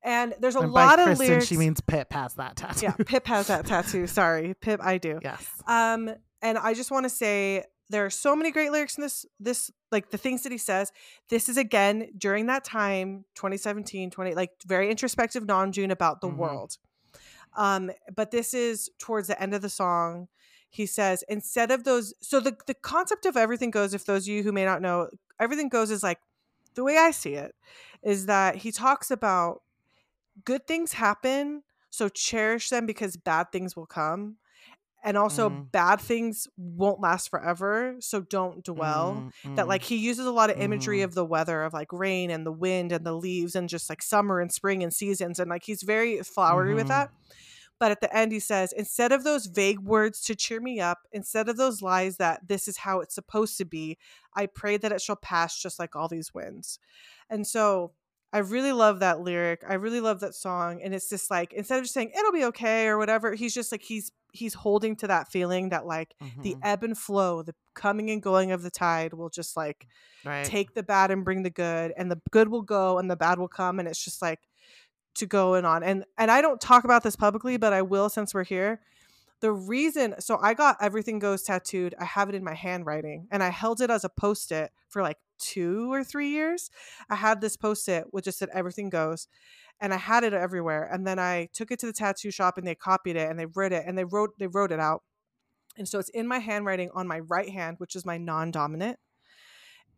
And 0.03 0.35
there's 0.41 0.57
a 0.57 0.61
And 0.61 0.73
lot 0.73 0.99
of 0.99 1.05
Kristen, 1.05 1.28
lyrics. 1.28 1.47
she 1.47 1.57
means 1.57 1.81
Pip 1.81 2.12
has 2.12 2.35
that 2.35 2.57
tattoo. 2.57 2.86
yeah, 2.86 2.93
Pip 3.07 3.27
has 3.28 3.47
that 3.47 3.65
tattoo. 3.67 4.07
Sorry, 4.20 4.55
Pip, 4.61 4.81
I 4.83 4.99
do. 4.99 5.20
yes. 5.23 5.47
Um, 5.69 6.11
and 6.43 6.59
I 6.59 6.75
just 6.75 6.91
want 6.91 7.05
to 7.05 7.11
say 7.11 7.62
there 7.90 8.04
are 8.04 8.10
so 8.10 8.34
many 8.34 8.50
great 8.50 8.72
lyrics 8.72 8.96
in 8.96 9.02
this 9.02 9.26
this 9.38 9.70
like 9.92 10.10
the 10.10 10.18
things 10.18 10.42
that 10.42 10.52
he 10.52 10.58
says. 10.58 10.90
This 11.28 11.48
is 11.48 11.56
again 11.56 12.10
during 12.16 12.46
that 12.46 12.64
time, 12.64 13.24
2017, 13.34 14.10
20 14.10 14.34
like 14.34 14.50
very 14.66 14.90
introspective 14.90 15.44
Namjoon 15.44 15.90
about 15.90 16.20
the 16.20 16.28
Mhm. 16.28 16.36
world. 16.36 16.78
Um, 17.56 17.90
but 18.14 18.30
this 18.30 18.54
is 18.54 18.90
towards 18.98 19.28
the 19.28 19.40
end 19.40 19.54
of 19.54 19.62
the 19.62 19.68
song. 19.68 20.28
He 20.68 20.86
says, 20.86 21.22
instead 21.28 21.70
of 21.70 21.84
those, 21.84 22.14
so 22.20 22.40
the, 22.40 22.56
the 22.66 22.74
concept 22.74 23.26
of 23.26 23.36
everything 23.36 23.70
goes, 23.70 23.94
if 23.94 24.04
those 24.04 24.24
of 24.24 24.28
you 24.28 24.42
who 24.42 24.50
may 24.52 24.64
not 24.64 24.82
know, 24.82 25.08
everything 25.38 25.68
goes 25.68 25.90
is 25.90 26.02
like 26.02 26.18
the 26.74 26.82
way 26.82 26.98
I 26.98 27.12
see 27.12 27.34
it 27.34 27.54
is 28.02 28.26
that 28.26 28.56
he 28.56 28.72
talks 28.72 29.10
about 29.10 29.62
good 30.44 30.66
things 30.66 30.94
happen, 30.94 31.62
so 31.90 32.08
cherish 32.08 32.70
them 32.70 32.86
because 32.86 33.16
bad 33.16 33.52
things 33.52 33.76
will 33.76 33.86
come. 33.86 34.38
And 35.07 35.18
also, 35.18 35.50
Mhm. 35.50 35.70
bad 35.70 36.00
things 36.00 36.49
won't 36.57 36.99
last 37.00 37.28
forever, 37.28 37.97
so 38.00 38.23
don't 38.23 38.65
dwell 38.65 39.31
Mm, 39.44 39.57
that 39.57 39.66
mm. 39.66 39.68
like 39.68 39.83
he 39.83 39.97
uses 39.97 40.24
a 40.24 40.33
lot 40.33 40.49
of 40.49 40.58
imagery 40.58 41.00
Mhm. 41.00 41.05
of 41.05 41.15
the 41.15 41.26
weather 41.26 41.62
of 41.62 41.74
like 41.74 41.92
rain 41.92 42.31
and 42.31 42.47
the 42.47 42.52
wind 42.52 42.91
and 42.91 43.05
the 43.05 43.12
leaves 43.12 43.55
and 43.55 43.68
just 43.68 43.91
like 43.91 44.00
summer 44.02 44.41
and 44.41 44.50
spring 44.50 44.83
and 44.83 44.94
seasons 44.94 45.39
and 45.39 45.50
like 45.50 45.65
he's 45.65 45.83
very 45.83 46.23
flowery 46.23 46.74
with 46.74 46.89
that 46.89 47.10
but 47.78 47.91
at 47.91 48.00
the 48.00 48.16
end 48.16 48.33
he 48.33 48.41
says 48.41 48.73
instead 48.73 49.12
of 49.12 49.24
those 49.24 49.47
vague 49.47 49.81
words 49.81 50.23
to 50.23 50.34
cheer 50.34 50.60
me 50.60 50.81
up 50.81 51.00
instead 51.12 51.49
of 51.49 51.57
those 51.58 51.83
lies 51.83 52.16
that 52.16 52.47
this 52.49 52.66
is 52.68 52.78
how 52.78 53.00
it's 53.00 53.15
supposed 53.15 53.58
to 53.58 53.65
be 53.65 53.99
i 54.34 54.47
pray 54.47 54.76
that 54.78 54.92
it 54.92 55.02
shall 55.02 55.16
pass 55.16 55.60
just 55.60 55.78
like 55.78 55.94
all 55.94 56.08
these 56.08 56.33
winds 56.33 56.78
and 57.28 57.47
so 57.47 57.92
i 58.34 58.38
really 58.38 58.72
love 58.72 59.00
that 59.00 59.20
lyric 59.20 59.64
i 59.66 59.74
really 59.74 60.00
love 60.00 60.20
that 60.20 60.34
song 60.34 60.82
and 60.82 60.94
it's 60.94 61.08
just 61.08 61.30
like 61.30 61.52
instead 61.54 61.78
of 61.78 61.84
just 61.84 61.94
saying 61.94 62.10
it'll 62.18 62.32
be 62.32 62.44
okay 62.44 62.86
or 62.86 62.98
whatever 62.98 63.34
he's 63.34 63.54
just 63.54 63.72
like 63.72 63.82
he's 63.82 64.12
he's 64.32 64.54
holding 64.54 64.96
to 64.96 65.06
that 65.06 65.30
feeling 65.30 65.70
that 65.70 65.86
like 65.86 66.14
the 66.42 66.54
Mhm. 66.56 66.60
ebb 66.64 66.82
and 66.82 66.98
flow, 66.98 67.42
the 67.42 67.54
coming 67.74 68.10
and 68.10 68.20
going 68.20 68.50
of 68.50 68.62
the 68.62 68.70
tide 68.70 69.14
will 69.14 69.30
just 69.30 69.56
like 69.56 69.86
right. 70.24 70.44
take 70.44 70.74
the 70.74 70.82
bad 70.82 71.12
and 71.12 71.24
bring 71.24 71.44
the 71.44 71.50
good, 71.50 71.92
and 71.96 72.10
the 72.10 72.20
good 72.32 72.48
will 72.48 72.62
go 72.62 72.98
and 72.98 73.08
the 73.08 73.14
bad 73.16 73.38
will 73.38 73.46
come, 73.48 73.78
and 73.78 73.86
it's 73.88 74.04
just 74.04 74.20
like 74.20 74.40
to 75.16 75.26
go 75.26 75.54
and 75.54 75.66
on. 75.66 75.84
And 75.84 76.04
and 76.18 76.30
I 76.30 76.40
don't 76.40 76.60
talk 76.60 76.84
about 76.84 77.04
this 77.04 77.16
publicly, 77.16 77.56
but 77.58 77.72
I 77.72 77.82
will 77.82 78.08
since 78.08 78.34
we're 78.34 78.44
here. 78.44 78.80
The 79.40 79.52
reason, 79.52 80.14
so 80.20 80.38
I 80.42 80.54
got 80.54 80.78
everything 80.80 81.18
goes 81.20 81.42
tattooed. 81.42 81.94
I 82.00 82.04
have 82.04 82.28
it 82.28 82.34
in 82.34 82.42
my 82.44 82.54
handwriting, 82.54 83.28
and 83.30 83.42
I 83.42 83.50
held 83.50 83.80
it 83.80 83.90
as 83.90 84.04
a 84.04 84.08
post 84.08 84.50
it 84.52 84.72
for 84.88 85.02
like 85.02 85.18
two 85.38 85.92
or 85.92 86.04
three 86.04 86.28
years. 86.30 86.70
I 87.10 87.16
had 87.16 87.40
this 87.40 87.56
post 87.56 87.88
it 87.88 88.06
which 88.10 88.24
just 88.26 88.38
said 88.38 88.48
everything 88.52 88.90
goes, 88.90 89.28
and 89.80 89.92
I 89.94 89.96
had 89.98 90.24
it 90.24 90.32
everywhere. 90.32 90.88
And 90.92 91.06
then 91.06 91.18
I 91.18 91.48
took 91.52 91.70
it 91.70 91.78
to 91.80 91.86
the 91.86 91.92
tattoo 91.92 92.30
shop, 92.30 92.58
and 92.58 92.66
they 92.66 92.74
copied 92.74 93.16
it, 93.16 93.28
and 93.30 93.38
they 93.38 93.46
wrote 93.46 93.72
it, 93.72 93.84
and 93.86 93.96
they 93.98 94.04
wrote 94.04 94.30
they 94.38 94.46
wrote 94.46 94.72
it 94.72 94.80
out. 94.80 95.02
And 95.76 95.88
so 95.88 95.98
it's 95.98 96.10
in 96.10 96.28
my 96.28 96.38
handwriting 96.38 96.90
on 96.94 97.06
my 97.08 97.18
right 97.20 97.50
hand, 97.50 97.76
which 97.78 97.96
is 97.96 98.06
my 98.06 98.16
non-dominant, 98.16 98.96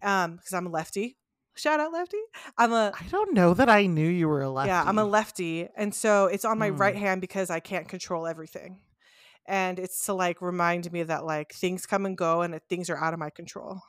um, 0.03 0.37
because 0.37 0.53
I'm 0.55 0.67
a 0.67 0.71
lefty. 0.71 1.17
Shout 1.55 1.81
out 1.81 1.93
lefty. 1.93 2.21
I'm 2.59 2.73
a 2.73 2.93
I 2.99 3.05
don't 3.11 3.33
know 3.35 3.55
that 3.55 3.69
I 3.71 3.87
knew 3.87 4.09
you 4.09 4.29
were 4.29 4.43
a 4.43 4.51
lefty. 4.51 4.69
yeah, 4.69 4.83
I'm 4.87 4.99
a 4.99 5.05
lefty, 5.05 5.69
and 5.77 5.95
so 5.95 6.27
it's 6.27 6.45
on 6.45 6.59
my 6.59 6.71
Mm. 6.71 6.79
right 6.79 6.97
hand 6.97 7.21
because 7.23 7.49
I 7.51 7.61
can't 7.61 7.89
control 7.89 8.27
everything, 8.27 8.81
and 9.47 9.79
it's 9.79 10.05
to 10.07 10.13
like 10.13 10.43
remind 10.43 10.91
me 10.93 11.03
that 11.05 11.25
like 11.25 11.55
things 11.55 11.87
come 11.87 12.05
and 12.05 12.17
go 12.17 12.43
and 12.43 12.53
that 12.53 12.69
things 12.69 12.91
are 12.91 12.99
out 12.99 13.15
of 13.15 13.19
my 13.19 13.31
control 13.31 13.81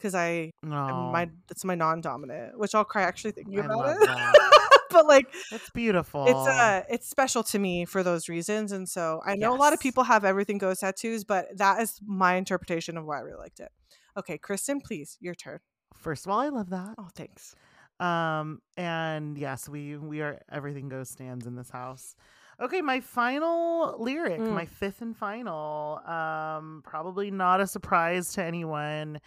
because 0.00 0.14
I 0.14 0.50
my 0.62 1.28
it's 1.50 1.64
my 1.64 1.74
non-dominant, 1.74 2.58
which 2.58 2.74
I'll 2.74 2.84
cry 2.84 3.02
actually 3.02 3.32
thinking 3.32 3.60
I 3.60 3.64
about 3.66 3.96
it. 4.00 4.08
but 4.90 5.06
like 5.06 5.26
it's 5.52 5.70
beautiful. 5.70 6.24
it's 6.26 6.48
uh 6.48 6.82
it's 6.88 7.08
special 7.08 7.42
to 7.44 7.58
me 7.58 7.84
for 7.84 8.02
those 8.02 8.28
reasons, 8.28 8.72
and 8.72 8.88
so 8.88 9.20
I 9.24 9.36
know 9.36 9.54
a 9.54 9.58
lot 9.58 9.72
of 9.72 9.80
people 9.80 10.04
have 10.04 10.24
everything 10.24 10.58
goes 10.58 10.78
tattoos, 10.80 11.24
but 11.24 11.46
that 11.58 11.80
is 11.80 12.00
my 12.04 12.34
interpretation 12.36 12.96
of 12.96 13.04
why 13.04 13.18
I 13.18 13.20
really 13.20 13.38
liked 13.38 13.60
it. 13.60 13.70
Okay, 14.16 14.38
Kristen, 14.38 14.80
please, 14.80 15.16
your 15.20 15.34
turn. 15.34 15.60
First 15.94 16.26
of 16.26 16.32
all, 16.32 16.40
I 16.40 16.48
love 16.48 16.70
that. 16.70 16.94
Oh, 16.98 17.08
thanks. 17.14 17.54
Um, 18.00 18.62
and 18.76 19.36
yes, 19.36 19.68
we 19.68 19.96
we 19.96 20.22
are 20.22 20.40
everything 20.50 20.88
goes 20.88 21.10
stands 21.10 21.46
in 21.46 21.54
this 21.54 21.70
house. 21.70 22.16
Okay, 22.60 22.82
my 22.82 23.00
final 23.00 23.96
lyric, 23.98 24.38
Mm. 24.40 24.52
my 24.52 24.66
fifth 24.66 25.00
and 25.00 25.16
final, 25.16 25.98
um, 26.06 26.82
probably 26.84 27.30
not 27.30 27.60
a 27.60 27.66
surprise 27.66 28.32
to 28.34 28.44
anyone. 28.44 29.20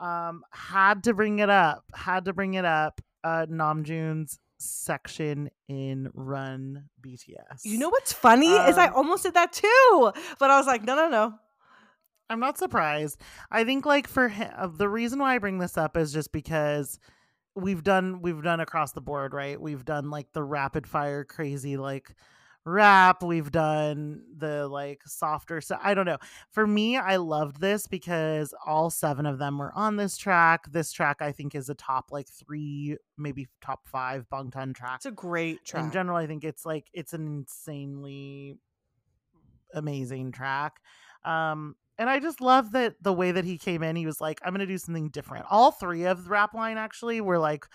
Um, 0.00 0.42
had 0.50 1.04
to 1.04 1.14
bring 1.14 1.38
it 1.40 1.50
up, 1.50 1.84
had 1.94 2.24
to 2.24 2.32
bring 2.32 2.54
it 2.54 2.64
up. 2.64 3.00
Uh, 3.22 3.46
Namjoon's 3.50 4.38
section 4.58 5.50
in 5.68 6.10
Run 6.14 6.84
BTS. 7.02 7.64
You 7.64 7.78
know 7.78 7.90
what's 7.90 8.12
funny 8.12 8.50
is 8.50 8.78
I 8.78 8.86
Um, 8.88 8.94
almost 8.96 9.22
did 9.24 9.34
that 9.34 9.52
too, 9.52 10.12
but 10.38 10.50
I 10.50 10.56
was 10.58 10.66
like, 10.66 10.82
no, 10.84 10.96
no, 10.96 11.08
no. 11.08 11.34
I'm 12.30 12.40
not 12.40 12.58
surprised. 12.58 13.20
I 13.50 13.64
think 13.64 13.84
like 13.84 14.06
for 14.06 14.28
him, 14.28 14.74
the 14.76 14.88
reason 14.88 15.18
why 15.18 15.34
I 15.34 15.38
bring 15.38 15.58
this 15.58 15.76
up 15.76 15.96
is 15.96 16.12
just 16.12 16.32
because 16.32 16.98
we've 17.56 17.82
done 17.82 18.22
we've 18.22 18.42
done 18.42 18.60
across 18.60 18.92
the 18.92 19.00
board, 19.00 19.34
right? 19.34 19.60
We've 19.60 19.84
done 19.84 20.10
like 20.10 20.32
the 20.32 20.42
rapid 20.42 20.86
fire 20.86 21.24
crazy 21.24 21.76
like 21.76 22.14
rap, 22.64 23.22
we've 23.22 23.50
done 23.50 24.22
the 24.36 24.68
like 24.68 25.00
softer 25.06 25.60
so 25.60 25.76
I 25.82 25.94
don't 25.94 26.06
know. 26.06 26.18
For 26.50 26.66
me, 26.66 26.96
I 26.96 27.16
loved 27.16 27.60
this 27.60 27.86
because 27.86 28.54
all 28.66 28.90
seven 28.90 29.26
of 29.26 29.38
them 29.38 29.58
were 29.58 29.72
on 29.74 29.96
this 29.96 30.16
track. 30.16 30.70
This 30.70 30.92
track 30.92 31.22
I 31.22 31.32
think 31.32 31.54
is 31.54 31.68
a 31.68 31.74
top 31.74 32.12
like 32.12 32.28
3, 32.28 32.96
maybe 33.16 33.48
top 33.60 33.86
5 33.86 34.26
Bangtan 34.30 34.74
track 34.74 34.96
It's 34.96 35.06
a 35.06 35.10
great 35.10 35.64
track. 35.64 35.84
in 35.84 35.90
general 35.92 36.16
i 36.16 36.26
think 36.26 36.44
it's 36.44 36.64
like 36.66 36.86
it's 36.92 37.12
an 37.12 37.26
insanely 37.26 38.56
amazing 39.74 40.32
track 40.32 40.80
um 41.24 41.76
and 41.98 42.10
i 42.10 42.18
just 42.18 42.40
love 42.40 42.72
that 42.72 42.94
the 43.02 43.12
way 43.12 43.30
that 43.30 43.44
he 43.44 43.56
came 43.56 43.82
in 43.82 43.94
he 43.94 44.04
was 44.06 44.20
like 44.20 44.40
i'm 44.44 44.52
gonna 44.52 44.66
do 44.66 44.78
something 44.78 45.08
different 45.10 45.44
all 45.48 45.70
three 45.70 46.04
of 46.04 46.24
the 46.24 46.30
rap 46.30 46.54
line 46.54 46.76
actually 46.76 47.20
were 47.20 47.38
like 47.38 47.66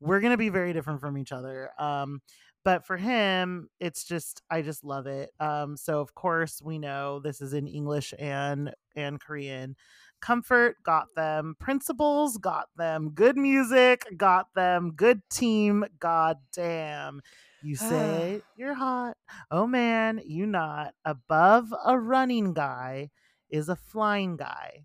we're 0.00 0.20
gonna 0.20 0.36
be 0.36 0.50
very 0.50 0.72
different 0.72 1.00
from 1.00 1.16
each 1.16 1.32
other 1.32 1.70
um 1.78 2.20
but 2.68 2.84
for 2.84 2.98
him 2.98 3.66
it's 3.80 4.04
just 4.04 4.42
i 4.50 4.60
just 4.60 4.84
love 4.84 5.06
it 5.06 5.30
um 5.40 5.74
so 5.74 6.00
of 6.00 6.14
course 6.14 6.60
we 6.62 6.78
know 6.78 7.18
this 7.18 7.40
is 7.40 7.54
in 7.54 7.66
english 7.66 8.12
and 8.18 8.74
and 8.94 9.18
korean. 9.20 9.74
Comfort 10.20 10.76
got 10.82 11.06
them 11.16 11.54
principles 11.58 12.36
got 12.36 12.66
them 12.76 13.12
good 13.14 13.38
music 13.38 14.04
got 14.18 14.52
them 14.54 14.92
good 14.94 15.22
team 15.30 15.82
god 15.98 16.36
damn. 16.52 17.22
You 17.62 17.74
say 17.76 18.42
you're 18.54 18.74
hot 18.74 19.16
oh 19.50 19.66
man 19.66 20.20
you 20.26 20.44
not. 20.44 20.92
Above 21.06 21.72
a 21.86 21.98
running 21.98 22.52
guy 22.52 23.08
is 23.48 23.70
a 23.70 23.76
flying 23.76 24.36
guy. 24.36 24.84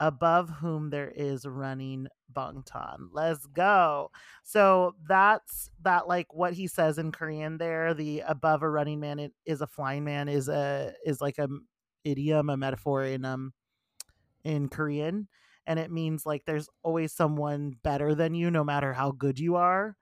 Above 0.00 0.48
whom 0.48 0.88
there 0.88 1.12
is 1.14 1.44
running 1.44 2.06
bangtan 2.32 3.08
let's 3.12 3.46
go. 3.46 4.10
So 4.42 4.94
that's 5.08 5.70
that 5.82 6.08
like 6.08 6.32
what 6.34 6.52
he 6.52 6.66
says 6.66 6.98
in 6.98 7.12
korean 7.12 7.58
there 7.58 7.94
the 7.94 8.20
above 8.20 8.62
a 8.62 8.70
running 8.70 9.00
man 9.00 9.30
is 9.44 9.60
a 9.60 9.66
flying 9.66 10.04
man 10.04 10.28
is 10.28 10.48
a 10.48 10.92
is 11.04 11.20
like 11.20 11.38
a 11.38 11.48
idiom 12.04 12.50
a 12.50 12.56
metaphor 12.56 13.04
in 13.04 13.24
um 13.24 13.52
in 14.44 14.68
korean. 14.68 15.28
And 15.66 15.78
it 15.80 15.90
means 15.90 16.24
like 16.24 16.44
there's 16.46 16.68
always 16.84 17.12
someone 17.12 17.74
better 17.82 18.14
than 18.14 18.34
you 18.34 18.50
no 18.50 18.62
matter 18.62 18.92
how 18.92 19.10
good 19.10 19.38
you 19.40 19.56
are. 19.56 19.96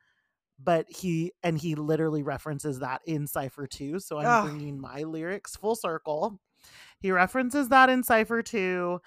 But 0.63 0.87
he 0.91 1.33
and 1.43 1.59
he 1.59 1.75
literally 1.75 2.23
references 2.23 2.79
that 2.81 3.01
in 3.07 3.27
cipher 3.27 3.67
2 3.67 3.99
so 3.99 4.19
i'm 4.19 4.27
Ugh. 4.29 4.45
bringing 4.45 4.81
my 4.81 5.03
lyrics 5.03 5.57
full 5.57 5.75
circle. 5.75 6.41
He 7.01 7.11
references 7.11 7.69
that 7.71 7.91
in 7.91 8.03
cipher 8.03 8.43
2 8.43 9.01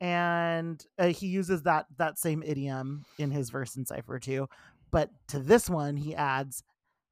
and 0.00 0.84
uh, 0.98 1.06
he 1.06 1.26
uses 1.26 1.62
that 1.62 1.86
that 1.96 2.18
same 2.18 2.42
idiom 2.42 3.04
in 3.18 3.30
his 3.30 3.50
verse 3.50 3.76
in 3.76 3.86
cipher 3.86 4.18
2 4.18 4.48
but 4.90 5.10
to 5.28 5.38
this 5.38 5.70
one 5.70 5.96
he 5.96 6.14
adds 6.14 6.62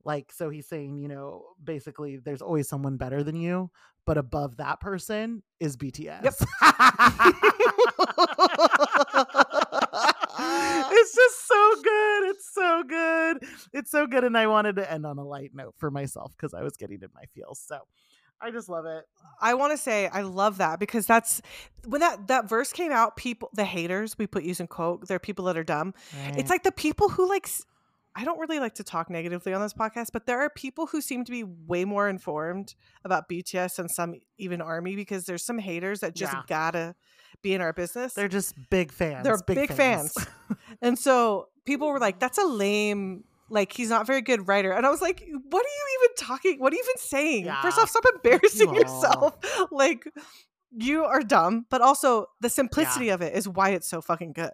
like 0.05 0.33
so 0.33 0.51
he's 0.51 0.67
saying 0.67 0.99
you 0.99 1.09
know 1.09 1.45
basically 1.63 2.17
there's 2.17 2.43
always 2.43 2.69
someone 2.69 2.97
better 2.97 3.23
than 3.23 3.37
you 3.37 3.71
but 4.05 4.19
above 4.19 4.57
that 4.57 4.81
person 4.81 5.43
is 5.61 5.77
bts 5.77 6.25
it's 10.93 11.15
just 11.15 11.47
so 11.47 11.75
good 11.83 12.31
it's 12.31 12.53
so 12.53 12.83
good 12.89 13.39
it's 13.73 13.91
so 13.91 14.07
good 14.07 14.25
and 14.25 14.37
i 14.37 14.47
wanted 14.47 14.77
to 14.77 14.93
end 14.93 15.07
on 15.07 15.19
a 15.19 15.25
light 15.25 15.53
note 15.55 15.75
for 15.79 15.91
myself 15.91 16.33
because 16.37 16.55
i 16.55 16.63
was 16.63 16.77
getting 16.77 17.01
in 17.01 17.09
my 17.15 17.25
feels 17.35 17.61
so 17.61 17.79
I 18.43 18.51
just 18.51 18.69
love 18.69 18.87
it. 18.87 19.05
I 19.41 19.55
want 19.55 19.73
to 19.73 19.79
say 19.79 20.09
I 20.09 20.23
love 20.23 20.59
that 20.59 20.79
because 20.81 21.07
that's 21.07 21.41
when 21.87 22.01
that 22.01 22.27
that 22.29 22.49
verse 22.49 22.73
came 22.73 22.93
out. 22.93 23.17
People, 23.17 23.51
the 23.55 23.65
haters, 23.65 24.17
we 24.19 24.27
put 24.27 24.43
using 24.45 24.67
quote. 24.67 25.07
They're 25.09 25.19
people 25.19 25.45
that 25.47 25.57
are 25.57 25.65
dumb. 25.65 25.95
It's 26.37 26.51
like 26.51 26.63
the 26.63 26.73
people 26.73 27.09
who 27.09 27.29
like. 27.29 27.49
I 28.15 28.25
don't 28.27 28.39
really 28.39 28.59
like 28.59 28.75
to 28.75 28.85
talk 28.85 29.09
negatively 29.09 29.55
on 29.55 29.63
this 29.63 29.73
podcast, 29.73 30.09
but 30.13 30.27
there 30.27 30.39
are 30.41 30.51
people 30.51 30.87
who 30.87 31.01
seem 31.01 31.25
to 31.25 31.33
be 31.33 31.45
way 31.45 31.87
more 31.87 32.11
informed 32.11 32.75
about 33.07 33.27
BTS 33.27 33.79
and 33.79 33.91
some 33.91 34.17
even 34.37 34.61
Army 34.61 34.97
because 34.97 35.25
there's 35.25 35.43
some 35.43 35.57
haters 35.59 36.01
that 36.01 36.15
just 36.15 36.35
Yeah. 36.35 36.43
gotta 36.47 36.95
be 37.41 37.55
in 37.55 37.63
our 37.63 37.73
business. 37.73 38.13
they're 38.13 38.29
just 38.29 38.55
big 38.69 38.93
fans. 38.93 39.25
They're 39.25 39.39
big 39.47 39.73
fans. 39.73 40.15
and 40.83 40.99
so 40.99 41.49
people 41.65 41.89
were 41.89 41.99
like, 41.99 42.19
"That's 42.19 42.37
a 42.37 42.45
lame." 42.45 43.25
Like 43.53 43.73
he's 43.73 43.91
not 43.91 44.03
a 44.03 44.05
very 44.07 44.23
good 44.23 44.49
writer, 44.49 44.73
and 44.73 44.87
I 44.87 44.91
was 44.91 45.03
like, 45.03 45.21
"What 45.51 45.65
are 45.65 45.69
you 45.69 45.99
even 46.01 46.17
talking? 46.27 46.59
What 46.59 46.73
are 46.73 46.77
you 46.77 46.83
even 46.83 46.97
saying? 46.99 47.51
First 47.61 47.79
off, 47.79 47.91
stop 47.91 48.05
embarrassing 48.15 48.69
Aw. 48.71 48.75
yourself. 48.75 49.37
like 49.71 50.05
you 50.75 51.05
are 51.05 51.21
dumb, 51.23 51.67
but 51.69 51.83
also 51.83 52.27
the 52.41 52.49
simplicity 52.49 53.11
of 53.11 53.21
it 53.21 53.35
is 53.37 53.47
why 53.47 53.71
it's 53.71 53.87
so 53.87 54.01
fucking 54.01 54.33
good. 54.33 54.53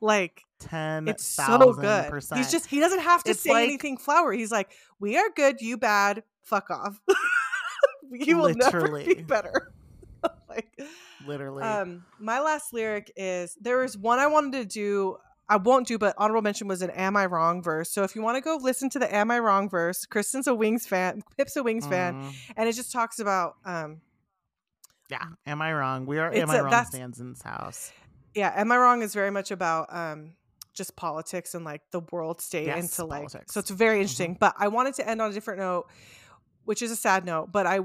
Like 0.00 0.44
Ten. 0.60 1.08
it's 1.08 1.26
so 1.26 1.72
good. 1.72 2.08
Percent. 2.08 2.38
He's 2.38 2.52
just 2.52 2.66
he 2.66 2.78
doesn't 2.78 3.00
have 3.00 3.24
to 3.24 3.32
It's 3.32 3.40
say 3.40 3.50
like- 3.52 3.64
anything 3.64 3.96
flowery. 3.98 4.38
He's 4.38 4.52
like, 4.52 4.70
"We 5.00 5.16
are 5.16 5.28
good, 5.34 5.60
you 5.60 5.76
bad. 5.76 6.22
Fuck 6.42 6.70
off. 6.70 7.00
you 8.12 8.36
will 8.38 8.54
never 8.54 8.82
be 8.86 8.90
Literally. 8.92 9.22
better." 9.24 9.72
like 10.48 10.70
literally. 11.26 11.62
um, 11.64 12.04
my 12.18 12.40
last 12.40 12.72
lyric 12.72 13.10
is 13.16 13.56
there 13.60 13.82
is 13.82 13.96
one 13.98 14.18
I 14.20 14.26
wanted 14.28 14.52
to 14.52 14.64
do. 14.64 15.16
I 15.50 15.56
won't 15.56 15.86
do, 15.86 15.98
but 15.98 16.14
honorable 16.16 16.42
mention 16.42 16.68
was 16.68 16.80
an 16.80 16.90
"Am 16.90 17.16
I 17.16 17.26
Wrong" 17.26 17.62
verse. 17.62 17.90
So 17.90 18.02
if 18.04 18.14
you 18.16 18.22
want 18.22 18.36
to 18.36 18.40
go 18.40 18.56
listen 18.56 18.88
to 18.90 18.98
the 18.98 19.14
"Am 19.14 19.30
I 19.30 19.38
Wrong" 19.40 19.68
verse, 19.68 20.06
Kristen's 20.06 20.46
a 20.46 20.54
Wings 20.54 20.86
fan, 20.86 21.22
Pip's 21.36 21.56
a 21.56 21.62
Wings 21.62 21.86
fan, 21.86 22.14
Mm, 22.22 22.34
and 22.56 22.68
it 22.68 22.74
just 22.74 22.92
talks 22.92 23.18
about, 23.18 23.56
um, 23.64 24.00
yeah. 25.10 25.24
Am 25.46 25.60
I 25.60 25.72
wrong? 25.72 26.06
We 26.06 26.18
are. 26.18 26.32
Am 26.32 26.50
I 26.50 26.56
a- 26.56 26.64
wrong? 26.64 26.84
Stands 26.86 27.18
in 27.20 27.30
this 27.30 27.42
house. 27.42 27.92
yeah, 28.34 28.52
"Am 28.56 28.70
I 28.70 28.78
Wrong" 28.78 29.02
is 29.02 29.12
very 29.12 29.30
much 29.30 29.50
about 29.50 29.92
um, 29.94 30.34
just 30.72 30.94
politics 30.94 31.54
and 31.54 31.64
like 31.64 31.82
the 31.90 32.00
world 32.12 32.40
state 32.40 32.66
Yes, 32.66 32.82
into 32.98 33.04
like. 33.08 33.18
politics. 33.18 33.52
So 33.52 33.60
it's 33.60 33.70
very 33.70 34.00
interesting. 34.00 34.36
But 34.38 34.54
I 34.56 34.68
wanted 34.68 34.94
to 34.94 35.08
end 35.08 35.20
on 35.20 35.30
a 35.30 35.32
different 35.34 35.58
note, 35.58 35.88
which 36.64 36.80
is 36.80 36.92
a 36.92 36.96
sad 36.96 37.24
note, 37.24 37.50
but 37.50 37.66
I, 37.66 37.80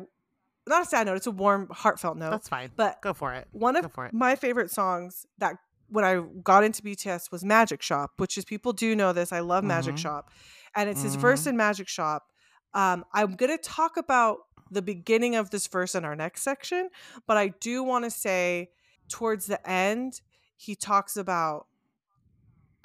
not 0.67 0.83
a 0.83 0.85
sad 0.85 1.07
note. 1.07 1.17
It's 1.17 1.25
a 1.27 1.31
warm, 1.31 1.67
heartfelt 1.71 2.15
note. 2.17 2.29
That's 2.29 2.47
fine. 2.49 2.69
but 2.75 3.01
Go 3.01 3.13
for 3.13 3.33
it. 3.33 3.47
one 3.51 3.75
of 3.75 3.85
it. 3.85 4.13
my 4.13 4.35
favorite 4.35 4.69
songs 4.69 5.25
that 5.39 5.55
when 5.89 6.03
I 6.05 6.21
got 6.43 6.63
into 6.63 6.81
BTS 6.81 7.31
was 7.31 7.43
Magic 7.43 7.81
Shop, 7.81 8.11
which 8.17 8.37
is 8.37 8.45
people 8.45 8.73
do 8.73 8.95
know 8.95 9.13
this. 9.13 9.31
I 9.31 9.39
love 9.39 9.63
Magic 9.63 9.95
Mhm. 9.95 9.99
Shop, 9.99 10.31
and 10.75 10.89
it's 10.89 11.01
his 11.01 11.15
verse 11.15 11.45
in 11.47 11.55
Magic 11.57 11.87
Shop. 11.87 12.27
Um, 12.73 13.05
I'm 13.13 13.35
gonna 13.35 13.57
talk 13.57 13.97
about 13.97 14.39
the 14.71 14.81
beginning 14.81 15.35
of 15.35 15.51
this 15.51 15.67
verse 15.67 15.95
in 15.95 16.03
our 16.03 16.15
next 16.15 16.41
section, 16.41 16.89
but 17.27 17.37
I 17.37 17.49
do 17.49 17.83
want 17.83 18.03
to 18.05 18.11
say 18.11 18.71
towards 19.09 19.45
the 19.45 19.65
end 19.69 20.21
he 20.57 20.75
talks 20.75 21.15
about. 21.17 21.67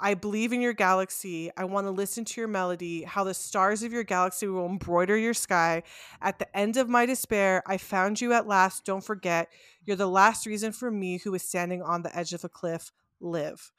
I 0.01 0.15
believe 0.15 0.51
in 0.53 0.61
your 0.61 0.73
galaxy. 0.73 1.51
I 1.55 1.65
want 1.65 1.87
to 1.87 1.91
listen 1.91 2.25
to 2.25 2.41
your 2.41 2.47
melody, 2.47 3.03
how 3.03 3.23
the 3.23 3.33
stars 3.35 3.83
of 3.83 3.93
your 3.93 4.03
galaxy 4.03 4.47
will 4.47 4.65
embroider 4.65 5.17
your 5.17 5.33
sky. 5.35 5.83
At 6.21 6.39
the 6.39 6.57
end 6.57 6.77
of 6.77 6.89
my 6.89 7.05
despair, 7.05 7.63
I 7.67 7.77
found 7.77 8.21
you 8.21 8.33
at 8.33 8.47
last. 8.47 8.85
Don't 8.85 9.03
forget, 9.03 9.49
you're 9.85 9.95
the 9.97 10.07
last 10.09 10.45
reason 10.47 10.71
for 10.73 10.91
me 10.91 11.19
who 11.19 11.33
is 11.35 11.43
standing 11.43 11.81
on 11.83 12.01
the 12.03 12.15
edge 12.17 12.33
of 12.33 12.43
a 12.43 12.49
cliff 12.49 12.91
live. 13.21 13.71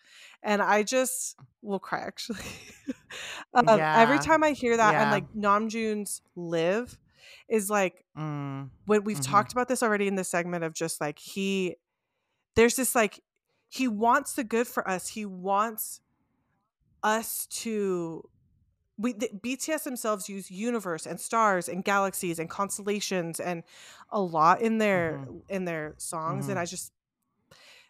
And 0.42 0.62
I 0.62 0.84
just 0.84 1.36
will 1.62 1.81
cry 1.81 2.01
actually. 2.01 2.44
um, 3.55 3.86
Every 3.94 4.18
time 4.18 4.44
I 4.44 4.52
hear 4.52 4.76
that 4.76 4.97
and 4.99 5.10
Yeah. 5.10 5.10
like 5.10 5.26
Namjoon's 5.36 6.23
live 6.36 6.99
is 7.49 7.70
like 7.70 8.05
Mm, 8.17 8.70
when 8.86 9.05
we've 9.05 9.18
Mhm. 9.18 9.23
talked 9.23 9.52
about 9.52 9.68
this 9.68 9.83
already 9.83 10.09
in 10.09 10.17
the 10.17 10.25
segment 10.25 10.65
of 10.65 10.75
just 10.75 11.01
like 11.01 11.18
he 11.18 11.76
there's 12.57 12.76
this 12.76 12.94
like 12.94 13.20
he 13.68 13.89
wants 13.89 14.34
the 14.34 14.44
good 14.44 14.67
for 14.67 14.89
us. 14.89 15.09
He 15.09 15.25
wants 15.25 16.01
us 17.02 17.47
to 17.47 18.28
we 18.98 19.12
the, 19.14 19.28
BTS 19.42 19.84
themselves 19.84 20.28
use 20.28 20.50
universe 20.50 21.06
and 21.06 21.18
stars 21.20 21.68
and 21.68 21.82
galaxies 21.84 22.39
and 22.39 22.48
constellations 22.48 23.40
and 23.40 23.62
a 24.10 24.20
lot 24.20 24.60
in 24.60 24.78
their 24.78 25.24
Mhm. 25.26 25.42
in 25.48 25.64
their 25.64 25.94
songs 25.98 26.47
Mhm. 26.47 26.50
and 26.50 26.58
I 26.58 26.64
just 26.66 26.92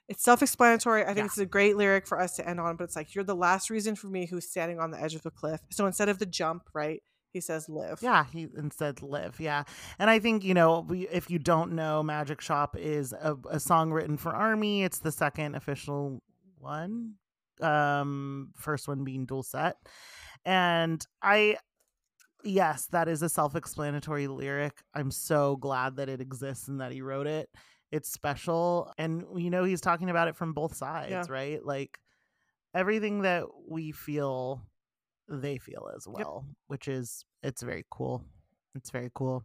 it's 0.08 0.22
self-explanatory. 0.22 1.02
I 1.02 1.06
think 1.06 1.18
Yeah. 1.18 1.24
it's 1.26 1.38
a 1.38 1.46
great 1.46 1.76
lyric 1.76 2.06
for 2.06 2.20
us 2.20 2.36
to 2.36 2.46
end 2.48 2.60
on, 2.60 2.76
but 2.76 2.84
it's 2.84 2.96
like 2.96 3.14
you're 3.14 3.24
the 3.24 3.36
last 3.36 3.70
reason 3.70 3.94
for 3.94 4.08
me 4.08 4.26
who's 4.26 4.48
standing 4.48 4.78
on 4.80 4.90
the 4.90 5.00
edge 5.00 5.14
of 5.14 5.24
a 5.24 5.30
cliff. 5.30 5.60
So 5.70 5.86
instead 5.86 6.08
of 6.08 6.18
the 6.18 6.26
jump, 6.26 6.68
right? 6.74 7.02
He 7.32 7.40
says 7.40 7.66
live. 7.68 8.00
yeah, 8.02 8.24
he 8.26 8.48
instead 8.56 9.00
live. 9.00 9.40
Yeah, 9.40 9.64
and 9.98 10.10
I 10.10 10.18
think 10.18 10.44
you 10.44 10.52
know 10.54 10.86
if 10.90 11.30
you 11.30 11.38
don't 11.38 11.72
know, 11.72 12.02
Magic 12.02 12.40
Shop 12.42 12.76
is 12.76 13.12
a, 13.14 13.38
a 13.48 13.58
song 13.58 13.90
written 13.90 14.16
for 14.18 14.34
Army. 14.34 14.82
It's 14.84 14.98
the 14.98 15.12
second 15.12 15.54
official 15.54 16.22
one. 16.58 17.14
Um, 17.60 18.52
first 18.56 18.88
one 18.88 19.04
being 19.04 19.26
doolset, 19.26 19.74
and 20.44 21.04
I. 21.22 21.56
Yes, 22.44 22.86
that 22.86 23.06
is 23.06 23.22
a 23.22 23.28
self-explanatory 23.28 24.26
lyric. 24.26 24.82
I'm 24.94 25.12
so 25.12 25.54
glad 25.56 25.94
that 25.96 26.08
it 26.08 26.20
exists 26.20 26.66
and 26.66 26.80
that 26.80 26.90
he 26.90 27.00
wrote 27.00 27.28
it. 27.28 27.48
It's 27.92 28.10
special, 28.10 28.92
and 28.98 29.24
you 29.36 29.48
know 29.48 29.62
he's 29.62 29.80
talking 29.80 30.10
about 30.10 30.26
it 30.26 30.34
from 30.36 30.52
both 30.52 30.74
sides, 30.74 31.10
Yeah. 31.12 31.24
right? 31.28 31.64
Like 31.64 32.00
everything 32.74 33.22
that 33.22 33.44
we 33.68 33.92
feel 33.92 34.62
they 35.28 35.56
feel 35.58 35.88
as 35.94 36.06
well 36.08 36.44
which 36.66 36.88
is 36.88 37.24
it's 37.42 37.62
very 37.62 37.84
cool 37.90 38.22
it's 38.74 38.90
very 38.90 39.10
cool 39.14 39.44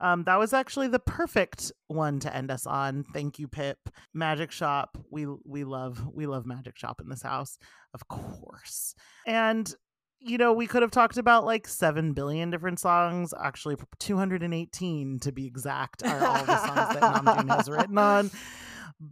um 0.00 0.24
that 0.24 0.38
was 0.38 0.52
actually 0.52 0.88
the 0.88 0.98
perfect 0.98 1.72
one 1.88 2.20
to 2.20 2.34
end 2.34 2.50
us 2.50 2.66
on. 2.66 3.04
Thank 3.12 3.38
you 3.38 3.48
pip. 3.48 3.78
Magic 4.12 4.50
shop 4.50 4.98
we 5.10 5.26
we 5.44 5.64
love 5.64 6.06
we 6.12 6.26
love 6.26 6.46
magic 6.46 6.76
shop 6.76 7.00
in 7.00 7.08
this 7.08 7.22
house 7.22 7.58
of 7.94 8.08
course. 8.08 8.94
And 9.26 9.72
you 10.18 10.38
know 10.38 10.52
we 10.52 10.66
could 10.66 10.82
have 10.82 10.90
talked 10.90 11.18
about 11.18 11.44
like 11.44 11.66
7 11.66 12.12
billion 12.12 12.50
different 12.50 12.80
songs. 12.80 13.32
Actually 13.42 13.76
218 13.98 15.20
to 15.20 15.32
be 15.32 15.46
exact 15.46 16.04
are 16.04 16.26
all 16.26 16.44
the 16.44 16.66
songs 16.66 17.00
that 17.00 17.24
namjoon 17.24 17.56
has 17.56 17.68
written 17.68 17.98
on. 17.98 18.30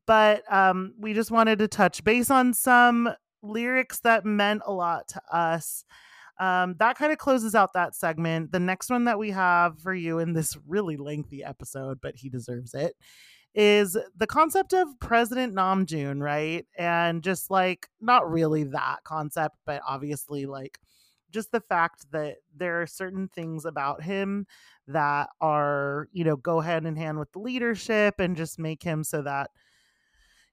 But 0.07 0.51
um 0.53 0.95
we 0.99 1.15
just 1.15 1.31
wanted 1.31 1.59
to 1.61 1.69
touch 1.69 2.05
base 2.05 2.31
on 2.31 2.55
some 2.55 3.11
lyrics 3.43 4.01
that 4.01 4.25
meant 4.25 4.63
a 4.67 4.73
lot 4.73 5.09
to 5.09 5.21
us 5.31 5.85
um, 6.39 6.75
that 6.79 6.97
kind 6.97 7.13
of 7.13 7.19
closes 7.19 7.55
out 7.55 7.73
that 7.75 7.95
segment. 7.95 8.53
The 8.53 8.61
next 8.61 8.91
one 8.91 9.05
that 9.05 9.19
we 9.19 9.31
have 9.31 9.79
for 9.81 9.95
you 9.95 10.19
in 10.19 10.33
this 10.33 10.57
really 10.67 10.97
lengthy 10.97 11.45
episode, 11.45 12.01
but 12.01 12.17
he 12.17 12.29
deserves 12.29 12.75
it, 12.75 12.95
is 13.55 13.97
the 14.17 14.27
concept 14.27 14.73
of 14.73 14.89
President 15.01 15.55
Namjoon, 15.55 16.21
right? 16.21 16.67
And 16.77 17.23
just 17.23 17.51
like 17.51 17.89
not 18.01 18.31
really 18.31 18.65
that 18.65 19.05
concept, 19.05 19.57
but 19.65 19.81
obviously 19.87 20.47
like 20.47 20.79
just 21.31 21.53
the 21.53 21.61
fact 21.61 22.07
that 22.13 22.37
there 22.57 22.83
are 22.83 22.87
certain 22.87 23.29
things 23.29 23.65
about 23.65 24.03
him 24.03 24.47
that 24.89 25.29
are, 25.41 26.09
you 26.13 26.25
know, 26.25 26.37
go 26.37 26.61
hand 26.61 26.87
in 26.87 26.97
hand 26.97 27.19
with 27.19 27.31
the 27.33 27.39
leadership 27.39 28.19
and 28.19 28.37
just 28.37 28.59
make 28.59 28.83
him 28.83 29.05
so 29.05 29.23
that 29.23 29.51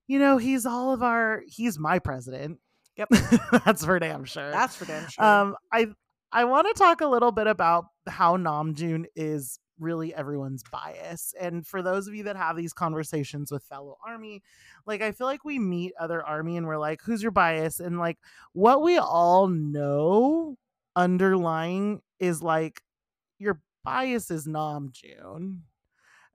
you 0.08 0.20
know, 0.20 0.38
he's 0.38 0.66
all 0.66 0.92
of 0.92 1.02
our 1.02 1.42
he's 1.48 1.80
my 1.80 1.98
president. 1.98 2.60
Yep. 2.98 3.10
That's 3.66 3.86
for 3.86 4.00
damn 4.00 4.26
sure. 4.26 4.52
That's 4.52 4.76
for 4.76 4.86
damn 4.86 5.08
sure. 5.10 5.24
Um, 5.24 5.56
I 5.72 5.88
I 6.32 6.46
want 6.46 6.68
to 6.68 6.74
talk 6.74 7.02
a 7.02 7.08
little 7.08 7.32
bit 7.32 7.48
about 7.48 7.86
how 8.08 8.38
Namjoon 8.38 9.06
is 9.16 9.60
really 9.80 10.14
everyone's 10.14 10.64
bias. 10.72 11.34
And 11.40 11.66
for 11.66 11.82
those 11.82 12.08
of 12.08 12.14
you 12.14 12.24
that 12.24 12.38
have 12.38 12.56
these 12.56 12.72
conversations 12.72 13.52
with 13.52 13.64
fellow 13.64 13.98
army, 14.06 14.44
like 14.86 15.02
I 15.02 15.12
feel 15.12 15.28
like 15.28 15.44
we 15.44 15.60
meet 15.60 15.94
other 16.00 16.24
army 16.26 16.56
and 16.56 16.68
we're 16.68 16.78
like, 16.78 17.02
who's 17.04 17.22
your 17.22 17.32
bias? 17.32 17.80
And 17.80 18.00
like 18.00 18.18
what 18.54 18.82
we 18.82 18.98
all 18.98 19.48
know 19.48 20.58
underlying 20.96 22.02
is 22.20 22.42
like 22.42 22.82
your 23.40 23.60
bias 23.84 24.30
is 24.32 24.48
Namjoon. 24.48 25.60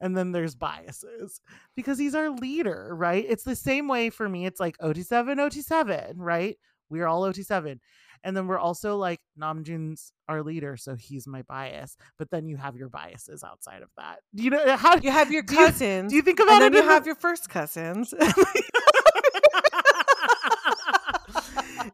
And 0.01 0.17
then 0.17 0.33
there's 0.33 0.55
biases 0.55 1.41
because 1.75 1.99
he's 1.99 2.15
our 2.15 2.31
leader, 2.31 2.91
right? 2.95 3.25
It's 3.29 3.45
the 3.45 3.57
same 3.57 3.89
way 3.89 4.11
for 4.11 4.29
me. 4.29 4.45
It's 4.47 4.61
like 4.61 4.77
OT7, 4.79 5.37
OT7, 5.37 6.13
right? 6.17 6.57
We're 6.91 7.07
all 7.07 7.23
OT7. 7.23 7.79
And 8.25 8.37
then 8.37 8.47
we're 8.47 8.59
also 8.59 8.97
like 8.97 9.21
Namjoon's 9.41 10.13
our 10.29 10.43
leader, 10.43 10.77
so 10.77 10.97
he's 10.97 11.27
my 11.27 11.43
bias. 11.43 11.97
But 12.19 12.31
then 12.31 12.47
you 12.47 12.57
have 12.57 12.77
your 12.77 12.89
biases 12.89 13.45
outside 13.45 13.83
of 13.83 13.89
that. 13.97 14.19
You 14.33 14.51
know 14.51 14.77
how 14.77 14.97
you 14.97 15.11
have 15.11 15.31
your 15.31 15.43
do 15.43 15.55
you- 15.55 15.67
cousins. 15.67 16.11
do 16.11 16.17
you 16.17 16.23
think 16.23 16.41
about 16.41 16.55
and 16.55 16.63
then 16.63 16.73
it? 16.73 16.77
you 16.77 16.83
in 16.83 16.87
the- 16.89 16.93
have 16.95 17.07
your 17.07 17.15
first 17.15 17.49
cousins. 17.49 18.13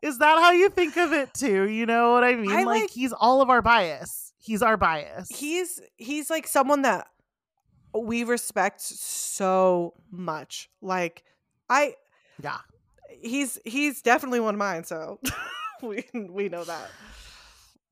Is 0.02 0.18
that 0.18 0.39
how 0.39 0.50
you 0.52 0.68
think 0.68 0.97
of 0.97 1.12
it 1.12 1.32
too? 1.34 1.68
You 1.68 1.86
know 1.86 2.12
what 2.12 2.24
I 2.24 2.34
mean? 2.34 2.50
I 2.50 2.64
like, 2.64 2.82
like- 2.82 2.90
he's 2.90 3.12
all 3.12 3.40
of 3.40 3.50
our 3.50 3.62
bias. 3.62 4.32
He's 4.39 4.60
our 4.62 4.76
bias. 4.76 5.28
he's 5.31 5.81
he's 5.97 6.28
like 6.28 6.48
someone 6.48 6.82
that 6.82 7.06
we 7.94 8.24
respect 8.24 8.80
so 8.80 9.94
much. 10.10 10.70
Like 10.80 11.24
I 11.68 11.94
yeah. 12.42 12.58
he's 13.08 13.58
he's 13.64 14.02
definitely 14.02 14.40
one 14.40 14.54
of 14.54 14.58
mine, 14.58 14.84
so 14.84 15.20
we 15.82 16.04
we 16.28 16.48
know 16.48 16.64
that. 16.64 16.90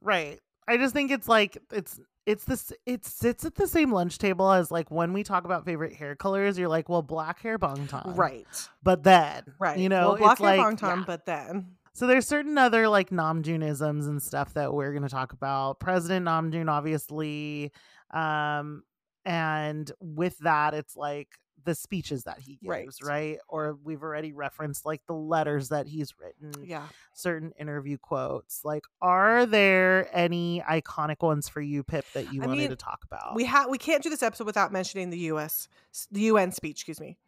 Right. 0.00 0.38
I 0.68 0.76
just 0.76 0.94
think 0.94 1.10
it's 1.10 1.28
like 1.28 1.58
it's 1.72 1.98
it's 2.26 2.44
this 2.44 2.72
it 2.86 3.04
sits 3.04 3.44
at 3.44 3.54
the 3.56 3.66
same 3.66 3.92
lunch 3.92 4.18
table 4.18 4.50
as 4.52 4.70
like 4.70 4.90
when 4.90 5.12
we 5.12 5.22
talk 5.22 5.44
about 5.44 5.64
favorite 5.64 5.94
hair 5.94 6.14
colors 6.14 6.58
you're 6.58 6.68
like 6.68 6.88
well 6.88 7.02
black 7.02 7.40
hair 7.40 7.58
bangtan 7.58 8.16
Right. 8.16 8.46
but 8.82 9.02
then 9.02 9.42
Right. 9.58 9.78
you 9.78 9.88
know 9.88 10.10
well, 10.10 10.16
block 10.18 10.32
it's 10.32 10.40
like 10.40 10.58
your 10.60 10.70
Bangtan, 10.72 10.96
yeah. 10.98 11.04
but 11.06 11.24
then 11.26 11.72
so 11.92 12.06
there's 12.06 12.26
certain 12.28 12.56
other 12.56 12.88
like 12.88 13.10
Namjoonisms 13.10 14.06
and 14.06 14.22
stuff 14.22 14.54
that 14.54 14.72
we're 14.72 14.92
going 14.92 15.02
to 15.02 15.08
talk 15.08 15.32
about. 15.32 15.80
President 15.80 16.24
Namjoon, 16.24 16.70
obviously, 16.70 17.72
um, 18.12 18.84
and 19.24 19.90
with 20.00 20.38
that, 20.38 20.74
it's 20.74 20.96
like 20.96 21.28
the 21.64 21.74
speeches 21.74 22.24
that 22.24 22.38
he 22.38 22.58
gives, 22.62 23.02
right? 23.02 23.38
Or 23.48 23.78
we've 23.82 24.02
already 24.02 24.32
referenced 24.32 24.86
like 24.86 25.02
the 25.06 25.14
letters 25.14 25.68
that 25.68 25.86
he's 25.86 26.14
written, 26.18 26.64
yeah. 26.64 26.84
certain 27.14 27.52
interview 27.58 27.98
quotes. 27.98 28.64
Like, 28.64 28.84
are 29.02 29.46
there 29.46 30.08
any 30.12 30.62
iconic 30.68 31.22
ones 31.22 31.48
for 31.48 31.60
you, 31.60 31.82
Pip, 31.82 32.04
that 32.14 32.32
you 32.32 32.42
I 32.42 32.46
wanted 32.46 32.60
mean, 32.60 32.70
to 32.70 32.76
talk 32.76 33.00
about? 33.04 33.34
We 33.34 33.44
have 33.44 33.68
we 33.68 33.78
can't 33.78 34.02
do 34.02 34.10
this 34.10 34.22
episode 34.22 34.46
without 34.46 34.72
mentioning 34.72 35.10
the 35.10 35.18
U.S. 35.18 35.68
the 36.10 36.22
UN 36.22 36.52
speech. 36.52 36.78
Excuse 36.78 37.00
me, 37.00 37.18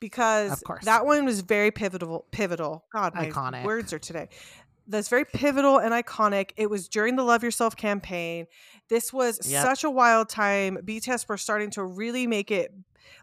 because 0.00 0.60
course. 0.62 0.84
that 0.84 1.06
one 1.06 1.24
was 1.24 1.40
very 1.40 1.70
pivotal. 1.70 2.26
Pivotal. 2.30 2.84
God, 2.92 3.14
my 3.14 3.30
Iconic. 3.30 3.64
words 3.64 3.92
are 3.92 3.98
today. 3.98 4.28
That's 4.86 5.08
very 5.08 5.24
pivotal 5.24 5.78
and 5.78 5.92
iconic. 5.94 6.50
It 6.56 6.68
was 6.68 6.88
during 6.88 7.16
the 7.16 7.22
Love 7.22 7.42
Yourself 7.42 7.76
campaign. 7.76 8.46
This 8.88 9.12
was 9.12 9.40
Yep. 9.50 9.62
such 9.62 9.84
a 9.84 9.90
wild 9.90 10.28
time. 10.28 10.78
BTS 10.84 11.26
were 11.28 11.38
starting 11.38 11.70
to 11.70 11.84
really 11.84 12.26
make 12.26 12.50
it 12.50 12.72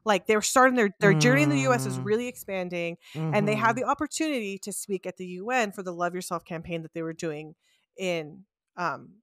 like 0.06 0.26
they 0.28 0.36
were 0.36 0.42
starting 0.42 0.76
their 0.76 0.94
their 1.00 1.14
journey 1.14 1.44
in 1.44 1.50
the 1.50 1.60
U.S. 1.62 1.86
is 1.86 1.98
Mm. 1.98 2.06
really 2.06 2.28
expanding, 2.28 2.98
and 3.16 3.48
they 3.48 3.56
had 3.56 3.76
the 3.76 3.84
opportunity 3.84 4.58
to 4.60 4.72
speak 4.72 5.06
at 5.06 5.18
the 5.18 5.26
UN 5.26 5.72
for 5.72 5.84
the 5.84 5.94
Love 5.94 6.14
Yourself 6.16 6.46
campaign 6.46 6.82
that 6.84 6.94
they 6.94 7.02
were 7.04 7.14
doing 7.14 7.56
in 7.98 8.46
um 8.78 9.16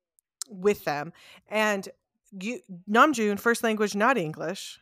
with 0.48 0.84
them. 0.84 1.12
And 1.48 1.88
you, 2.40 2.60
Namjoon, 2.88 3.38
first 3.40 3.62
language 3.62 3.94
not 3.94 4.16
English. 4.18 4.80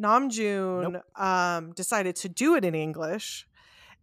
Namjoon 0.00 1.02
um 1.20 1.72
decided 1.72 2.16
to 2.16 2.28
do 2.28 2.54
it 2.54 2.64
in 2.64 2.74
English, 2.74 3.46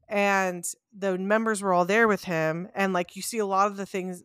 and 0.09 0.65
the 0.97 1.17
members 1.17 1.61
were 1.61 1.73
all 1.73 1.85
there 1.85 2.07
with 2.07 2.23
him. 2.25 2.69
And 2.75 2.93
like 2.93 3.15
you 3.15 3.21
see 3.21 3.37
a 3.39 3.45
lot 3.45 3.67
of 3.67 3.77
the 3.77 3.85
things, 3.85 4.23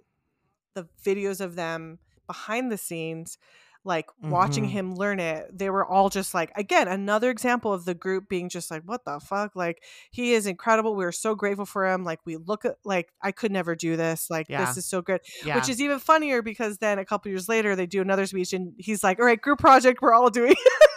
the 0.74 0.89
videos 1.05 1.40
of 1.40 1.55
them 1.57 1.98
behind 2.26 2.70
the 2.70 2.78
scenes. 2.78 3.39
Like 3.84 4.07
watching 4.20 4.65
Mhm. 4.65 4.70
him 4.70 4.94
learn 4.97 5.18
it, 5.18 5.57
they 5.57 5.70
were 5.70 5.86
all 5.86 6.10
just 6.10 6.34
like, 6.34 6.50
again, 6.57 6.89
another 6.89 7.31
example 7.31 7.73
of 7.73 7.86
the 7.86 7.94
group 7.94 8.28
being 8.28 8.50
just 8.50 8.70
like, 8.70 8.82
what 8.82 9.05
the 9.07 9.18
fuck? 9.18 9.57
Like, 9.57 9.82
he 10.10 10.34
is 10.34 10.47
incredible. 10.47 10.94
We 10.94 11.07
are 11.07 11.12
so 11.12 11.34
grateful 11.34 11.65
for 11.65 11.86
him. 11.86 12.05
Like, 12.05 12.18
we 12.26 12.36
look 12.36 12.66
at, 12.66 12.76
like, 12.84 13.12
I 13.23 13.32
could 13.32 13.50
never 13.52 13.74
do 13.76 13.97
this. 13.97 14.28
Like, 14.28 14.47
Yeah. 14.50 14.65
this 14.66 14.76
is 14.76 14.84
so 14.84 15.00
good. 15.00 15.20
yeah. 15.42 15.55
Which 15.55 15.70
is 15.70 15.81
even 15.81 16.00
funnier 16.00 16.42
because 16.42 16.78
then 16.78 16.98
a 16.98 17.05
couple 17.05 17.31
years 17.31 17.48
later, 17.48 17.76
they 17.76 17.86
do 17.86 18.02
another 18.02 18.26
speech 18.26 18.52
and 18.52 18.74
he's 18.78 19.02
like, 19.02 19.20
all 19.20 19.24
right, 19.24 19.40
group 19.40 19.60
project, 19.60 20.02
we're 20.02 20.12
all 20.12 20.28
doing 20.28 20.57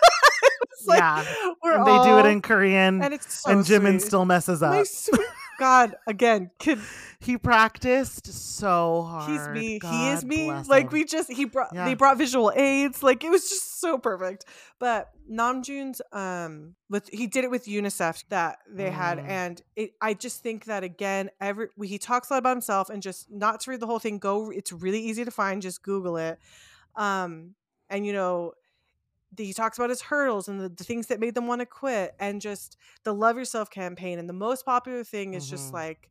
like, 0.88 1.00
Yeah. 1.00 1.26
we're 1.64 1.78
And 1.78 1.86
they 1.88 2.04
do 2.04 2.18
it 2.20 2.26
in 2.32 2.42
Korean, 2.42 3.02
and 3.02 3.14
it's 3.14 3.34
so 3.42 3.52
and 3.52 3.62
Jimin 3.66 4.00
sweet. 4.00 4.02
still 4.02 4.26
messes 4.26 4.62
up. 4.64 4.74
My 4.74 4.84
sweet 4.84 5.22
God, 5.60 5.96
again, 6.08 6.50
kid, 6.58 6.80
He 7.20 7.38
practiced 7.38 8.26
so 8.34 9.04
hard. 9.04 9.30
he's 9.30 9.48
me. 9.50 9.80
he 9.84 10.10
is 10.10 10.26
me. 10.26 10.52
Like 10.52 10.86
him. 10.86 10.90
we 10.92 11.06
just 11.06 11.32
he 11.32 11.46
brought 11.46 11.70
Yeah. 11.74 11.86
they 11.86 11.94
brought 11.94 12.18
visual 12.18 12.52
aids. 12.56 13.04
Like 13.04 13.24
it 13.24 13.30
was 13.30 13.48
just 13.48 13.80
so 13.80 14.00
perfect. 14.00 14.46
But 14.80 15.10
Namjoon's 15.32 16.02
um 16.12 16.74
with 16.90 17.10
he 17.14 17.28
did 17.28 17.44
it 17.44 17.52
with 17.52 17.66
UNICEF 17.66 18.24
that 18.30 18.58
they 18.68 18.90
had, 18.90 19.20
Mm. 19.20 19.28
and 19.30 19.62
it 19.76 19.92
I 20.02 20.16
just 20.16 20.42
think 20.42 20.66
that 20.66 20.84
again 20.84 21.30
every 21.40 21.68
he 21.84 22.00
talks 22.00 22.32
a 22.32 22.34
lot 22.34 22.40
about 22.40 22.52
himself 22.56 22.90
and 22.90 23.04
just 23.04 23.30
not 23.30 23.60
to 23.62 23.70
read 23.72 23.82
the 23.82 23.86
whole 23.88 24.00
thing. 24.00 24.18
Go, 24.18 24.50
it's 24.50 24.72
really 24.72 25.00
easy 25.02 25.24
to 25.26 25.32
find. 25.32 25.62
Just 25.62 25.84
Google 25.84 26.18
it. 26.18 26.40
Um, 26.96 27.54
and 27.90 28.04
you 28.06 28.14
know. 28.14 28.54
He 29.38 29.54
talks 29.54 29.78
about 29.78 29.90
his 29.90 30.02
hurdles 30.02 30.48
and 30.48 30.60
the, 30.60 30.70
the 30.70 30.84
things 30.84 31.08
that 31.08 31.20
made 31.20 31.36
them 31.36 31.48
want 31.48 31.60
to 31.62 31.66
quit, 31.66 32.14
and 32.20 32.42
just 32.42 32.78
the 33.04 33.14
Love 33.14 33.38
Yourself 33.38 33.70
campaign. 33.70 34.20
And 34.20 34.28
the 34.28 34.34
most 34.34 34.66
popular 34.66 35.04
thing 35.04 35.34
is 35.36 35.50
just 35.50 35.70
Mhm. 35.70 35.74
like 35.74 36.10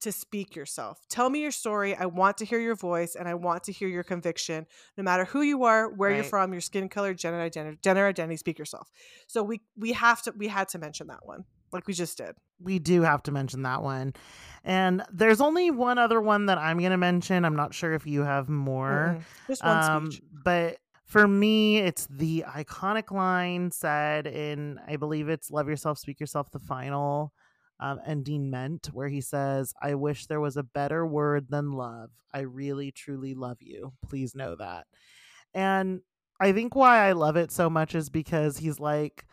to 0.00 0.12
speak 0.12 0.54
yourself. 0.54 1.00
Tell 1.08 1.30
me 1.30 1.40
your 1.40 1.50
story. 1.50 1.94
I 1.96 2.04
want 2.06 2.36
to 2.38 2.44
hear 2.44 2.60
your 2.60 2.74
voice 2.74 3.14
and 3.14 3.26
I 3.26 3.34
want 3.34 3.64
to 3.64 3.72
hear 3.72 3.88
your 3.88 4.02
conviction. 4.02 4.66
No 4.98 5.02
matter 5.02 5.24
who 5.24 5.40
you 5.40 5.64
are, 5.64 5.88
where 5.88 6.10
you're 6.14 6.22
from, 6.24 6.52
your 6.52 6.60
skin 6.60 6.88
color, 6.90 7.14
gender 7.14 7.40
identity, 7.40 7.78
gender 7.82 8.06
identity, 8.06 8.36
speak 8.36 8.58
yourself. 8.58 8.90
So 9.26 9.42
we 9.42 9.62
we 9.76 9.92
have 9.94 10.20
to 10.22 10.34
we 10.36 10.48
had 10.48 10.68
to 10.70 10.78
mention 10.78 11.06
that 11.06 11.24
one. 11.24 11.44
Like 11.72 11.86
we 11.86 11.94
just 11.94 12.18
did. 12.18 12.36
we 12.60 12.78
do 12.78 13.02
have 13.02 13.22
to 13.24 13.32
mention 13.32 13.62
that 13.62 13.82
one. 13.82 14.12
And 14.64 15.02
there's 15.12 15.40
only 15.40 15.70
one 15.70 15.98
other 15.98 16.20
one 16.20 16.46
that 16.46 16.56
I'm 16.58 16.78
going 16.78 16.90
to 16.90 16.96
mention. 16.96 17.44
I'm 17.44 17.56
not 17.56 17.74
sure 17.74 17.92
if 17.92 18.06
you 18.06 18.22
have 18.22 18.48
more. 18.48 19.18
Mm-mm. 19.18 19.46
Just 19.46 19.62
one 19.64 19.78
Um, 19.90 20.10
speech. 20.10 20.22
but 20.44 20.78
for 21.06 21.28
me, 21.28 21.78
it's 21.78 22.06
the 22.10 22.44
iconic 22.48 23.12
line 23.12 23.70
said 23.70 24.26
in, 24.26 24.80
I 24.86 24.96
believe 24.96 25.28
it's 25.28 25.52
Love 25.52 25.68
Yourself, 25.68 25.98
Speak 25.98 26.18
Yourself, 26.18 26.50
the 26.50 26.58
final, 26.58 27.32
um, 27.78 28.00
Ment, 28.50 28.88
where 28.92 29.08
he 29.08 29.20
says, 29.20 29.72
I 29.80 29.94
wish 29.94 30.26
there 30.26 30.40
was 30.40 30.56
a 30.56 30.64
better 30.64 31.06
word 31.06 31.46
than 31.48 31.72
love. 31.72 32.10
I 32.34 32.40
really, 32.40 32.90
truly 32.90 33.34
love 33.34 33.58
you. 33.60 33.92
Please 34.04 34.34
know 34.34 34.56
that. 34.56 34.86
And 35.54 36.00
I 36.40 36.52
think 36.52 36.74
why 36.74 37.08
I 37.08 37.12
love 37.12 37.36
it 37.36 37.52
so 37.52 37.70
much 37.70 37.94
is 37.94 38.10
because 38.10 38.58
he's 38.58 38.80
like, 38.80 39.26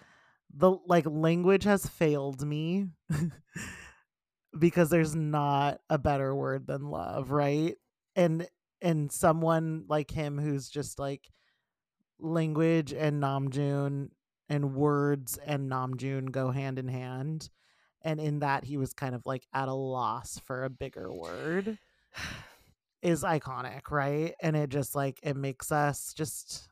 the 0.56 0.78
like 0.86 1.06
language 1.08 1.64
has 1.64 1.88
failed 1.88 2.46
me 2.46 2.86
because 4.60 4.92
there's 4.92 5.16
not 5.16 5.80
a 5.90 5.98
better 5.98 6.36
word 6.36 6.68
than 6.68 6.90
love, 6.90 7.32
right? 7.32 7.76
And 8.16 8.48
and 8.82 9.12
someone 9.12 9.86
like 9.88 10.12
him 10.12 10.38
who's 10.38 10.70
just 10.70 11.00
like 11.00 11.32
language 12.20 12.94
and 12.94 13.22
Namjoon 13.22 14.10
and 14.50 14.76
words 14.76 15.38
and 15.46 15.70
Namjoon 15.72 16.32
go 16.32 16.52
hand 16.52 16.80
in 16.80 16.88
hand. 16.88 17.50
And 18.02 18.20
in 18.20 18.40
that 18.40 18.66
he 18.66 18.78
was 18.78 18.94
kind 18.94 19.16
of 19.16 19.26
like 19.26 19.48
at 19.54 19.68
a 19.70 19.74
loss 19.74 20.38
for 20.46 20.64
a 20.66 20.70
bigger 20.70 21.12
word 21.12 21.78
is 23.02 23.24
iconic, 23.24 23.92
right? 23.92 24.34
And 24.42 24.56
it 24.56 24.70
just 24.70 24.96
like 24.96 25.20
it 25.24 25.36
makes 25.36 25.72
us 25.72 26.14
just 26.14 26.68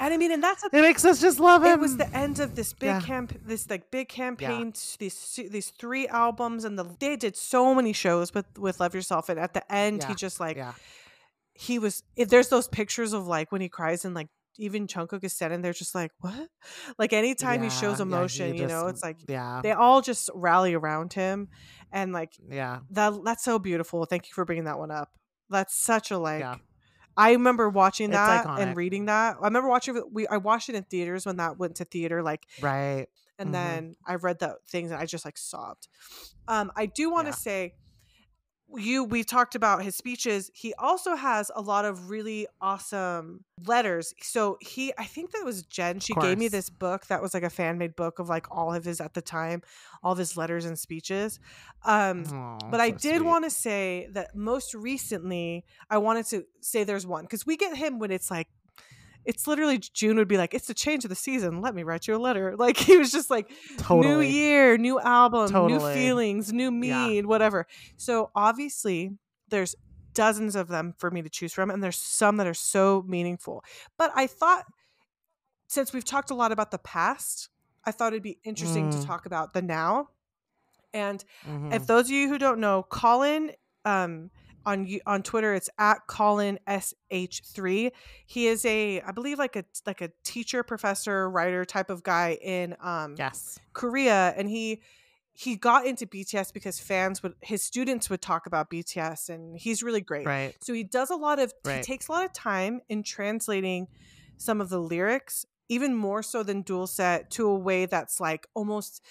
And 0.00 0.14
I 0.14 0.16
mean, 0.16 0.32
and 0.32 0.42
that's 0.42 0.62
a 0.64 0.66
it 0.72 0.80
makes 0.80 1.04
us 1.04 1.20
just 1.20 1.40
love 1.40 1.62
him. 1.62 1.72
it 1.72 1.80
was 1.80 1.96
the 1.98 2.08
end 2.16 2.40
of 2.40 2.54
this 2.54 2.72
big 2.72 2.88
Yeah. 2.88 3.00
camp 3.00 3.34
this 3.44 3.68
like 3.68 3.90
big 3.90 4.08
campaign 4.08 4.68
s- 4.74 4.96
these 4.98 5.40
these 5.50 5.70
three 5.70 6.06
albums 6.08 6.64
and 6.64 6.78
the 6.78 6.84
they 6.98 7.16
did 7.16 7.36
so 7.36 7.74
many 7.74 7.92
shows 7.92 8.32
with 8.32 8.46
with 8.58 8.80
love 8.80 8.94
yourself 8.94 9.28
and 9.28 9.38
at 9.38 9.52
the 9.54 9.70
end 9.72 10.04
he 10.04 10.14
just 10.14 10.40
like 10.40 10.56
yeah. 10.56 10.72
He 11.58 11.78
was 11.78 12.02
if 12.16 12.28
there's 12.28 12.48
those 12.48 12.68
pictures 12.68 13.12
of 13.12 13.26
like 13.26 13.50
when 13.52 13.60
he 13.60 13.68
cries 13.68 14.04
and 14.04 14.14
like 14.14 14.28
even 14.58 14.86
Jungkook 14.86 15.22
is 15.24 15.34
standing 15.34 15.62
there 15.62 15.72
just 15.72 15.94
like 15.94 16.12
what 16.20 16.48
like 16.98 17.12
anytime 17.12 17.62
he 17.62 17.68
Yeah, 17.68 17.70
shows 17.70 17.98
yeah, 17.98 18.04
emotion 18.04 18.54
you 18.54 18.66
know 18.66 18.86
it's 18.88 19.02
like 19.02 19.18
yeah, 19.28 19.60
they 19.62 19.72
all 19.72 20.00
just 20.00 20.30
rally 20.34 20.74
around 20.74 21.12
him 21.12 21.48
and 21.92 22.12
like 22.12 22.32
yeah, 22.48 22.80
that 22.90 23.12
that's 23.24 23.44
so 23.44 23.58
beautiful 23.58 24.04
thank 24.04 24.26
you 24.28 24.32
for 24.34 24.44
bringing 24.44 24.64
that 24.64 24.78
one 24.78 24.90
up 24.90 25.10
that's 25.50 25.76
such 25.76 26.10
a 26.10 26.18
like 26.18 26.40
yeah. 26.40 26.56
I 27.16 27.32
remember 27.32 27.68
watching 27.68 28.10
that 28.10 28.46
and 28.56 28.76
reading 28.76 29.06
that. 29.06 29.36
I 29.40 29.46
remember 29.46 29.68
watching. 29.68 30.00
We 30.12 30.28
I 30.28 30.36
watched 30.36 30.68
it 30.68 30.76
in 30.76 30.84
theaters 30.84 31.26
when 31.26 31.38
that 31.38 31.58
went 31.58 31.76
to 31.76 31.84
theater. 31.84 32.22
Like 32.22 32.46
Right. 32.60 33.08
and 33.38 33.48
Mhm. 33.50 33.54
then 33.54 33.96
I 34.06 34.14
read 34.16 34.38
the 34.38 34.58
things 34.68 34.90
and 34.90 35.00
I 35.00 35.06
just 35.06 35.24
like 35.24 35.38
sobbed. 35.38 35.88
Um, 36.46 36.70
I 36.76 36.86
do 36.86 37.10
want 37.10 37.26
to 37.26 37.32
say, 37.32 37.74
you 38.74 39.04
we 39.04 39.24
talked 39.24 39.54
about 39.54 39.82
his 39.82 39.96
speeches. 39.96 40.50
He 40.54 40.74
also 40.74 41.14
has 41.14 41.50
a 41.54 41.60
lot 41.60 41.84
of 41.84 42.10
really 42.10 42.46
awesome 42.60 43.44
letters. 43.66 44.14
So 44.20 44.58
he, 44.60 44.92
I 44.98 45.04
think 45.04 45.32
that 45.32 45.44
was 45.44 45.62
Jen. 45.62 46.00
She 46.00 46.14
gave 46.14 46.38
me 46.38 46.48
this 46.48 46.68
book 46.70 47.06
that 47.06 47.22
was 47.22 47.34
like 47.34 47.42
a 47.42 47.50
fan 47.50 47.78
made 47.78 47.96
book 47.96 48.18
of 48.18 48.28
like 48.28 48.46
all 48.50 48.74
of 48.74 48.84
his 48.84 49.00
at 49.00 49.14
the 49.14 49.22
time, 49.22 49.62
all 50.02 50.12
of 50.12 50.18
his 50.18 50.36
letters 50.36 50.64
and 50.64 50.78
speeches. 50.78 51.40
Um, 51.84 52.24
Aw, 52.24 52.58
but 52.70 52.80
I 52.80 52.90
so 52.90 52.96
did 52.98 53.22
want 53.22 53.44
to 53.44 53.50
say 53.50 54.08
that 54.12 54.36
most 54.36 54.74
recently, 54.74 55.64
I 55.88 55.98
wanted 55.98 56.26
to 56.26 56.44
say 56.60 56.84
there's 56.84 57.06
one 57.06 57.24
because 57.24 57.46
we 57.46 57.56
get 57.56 57.76
him 57.76 57.98
when 57.98 58.10
it's 58.10 58.30
like, 58.30 58.48
it's 59.24 59.46
literally 59.46 59.78
June 59.78 60.16
would 60.16 60.28
be 60.28 60.36
like, 60.38 60.54
it's 60.54 60.66
the 60.66 60.74
change 60.74 61.04
of 61.04 61.10
the 61.10 61.14
season. 61.14 61.60
Let 61.60 61.74
me 61.74 61.82
write 61.82 62.06
you 62.08 62.16
a 62.16 62.18
letter. 62.18 62.54
Like 62.58 62.76
he 62.76 62.96
was 62.96 63.12
just 63.12 63.30
like, 63.30 63.50
totally. 63.78 64.06
new 64.06 64.20
year, 64.20 64.78
new 64.78 64.98
album, 65.00 65.52
new 65.66 65.80
feelings, 65.92 66.52
new 66.52 66.66
Yeah. 66.70 67.06
me, 67.08 67.22
whatever. 67.22 67.66
So 67.96 68.30
obviously, 68.34 69.12
there's 69.48 69.74
dozens 70.14 70.56
of 70.56 70.68
them 70.68 70.94
for 70.98 71.10
me 71.10 71.22
to 71.22 71.28
choose 71.28 71.52
from, 71.52 71.70
and 71.70 71.82
there's 71.82 71.96
some 71.98 72.36
that 72.38 72.46
are 72.46 72.54
so 72.54 73.04
meaningful. 73.06 73.62
But 73.96 74.10
I 74.14 74.26
thought, 74.26 74.64
since 75.68 75.92
we've 75.92 76.04
talked 76.04 76.30
a 76.30 76.34
lot 76.34 76.50
about 76.52 76.70
the 76.70 76.78
past, 76.78 77.50
I 77.84 77.92
thought 77.92 78.12
it'd 78.12 78.22
be 78.22 78.38
interesting 78.44 78.90
to 78.90 78.98
Mm. 78.98 79.06
talk 79.06 79.26
about 79.26 79.52
the 79.52 79.62
now. 79.62 80.08
And 80.94 81.22
Mhm. 81.46 81.74
if 81.74 81.86
those 81.86 82.06
of 82.06 82.10
you 82.10 82.28
who 82.28 82.38
don't 82.38 82.60
know, 82.60 82.82
Colin 82.82 83.52
um, 83.84 84.30
on 84.68 84.86
you- 84.86 85.00
on 85.06 85.22
Twitter, 85.22 85.54
it's 85.54 85.70
at 85.78 86.06
Colin 86.06 86.58
sh 86.68 87.40
three. 87.44 87.90
He 88.26 88.46
is 88.46 88.64
a, 88.64 89.00
I 89.00 89.12
believe, 89.12 89.38
like 89.38 89.56
a 89.56 89.64
like 89.86 90.00
a 90.00 90.10
teacher, 90.24 90.62
professor, 90.62 91.28
writer 91.30 91.64
type 91.64 91.90
of 91.90 92.02
guy 92.02 92.38
in 92.40 92.76
um, 92.80 93.14
yes. 93.18 93.58
Korea, 93.72 94.34
and 94.36 94.48
he 94.48 94.82
he 95.32 95.56
got 95.56 95.86
into 95.86 96.06
BTS 96.06 96.52
because 96.52 96.78
fans 96.78 97.22
would 97.22 97.34
his 97.40 97.62
students 97.62 98.10
would 98.10 98.20
talk 98.20 98.46
about 98.46 98.70
BTS 98.70 99.28
and 99.28 99.56
he's 99.56 99.82
really 99.82 100.00
great. 100.00 100.26
Right. 100.26 100.54
So 100.60 100.72
he 100.72 100.84
does 100.84 101.10
a 101.10 101.16
lot 101.16 101.38
of 101.38 101.52
he 101.64 101.80
takes 101.80 102.08
a 102.08 102.12
lot 102.12 102.24
of 102.24 102.32
time 102.32 102.80
in 102.88 103.02
translating 103.02 103.88
some 104.36 104.60
of 104.60 104.68
the 104.68 104.80
lyrics, 104.80 105.46
even 105.68 105.94
more 105.94 106.22
so 106.22 106.42
than 106.42 106.62
doolset, 106.62 107.30
to 107.30 107.46
a 107.46 107.54
way 107.54 107.86
that's 107.86 108.20
like 108.20 108.46
almost 108.54 109.02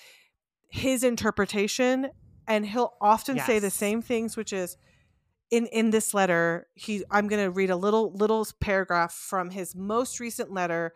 his 0.69 1.03
interpretation. 1.03 2.09
And 2.49 2.65
he'll 2.65 2.93
often 3.01 3.39
say 3.39 3.59
the 3.59 3.69
same 3.69 4.01
things, 4.01 4.37
which 4.37 4.53
is 4.53 4.77
in 5.51 5.65
in 5.67 5.91
this 5.91 6.13
letter, 6.13 6.67
he 6.75 7.03
I'm 7.11 7.27
gonna 7.27 7.49
read 7.51 7.69
a 7.69 7.75
little 7.75 8.11
little 8.13 8.45
paragraph 8.59 9.13
from 9.13 9.49
his 9.49 9.75
most 9.75 10.19
recent 10.19 10.51
letter 10.51 10.93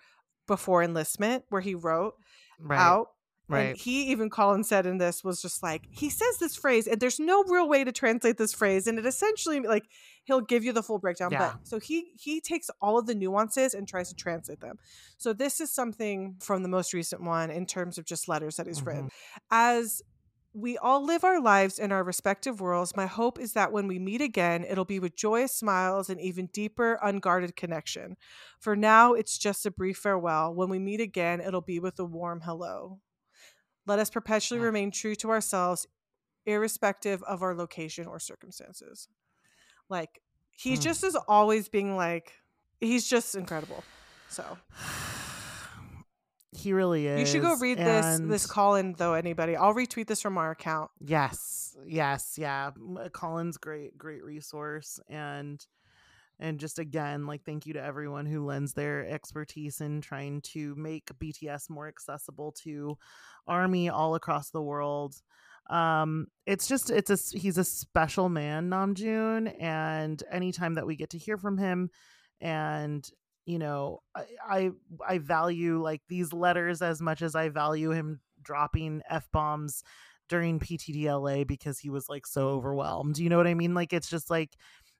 before 0.48 0.84
enlistment, 0.84 1.46
where 1.50 1.62
he 1.62 1.76
wrote 1.76 2.16
Right. 2.60 2.80
out 2.80 3.08
Right. 3.48 3.62
and 3.70 3.78
he 3.78 4.04
even 4.12 4.30
Colin 4.30 4.64
said 4.64 4.86
in 4.86 4.98
this 4.98 5.24
was 5.26 5.42
just 5.42 5.62
like 5.62 5.82
he 5.90 6.10
says 6.10 6.38
this 6.40 6.56
phrase 6.56 6.88
and 6.88 7.02
there's 7.02 7.20
no 7.20 7.44
real 7.44 7.68
way 7.68 7.84
to 7.84 7.92
translate 7.92 8.38
this 8.38 8.54
phrase 8.54 8.88
and 8.88 8.98
it 8.98 9.06
essentially 9.06 9.60
like 9.60 9.84
he'll 10.24 10.40
give 10.42 10.64
you 10.64 10.72
the 10.72 10.84
full 10.84 11.00
breakdown 11.00 11.32
Yeah. 11.32 11.54
but 11.54 11.68
so 11.68 11.80
he 11.80 12.12
he 12.18 12.40
takes 12.40 12.70
all 12.82 12.98
of 12.98 13.08
the 13.08 13.16
nuances 13.16 13.74
and 13.74 13.88
tries 13.88 14.08
to 14.10 14.16
translate 14.16 14.62
them. 14.62 14.78
So 15.18 15.34
this 15.34 15.60
is 15.60 15.74
something 15.74 16.36
from 16.40 16.64
the 16.64 16.70
most 16.70 16.94
recent 16.94 17.24
one 17.24 17.50
in 17.52 17.66
terms 17.66 17.98
of 17.98 18.06
just 18.06 18.30
letters 18.30 18.56
that 18.56 18.68
he's 18.68 18.82
written. 18.84 19.06
Mm-hmm. 19.08 19.38
As 19.52 20.02
we 20.54 20.78
all 20.78 21.06
live 21.06 21.24
our 21.24 21.42
lives 21.42 21.80
in 21.80 21.92
our 21.92 22.04
respective 22.04 22.60
worlds, 22.60 22.96
my 22.96 23.06
hope 23.06 23.40
is 23.40 23.54
that 23.54 23.72
when 23.72 23.88
we 23.88 24.00
meet 24.00 24.22
again, 24.22 24.66
it'll 24.66 24.86
be 24.86 25.00
with 25.00 25.16
joyous 25.16 25.54
smiles 25.54 26.10
and 26.10 26.20
even 26.20 26.48
deeper, 26.48 27.00
unguarded 27.02 27.56
connection. 27.56 28.18
For 28.60 28.76
now, 28.76 29.14
it's 29.14 29.38
just 29.38 29.66
a 29.66 29.72
brief 29.72 29.98
farewell. 29.98 30.54
When 30.54 30.70
we 30.70 30.80
meet 30.80 31.00
again, 31.02 31.40
it'll 31.40 31.62
be 31.62 31.80
with 31.80 32.00
a 32.00 32.06
warm 32.06 32.42
hello. 32.42 33.00
Let 33.86 34.00
us 34.00 34.10
perpetually 34.10 34.60
Yeah. 34.60 34.66
remain 34.66 34.92
true 34.92 35.16
to 35.16 35.30
ourselves, 35.32 35.88
irrespective 36.46 37.24
of 37.24 37.44
our 37.44 37.56
location 37.56 38.08
or 38.08 38.20
circumstances. 38.20 39.08
Like, 39.90 40.22
he 40.52 40.78
Mm. 40.78 40.82
just 40.82 41.04
is 41.04 41.16
always 41.28 41.70
being 41.70 41.96
like, 41.96 42.34
he's 42.80 43.08
just 43.08 43.36
incredible. 43.36 43.84
So 44.28 44.58
He 46.54 46.74
really 46.74 47.08
is. 47.08 47.20
you 47.20 47.26
should 47.26 47.42
go 47.42 47.56
read 47.56 47.78
this 47.78 48.20
this 48.20 48.44
and- 48.44 48.52
Colin 48.52 48.96
though. 48.98 49.14
Anybody, 49.14 49.56
I'll 49.56 49.74
retweet 49.74 50.08
this 50.08 50.22
from 50.22 50.38
our 50.38 50.52
account. 50.52 50.92
Yes, 51.00 51.78
yes, 51.86 52.36
yeah. 52.38 52.72
Uh, 53.00 53.08
Colin's 53.10 53.58
great, 53.58 53.98
great 53.98 54.24
resource, 54.24 55.00
and 55.08 55.66
and 56.40 56.60
just 56.60 56.78
again, 56.80 57.26
like 57.26 57.44
thank 57.46 57.66
you 57.66 57.74
to 57.74 57.82
everyone 57.84 58.26
who 58.26 58.46
lends 58.46 58.74
their 58.74 59.08
expertise 59.08 59.80
in 59.80 60.02
trying 60.02 60.42
to 60.42 60.76
make 60.76 61.06
BTS 61.20 61.70
more 61.70 61.88
accessible 61.88 62.52
to 62.64 62.98
Army 63.48 63.90
all 63.90 64.16
across 64.16 64.50
the 64.50 64.62
world. 64.62 65.16
Um, 65.70 66.28
it's 66.46 66.68
just 66.68 66.90
it's 66.90 67.10
a 67.12 67.38
he's 67.38 67.58
a 67.58 67.64
special 67.64 68.28
man, 68.28 68.70
Namjoon, 68.70 69.56
and 69.62 70.22
anytime 70.30 70.74
that 70.74 70.86
we 70.88 70.98
get 70.98 71.12
to 71.12 71.18
hear 71.18 71.38
from 71.38 71.58
him, 71.58 71.92
and 72.42 73.08
you 73.52 73.60
know, 73.60 74.00
I 74.16 74.24
I, 74.50 74.70
I 75.06 75.18
value 75.18 75.82
like 75.82 76.02
these 76.08 76.32
letters 76.32 76.82
as 76.82 77.02
much 77.02 77.22
as 77.22 77.36
I 77.36 77.50
value 77.50 77.92
him 77.92 78.22
dropping 78.42 79.02
f 79.10 79.28
bombs 79.34 79.84
during 80.30 80.58
PTDLA 80.58 81.46
because 81.46 81.78
he 81.78 81.90
was 81.90 82.08
like 82.08 82.26
so 82.26 82.48
overwhelmed. 82.48 83.18
You 83.18 83.28
know 83.28 83.36
what 83.36 83.48
I 83.48 83.54
mean? 83.54 83.74
Like 83.74 83.92
it's 83.92 84.10
just 84.10 84.30
like 84.30 84.52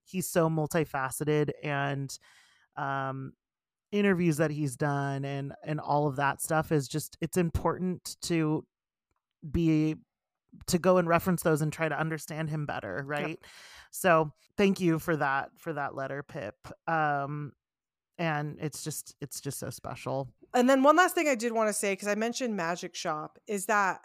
he's 0.04 0.28
so 0.28 0.50
multifaceted 0.50 1.52
and 1.64 2.18
um 2.76 3.32
interviews 3.94 4.36
that 4.38 4.52
he's 4.52 4.76
done 4.76 5.24
and 5.24 5.54
and 5.64 5.80
all 5.80 6.08
of 6.08 6.18
that 6.18 6.42
stuff 6.42 6.74
is 6.74 6.90
just 6.90 7.18
it's 7.22 7.38
important 7.38 8.18
to 8.24 8.66
be 9.50 9.96
to 10.68 10.78
go 10.78 10.98
and 10.98 11.08
reference 11.08 11.44
those 11.44 11.62
and 11.62 11.72
try 11.72 11.88
to 11.88 11.98
understand 11.98 12.50
him 12.50 12.66
better, 12.66 13.02
right? 13.06 13.40
So, 13.92 14.32
thank 14.58 14.82
you 14.82 15.00
for 15.00 15.16
that 15.16 15.52
for 15.58 15.72
that 15.72 15.96
letter, 15.96 16.22
Pip. 16.24 16.56
Um 16.88 17.54
and 18.18 18.58
it's 18.60 18.84
just 18.84 19.16
it's 19.22 19.42
just 19.42 19.60
so 19.60 19.70
special. 19.70 20.30
And 20.54 20.70
then 20.70 20.84
one 20.84 20.96
last 20.98 21.16
thing 21.16 21.28
I 21.28 21.36
did 21.36 21.54
want 21.54 21.70
to 21.70 21.74
say 21.74 21.94
because 21.94 22.08
I 22.08 22.16
mentioned 22.16 22.56
Magic 22.56 22.96
Shop 22.96 23.40
is 23.48 23.68
that 23.68 24.02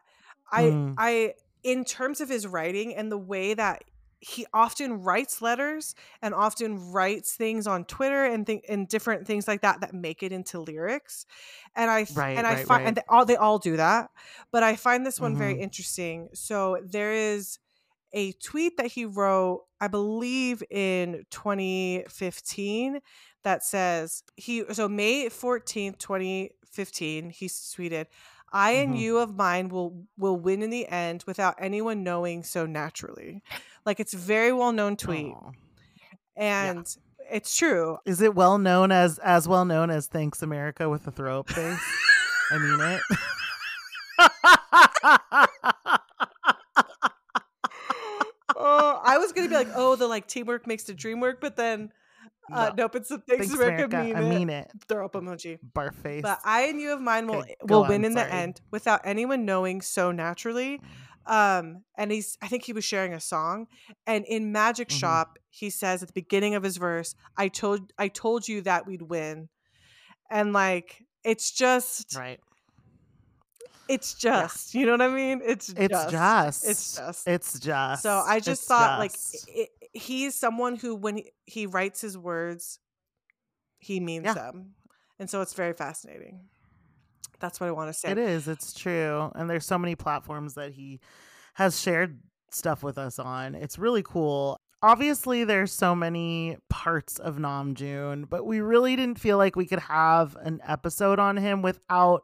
I 0.51 0.63
Mm. 0.65 0.95
I 0.99 1.35
in 1.63 1.85
terms 1.85 2.21
of 2.21 2.29
his 2.29 2.47
writing 2.47 2.95
and 2.95 3.11
the 3.11 3.19
way 3.19 3.53
that 3.55 3.83
he 4.21 4.47
often 4.55 5.03
writes 5.03 5.43
letters 5.43 5.95
and 6.23 6.33
often 6.33 6.91
writes 6.93 7.35
things 7.35 7.67
on 7.67 7.85
Twitter 7.85 8.25
and 8.25 8.47
th- 8.47 8.65
and 8.69 8.89
different 8.89 9.27
things 9.27 9.47
like 9.47 9.61
that 9.61 9.81
that 9.83 9.93
make 9.93 10.23
it 10.23 10.33
into 10.33 10.59
lyrics. 10.61 11.27
And 11.75 11.91
I 11.91 12.07
Right, 12.15 12.39
and 12.39 12.47
I 12.47 12.55
right, 12.55 12.67
find 12.67 12.81
right. 12.83 12.87
and 12.89 12.97
they 12.97 13.03
all 13.09 13.25
they 13.27 13.37
all 13.37 13.59
do 13.59 13.77
that, 13.77 14.11
but 14.53 14.63
I 14.63 14.77
find 14.77 15.05
this 15.05 15.21
one 15.21 15.37
very 15.37 15.55
Mhm. 15.57 15.61
interesting. 15.63 16.29
So 16.33 16.79
there 16.83 17.13
is 17.13 17.59
a 18.13 18.33
tweet 18.33 18.79
that 18.79 18.87
he 18.87 19.05
wrote, 19.05 19.67
I 19.81 19.89
believe 19.89 20.63
in 20.71 21.27
2015 21.31 23.01
that 23.47 23.63
says 23.63 24.25
he 24.35 24.65
so 24.73 24.89
May 24.89 25.29
14th, 25.29 25.99
2015, 25.99 27.31
he 27.31 27.47
tweeted, 27.47 28.07
I 28.53 28.73
and 28.73 28.95
Mhm. 28.95 28.99
you 28.99 29.19
of 29.19 29.37
mine 29.37 29.69
will 29.69 30.05
will 30.19 30.37
win 30.37 30.63
in 30.63 30.71
the 30.71 30.89
end 30.89 31.23
without 31.29 31.55
anyone 31.61 32.03
knowing 32.03 32.43
so 32.43 32.67
naturally. 32.67 33.45
Like 33.85 34.01
it's 34.01 34.15
a 34.15 34.19
very 34.19 34.53
well 34.53 34.73
known 34.73 34.97
tweet. 34.97 35.33
Aw. 35.33 35.53
And 36.37 36.93
it's 37.31 37.57
true. 37.57 37.99
Is 38.05 38.21
it 38.21 38.35
well 38.35 38.59
known 38.59 38.91
as 38.91 39.21
as 39.21 39.47
well 39.47 39.65
known 39.65 39.91
as 39.91 40.09
Thanks 40.09 40.43
America 40.43 40.89
with 40.89 41.07
a 41.07 41.13
throw 41.13 41.39
up 41.39 41.49
face? 41.49 41.81
I 42.51 42.59
mean 42.59 42.81
it. 42.81 43.01
oh, 48.57 49.01
I 49.05 49.19
was 49.19 49.31
gonna 49.33 49.49
be 49.49 49.55
like, 49.55 49.69
oh, 49.77 49.95
the 49.97 50.07
like 50.09 50.27
teamwork 50.27 50.67
makes 50.67 50.83
the 50.85 50.95
dream 50.95 51.21
work, 51.21 51.41
but 51.41 51.55
then 51.57 51.93
uh, 52.53 52.73
nope, 52.77 52.97
it's 52.97 53.09
the 53.09 53.19
thanks, 53.19 53.49
Thanks 53.49 53.55
America, 53.55 53.85
America. 53.85 54.05
mean 54.05 54.17
I 54.17 54.21
mean 54.39 54.51
it. 54.51 54.71
Throw 54.89 55.05
up 55.07 55.13
emoji. 55.15 55.59
Barf 55.75 55.95
face. 55.95 56.23
But 56.23 56.39
I 56.45 56.63
and 56.63 56.81
you 56.81 56.93
of 56.93 57.01
mine 57.01 57.27
will 57.27 57.37
Okay, 57.41 57.57
will 57.65 57.83
win 57.83 58.03
on, 58.03 58.05
in 58.07 58.15
the 58.15 58.33
end 58.33 58.61
without 58.71 59.01
anyone 59.05 59.45
knowing 59.45 59.81
so 59.81 60.13
naturally. 60.13 60.81
Um, 61.27 61.83
and 61.99 62.13
he's 62.13 62.39
I 62.41 62.47
think 62.47 62.63
he 62.65 62.73
was 62.73 62.85
sharing 62.85 63.13
a 63.13 63.19
song, 63.21 63.67
and 64.07 64.25
in 64.27 64.53
Magic 64.53 64.89
Mhm. 64.91 64.99
Shop, 65.01 65.39
he 65.51 65.71
says 65.71 66.03
at 66.03 66.09
the 66.09 66.13
beginning 66.15 66.55
of 66.55 66.63
his 66.63 66.77
verse, 66.77 67.15
"I 67.37 67.49
told 67.49 67.93
I 67.99 68.07
told 68.09 68.47
you 68.47 68.61
that 68.63 68.87
we'd 68.87 69.03
win," 69.03 69.49
and 70.31 70.53
like 70.53 71.03
it's 71.25 71.51
just 71.51 72.15
right. 72.17 72.39
it's 73.89 74.15
just 74.15 74.75
you 74.75 74.87
know 74.87 74.93
what 74.93 75.03
I 75.03 75.09
mean? 75.09 75.41
It's 75.45 75.69
It's 75.71 75.89
just, 75.95 76.11
just. 76.11 76.65
it's 76.69 76.97
just 76.97 77.27
It's 77.29 77.59
just. 77.61 78.03
so 78.03 78.23
I 78.25 78.39
just 78.41 78.65
thought 78.69 78.99
like 79.01 79.13
just. 79.13 79.49
i 79.49 79.63
i- 79.63 79.69
he's 79.97 80.35
someone 80.35 80.77
who 80.77 80.95
when 80.95 81.17
he, 81.17 81.31
he 81.47 81.67
writes 81.67 82.01
his 82.01 82.17
words, 82.17 82.79
he 83.79 84.01
means 84.01 84.25
Yeah. 84.27 84.35
them, 84.35 84.75
and 85.19 85.29
so 85.29 85.41
it's 85.43 85.55
very 85.55 85.73
fascinating. 85.73 86.49
That's 87.39 87.61
what 87.61 87.69
I 87.69 87.73
want 87.73 87.93
to 87.93 87.99
say. 87.99 88.11
It 88.11 88.19
is. 88.19 88.49
It's 88.49 88.73
true. 88.73 89.31
And 89.35 89.49
there's 89.51 89.67
so 89.67 89.79
many 89.79 89.95
platforms 89.95 90.55
that 90.55 90.73
he 90.73 91.01
has 91.55 91.79
shared 91.81 92.21
stuff 92.51 92.83
with 92.83 92.97
us 92.97 93.19
on. 93.19 93.55
It's 93.55 93.79
really 93.79 94.03
cool. 94.03 94.57
Obviously, 94.83 95.45
there's 95.45 95.73
so 95.73 95.95
many 95.95 96.57
parts 96.71 97.19
of 97.19 97.37
Namjoon, 97.37 98.29
but 98.29 98.47
we 98.47 98.61
really 98.61 98.97
didn't 98.97 99.19
feel 99.21 99.37
like 99.37 99.55
we 99.57 99.67
could 99.67 99.81
have 99.81 100.37
an 100.37 100.61
episode 100.67 101.19
on 101.19 101.37
him 101.37 101.61
without 101.63 102.23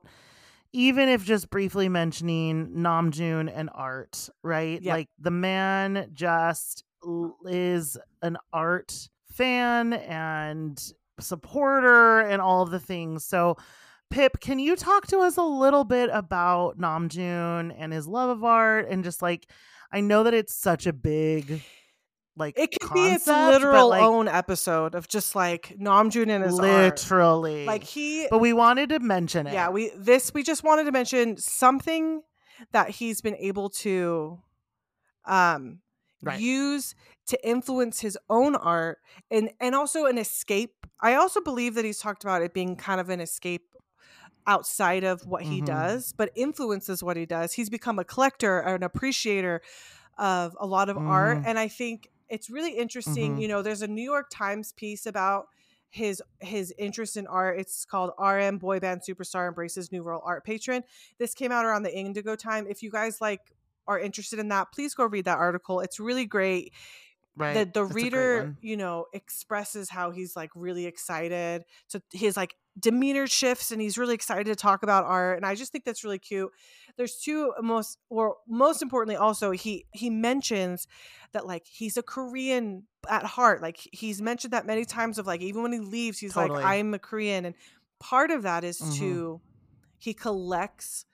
even 0.73 1.09
if 1.11 1.25
just 1.25 1.51
briefly 1.51 1.89
mentioning 1.91 2.69
Namjoon 2.77 3.53
and 3.55 3.69
art, 3.75 4.31
right? 4.43 4.81
Yep. 4.81 4.93
Like 4.93 5.09
the 5.19 5.31
man 5.31 6.11
just 6.15 6.85
is 7.47 7.97
an 8.23 8.37
art 8.53 9.09
fan 9.33 9.93
and 9.93 10.93
supporter 11.21 12.21
and 12.21 12.43
all 12.43 12.63
of 12.63 12.71
the 12.71 12.81
things. 12.81 13.25
So 13.25 13.57
Pip, 14.11 14.41
can 14.41 14.59
you 14.59 14.77
talk 14.77 15.07
to 15.09 15.21
us 15.21 15.39
a 15.39 15.43
little 15.43 15.85
bit 15.85 16.11
about 16.13 16.79
Namjoon 16.79 17.75
and 17.77 17.93
his 17.93 18.07
love 18.07 18.29
of 18.29 18.45
art 18.45 18.89
and 18.91 19.03
just 19.05 19.23
like 19.23 19.47
I 19.91 20.01
know 20.01 20.25
that 20.25 20.35
it's 20.35 20.55
such 20.55 20.87
a 20.87 20.93
big 20.93 21.63
like 22.37 22.59
It 22.59 22.71
could 22.81 22.95
be 22.95 23.07
its 23.07 23.27
literal 23.27 23.91
like, 23.91 24.03
own 24.03 24.29
episode 24.29 24.95
of 24.95 25.07
just 25.09 25.35
like 25.35 25.77
Namjoon 25.79 26.31
and 26.31 26.45
his 26.45 26.59
art. 26.59 26.93
literally 26.93 27.67
Like 27.67 27.85
he, 27.85 28.27
but 28.31 28.39
we 28.39 28.53
wanted 28.53 28.89
to 28.91 29.01
mention 29.01 29.47
it. 29.47 29.53
yeah, 29.53 29.69
we 29.69 29.91
this 29.97 30.33
we 30.33 30.43
just 30.43 30.65
wanted 30.65 30.85
to 30.85 30.93
mention 30.93 31.37
something 31.37 32.23
that 32.73 32.91
he's 32.91 33.21
been 33.21 33.37
able 33.37 33.71
to 33.71 34.39
um 35.27 35.81
Right. 36.23 36.41
use 36.41 36.95
to 37.27 37.49
influence 37.49 38.01
his 38.01 38.19
own 38.31 38.55
art 38.57 38.99
and 39.31 39.51
and 39.61 39.75
also 39.75 40.07
an 40.07 40.19
escape. 40.19 40.87
I 41.01 41.15
also 41.15 41.41
believe 41.41 41.75
that 41.75 41.85
he's 41.85 41.99
talked 41.99 42.23
about 42.25 42.43
it 42.43 42.55
being 42.55 42.77
kind 42.77 43.01
of 43.01 43.09
an 43.11 43.21
escape 43.21 43.75
outside 44.47 45.05
of 45.05 45.27
what 45.27 45.43
he 45.43 45.61
Mhm. 45.61 45.67
does, 45.67 46.13
but 46.13 46.31
influences 46.35 47.03
what 47.03 47.17
he 47.17 47.27
does. 47.27 47.53
He's 47.53 47.71
become 47.71 47.99
a 47.99 48.05
collector, 48.05 48.59
an 48.61 48.83
appreciator 48.83 49.63
of 50.19 50.57
a 50.61 50.67
lot 50.67 50.89
of 50.89 50.99
art, 50.99 51.39
Mhm. 51.39 51.47
and 51.47 51.59
I 51.59 51.69
think 51.69 52.09
it's 52.29 52.51
really 52.51 52.73
interesting. 52.77 53.37
Mhm. 53.37 53.41
You 53.41 53.49
know, 53.49 53.63
there's 53.63 53.83
a 53.83 53.89
New 53.89 54.03
York 54.03 54.29
Times 54.31 54.73
piece 54.73 55.07
about 55.07 55.49
his 55.91 56.23
his 56.41 56.75
interest 56.79 57.17
in 57.17 57.27
art. 57.27 57.59
It's 57.61 57.85
called 57.85 58.13
RM 58.19 58.59
Boy 58.59 58.81
Band 58.81 59.03
Superstar 59.03 59.49
Embraces 59.49 59.93
New 59.93 60.03
World 60.03 60.23
Art 60.25 60.45
Patron. 60.45 60.85
This 61.19 61.35
came 61.35 61.53
out 61.53 61.65
around 61.67 61.83
the 61.85 61.95
Indigo 61.97 62.35
time. 62.37 62.67
If 62.69 62.83
you 62.83 62.91
guys 62.91 63.21
like 63.21 63.53
are 63.87 63.99
interested 63.99 64.39
in 64.39 64.49
that, 64.49 64.73
please 64.73 64.95
go 64.95 65.05
read 65.07 65.25
that 65.25 65.39
article. 65.39 65.81
It's 65.81 65.99
really 66.01 66.27
great. 66.27 66.73
Right. 67.35 67.55
The 67.55 67.65
the 67.65 67.85
That's 67.85 67.95
reader, 67.95 68.57
you 68.61 68.77
know, 68.77 69.07
expresses 69.15 69.89
how 69.89 70.11
he's 70.11 70.37
like 70.37 70.51
really 70.55 70.85
excited. 70.85 71.65
So 71.87 72.01
his 72.13 72.37
like 72.37 72.57
demeanor 72.79 73.27
shifts 73.27 73.71
and 73.71 73.81
he's 73.81 73.97
really 73.97 74.15
excited 74.15 74.47
to 74.47 74.55
talk 74.55 74.83
about 74.83 75.05
art. 75.07 75.39
And 75.39 75.47
I 75.47 75.55
just 75.55 75.73
think 75.73 75.85
that's 75.85 76.05
really 76.05 76.19
cute. 76.19 76.51
There's 76.99 77.17
two 77.17 77.55
most 77.63 77.99
or 78.11 78.37
most 78.47 78.83
importantly 78.83 79.17
also 79.17 79.51
he 79.51 79.87
he 79.93 80.11
mentions 80.11 80.87
that 81.33 81.47
like 81.47 81.67
he's 81.67 81.97
a 81.97 82.03
Korean 82.03 82.83
at 83.09 83.25
heart. 83.25 83.63
Like 83.63 83.79
he's 83.93 84.21
mentioned 84.21 84.53
that 84.53 84.67
many 84.67 84.85
times 84.85 85.19
of 85.19 85.27
like 85.27 85.41
even 85.41 85.63
when 85.63 85.73
he 85.73 85.79
leaves, 85.81 86.19
he's 86.19 86.35
Totally. 86.35 86.61
like, 86.63 86.67
I'm 86.67 86.93
a 86.93 86.99
Korean. 86.99 87.47
And 87.47 87.55
part 87.99 88.31
of 88.31 88.43
that 88.43 88.63
is 88.63 88.79
Mhm. 88.79 88.99
to 88.99 89.41
he 89.97 90.13
collects 90.13 91.07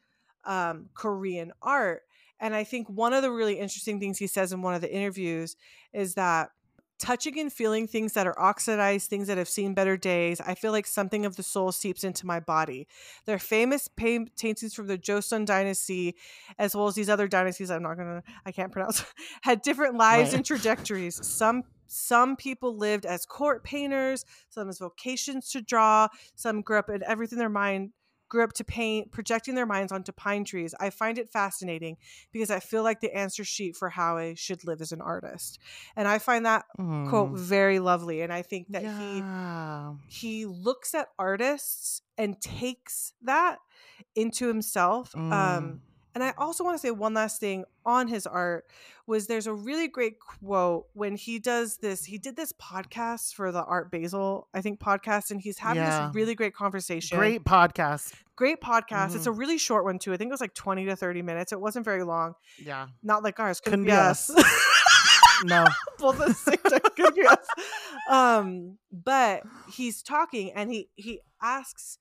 um, 0.45 0.89
Korean 0.95 1.53
art. 1.63 2.03
And 2.41 2.55
I 2.55 2.65
think 2.65 2.89
one 2.89 3.13
of 3.13 3.23
the 3.23 3.31
really 3.31 3.59
interesting 3.59 3.99
things 4.01 4.19
he 4.19 4.27
says 4.27 4.53
in 4.53 4.63
one 4.63 4.75
of 4.75 4.81
the 4.81 4.93
interviews 4.93 5.57
is 5.93 6.15
that 6.15 6.51
touching 6.99 7.39
and 7.39 7.53
feeling 7.53 7.87
things 7.87 8.15
that 8.15 8.27
are 8.27 8.39
oxidized, 8.41 9.09
things 9.09 9.29
that 9.29 9.39
have 9.39 9.49
seen 9.49 9.73
better 9.73 9.97
days, 9.97 10.41
I 10.41 10.55
feel 10.55 10.73
like 10.73 10.87
something 10.87 11.25
of 11.25 11.37
the 11.37 11.45
soul 11.45 11.71
seeps 11.71 12.03
into 12.03 12.27
my 12.27 12.41
body. 12.41 12.89
They're 13.25 13.39
famous 13.39 13.89
paintings 13.89 14.75
from 14.75 14.89
the 14.89 14.99
Joseon 14.99 15.47
dynasty, 15.47 16.17
as 16.59 16.75
well 16.75 16.89
as 16.89 16.95
these 16.97 17.09
other 17.09 17.29
dynasties 17.29 17.71
I'm 17.71 17.83
not 17.83 17.97
gonna 17.97 18.23
I 18.45 18.51
can't 18.53 18.73
pronounce, 18.73 19.05
had 19.43 19.63
different 19.63 19.97
lives 19.97 20.31
Right. 20.31 20.39
and 20.39 20.45
trajectories. 20.45 21.25
Some 21.27 21.63
some 21.87 22.37
people 22.37 22.77
lived 22.77 23.07
as 23.07 23.25
court 23.25 23.65
painters, 23.65 24.25
some 24.51 24.69
as 24.69 24.79
vocations 24.79 25.51
to 25.53 25.63
draw, 25.63 26.09
some 26.35 26.61
grew 26.63 26.79
up 26.79 26.91
in 26.91 27.03
everything 27.07 27.39
their 27.39 27.49
mind 27.49 27.93
grew 28.29 28.45
up 28.45 28.53
to 28.55 28.65
paint, 28.65 29.11
projecting 29.11 29.55
their 29.55 29.67
minds 29.67 29.91
onto 29.93 30.13
pine 30.13 30.45
trees. 30.45 30.75
I 30.79 30.91
find 30.91 31.19
it 31.19 31.31
fascinating 31.31 31.97
because 32.33 32.51
I 32.51 32.61
feel 32.61 32.83
like 32.83 33.01
the 33.01 33.15
answer 33.17 33.45
sheet 33.45 33.77
for 33.77 33.89
how 33.89 34.17
I 34.19 34.35
should 34.35 34.65
live 34.65 34.81
as 34.81 34.93
an 34.93 35.01
artist. 35.01 35.59
And 35.97 36.07
I 36.07 36.19
find 36.19 36.45
that 36.47 36.65
quote 36.77 37.33
Mm. 37.33 37.39
very 37.39 37.79
lovely. 37.79 38.21
And 38.21 38.33
I 38.33 38.43
think 38.43 38.69
that 38.71 38.83
he 38.83 39.21
he 40.09 40.47
looks 40.47 40.95
at 40.95 41.09
artists 41.19 42.03
and 42.17 42.41
takes 42.41 43.13
that 43.23 43.59
into 44.15 44.47
himself. 44.49 45.13
Mm. 45.13 45.33
Um, 45.33 45.81
and 46.21 46.25
I 46.25 46.35
also 46.37 46.65
want 46.65 46.75
to 46.75 46.79
say 46.81 46.91
one 46.91 47.15
last 47.15 47.39
thing 47.39 47.65
on 47.87 48.09
his 48.09 48.27
art 48.27 48.67
was 49.07 49.29
there's 49.29 49.47
a 49.47 49.53
really 49.55 49.87
great 49.87 50.19
quote 50.19 50.87
when 50.95 51.15
he 51.17 51.39
does 51.39 51.77
this. 51.77 52.05
He 52.05 52.19
did 52.19 52.35
this 52.35 52.53
podcast 52.53 53.35
for 53.35 53.53
the 53.53 53.63
Art 53.63 53.91
Basel, 53.93 54.49
I 54.53 54.61
think, 54.61 54.81
podcast, 54.81 55.31
and 55.31 55.41
he's 55.41 55.59
having 55.59 55.83
Yeah. 55.85 56.07
this 56.09 56.15
really 56.17 56.35
great 56.35 56.55
conversation. 56.55 57.17
Great 57.19 57.45
podcast. 57.45 58.15
great 58.35 58.61
podcast. 58.61 59.15
It's 59.17 59.25
Mhm. 59.25 59.29
a 59.29 59.33
really 59.33 59.59
short 59.59 59.85
one 59.85 59.99
too. 59.99 60.13
I 60.13 60.17
think 60.17 60.29
it 60.29 60.33
was 60.33 60.41
like 60.41 60.55
20 60.55 60.85
to 60.87 60.95
30 60.97 61.23
minutes. 61.23 61.53
It 61.53 61.61
wasn't 61.61 61.85
very 61.85 62.03
long. 62.05 62.35
Yeah. 62.59 62.87
Not 63.03 63.23
like 63.25 63.39
ours. 63.41 63.61
Couldn't, 63.61 63.85
Couldn't 63.85 63.87
be 63.87 63.91
be 63.91 63.97
us. 63.97 64.31
No. 65.45 65.67
Both 65.99 66.21
at 66.21 66.29
the 66.29 66.35
same 66.35 66.57
time. 66.57 66.81
Couldn't 66.97 67.15
be 67.15 67.25
us. 67.27 67.47
Um, 68.09 68.79
but 68.93 69.43
he's 69.71 70.03
talking 70.03 70.53
and 70.53 70.71
he 70.73 70.89
he 70.97 71.21
asks 71.41 71.99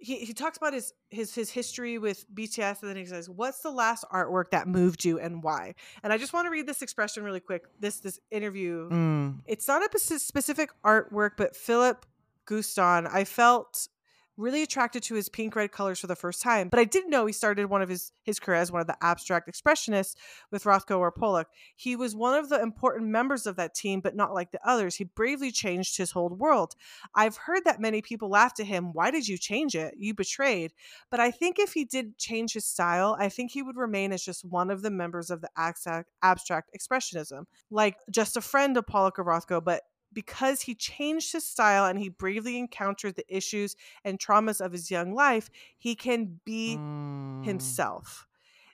he, 0.00 0.16
he 0.16 0.32
talks 0.32 0.56
about 0.56 0.72
his 0.72 0.92
his 1.10 1.34
his 1.34 1.50
history 1.50 1.98
with 1.98 2.24
BTS 2.34 2.80
and 2.80 2.90
then 2.90 2.96
he 2.96 3.04
says, 3.04 3.28
"What's 3.28 3.60
the 3.60 3.70
last 3.70 4.04
artwork 4.12 4.50
that 4.50 4.66
moved 4.66 5.04
you 5.04 5.20
and 5.20 5.42
why?" 5.42 5.74
And 6.02 6.12
I 6.12 6.18
just 6.18 6.32
want 6.32 6.46
to 6.46 6.50
read 6.50 6.66
this 6.66 6.82
expression 6.82 7.22
really 7.22 7.40
quick. 7.40 7.64
This 7.78 8.00
this 8.00 8.18
interview. 8.30 8.88
Mm. 8.88 9.40
It's 9.46 9.68
not 9.68 9.82
a 9.94 9.98
specific 9.98 10.70
artwork, 10.84 11.32
but 11.36 11.54
Philip 11.54 12.06
Guston, 12.46 13.08
I 13.12 13.24
felt 13.24 13.88
really 14.40 14.62
attracted 14.62 15.02
to 15.04 15.14
his 15.14 15.28
pink 15.28 15.54
red 15.54 15.70
colors 15.70 16.00
for 16.00 16.06
the 16.06 16.16
first 16.16 16.42
time. 16.42 16.68
But 16.68 16.80
I 16.80 16.84
didn't 16.84 17.10
know 17.10 17.26
he 17.26 17.32
started 17.32 17.66
one 17.66 17.82
of 17.82 17.88
his 17.88 18.12
his 18.24 18.40
career 18.40 18.58
as 18.58 18.72
one 18.72 18.80
of 18.80 18.86
the 18.86 18.96
abstract 19.02 19.48
expressionists 19.48 20.16
with 20.50 20.64
Rothko 20.64 20.98
or 20.98 21.12
Pollock. 21.12 21.48
He 21.76 21.96
was 21.96 22.16
one 22.16 22.38
of 22.38 22.48
the 22.48 22.60
important 22.60 23.10
members 23.10 23.46
of 23.46 23.56
that 23.56 23.74
team, 23.74 24.00
but 24.00 24.16
not 24.16 24.34
like 24.34 24.50
the 24.50 24.60
others. 24.66 24.96
He 24.96 25.04
bravely 25.04 25.50
changed 25.50 25.96
his 25.96 26.12
whole 26.12 26.30
world. 26.30 26.74
I've 27.14 27.36
heard 27.36 27.64
that 27.64 27.80
many 27.80 28.02
people 28.02 28.30
laughed 28.30 28.60
at 28.60 28.66
him. 28.66 28.92
Why 28.92 29.10
did 29.10 29.28
you 29.28 29.36
change 29.38 29.74
it? 29.74 29.94
You 29.98 30.14
betrayed. 30.14 30.72
But 31.10 31.20
I 31.20 31.30
think 31.30 31.58
if 31.58 31.72
he 31.72 31.84
did 31.84 32.18
change 32.18 32.54
his 32.54 32.66
style, 32.66 33.16
I 33.18 33.28
think 33.28 33.50
he 33.50 33.62
would 33.62 33.76
remain 33.76 34.12
as 34.12 34.24
just 34.24 34.44
one 34.44 34.70
of 34.70 34.82
the 34.82 34.90
members 34.90 35.30
of 35.30 35.40
the 35.40 35.50
abstract, 35.56 36.08
abstract 36.22 36.70
expressionism, 36.78 37.44
like 37.70 37.96
just 38.10 38.36
a 38.36 38.40
friend 38.40 38.76
of 38.76 38.86
Pollock 38.86 39.18
or 39.18 39.24
Rothko, 39.24 39.62
but 39.62 39.82
because 40.12 40.62
he 40.62 40.74
changed 40.74 41.32
his 41.32 41.44
style 41.46 41.86
and 41.86 41.98
he 41.98 42.08
bravely 42.08 42.58
encountered 42.58 43.16
the 43.16 43.24
issues 43.34 43.76
and 44.04 44.18
traumas 44.18 44.60
of 44.64 44.72
his 44.72 44.90
young 44.90 45.14
life, 45.14 45.50
he 45.78 45.94
can 45.94 46.40
be 46.44 46.76
Mm. 46.78 46.82
himself. 47.40 48.26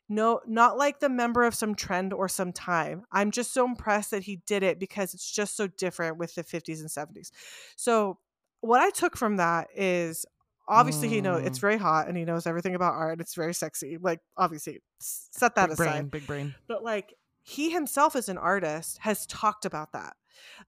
No, 0.08 0.40
not 0.46 0.78
like 0.78 1.00
the 1.00 1.08
member 1.08 1.44
of 1.44 1.54
some 1.54 1.74
trend 1.74 2.12
or 2.12 2.28
some 2.28 2.52
time. 2.52 3.04
I'm 3.10 3.30
just 3.32 3.52
so 3.52 3.64
impressed 3.64 4.12
that 4.12 4.22
he 4.22 4.36
did 4.46 4.62
it 4.62 4.78
because 4.78 5.14
it's 5.14 5.30
just 5.30 5.56
so 5.56 5.66
different 5.66 6.16
with 6.18 6.34
the 6.36 6.44
50s 6.44 6.80
and 6.80 6.90
70s. 6.90 7.32
So, 7.76 8.18
what 8.60 8.80
I 8.80 8.90
took 8.90 9.16
from 9.16 9.36
that 9.36 9.68
is 9.74 10.24
obviously 10.68 11.08
he 11.08 11.20
knows 11.20 11.42
it's 11.44 11.58
Mm. 11.58 11.60
very 11.60 11.76
hot 11.76 12.08
and 12.08 12.16
he 12.16 12.24
knows 12.24 12.46
everything 12.46 12.74
about 12.76 12.94
art. 12.94 13.20
It's 13.20 13.34
very 13.34 13.54
sexy. 13.54 13.98
Like, 13.98 14.20
obviously, 14.36 14.80
set 15.00 15.54
that 15.56 15.70
Big 15.70 15.72
aside 15.72 15.92
brain. 15.92 16.08
Big 16.08 16.26
brain. 16.26 16.54
but 16.68 16.82
like 16.84 17.14
he 17.48 17.70
himself 17.70 18.16
as 18.16 18.28
an 18.28 18.36
artist 18.36 18.98
has 19.02 19.24
talked 19.26 19.64
about 19.64 19.92
that 19.92 20.14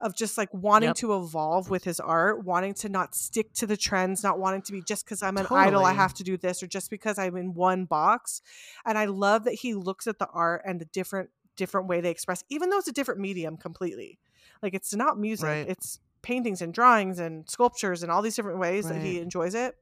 of 0.01 0.15
just 0.17 0.39
like 0.39 0.49
wanting 0.55 0.91
Yep. 0.91 0.97
to 0.97 1.17
evolve 1.17 1.69
with 1.71 1.83
his 1.83 1.99
art 1.99 2.45
wanting 2.45 2.73
to 2.75 2.89
not 2.89 3.17
stick 3.17 3.53
to 3.55 3.67
the 3.67 3.77
trends 3.77 4.23
not 4.23 4.39
wanting 4.39 4.63
to 4.63 4.71
be 4.73 4.81
just 4.87 5.05
because 5.05 5.21
i'm 5.23 5.37
an 5.37 5.47
idol 5.51 5.85
i 5.85 5.93
have 5.93 6.15
to 6.15 6.23
do 6.23 6.37
this 6.37 6.63
or 6.63 6.69
just 6.69 6.89
because 6.89 7.19
i'm 7.19 7.37
in 7.37 7.53
one 7.53 7.85
box. 7.85 8.41
And 8.87 8.97
i 8.97 9.07
love 9.07 9.43
that 9.45 9.55
he 9.55 9.75
looks 9.75 10.07
at 10.07 10.19
the 10.21 10.29
art 10.33 10.63
and 10.65 10.81
the 10.81 10.85
different 10.87 11.31
different 11.57 11.89
way 11.89 12.01
they 12.01 12.11
express 12.11 12.45
even 12.49 12.71
though 12.71 12.79
it's 12.79 12.87
a 12.89 12.93
different 12.93 13.21
medium 13.21 13.57
completely. 13.57 14.21
Like 14.63 14.73
it's 14.75 14.95
not 14.95 15.19
music 15.19 15.47
Right. 15.49 15.69
it's 15.69 15.99
paintings 16.23 16.63
and 16.63 16.73
drawings 16.73 17.19
and 17.19 17.49
sculptures 17.51 18.03
and 18.05 18.13
all 18.13 18.23
these 18.23 18.37
different 18.37 18.61
ways 18.61 18.89
that 18.89 19.03
he 19.03 19.19
enjoys 19.21 19.55
it. 19.57 19.75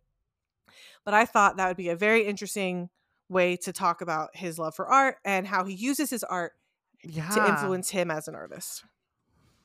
But 1.05 1.13
i 1.15 1.27
thought 1.27 1.59
that 1.59 1.69
would 1.69 1.77
be 1.77 1.91
a 1.91 1.97
very 1.97 2.25
interesting 2.27 2.89
way 3.29 3.57
to 3.59 3.73
talk 3.73 4.01
about 4.01 4.31
his 4.35 4.59
love 4.59 4.75
for 4.75 4.87
art 4.87 5.17
and 5.25 5.47
how 5.47 5.65
he 5.65 5.75
uses 5.75 6.11
his 6.11 6.25
art 6.25 6.53
Yeah. 7.09 7.29
to 7.31 7.47
influence 7.49 7.91
him 7.91 8.11
as 8.11 8.29
an 8.29 8.35
artist. 8.35 8.85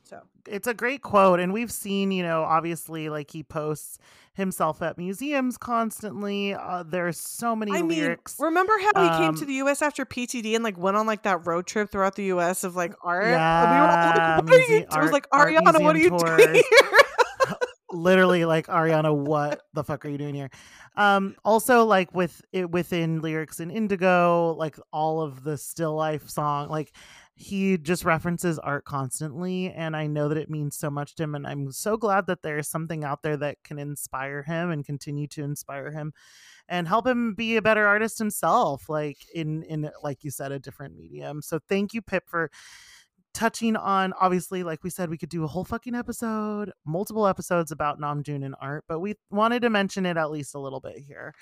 So 0.04 0.22
it's 0.48 0.68
a 0.68 0.74
great 0.74 1.02
quote 1.02 1.40
and 1.40 1.54
we've 1.54 1.72
seen 1.72 2.12
you 2.12 2.22
know 2.22 2.42
obviously 2.44 3.08
like 3.08 3.32
he 3.32 3.44
posts 3.44 3.98
himself 4.34 4.82
at 4.82 4.98
museums 4.98 5.58
constantly 5.58 6.54
uh, 6.54 6.84
there's 6.84 7.18
so 7.18 7.56
many 7.56 7.72
I 7.72 7.82
mean, 7.82 8.00
lyrics 8.00 8.36
remember 8.38 8.74
how 8.94 9.04
he 9.04 9.10
came 9.24 9.36
to 9.36 9.42
Um, 9.44 9.48
the 9.48 9.54
U.S. 9.56 9.82
after 9.82 10.06
PTD 10.06 10.54
and 10.56 10.64
like 10.66 10.78
went 10.78 10.98
on 10.98 11.06
like 11.08 11.24
that 11.24 11.48
road 11.48 11.66
trip 11.66 11.92
throughout 11.92 12.16
the 12.16 12.26
U.S. 12.26 12.66
of 12.66 12.76
like 12.76 12.94
art? 13.02 13.26
Yeah, 13.28 13.72
we 13.72 13.80
were 13.80 13.88
like, 13.88 14.44
what 14.44 14.54
are 14.54 14.62
you? 14.74 14.80
muse- 14.80 14.88
It 14.96 15.02
was 15.02 15.12
like 15.14 15.28
art- 15.32 15.56
art 15.56 15.64
Ariana, 15.66 15.82
what 15.82 15.96
are 15.96 16.00
you 16.00 16.10
doing 16.10 16.54
here? 16.56 16.64
literally 17.94 18.46
like 18.46 18.68
ariana 18.68 19.14
what 19.14 19.64
the 19.74 19.84
fuck 19.84 20.06
are 20.06 20.10
you 20.10 20.18
doing 20.18 20.34
here 20.34 20.50
um 20.96 21.36
also 21.44 21.84
like 21.84 22.14
with 22.14 22.42
it 22.54 22.72
within 22.72 23.20
lyrics 23.20 23.60
in 23.60 23.70
indigo 23.70 24.56
like 24.58 24.80
all 24.94 25.20
of 25.22 25.44
the 25.44 25.58
still 25.58 25.94
life 25.94 26.30
song 26.30 26.70
like 26.70 26.94
he 27.42 27.78
just 27.78 28.06
references 28.06 28.60
art 28.60 28.86
constantly 28.86 29.72
and 29.72 29.96
i 29.96 30.06
know 30.06 30.30
that 30.30 30.38
it 30.38 30.50
means 30.50 30.78
so 30.78 30.90
much 30.90 31.16
to 31.16 31.24
him 31.24 31.34
and 31.34 31.48
i'm 31.48 31.72
so 31.72 31.98
glad 31.98 32.28
that 32.28 32.44
there's 32.44 32.68
something 32.68 33.04
out 33.04 33.24
there 33.24 33.36
that 33.36 33.58
can 33.64 33.80
inspire 33.80 34.44
him 34.44 34.70
and 34.70 34.86
continue 34.86 35.28
to 35.28 35.44
inspire 35.44 35.92
him 35.92 36.14
and 36.72 36.88
help 36.88 37.06
him 37.06 37.34
be 37.34 37.58
a 37.58 37.62
better 37.62 37.86
artist 37.86 38.18
himself 38.18 38.88
like 38.88 39.18
in 39.36 39.64
in 39.64 39.90
like 40.04 40.24
you 40.24 40.32
said 40.32 40.52
a 40.52 40.60
different 40.60 40.96
medium. 40.96 41.42
So 41.42 41.60
thank 41.68 41.94
you 41.94 42.02
pip 42.02 42.24
for 42.28 42.50
touching 43.34 43.76
on 43.76 44.14
obviously 44.20 44.64
like 44.64 44.84
we 44.84 44.90
said 44.90 45.10
we 45.10 45.18
could 45.18 45.30
do 45.30 45.44
a 45.44 45.48
whole 45.48 45.64
fucking 45.64 45.96
episode 45.96 46.72
multiple 46.86 47.26
episodes 47.26 47.72
about 47.72 47.98
namjoon 47.98 48.44
and 48.44 48.56
art 48.60 48.84
but 48.90 49.00
we 49.00 49.16
wanted 49.30 49.62
to 49.62 49.70
mention 49.70 50.06
it 50.06 50.18
at 50.18 50.32
least 50.32 50.54
a 50.54 50.60
little 50.60 50.82
bit 50.82 50.98
here 50.98 51.34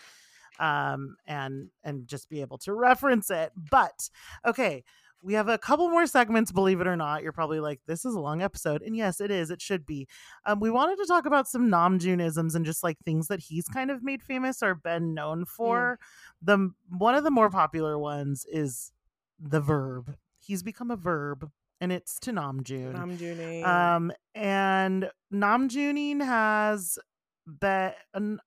um 0.60 1.16
and 1.26 1.70
and 1.84 2.08
just 2.08 2.30
be 2.30 2.42
able 2.42 2.58
to 2.58 2.74
reference 2.74 3.32
it. 3.32 3.52
But 3.72 4.10
okay 4.46 4.84
we 5.22 5.34
have 5.34 5.50
a 5.50 5.58
couple 5.58 5.90
more 5.90 6.08
segments 6.08 6.52
believe 6.52 6.80
it 6.82 6.88
or 6.88 6.96
not. 6.96 7.24
You're 7.24 7.34
probably 7.34 7.60
like 7.60 7.82
this 7.88 8.06
is 8.06 8.16
a 8.16 8.20
long 8.20 8.42
episode. 8.42 8.82
And 8.82 8.96
yes 8.96 9.20
it 9.20 9.32
is. 9.32 9.52
It 9.52 9.62
should 9.62 9.86
be. 9.86 10.08
Um 10.46 10.60
we 10.60 10.70
wanted 10.72 10.98
to 10.98 11.06
talk 11.06 11.26
about 11.26 11.48
some 11.48 11.70
namjoonisms 11.70 12.56
and 12.56 12.66
just 12.66 12.84
like 12.84 12.98
things 13.00 13.28
that 13.28 13.40
he's 13.40 13.68
kind 13.68 13.92
of 13.92 14.04
made 14.04 14.22
famous 14.22 14.64
or 14.64 14.76
been 14.76 15.14
known 15.14 15.46
for. 15.46 16.00
The 16.42 16.72
one 16.90 17.16
of 17.16 17.24
the 17.24 17.32
more 17.32 17.50
popular 17.50 17.98
ones 17.98 18.46
is 18.52 18.92
the 19.40 19.62
verb. 19.62 20.16
He's 20.40 20.64
become 20.64 20.92
a 20.92 20.96
verb 20.96 21.50
and 21.82 21.92
it's 21.92 22.20
to 22.22 22.32
namjoon 22.32 23.20
Junie. 23.20 23.64
um, 23.64 24.12
and 24.36 25.10
Namjooning 25.34 26.24
has 26.24 26.98
been 27.46 28.40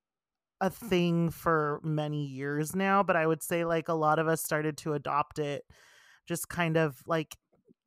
a 0.60 0.70
thing 0.70 1.31
for 1.31 1.81
many 1.83 2.25
years 2.25 2.76
now, 2.76 3.02
but 3.02 3.17
I 3.17 3.26
would 3.26 3.42
say 3.42 3.65
like 3.65 3.89
a 3.89 3.94
lot 3.94 4.18
of 4.18 4.28
us 4.28 4.42
started 4.42 4.76
to 4.78 4.92
adopt 4.94 5.39
it 5.39 5.65
just 6.32 6.48
kind 6.48 6.78
of 6.78 6.96
like 7.06 7.36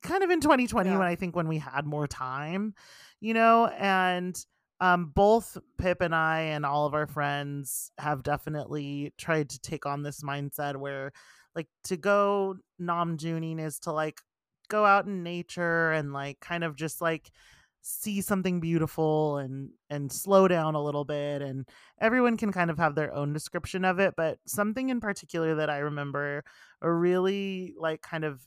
kind 0.02 0.22
of 0.22 0.30
in 0.30 0.40
2020 0.40 0.88
Yeah. 0.88 0.98
when 0.98 1.06
I 1.08 1.16
think 1.16 1.34
when 1.34 1.48
we 1.48 1.58
had 1.58 1.84
more 1.84 2.06
time, 2.06 2.74
you 3.20 3.34
know, 3.34 3.66
and 3.66 4.38
um, 4.80 5.06
both 5.14 5.58
Pip 5.78 6.00
and 6.00 6.14
I 6.14 6.40
and 6.54 6.64
all 6.64 6.86
of 6.86 6.94
our 6.94 7.06
friends 7.06 7.90
have 7.98 8.22
definitely 8.22 9.12
tried 9.18 9.48
to 9.50 9.58
take 9.58 9.84
on 9.86 10.02
this 10.02 10.22
mindset 10.22 10.76
where, 10.76 11.12
like, 11.56 11.66
to 11.84 11.96
go 11.96 12.56
Namjooning 12.80 13.58
is 13.58 13.78
to 13.80 13.92
like 13.92 14.20
go 14.68 14.84
out 14.84 15.06
in 15.06 15.22
nature 15.22 15.90
and 15.92 16.12
like 16.12 16.38
kind 16.40 16.62
of 16.62 16.76
just 16.76 17.00
like 17.00 17.30
see 17.88 18.20
something 18.20 18.58
beautiful 18.58 19.38
and 19.38 19.70
and 19.90 20.10
slow 20.10 20.48
down 20.48 20.74
a 20.74 20.82
little 20.82 21.04
bit 21.04 21.40
and 21.40 21.68
everyone 22.00 22.36
can 22.36 22.50
kind 22.50 22.68
of 22.68 22.78
have 22.78 22.96
their 22.96 23.14
own 23.14 23.32
description 23.32 23.84
of 23.84 24.00
it 24.00 24.14
but 24.16 24.38
something 24.44 24.88
in 24.88 24.98
particular 24.98 25.54
that 25.54 25.70
i 25.70 25.78
remember 25.78 26.42
a 26.82 26.90
really 26.90 27.74
like 27.78 28.02
kind 28.02 28.24
of 28.24 28.40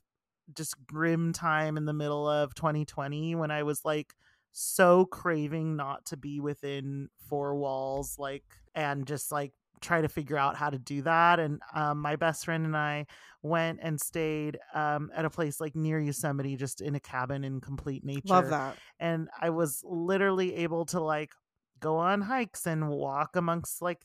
just 0.53 0.75
grim 0.85 1.31
time 1.31 1.77
in 1.77 1.85
the 1.85 1.93
middle 1.93 2.27
of 2.27 2.53
2020 2.53 3.33
when 3.35 3.49
i 3.49 3.63
was 3.63 3.85
like 3.85 4.13
so 4.51 5.05
craving 5.05 5.77
not 5.77 6.03
to 6.03 6.17
be 6.17 6.41
within 6.41 7.07
four 7.29 7.55
walls 7.55 8.19
like 8.19 8.43
and 8.75 9.07
just 9.07 9.31
like 9.31 9.53
try 9.81 10.01
to 10.01 10.09
figure 10.09 10.37
out 10.37 10.55
how 10.55 10.69
to 10.69 10.77
do 10.77 11.01
that 11.01 11.39
and 11.39 11.61
um, 11.73 11.99
my 11.99 12.15
best 12.15 12.45
friend 12.45 12.65
and 12.65 12.75
i 12.75 13.05
went 13.41 13.79
and 13.81 13.99
stayed 13.99 14.59
um, 14.73 15.09
at 15.15 15.25
a 15.25 15.29
place 15.29 15.61
like 15.61 15.75
near 15.75 15.99
yosemite 15.99 16.55
just 16.55 16.81
in 16.81 16.95
a 16.95 16.99
cabin 16.99 17.43
in 17.43 17.61
complete 17.61 18.03
nature 18.03 18.33
Love 18.33 18.49
that. 18.49 18.75
and 18.99 19.29
i 19.39 19.49
was 19.49 19.81
literally 19.85 20.55
able 20.55 20.85
to 20.85 20.99
like 20.99 21.31
go 21.79 21.97
on 21.97 22.21
hikes 22.21 22.65
and 22.65 22.89
walk 22.89 23.35
amongst 23.35 23.81
like 23.81 24.01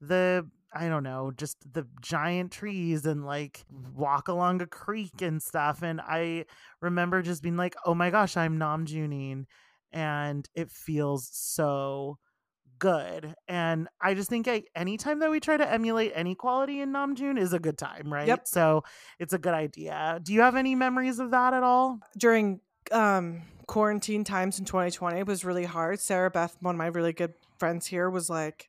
the 0.00 0.46
i 0.74 0.88
don't 0.88 1.04
know 1.04 1.30
just 1.36 1.56
the 1.72 1.86
giant 2.00 2.50
trees 2.50 3.06
and 3.06 3.24
like 3.24 3.64
walk 3.94 4.28
along 4.28 4.60
a 4.60 4.66
creek 4.66 5.22
and 5.22 5.40
stuff 5.42 5.82
and 5.82 6.00
i 6.00 6.44
remember 6.80 7.22
just 7.22 7.42
being 7.42 7.56
like 7.56 7.76
oh 7.86 7.94
my 7.94 8.10
gosh 8.10 8.36
i'm 8.36 8.58
namjooning 8.58 9.44
and 9.92 10.48
it 10.54 10.70
feels 10.70 11.28
so 11.32 12.18
good 12.82 13.34
and 13.46 13.86
i 14.00 14.12
just 14.12 14.28
think 14.28 14.48
I, 14.48 14.64
anytime 14.74 15.20
that 15.20 15.30
we 15.30 15.38
try 15.38 15.56
to 15.56 15.72
emulate 15.72 16.10
any 16.16 16.34
quality 16.34 16.80
in 16.80 16.92
namjoon 16.92 17.38
is 17.38 17.52
a 17.52 17.60
good 17.60 17.78
time 17.78 18.12
right 18.12 18.26
Yep. 18.26 18.48
so 18.48 18.82
it's 19.20 19.32
a 19.32 19.38
good 19.38 19.54
idea 19.54 20.18
do 20.20 20.32
you 20.34 20.40
have 20.40 20.56
any 20.56 20.74
memories 20.74 21.20
of 21.20 21.30
that 21.30 21.54
at 21.54 21.62
all 21.62 22.00
During 22.18 22.60
um 22.90 23.42
quarantine 23.68 24.24
times 24.24 24.58
in 24.58 24.64
2020 24.64 25.20
it 25.20 25.26
was 25.26 25.44
really 25.44 25.64
hard. 25.64 26.00
Sarah 26.00 26.30
Beth, 26.30 26.56
one 26.60 26.74
of 26.74 26.78
my 26.78 26.86
really 26.88 27.12
good 27.12 27.34
friends 27.58 27.86
here, 27.86 28.10
was 28.10 28.28
like, 28.28 28.68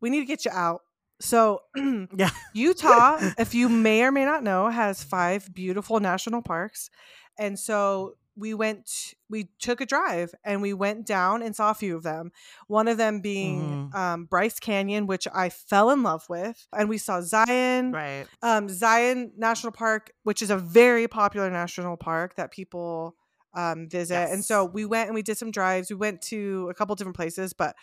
"We 0.00 0.10
need 0.10 0.18
to 0.20 0.26
get 0.26 0.44
you 0.44 0.50
out." 0.50 0.80
So 1.20 1.60
yeah 2.16 2.30
Utah, 2.52 3.18
if 3.38 3.54
you 3.54 3.68
may 3.68 4.02
or 4.02 4.10
may 4.10 4.24
not 4.24 4.42
know, 4.42 4.68
has 4.68 5.04
five 5.04 5.48
beautiful 5.54 6.00
national 6.00 6.42
parks. 6.42 6.90
And 7.38 7.56
so 7.58 8.16
we 8.36 8.54
went, 8.54 9.14
we 9.28 9.50
took 9.58 9.80
a 9.80 9.86
drive 9.86 10.34
and 10.44 10.62
we 10.62 10.72
went 10.72 11.06
down 11.06 11.42
and 11.42 11.54
saw 11.54 11.70
a 11.70 11.74
few 11.74 11.96
of 11.96 12.02
them. 12.02 12.32
One 12.66 12.88
of 12.88 12.96
them 12.96 13.20
being 13.20 13.90
Mhm. 13.92 13.94
um, 13.94 14.24
Bryce 14.24 14.58
Canyon, 14.58 15.06
which 15.06 15.28
I 15.34 15.50
fell 15.50 15.90
in 15.90 16.02
love 16.02 16.28
with. 16.28 16.66
And 16.72 16.88
we 16.88 16.98
saw 16.98 17.20
Zion, 17.20 17.92
right 17.92 18.26
um, 18.42 18.68
Zion 18.68 19.32
National 19.36 19.72
Park, 19.72 20.12
which 20.22 20.40
is 20.42 20.50
a 20.50 20.56
very 20.56 21.06
popular 21.08 21.50
national 21.50 21.96
park 21.96 22.36
that 22.36 22.50
people 22.50 23.16
um, 23.54 23.86
visit. 23.86 24.30
And 24.30 24.42
so 24.42 24.64
we 24.64 24.86
went 24.86 25.08
and 25.08 25.14
we 25.14 25.20
did 25.20 25.36
some 25.36 25.50
drives. 25.50 25.90
We 25.90 25.96
went 25.96 26.22
to 26.22 26.68
a 26.70 26.74
couple 26.74 26.94
different 26.96 27.16
places, 27.16 27.52
but 27.52 27.76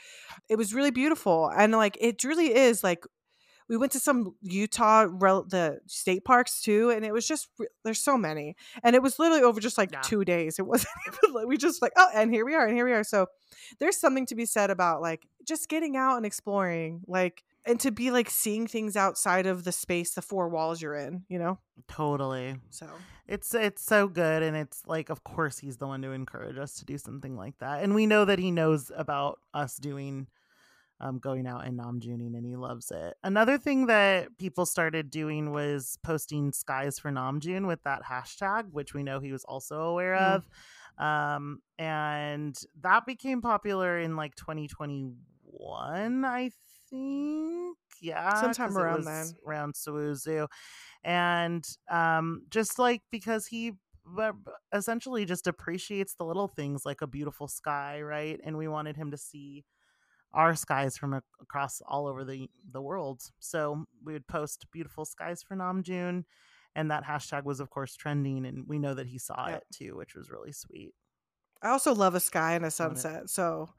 it 0.50 0.56
was 0.56 0.74
really 0.74 0.90
beautiful. 0.90 1.52
And 1.56 1.74
like, 1.74 1.96
it 2.02 2.24
really 2.24 2.56
is 2.56 2.84
like, 2.84 3.06
we 3.70 3.78
went 3.78 3.92
to 3.94 4.00
some 4.00 4.36
Utah, 4.42 5.08
rel- 5.10 5.44
the 5.44 5.80
state 5.86 6.26
parks 6.26 6.62
too, 6.62 6.90
and 6.90 7.06
it 7.06 7.14
was 7.14 7.28
just 7.28 7.48
re- 7.60 7.68
there's 7.86 8.00
so 8.02 8.18
many, 8.18 8.56
and 8.84 8.96
it 8.96 9.02
was 9.04 9.20
literally 9.20 9.44
over 9.44 9.62
just 9.62 9.78
like 9.78 9.92
Yeah. 9.92 10.02
two 10.02 10.26
days. 10.26 10.60
It 10.60 10.66
wasn't 10.66 10.90
even 11.08 11.34
like 11.36 11.48
we 11.48 11.56
just 11.58 11.82
like 11.82 11.94
oh, 11.96 12.10
and 12.14 12.34
here 12.34 12.46
we 12.46 12.56
are, 12.56 12.66
and 12.66 12.76
here 12.76 12.86
we 12.86 12.94
are. 12.94 13.04
So 13.04 13.28
there's 13.80 13.98
something 13.98 14.26
to 14.26 14.36
be 14.36 14.46
said 14.46 14.70
about 14.72 15.02
like 15.02 15.28
just 15.48 15.70
getting 15.70 15.96
out 15.96 16.18
and 16.18 16.26
exploring, 16.26 17.02
like 17.08 17.44
and 17.66 17.80
to 17.82 17.92
be 17.92 18.10
like 18.10 18.30
seeing 18.30 18.66
things 18.68 18.96
outside 18.96 19.46
of 19.46 19.64
the 19.64 19.72
space, 19.72 20.14
the 20.16 20.22
four 20.22 20.50
walls 20.50 20.82
you're 20.82 20.96
in, 20.96 21.24
you 21.30 21.38
know. 21.38 21.60
totally 21.88 22.56
So 22.72 22.88
it's 23.28 23.54
it's 23.54 23.84
so 23.84 24.08
good 24.08 24.42
and 24.44 24.56
it's 24.58 24.82
like 24.88 25.10
of 25.10 25.24
course 25.24 25.60
he's 25.60 25.78
the 25.78 25.86
one 25.86 26.02
to 26.02 26.12
encourage 26.12 26.58
us 26.58 26.76
to 26.80 26.86
do 26.86 26.98
something 26.98 27.36
like 27.36 27.58
that 27.60 27.84
and 27.84 27.94
we 27.94 28.06
know 28.08 28.26
that 28.26 28.40
he 28.40 28.50
knows 28.50 28.92
about 28.96 29.40
us 29.54 29.76
doing 29.78 30.28
um 31.02 31.18
going 31.20 31.48
out 31.48 31.66
and 31.66 31.80
namjooning 31.80 32.36
and 32.36 32.46
he 32.46 32.56
loves 32.56 32.92
it. 32.92 33.16
Another 33.24 33.58
thing 33.58 33.88
that 33.88 34.38
people 34.38 34.66
started 34.66 35.10
doing 35.10 35.52
was 35.52 35.98
posting 36.04 36.52
skies 36.52 37.00
for 37.00 37.12
namjoon 37.12 37.68
with 37.68 37.82
that 37.84 38.04
hashtag 38.04 38.72
which 38.72 38.94
we 38.94 39.04
know 39.04 39.20
he 39.20 39.32
was 39.32 39.44
also 39.46 39.82
aware 39.84 40.16
Mm. 40.16 40.36
of. 40.36 40.50
Um 41.06 41.62
and 41.78 42.60
that 42.82 43.06
became 43.06 43.42
popular 43.42 43.98
in 44.00 44.16
like 44.16 44.36
2021 44.36 46.26
i 46.26 46.50
think. 46.90 47.78
Yeah 48.02 48.40
Sometime 48.40 48.78
around 48.78 49.06
then. 49.06 49.36
around 49.48 49.74
Suzu. 49.76 50.48
And 51.04 51.66
um 51.90 52.44
just 52.50 52.80
like 52.80 53.04
because 53.12 53.48
he 53.48 53.74
essentially 54.74 55.26
just 55.26 55.48
appreciates 55.48 56.16
the 56.16 56.26
little 56.26 56.48
things 56.48 56.86
like 56.86 57.02
a 57.02 57.08
beautiful 57.08 57.48
sky 57.48 58.02
right? 58.02 58.40
And 58.44 58.58
we 58.58 58.68
wanted 58.68 58.96
him 58.98 59.12
to 59.12 59.18
see 59.18 59.64
our 60.34 60.56
skies 60.56 60.98
from 60.98 61.14
across 61.42 61.82
all 61.82 62.08
over 62.08 62.24
the 62.24 62.50
the 62.72 62.82
world 62.82 63.22
so 63.40 63.86
we 64.04 64.14
would 64.14 64.28
post 64.28 64.66
beautiful 64.72 65.06
skies 65.06 65.42
for 65.44 65.56
namjoon 65.56 66.24
and 66.76 66.92
that 66.92 67.04
hashtag 67.04 67.44
was 67.44 67.60
of 67.60 67.70
course 67.70 67.96
trending 67.96 68.46
and 68.46 68.68
we 68.68 68.80
know 68.80 68.94
that 68.94 69.08
he 69.08 69.18
saw 69.18 69.48
Yep. 69.48 69.62
it 69.62 69.64
too 69.74 69.96
which 69.98 70.16
was 70.16 70.30
really 70.30 70.52
sweet 70.52 70.94
I 71.62 71.70
also 71.70 71.94
love 71.94 72.16
a 72.16 72.20
sky 72.20 72.54
and 72.54 72.66
a 72.66 72.72
sunset. 72.72 73.30
So 73.30 73.74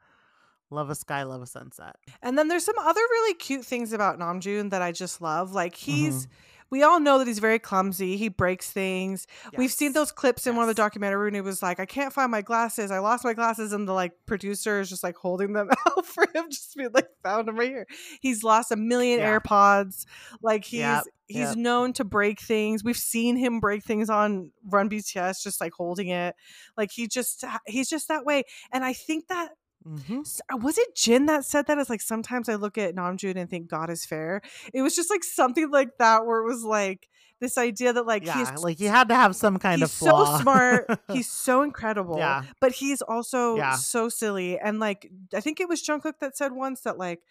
love 0.69 0.89
a 0.89 0.95
sky 0.95 1.23
love 1.23 1.41
a 1.41 1.47
sunset 1.47 1.95
and 2.21 2.37
then 2.37 2.47
there's 2.47 2.65
some 2.65 2.77
other 2.79 3.01
really 3.01 3.33
cute 3.35 3.65
things 3.65 3.93
about 3.93 4.19
Namjoon 4.19 4.69
that 4.71 4.81
I 4.81 4.91
just 4.93 5.21
love. 5.21 5.53
Like 5.53 5.75
he's 5.75 6.27
Mhm. 6.27 6.31
We 6.71 6.81
all 6.83 6.99
know 6.99 7.19
that 7.19 7.27
he's 7.27 7.39
very 7.39 7.59
clumsy. 7.59 8.17
He 8.17 8.29
breaks 8.29 8.71
things. 8.71 9.27
We've 9.57 9.71
seen 9.71 9.91
those 9.93 10.11
clips 10.11 10.47
in 10.47 10.55
one 10.55 10.63
of 10.67 10.67
the 10.75 10.79
Yes. 10.81 10.85
documentary 10.85 11.27
and 11.27 11.35
he 11.35 11.41
was 11.41 11.61
like, 11.61 11.79
I 11.79 11.85
can't 11.85 12.13
find 12.13 12.31
my 12.31 12.41
glasses. 12.41 12.89
I 12.89 12.99
lost 12.99 13.23
my 13.25 13.33
glasses. 13.33 13.73
And 13.73 13.87
the 13.87 13.93
like 13.93 14.13
producer 14.25 14.79
is 14.79 14.89
just 14.89 15.03
like 15.03 15.15
holding 15.17 15.53
them 15.53 15.69
out 15.87 16.05
for 16.05 16.23
him, 16.33 16.45
just 16.49 16.75
being 16.75 16.89
like, 16.93 17.09
found 17.23 17.47
them 17.47 17.57
right 17.57 17.69
here. 17.69 17.85
He's 18.21 18.41
lost 18.43 18.71
a 18.71 18.75
million 18.77 19.19
Yeah. 19.19 19.37
AirPods. 19.39 20.05
Like 20.41 20.63
he's 20.65 20.79
Yep, 20.79 21.03
he's 21.27 21.37
yep. 21.39 21.57
known 21.57 21.93
to 21.93 22.03
break 22.05 22.39
things. 22.39 22.83
We've 22.83 22.97
seen 22.97 23.35
him 23.35 23.59
break 23.59 23.83
things 23.83 24.09
on 24.09 24.51
Run 24.65 24.89
BTS, 24.89 25.43
just 25.43 25.59
like 25.59 25.73
holding 25.73 26.07
it. 26.07 26.35
Like 26.77 26.91
he 26.91 27.07
just 27.07 27.43
he's 27.65 27.89
just 27.89 28.07
that 28.07 28.25
way. 28.25 28.43
And 28.71 28.85
I 28.85 28.93
think 28.93 29.27
that 29.27 29.51
Mhm. 29.87 30.21
s- 30.21 30.41
uh, 30.53 30.57
was 30.57 30.77
it 30.77 30.95
Jin 30.95 31.25
that 31.25 31.45
said 31.45 31.67
that? 31.67 31.77
It's 31.77 31.89
like 31.89 32.01
sometimes 32.01 32.49
I 32.49 32.55
look 32.55 32.77
at 32.77 32.95
Namjoon 32.95 33.35
and 33.35 33.49
think 33.49 33.67
God 33.67 33.89
is 33.89 34.05
fair. 34.05 34.41
It 34.73 34.81
was 34.81 34.95
just 34.95 35.09
like 35.09 35.23
something 35.23 35.69
like 35.71 35.97
that 35.97 36.25
where 36.25 36.39
it 36.41 36.45
was 36.45 36.63
like 36.63 37.07
this 37.39 37.57
idea 37.57 37.91
that 37.91 38.05
like 38.05 38.23
yeah 38.23 38.37
he's 38.37 38.63
like 38.63 38.77
he 38.77 38.85
had 38.85 39.07
to 39.09 39.15
have 39.15 39.35
some 39.35 39.57
kind 39.57 39.81
of 39.81 39.89
flaw 39.89 40.37
so 40.37 40.41
smart, 40.43 40.85
he's 41.11 41.29
so 41.29 41.63
incredible, 41.63 42.17
Yeah. 42.19 42.43
but 42.59 42.71
he's 42.73 43.01
also 43.01 43.55
Yeah. 43.55 43.75
so 43.75 44.09
silly. 44.09 44.59
And 44.59 44.79
like 44.79 45.09
I 45.33 45.39
think 45.41 45.59
it 45.59 45.67
was 45.67 45.81
Jungkook 45.81 46.19
that 46.19 46.37
said 46.37 46.51
once 46.51 46.81
that 46.81 46.99
like 46.99 47.21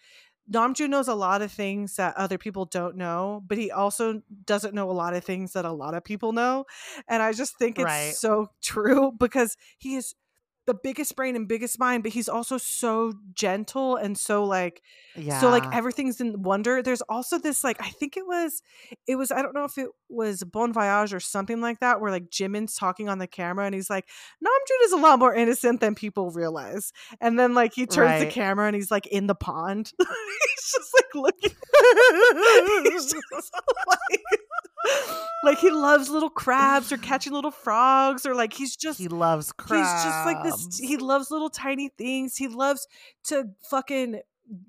Namjoon 0.51 0.89
knows 0.89 1.07
a 1.07 1.15
lot 1.15 1.41
of 1.41 1.49
things 1.51 1.95
that 1.95 2.17
other 2.17 2.37
people 2.37 2.65
don't 2.65 2.97
know, 2.97 3.41
but 3.47 3.57
he 3.57 3.71
also 3.71 4.21
doesn't 4.45 4.73
know 4.73 4.89
a 4.89 4.91
lot 4.91 5.13
of 5.13 5.23
things 5.23 5.53
that 5.53 5.63
a 5.63 5.71
lot 5.71 5.93
of 5.93 6.03
people 6.03 6.33
know. 6.33 6.65
And 7.07 7.23
I 7.23 7.31
just 7.31 7.57
think 7.57 7.77
it's 7.79 7.85
Right. 7.85 8.13
so 8.13 8.49
true 8.61 9.13
because 9.17 9.55
he 9.77 9.95
is 9.95 10.13
the 10.67 10.73
biggest 10.73 11.15
brain 11.15 11.35
and 11.35 11.47
biggest 11.47 11.79
mind, 11.79 12.03
but 12.03 12.11
he's 12.11 12.29
also 12.29 12.57
so 12.57 13.13
gentle 13.33 13.95
and 13.95 14.17
so 14.17 14.43
like 14.43 14.81
yeah 15.15 15.39
so 15.39 15.49
like 15.49 15.63
everything's 15.73 16.21
in 16.21 16.43
wonder. 16.43 16.81
There's 16.81 17.01
also 17.03 17.39
this 17.39 17.63
like 17.63 17.77
I 17.81 17.89
think 17.89 18.17
it 18.17 18.25
was 18.25 18.61
it 19.07 19.15
was 19.15 19.31
I 19.31 19.41
don't 19.41 19.53
know 19.55 19.63
if 19.65 19.77
it 19.77 19.89
was 20.11 20.43
Bon 20.43 20.73
Voyage 20.73 21.13
or 21.13 21.19
something 21.19 21.61
like 21.61 21.79
that 21.79 22.01
where 22.01 22.11
like 22.11 22.29
Jimin's 22.29 22.75
talking 22.75 23.09
on 23.09 23.19
the 23.19 23.27
camera 23.27 23.65
and 23.65 23.73
he's 23.73 23.89
like 23.89 24.07
Namjoon 24.43 24.85
is 24.85 24.91
a 24.91 24.97
lot 24.97 25.19
more 25.19 25.33
innocent 25.33 25.79
than 25.79 25.95
people 25.95 26.31
realize. 26.31 26.91
And 27.19 27.39
then 27.39 27.53
like 27.53 27.73
he 27.73 27.85
turns 27.85 28.23
the 28.23 28.29
camera 28.29 28.67
and 28.67 28.75
he's 28.75 28.91
like 28.91 29.07
in 29.07 29.27
the 29.27 29.35
pond. 29.35 29.91
he's 29.97 30.71
just 30.71 30.93
like 30.95 31.15
looking 31.15 31.51
he's 32.91 33.11
just 33.11 33.53
like 33.87 34.21
like 35.43 35.57
he 35.59 35.69
loves 35.69 36.09
little 36.09 36.29
crabs 36.29 36.91
or 36.91 36.97
catching 36.97 37.33
little 37.33 37.51
frogs 37.51 38.25
or 38.25 38.35
like 38.35 38.53
he's 38.53 38.75
just 38.75 38.99
he 38.99 39.07
loves 39.07 39.51
crabs. 39.51 40.03
He's 40.03 40.03
just 40.03 40.25
like 40.25 40.43
this. 40.43 40.79
He 40.79 40.97
loves 40.97 41.31
little 41.31 41.49
tiny 41.49 41.89
things. 41.97 42.35
He 42.35 42.47
loves 42.47 42.87
to 43.25 43.49
fucking 43.69 44.21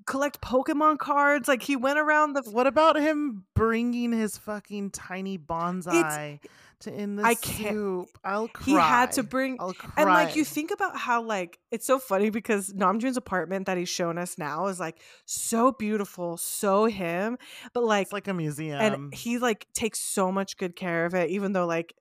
collect 0.05 0.41
Pokemon 0.41 0.97
cards. 0.97 1.47
Like 1.47 1.61
he 1.61 1.75
went 1.75 1.99
around 1.99 2.33
the. 2.33 2.41
What 2.43 2.67
about 2.67 2.95
him 2.95 3.45
bringing 3.55 4.11
his 4.11 4.37
fucking 4.37 4.91
tiny 4.91 5.37
bonsai 5.37 6.39
to 6.81 6.93
in 6.93 7.15
the 7.15 7.23
I 7.23 7.35
can't- 7.35 7.75
SOOP? 7.75 8.09
I'll 8.23 8.47
cry. 8.47 8.65
He 8.65 8.73
had 8.73 9.11
to 9.13 9.23
bring. 9.23 9.57
I'll 9.59 9.73
cry. 9.73 9.91
And 9.97 10.09
like 10.09 10.35
you 10.35 10.45
think 10.45 10.71
about 10.71 10.97
how 10.97 11.21
like 11.21 11.59
it's 11.71 11.85
so 11.85 11.99
funny 11.99 12.29
because 12.29 12.71
Namjoon's 12.73 13.17
apartment 13.17 13.65
that 13.65 13.77
he's 13.77 13.89
shown 13.89 14.17
us 14.17 14.37
now 14.37 14.67
is 14.67 14.79
like 14.79 15.01
so 15.25 15.71
beautiful, 15.71 16.37
so 16.37 16.85
him, 16.85 17.37
but 17.73 17.83
like, 17.83 18.03
it's 18.03 18.13
like 18.13 18.27
a 18.27 18.33
museum. 18.33 18.79
and 18.79 19.13
he 19.13 19.37
like 19.37 19.67
takes 19.73 19.99
so 19.99 20.31
much 20.31 20.57
good 20.57 20.75
care 20.75 21.05
of 21.05 21.13
it, 21.13 21.29
even 21.29 21.53
though 21.53 21.65
like 21.65 21.93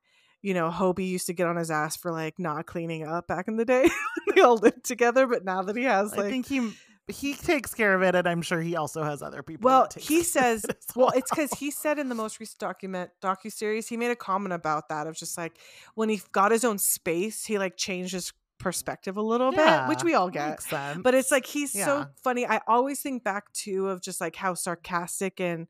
you 0.45 0.55
know, 0.55 0.71
Hobi 0.71 1.09
used 1.09 1.29
to 1.29 1.33
get 1.33 1.47
on 1.47 1.55
his 1.55 1.71
ass 1.71 1.97
for 1.97 2.11
like 2.11 2.37
not 2.39 2.67
cleaning 2.67 3.07
up 3.07 3.29
back 3.29 3.47
in 3.47 3.57
the 3.57 3.65
day. 3.65 3.89
they 4.35 4.41
all 4.41 4.57
lived 4.57 4.85
together, 4.85 5.25
but 5.29 5.45
now 5.45 5.63
that 5.63 5.77
he 5.77 5.85
has 5.85 6.11
like 6.17 6.27
I 6.27 6.31
think 6.31 6.47
he 6.47 6.73
he 7.09 7.35
takes 7.35 7.75
care 7.75 7.95
of 7.95 8.03
it, 8.03 8.15
and 8.15 8.27
I'm 8.29 8.43
sure 8.43 8.61
he 8.61 8.77
also 8.77 9.03
has 9.03 9.23
other 9.23 9.43
people. 9.43 9.67
well, 9.69 9.89
he 9.99 10.23
says, 10.23 10.65
it 10.65 10.77
as 10.89 10.97
well, 10.97 11.11
it's 11.15 11.31
because 11.31 11.53
he 11.59 11.71
said 11.71 11.99
in 11.99 12.09
the 12.09 12.15
most 12.15 12.39
recent 12.41 12.59
document 12.59 13.11
docu 13.23 13.53
series, 13.53 13.89
he 13.89 13.97
made 13.97 14.11
a 14.11 14.17
comment 14.17 14.53
about 14.53 14.89
that 14.89 15.07
of 15.07 15.17
just 15.17 15.37
like 15.37 15.59
when 15.95 16.09
he 16.09 16.21
got 16.33 16.53
his 16.53 16.65
own 16.65 16.79
space, 16.79 17.45
he 17.45 17.59
like 17.59 17.77
changed 17.77 18.13
his 18.13 18.33
perspective 18.59 19.17
a 19.17 19.23
little 19.23 19.51
bit, 19.51 19.89
which 19.89 20.05
we 20.05 20.15
all 20.15 20.31
get. 20.31 20.65
But 21.03 21.15
it's 21.15 21.33
like 21.33 21.47
he's 21.47 21.75
Yeah. 21.75 21.85
so 21.85 22.07
funny. 22.23 22.47
I 22.47 22.61
always 22.69 23.01
think 23.01 23.25
back 23.25 23.53
too 23.53 23.89
of 23.89 24.01
just 24.01 24.21
like 24.21 24.37
how 24.37 24.55
sarcastic 24.55 25.41
and 25.41 25.67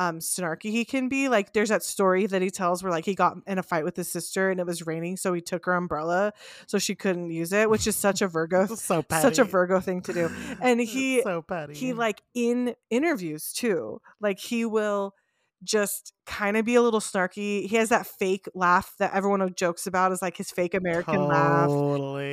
um 0.00 0.18
snarky 0.18 0.70
he 0.70 0.86
can 0.86 1.10
be. 1.10 1.28
Like 1.28 1.52
there's 1.52 1.68
that 1.68 1.82
story 1.82 2.24
that 2.26 2.40
he 2.40 2.50
tells 2.50 2.82
where 2.82 2.90
like 2.90 3.04
he 3.04 3.14
got 3.14 3.36
in 3.46 3.58
a 3.58 3.62
fight 3.62 3.84
with 3.84 3.96
his 3.96 4.10
sister 4.10 4.50
and 4.50 4.58
it 4.58 4.64
was 4.64 4.86
raining, 4.86 5.18
so 5.18 5.34
he 5.34 5.42
took 5.42 5.66
her 5.66 5.74
umbrella 5.74 6.32
so 6.66 6.78
she 6.78 6.94
couldn't 6.94 7.30
use 7.30 7.52
it, 7.52 7.68
which 7.68 7.86
is 7.86 7.96
such 7.96 8.22
a 8.22 8.26
Virgo 8.26 8.66
so 8.74 9.02
petty. 9.02 9.20
such 9.20 9.38
a 9.38 9.44
Virgo 9.44 9.78
thing 9.78 10.00
to 10.02 10.12
do. 10.14 10.30
And 10.62 10.80
he 10.94 11.20
so 11.22 11.42
petty. 11.42 11.74
he 11.74 11.92
like 11.92 12.22
in 12.34 12.74
interviews 12.88 13.52
too 13.52 14.00
like 14.20 14.38
he 14.38 14.64
will 14.64 15.14
just 15.62 16.14
kind 16.24 16.56
of 16.56 16.64
be 16.64 16.74
a 16.74 16.80
little 16.80 17.00
snarky 17.00 17.66
he 17.66 17.76
has 17.76 17.90
that 17.90 18.06
fake 18.06 18.46
laugh 18.54 18.94
that 18.98 19.12
everyone 19.12 19.54
jokes 19.54 19.86
about 19.86 20.10
is 20.10 20.22
like 20.22 20.38
his 20.38 20.50
fake 20.50 20.72
american 20.72 21.26
laugh 21.26 21.68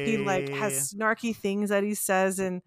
he 0.06 0.16
like 0.18 0.48
has 0.48 0.94
snarky 0.94 1.36
things 1.36 1.70
that 1.70 1.84
he 1.84 1.94
says 1.94 2.40
in 2.40 2.62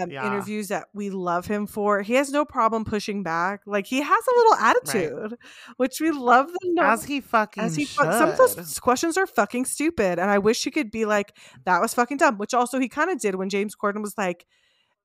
um, 0.00 0.10
Yeah. 0.10 0.26
interviews 0.26 0.68
that 0.68 0.86
we 0.94 1.10
love 1.10 1.46
him 1.46 1.66
for 1.66 2.00
he 2.02 2.14
has 2.14 2.30
no 2.30 2.44
problem 2.44 2.84
pushing 2.84 3.22
back 3.22 3.60
like 3.66 3.86
he 3.86 4.00
has 4.00 4.24
a 4.26 4.36
little 4.38 4.54
attitude 4.54 5.38
which 5.76 6.00
we 6.00 6.10
love 6.10 6.46
the 6.46 6.58
no- 6.72 6.82
as 6.84 7.04
he 7.04 7.20
fucking 7.20 7.62
as 7.62 7.76
he 7.76 7.84
fuck, 7.84 8.12
some 8.12 8.28
of 8.30 8.36
those 8.38 8.78
questions 8.80 9.18
are 9.18 9.26
fucking 9.26 9.64
stupid, 9.66 10.18
and 10.18 10.30
I 10.30 10.38
wish 10.38 10.64
he 10.64 10.70
could 10.70 10.90
be 10.90 11.04
like, 11.04 11.36
"That 11.64 11.80
was 11.82 11.92
fucking 11.94 12.16
dumb." 12.18 12.38
Which 12.38 12.54
also 12.54 12.78
he 12.78 12.88
kind 12.88 13.10
of 13.10 13.18
did 13.20 13.34
when 13.34 13.50
James 13.50 13.74
Corden 13.76 14.00
was 14.02 14.16
like, 14.16 14.46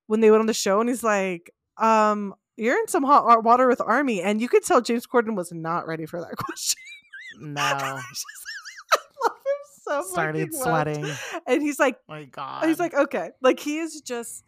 when 0.05 0.21
they 0.21 0.31
went 0.31 0.39
on 0.41 0.47
the 0.47 0.53
show, 0.53 0.79
and 0.79 0.87
he's 0.89 1.03
like, 1.03 1.51
"Um, 1.77 2.33
you're 2.55 2.79
in 2.79 2.87
some 2.87 3.03
hot 3.03 3.43
water 3.43 3.67
with 3.67 3.81
Army," 3.81 4.21
and 4.21 4.39
you 4.39 4.47
could 4.47 4.63
tell 4.63 4.79
James 4.81 5.05
Corden 5.05 5.35
was 5.35 5.51
not 5.51 5.85
ready 5.87 6.05
for 6.05 6.21
that 6.21 6.35
question. 6.37 6.79
no 7.41 7.61
I 7.61 8.01
just- 8.09 8.25
I 8.93 8.97
love 9.27 9.37
him 9.37 9.63
so 9.83 10.01
started 10.13 10.53
sweating. 10.53 11.05
and 11.45 11.61
he's 11.61 11.79
like, 11.79 11.97
My 12.07 12.23
God, 12.25 12.65
he's 12.65 12.79
like, 12.79 12.93
okay, 12.93 13.31
like 13.41 13.59
he 13.59 13.79
is 13.79 13.99
just. 14.01 14.43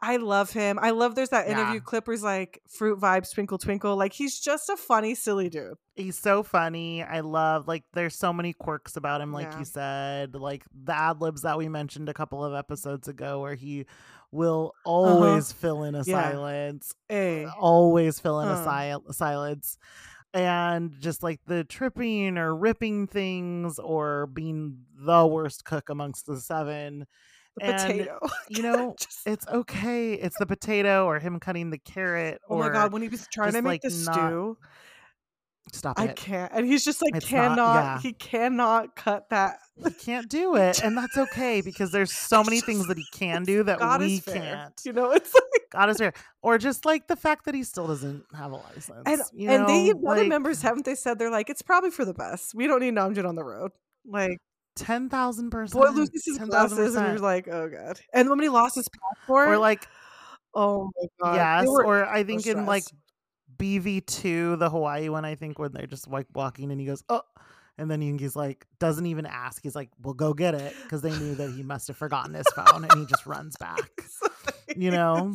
I 0.00 0.16
love 0.18 0.50
him. 0.52 0.78
I 0.80 0.90
love 0.90 1.14
there's 1.14 1.30
that 1.30 1.48
interview 1.48 1.74
Yeah. 1.74 1.80
clip 1.80 2.06
where 2.06 2.14
he's 2.14 2.22
like 2.22 2.60
fruit 2.68 3.00
vibes, 3.00 3.32
twinkle 3.32 3.56
twinkle. 3.58 3.96
Like 3.96 4.12
he's 4.12 4.38
just 4.38 4.68
a 4.68 4.76
funny, 4.76 5.14
silly 5.14 5.48
dude. 5.48 5.74
he's 5.94 6.18
so 6.18 6.42
funny. 6.42 7.02
I 7.02 7.20
love 7.20 7.66
like 7.66 7.84
there's 7.94 8.14
so 8.14 8.32
many 8.32 8.52
quirks 8.52 8.96
about 8.96 9.20
him, 9.22 9.32
like 9.32 9.52
Yeah. 9.52 9.58
you 9.60 9.64
said, 9.64 10.34
like 10.34 10.64
the 10.74 10.92
ad 10.94 11.22
libs 11.22 11.42
that 11.42 11.56
we 11.56 11.68
mentioned 11.70 12.08
a 12.10 12.14
couple 12.14 12.44
of 12.44 12.52
episodes 12.54 13.08
ago, 13.08 13.40
where 13.40 13.54
he 13.54 13.86
will 14.30 14.74
always 14.84 15.52
fill 15.52 15.82
in 15.84 15.94
a 15.94 16.00
Uh-huh. 16.00 16.10
Yeah. 16.10 16.30
silence, 16.32 16.94
Hey. 17.08 17.46
always 17.58 18.20
fill 18.20 18.40
in 18.40 18.48
a 18.48 18.62
sil- 18.62 19.12
silence. 19.12 19.78
And 20.34 20.92
just 21.00 21.22
like 21.22 21.40
the 21.46 21.64
tripping 21.64 22.36
or 22.36 22.54
ripping 22.54 23.06
things 23.06 23.78
or 23.78 24.26
being 24.26 24.84
the 24.98 25.26
worst 25.26 25.64
cook 25.64 25.88
amongst 25.88 26.26
the 26.26 26.38
seven. 26.38 27.06
The 27.58 27.64
And, 27.64 27.76
potato. 27.82 28.18
You 28.48 28.62
know, 28.68 28.94
Just- 28.98 29.26
it's 29.26 29.46
okay. 29.48 30.12
It's 30.14 30.36
the 30.38 30.46
potato 30.46 31.06
or 31.06 31.18
him 31.18 31.38
cutting 31.40 31.70
the 31.70 31.78
carrot 31.78 32.40
oh 32.48 32.58
my 32.58 32.68
god, 32.68 32.92
when 32.92 33.02
he 33.02 33.08
was 33.08 33.26
trying 33.32 33.52
to 33.52 33.62
make 33.62 33.82
like, 33.82 33.82
the 33.82 34.04
not 34.04 34.14
stew, 34.14 34.58
stop 35.72 35.98
I 35.98 36.08
can't. 36.08 36.52
And 36.54 36.66
he's 36.66 36.84
just 36.84 37.02
like 37.02 37.16
It's 37.16 37.30
not- 37.32 37.38
cannot. 37.56 37.74
yeah. 37.82 38.00
He 38.00 38.12
cannot 38.12 38.94
cut 38.94 39.28
that. 39.30 39.58
he 39.82 39.90
can't 39.90 40.28
do 40.28 40.54
it 40.56 40.82
and 40.82 40.96
that's 40.96 41.16
okay 41.16 41.60
because 41.60 41.92
there's 41.92 42.12
so 42.32 42.44
many 42.44 42.60
things 42.60 42.86
that 42.88 42.96
he 42.98 43.04
can 43.12 43.42
do 43.44 43.62
that 43.64 43.78
God 43.78 44.00
we 44.00 44.20
can't 44.20 44.72
You 44.84 44.92
know, 44.92 45.10
it's 45.12 45.32
like 45.34 45.42
god 45.72 45.90
is 45.90 45.96
fair 45.98 46.12
or 46.42 46.58
just 46.58 46.84
like 46.84 47.08
the 47.08 47.16
fact 47.16 47.44
that 47.46 47.54
he 47.54 47.64
still 47.64 47.86
doesn't 47.88 48.24
have 48.34 48.52
a 48.52 48.56
license 48.56 49.02
and 49.06 49.20
you 49.32 49.50
and 49.50 49.68
they 49.68 49.88
know, 49.88 50.00
the 50.00 50.08
other 50.08 50.24
members 50.24 50.62
haven't 50.62 50.84
they 50.86 50.94
said 50.94 51.18
they're 51.18 51.30
like 51.30 51.50
it's 51.50 51.62
probably 51.62 51.90
for 51.90 52.04
the 52.04 52.14
best. 52.14 52.54
We 52.54 52.66
don't 52.68 52.80
need 52.80 52.94
Namjoon 52.94 53.26
on 53.28 53.34
the 53.34 53.44
road. 53.44 53.72
Like 54.06 54.38
10,000 54.76 55.50
percent 55.50 55.82
boy 55.84 55.90
loses 55.90 56.24
his 56.24 56.38
glasses 56.38 56.94
and 56.94 57.06
you're 57.06 57.18
like, 57.18 57.48
oh 57.48 57.68
god. 57.68 58.00
And 58.12 58.30
when 58.30 58.40
he 58.40 58.48
lost 58.48 58.76
his 58.76 58.88
passport, 58.88 59.48
or 59.48 59.58
like 59.58 59.88
oh 60.54 60.90
my 60.96 61.06
god, 61.20 61.34
yes 61.34 61.66
were 61.68 61.84
or 61.84 62.06
i 62.06 62.24
think 62.24 62.46
in 62.46 62.64
like 62.64 62.84
stressed. 62.84 63.02
bv2 63.58 64.58
the 64.58 64.70
hawaii 64.70 65.08
one 65.10 65.24
i 65.24 65.34
think 65.34 65.58
when 65.58 65.70
they're 65.72 65.86
just 65.86 66.08
like 66.08 66.26
walking 66.34 66.70
and 66.70 66.80
he 66.80 66.86
goes 66.86 67.02
oh 67.10 67.20
and 67.78 67.90
then 67.90 68.00
he- 68.00 68.16
he's 68.16 68.34
like 68.34 68.66
doesn't 68.78 69.04
even 69.04 69.26
ask. 69.26 69.62
He's 69.62 69.76
like 69.76 69.90
well 70.02 70.14
go 70.14 70.32
get 70.32 70.54
it 70.54 70.74
because 70.84 71.02
they 71.02 71.10
knew 71.18 71.34
that 71.34 71.50
he 71.50 71.62
must 71.62 71.88
have 71.88 71.96
forgotten 71.98 72.32
his 72.32 72.46
phone 72.54 72.84
and 72.84 72.92
he 72.94 73.04
just 73.04 73.26
runs 73.26 73.54
back 73.60 73.90
you 74.74 74.90
know 74.90 75.34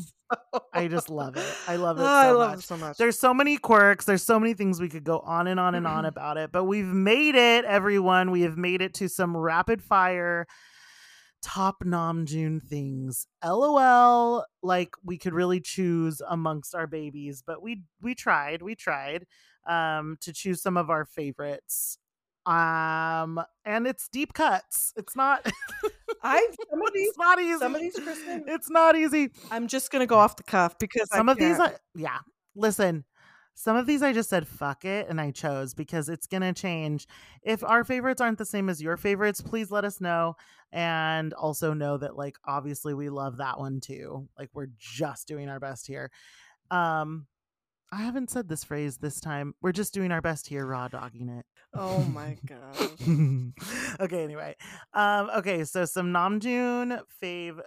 i 0.74 0.88
just 0.88 1.10
love 1.10 1.36
it 1.38 1.56
i 1.68 1.76
love 1.76 1.98
it 1.98 2.02
so 2.04 2.08
I 2.08 2.32
love 2.32 2.50
much 2.50 2.56
him 2.58 2.62
so 2.62 2.78
much. 2.78 2.98
There's 2.98 3.20
so 3.20 3.34
many 3.34 3.58
quirks. 3.58 4.06
There's 4.06 4.24
so 4.24 4.40
many 4.40 4.54
things 4.54 4.80
we 4.80 4.90
could 4.90 5.04
go 5.04 5.20
on 5.20 5.48
and 5.48 5.60
on 5.60 5.76
and 5.76 5.88
on 5.88 6.06
about 6.06 6.38
it, 6.38 6.52
but 6.52 6.66
we've 6.66 6.86
made 6.86 7.36
it, 7.36 7.66
everyone. 7.66 8.32
We 8.32 8.42
have 8.42 8.58
made 8.58 8.82
it 8.82 8.94
to 8.96 9.08
some 9.08 9.36
rapid 9.36 9.82
fire 9.82 10.48
top 11.42 11.84
Namjoon 11.84 12.62
things. 12.62 13.28
LOL. 13.44 14.46
Like 14.62 14.96
we 15.04 15.18
could 15.18 15.34
really 15.34 15.60
choose 15.60 16.22
amongst 16.28 16.76
our 16.76 16.88
babies, 16.88 17.44
but 17.46 17.62
we 17.62 17.84
we 18.02 18.16
tried. 18.16 18.62
We 18.62 18.76
tried 18.76 19.26
um 19.68 20.18
to 20.22 20.34
choose 20.34 20.62
some 20.62 20.78
of 20.78 20.90
our 20.90 21.06
favorites. 21.06 21.98
Um 22.46 23.40
and 23.66 23.88
it's 23.88 24.08
deep 24.08 24.34
cuts. 24.34 24.94
It's 24.96 25.16
not 25.16 25.46
I 26.24 26.48
some 26.70 26.82
of 26.82 26.90
these 26.94 27.10
it's 27.10 27.18
not 27.18 27.40
easy. 27.40 27.60
some 27.60 27.76
of 27.76 27.82
these, 27.82 27.96
Kristen, 27.96 28.44
it's 28.48 28.70
not 28.70 28.96
easy 28.96 29.30
I'm 29.50 29.68
just 29.68 29.92
gonna 29.92 30.08
go 30.08 30.18
off 30.18 30.36
the 30.36 30.44
cuff 30.44 30.78
because 30.80 31.10
some 31.10 31.30
I 31.30 31.32
of 31.34 31.38
these 31.38 31.58
can't. 31.58 31.74
I, 31.74 31.78
yeah 31.96 32.20
listen 32.56 33.06
some 33.54 33.76
of 33.76 33.86
these 33.86 34.02
i 34.02 34.14
just 34.14 34.30
said 34.30 34.48
fuck 34.48 34.86
it 34.86 35.08
and 35.10 35.20
i 35.20 35.30
chose 35.32 35.74
because 35.74 36.10
it's 36.10 36.28
gonna 36.28 36.54
change 36.54 37.06
if 37.44 37.64
our 37.64 37.84
favorites 37.84 38.22
aren't 38.22 38.38
the 38.38 38.46
same 38.46 38.70
as 38.70 38.82
your 38.82 38.98
favorites 38.98 39.42
please 39.42 39.72
let 39.72 39.84
us 39.86 40.00
know 40.02 40.36
and 40.72 41.34
also 41.34 41.74
know 41.74 41.98
that 41.98 42.16
like 42.16 42.38
obviously 42.46 42.94
we 42.94 43.10
love 43.10 43.38
that 43.38 43.60
one 43.60 43.80
too 43.82 44.28
like 44.38 44.50
we're 44.54 44.70
just 44.78 45.28
doing 45.28 45.50
our 45.50 45.60
best 45.60 45.86
here 45.88 46.12
um 46.72 47.26
i 47.92 48.02
haven't 48.02 48.30
said 48.30 48.48
this 48.50 48.64
phrase 48.64 48.98
this 48.98 49.20
time 49.20 49.54
we're 49.62 49.72
just 49.72 49.94
doing 49.94 50.12
our 50.12 50.22
best 50.22 50.48
here 50.48 50.66
raw 50.66 50.88
dogging 50.88 51.30
it 51.30 51.46
Oh 51.74 52.00
my 52.04 52.38
god. 52.46 52.76
okay, 54.02 54.24
anyway. 54.26 54.58
Um, 54.94 55.30
okay, 55.38 55.64
so 55.64 55.86
some 55.86 56.08
Namjoon 56.12 57.00
fave 57.24 57.62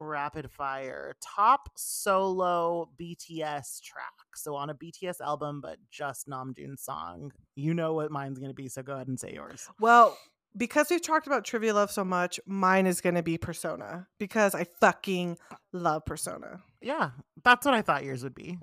rapid 0.00 0.50
fire. 0.50 1.14
Top 1.22 1.68
solo 1.76 2.88
BTS 2.98 3.82
track. 3.82 4.14
So 4.36 4.54
on 4.54 4.70
a 4.70 4.74
BTS 4.74 5.20
album, 5.20 5.60
but 5.60 5.76
just 5.90 6.26
Namjoon 6.28 6.78
song. 6.78 7.30
You 7.56 7.74
know 7.74 7.92
what 7.92 8.10
mine's 8.10 8.38
gonna 8.38 8.54
be, 8.54 8.68
so 8.68 8.82
go 8.82 8.94
ahead 8.94 9.08
and 9.08 9.20
say 9.20 9.34
yours. 9.34 9.68
Well, 9.80 10.16
because 10.56 10.88
we've 10.88 11.02
talked 11.02 11.26
about 11.26 11.44
trivia 11.44 11.74
love 11.74 11.90
so 11.90 12.04
much, 12.04 12.40
mine 12.46 12.86
is 12.86 13.02
going 13.02 13.16
to 13.16 13.22
be 13.22 13.36
Persona 13.36 14.06
because 14.18 14.54
I 14.54 14.64
fucking 14.80 15.36
love 15.74 16.06
Persona. 16.06 16.62
Yeah, 16.80 17.10
that's 17.44 17.66
what 17.66 17.74
I 17.74 17.82
thought 17.82 18.04
yours 18.04 18.22
would 18.22 18.34
be. 18.34 18.58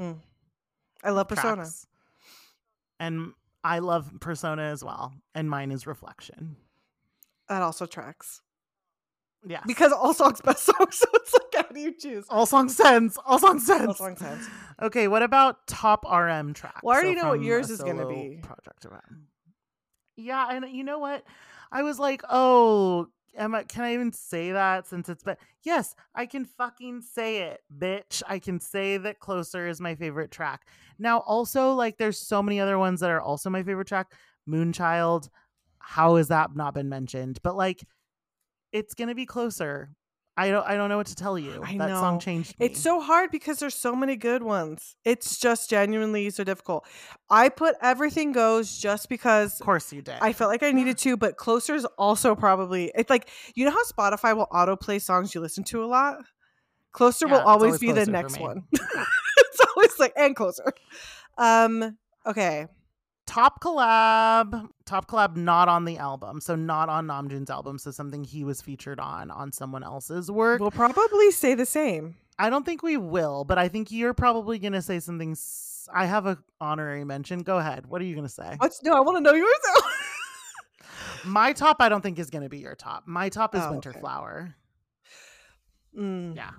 I 1.03 1.09
love 1.11 1.27
Persona. 1.27 1.55
Tracks. 1.57 1.85
And 2.99 3.33
I 3.63 3.79
love 3.79 4.11
Persona 4.19 4.63
as 4.63 4.83
well. 4.83 5.13
And 5.35 5.49
mine 5.49 5.71
is 5.71 5.85
Reflection. 5.87 6.55
That 7.49 7.61
also 7.61 7.85
tracks 7.85 8.41
Yeah. 9.45 9.59
because 9.67 9.91
all 9.91 10.13
songs 10.13 10.39
best 10.41 10.63
songs. 10.65 10.95
So 10.97 11.05
it's 11.13 11.33
like, 11.33 11.65
how 11.65 11.73
do 11.73 11.79
you 11.79 11.93
choose? 11.97 12.25
all 12.29 12.45
songs 12.45 12.75
sense. 12.75 13.17
All 13.25 13.37
songs 13.39 13.65
sense. 13.65 13.87
All 13.87 13.93
songs 13.93 14.19
sense. 14.19 14.47
Okay, 14.81 15.07
what 15.07 15.23
about 15.23 15.67
top 15.67 16.05
RM 16.09 16.53
track? 16.53 16.79
Well, 16.83 16.95
I 16.95 16.99
already 17.01 17.15
know 17.15 17.29
what 17.29 17.41
yours 17.41 17.69
is 17.69 17.81
gonna 17.81 18.07
be. 18.07 18.39
Project 18.41 18.85
RM. 18.85 19.27
Yeah, 20.15 20.47
and 20.51 20.65
you 20.71 20.83
know 20.83 20.99
what? 20.99 21.23
I 21.71 21.81
was 21.83 21.99
like, 21.99 22.21
oh, 22.29 23.07
I, 23.39 23.63
can 23.63 23.83
I 23.83 23.93
even 23.93 24.11
say 24.11 24.51
that 24.51 24.87
since 24.87 25.09
it's 25.09 25.23
but 25.23 25.39
yes, 25.63 25.95
I 26.13 26.25
can 26.25 26.45
fucking 26.45 27.01
say 27.01 27.43
it, 27.43 27.61
bitch. 27.75 28.21
I 28.27 28.39
can 28.39 28.59
say 28.59 28.97
that 28.97 29.19
Closer 29.19 29.67
is 29.67 29.81
my 29.81 29.95
favorite 29.95 30.31
track. 30.31 30.67
Now, 30.99 31.19
also, 31.19 31.73
like, 31.73 31.97
there's 31.97 32.19
so 32.19 32.43
many 32.43 32.59
other 32.59 32.77
ones 32.77 32.99
that 32.99 33.09
are 33.09 33.21
also 33.21 33.49
my 33.49 33.63
favorite 33.63 33.87
track. 33.87 34.11
Moonchild. 34.47 35.29
How 35.79 36.15
has 36.15 36.29
that 36.29 36.55
not 36.55 36.73
been 36.73 36.89
mentioned? 36.89 37.39
But 37.43 37.55
like, 37.55 37.83
it's 38.71 38.93
gonna 38.93 39.15
be 39.15 39.25
closer. 39.25 39.89
I 40.35 40.49
don't. 40.49 40.65
I 40.65 40.75
don't 40.75 40.89
know 40.89 40.97
what 40.97 41.07
to 41.07 41.15
tell 41.15 41.37
you. 41.37 41.61
I 41.63 41.77
that 41.77 41.89
song 41.89 42.19
changed 42.19 42.59
me. 42.59 42.65
It's 42.65 42.81
so 42.81 42.99
hard 42.99 43.29
because 43.29 43.59
there's 43.59 43.75
so 43.75 43.95
many 43.95 44.15
good 44.15 44.41
ones. 44.41 44.95
It's 45.05 45.37
just 45.39 45.69
genuinely 45.69 46.29
so 46.31 46.43
difficult. 46.43 46.87
I 47.29 47.49
put 47.49 47.75
everything 47.81 48.31
goes 48.31 48.77
just 48.77 49.09
because 49.09 49.59
Of 49.59 49.65
course 49.65 49.93
you 49.93 50.01
did. 50.01 50.15
I 50.21 50.33
felt 50.33 50.49
like 50.49 50.63
I 50.63 50.71
needed 50.71 50.97
to, 50.99 51.17
but 51.17 51.37
closer 51.37 51.75
is 51.75 51.85
also 51.97 52.33
probably 52.33 52.91
it's 52.95 53.11
like 53.11 53.29
you 53.53 53.65
know 53.65 53.71
how 53.71 53.83
Spotify 53.83 54.35
will 54.35 54.47
autoplay 54.47 54.99
songs 54.99 55.35
you 55.35 55.41
listen 55.41 55.63
to 55.65 55.83
a 55.83 55.85
lot. 55.85 56.17
Closer 56.93 57.27
Yeah, 57.27 57.33
will 57.33 57.41
always, 57.41 57.63
always 57.63 57.79
be 57.79 57.87
the 57.87 57.93
Closer 58.05 58.11
next 58.11 58.39
one. 58.39 58.63
it's 58.71 59.59
always 59.75 59.99
like 59.99 60.13
and 60.15 60.35
closer. 60.35 60.73
Um. 61.37 61.97
Okay. 62.25 62.67
Top 63.25 63.61
collab, 63.61 64.69
top 64.85 65.07
collab 65.07 65.35
not 65.35 65.67
on 65.69 65.85
the 65.85 65.97
album. 65.97 66.41
So 66.41 66.55
not 66.55 66.89
on 66.89 67.07
Namjoon's 67.07 67.49
album, 67.49 67.77
so 67.77 67.91
something 67.91 68.23
he 68.23 68.43
was 68.43 68.61
featured 68.61 68.99
on 68.99 69.31
on 69.31 69.51
someone 69.51 69.83
else's 69.83 70.29
work. 70.31 70.59
We'll 70.61 70.71
probably 70.71 71.31
say 71.31 71.53
the 71.55 71.65
same. 71.65 72.15
I 72.39 72.49
don't 72.49 72.65
think 72.65 72.81
we 72.83 72.97
will, 72.97 73.43
but 73.43 73.57
I 73.57 73.67
think 73.67 73.91
you're 73.91 74.13
probably 74.13 74.57
to 74.73 74.81
say 74.81 74.99
something 74.99 75.31
s- 75.33 75.87
I 75.93 76.05
have 76.05 76.25
a 76.25 76.37
honorary 76.59 77.03
mention. 77.03 77.39
Go 77.39 77.57
ahead. 77.59 77.85
What 77.85 78.01
are 78.01 78.05
you 78.05 78.15
to 78.27 78.33
say? 78.33 78.55
What's 78.57 78.81
no? 78.83 78.93
I 78.93 79.01
want 79.01 79.17
to 79.17 79.21
know 79.21 79.33
yours. 79.33 79.53
My 81.25 81.53
top 81.53 81.77
I 81.79 81.89
don't 81.89 82.01
think 82.01 82.19
is 82.19 82.29
to 82.43 82.49
be 82.49 82.57
your 82.59 82.75
top. 82.75 83.03
My 83.05 83.29
top 83.29 83.55
is 83.55 83.61
Oh, 83.63 83.71
Winter 83.71 83.91
okay. 83.91 83.99
Flower. 83.99 84.55
Mm. 85.97 86.35
Yeah. 86.35 86.51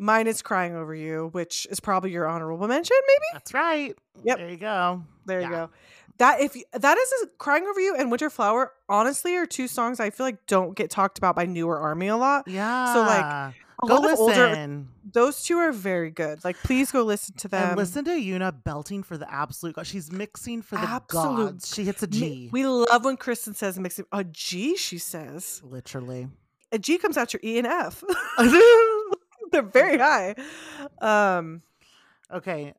Mine 0.00 0.26
is 0.26 0.40
crying 0.42 0.74
over 0.74 0.94
you, 0.94 1.28
which 1.32 1.66
is 1.70 1.78
probably 1.78 2.10
your 2.10 2.26
honorable 2.26 2.66
mention. 2.66 2.96
Maybe 3.06 3.24
That's 3.34 3.52
right. 3.54 3.94
Yep. 4.24 4.38
There 4.38 4.48
you 4.50 4.56
go. 4.56 5.02
there 5.26 5.40
Yeah. 5.40 5.46
you 5.48 5.52
go. 5.54 5.70
That 6.18 6.40
if 6.40 6.54
that 6.72 6.98
is 6.98 7.12
a, 7.22 7.26
crying 7.38 7.66
over 7.66 7.80
you 7.80 7.94
and 7.96 8.10
Winter 8.10 8.28
Flower. 8.30 8.72
Honestly, 8.88 9.36
are 9.36 9.46
two 9.46 9.68
songs 9.68 10.00
I 10.00 10.10
feel 10.10 10.26
like 10.26 10.46
don't 10.46 10.74
get 10.74 10.90
talked 10.90 11.18
about 11.18 11.36
by 11.36 11.44
newer 11.46 11.78
army 11.78 12.08
a 12.08 12.16
lot. 12.16 12.48
Yeah. 12.48 12.92
So 12.92 13.00
like 13.00 13.54
a 13.82 13.86
go 13.86 13.96
of 13.96 14.18
older 14.18 14.48
listen. 14.48 14.88
those 15.12 15.42
two 15.42 15.56
are 15.56 15.72
very 15.72 16.10
good. 16.10 16.44
Like, 16.44 16.56
please 16.62 16.90
go 16.92 17.02
listen 17.02 17.34
to 17.36 17.48
them. 17.48 17.68
and 17.68 17.76
listen 17.78 18.04
to 18.04 18.10
Younha 18.10 18.52
belting 18.64 19.02
for 19.02 19.16
the 19.16 19.30
absolute 19.32 19.76
god. 19.76 19.86
She's 19.86 20.12
mixing 20.12 20.60
for 20.60 20.76
the 20.76 20.82
Absolute 20.82 21.36
gods. 21.52 21.74
She 21.74 21.84
hits 21.84 22.02
a 22.02 22.06
G. 22.06 22.50
We 22.52 22.66
love 22.66 23.04
when 23.04 23.16
Kristen 23.16 23.54
says 23.54 23.78
mixing 23.78 24.04
a 24.12 24.22
G. 24.24 24.76
She 24.76 24.98
says 24.98 25.62
Literally. 25.64 26.28
a 26.70 26.78
G 26.78 26.98
comes 26.98 27.16
out 27.16 27.32
your 27.32 27.40
E 27.42 27.56
and 27.56 27.66
F. 27.66 28.04
They're 29.52 29.62
very 29.62 29.98
high. 29.98 30.34
Um, 31.00 31.62
Okay. 32.32 32.74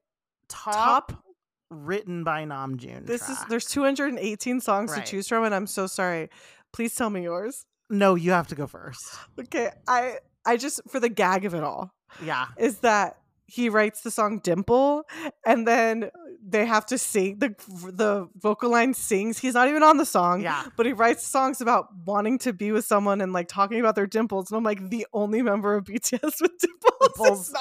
Top, 0.47 1.11
top. 1.11 1.23
written 1.69 2.23
by 2.23 2.43
Namjoon. 2.45 3.05
This 3.05 3.27
is 3.29 3.37
there's 3.49 3.65
218 3.65 4.59
songs 4.61 4.91
Right. 4.91 5.05
to 5.05 5.09
choose 5.11 5.27
from, 5.27 5.43
and 5.45 5.53
I'm 5.55 5.67
so 5.67 5.87
sorry. 5.87 6.29
Please 6.73 6.93
tell 6.95 7.09
me 7.09 7.23
yours. 7.23 7.65
No, 7.89 8.15
you 8.15 8.31
have 8.31 8.47
to 8.47 8.55
go 8.55 8.67
first. 8.67 9.03
Okay, 9.39 9.69
I 9.87 10.17
I 10.45 10.57
just 10.57 10.81
for 10.89 10.99
the 10.99 11.09
gag 11.09 11.45
of 11.45 11.53
it 11.53 11.63
all 11.63 11.93
Yeah. 12.23 12.47
is 12.57 12.79
that 12.79 13.17
he 13.51 13.67
writes 13.69 14.01
the 14.01 14.11
song 14.11 14.39
Dimple 14.39 15.03
and 15.45 15.67
then 15.67 16.09
they 16.47 16.65
have 16.65 16.85
to 16.87 16.97
sing 16.97 17.37
the 17.39 17.49
the 17.91 18.27
vocal 18.39 18.69
line 18.71 18.93
sings. 18.93 19.37
He's 19.37 19.53
not 19.55 19.67
even 19.67 19.83
on 19.83 19.97
the 19.97 20.05
song. 20.05 20.41
Yeah. 20.41 20.63
But 20.77 20.85
he 20.85 20.93
writes 20.93 21.27
songs 21.27 21.59
about 21.59 21.87
wanting 22.05 22.39
to 22.39 22.53
be 22.53 22.71
with 22.71 22.85
someone 22.85 23.19
and 23.21 23.33
like 23.33 23.47
talking 23.49 23.79
about 23.79 23.95
their 23.95 24.07
dimples. 24.07 24.49
And 24.51 24.57
I'm 24.57 24.63
like 24.63 24.89
the 24.89 25.05
only 25.13 25.41
member 25.41 25.75
of 25.75 25.83
BTS 25.83 26.21
with 26.41 26.51
dimples. 26.59 26.99
Dimples. 27.17 27.49
is. 27.49 27.55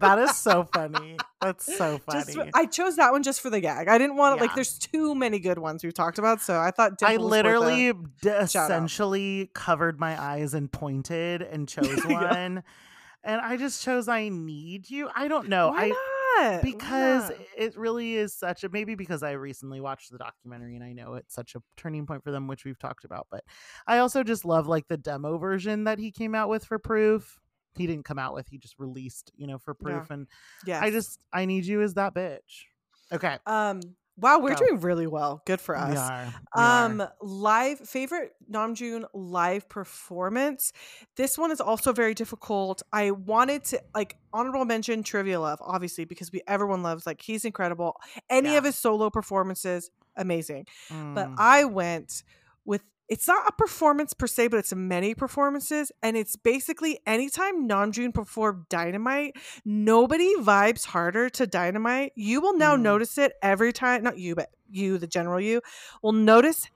That 0.00 0.18
is 0.18 0.36
so 0.36 0.64
funny. 0.74 1.16
That's 1.40 1.64
so 1.76 1.98
funny. 1.98 2.32
Just, 2.34 2.50
I 2.54 2.66
chose 2.66 2.96
that 2.96 3.12
one 3.12 3.22
just 3.22 3.40
for 3.40 3.50
the 3.50 3.60
gag. 3.60 3.88
I 3.88 3.96
didn't 3.98 4.16
want 4.16 4.38
to 4.38 4.44
like. 4.44 4.54
There's 4.54 4.78
too 4.78 5.14
many 5.14 5.38
good 5.38 5.58
ones 5.58 5.82
we've 5.82 5.94
talked 5.94 6.18
about, 6.18 6.40
so 6.42 6.58
I 6.58 6.70
thought 6.72 7.02
I 7.02 7.16
was 7.16 7.22
worth 7.22 7.24
a- 7.24 7.30
literally 7.30 7.92
d- 8.20 8.30
out. 8.30 8.42
essentially 8.42 9.50
covered 9.54 9.98
my 9.98 10.20
eyes 10.20 10.52
and 10.54 10.70
pointed 10.70 11.42
and 11.42 11.68
chose 11.74 11.88
Yeah. 12.08 12.60
And 13.24 13.40
I 13.40 13.56
just 13.56 13.82
chose 13.82 14.08
I 14.08 14.28
need 14.28 14.90
you. 14.90 15.08
I 15.14 15.28
don't 15.28 15.48
know. 15.48 15.68
Why 15.68 15.84
I 15.84 15.88
not? 15.88 16.62
Because 16.62 17.28
not? 17.28 17.38
it 17.56 17.76
really 17.76 18.16
is 18.16 18.34
such 18.34 18.64
a 18.64 18.68
maybe 18.68 18.94
because 18.94 19.22
I 19.22 19.32
recently 19.32 19.80
watched 19.80 20.10
the 20.10 20.18
documentary 20.18 20.74
and 20.74 20.82
I 20.84 20.92
know 20.92 21.14
it's 21.14 21.34
such 21.34 21.54
a 21.54 21.62
turning 21.76 22.06
point 22.06 22.24
for 22.24 22.30
them, 22.32 22.48
which 22.48 22.64
we've 22.64 22.78
talked 22.78 23.04
about. 23.04 23.26
But 23.30 23.44
I 23.86 23.98
also 23.98 24.22
just 24.24 24.44
love 24.44 24.66
like 24.66 24.88
the 24.88 24.96
demo 24.96 25.38
version 25.38 25.84
that 25.84 25.98
he 25.98 26.10
came 26.10 26.34
out 26.34 26.48
with 26.48 26.64
for 26.64 26.78
proof. 26.78 27.38
He 27.76 27.86
didn't 27.86 28.04
come 28.04 28.18
out 28.18 28.34
with, 28.34 28.48
he 28.48 28.58
just 28.58 28.78
released, 28.78 29.30
you 29.36 29.46
know, 29.46 29.58
for 29.58 29.76
Yeah. 29.80 29.84
proof. 29.98 30.10
And 30.10 30.26
yeah, 30.66 30.80
I 30.82 30.90
just 30.90 31.18
I 31.32 31.44
need 31.44 31.64
you 31.64 31.80
as 31.82 31.94
that 31.94 32.14
bitch. 32.14 32.64
Okay. 33.12 33.38
um. 33.46 33.80
Wow, 34.18 34.40
we're 34.40 34.50
Go. 34.54 34.66
doing 34.66 34.80
really 34.80 35.06
well. 35.06 35.42
Good 35.46 35.60
for 35.60 35.74
We 35.74 35.80
us. 35.96 35.98
are. 35.98 36.24
we 36.26 36.62
are. 36.62 36.84
Um, 36.86 37.02
live 37.22 37.78
favorite 37.80 38.32
Namjoon 38.50 39.04
live 39.14 39.68
performance. 39.68 40.72
This 41.16 41.38
one 41.38 41.50
is 41.50 41.60
also 41.60 41.92
very 41.92 42.12
difficult. 42.14 42.82
I 42.92 43.12
wanted 43.12 43.64
to 43.66 43.80
like 43.94 44.16
honorable 44.32 44.64
mention 44.66 45.02
Trivia 45.02 45.40
Love, 45.40 45.60
obviously, 45.62 46.04
because 46.04 46.30
we 46.30 46.42
everyone 46.46 46.82
loves 46.82 47.06
like 47.06 47.22
he's 47.22 47.44
incredible. 47.46 47.96
Any 48.28 48.52
Yeah. 48.52 48.58
of 48.58 48.64
his 48.64 48.76
solo 48.76 49.08
performances, 49.08 49.90
amazing. 50.16 50.66
But 50.90 51.28
Mm. 51.28 51.34
I 51.38 51.64
went 51.64 52.22
with 52.66 52.82
it's 53.08 53.28
not 53.28 53.46
a 53.46 53.52
performance 53.52 54.14
per 54.14 54.26
se, 54.26 54.48
but 54.48 54.58
it's 54.58 54.74
many 54.74 55.14
performances, 55.14 55.92
and 56.02 56.16
it's 56.16 56.36
basically 56.36 56.98
anytime 57.06 57.68
Namjoon 57.68 58.14
performed 58.14 58.66
Dynamite, 58.70 59.34
nobody 59.64 60.34
vibes 60.36 60.86
harder 60.86 61.28
to 61.30 61.46
Dynamite. 61.46 62.12
You 62.16 62.40
will 62.40 62.56
now 62.56 62.76
Mm. 62.76 62.82
notice 62.82 63.18
it 63.18 63.32
every 63.42 63.72
time. 63.72 64.02
Not 64.02 64.18
you, 64.18 64.34
but 64.34 64.48
you, 64.70 64.96
the 64.98 65.06
general 65.06 65.40
you, 65.40 65.60
will 66.02 66.12
notice 66.12 66.68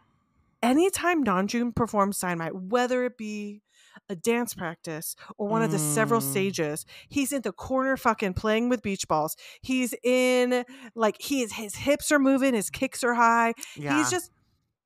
anytime 0.63 1.25
Namjoon 1.25 1.75
performs 1.75 2.19
Dynamite, 2.19 2.55
whether 2.55 3.05
it 3.05 3.17
be 3.17 3.63
a 4.11 4.15
dance 4.15 4.53
practice 4.55 5.17
or 5.39 5.49
one 5.49 5.63
of 5.63 5.71
the 5.71 5.79
several 5.79 6.21
Mm. 6.21 6.31
stages. 6.31 6.85
He's 7.09 7.33
in 7.33 7.43
the 7.43 7.53
corner 7.53 7.97
fucking 7.97 8.35
playing 8.35 8.69
with 8.69 8.83
beach 8.83 9.09
balls. 9.09 9.37
He's 9.63 9.95
in 10.05 10.65
like 10.95 11.17
he 11.21 11.43
is 11.43 11.53
his 11.55 11.77
hips 11.77 12.13
are 12.13 12.19
moving, 12.19 12.53
his 12.55 12.69
kicks 12.71 13.03
are 13.03 13.15
high. 13.15 13.55
yeah. 13.75 13.97
He's 13.97 14.11
just 14.11 14.31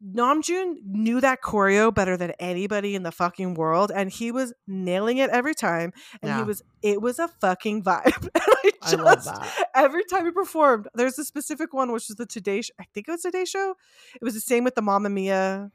Namjoon 0.04 0.76
knew 0.84 1.20
that 1.20 1.42
choreo 1.42 1.94
better 1.94 2.16
than 2.16 2.32
anybody 2.38 2.94
in 2.94 3.02
the 3.02 3.12
fucking 3.12 3.54
world, 3.54 3.92
and 3.94 4.10
he 4.10 4.32
was 4.32 4.52
nailing 4.66 5.18
it 5.18 5.28
every 5.30 5.54
time. 5.54 5.92
And 6.22 6.36
he 6.36 6.42
was 6.42 6.62
it 6.82 7.02
was 7.02 7.18
a 7.18 7.28
fucking 7.28 7.82
vibe. 7.82 8.28
and 8.34 8.74
I 8.82 8.92
I 8.92 8.94
love 8.94 9.24
that. 9.24 9.66
every 9.74 10.04
time 10.04 10.24
he 10.24 10.30
performed, 10.30 10.88
there's 10.94 11.18
a 11.18 11.24
specific 11.24 11.74
one 11.74 11.92
which 11.92 12.08
was 12.08 12.16
the 12.16 12.26
Today. 12.26 12.62
Sh- 12.62 12.70
I 12.80 12.84
think 12.94 13.08
it 13.08 13.10
was 13.10 13.22
Today 13.22 13.44
Show. 13.44 13.74
It 14.14 14.24
was 14.24 14.34
the 14.34 14.40
same 14.40 14.64
with 14.64 14.74
the 14.74 14.82
Mamma 14.82 15.10
Mia. 15.10 15.70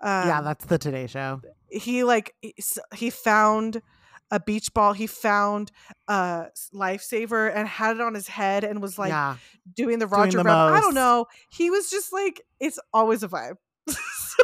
Um, 0.00 0.28
yeah, 0.28 0.40
that's 0.42 0.64
the 0.64 0.78
Today 0.78 1.06
Show. 1.06 1.40
he 1.70 2.02
like 2.04 2.34
he 2.94 3.10
found 3.10 3.80
a 4.32 4.40
beach 4.40 4.72
ball. 4.74 4.94
He 4.94 5.06
found 5.06 5.70
a 6.08 6.46
lifesaver 6.74 7.54
and 7.54 7.68
had 7.68 7.96
it 7.96 8.02
on 8.02 8.14
his 8.14 8.26
head 8.26 8.64
and 8.64 8.82
was 8.82 8.98
like 8.98 9.10
yeah. 9.10 9.36
doing 9.76 10.00
the 10.00 10.06
Doing 10.06 10.20
Roger 10.20 10.38
the 10.38 10.44
Brown. 10.44 10.72
I 10.72 10.80
don't 10.80 10.94
know. 10.94 11.26
He 11.50 11.70
was 11.70 11.90
just 11.90 12.12
like 12.12 12.40
it's 12.58 12.80
always 12.92 13.22
a 13.22 13.28
vibe. 13.28 13.56
so 13.88 13.94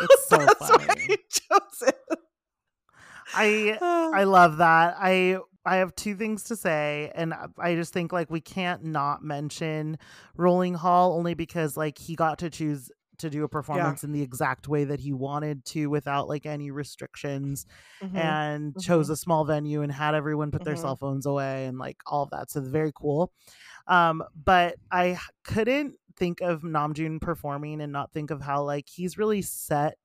It's 0.02 0.28
so 0.28 0.36
that's 0.36 0.60
why 0.60 0.94
he 1.00 1.16
chose 1.28 1.82
it. 1.88 1.98
I 3.34 3.78
I 3.82 4.24
love 4.24 4.58
that. 4.58 4.96
I 5.00 5.38
I 5.64 5.76
have 5.76 5.94
two 5.96 6.14
things 6.14 6.44
to 6.44 6.56
say, 6.56 7.10
and 7.14 7.34
I 7.58 7.74
just 7.74 7.92
think 7.92 8.12
like 8.12 8.30
we 8.30 8.40
can't 8.40 8.84
not 8.84 9.24
mention 9.24 9.98
Rolling 10.36 10.74
Hall 10.74 11.14
only 11.14 11.34
because 11.34 11.76
like 11.76 11.98
he 11.98 12.14
got 12.14 12.38
to 12.38 12.50
choose 12.50 12.90
to 13.18 13.30
do 13.30 13.44
a 13.44 13.48
performance 13.48 14.04
in 14.04 14.12
the 14.12 14.22
exact 14.22 14.68
way 14.68 14.84
that 14.84 15.00
he 15.00 15.12
wanted 15.12 15.64
to 15.66 15.86
without 15.88 16.28
like 16.28 16.46
any 16.46 16.70
restrictions 16.70 17.66
Mhm. 18.00 18.14
and 18.14 18.78
chose 18.78 19.10
a 19.10 19.16
small 19.16 19.44
venue 19.44 19.82
and 19.82 19.92
had 19.92 20.14
everyone 20.14 20.50
put 20.50 20.64
their 20.64 20.74
Mhm. 20.74 20.80
cell 20.80 20.96
phones 20.96 21.26
away 21.26 21.66
and 21.66 21.78
like 21.78 21.98
all 22.06 22.22
of 22.22 22.30
that 22.30 22.50
so 22.50 22.60
very 22.60 22.92
cool 22.94 23.32
um 23.88 24.22
but 24.44 24.76
i 24.90 25.18
couldn't 25.44 25.94
think 26.16 26.40
of 26.40 26.62
namjoon 26.62 27.20
performing 27.20 27.80
and 27.80 27.92
not 27.92 28.12
think 28.12 28.30
of 28.30 28.42
how 28.42 28.62
like 28.62 28.88
he's 28.88 29.18
really 29.18 29.42
set 29.42 29.98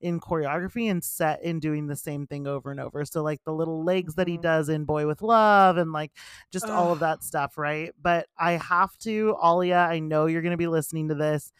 in 0.00 0.20
choreography 0.20 0.90
and 0.90 1.02
set 1.02 1.42
in 1.42 1.58
doing 1.58 1.86
the 1.86 1.96
same 1.96 2.26
thing 2.26 2.46
over 2.46 2.70
and 2.70 2.78
over 2.80 3.04
so 3.04 3.22
like 3.22 3.42
the 3.44 3.52
little 3.52 3.82
legs 3.82 4.14
that 4.14 4.28
he 4.28 4.36
Mhm. 4.36 4.42
does 4.42 4.68
in 4.68 4.84
boy 4.84 5.06
with 5.06 5.22
love 5.22 5.78
and 5.78 5.92
like 5.92 6.12
just 6.52 6.68
all 6.70 6.92
of 6.92 7.00
that 7.00 7.22
stuff 7.22 7.56
right 7.56 7.92
but 8.00 8.28
i 8.38 8.52
have 8.52 8.96
to 8.98 9.34
alia 9.42 9.78
i 9.90 9.98
know 9.98 10.26
you're 10.26 10.42
going 10.42 10.50
to 10.52 10.56
be 10.58 10.66
listening 10.66 11.08
to 11.08 11.14
this 11.14 11.50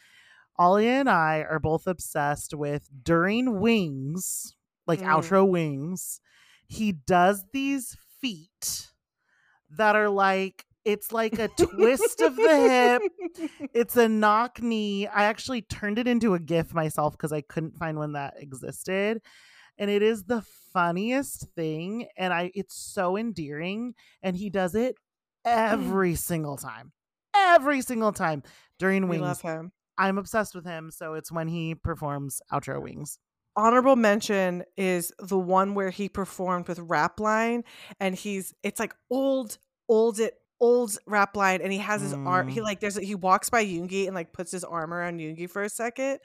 alia 0.59 0.89
and 0.91 1.09
i 1.09 1.41
are 1.49 1.59
both 1.59 1.87
obsessed 1.87 2.53
with 2.53 2.89
during 3.03 3.59
wings 3.59 4.55
like 4.87 4.99
Mm. 5.01 5.07
outro 5.07 5.47
wings 5.47 6.19
he 6.67 6.91
does 6.91 7.43
these 7.53 7.95
feet 8.21 8.87
that 9.77 9.95
are 9.95 10.09
like 10.09 10.65
it's 10.85 11.11
like 11.11 11.37
a 11.37 11.49
twist 11.49 12.21
of 12.21 12.35
the 12.37 12.55
hip. 12.55 13.01
It's 13.73 13.97
a 13.97 14.07
knock 14.07 14.61
knee. 14.61 15.05
I 15.05 15.23
actually 15.25 15.61
turned 15.61 15.99
it 15.99 16.07
into 16.07 16.33
a 16.33 16.39
gif 16.39 16.73
myself 16.73 17.11
because 17.13 17.33
i 17.33 17.41
couldn't 17.41 17.77
find 17.77 17.97
one 17.97 18.13
that 18.13 18.35
existed. 18.37 19.21
And 19.77 19.91
it 19.91 20.01
is 20.01 20.23
the 20.23 20.41
funniest 20.73 21.45
thing 21.55 22.07
and 22.17 22.33
i 22.33 22.51
it's 22.55 22.75
so 22.75 23.17
endearing 23.17 23.95
and 24.23 24.35
he 24.37 24.49
does 24.49 24.75
it 24.75 24.95
every 25.45 26.15
single 26.15 26.55
time. 26.57 26.93
Every 27.35 27.81
single 27.81 28.13
time 28.13 28.43
during 28.79 29.03
We 29.03 29.19
wings. 29.19 29.21
love 29.21 29.41
him. 29.41 29.71
I'm 29.97 30.17
obsessed 30.17 30.55
with 30.55 30.65
him 30.65 30.91
so 30.91 31.13
it's 31.13 31.31
when 31.31 31.47
he 31.47 31.75
performs 31.75 32.41
outro 32.51 32.81
wings 32.81 33.19
Honorable 33.55 33.95
mention 33.95 34.63
is 34.77 35.11
the 35.17 35.39
one 35.39 35.73
where 35.73 35.89
he 35.89 36.09
performed 36.09 36.67
with 36.67 36.77
Rap 36.77 37.19
Line, 37.19 37.63
and 37.99 38.13
he's 38.13 38.53
it's 38.61 38.79
like 38.79 38.93
old, 39.09 39.57
old 39.89 40.19
it 40.19 40.35
old 40.59 40.97
rap 41.05 41.37
line 41.37 41.61
and 41.61 41.71
he 41.71 41.77
has 41.77 42.01
his 42.01 42.13
arm 42.13 42.47
he 42.47 42.59
Mm. 42.59 42.63
like 42.63 42.79
there's 42.79 42.97
a, 42.97 43.01
he 43.01 43.13
walks 43.13 43.49
by 43.49 43.63
Yoongi 43.63 44.07
and 44.07 44.15
like 44.15 44.33
puts 44.33 44.51
his 44.51 44.63
arm 44.63 44.91
around 44.91 45.19
Yoongi 45.19 45.47
for 45.49 45.61
a 45.61 45.69
second 45.69 46.17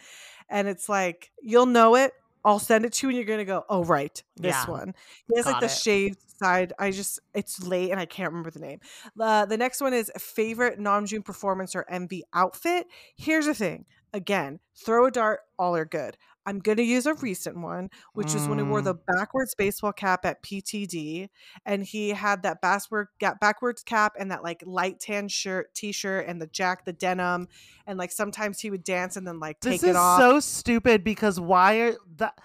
and 0.49 0.69
it's 0.69 0.89
like 0.89 1.31
you'll 1.43 1.67
know 1.67 1.97
it 1.97 2.13
I'll 2.45 2.59
send 2.59 2.85
it 2.85 2.93
to 2.95 3.07
you 3.07 3.11
and 3.11 3.17
you're 3.17 3.27
gonna 3.37 3.45
go 3.45 3.65
oh 3.69 3.85
right 3.85 4.23
this 4.37 4.55
Yeah. 4.55 4.71
one 4.71 4.95
he 5.29 5.37
has 5.37 5.47
like 5.47 5.61
the 5.61 5.67
it. 5.67 5.71
shaved 5.71 6.19
side 6.39 6.73
I 6.79 6.91
just 6.91 7.21
it's 7.35 7.63
late 7.65 7.91
and 7.91 8.01
I 8.01 8.07
can't 8.07 8.31
remember 8.31 8.51
the 8.51 8.61
name 8.61 8.81
uh, 9.21 9.45
the 9.47 9.57
next 9.57 9.81
one 9.81 9.95
is 9.95 10.11
favorite 10.19 10.79
Namjoon 10.79 11.25
performance 11.25 11.75
or 11.75 11.85
MV 11.91 12.23
outfit 12.35 12.87
here's 13.17 13.47
the 13.47 13.55
thing 13.55 13.87
Again, 14.15 14.61
throw 14.77 15.07
a 15.07 15.11
dart, 15.11 15.41
all 15.59 15.75
are 15.75 15.87
good. 15.87 16.19
I'm 16.45 16.59
going 16.59 16.79
to 16.79 16.83
use 16.85 17.07
a 17.07 17.15
recent 17.15 17.57
one, 17.57 17.91
which 18.15 18.35
was 18.35 18.49
when 18.49 18.59
he 18.59 18.65
wore 18.65 18.83
the 18.83 18.95
Mm. 18.95 19.07
backwards 19.07 19.55
baseball 19.55 19.93
cap 19.93 20.25
at 20.25 20.43
PTD, 20.43 21.29
and 21.65 21.85
he 21.85 22.11
had 22.11 22.43
that 22.43 22.61
backward 22.61 23.09
backwards 23.41 23.83
cap 23.83 24.15
and 24.19 24.31
that 24.31 24.43
like 24.43 24.63
light 24.67 25.01
tan 25.01 25.29
shirt, 25.29 25.75
t-shirt, 25.75 26.27
and 26.27 26.41
the 26.43 26.47
jack, 26.49 26.85
the 26.85 26.93
denim, 26.93 27.49
and 27.87 27.99
like 27.99 28.11
sometimes 28.13 28.61
he 28.61 28.71
would 28.71 28.85
dance 28.85 29.17
and 29.17 29.27
then 29.27 29.39
like 29.41 29.61
take 29.61 29.83
it 29.83 29.97
off 29.97 30.19
This 30.19 30.27
is 30.27 30.33
so 30.33 30.41
stupid 30.41 31.05
because 31.05 31.39
why 31.39 31.77
are 31.77 31.95
that 32.17 32.39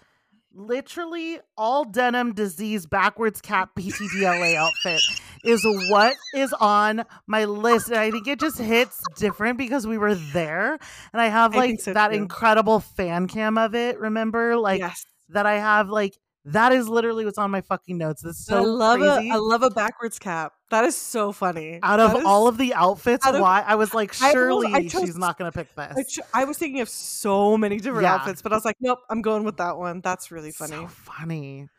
literally 0.57 1.39
all 1.55 1.85
denim 1.85 2.33
disease 2.33 2.85
backwards 2.85 3.41
cap 3.41 3.75
PTDLA 3.75 4.55
outfit 4.55 5.01
is 5.43 5.61
what 5.89 6.15
is 6.33 6.51
on 6.53 7.03
my 7.27 7.45
list. 7.45 7.89
And 7.89 7.97
I 7.97 8.11
think 8.11 8.27
it 8.27 8.39
just 8.39 8.57
hits 8.57 9.01
different 9.15 9.57
because 9.57 9.85
we 9.85 9.97
were 9.97 10.15
there. 10.15 10.73
And 11.13 11.21
I 11.21 11.27
have 11.27 11.55
like 11.55 11.69
think 11.69 11.81
so, 11.81 11.93
that 11.93 12.09
too. 12.09 12.17
incredible 12.17 12.79
fan 12.79 13.27
cam 13.27 13.57
of 13.57 13.75
it, 13.75 13.99
remember? 13.99 14.57
Like 14.57 14.79
yes, 14.79 15.05
that 15.29 15.45
I 15.45 15.59
have 15.59 15.89
like 15.89 16.17
that 16.47 16.71
is 16.71 16.87
literally 16.89 17.25
what's 17.25 17.37
on 17.37 17.51
my 17.51 17.61
fucking 17.61 17.97
notes. 17.97 18.21
This 18.21 18.37
is 18.39 18.45
so 18.45 18.57
I 18.57 18.61
love 18.61 18.99
crazy. 18.99 19.29
a 19.29 19.33
I 19.33 19.37
love 19.37 19.63
a 19.63 19.69
backwards 19.69 20.19
cap. 20.19 20.53
That 20.69 20.83
is 20.83 20.95
so 20.97 21.31
funny. 21.31 21.79
out 21.83 21.99
of 21.99 22.15
is- 22.17 22.25
all 22.25 22.47
of 22.47 22.57
the 22.57 22.73
outfits, 22.73 23.25
out 23.25 23.35
of- 23.35 23.41
why 23.41 23.63
I 23.65 23.75
was 23.75 23.93
like, 23.93 24.11
surely 24.13 24.73
I 24.73 24.87
chose- 24.87 25.01
she's 25.03 25.17
not 25.17 25.37
gonna 25.37 25.51
pick 25.51 25.73
this. 25.75 26.19
I, 26.33 26.41
I 26.41 26.43
was 26.45 26.57
thinking 26.57 26.81
of 26.81 26.89
so 26.89 27.57
many 27.57 27.77
different 27.77 28.03
Yeah. 28.03 28.15
outfits, 28.15 28.41
but 28.41 28.51
I 28.51 28.55
was 28.55 28.65
like, 28.65 28.77
nope, 28.79 28.99
I'm 29.09 29.21
going 29.21 29.43
with 29.43 29.57
that 29.57 29.77
one. 29.77 30.01
That's 30.01 30.31
really 30.31 30.51
funny. 30.51 30.73
So 30.75 30.87
funny. 30.87 31.69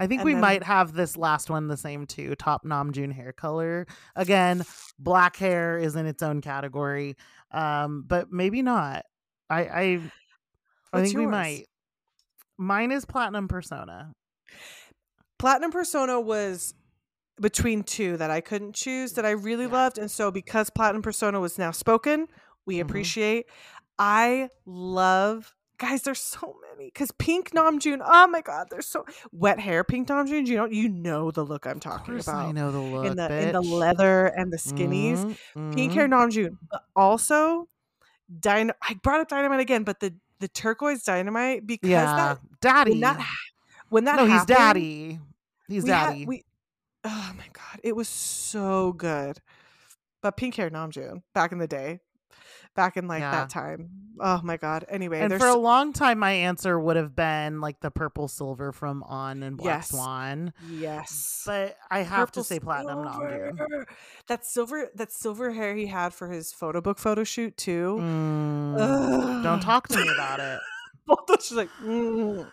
I 0.00 0.06
think 0.06 0.20
And 0.20 0.26
we 0.26 0.32
then- 0.32 0.40
might 0.40 0.62
have 0.62 0.92
this 0.92 1.16
last 1.16 1.50
one 1.50 1.66
the 1.68 1.76
same 1.76 2.06
too. 2.06 2.34
Top 2.36 2.64
Namjoon 2.64 3.12
hair 3.12 3.32
color. 3.32 3.86
Again, 4.14 4.64
black 4.98 5.36
hair 5.36 5.76
is 5.76 5.96
in 5.96 6.06
its 6.06 6.22
own 6.22 6.40
category. 6.40 7.16
Um, 7.50 8.04
but 8.06 8.30
maybe 8.30 8.62
not. 8.62 9.04
I 9.50 9.60
I, 9.62 10.00
I 10.92 11.02
think 11.02 11.16
we 11.16 11.26
might. 11.26 11.66
Mine 12.58 12.90
is 12.92 13.04
platinum 13.04 13.48
persona. 13.48 14.12
Platinum 15.38 15.70
Persona 15.70 16.20
was 16.20 16.74
between 17.40 17.84
two 17.84 18.16
that 18.16 18.30
I 18.30 18.40
couldn't 18.40 18.74
choose 18.74 19.12
that 19.12 19.24
I 19.24 19.30
really 19.30 19.66
Yeah. 19.66 19.72
loved. 19.72 19.98
And 19.98 20.10
so 20.10 20.30
because 20.32 20.68
Platinum 20.70 21.02
Persona 21.02 21.38
was 21.38 21.56
now 21.58 21.70
spoken, 21.70 22.26
we 22.66 22.76
Mhm. 22.78 22.80
appreciate. 22.82 23.46
I 23.98 24.50
love 24.66 25.54
guys, 25.78 26.02
there's 26.02 26.18
so 26.20 26.56
many. 26.70 26.86
Because 26.86 27.12
Pink 27.12 27.50
Namjoon, 27.52 28.02
oh 28.04 28.26
my 28.26 28.40
god, 28.40 28.66
there's 28.68 28.88
so 28.88 29.04
wet 29.30 29.60
hair 29.60 29.84
Pink 29.84 30.08
Namjoon. 30.08 30.44
You 30.48 30.56
know, 30.56 30.64
you 30.66 30.88
know 30.88 31.30
the 31.30 31.44
look 31.44 31.66
I'm 31.66 31.78
talking 31.78 32.18
about. 32.18 32.46
I 32.46 32.50
know 32.50 32.72
the 32.72 32.80
look. 32.80 33.06
in 33.06 33.16
the 33.16 33.32
in 33.46 33.52
the 33.52 33.60
leather 33.62 34.26
and 34.26 34.52
the 34.52 34.56
skinnies. 34.56 35.36
Mhm, 35.54 35.72
Pink 35.76 35.92
hair 35.92 36.08
Namjoon. 36.08 36.58
But 36.68 36.82
also 36.96 37.68
Dyn- 38.40 38.72
I 38.82 38.94
brought 39.02 39.20
up 39.20 39.28
dynamite 39.28 39.60
again, 39.60 39.84
but 39.84 40.00
the 40.00 40.14
the 40.40 40.48
turquoise 40.48 41.02
dynamite 41.02 41.66
because 41.66 41.88
Yeah, 41.90 42.04
that 42.04 42.38
daddy. 42.60 42.90
when 42.92 43.00
that 43.00 43.26
when 43.88 44.04
that 44.04 44.16
no, 44.16 44.26
he's 44.26 44.44
daddy. 44.44 45.18
He's 45.68 45.84
we 45.84 45.90
had- 45.90 46.06
daddy. 46.10 46.26
we, 46.26 46.44
oh 47.04 47.32
my 47.36 47.46
god, 47.52 47.80
it 47.82 47.94
was 47.96 48.08
so 48.08 48.92
good. 48.92 49.40
But 50.22 50.36
pink 50.36 50.56
hair 50.56 50.68
Namjoon 50.70 51.22
back 51.34 51.52
in 51.52 51.58
the 51.58 51.68
day, 51.68 52.00
back 52.78 52.96
in 52.96 53.08
like 53.08 53.20
Yeah. 53.20 53.32
that 53.32 53.50
time. 53.50 53.90
Oh 54.20 54.40
my 54.42 54.56
god. 54.56 54.84
Anyway, 54.88 55.20
and 55.20 55.32
for 55.34 55.46
a 55.46 55.54
long 55.56 55.92
time, 55.92 56.18
my 56.18 56.32
answer 56.32 56.78
would 56.78 56.96
have 56.96 57.14
been 57.14 57.60
like 57.60 57.78
the 57.80 57.90
purple 57.90 58.26
silver 58.26 58.72
from 58.72 59.02
On 59.04 59.42
and 59.44 59.56
Black 59.56 59.66
Yes. 59.82 59.90
Swan. 59.90 60.52
yes. 60.70 61.42
But 61.46 61.76
I 61.90 62.00
have 62.00 62.32
to 62.32 62.42
say 62.42 62.58
platinum 62.58 63.04
silver. 63.12 63.86
That 64.26 64.44
silver, 64.44 64.88
that 64.96 65.12
silver 65.12 65.52
hair 65.52 65.76
he 65.76 65.86
had 65.86 66.12
for 66.14 66.28
his 66.30 66.52
photo 66.52 66.80
book 66.80 66.98
photo 66.98 67.22
shoot 67.22 67.56
too. 67.56 67.98
Mm, 68.00 69.42
don't 69.44 69.60
talk 69.60 69.86
to 69.88 69.96
me 70.00 70.08
about 70.12 70.40
it. 70.40 70.58
She's 71.40 71.52
like, 71.56 71.70
mm. 71.82 72.46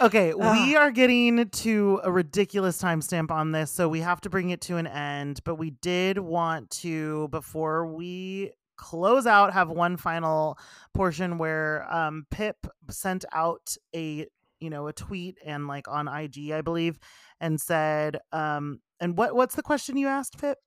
Okay, 0.00 0.32
we 0.32 0.76
are 0.76 0.90
getting 0.90 1.48
to 1.50 2.00
a 2.04 2.10
ridiculous 2.12 2.80
timestamp 2.80 3.30
on 3.30 3.52
this, 3.52 3.70
so 3.70 3.88
we 3.88 4.00
have 4.00 4.20
to 4.22 4.30
bring 4.30 4.48
it 4.50 4.60
to 4.62 4.76
an 4.76 4.86
end. 4.86 5.40
But 5.44 5.56
we 5.56 5.70
did 5.70 6.18
want 6.18 6.70
to, 6.82 7.28
before 7.28 7.86
we 7.86 8.52
close 8.78 9.26
out, 9.26 9.52
have 9.52 9.68
one 9.68 9.96
final 9.98 10.58
portion 10.94 11.36
where 11.36 11.86
um, 11.92 12.24
Pip 12.30 12.56
sent 12.88 13.24
out 13.32 13.76
a 13.94 14.26
you 14.60 14.70
know 14.70 14.88
a 14.88 14.92
tweet 14.92 15.36
and 15.44 15.68
like 15.68 15.86
on 15.88 16.08
IG, 16.08 16.52
I 16.52 16.62
believe, 16.62 16.98
and 17.40 17.60
said, 17.60 18.18
um, 18.32 18.80
and 19.00 19.16
what 19.18 19.34
what's 19.34 19.54
the 19.54 19.62
question 19.62 19.96
you 19.96 20.08
asked, 20.08 20.38
Pip? 20.38 20.58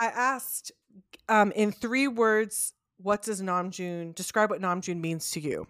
I 0.00 0.06
asked 0.06 0.72
um, 1.28 1.52
in 1.52 1.72
three 1.72 2.08
words, 2.08 2.72
what 2.98 3.22
does 3.22 3.42
Nam 3.42 3.70
Namjoon 3.70 4.14
describe 4.14 4.50
what 4.50 4.60
Nam 4.60 4.80
Namjoon 4.80 5.00
means 5.00 5.30
to 5.32 5.40
you? 5.40 5.66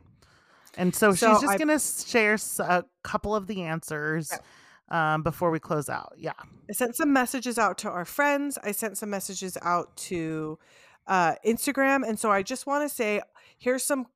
And 0.77 0.95
so, 0.95 1.13
So 1.13 1.33
she's 1.33 1.43
just 1.43 1.55
I- 1.55 1.59
gonna 1.59 1.79
share 1.79 2.37
a 2.61 2.85
couple 3.03 3.35
of 3.35 3.47
the 3.47 3.63
answers 3.63 4.31
um, 4.91 5.23
before 5.23 5.51
we 5.51 5.59
close 5.59 5.89
out. 5.89 6.15
Yeah. 6.17 6.33
I 6.71 6.73
sent 6.73 6.97
some 6.97 7.13
messages 7.13 7.59
out 7.59 7.79
to 7.79 7.91
our 7.91 8.05
friends. 8.05 8.59
I 8.63 8.73
sent 8.73 8.97
some 8.99 9.11
messages 9.11 9.57
out 9.63 9.97
to 9.97 10.59
uh, 11.09 11.35
Instagram, 11.45 12.09
and 12.09 12.19
so 12.19 12.31
I 12.31 12.43
just 12.43 12.67
want 12.67 12.89
to 12.89 12.95
say 12.95 13.21
here's 13.59 13.83
some 13.85 14.07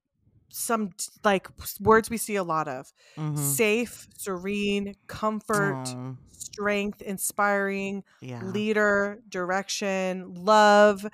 some 0.51 0.91
like 1.25 1.49
words 1.81 2.11
we 2.11 2.19
see 2.19 2.37
a 2.37 2.45
lot 2.45 2.69
of: 2.69 2.93
Mhm. 3.17 3.39
safe, 3.39 4.07
serene, 4.17 4.95
comfort, 5.09 5.77
Oh, 5.89 6.17
strength, 6.31 7.01
inspiring, 7.03 8.05
yeah. 8.21 8.43
leader, 8.45 9.21
direction, 9.29 10.35
love, 10.35 11.07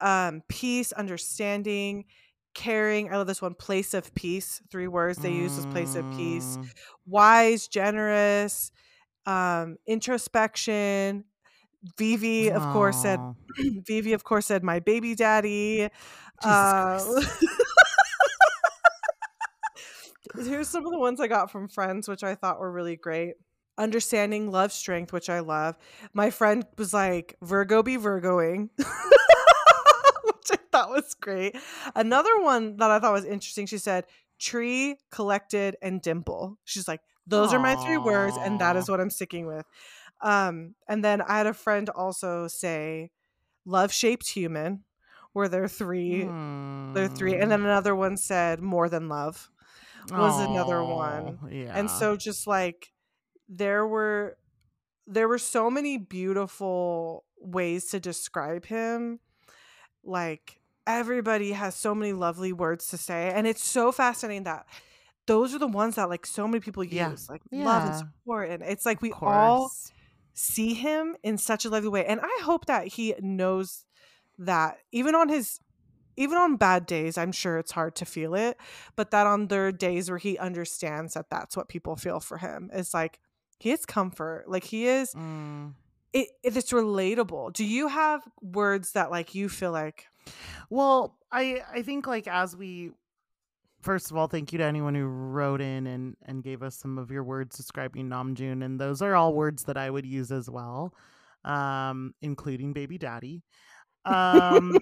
um, 0.00 0.42
peace, 0.48 0.92
understanding. 0.92 2.04
Caring, 2.52 3.12
I 3.12 3.16
love 3.16 3.28
this 3.28 3.40
one. 3.40 3.54
Place 3.54 3.94
of 3.94 4.12
peace. 4.16 4.60
Three 4.72 4.88
words 4.88 5.18
they 5.18 5.32
use 5.32 5.56
as 5.56 5.66
place 5.66 5.94
of 5.94 6.04
peace. 6.10 6.56
Mm, 6.56 6.72
Wise, 7.06 7.68
generous, 7.68 8.72
um, 9.24 9.76
introspection. 9.86 11.24
Vivi, 11.96 12.50
of 12.50 12.62
course, 12.72 13.02
said 13.02 13.18
Vivi, 13.86 14.12
of 14.12 14.24
course, 14.24 14.46
said 14.46 14.62
my 14.62 14.80
baby 14.80 15.14
daddy. 15.14 15.88
Uh, 16.42 17.22
here's 20.44 20.68
some 20.68 20.84
of 20.84 20.92
the 20.92 20.98
ones 20.98 21.20
I 21.20 21.26
got 21.26 21.50
from 21.50 21.68
friends, 21.68 22.08
which 22.08 22.22
I 22.22 22.34
thought 22.34 22.60
were 22.60 22.70
really 22.70 22.96
great. 22.96 23.34
Understanding 23.78 24.50
love 24.50 24.72
strength, 24.72 25.12
which 25.12 25.30
I 25.30 25.40
love. 25.40 25.76
My 26.12 26.30
friend 26.30 26.66
was 26.76 26.92
like, 26.92 27.36
Virgo 27.42 27.82
be 27.82 27.96
Virgoing, 27.96 28.70
which 28.76 28.86
I 30.52 30.58
thought 30.70 30.90
was 30.90 31.14
great. 31.14 31.56
Another 31.94 32.40
one 32.42 32.76
that 32.76 32.90
I 32.90 32.98
thought 32.98 33.12
was 33.12 33.24
interesting, 33.24 33.66
she 33.66 33.78
said, 33.78 34.04
tree, 34.38 34.96
collected, 35.10 35.76
and 35.80 36.02
dimple. 36.02 36.58
She's 36.64 36.86
like, 36.86 37.00
those 37.26 37.54
are 37.54 37.60
my 37.60 37.76
three 37.76 37.96
words, 37.96 38.36
and 38.38 38.60
that 38.60 38.76
is 38.76 38.88
what 38.88 39.00
I'm 39.00 39.10
sticking 39.10 39.46
with. 39.46 39.64
Um, 40.22 40.74
and 40.88 41.04
then 41.04 41.22
I 41.22 41.38
had 41.38 41.46
a 41.46 41.54
friend 41.54 41.88
also 41.90 42.46
say, 42.48 43.10
love 43.64 43.92
shaped 43.92 44.28
human, 44.28 44.84
where 45.32 45.48
there 45.48 45.62
are 45.64 45.68
three. 45.68 46.24
There 46.24 47.04
are 47.04 47.08
three. 47.08 47.34
And 47.36 47.50
then 47.50 47.60
Mm. 47.60 47.64
another 47.66 47.94
one 47.94 48.16
said, 48.16 48.60
more 48.60 48.88
than 48.88 49.08
love 49.08 49.48
was 50.10 50.40
another 50.40 50.82
one. 50.84 51.38
Yeah. 51.50 51.72
and 51.78 51.90
so 51.90 52.16
just 52.16 52.46
like 52.46 52.92
there 53.48 53.86
were 53.86 54.36
there 55.06 55.28
were 55.28 55.38
so 55.38 55.70
many 55.70 55.98
beautiful 55.98 57.24
ways 57.38 57.86
to 57.90 57.98
describe 58.00 58.64
him 58.66 59.18
like 60.04 60.60
everybody 60.86 61.52
has 61.52 61.74
so 61.74 61.94
many 61.94 62.12
lovely 62.12 62.52
words 62.52 62.86
to 62.88 62.96
say 62.96 63.30
and 63.34 63.46
it's 63.46 63.64
so 63.64 63.92
fascinating 63.92 64.44
that 64.44 64.66
those 65.26 65.54
are 65.54 65.58
the 65.58 65.66
ones 65.66 65.96
that 65.96 66.08
like 66.08 66.24
so 66.26 66.46
many 66.48 66.60
people 66.60 66.82
use 66.84 66.94
Yeah. 66.94 67.14
like 67.28 67.42
love 67.52 67.84
and 67.84 67.92
Yeah. 67.92 67.98
support 67.98 68.50
and 68.50 68.62
it's 68.62 68.86
like 68.86 69.02
we 69.02 69.12
all. 69.12 69.70
See 70.40 70.72
him 70.74 71.16
in 71.22 71.36
such 71.36 71.64
a 71.64 71.70
lovely 71.70 71.88
way 71.90 72.04
and 72.06 72.20
i 72.22 72.38
hope 72.42 72.64
that 72.66 72.86
he 72.96 73.14
knows 73.20 73.84
that 74.38 74.78
even 74.90 75.14
on 75.14 75.28
his 75.28 75.60
even 76.16 76.36
on 76.38 76.56
bad 76.56 76.86
days 76.86 77.18
i'm 77.18 77.32
sure 77.32 77.58
it's 77.58 77.72
hard 77.72 77.94
to 77.94 78.04
feel 78.06 78.34
it 78.34 78.56
but 78.96 79.10
that 79.10 79.26
on 79.26 79.48
their 79.48 79.70
days 79.70 80.08
where 80.08 80.18
he 80.18 80.38
understands 80.38 81.12
that 81.14 81.26
that's 81.30 81.56
what 81.56 81.68
people 81.68 81.94
feel 81.96 82.20
for 82.20 82.38
him 82.38 82.70
it's 82.72 82.94
like 82.94 83.20
he 83.58 83.70
is 83.70 83.84
comfort 83.84 84.44
like 84.48 84.64
he 84.64 84.86
is 84.86 85.12
Mm. 85.14 85.74
it, 86.12 86.28
it- 86.42 86.56
it's 86.56 86.72
relatable 86.72 87.52
do 87.52 87.64
you 87.64 87.88
have 87.88 88.22
words 88.40 88.92
that 88.92 89.10
like 89.10 89.34
you 89.34 89.48
feel 89.48 89.72
like 89.72 90.06
Well, 90.70 91.18
I 91.32 91.62
I 91.78 91.82
think 91.82 92.06
like 92.06 92.26
as 92.28 92.56
we 92.56 92.92
first 93.80 94.10
of 94.10 94.16
all, 94.16 94.26
thank 94.26 94.52
you 94.52 94.58
to 94.58 94.64
anyone 94.64 94.94
who 94.94 95.06
wrote 95.06 95.60
in 95.60 95.86
and 95.86 96.16
and 96.24 96.42
gave 96.42 96.62
us 96.62 96.76
some 96.76 96.98
of 96.98 97.10
your 97.10 97.24
words 97.24 97.56
describing 97.56 98.08
Namjoon, 98.08 98.64
and 98.64 98.80
those 98.80 99.02
are 99.02 99.14
all 99.14 99.34
words 99.34 99.64
that 99.64 99.76
I 99.76 99.90
would 99.90 100.06
use 100.06 100.30
as 100.30 100.48
well, 100.48 100.94
um, 101.44 102.14
including 102.22 102.72
baby 102.72 102.98
daddy. 102.98 103.42
Um, 104.04 104.78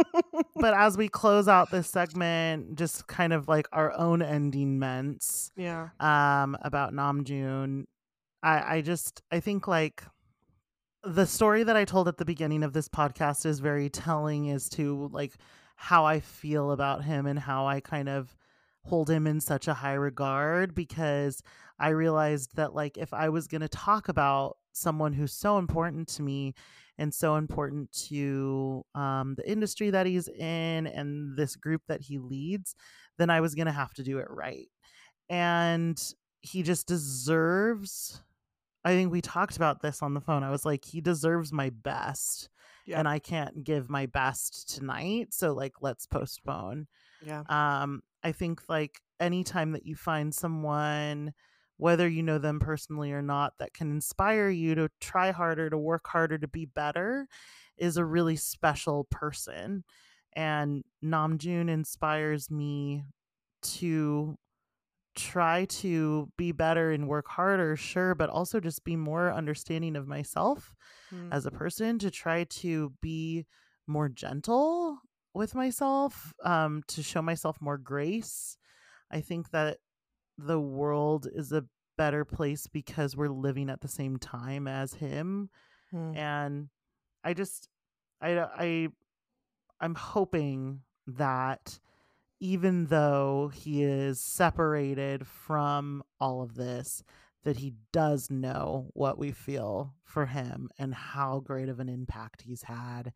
but 0.56 0.74
as 0.74 0.96
we 0.96 1.08
close 1.08 1.48
out 1.48 1.70
this 1.70 1.88
segment, 1.88 2.76
just 2.76 3.06
kind 3.06 3.32
of 3.32 3.48
like 3.48 3.68
our 3.72 3.92
own 3.92 4.22
ending 4.22 4.78
ments 4.78 5.52
yeah 5.56 5.88
um 6.00 6.56
about 6.62 6.92
Namjoon. 6.92 7.84
I 8.42 8.76
I 8.76 8.80
just 8.80 9.22
I 9.30 9.40
think 9.40 9.68
like 9.68 10.02
the 11.04 11.26
story 11.26 11.62
that 11.62 11.76
I 11.76 11.84
told 11.84 12.08
at 12.08 12.16
the 12.16 12.24
beginning 12.24 12.64
of 12.64 12.72
this 12.72 12.88
podcast 12.88 13.46
is 13.46 13.60
very 13.60 13.88
telling 13.88 14.50
as 14.50 14.68
to 14.70 15.08
like 15.12 15.34
how 15.76 16.04
I 16.04 16.20
feel 16.20 16.72
about 16.72 17.04
him 17.04 17.26
and 17.26 17.38
how 17.38 17.66
I 17.66 17.80
kind 17.80 18.08
of 18.08 18.36
hold 18.84 19.10
him 19.10 19.26
in 19.26 19.40
such 19.40 19.68
a 19.68 19.74
high 19.74 19.94
regard 19.94 20.74
because 20.74 21.42
I 21.78 21.88
realized 21.90 22.56
that 22.56 22.74
like 22.74 22.96
if 22.96 23.12
I 23.12 23.28
was 23.28 23.46
going 23.46 23.60
to 23.60 23.68
talk 23.68 24.08
about 24.08 24.56
someone 24.72 25.12
who's 25.12 25.32
so 25.32 25.58
important 25.58 26.08
to 26.08 26.22
me 26.22 26.54
and 26.98 27.12
so 27.12 27.36
important 27.36 27.92
to 28.08 28.84
um, 28.94 29.34
the 29.36 29.50
industry 29.50 29.90
that 29.90 30.06
he's 30.06 30.28
in 30.28 30.86
and 30.86 31.36
this 31.36 31.56
group 31.56 31.82
that 31.88 32.00
he 32.00 32.18
leads, 32.18 32.74
then 33.18 33.28
I 33.28 33.40
was 33.40 33.54
going 33.54 33.66
to 33.66 33.72
have 33.72 33.92
to 33.94 34.02
do 34.02 34.18
it 34.18 34.26
right. 34.30 34.68
And 35.28 36.00
he 36.40 36.62
just 36.62 36.86
deserves. 36.86 38.22
I 38.84 38.90
think 38.90 39.10
we 39.10 39.20
talked 39.20 39.56
about 39.56 39.82
this 39.82 40.00
on 40.00 40.14
the 40.14 40.20
phone. 40.20 40.42
I 40.42 40.50
was 40.50 40.64
like, 40.64 40.84
he 40.84 41.00
deserves 41.00 41.52
my 41.52 41.70
best. 41.70 42.48
Yeah. 42.86 42.98
And 43.00 43.08
I 43.08 43.18
can't 43.18 43.64
give 43.64 43.90
my 43.90 44.06
best 44.06 44.74
tonight. 44.74 45.34
So, 45.34 45.52
like, 45.52 45.82
let's 45.82 46.06
postpone. 46.06 46.86
Yeah. 47.24 47.42
Um, 47.48 48.02
I 48.22 48.32
think, 48.32 48.68
like, 48.68 49.00
anytime 49.20 49.72
that 49.72 49.86
you 49.86 49.96
find 49.96 50.34
someone 50.34 51.32
whether 51.78 52.08
you 52.08 52.22
know 52.22 52.38
them 52.38 52.58
personally 52.58 53.12
or 53.12 53.20
not, 53.22 53.52
that 53.58 53.74
can 53.74 53.90
inspire 53.90 54.48
you 54.48 54.74
to 54.74 54.88
try 55.00 55.30
harder, 55.30 55.68
to 55.68 55.76
work 55.76 56.06
harder, 56.06 56.38
to 56.38 56.48
be 56.48 56.64
better, 56.64 57.28
is 57.76 57.96
a 57.98 58.04
really 58.04 58.36
special 58.36 59.04
person. 59.10 59.84
And 60.34 60.84
Namjoon 61.04 61.68
inspires 61.68 62.50
me 62.50 63.04
to 63.62 64.38
try 65.14 65.64
to 65.66 66.30
be 66.36 66.52
better 66.52 66.92
and 66.92 67.08
work 67.08 67.28
harder, 67.28 67.76
sure, 67.76 68.14
but 68.14 68.30
also 68.30 68.60
just 68.60 68.84
be 68.84 68.96
more 68.96 69.32
understanding 69.32 69.96
of 69.96 70.06
myself 70.06 70.74
Mm. 71.12 71.32
as 71.32 71.46
a 71.46 71.50
person, 71.50 71.98
to 72.00 72.10
try 72.10 72.44
to 72.44 72.92
be 73.00 73.46
more 73.86 74.08
gentle 74.08 74.98
with 75.34 75.54
myself, 75.54 76.32
um, 76.44 76.82
to 76.88 77.02
show 77.02 77.22
myself 77.22 77.58
more 77.60 77.78
grace. 77.78 78.56
I 79.10 79.20
think 79.20 79.50
that 79.50 79.78
the 80.38 80.58
world 80.60 81.26
is 81.32 81.52
a 81.52 81.64
better 81.96 82.24
place 82.24 82.66
because 82.66 83.16
we're 83.16 83.28
living 83.28 83.70
at 83.70 83.80
the 83.80 83.88
same 83.88 84.18
time 84.18 84.66
as 84.68 84.94
him 84.94 85.48
Mm. 85.94 86.16
and 86.16 86.68
i 87.24 87.32
just 87.32 87.68
i 88.20 88.36
i 88.38 88.88
i'm 89.80 89.94
hoping 89.94 90.80
that 91.06 91.78
even 92.40 92.86
though 92.86 93.50
he 93.54 93.82
is 93.82 94.20
separated 94.20 95.26
from 95.26 96.02
all 96.20 96.42
of 96.42 96.54
this 96.56 97.02
that 97.46 97.58
he 97.58 97.74
does 97.92 98.28
know 98.28 98.90
what 98.92 99.18
we 99.20 99.30
feel 99.30 99.94
for 100.04 100.26
him 100.26 100.68
and 100.80 100.92
how 100.92 101.38
great 101.38 101.68
of 101.68 101.78
an 101.78 101.88
impact 101.88 102.42
he's 102.42 102.62
had 102.62 103.12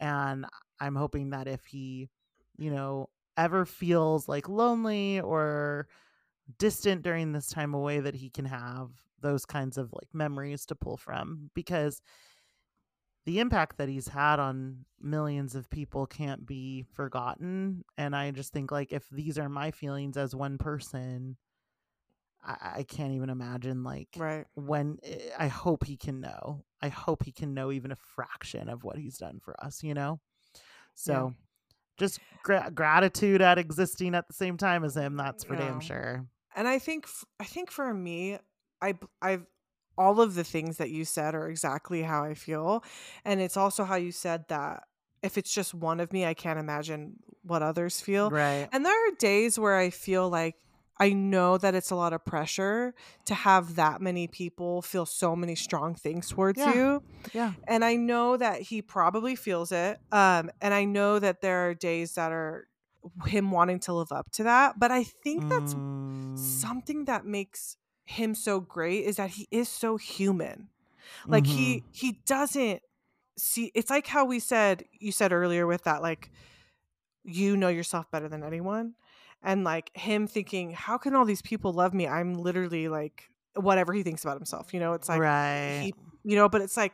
and 0.00 0.46
i'm 0.80 0.94
hoping 0.94 1.28
that 1.28 1.46
if 1.46 1.66
he 1.66 2.08
you 2.56 2.70
know 2.70 3.10
ever 3.36 3.66
feels 3.66 4.28
like 4.28 4.48
lonely 4.48 5.20
or 5.20 5.86
distant 6.58 7.02
during 7.02 7.32
this 7.32 7.48
time 7.50 7.74
away 7.74 8.00
that 8.00 8.14
he 8.14 8.30
can 8.30 8.46
have 8.46 8.88
those 9.20 9.44
kinds 9.44 9.76
of 9.76 9.92
like 9.92 10.08
memories 10.14 10.64
to 10.64 10.74
pull 10.74 10.96
from 10.96 11.50
because 11.54 12.00
the 13.26 13.40
impact 13.40 13.76
that 13.76 13.90
he's 13.90 14.08
had 14.08 14.38
on 14.38 14.86
millions 15.02 15.54
of 15.54 15.68
people 15.68 16.06
can't 16.06 16.46
be 16.46 16.82
forgotten 16.94 17.84
and 17.98 18.16
i 18.16 18.30
just 18.30 18.54
think 18.54 18.72
like 18.72 18.90
if 18.90 19.06
these 19.10 19.38
are 19.38 19.50
my 19.50 19.70
feelings 19.70 20.16
as 20.16 20.34
one 20.34 20.56
person 20.56 21.36
i, 22.44 22.74
I 22.76 22.82
can't 22.82 23.12
even 23.12 23.30
imagine 23.30 23.84
like 23.84 24.08
Right. 24.16 24.46
when 24.54 24.98
eh, 25.02 25.18
i 25.38 25.48
hope 25.48 25.84
he 25.84 25.96
can 25.96 26.20
know. 26.20 26.64
I 26.82 26.88
hope 26.88 27.24
he 27.24 27.32
can 27.32 27.54
know 27.54 27.72
even 27.72 27.90
a 27.90 27.96
fraction 27.96 28.68
of 28.68 28.84
what 28.84 28.98
he's 28.98 29.18
done 29.18 29.40
for 29.42 29.54
us 29.64 29.82
you 29.82 29.94
know? 29.94 30.20
So 30.94 31.34
just 31.98 32.20
gra- 32.42 32.70
gratitude 32.74 33.40
at 33.42 33.58
existing 33.58 34.14
at 34.14 34.28
the 34.28 34.34
same 34.34 34.56
time 34.56 34.84
as 34.84 34.96
him 34.96 35.16
that's 35.16 35.44
for 35.44 35.56
damn 35.56 35.80
sure. 35.80 36.26
And 36.54 36.68
i 36.68 36.78
think 36.78 37.06
I 37.40 37.44
think 37.44 37.70
for 37.70 37.92
me 37.92 38.38
I, 38.80 38.94
I've 39.22 39.46
all 39.98 40.20
of 40.20 40.34
the 40.34 40.44
things 40.44 40.76
that 40.76 40.90
you 40.90 41.04
said 41.06 41.34
are 41.34 41.48
exactly 41.48 42.02
how 42.02 42.22
i 42.22 42.34
feel 42.34 42.84
and 43.24 43.40
it's 43.40 43.56
also 43.56 43.82
how 43.84 43.96
you 43.96 44.12
said 44.12 44.44
that 44.48 44.82
if 45.22 45.38
it's 45.38 45.52
just 45.52 45.72
one 45.72 46.00
of 46.00 46.12
me 46.12 46.26
i 46.26 46.34
can't 46.34 46.58
imagine 46.58 47.14
what 47.42 47.62
others 47.62 48.00
feel. 48.00 48.28
Right. 48.30 48.68
And 48.72 48.84
there 48.84 49.08
are 49.08 49.12
days 49.18 49.58
where 49.58 49.76
i 49.76 49.88
feel 49.90 50.28
like 50.28 50.56
i 50.98 51.12
know 51.12 51.58
that 51.58 51.74
it's 51.74 51.90
a 51.90 51.96
lot 51.96 52.12
of 52.12 52.24
pressure 52.24 52.94
to 53.24 53.34
have 53.34 53.76
that 53.76 54.00
many 54.00 54.26
people 54.28 54.82
feel 54.82 55.06
so 55.06 55.36
many 55.36 55.54
strong 55.54 55.94
things 55.94 56.28
towards 56.28 56.64
Yeah. 56.64 56.66
you 56.66 57.02
yeah 57.32 57.54
and 57.68 57.84
I 57.84 57.96
know 57.96 58.36
that 58.36 58.62
he 58.62 58.82
probably 58.82 59.36
feels 59.36 59.72
it. 59.72 59.98
Um, 60.12 60.50
and 60.60 60.72
I 60.74 60.84
know 60.84 61.18
that 61.18 61.40
there 61.40 61.68
are 61.68 61.74
days 61.74 62.14
that 62.14 62.32
are 62.32 62.68
him 63.26 63.50
wanting 63.50 63.80
to 63.80 63.92
live 63.92 64.12
up 64.12 64.30
to 64.32 64.44
that. 64.44 64.78
But 64.78 64.90
I 64.90 65.04
think 65.04 65.44
that's 65.48 65.74
Mm, 65.74 65.86
something 66.34 67.06
that 67.06 67.26
makes 67.26 67.76
him 68.04 68.34
so 68.34 68.60
great 68.60 69.04
is 69.04 69.16
that 69.16 69.30
he 69.30 69.48
is 69.50 69.68
so 69.68 69.96
human. 69.96 70.70
Like 71.30 71.46
he 71.46 71.82
mhm. 71.82 71.92
he 71.92 72.22
doesn't 72.26 72.82
see. 73.38 73.72
It's 73.74 73.90
like 73.90 74.06
how 74.08 74.24
we 74.26 74.40
said 74.40 74.84
you 74.92 75.12
said 75.12 75.32
earlier 75.32 75.66
with 75.66 75.84
that 75.84 76.02
like 76.02 76.30
you 77.24 77.56
know 77.56 77.68
yourself 77.68 78.10
better 78.10 78.28
than 78.28 78.42
anyone, 78.44 78.94
and 79.42 79.64
like 79.64 79.90
him 79.96 80.26
thinking, 80.26 80.72
how 80.72 80.98
can 80.98 81.14
all 81.14 81.24
these 81.24 81.42
people 81.42 81.72
love 81.72 81.94
me? 81.94 82.06
I'm 82.08 82.34
literally 82.34 82.88
like 82.88 83.28
whatever 83.54 83.92
he 83.92 84.02
thinks 84.02 84.24
about 84.24 84.36
himself. 84.36 84.74
You 84.74 84.80
know, 84.80 84.92
it's 84.94 85.08
like 85.08 85.20
right 85.20 85.80
he 85.80 85.94
you 86.24 86.36
know 86.36 86.48
but 86.48 86.60
it's 86.62 86.76
like 86.76 86.92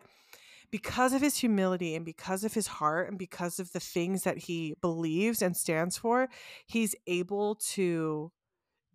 because 0.71 1.13
of 1.13 1.21
his 1.23 1.37
humility 1.39 1.95
and 1.95 2.05
because 2.05 2.45
of 2.45 2.55
his 2.55 2.67
heart 2.67 3.09
and 3.09 3.19
because 3.19 3.59
of 3.61 3.73
the 3.73 3.81
things 3.81 4.25
that 4.25 4.39
he 4.39 4.75
believes 4.81 5.43
and 5.43 5.57
stands 5.57 5.97
for 5.99 6.29
he's 6.67 6.95
able 7.07 7.55
to 7.57 8.33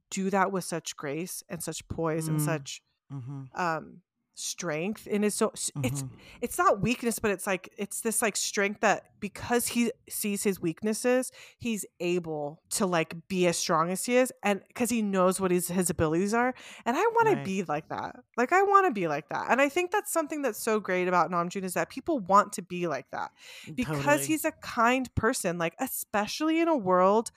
do 0.09 0.29
that 0.29 0.51
with 0.51 0.63
such 0.63 0.95
grace 0.95 1.43
and 1.49 1.61
such 1.63 1.87
poise 1.89 2.27
and 2.27 2.41
Mm. 2.41 2.45
such 2.45 2.81
Mhm, 3.11 3.49
um 3.55 4.01
strength 4.39 5.07
and 5.09 5.25
it's 5.25 5.35
so 5.35 5.47
s- 5.49 5.71
it's 5.83 6.03
mm-hmm. 6.03 6.15
it's 6.41 6.57
not 6.59 6.79
weakness 6.79 7.17
but 7.17 7.31
it's 7.31 7.47
like 7.47 7.73
it's 7.75 8.01
this 8.01 8.21
like 8.21 8.37
strength 8.37 8.81
that 8.81 9.05
because 9.19 9.65
he 9.69 9.91
sees 10.07 10.43
his 10.43 10.61
weaknesses 10.61 11.31
he's 11.57 11.85
able 11.99 12.61
to 12.69 12.85
like 12.85 13.15
be 13.27 13.47
as 13.47 13.57
strong 13.57 13.89
as 13.89 14.05
he 14.05 14.15
is 14.15 14.31
and 14.43 14.61
because 14.67 14.91
he 14.91 15.01
knows 15.01 15.41
what 15.41 15.49
his 15.49 15.69
his 15.69 15.89
abilities 15.89 16.35
are 16.35 16.53
and 16.85 16.95
i 16.95 17.01
want 17.01 17.27
Right. 17.27 17.37
to 17.39 17.43
be 17.43 17.63
like 17.63 17.89
that 17.89 18.15
like 18.37 18.53
i 18.53 18.61
want 18.61 18.85
to 18.85 18.91
be 18.91 19.07
like 19.07 19.27
that 19.29 19.47
and 19.49 19.59
i 19.59 19.69
think 19.69 19.89
that's 19.89 20.13
something 20.13 20.43
that's 20.43 20.59
so 20.61 20.79
great 20.79 21.07
about 21.07 21.31
namjoon 21.31 21.63
is 21.63 21.73
that 21.73 21.89
people 21.89 22.19
want 22.19 22.53
to 22.53 22.61
be 22.61 22.85
like 22.87 23.09
that 23.09 23.31
mm, 23.65 23.75
because 23.75 24.03
Totally. 24.05 24.25
he's 24.27 24.45
a 24.45 24.51
kind 24.51 25.13
person 25.15 25.57
like 25.57 25.73
especially 25.79 26.59
in 26.59 26.67
a 26.67 26.77
world 26.77 27.31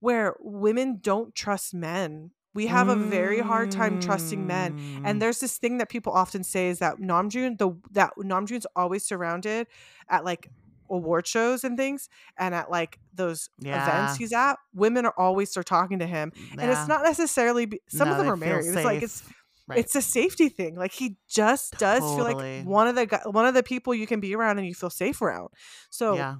where 0.00 0.34
women 0.40 0.98
don't 1.00 1.34
trust 1.34 1.72
men 1.72 2.32
we 2.54 2.66
have 2.68 2.88
a 2.88 2.96
very 2.96 3.40
hard 3.40 3.70
time 3.70 4.00
trusting 4.00 4.46
men 4.46 4.72
Mm. 4.74 5.02
and 5.04 5.20
there's 5.22 5.40
this 5.40 5.58
thing 5.58 5.78
that 5.78 5.88
people 5.88 6.12
often 6.12 6.42
say 6.44 6.68
is 6.68 6.78
that 6.78 6.98
Namjoon, 6.98 7.58
the 7.58 7.70
that 7.92 8.12
Namjoon's 8.18 8.66
always 8.76 9.04
surrounded 9.04 9.66
at 10.08 10.24
like 10.24 10.50
award 10.90 11.26
shows 11.26 11.64
and 11.64 11.76
things, 11.76 12.08
and 12.38 12.54
at 12.54 12.70
like 12.70 12.98
those 13.14 13.48
Yeah. 13.58 13.82
events 13.82 14.16
he's 14.16 14.32
at, 14.32 14.56
women 14.74 15.04
are 15.06 15.14
always 15.16 15.50
start 15.50 15.66
talking 15.66 15.98
to 15.98 16.06
him, 16.06 16.32
and 16.58 16.70
it's 16.70 16.86
not 16.86 17.02
necessarily. 17.02 17.66
Be, 17.66 17.80
some 17.88 18.08
No, 18.08 18.12
of 18.12 18.18
them 18.18 18.28
are 18.28 18.36
married. 18.36 18.66
It's 18.66 18.84
like 18.84 19.02
it's. 19.02 19.22
Right. 19.66 19.78
it's 19.78 19.94
a 19.96 20.02
safety 20.02 20.50
thing. 20.50 20.76
Like 20.76 20.92
he 20.92 21.16
just 21.26 21.78
does 21.78 22.00
feel 22.02 22.24
like 22.24 22.66
one 22.66 22.86
of 22.86 22.96
the 22.96 23.06
one 23.30 23.46
of 23.46 23.54
the 23.54 23.62
people 23.62 23.94
you 23.94 24.06
can 24.06 24.20
be 24.20 24.34
around 24.36 24.58
and 24.58 24.66
you 24.66 24.74
feel 24.74 24.90
safe 24.90 25.22
around. 25.22 25.48
So 25.88 26.14
yeah 26.16 26.36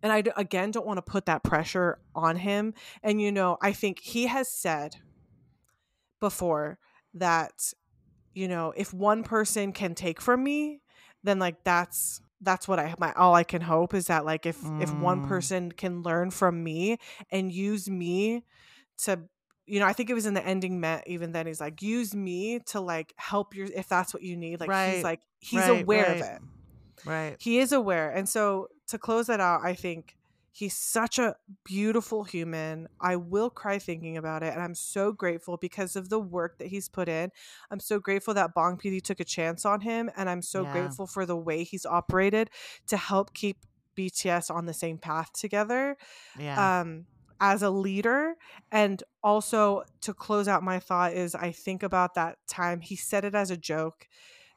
and 0.00 0.12
I 0.12 0.22
again 0.36 0.70
don't 0.70 0.86
want 0.86 0.98
to 0.98 1.02
put 1.02 1.26
that 1.26 1.42
pressure 1.42 1.98
on 2.14 2.36
him. 2.36 2.74
And 3.02 3.20
you 3.20 3.32
know, 3.32 3.56
I 3.60 3.72
think 3.72 3.98
he 4.00 4.26
has 4.26 4.48
said 4.48 4.96
before 6.22 6.78
that 7.14 7.74
you 8.34 8.48
know, 8.48 8.72
if 8.76 8.94
one 8.94 9.24
person 9.24 9.72
can 9.72 9.94
take 9.94 10.20
from 10.20 10.42
me, 10.44 10.80
then 11.22 11.38
like 11.38 11.64
that's 11.64 12.20
that's 12.40 12.66
what 12.68 12.78
I 12.78 12.94
my 12.98 13.12
all 13.14 13.34
I 13.34 13.44
can 13.44 13.62
hope 13.62 13.94
is 13.94 14.06
that 14.06 14.24
like 14.24 14.46
if 14.46 14.72
if 14.78 14.92
one 14.98 15.20
Mm. 15.20 15.22
person 15.22 15.72
can 15.72 16.02
learn 16.02 16.30
from 16.30 16.62
me 16.64 16.98
and 17.30 17.52
use 17.52 17.90
me 17.90 18.44
to 18.98 19.20
you 19.66 19.80
know, 19.80 19.86
I 19.86 19.92
think 19.94 20.10
it 20.10 20.14
was 20.14 20.26
in 20.26 20.34
the 20.34 20.44
ending 20.46 20.80
ment 20.80 21.04
even 21.06 21.32
then 21.32 21.46
he's 21.46 21.60
like 21.60 21.82
use 21.82 22.14
me 22.14 22.60
to 22.68 22.80
like 22.80 23.14
help 23.16 23.54
your 23.54 23.68
if 23.74 23.88
that's 23.88 24.14
what 24.14 24.22
you 24.22 24.36
need. 24.36 24.60
Like 24.60 24.74
Right. 24.74 24.76
he's 24.76 25.04
like 25.04 25.20
he's 25.40 25.68
Right, 25.68 25.68
aware 25.68 26.10
of 26.10 26.20
it 26.20 26.40
right 27.04 27.38
he 27.38 27.58
is 27.58 27.72
aware 27.72 28.10
and 28.10 28.28
so 28.28 28.68
to 28.88 28.98
close 28.98 29.26
that 29.26 29.40
out 29.40 29.60
i 29.64 29.74
think 29.74 30.16
he's 30.52 30.76
such 30.76 31.18
a 31.18 31.34
beautiful 31.64 32.24
human 32.24 32.86
i 33.00 33.16
will 33.16 33.50
cry 33.50 33.78
thinking 33.78 34.16
about 34.16 34.42
it 34.42 34.52
and 34.52 34.62
i'm 34.62 34.74
so 34.74 35.10
grateful 35.10 35.56
because 35.56 35.96
of 35.96 36.08
the 36.10 36.20
work 36.20 36.58
that 36.58 36.68
he's 36.68 36.88
put 36.88 37.08
in. 37.08 37.30
I'm 37.70 37.80
so 37.80 37.98
grateful 37.98 38.34
that 38.34 38.54
Bang 38.54 38.76
PD 38.76 39.02
took 39.02 39.18
a 39.18 39.24
chance 39.24 39.64
on 39.64 39.80
him 39.80 40.10
and 40.16 40.28
i'm 40.28 40.42
so 40.42 40.62
Yeah. 40.62 40.72
grateful 40.72 41.06
for 41.06 41.26
the 41.26 41.36
way 41.36 41.64
he's 41.64 41.86
operated 41.86 42.50
to 42.88 42.96
help 42.96 43.34
keep 43.34 43.56
bts 43.96 44.50
on 44.54 44.66
the 44.66 44.72
same 44.74 44.98
path 44.98 45.32
together 45.32 45.96
yeah. 46.38 46.80
um 46.80 47.06
as 47.40 47.62
a 47.62 47.70
leader. 47.70 48.36
And 48.70 49.02
also 49.22 49.82
to 50.02 50.14
close 50.14 50.46
out 50.46 50.62
my 50.62 50.78
thought 50.78 51.12
is 51.12 51.34
i 51.34 51.50
think 51.50 51.82
about 51.82 52.14
that 52.14 52.38
time 52.46 52.80
he 52.80 52.94
said 52.96 53.24
it 53.24 53.34
as 53.34 53.50
a 53.50 53.56
joke 53.56 54.06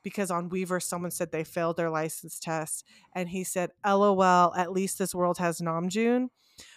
because 0.05 0.31
on 0.31 0.49
Weverse 0.49 0.83
someone 0.83 1.11
said 1.11 1.33
they 1.33 1.43
failed 1.43 1.75
their 1.75 1.89
license 1.89 2.39
test 2.39 2.85
and 3.13 3.27
he 3.27 3.43
said 3.43 3.71
lol 3.85 4.53
at 4.55 4.71
least 4.71 4.97
this 4.97 5.13
world 5.13 5.37
has 5.39 5.59
namjoon 5.59 6.29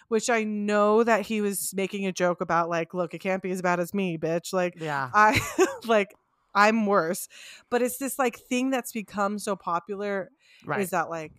which 0.09 0.29
I 0.29 0.43
know 0.43 1.03
that 1.05 1.21
he 1.27 1.39
was 1.39 1.73
making 1.73 2.05
a 2.05 2.11
joke 2.11 2.41
about 2.41 2.67
like, 2.67 2.93
look, 2.93 3.13
it 3.13 3.19
can't 3.19 3.41
be 3.41 3.51
as 3.51 3.61
bad 3.61 3.79
as 3.79 3.93
me, 3.93 4.17
bitch. 4.17 4.51
Like 4.51 4.73
Yeah. 4.77 5.09
I 5.13 5.39
like 5.85 6.13
I'm 6.53 6.85
worse. 6.85 7.29
But 7.69 7.81
it's 7.81 7.97
this 7.97 8.19
like 8.19 8.37
thing 8.37 8.71
that's 8.71 8.91
become 8.91 9.39
so 9.39 9.55
popular 9.55 10.31
Right. 10.65 10.81
is 10.81 10.89
that 10.89 11.09
like 11.09 11.31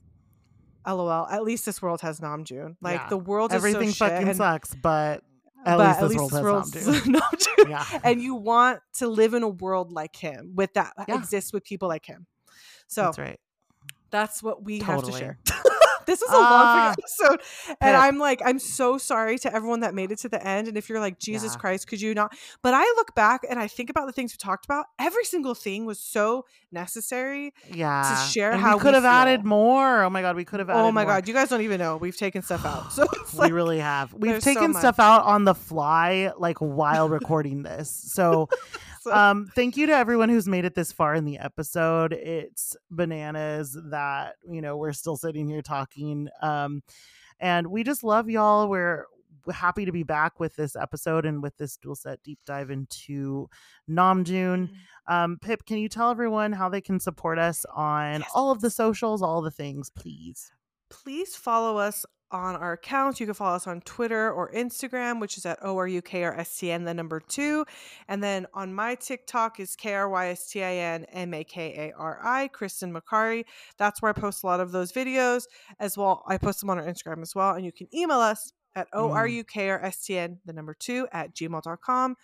LOL, 0.87 1.27
at 1.27 1.43
least 1.43 1.67
this 1.67 1.83
world 1.83 2.01
has 2.01 2.21
Namjoon. 2.21 2.77
Like 2.81 3.01
Yeah. 3.01 3.09
the 3.11 3.19
world 3.19 3.53
Everything 3.53 3.89
is 3.89 3.99
so 3.99 4.07
shit, 4.07 4.13
fucking 4.15 4.29
and- 4.29 4.37
sucks, 4.39 4.75
but 4.75 5.23
at 5.67 5.77
but 5.77 6.09
least 6.09 6.09
this 6.09 6.17
world 6.19 6.33
has 6.33 6.43
world's 6.43 6.75
Namjoon. 6.75 7.15
Namjoon. 7.15 7.69
Yeah. 7.71 8.01
and 8.05 8.21
you 8.23 8.35
want 8.35 8.81
to 8.95 9.09
live 9.09 9.35
in 9.35 9.43
a 9.43 9.49
world 9.49 9.93
like 9.93 10.17
him 10.17 10.53
with 10.55 10.73
that 10.75 10.93
Yeah. 11.09 11.17
exists 11.19 11.53
with 11.53 11.65
people 11.65 11.89
like 11.89 12.07
him. 12.07 12.27
So 12.89 13.03
That's 13.03 13.19
right. 13.19 13.41
that's 14.11 14.43
what 14.43 14.65
we 14.65 14.81
have 14.81 15.05
to 15.05 15.13
share. 15.13 15.39
this 16.11 16.21
was 16.21 16.31
a 16.31 16.35
Ah, 16.37 16.51
long 16.51 16.93
episode. 16.99 17.41
And 17.69 17.77
Pip. 17.95 17.95
I'm 18.03 18.19
like, 18.19 18.43
I'm 18.45 18.59
so 18.59 18.99
sorry 18.99 19.39
to 19.39 19.55
everyone 19.55 19.81
that 19.81 19.95
made 19.95 20.11
it 20.11 20.19
to 20.21 20.29
the 20.29 20.45
end. 20.47 20.67
And 20.69 20.77
if 20.77 20.89
you're 20.89 21.01
like, 21.01 21.19
Jesus 21.19 21.55
Yeah. 21.55 21.61
Christ, 21.61 21.87
could 21.87 22.01
you 22.01 22.13
not? 22.15 22.35
But 22.63 22.75
I 22.75 22.83
look 22.97 23.15
back 23.15 23.43
and 23.49 23.59
I 23.61 23.69
think 23.69 23.91
about 23.91 24.07
the 24.07 24.13
things 24.13 24.33
we 24.33 24.37
talked 24.39 24.65
about. 24.65 24.87
Every 24.99 25.25
single 25.25 25.55
thing 25.55 25.87
was 25.87 26.01
so 26.01 26.45
necessary. 26.73 27.55
Yeah. 27.73 28.03
To 28.03 28.31
share 28.31 28.51
and 28.53 28.61
how 28.61 28.71
we 28.73 28.75
we 28.77 28.81
could 28.83 28.95
have 28.95 29.05
added 29.05 29.45
more. 29.45 30.03
Oh 30.03 30.11
my 30.11 30.21
god, 30.23 30.35
we 30.37 30.45
could 30.45 30.59
have 30.61 30.71
added 30.71 30.81
Oh 30.81 30.91
my 30.93 31.05
more. 31.05 31.15
God. 31.15 31.29
You 31.29 31.35
guys 31.35 31.49
don't 31.49 31.61
even 31.63 31.79
know. 31.79 31.97
We've 31.97 32.17
taken 32.17 32.43
stuff 32.43 32.65
out. 32.65 32.93
So 32.93 33.05
it's 33.13 33.33
we 33.33 33.39
like, 33.41 33.53
really 33.53 33.79
have. 33.79 34.13
We've 34.13 34.33
there's 34.33 34.45
so 34.45 34.55
taken 34.55 34.75
stuff 34.75 34.99
out 34.99 35.25
on 35.25 35.45
the 35.45 35.55
fly, 35.55 36.33
like 36.39 36.59
while 36.59 37.09
recording 37.09 37.63
this. 37.63 37.91
So- 37.91 38.49
um, 39.13 39.51
thank 39.55 39.77
you 39.77 39.87
to 39.87 39.93
everyone 39.93 40.29
who's 40.29 40.49
made 40.49 40.65
it 40.65 40.75
this 40.75 40.93
far 40.93 41.15
in 41.15 41.25
the 41.25 41.39
episode. 41.39 42.13
It's 42.13 42.77
bananas 42.91 43.77
that 43.91 44.37
you 44.49 44.61
know 44.61 44.77
we're 44.77 44.93
still 44.93 45.17
sitting 45.17 45.49
here 45.49 45.63
talking. 45.63 46.29
Um, 46.43 46.83
and 47.39 47.67
we 47.69 47.83
just 47.83 48.05
love 48.05 48.29
y'all. 48.29 48.69
We're 48.69 49.07
happy 49.53 49.85
to 49.87 49.93
be 49.93 50.03
back 50.03 50.39
with 50.39 50.55
this 50.57 50.77
episode 50.77 51.25
and 51.25 51.43
with 51.43 51.57
this 51.57 51.79
doolset 51.79 52.19
deep 52.23 52.39
dive 52.45 52.71
into 52.71 53.49
Namjoon. 53.89 54.69
Mm-hmm. 54.69 55.13
Um, 55.13 55.39
Pip, 55.41 55.65
can 55.65 55.79
you 55.79 55.89
tell 55.89 56.11
everyone 56.11 56.53
how 56.53 56.69
they 56.69 56.81
can 56.83 57.01
support 57.01 57.39
us 57.39 57.65
on 57.75 58.21
Yes. 58.21 58.31
all 58.35 58.51
of 58.51 58.61
the 58.61 58.71
socials, 58.71 59.23
all 59.23 59.41
the 59.41 59.51
things, 59.51 59.91
please? 59.91 60.53
please 60.91 61.37
follow 61.37 61.79
us 61.79 62.05
on 62.33 62.57
our 62.57 62.73
accounts. 62.73 63.21
You 63.21 63.27
can 63.27 63.35
follow 63.35 63.57
us 63.57 63.67
on 63.67 63.83
Twitter 63.83 64.33
or 64.33 64.51
Instagram, 64.53 65.21
which 65.21 65.37
is 65.37 65.45
at 65.47 65.59
O-R-U-K-R-S-T-N, 65.63 66.85
the 66.85 66.95
number 66.95 67.21
two. 67.21 67.67
And 68.09 68.23
then 68.23 68.47
on 68.55 68.73
my 68.75 68.95
TikTok 68.95 69.61
is 69.61 69.77
K-R-Y-S-T-I-N-M-A-K-A-R-I, 69.77 72.51
Krystin 72.53 72.97
Makari. 72.97 73.45
That's 73.79 74.01
where 74.03 74.11
I 74.11 74.13
post 74.13 74.43
a 74.43 74.47
lot 74.47 74.61
of 74.61 74.73
those 74.73 74.93
videos 74.93 75.45
as 75.79 75.99
well. 75.99 76.25
I 76.27 76.39
post 76.39 76.61
them 76.61 76.71
on 76.71 76.79
our 76.79 76.87
Instagram 76.87 77.21
as 77.23 77.35
well. 77.35 77.55
And 77.55 77.65
you 77.65 77.73
can 77.73 77.89
email 77.95 78.19
us 78.19 78.53
at 78.75 78.89
O-R-U-K-R-S-T-N, 78.93 80.31
mm. 80.31 80.39
the 80.45 80.53
number 80.53 80.75
two, 80.75 81.07
at 81.13 81.35
gmail.com. 81.35 82.17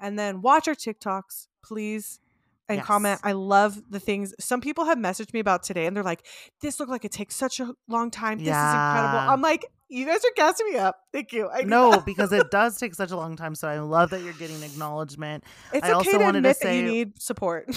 And 0.00 0.18
then 0.18 0.40
watch 0.42 0.68
our 0.68 0.74
TikToks, 0.74 1.48
please. 1.62 2.20
And 2.68 2.80
comment. 2.80 3.20
I 3.22 3.32
love 3.32 3.80
the 3.90 4.00
things. 4.00 4.34
Some 4.40 4.60
people 4.60 4.84
have 4.84 4.96
messaged 4.96 5.34
me 5.34 5.40
about 5.40 5.62
today 5.62 5.86
and 5.86 5.94
they're 5.94 6.04
like, 6.04 6.24
this 6.62 6.80
looked 6.80 6.90
like 6.90 7.04
it 7.04 7.12
takes 7.12 7.34
such 7.34 7.60
a 7.60 7.74
long 7.88 8.10
time. 8.10 8.38
This 8.38 8.48
is 8.48 8.48
incredible. 8.48 9.30
I'm 9.30 9.42
like, 9.42 9.66
you 9.88 10.06
guys 10.06 10.24
are 10.24 10.32
gassing 10.36 10.70
me 10.72 10.78
up. 10.78 10.96
Thank 11.12 11.32
you. 11.32 11.50
I, 11.50 11.62
No, 11.62 12.00
because 12.00 12.32
it 12.32 12.50
does 12.50 12.78
take 12.78 12.94
such 12.94 13.10
a 13.10 13.16
long 13.16 13.36
time. 13.36 13.54
So 13.54 13.68
I 13.68 13.80
love 13.80 14.10
that 14.10 14.22
you're 14.22 14.32
getting 14.32 14.62
acknowledgement. 14.62 15.44
it's 15.72 15.84
I 15.84 15.88
okay 15.88 15.94
also 15.96 16.12
to 16.12 16.18
wanted 16.18 16.44
to 16.44 16.54
that 16.62 16.74
you 16.74 16.82
need 16.82 17.20
support. 17.20 17.68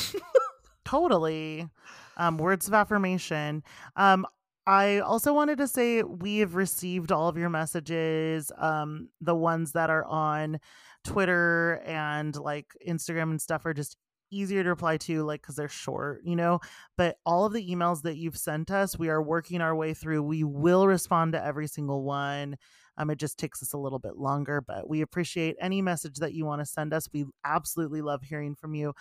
Totally. 0.85 1.67
Um, 2.15 2.38
words 2.38 2.67
of 2.67 2.73
affirmation. 2.73 3.64
Um, 3.97 4.25
I 4.67 4.99
also 4.99 5.33
wanted 5.33 5.57
to 5.59 5.67
say 5.67 6.03
we 6.03 6.39
have 6.39 6.55
received 6.55 7.11
all 7.11 7.27
of 7.27 7.38
your 7.38 7.49
messages, 7.49 8.51
um, 8.57 9.09
the 9.22 9.35
ones 9.35 9.73
that 9.73 9.89
are 9.89 10.05
on 10.05 10.59
Twitter 11.03 11.81
and 11.85 12.35
like 12.35 12.67
Instagram 12.88 13.30
and 13.31 13.41
stuff 13.41 13.65
are 13.65 13.73
just 13.73 13.97
easier 14.32 14.64
to 14.64 14.70
reply 14.70 14.98
to, 14.98 15.24
like 15.24 15.42
because 15.42 15.56
they're 15.56 15.70
short, 15.70 16.22
you 16.24 16.36
know. 16.36 16.60
But 16.98 17.18
all 17.26 17.45
of 17.45 17.54
the 17.54 17.68
emails 17.70 18.02
that 18.04 18.18
you've 18.18 18.38
sent 18.38 18.72
us, 18.72 18.98
we 18.98 19.10
are 19.10 19.22
working 19.22 19.62
our 19.62 19.76
way 19.76 19.94
through. 19.94 20.24
We 20.24 20.44
will 20.44 20.88
respond 20.88 21.34
to 21.34 21.44
every 21.44 21.68
single 21.68 22.04
one. 22.04 22.58
Um, 22.98 23.10
it 23.10 23.18
just 23.18 23.38
takes 23.38 23.62
us 23.62 23.74
a 23.74 23.78
little 23.78 24.00
bit 24.00 24.18
longer, 24.18 24.62
but 24.62 24.90
we 24.90 25.02
appreciate 25.02 25.58
any 25.60 25.82
message 25.82 26.20
that 26.20 26.34
you 26.34 26.45
want 26.45 26.62
to 26.62 26.66
send 26.66 26.94
us. 26.94 27.10
We 27.14 27.26
absolutely 27.44 28.02
love 28.02 28.24
hearing 28.24 28.56
from 28.56 28.74
you. 28.74 28.94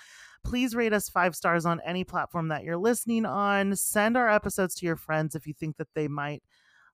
Please 0.45 0.75
rate 0.75 0.93
us 0.93 1.09
five 1.09 1.37
stars 1.37 1.65
on 1.65 1.81
any 1.87 2.05
platform 2.05 2.49
that 2.49 2.65
you're 2.65 2.77
listening 2.77 3.25
on. 3.25 3.77
Send 3.77 4.17
our 4.17 4.29
episodes 4.29 4.75
to 4.77 4.87
your 4.87 4.97
friends 4.97 5.35
if 5.35 5.47
you 5.47 5.55
think 5.55 5.77
that 5.77 5.89
they 5.95 6.09
might 6.09 6.43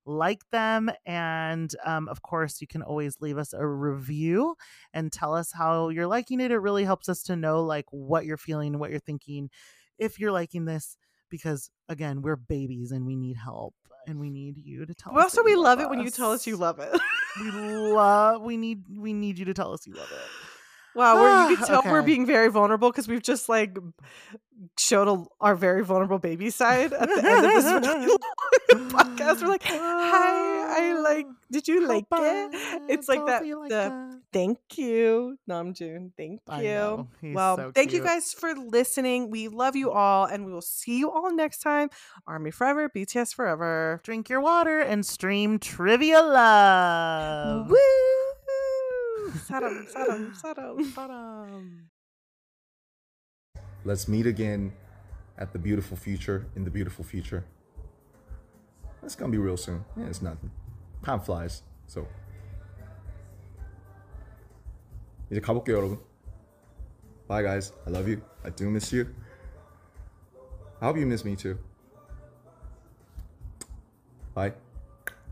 like 0.06 0.42
them. 0.50 0.90
And 1.06 1.74
um, 1.84 2.08
of 2.08 2.22
course, 2.22 2.60
you 2.60 2.66
can 2.66 2.82
always 2.82 3.20
leave 3.20 3.38
us 3.38 3.52
a 3.52 3.66
review 3.66 4.56
and 4.92 5.12
tell 5.12 5.34
us 5.34 5.52
how 5.52 5.88
you're 5.88 6.06
liking 6.06 6.40
it. 6.40 6.50
It 6.50 6.58
really 6.58 6.84
helps 6.84 7.08
us 7.08 7.22
to 7.24 7.36
know 7.36 7.62
like 7.62 7.86
what 7.90 8.24
you're 8.24 8.36
feeling 8.36 8.78
what 8.78 8.90
you're 8.90 8.98
thinking 9.00 9.50
if 9.98 10.18
you're 10.18 10.32
liking 10.32 10.64
this. 10.64 10.96
Because 11.30 11.70
again, 11.88 12.22
we're 12.22 12.36
babies 12.36 12.90
and 12.90 13.06
we 13.06 13.14
need 13.14 13.36
help, 13.36 13.74
and 14.08 14.18
we 14.18 14.30
need 14.30 14.56
you 14.56 14.84
to 14.84 14.94
tell 14.94 15.16
us. 15.16 15.22
also, 15.22 15.44
we 15.44 15.52
you 15.52 15.62
love 15.62 15.78
it 15.78 15.88
when 15.88 16.00
you 16.00 16.10
tell 16.10 16.32
us 16.32 16.44
you 16.44 16.56
love 16.56 16.80
it. 16.80 17.00
We 17.40 17.50
love. 17.52 18.42
We 18.42 18.56
need. 18.56 18.82
We 18.92 19.12
need 19.12 19.38
you 19.38 19.44
to 19.44 19.54
tell 19.54 19.72
us 19.72 19.86
you 19.86 19.94
love 19.94 20.10
it. 20.10 20.59
Wow, 20.94 21.14
where 21.20 21.50
you 21.50 21.56
can 21.56 21.64
Ah, 21.64 21.80
tell 21.82 21.92
we're 21.92 22.02
being 22.02 22.26
very 22.26 22.48
vulnerable 22.50 22.90
because 22.90 23.08
we've 23.08 23.22
just 23.22 23.48
like 23.48 23.76
showed 24.78 25.08
a, 25.08 25.24
our 25.40 25.54
very 25.54 25.82
vulnerable 25.84 26.18
baby 26.18 26.50
side 26.50 26.92
at 26.92 27.08
the 27.08 27.14
end 27.24 27.46
of 27.46 27.52
this 27.52 27.64
really 27.88 28.16
podcast. 28.90 29.40
We're 29.42 29.48
like, 29.48 29.62
hi, 29.62 30.90
I 30.90 31.00
like, 31.00 31.26
did 31.50 31.66
you 31.66 31.86
like 31.88 32.04
it? 32.12 32.50
It's 32.88 33.08
like 33.08 33.24
that. 33.26 33.42
the, 33.42 34.20
Thank 34.32 34.58
you, 34.76 35.36
Namjoon. 35.48 36.12
Thank 36.16 36.40
you. 36.62 37.08
well, 37.34 37.56
so 37.56 37.72
thank 37.74 37.92
you 37.92 38.00
guys 38.02 38.32
for 38.32 38.54
listening. 38.54 39.28
We 39.30 39.48
love 39.48 39.74
you 39.74 39.90
all, 39.90 40.26
and 40.26 40.46
we 40.46 40.52
will 40.52 40.60
see 40.62 40.98
you 40.98 41.10
all 41.10 41.34
next 41.34 41.58
time. 41.62 41.88
Army 42.28 42.50
forever, 42.52 42.88
BTS 42.88 43.34
forever. 43.34 44.00
Drink 44.04 44.28
your 44.28 44.40
water 44.40 44.78
and 44.80 45.04
stream 45.04 45.58
Trivia 45.58 46.20
Love. 46.22 47.70
Woo! 47.70 48.19
Saram, 49.47 49.85
saram, 49.91 50.33
saram. 50.41 50.95
Bottom. 50.95 51.89
Let's 53.83 54.07
meet 54.07 54.25
again 54.25 54.73
at 55.37 55.53
the 55.53 55.59
beautiful 55.59 55.97
future 55.97 56.47
in 56.55 56.63
the 56.63 56.71
beautiful 56.71 57.03
future. 57.03 57.45
That's 59.01 59.15
gonna 59.15 59.31
be 59.31 59.37
real 59.37 59.57
soon. 59.57 59.85
Yeah, 59.95 60.07
it's 60.07 60.21
nothing. 60.21 60.51
Time 61.03 61.19
flies. 61.19 61.63
So 61.87 62.07
이제 65.29 65.39
가볼게요, 65.39 65.77
여러분. 65.77 65.99
Bye, 67.27 67.43
guys. 67.43 67.73
I 67.87 67.91
love 67.91 68.07
you. 68.07 68.21
I 68.43 68.49
do 68.51 68.69
miss 68.69 68.93
you. 68.93 69.07
I 70.81 70.85
hope 70.85 70.97
you 70.97 71.05
miss 71.05 71.25
me 71.25 71.35
too. 71.35 71.57
Bye. 74.33 74.53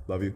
Love 0.08 0.24
you. 0.24 0.34